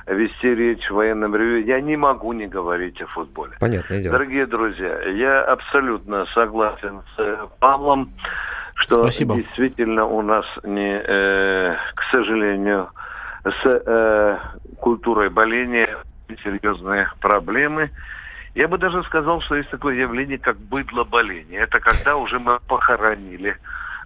вести 0.07 0.55
речь 0.55 0.89
в 0.89 0.93
военном 0.95 1.35
ревю, 1.35 1.65
я 1.65 1.81
не 1.81 1.97
могу 1.97 2.33
не 2.33 2.47
говорить 2.47 3.01
о 3.01 3.07
футболе. 3.07 3.53
Понятное 3.59 4.01
дело. 4.01 4.13
Дорогие 4.13 4.45
друзья, 4.45 5.01
я 5.09 5.43
абсолютно 5.43 6.25
согласен 6.27 7.01
с 7.15 7.19
э, 7.19 7.47
Павлом, 7.59 8.11
что 8.75 9.01
Спасибо. 9.03 9.35
действительно 9.35 10.05
у 10.05 10.21
нас 10.21 10.45
не, 10.63 11.01
э, 11.03 11.75
к 11.95 12.03
сожалению, 12.11 12.89
с 13.43 13.65
э, 13.65 14.37
культурой 14.79 15.29
боления 15.29 15.97
серьезные 16.43 17.09
проблемы. 17.19 17.91
Я 18.55 18.67
бы 18.67 18.77
даже 18.77 19.03
сказал, 19.03 19.41
что 19.41 19.55
есть 19.55 19.69
такое 19.69 19.95
явление, 19.95 20.37
как 20.37 20.57
быдлоболение. 20.57 21.61
Это 21.61 21.79
когда 21.79 22.15
уже 22.15 22.39
мы 22.39 22.59
похоронили 22.67 23.57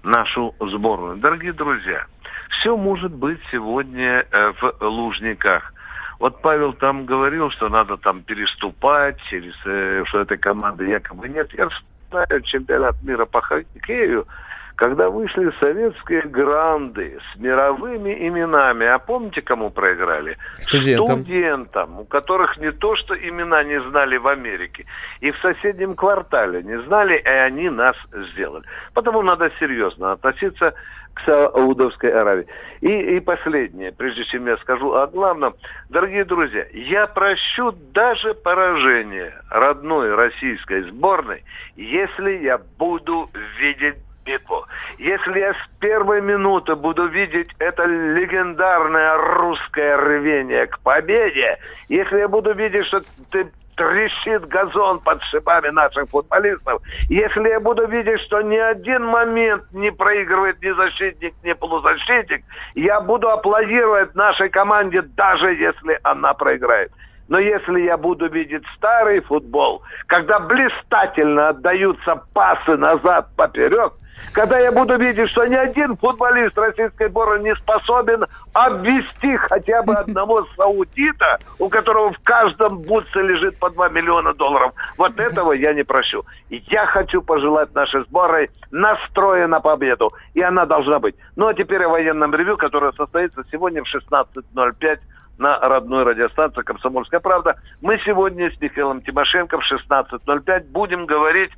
нашу 0.03 0.55
сборную. 0.59 1.17
Дорогие 1.17 1.53
друзья, 1.53 2.05
все 2.49 2.75
может 2.75 3.13
быть 3.13 3.39
сегодня 3.51 4.25
э, 4.31 4.53
в 4.59 4.75
Лужниках. 4.81 5.73
Вот 6.21 6.39
Павел 6.43 6.73
там 6.73 7.07
говорил, 7.07 7.49
что 7.49 7.67
надо 7.67 7.97
там 7.97 8.21
переступать 8.21 9.19
через, 9.31 9.55
э, 9.65 10.03
что 10.05 10.19
этой 10.19 10.37
команды 10.37 10.87
якобы 10.87 11.27
нет. 11.27 11.51
Я 11.57 11.67
вспоминаю 11.67 12.41
чемпионат 12.43 13.01
мира 13.01 13.25
по 13.25 13.41
хоккею, 13.41 14.27
когда 14.75 15.09
вышли 15.09 15.51
советские 15.59 16.21
гранды 16.21 17.17
с 17.33 17.39
мировыми 17.39 18.27
именами. 18.27 18.85
А 18.85 18.99
помните, 18.99 19.41
кому 19.41 19.71
проиграли? 19.71 20.37
Студентам. 20.59 21.23
Студентам, 21.23 21.99
у 22.01 22.05
которых 22.05 22.55
не 22.57 22.71
то, 22.71 22.95
что 22.95 23.15
имена 23.15 23.63
не 23.63 23.81
знали 23.89 24.17
в 24.17 24.27
Америке, 24.27 24.85
и 25.21 25.31
в 25.31 25.39
соседнем 25.39 25.95
квартале 25.95 26.61
не 26.61 26.79
знали, 26.83 27.17
и 27.17 27.27
они 27.27 27.71
нас 27.71 27.95
сделали. 28.13 28.65
Потому 28.93 29.23
надо 29.23 29.49
серьезно 29.59 30.11
относиться 30.11 30.75
к 31.13 31.21
Саудовской 31.25 32.11
Аравии. 32.11 32.47
И, 32.81 32.87
и 32.87 33.19
последнее, 33.19 33.91
прежде 33.91 34.23
чем 34.25 34.47
я 34.47 34.57
скажу 34.57 34.93
о 34.93 35.07
главном. 35.07 35.55
Дорогие 35.89 36.25
друзья, 36.25 36.65
я 36.73 37.07
прощу 37.07 37.71
даже 37.93 38.33
поражение 38.33 39.33
родной 39.49 40.15
российской 40.15 40.83
сборной, 40.83 41.43
если 41.75 42.31
я 42.43 42.59
буду 42.77 43.29
видеть 43.59 43.95
битву. 44.25 44.65
Если 44.97 45.39
я 45.39 45.53
с 45.53 45.69
первой 45.79 46.21
минуты 46.21 46.75
буду 46.75 47.07
видеть 47.07 47.49
это 47.59 47.85
легендарное 47.85 49.15
русское 49.17 49.97
рвение 49.97 50.67
к 50.67 50.79
победе, 50.79 51.57
если 51.89 52.19
я 52.19 52.27
буду 52.27 52.53
видеть, 52.53 52.85
что 52.85 53.01
ты 53.31 53.51
трещит 53.81 54.47
газон 54.47 54.99
под 54.99 55.23
шипами 55.23 55.69
наших 55.69 56.09
футболистов. 56.09 56.81
Если 57.09 57.49
я 57.49 57.59
буду 57.59 57.87
видеть, 57.87 58.21
что 58.21 58.41
ни 58.41 58.57
один 58.57 59.03
момент 59.05 59.63
не 59.71 59.91
проигрывает 59.91 60.61
ни 60.61 60.71
защитник, 60.71 61.33
ни 61.43 61.53
полузащитник, 61.53 62.43
я 62.75 63.01
буду 63.01 63.29
аплодировать 63.29 64.13
нашей 64.13 64.49
команде, 64.49 65.01
даже 65.01 65.53
если 65.53 65.99
она 66.03 66.33
проиграет. 66.33 66.91
Но 67.27 67.39
если 67.39 67.81
я 67.81 67.97
буду 67.97 68.27
видеть 68.27 68.63
старый 68.75 69.21
футбол, 69.21 69.81
когда 70.07 70.39
блистательно 70.39 71.49
отдаются 71.49 72.21
пасы 72.33 72.77
назад 72.77 73.29
поперек, 73.35 73.93
когда 74.33 74.59
я 74.59 74.71
буду 74.71 74.97
видеть, 74.97 75.29
что 75.29 75.45
ни 75.45 75.55
один 75.55 75.97
футболист 75.97 76.57
российской 76.57 77.09
сборной 77.09 77.43
не 77.43 77.55
способен 77.55 78.25
обвести 78.53 79.35
хотя 79.37 79.81
бы 79.83 79.93
одного 79.95 80.45
саудита, 80.55 81.39
у 81.59 81.69
которого 81.69 82.13
в 82.13 82.19
каждом 82.23 82.79
бутсе 82.79 83.21
лежит 83.21 83.57
по 83.57 83.69
2 83.69 83.89
миллиона 83.89 84.33
долларов, 84.33 84.73
вот 84.97 85.19
этого 85.19 85.51
я 85.51 85.73
не 85.73 85.83
прощу. 85.83 86.23
И 86.49 86.63
я 86.67 86.85
хочу 86.85 87.21
пожелать 87.21 87.73
нашей 87.73 88.03
сборной 88.05 88.49
настроя 88.71 89.47
на 89.47 89.59
победу. 89.59 90.09
И 90.33 90.41
она 90.41 90.65
должна 90.65 90.99
быть. 90.99 91.15
Ну 91.35 91.47
а 91.47 91.53
теперь 91.53 91.83
о 91.83 91.89
военном 91.89 92.33
ревю, 92.33 92.57
которое 92.57 92.91
состоится 92.93 93.43
сегодня 93.51 93.83
в 93.83 93.93
16.05 93.93 94.99
на 95.37 95.57
родной 95.59 96.03
радиостанции 96.03 96.61
«Комсомольская 96.61 97.19
правда». 97.19 97.55
Мы 97.81 97.99
сегодня 98.05 98.51
с 98.51 98.61
Михаилом 98.61 99.01
Тимошенко 99.01 99.59
в 99.59 99.71
16.05 99.71 100.65
будем 100.71 101.05
говорить 101.05 101.51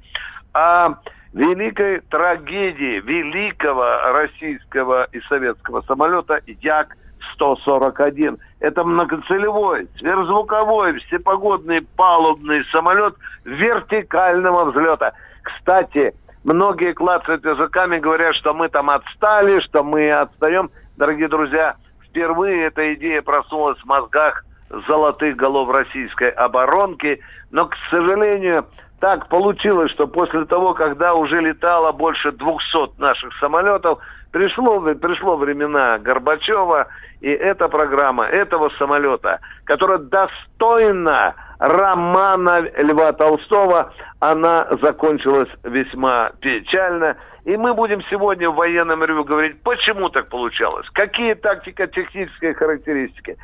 о 0.53 0.95
великой 1.33 2.01
трагедии 2.09 2.99
великого 2.99 4.11
российского 4.13 5.07
и 5.11 5.19
советского 5.21 5.81
самолета 5.81 6.41
Як-141. 6.45 8.39
Это 8.59 8.83
многоцелевой, 8.83 9.87
сверхзвуковой, 9.97 10.99
всепогодный 10.99 11.81
палубный 11.81 12.63
самолет 12.65 13.15
вертикального 13.45 14.65
взлета. 14.65 15.13
Кстати, 15.41 16.13
многие 16.43 16.93
клацают 16.93 17.43
языками, 17.43 17.97
говорят, 17.97 18.35
что 18.35 18.53
мы 18.53 18.69
там 18.69 18.89
отстали, 18.89 19.59
что 19.61 19.83
мы 19.83 20.11
отстаем. 20.11 20.69
Дорогие 20.97 21.27
друзья, 21.27 21.75
впервые 22.07 22.65
эта 22.65 22.93
идея 22.93 23.23
проснулась 23.23 23.79
в 23.79 23.85
мозгах 23.85 24.45
золотых 24.87 25.35
голов 25.35 25.69
российской 25.69 26.29
оборонки, 26.29 27.19
но, 27.51 27.67
к 27.67 27.75
сожалению, 27.89 28.65
так 29.03 29.27
получилось, 29.27 29.91
что 29.91 30.07
после 30.07 30.45
того, 30.45 30.73
когда 30.73 31.13
уже 31.13 31.41
летало 31.41 31.91
больше 31.91 32.31
200 32.31 33.01
наших 33.01 33.35
самолетов, 33.37 33.99
пришло, 34.31 34.79
пришло 34.79 35.35
времена 35.35 35.99
Горбачева, 35.99 36.87
и 37.19 37.27
эта 37.27 37.67
программа 37.67 38.23
этого 38.23 38.69
самолета, 38.79 39.41
которая 39.65 39.97
достойна 39.97 41.35
романа 41.59 42.61
Льва 42.77 43.11
Толстого, 43.11 43.91
она 44.21 44.69
закончилась 44.81 45.49
весьма 45.63 46.31
печально. 46.39 47.17
И 47.45 47.57
мы 47.57 47.73
будем 47.73 48.01
сегодня 48.09 48.49
в 48.49 48.55
военном 48.55 49.03
ревю 49.03 49.25
говорить, 49.25 49.61
почему 49.63 50.09
так 50.09 50.29
получалось, 50.29 50.89
какие 50.91 51.33
тактико-технические 51.33 52.53
характеристики, 52.53 53.37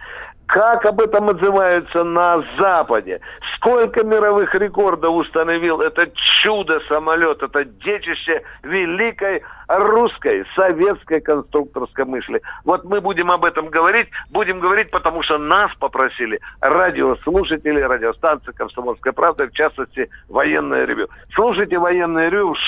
как 0.45 0.85
об 0.85 0.99
этом 0.99 1.29
отзываются 1.29 2.03
на 2.03 2.43
Западе, 2.57 3.19
сколько 3.55 4.03
мировых 4.03 4.55
рекордов 4.55 5.13
установил 5.15 5.81
это 5.81 6.09
чудо-самолет, 6.41 7.43
это 7.43 7.65
детище 7.65 8.41
великой 8.63 9.43
русской, 9.67 10.45
советской 10.55 11.19
конструкторской 11.21 12.05
мысли. 12.05 12.41
Вот 12.65 12.85
мы 12.85 13.01
будем 13.01 13.29
об 13.29 13.45
этом 13.45 13.67
говорить, 13.67 14.07
будем 14.31 14.59
говорить, 14.59 14.89
потому 14.89 15.21
что 15.21 15.37
нас 15.37 15.71
попросили 15.75 16.39
радиослушатели, 16.61 17.79
радиостанции 17.79 18.51
«Комсомольская 18.51 19.13
правда», 19.13 19.45
в 19.47 19.51
частности, 19.51 20.09
военное 20.27 20.85
ревю. 20.85 21.09
Слушайте 21.35 21.77
военное 21.77 22.29
ревю 22.29 22.55
в 22.55 22.59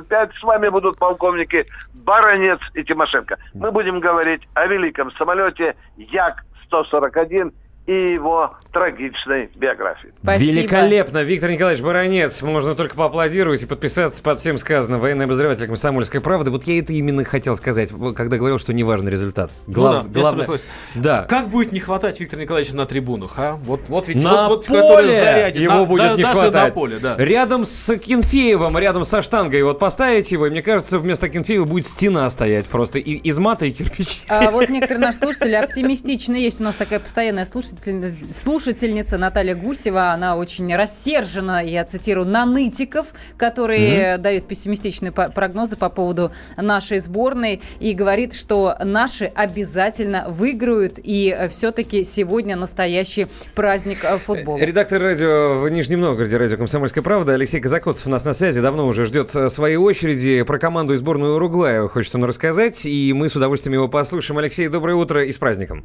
16.05. 0.00 0.30
С 0.38 0.42
вами 0.42 0.68
будут 0.68 0.98
полковники 0.98 1.66
Баранец 1.94 2.60
и 2.74 2.84
Тимошенко. 2.84 3.38
Мы 3.54 3.70
будем 3.70 4.00
говорить 4.00 4.42
о 4.54 4.66
великом 4.66 5.10
самолете 5.12 5.76
Як-141 5.96 7.52
и 7.86 7.92
его 8.12 8.56
трагичной 8.72 9.50
биографии. 9.56 10.12
Великолепно, 10.22 11.22
Виктор 11.22 11.50
Николаевич 11.50 11.82
Баранец. 11.82 12.40
Можно 12.42 12.74
только 12.74 12.94
поаплодировать 12.94 13.62
и 13.62 13.66
подписаться 13.66 14.22
под 14.22 14.38
всем 14.38 14.58
сказанным. 14.58 15.00
Военный 15.00 15.24
обозреватель 15.24 15.66
«Комсомольской 15.66 16.20
правды». 16.20 16.50
Вот 16.50 16.64
я 16.64 16.78
это 16.78 16.92
именно 16.92 17.24
хотел 17.24 17.56
сказать, 17.56 17.90
когда 18.14 18.36
говорил, 18.36 18.58
что 18.58 18.72
не 18.72 18.84
важен 18.84 19.08
результат. 19.08 19.50
Глав- 19.66 20.04
Ну 20.06 20.10
да, 20.12 20.20
главное-. 20.20 20.58
Да. 20.94 21.22
Как 21.28 21.48
будет 21.48 21.72
не 21.72 21.80
хватать 21.80 22.20
Виктора 22.20 22.42
Николаевича 22.42 22.76
на 22.76 22.86
трибунах, 22.86 23.34
а? 23.38 23.56
Вот, 23.56 23.88
вот 23.88 24.06
ведь 24.08 24.22
На 24.22 24.48
вот, 24.48 24.68
вот, 24.68 24.78
поле 24.94 25.10
зарядит. 25.12 25.56
его 25.60 25.74
На- 25.80 25.84
будет 25.86 26.02
да, 26.02 26.14
не 26.16 26.22
даже 26.22 26.34
хватать. 26.40 26.68
на 26.68 26.70
поле, 26.70 26.98
да. 27.00 27.16
Рядом 27.18 27.64
с 27.64 27.96
Кенфеевым, 27.96 28.78
рядом 28.78 29.04
со 29.04 29.20
штангой. 29.22 29.62
Вот 29.64 29.78
поставить 29.80 30.30
его, 30.30 30.46
и 30.46 30.50
мне 30.50 30.62
кажется, 30.62 30.98
вместо 31.00 31.28
Кенфеева 31.28 31.64
будет 31.64 31.86
стена 31.86 32.28
стоять 32.30 32.66
просто 32.66 32.98
и- 33.00 33.14
из 33.16 33.38
мата 33.38 33.66
и 33.66 33.72
кирпичей. 33.72 34.22
А 34.28 34.50
вот 34.50 34.68
некоторые 34.68 35.00
наши 35.00 35.18
слушатели 35.18 35.54
оптимистичны. 35.54 36.36
Есть 36.36 36.60
у 36.60 36.64
нас 36.64 36.76
такая 36.76 37.00
постоянная 37.00 37.44
слушательница 37.44 37.79
слушатель- 37.80 38.32
слушательница 38.32 39.18
Наталья 39.18 39.54
Гусева, 39.54 40.10
она 40.10 40.36
очень 40.36 40.74
рассержена, 40.74 41.60
я 41.60 41.84
цитирую, 41.84 42.26
на 42.26 42.44
нытиков, 42.44 43.08
которые 43.36 44.18
дают 44.18 44.46
пессимистичные 44.46 45.12
прогнозы 45.12 45.76
по 45.76 45.88
поводу 45.88 46.32
нашей 46.56 46.98
сборной 46.98 47.60
и 47.78 47.92
говорит, 47.92 48.34
что 48.34 48.76
наши 48.82 49.26
обязательно 49.26 50.26
выиграют, 50.28 50.98
и 51.02 51.36
все-таки 51.50 52.04
сегодня 52.04 52.56
настоящий 52.56 53.26
праздник 53.54 54.04
э, 54.04 54.18
футбола. 54.18 54.58
Редактор 54.58 55.00
радио 55.00 55.58
в 55.58 55.68
Нижнем 55.68 56.00
Новгороде, 56.00 56.36
радио 56.36 56.56
«Комсомольская 56.56 57.02
правда» 57.02 57.34
Алексей 57.34 57.60
Казакоцев 57.60 58.06
у 58.06 58.10
нас 58.10 58.24
на 58.24 58.34
связи, 58.34 58.60
давно 58.60 58.86
уже 58.86 59.06
ждет 59.06 59.34
э, 59.34 59.48
своей 59.48 59.76
очереди. 59.76 60.42
Про 60.42 60.58
команду 60.58 60.94
и 60.94 60.96
сборную 60.96 61.36
Уругвая 61.36 61.86
хочет 61.88 62.14
он 62.14 62.24
рассказать, 62.24 62.86
и 62.86 63.12
мы 63.12 63.28
с 63.28 63.36
удовольствием 63.36 63.74
его 63.74 63.88
послушаем. 63.88 64.38
Алексей, 64.38 64.68
доброе 64.68 64.94
утро 64.94 65.24
и 65.24 65.32
с 65.32 65.38
праздником. 65.38 65.84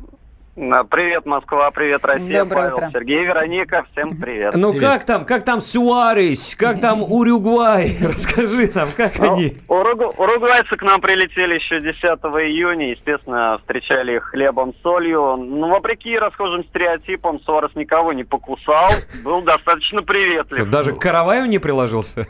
А, 0.57 0.85
Привет, 0.85 1.25
Москва, 1.25 1.69
привет, 1.71 2.05
Россия, 2.05 2.45
Доброе 2.45 2.69
Павел, 2.71 2.77
утро. 2.77 2.89
Сергей, 2.93 3.25
Вероника, 3.25 3.85
всем 3.91 4.17
привет. 4.17 4.55
Ну 4.55 4.73
как 4.73 5.03
там, 5.03 5.25
как 5.25 5.43
там 5.43 5.59
Суарес, 5.59 6.55
как 6.55 6.79
там 6.79 7.01
Уругвай? 7.11 7.97
Расскажи 8.01 8.69
нам, 8.73 8.87
как 8.95 9.19
Ну, 9.19 9.33
они? 9.33 9.57
Уругу- 9.67 10.13
Уругвайцы 10.17 10.77
к 10.77 10.81
нам 10.81 11.01
прилетели 11.01 11.55
еще 11.55 11.81
10 11.81 12.01
июня, 12.03 12.91
естественно, 12.91 13.57
встречали 13.59 14.15
их 14.15 14.23
хлебом, 14.29 14.73
солью. 14.81 15.35
Ну, 15.35 15.67
вопреки 15.67 16.17
расхожим 16.17 16.63
стереотипам, 16.63 17.41
Суарес 17.41 17.75
никого 17.75 18.13
не 18.13 18.23
покусал, 18.23 18.87
был 19.25 19.41
достаточно 19.41 20.03
приветлив. 20.03 20.69
Даже 20.69 20.93
к 20.93 20.99
Караваю 20.99 21.47
не 21.47 21.59
приложился? 21.59 22.27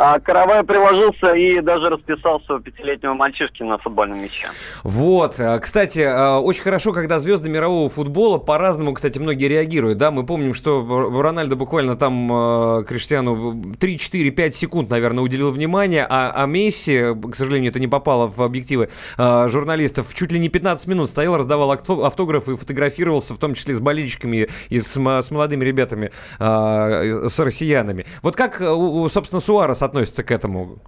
А 0.00 0.20
Каравай 0.20 0.62
приложился 0.62 1.32
и 1.32 1.60
даже 1.60 1.88
расписал 1.90 2.40
своего 2.42 2.62
пятилетнего 2.62 3.14
мальчишки 3.14 3.64
на 3.64 3.78
футбольном 3.78 4.22
мяче. 4.22 4.46
Вот, 4.84 5.40
а, 5.40 5.58
кстати, 5.58 5.98
а, 5.98 6.38
очень 6.38 6.62
хорошо, 6.62 6.92
когда 6.92 7.18
звезды 7.18 7.50
мирового 7.50 7.88
футбола 7.88 8.38
по-разному, 8.38 8.94
кстати, 8.94 9.18
многие 9.18 9.48
реагируют, 9.48 9.98
да, 9.98 10.12
мы 10.12 10.24
помним, 10.24 10.54
что 10.54 10.86
Рональдо 11.20 11.56
буквально 11.56 11.96
там 11.96 12.30
а, 12.32 12.82
Криштиану 12.84 13.60
3, 13.74 13.98
4, 13.98 14.30
5 14.30 14.54
секунд, 14.54 14.88
наверное, 14.88 15.24
уделил 15.24 15.50
внимание, 15.50 16.06
а, 16.08 16.30
а 16.32 16.46
Месси, 16.46 17.16
к 17.32 17.34
сожалению, 17.34 17.70
это 17.72 17.80
не 17.80 17.88
попало 17.88 18.28
в 18.28 18.40
объективы 18.40 18.90
журналистов, 19.18 20.14
чуть 20.14 20.30
ли 20.30 20.38
не 20.38 20.48
15 20.48 20.86
минут 20.86 21.10
стоял, 21.10 21.36
раздавал 21.36 21.72
авто- 21.72 22.04
автографы 22.06 22.52
и 22.52 22.56
фотографировался, 22.56 23.34
в 23.34 23.38
том 23.38 23.54
числе 23.54 23.74
с 23.74 23.80
болельщиками 23.80 24.48
и 24.68 24.78
с, 24.78 24.96
с 24.96 25.30
молодыми 25.32 25.64
ребятами, 25.64 26.12
с 26.38 27.40
россиянами. 27.40 28.06
Вот 28.22 28.36
как, 28.36 28.60
у- 28.60 29.02
у, 29.02 29.08
собственно, 29.08 29.40
Суарес 29.40 29.87
относится 29.88 30.22
к 30.24 30.30
этому? 30.30 30.78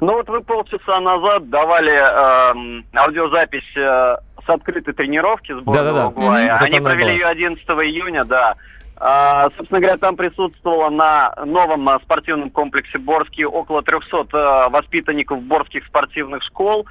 Ну 0.00 0.14
вот 0.14 0.28
вы 0.28 0.40
полчаса 0.42 1.00
назад 1.00 1.50
давали 1.50 1.92
эм, 1.92 2.86
аудиозапись 2.94 3.76
э, 3.76 4.16
с 4.44 4.48
открытой 4.48 4.94
тренировки 4.94 5.52
сборной 5.52 5.84
Да-да-да. 5.84 6.06
Уругвая. 6.08 6.44
Мгм. 6.44 6.52
Вот 6.52 6.62
Они 6.62 6.78
она 6.78 6.90
провели 6.90 7.04
была. 7.04 7.12
ее 7.12 7.26
11 7.26 7.64
июня, 7.68 8.24
да. 8.24 8.54
А, 8.96 9.50
собственно 9.56 9.80
говоря, 9.80 9.98
там 9.98 10.16
присутствовало 10.16 10.88
на 10.88 11.34
новом 11.44 11.88
а, 11.88 11.98
спортивном 12.00 12.50
комплексе 12.50 12.98
Борский 12.98 13.44
около 13.44 13.82
300 13.82 14.26
а, 14.32 14.68
воспитанников 14.68 15.42
борских 15.42 15.84
спортивных 15.86 16.42
школ. 16.44 16.86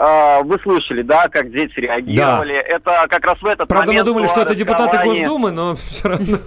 А, 0.00 0.42
вы 0.44 0.60
слышали, 0.60 1.02
да, 1.02 1.28
как 1.28 1.50
дети 1.50 1.80
реагировали. 1.80 2.54
Это 2.54 3.06
как 3.10 3.24
раз 3.24 3.42
в 3.42 3.46
этот 3.46 3.66
Правда, 3.66 3.88
мы 3.88 3.94
момент 3.94 4.06
думали, 4.06 4.26
что 4.28 4.42
это 4.42 4.54
депутаты 4.54 4.96
Госдумы, 5.02 5.50
но 5.50 5.74
все 5.74 6.08
равно... 6.08 6.38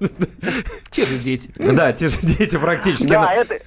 Те 0.90 1.04
же 1.04 1.18
дети. 1.18 1.52
Да, 1.56 1.92
те 1.92 2.06
же 2.06 2.18
дети 2.22 2.56
практически. 2.56 3.08
Да, 3.08 3.32
это... 3.32 3.58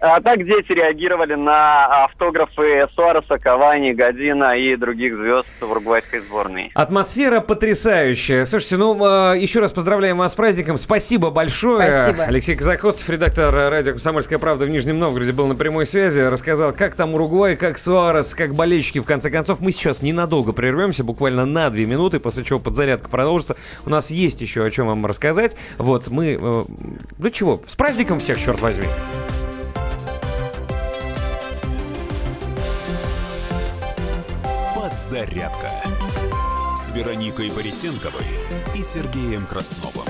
А 0.00 0.20
так 0.20 0.44
дети 0.44 0.72
реагировали 0.72 1.34
на 1.34 2.04
автографы 2.04 2.86
Суареса, 2.94 3.38
Кавани, 3.38 3.92
Година 3.92 4.56
и 4.56 4.76
других 4.76 5.16
звезд 5.16 5.48
в 5.60 5.70
уругвайской 5.70 6.20
сборной. 6.20 6.70
Атмосфера 6.74 7.40
потрясающая. 7.40 8.44
Слушайте, 8.44 8.76
ну, 8.76 9.32
э, 9.32 9.38
еще 9.38 9.60
раз 9.60 9.72
поздравляем 9.72 10.18
вас 10.18 10.32
с 10.32 10.34
праздником. 10.34 10.76
Спасибо 10.76 11.30
большое. 11.30 11.90
Спасибо. 11.90 12.24
Алексей 12.24 12.54
Казакоцев, 12.54 13.08
редактор 13.10 13.52
радио 13.52 13.92
«Комсомольская 13.92 14.38
правда» 14.38 14.66
в 14.66 14.70
Нижнем 14.70 14.98
Новгороде, 14.98 15.32
был 15.32 15.46
на 15.46 15.54
прямой 15.54 15.86
связи. 15.86 16.20
Рассказал, 16.20 16.72
как 16.72 16.94
там 16.94 17.14
Уругвай, 17.14 17.56
как 17.56 17.78
Суарес, 17.78 18.34
как 18.34 18.54
болельщики. 18.54 18.98
В 19.00 19.04
конце 19.04 19.30
концов, 19.30 19.60
мы 19.60 19.72
сейчас 19.72 20.02
ненадолго 20.02 20.52
прервемся, 20.52 21.02
буквально 21.02 21.44
на 21.44 21.70
две 21.70 21.86
минуты, 21.86 22.20
после 22.20 22.44
чего 22.44 22.58
подзарядка 22.58 23.08
продолжится. 23.08 23.56
У 23.84 23.90
нас 23.90 24.10
есть 24.10 24.40
еще 24.40 24.64
о 24.64 24.70
чем 24.70 24.86
вам 24.86 25.04
рассказать. 25.06 25.56
Вот, 25.78 26.08
мы... 26.08 26.38
э, 26.40 26.64
ну 27.18 27.30
чего, 27.30 27.60
с 27.66 27.74
праздником 27.74 28.20
всех, 28.20 28.38
черт 28.38 28.60
возьми. 28.60 28.86
Подзарядка 35.08 35.70
с 36.76 36.94
Вероникой 36.94 37.48
Борисенковой 37.48 38.26
и 38.76 38.82
Сергеем 38.82 39.46
Красновым. 39.46 40.04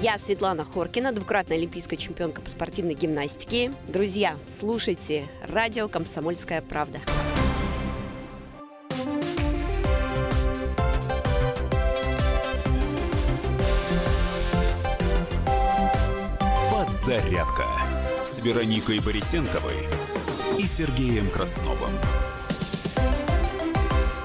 Я 0.00 0.16
Светлана 0.16 0.64
Хоркина, 0.64 1.12
двукратная 1.12 1.58
олимпийская 1.58 1.98
чемпионка 1.98 2.40
по 2.40 2.48
спортивной 2.48 2.94
гимнастике. 2.94 3.74
Друзья, 3.88 4.38
слушайте 4.50 5.26
радио 5.46 5.86
«Комсомольская 5.86 6.62
правда». 6.62 6.98
Подзарядка 16.70 17.66
с 18.24 18.38
Вероникой 18.38 19.00
Борисенковой 19.00 19.76
и 20.62 20.66
Сергеем 20.66 21.28
Красновым. 21.28 21.90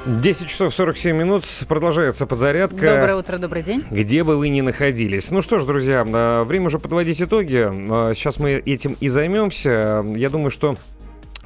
10 0.06 0.48
часов 0.48 0.74
47 0.74 1.18
минут. 1.18 1.44
Продолжается 1.68 2.26
подзарядка. 2.28 2.78
Доброе 2.78 3.16
утро, 3.16 3.38
добрый 3.40 3.64
день. 3.64 3.84
Где 3.90 4.24
бы 4.24 4.38
вы 4.38 4.50
ни 4.50 4.62
находились. 4.62 5.32
Ну 5.32 5.42
что 5.42 5.60
ж, 5.60 5.66
друзья, 5.66 6.06
э, 6.08 6.44
время 6.44 6.68
уже 6.68 6.80
подводить 6.80 7.22
итоги. 7.22 7.68
Э, 7.70 8.14
Сейчас 8.14 8.38
мы 8.38 8.52
этим 8.52 8.96
и 9.02 9.10
займемся. 9.10 10.06
Я 10.16 10.30
думаю, 10.30 10.50
что 10.52 10.78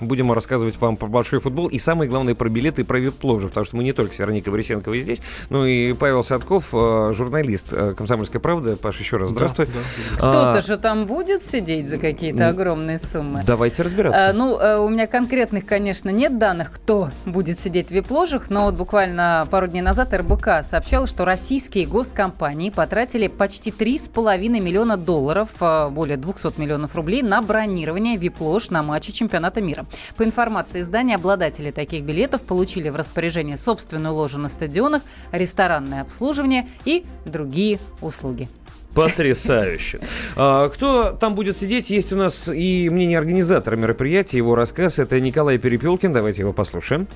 будем 0.01 0.31
рассказывать 0.31 0.77
вам 0.79 0.95
про 0.97 1.07
большой 1.07 1.39
футбол 1.39 1.67
и 1.67 1.79
самое 1.79 2.09
главное 2.09 2.35
про 2.35 2.49
билеты 2.49 2.81
и 2.81 2.85
про 2.85 2.99
вип-ложи, 2.99 3.47
потому 3.47 3.65
что 3.65 3.75
мы 3.75 3.83
не 3.83 3.93
только 3.93 4.13
с 4.13 4.19
Вероникой 4.19 4.51
Борисенковой 4.51 5.01
здесь, 5.01 5.21
но 5.49 5.65
и 5.65 5.93
Павел 5.93 6.23
Садков, 6.23 6.69
э, 6.73 7.13
журналист 7.13 7.67
э, 7.71 7.93
«Комсомольской 7.95 8.39
правды». 8.39 8.75
Паш, 8.75 8.99
еще 8.99 9.17
раз 9.17 9.29
здравствуй. 9.29 9.67
Кто-то 10.15 10.57
А, 10.57 10.61
же 10.61 10.77
там 10.77 11.05
будет 11.05 11.43
сидеть 11.43 11.87
за 11.87 11.97
какие-то 11.97 12.49
огромные 12.49 12.99
суммы. 12.99 13.43
Давайте 13.45 13.83
разбираться. 13.83 14.29
А, 14.29 14.33
ну, 14.33 14.57
э, 14.57 14.77
у 14.77 14.89
меня 14.89 15.07
конкретных, 15.07 15.65
конечно, 15.65 16.09
нет 16.09 16.37
данных, 16.37 16.71
кто 16.71 17.09
будет 17.25 17.59
сидеть 17.59 17.89
в 17.89 17.91
вип-ложах, 17.91 18.49
но 18.49 18.65
вот 18.65 18.75
буквально 18.75 19.47
пару 19.49 19.67
дней 19.67 19.81
назад 19.81 20.13
РБК 20.13 20.63
сообщал, 20.63 21.07
что 21.07 21.25
российские 21.25 21.85
госкомпании 21.85 22.69
потратили 22.69 23.27
почти 23.27 23.71
3,5 23.71 24.49
миллиона 24.61 24.97
долларов, 24.97 25.49
более 25.91 26.17
200 26.17 26.59
миллионов 26.59 26.95
рублей, 26.95 27.21
на 27.21 27.41
бронирование 27.41 28.17
вип-лож 28.17 28.69
на 28.69 28.83
матче 28.83 29.11
чемпионата 29.11 29.61
мира. 29.61 29.85
По 30.17 30.23
информации 30.23 30.81
издания, 30.81 31.15
обладатели 31.15 31.71
таких 31.71 32.03
билетов 32.03 32.41
получили 32.41 32.89
в 32.89 32.95
распоряжение 32.95 33.57
собственную 33.57 34.13
ложу 34.13 34.39
на 34.39 34.49
стадионах, 34.49 35.01
ресторанное 35.31 36.01
обслуживание 36.01 36.67
и 36.85 37.05
другие 37.25 37.79
услуги. 38.01 38.49
Потрясающе. 38.93 40.01
А, 40.35 40.69
Кто 40.69 41.11
там 41.11 41.33
будет 41.33 41.57
сидеть? 41.57 41.89
Есть 41.89 42.11
у 42.11 42.17
нас 42.17 42.49
и 42.49 42.89
мнение 42.89 43.17
организатора 43.17 43.75
мероприятия, 43.75 44.37
его 44.37 44.55
рассказ. 44.55 44.99
Это 44.99 45.19
Николай 45.19 45.57
Перепелкин. 45.57 46.11
Давайте 46.11 46.41
его 46.41 46.51
послушаем. 46.51 47.07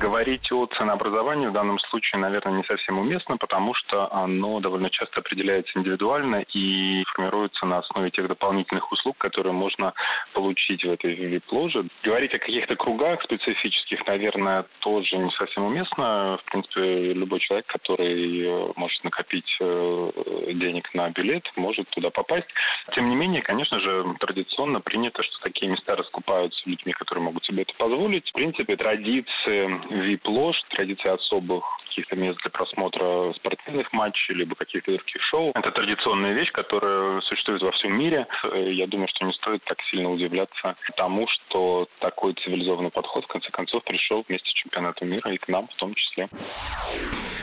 Говорить 0.00 0.50
о 0.50 0.64
ценообразовании 0.64 1.48
в 1.48 1.52
данном 1.52 1.78
случае, 1.78 2.22
наверное, 2.22 2.54
не 2.54 2.64
совсем 2.64 2.98
уместно, 2.98 3.36
потому 3.36 3.74
что 3.74 4.10
оно 4.10 4.58
довольно 4.60 4.88
часто 4.88 5.20
определяется 5.20 5.78
индивидуально 5.78 6.46
и 6.54 7.04
формируется 7.08 7.66
на 7.66 7.80
основе 7.80 8.10
тех 8.10 8.26
дополнительных 8.26 8.90
услуг, 8.90 9.18
которые 9.18 9.52
можно 9.52 9.92
получить 10.32 10.84
в 10.84 10.90
этой 10.90 11.14
вип-ложе. 11.14 11.84
Говорить 12.02 12.34
о 12.34 12.38
каких-то 12.38 12.76
кругах 12.76 13.22
специфических, 13.24 14.06
наверное, 14.06 14.64
тоже 14.78 15.18
не 15.18 15.30
совсем 15.32 15.64
уместно. 15.64 16.38
В 16.40 16.50
принципе, 16.50 17.12
любой 17.12 17.40
человек, 17.40 17.66
который 17.66 18.40
э, 18.40 18.72
может 18.76 19.04
накопить 19.04 19.54
э, 19.60 20.10
денег 20.54 20.94
на 20.94 21.10
билет, 21.10 21.46
может 21.56 21.86
туда 21.90 22.08
попасть. 22.08 22.48
Тем 22.94 23.10
не 23.10 23.16
менее, 23.16 23.42
конечно 23.42 23.78
же, 23.80 24.16
традиционно 24.18 24.80
принято, 24.80 25.22
что 25.22 25.40
такие 25.42 25.70
места 25.70 25.94
раскупаются 25.94 26.58
людьми, 26.64 26.94
которые 26.94 27.24
могут 27.24 27.44
себе 27.44 27.64
это 27.64 27.74
позволить. 27.74 28.26
В 28.30 28.32
принципе, 28.32 28.76
традиции 28.76 29.89
VIP-лож, 29.90 30.56
традиции 30.70 31.08
особых 31.08 31.64
каких-то 31.88 32.16
мест 32.16 32.38
для 32.42 32.50
просмотра 32.50 33.32
спортивных 33.34 33.92
матчей, 33.92 34.34
либо 34.34 34.54
каких-то 34.54 34.92
других 34.92 35.22
шоу. 35.22 35.50
Это 35.54 35.70
традиционная 35.72 36.32
вещь, 36.32 36.52
которая 36.52 37.20
существует 37.22 37.62
во 37.62 37.72
всем 37.72 37.98
мире. 37.98 38.26
Э, 38.44 38.70
Я 38.72 38.86
думаю, 38.86 39.08
что 39.08 39.26
не 39.26 39.32
стоит 39.32 39.62
так 39.64 39.78
сильно 39.90 40.10
удивляться 40.10 40.76
тому, 40.96 41.26
что 41.28 41.88
такой 42.00 42.34
цивилизованный 42.34 42.90
подход 42.90 43.24
в 43.24 43.28
конце 43.28 43.50
концов 43.50 43.82
пришел 43.84 44.24
вместе 44.28 44.48
с 44.48 44.52
чемпионатом 44.52 45.08
мира 45.08 45.32
и 45.32 45.36
к 45.38 45.48
нам 45.48 45.66
в 45.68 45.74
том 45.74 45.94
числе. 45.94 46.28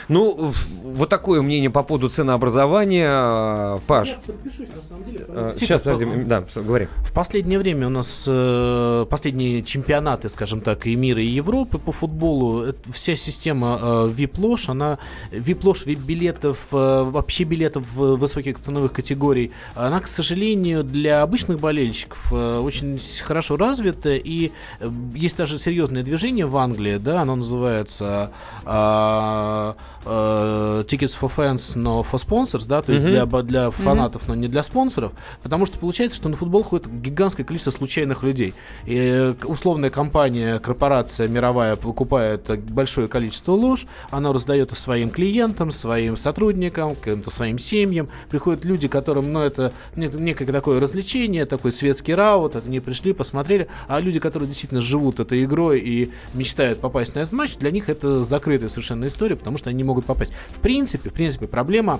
Ну, 0.07 0.51
вот 0.83 1.09
такое 1.09 1.41
мнение 1.41 1.69
по 1.69 1.83
поводу 1.83 2.07
ценообразования. 2.09 3.79
Паш. 3.87 4.15
э, 5.27 5.53
Сейчас, 5.55 5.81
подожди, 5.81 6.05
да, 6.23 6.43
говори. 6.55 6.87
В 6.99 7.13
последнее 7.13 7.59
время 7.59 7.87
у 7.87 7.89
нас 7.89 8.25
э, 8.29 9.05
последние 9.09 9.63
чемпионаты, 9.63 10.29
скажем 10.29 10.61
так, 10.61 10.87
и 10.87 10.95
мира, 10.95 11.21
и 11.21 11.25
Европы 11.25 11.77
по 11.77 11.91
футболу, 11.91 12.36
это 12.63 12.91
вся 12.91 13.15
система 13.15 13.79
э, 13.81 14.09
VIP-лож, 14.09 14.69
она 14.69 14.99
VIP-лож, 15.31 15.85
VIP-билетов, 15.85 16.67
э, 16.71 17.03
вообще 17.03 17.43
билетов 17.43 17.93
высоких 17.93 18.59
ценовых 18.59 18.93
категорий, 18.93 19.51
она, 19.75 19.99
к 19.99 20.07
сожалению, 20.07 20.83
для 20.83 21.21
обычных 21.21 21.59
болельщиков 21.59 22.31
э, 22.31 22.59
очень 22.59 22.97
хорошо 23.23 23.57
развита, 23.57 24.15
и 24.15 24.51
э, 24.79 24.89
есть 25.15 25.37
даже 25.37 25.57
серьезное 25.57 26.03
движение 26.03 26.45
в 26.45 26.57
Англии, 26.57 26.97
да, 26.97 27.21
оно 27.21 27.35
называется 27.35 28.31
э, 28.65 29.73
э, 30.05 30.83
Tickets 30.87 31.17
for 31.19 31.31
Fans, 31.35 31.77
но 31.77 32.01
for 32.09 32.15
Sponsors, 32.17 32.67
да, 32.67 32.81
то 32.81 32.91
есть 32.91 33.03
Мгм. 33.03 33.11
для, 33.11 33.25
для 33.43 33.71
фанатов, 33.71 34.27
но 34.27 34.35
не 34.35 34.47
для 34.47 34.63
спонсоров, 34.63 35.11
потому 35.43 35.65
что 35.65 35.77
получается, 35.79 36.17
что 36.17 36.29
на 36.29 36.35
футбол 36.35 36.63
ходит 36.63 36.87
гигантское 37.01 37.45
количество 37.45 37.71
случайных 37.71 38.23
людей. 38.23 38.53
И 38.85 38.95
э, 38.97 39.33
условная 39.45 39.89
компания, 39.89 40.59
корпорация 40.59 41.27
мировая 41.27 41.75
покупает 41.75 42.49
большое 42.71 43.07
количество 43.07 43.53
лож, 43.53 43.85
она 44.11 44.31
раздает 44.33 44.71
их 44.71 44.77
своим 44.77 45.09
клиентам, 45.09 45.71
своим 45.71 46.15
сотрудникам, 46.17 46.95
каким-то 46.95 47.29
своим 47.31 47.59
семьям. 47.59 48.09
Приходят 48.29 48.65
люди, 48.65 48.87
которым, 48.87 49.31
ну, 49.33 49.39
это 49.41 49.73
не- 49.95 50.07
некое 50.07 50.45
такое 50.45 50.79
развлечение, 50.79 51.45
такой 51.45 51.71
светский 51.71 52.13
раут, 52.15 52.55
это 52.55 52.69
не 52.69 52.79
пришли, 52.79 53.13
посмотрели, 53.13 53.67
а 53.87 53.99
люди, 53.99 54.19
которые 54.19 54.47
действительно 54.47 54.81
живут 54.81 55.19
этой 55.19 55.43
игрой 55.43 55.79
и 55.79 56.11
мечтают 56.33 56.79
попасть 56.79 57.15
на 57.15 57.19
этот 57.19 57.33
матч, 57.33 57.57
для 57.57 57.71
них 57.71 57.89
это 57.89 58.23
закрытая 58.23 58.69
совершенно 58.69 59.07
история, 59.07 59.35
потому 59.35 59.57
что 59.57 59.69
они 59.69 59.77
не 59.77 59.83
могут 59.83 59.96
попасть. 60.05 60.33
В 60.49 60.59
принципе, 60.59 61.09
в 61.09 61.13
принципе, 61.13 61.47
проблема 61.47 61.99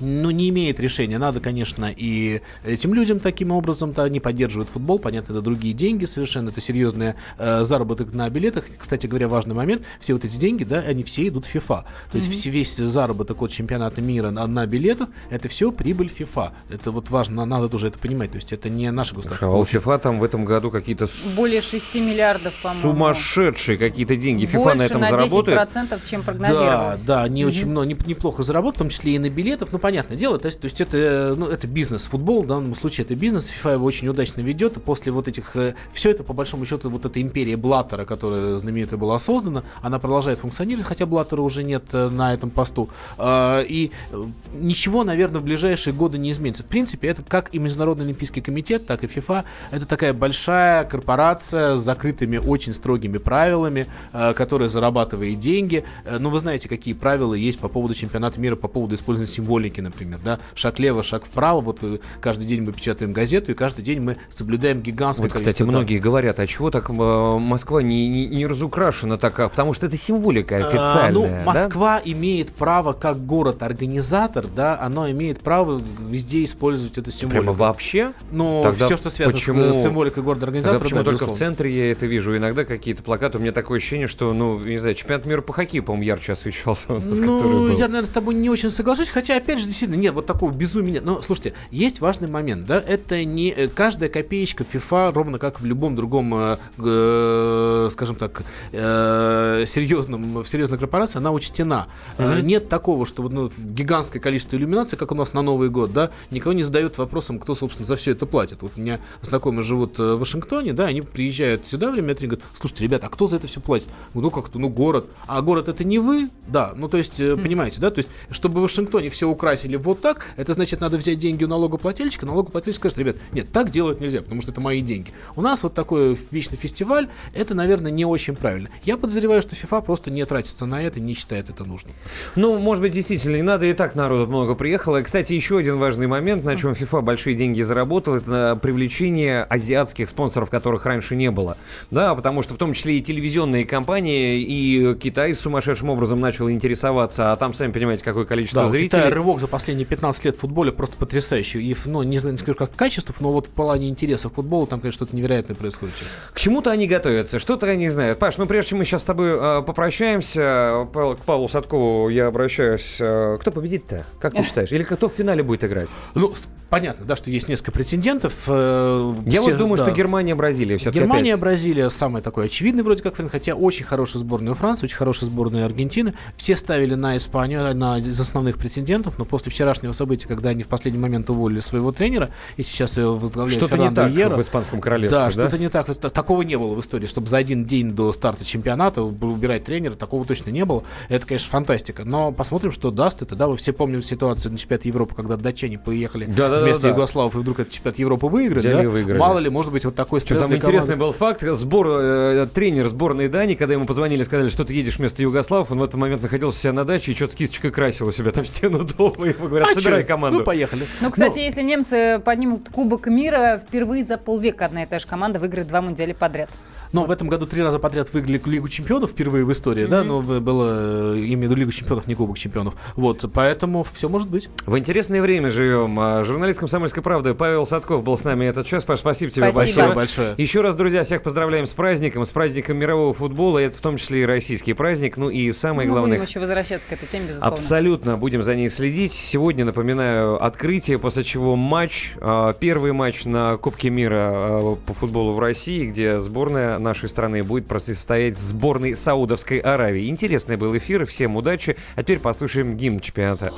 ну, 0.00 0.30
не 0.30 0.48
имеет 0.50 0.78
решения. 0.80 1.18
Надо, 1.18 1.40
конечно, 1.40 1.90
и 1.94 2.40
этим 2.64 2.94
людям 2.94 3.20
таким 3.20 3.50
образом-то 3.52 4.02
они 4.02 4.20
поддерживают 4.20 4.68
футбол. 4.68 4.98
Понятно, 4.98 5.32
это 5.32 5.40
другие 5.42 5.74
деньги 5.74 6.04
совершенно. 6.04 6.48
Это 6.50 6.60
серьезный 6.60 7.14
э, 7.38 7.64
заработок 7.64 8.12
на 8.14 8.28
билетах. 8.30 8.64
Кстати 8.78 9.06
говоря, 9.06 9.28
важный 9.28 9.54
момент. 9.54 9.82
Все 10.00 10.12
вот 10.12 10.24
эти 10.24 10.36
деньги, 10.36 10.64
да, 10.64 10.78
они 10.80 11.02
все 11.02 11.28
идут 11.28 11.46
в 11.46 11.54
FIFA. 11.54 11.84
То 12.12 12.18
есть 12.18 12.30
все, 12.30 12.50
весь 12.50 12.76
заработок 12.76 13.40
от 13.42 13.50
чемпионата 13.50 14.00
мира 14.00 14.30
на, 14.30 14.46
на 14.46 14.66
билетах, 14.66 15.08
это 15.30 15.48
все 15.48 15.72
прибыль 15.72 16.10
FIFA. 16.16 16.50
Это 16.70 16.90
вот 16.90 17.10
важно, 17.10 17.44
надо 17.44 17.68
тоже 17.68 17.88
это 17.88 17.98
понимать. 17.98 18.30
То 18.30 18.36
есть 18.36 18.52
это 18.52 18.68
не 18.68 18.90
наше 18.90 19.14
государство. 19.14 19.48
А 19.48 19.56
у 19.56 19.64
FIFA 19.64 19.98
там 19.98 20.18
в 20.18 20.24
этом 20.24 20.44
году 20.44 20.70
какие-то 20.70 21.06
Более 21.36 21.60
6 21.62 21.94
миллиардов, 21.96 22.62
по-моему. 22.62 22.82
сумасшедшие 22.82 23.78
какие-то 23.78 24.16
деньги. 24.16 24.44
FIFA 24.44 24.62
Больше 24.62 24.78
на 24.78 24.82
этом 24.82 25.00
на 25.00 25.08
заработает. 25.10 25.58
10%, 25.58 26.00
чем 26.10 26.20
Да, 26.20 26.24
прогнозировалось. 26.26 27.04
да, 27.04 27.22
они 27.22 27.44
Мгм. 27.44 27.50
очень 27.50 27.66
много, 27.68 27.86
неп- 27.88 28.06
неплохо 28.06 28.42
заработали, 28.42 28.76
в 28.76 28.78
том 28.78 28.88
числе 28.90 29.14
и 29.14 29.18
на 29.18 29.30
билетах. 29.30 29.68
Ну, 29.72 29.78
понятное 29.86 30.16
дело, 30.16 30.36
то 30.36 30.46
есть, 30.46 30.60
то 30.60 30.64
есть 30.64 30.80
это, 30.80 30.96
э, 30.96 31.34
ну, 31.36 31.46
это 31.46 31.68
бизнес. 31.68 32.06
Футбол 32.06 32.42
в 32.42 32.46
данном 32.48 32.74
случае 32.74 33.04
это 33.04 33.14
бизнес. 33.14 33.48
FIFA 33.50 33.74
его 33.74 33.84
очень 33.86 34.08
удачно 34.08 34.40
ведет. 34.40 34.82
После 34.82 35.12
вот 35.12 35.28
этих... 35.28 35.54
все 35.92 36.10
это, 36.10 36.24
по 36.24 36.32
большому 36.32 36.66
счету, 36.66 36.90
вот 36.90 37.06
эта 37.06 37.22
империя 37.22 37.56
Блаттера, 37.56 38.04
которая 38.04 38.58
знаменитая 38.58 38.98
была 38.98 39.16
создана, 39.20 39.62
она 39.82 40.00
продолжает 40.00 40.40
функционировать, 40.40 40.88
хотя 40.88 41.06
Блаттера 41.06 41.40
уже 41.40 41.62
нет 41.62 41.84
э, 41.92 42.08
на 42.08 42.34
этом 42.34 42.50
посту. 42.50 42.88
И 43.20 43.92
э, 44.10 44.24
ничего, 44.54 45.04
наверное, 45.04 45.40
в 45.40 45.44
ближайшие 45.44 45.94
годы 45.94 46.18
не 46.18 46.32
изменится. 46.32 46.64
В 46.64 46.66
принципе, 46.66 47.06
это 47.06 47.22
как 47.22 47.54
и 47.54 47.60
Международный 47.60 48.06
Олимпийский 48.06 48.40
комитет, 48.40 48.86
так 48.88 49.04
и 49.04 49.06
FIFA. 49.06 49.44
Это 49.70 49.86
такая 49.86 50.12
большая 50.12 50.84
корпорация 50.84 51.76
с 51.76 51.80
закрытыми, 51.80 52.38
очень 52.38 52.72
строгими 52.72 53.18
правилами, 53.18 53.86
э, 54.12 54.34
которая 54.34 54.68
зарабатывает 54.68 55.38
деньги. 55.38 55.84
Э, 56.04 56.18
Ну, 56.18 56.30
вы 56.30 56.40
знаете, 56.40 56.68
какие 56.68 56.94
правила 56.94 57.34
есть 57.34 57.60
по 57.60 57.68
поводу 57.68 57.94
чемпионата 57.94 58.40
мира, 58.40 58.56
по 58.56 58.68
поводу 58.68 58.96
использования 58.96 59.30
символики, 59.30 59.75
например, 59.80 60.18
да? 60.24 60.38
Шаг 60.54 60.78
лево, 60.78 61.02
шаг 61.02 61.24
вправо. 61.24 61.60
Вот 61.60 61.78
э, 61.82 61.98
каждый 62.20 62.46
день 62.46 62.62
мы 62.62 62.72
печатаем 62.72 63.12
газету, 63.12 63.50
и 63.52 63.54
каждый 63.54 63.82
день 63.82 64.00
мы 64.00 64.16
соблюдаем 64.30 64.80
гигантское 64.80 65.24
Вот, 65.28 65.32
кстати, 65.32 65.44
количество... 65.44 65.66
да. 65.66 65.72
многие 65.72 65.98
говорят, 65.98 66.38
а 66.40 66.46
чего 66.46 66.70
так 66.70 66.90
э, 66.90 66.92
Москва 66.92 67.82
не, 67.82 68.08
не, 68.08 68.26
не 68.26 68.46
разукрашена 68.46 69.16
так, 69.18 69.38
а? 69.40 69.48
потому 69.48 69.72
что 69.72 69.86
это 69.86 69.96
символика 69.96 70.56
А, 70.56 70.58
официальная. 70.66 71.12
ну, 71.12 71.22
да? 71.28 71.42
Москва 71.44 72.00
имеет 72.04 72.52
право, 72.52 72.92
как 72.92 73.24
город-организатор, 73.26 74.46
да, 74.46 74.78
оно 74.80 75.10
имеет 75.10 75.40
право 75.40 75.80
везде 76.08 76.44
использовать 76.44 76.98
эту 76.98 77.10
символику. 77.10 77.42
Прямо 77.44 77.56
вообще? 77.56 78.12
Ну, 78.30 78.62
Тогда 78.64 78.86
все, 78.86 78.96
что 78.96 79.10
связано 79.10 79.38
с- 79.38 79.40
почему- 79.40 79.72
с, 79.72 79.82
символикой 79.82 80.22
города-организатора, 80.22 80.78
почему 80.80 81.00
только 81.04 81.10
в 81.10 81.12
безусловно. 81.28 81.36
центре 81.38 81.76
я 81.76 81.92
это 81.92 82.06
вижу? 82.06 82.36
Иногда 82.36 82.64
какие-то 82.64 83.02
плакаты. 83.02 83.38
У 83.38 83.40
меня 83.40 83.52
такое 83.52 83.78
ощущение, 83.78 84.06
что, 84.06 84.32
ну, 84.32 84.58
не 84.60 84.76
знаю, 84.78 84.94
чемпионат 84.94 85.26
мира 85.26 85.40
по 85.40 85.52
хоккею, 85.52 85.82
по-моему, 85.84 86.04
ярче 86.04 86.32
освещался. 86.32 86.86
Ну, 87.26 87.68
я, 87.76 87.88
наверное, 87.88 88.04
с 88.06 88.10
тобой 88.10 88.34
не 88.34 88.48
очень 88.50 88.70
соглашусь, 88.70 89.08
хотя, 89.10 89.36
опять 89.36 89.58
же, 89.60 89.65
действительно, 89.66 89.98
нет, 89.98 90.14
вот 90.14 90.26
такого 90.26 90.52
безумия 90.52 90.94
нет. 90.94 91.04
Но, 91.04 91.22
слушайте, 91.22 91.54
есть 91.70 92.00
важный 92.00 92.28
момент, 92.28 92.66
да, 92.66 92.78
это 92.80 93.24
не 93.24 93.50
э, 93.50 93.68
каждая 93.68 94.08
копеечка 94.08 94.64
FIFA, 94.64 95.12
ровно 95.12 95.38
как 95.38 95.60
в 95.60 95.64
любом 95.64 95.96
другом, 95.96 96.34
э, 96.34 96.56
э, 96.78 97.88
скажем 97.92 98.16
так, 98.16 98.42
э, 98.72 99.64
серьезном, 99.66 100.42
в 100.42 100.48
серьезной 100.48 100.78
корпорации, 100.78 101.18
она 101.18 101.32
учтена. 101.32 101.86
Мгм. 102.18 102.46
Нет 102.46 102.68
такого, 102.68 103.06
что 103.06 103.22
вот, 103.22 103.32
ну, 103.32 103.50
гигантское 103.58 104.20
количество 104.20 104.56
иллюминаций, 104.56 104.98
как 104.98 105.12
у 105.12 105.14
нас 105.14 105.32
на 105.32 105.42
Новый 105.42 105.68
год, 105.68 105.92
да, 105.92 106.10
никого 106.30 106.52
не 106.52 106.62
задают 106.62 106.98
вопросом, 106.98 107.38
кто, 107.38 107.54
собственно, 107.54 107.86
за 107.86 107.96
все 107.96 108.12
это 108.12 108.26
платит. 108.26 108.62
Вот 108.62 108.72
у 108.76 108.80
меня 108.80 109.00
знакомые 109.22 109.62
живут 109.62 109.98
в 109.98 110.16
Вашингтоне, 110.16 110.72
да, 110.72 110.86
они 110.86 111.02
приезжают 111.02 111.66
сюда 111.66 111.90
время 111.90 112.12
от 112.12 112.18
времени, 112.18 112.36
говорят, 112.36 112.50
слушайте, 112.58 112.84
ребята, 112.84 113.06
а 113.06 113.10
кто 113.10 113.26
за 113.26 113.36
это 113.36 113.46
все 113.46 113.60
платит? 113.60 113.88
Ну, 114.14 114.30
как-то, 114.30 114.58
ну, 114.58 114.68
город. 114.68 115.06
А 115.26 115.40
город 115.42 115.68
это 115.68 115.84
не 115.84 115.98
вы? 115.98 116.30
Да, 116.46 116.72
ну, 116.76 116.88
то 116.88 116.96
есть, 116.96 117.20
э, 117.20 117.36
понимаете, 117.36 117.80
да, 117.80 117.90
то 117.90 117.98
есть, 117.98 118.08
чтобы 118.30 118.60
в 118.60 118.62
Вашингтоне 118.62 119.10
все 119.10 119.28
украсили 119.56 119.76
вот 119.76 120.00
так, 120.00 120.26
это 120.36 120.52
значит, 120.52 120.80
надо 120.80 120.98
взять 120.98 121.18
деньги 121.18 121.44
у 121.44 121.48
налогоплательщика, 121.48 122.26
налогоплательщик 122.26 122.80
скажет, 122.80 122.98
ребят, 122.98 123.16
нет, 123.32 123.50
так 123.52 123.70
делать 123.70 124.00
нельзя, 124.00 124.20
потому 124.20 124.42
что 124.42 124.52
это 124.52 124.60
мои 124.60 124.82
деньги. 124.82 125.12
У 125.34 125.40
нас 125.40 125.62
вот 125.62 125.72
такой 125.72 126.18
вечный 126.30 126.58
фестиваль, 126.58 127.08
это, 127.34 127.54
наверное, 127.54 127.90
не 127.90 128.04
очень 128.04 128.36
правильно. 128.36 128.68
Я 128.84 128.98
подозреваю, 128.98 129.40
что 129.40 129.56
FIFA 129.56 129.82
просто 129.82 130.10
не 130.10 130.24
тратится 130.26 130.66
на 130.66 130.82
это, 130.82 131.00
не 131.00 131.14
считает 131.14 131.48
это 131.48 131.64
нужным. 131.64 131.94
Ну, 132.36 132.58
может 132.58 132.82
быть, 132.82 132.92
действительно, 132.92 133.36
не 133.36 133.42
надо, 133.42 133.64
и 133.64 133.72
так 133.72 133.94
народу 133.94 134.26
много 134.26 134.54
приехало. 134.54 135.00
Кстати, 135.00 135.32
еще 135.32 135.58
один 135.58 135.78
важный 135.78 136.06
момент, 136.06 136.44
на 136.44 136.56
чем 136.56 136.72
FIFA 136.72 137.00
большие 137.00 137.34
деньги 137.34 137.62
заработал, 137.62 138.16
это 138.16 138.58
привлечение 138.60 139.42
азиатских 139.44 140.10
спонсоров, 140.10 140.50
которых 140.50 140.84
раньше 140.84 141.16
не 141.16 141.30
было. 141.30 141.56
Да, 141.90 142.14
потому 142.14 142.42
что 142.42 142.54
в 142.54 142.58
том 142.58 142.74
числе 142.74 142.98
и 142.98 143.00
телевизионные 143.00 143.64
компании, 143.64 144.40
и 144.40 144.94
Китай 144.96 145.34
сумасшедшим 145.34 145.88
образом 145.88 146.20
начал 146.20 146.50
интересоваться, 146.50 147.32
а 147.32 147.36
там, 147.36 147.54
сами 147.54 147.72
понимаете, 147.72 148.04
какое 148.04 148.26
количество 148.26 148.62
Да, 148.62 148.68
зрителей. 148.68 148.88
Китая 148.88 149.10
рывок 149.10 149.40
за 149.46 149.50
последние 149.50 149.86
15 149.86 150.24
лет 150.24 150.36
в 150.36 150.40
футболе 150.40 150.72
просто 150.72 150.96
потрясающий. 150.96 151.60
И, 151.70 151.76
ну, 151.86 152.02
не 152.02 152.18
знаю, 152.18 152.32
не 152.34 152.38
скажу, 152.38 152.56
как 152.58 152.74
качеств, 152.74 153.14
но 153.20 153.32
вот 153.32 153.46
в 153.46 153.50
плане 153.50 153.88
интереса 153.88 154.28
к 154.28 154.34
футболу 154.34 154.66
там, 154.66 154.80
конечно, 154.80 154.96
что-то 155.06 155.16
невероятное 155.16 155.54
происходит. 155.56 155.94
К 156.32 156.38
чему-то 156.40 156.70
они 156.70 156.86
готовятся, 156.88 157.38
что-то 157.38 157.66
они 157.66 157.88
знают. 157.88 158.18
Паш, 158.18 158.36
ну 158.38 158.46
прежде 158.46 158.70
чем 158.70 158.78
мы 158.78 158.84
сейчас 158.84 159.02
с 159.02 159.04
тобой 159.04 159.30
э, 159.32 159.62
попрощаемся, 159.64 160.88
Павел, 160.92 161.14
к 161.16 161.20
Павлу 161.20 161.48
Садкову 161.48 162.08
я 162.08 162.26
обращаюсь. 162.26 162.96
Э, 163.00 163.38
кто 163.40 163.50
победит-то? 163.52 164.04
Как 164.20 164.34
ты 164.34 164.42
считаешь? 164.42 164.72
Или 164.72 164.82
кто 164.82 165.08
в 165.08 165.12
финале 165.12 165.42
будет 165.42 165.64
играть? 165.64 165.88
Ну, 166.14 166.32
понятно, 166.70 167.04
да, 167.06 167.14
что 167.16 167.30
есть 167.30 167.48
несколько 167.48 167.72
претендентов. 167.72 168.44
э, 168.48 169.14
Я 169.26 169.40
все- 169.40 169.50
вот 169.52 169.58
думаю, 169.58 169.78
да. 169.78 169.84
что 169.84 169.94
Германия, 169.94 170.34
Бразилия 170.34 170.76
все-таки 170.76 170.98
Германия, 171.00 171.32
опять. 171.34 171.40
Бразилия 171.40 171.88
самый 171.90 172.20
такой 172.22 172.46
очевидный 172.46 172.82
вроде 172.82 173.02
как 173.02 173.14
вариант, 173.14 173.32
хотя 173.32 173.54
очень 173.54 173.84
хорошая 173.84 174.20
сборная 174.20 174.52
у 174.52 174.56
Франции, 174.56 174.86
очень 174.86 174.96
хорошая 174.96 175.30
сборная 175.30 175.64
Аргентины. 175.66 176.14
Все 176.36 176.56
ставили 176.56 176.94
на 176.94 177.16
Испанию, 177.16 177.74
на 177.76 177.98
из 177.98 178.18
основных 178.20 178.58
претендентов, 178.58 179.18
но 179.18 179.24
после 179.36 179.52
вчерашнего 179.52 179.92
события, 179.92 180.26
когда 180.26 180.48
они 180.48 180.62
в 180.62 180.66
последний 180.66 180.98
момент 180.98 181.28
уволили 181.28 181.60
своего 181.60 181.92
тренера, 181.92 182.30
и 182.56 182.62
сейчас 182.62 182.96
его 182.96 183.16
возглавляет 183.18 183.60
Что-то 183.60 183.76
не 183.76 183.94
так 183.94 184.10
Иеро. 184.10 184.34
в 184.34 184.40
испанском 184.40 184.80
королевстве, 184.80 185.18
Да, 185.18 185.26
да? 185.26 185.30
что-то 185.30 185.58
не 185.58 185.68
так. 185.68 185.94
Такого 185.94 186.40
не 186.40 186.56
было 186.56 186.72
в 186.72 186.80
истории, 186.80 187.04
чтобы 187.04 187.26
за 187.26 187.36
один 187.36 187.66
день 187.66 187.90
до 187.90 188.12
старта 188.12 188.46
чемпионата 188.46 189.02
убирать 189.02 189.64
тренера, 189.64 189.92
такого 189.92 190.24
точно 190.24 190.48
не 190.48 190.64
было. 190.64 190.84
Это, 191.10 191.26
конечно, 191.26 191.50
фантастика. 191.50 192.06
Но 192.06 192.32
посмотрим, 192.32 192.72
что 192.72 192.90
даст 192.90 193.20
это. 193.20 193.36
Да, 193.36 193.46
вы 193.46 193.58
все 193.58 193.74
помним 193.74 194.00
ситуацию 194.00 194.52
на 194.52 194.58
чемпионат 194.58 194.86
Европы, 194.86 195.14
когда 195.14 195.36
датчане 195.36 195.78
поехали 195.78 196.24
Да-да-да-да. 196.24 196.64
вместо 196.64 196.88
Югославов, 196.88 197.34
и 197.34 197.38
вдруг 197.38 197.60
этот 197.60 197.74
чемпионат 197.74 197.98
Европы 197.98 198.26
выиграли. 198.28 198.60
Взяли 198.60 198.84
да? 198.84 198.88
выиграли. 198.88 199.18
Мало 199.18 199.38
ли, 199.38 199.50
может 199.50 199.70
быть, 199.70 199.84
вот 199.84 199.94
такой 199.94 200.22
стресс 200.22 200.40
там 200.40 200.54
интересный 200.54 200.94
команды. 200.94 201.04
был 201.04 201.12
факт. 201.12 201.42
Сбор, 201.42 201.88
э, 201.90 202.46
тренер 202.54 202.88
сборной 202.88 203.28
Дании, 203.28 203.54
когда 203.54 203.74
ему 203.74 203.84
позвонили, 203.84 204.22
сказали, 204.22 204.48
что 204.48 204.64
ты 204.64 204.72
едешь 204.72 204.96
вместо 204.98 205.20
Югославов, 205.20 205.70
он 205.72 205.78
в 205.78 205.82
этот 205.82 205.96
момент 205.96 206.22
находился 206.22 206.58
себя 206.58 206.72
на 206.72 206.86
даче 206.86 207.12
и 207.12 207.14
что-то 207.14 207.36
кисточкой 207.36 207.70
красил 207.70 208.06
у 208.06 208.12
себя 208.12 208.30
там 208.30 208.46
стену 208.46 208.82
дома. 208.84 209.15
Ему 209.24 209.48
говорят, 209.48 209.68
А 209.70 209.74
собирай 209.74 210.02
чё? 210.02 210.08
команду. 210.08 210.38
Ну, 210.38 210.44
поехали. 210.44 210.86
Ну, 211.00 211.10
кстати, 211.10 211.38
если 211.38 211.62
немцы 211.62 212.20
поднимут 212.24 212.68
Кубок 212.70 213.06
мира, 213.06 213.60
впервые 213.66 214.04
за 214.04 214.16
полвека 214.18 214.66
одна 214.66 214.82
и 214.82 214.86
та 214.86 214.98
же 214.98 215.06
команда 215.06 215.38
выиграет 215.38 215.68
два 215.68 215.80
мундиаля 215.80 216.14
подряд. 216.14 216.50
Но 216.92 217.04
в 217.04 217.10
этом 217.10 217.28
году 217.28 217.46
три 217.46 217.62
раза 217.62 217.80
подряд 217.80 218.10
выиграли 218.12 218.40
Лигу 218.46 218.68
чемпионов 218.68 219.10
впервые 219.10 219.44
в 219.44 219.50
истории, 219.52 219.86
да, 219.86 220.00
Мгм. 220.04 220.08
но 220.08 220.40
было 220.40 221.14
э, 221.14 221.18
именно 221.18 221.52
Лигу 221.52 221.72
чемпионов, 221.72 222.06
не 222.06 222.14
Кубок 222.14 222.38
чемпионов. 222.38 222.74
Вот, 222.94 223.24
поэтому 223.34 223.82
все 223.82 224.08
может 224.08 224.28
быть. 224.30 224.48
В 224.66 224.78
интересное 224.78 225.20
время 225.20 225.50
живем. 225.50 225.98
А, 225.98 226.22
Журналист 226.22 226.60
«Комсомольской 226.60 227.02
правды» 227.02 227.34
Павел 227.34 227.66
Садков 227.66 228.04
был 228.04 228.16
с 228.16 228.22
нами 228.22 228.44
этот 228.44 228.66
час. 228.68 228.84
Паш, 228.84 229.00
спасибо 229.00 229.32
тебе 229.32 229.50
Спасибо. 229.50 229.88
большое. 229.88 229.94
большое. 229.96 230.34
Еще 230.38 230.60
раз, 230.60 230.76
друзья, 230.76 231.02
всех 231.02 231.22
поздравляем 231.24 231.66
с 231.66 231.72
праздником, 231.74 232.24
с 232.24 232.30
праздником 232.30 232.76
мирового 232.78 233.12
футбола. 233.12 233.58
Это 233.58 233.76
в 233.76 233.80
том 233.80 233.96
числе 233.96 234.22
и 234.22 234.24
российский 234.24 234.72
праздник. 234.72 235.16
Ну 235.16 235.28
и 235.28 235.50
самое 235.50 235.88
Мы 235.88 235.92
главное... 235.92 236.18
будем 236.18 236.28
еще 236.28 236.38
возвращаться 236.38 236.86
к 236.88 236.92
этой 236.92 237.08
теме, 237.08 237.24
безусловно. 237.28 237.52
Абсолютно 237.52 238.16
будем 238.16 238.42
за 238.42 238.54
ней 238.54 238.68
следить. 238.68 239.05
Сегодня, 239.12 239.64
напоминаю, 239.64 240.42
открытие, 240.42 240.98
после 240.98 241.22
чего 241.22 241.56
матч, 241.56 242.12
а, 242.20 242.52
первый 242.52 242.92
матч 242.92 243.24
на 243.24 243.56
Кубке 243.56 243.90
мира 243.90 244.30
а, 244.32 244.76
по 244.86 244.92
футболу 244.92 245.32
в 245.32 245.38
России, 245.38 245.86
где 245.86 246.20
сборная 246.20 246.78
нашей 246.78 247.08
страны 247.08 247.42
будет 247.42 247.66
противостоять 247.66 248.38
сборной 248.38 248.94
Саудовской 248.94 249.58
Аравии. 249.58 250.08
Интересный 250.08 250.56
был 250.56 250.76
эфир, 250.76 251.06
всем 251.06 251.36
удачи. 251.36 251.76
А 251.94 252.02
теперь 252.02 252.20
послушаем 252.20 252.76
гимн 252.76 253.00
чемпионата 253.00 253.52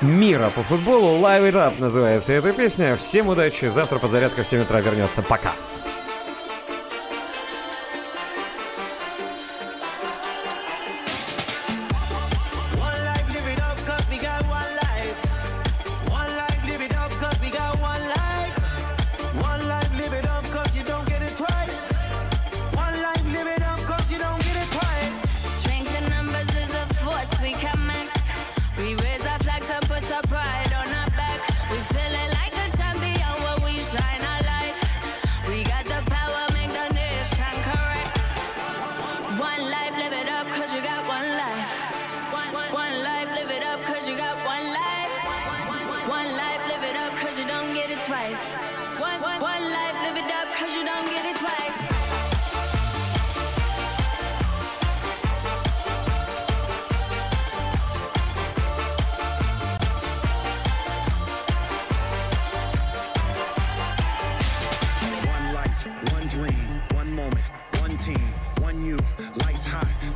мира 0.00 0.50
по 0.54 0.62
футболу. 0.62 1.20
Live 1.20 1.50
It 1.50 1.54
Up 1.54 1.80
называется 1.80 2.32
эта 2.32 2.52
песня. 2.52 2.96
Всем 2.96 3.28
удачи. 3.28 3.66
Завтра 3.66 3.98
подзарядка 3.98 4.42
в 4.42 4.46
7 4.46 4.62
утра 4.62 4.80
вернется. 4.80 5.22
Пока. 5.22 5.52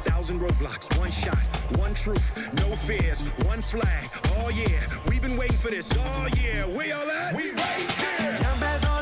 Thousand 0.03 0.41
roadblocks, 0.41 0.97
one 0.99 1.11
shot, 1.11 1.39
one 1.79 1.95
truth, 1.95 2.27
no 2.55 2.67
fears, 2.77 3.23
one 3.47 3.61
flag. 3.61 4.09
Oh 4.37 4.51
yeah, 4.51 4.81
we've 5.09 5.23
been 5.23 5.37
waiting 5.37 5.57
for 5.57 5.71
this 5.71 5.97
all 5.97 6.29
year. 6.31 6.67
We 6.69 6.93
all 6.93 7.09
at? 7.11 7.35
We 7.37 7.53
right 7.53 7.91
here. 7.99 8.37
Ya 8.41 8.53
empezó 8.53 9.02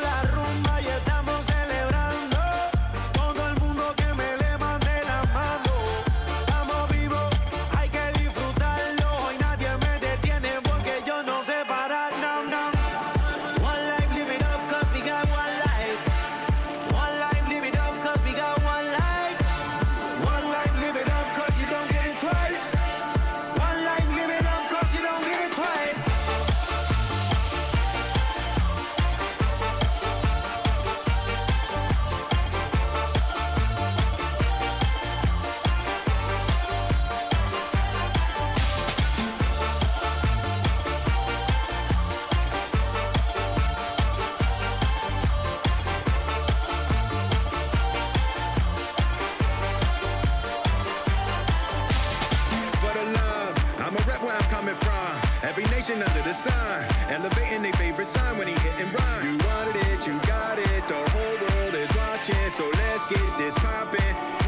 nation 55.81 56.03
under 56.03 56.21
the 56.21 56.33
sun, 56.33 56.85
elevating 57.09 57.63
their 57.63 57.73
favorite 57.73 58.05
sign 58.05 58.37
when 58.37 58.47
he 58.47 58.53
hit 58.53 58.85
and 58.85 58.93
run. 58.93 59.25
You 59.25 59.37
wanted 59.47 59.87
it, 59.87 60.05
you 60.05 60.19
got 60.27 60.59
it. 60.59 60.87
The 60.87 60.93
whole 60.93 61.37
world 61.41 61.73
is 61.73 61.89
watching, 61.95 62.51
so 62.51 62.69
let's 62.75 63.03
get 63.05 63.37
this 63.37 63.55
poppin'. 63.55 64.40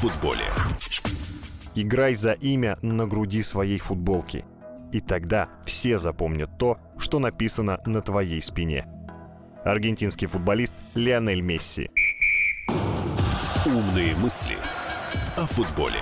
Футболе. 0.00 0.46
Играй 1.74 2.14
за 2.14 2.32
имя 2.32 2.78
на 2.80 3.06
груди 3.06 3.42
своей 3.42 3.78
футболки. 3.78 4.46
И 4.92 5.00
тогда 5.02 5.50
все 5.66 5.98
запомнят 5.98 6.58
то, 6.58 6.78
что 6.98 7.18
написано 7.18 7.80
на 7.84 8.00
твоей 8.00 8.40
спине. 8.40 8.86
Аргентинский 9.62 10.26
футболист 10.26 10.74
Лионель 10.94 11.42
Месси. 11.42 11.90
Умные 13.66 14.16
мысли 14.16 14.56
о 15.36 15.44
футболе. 15.44 16.00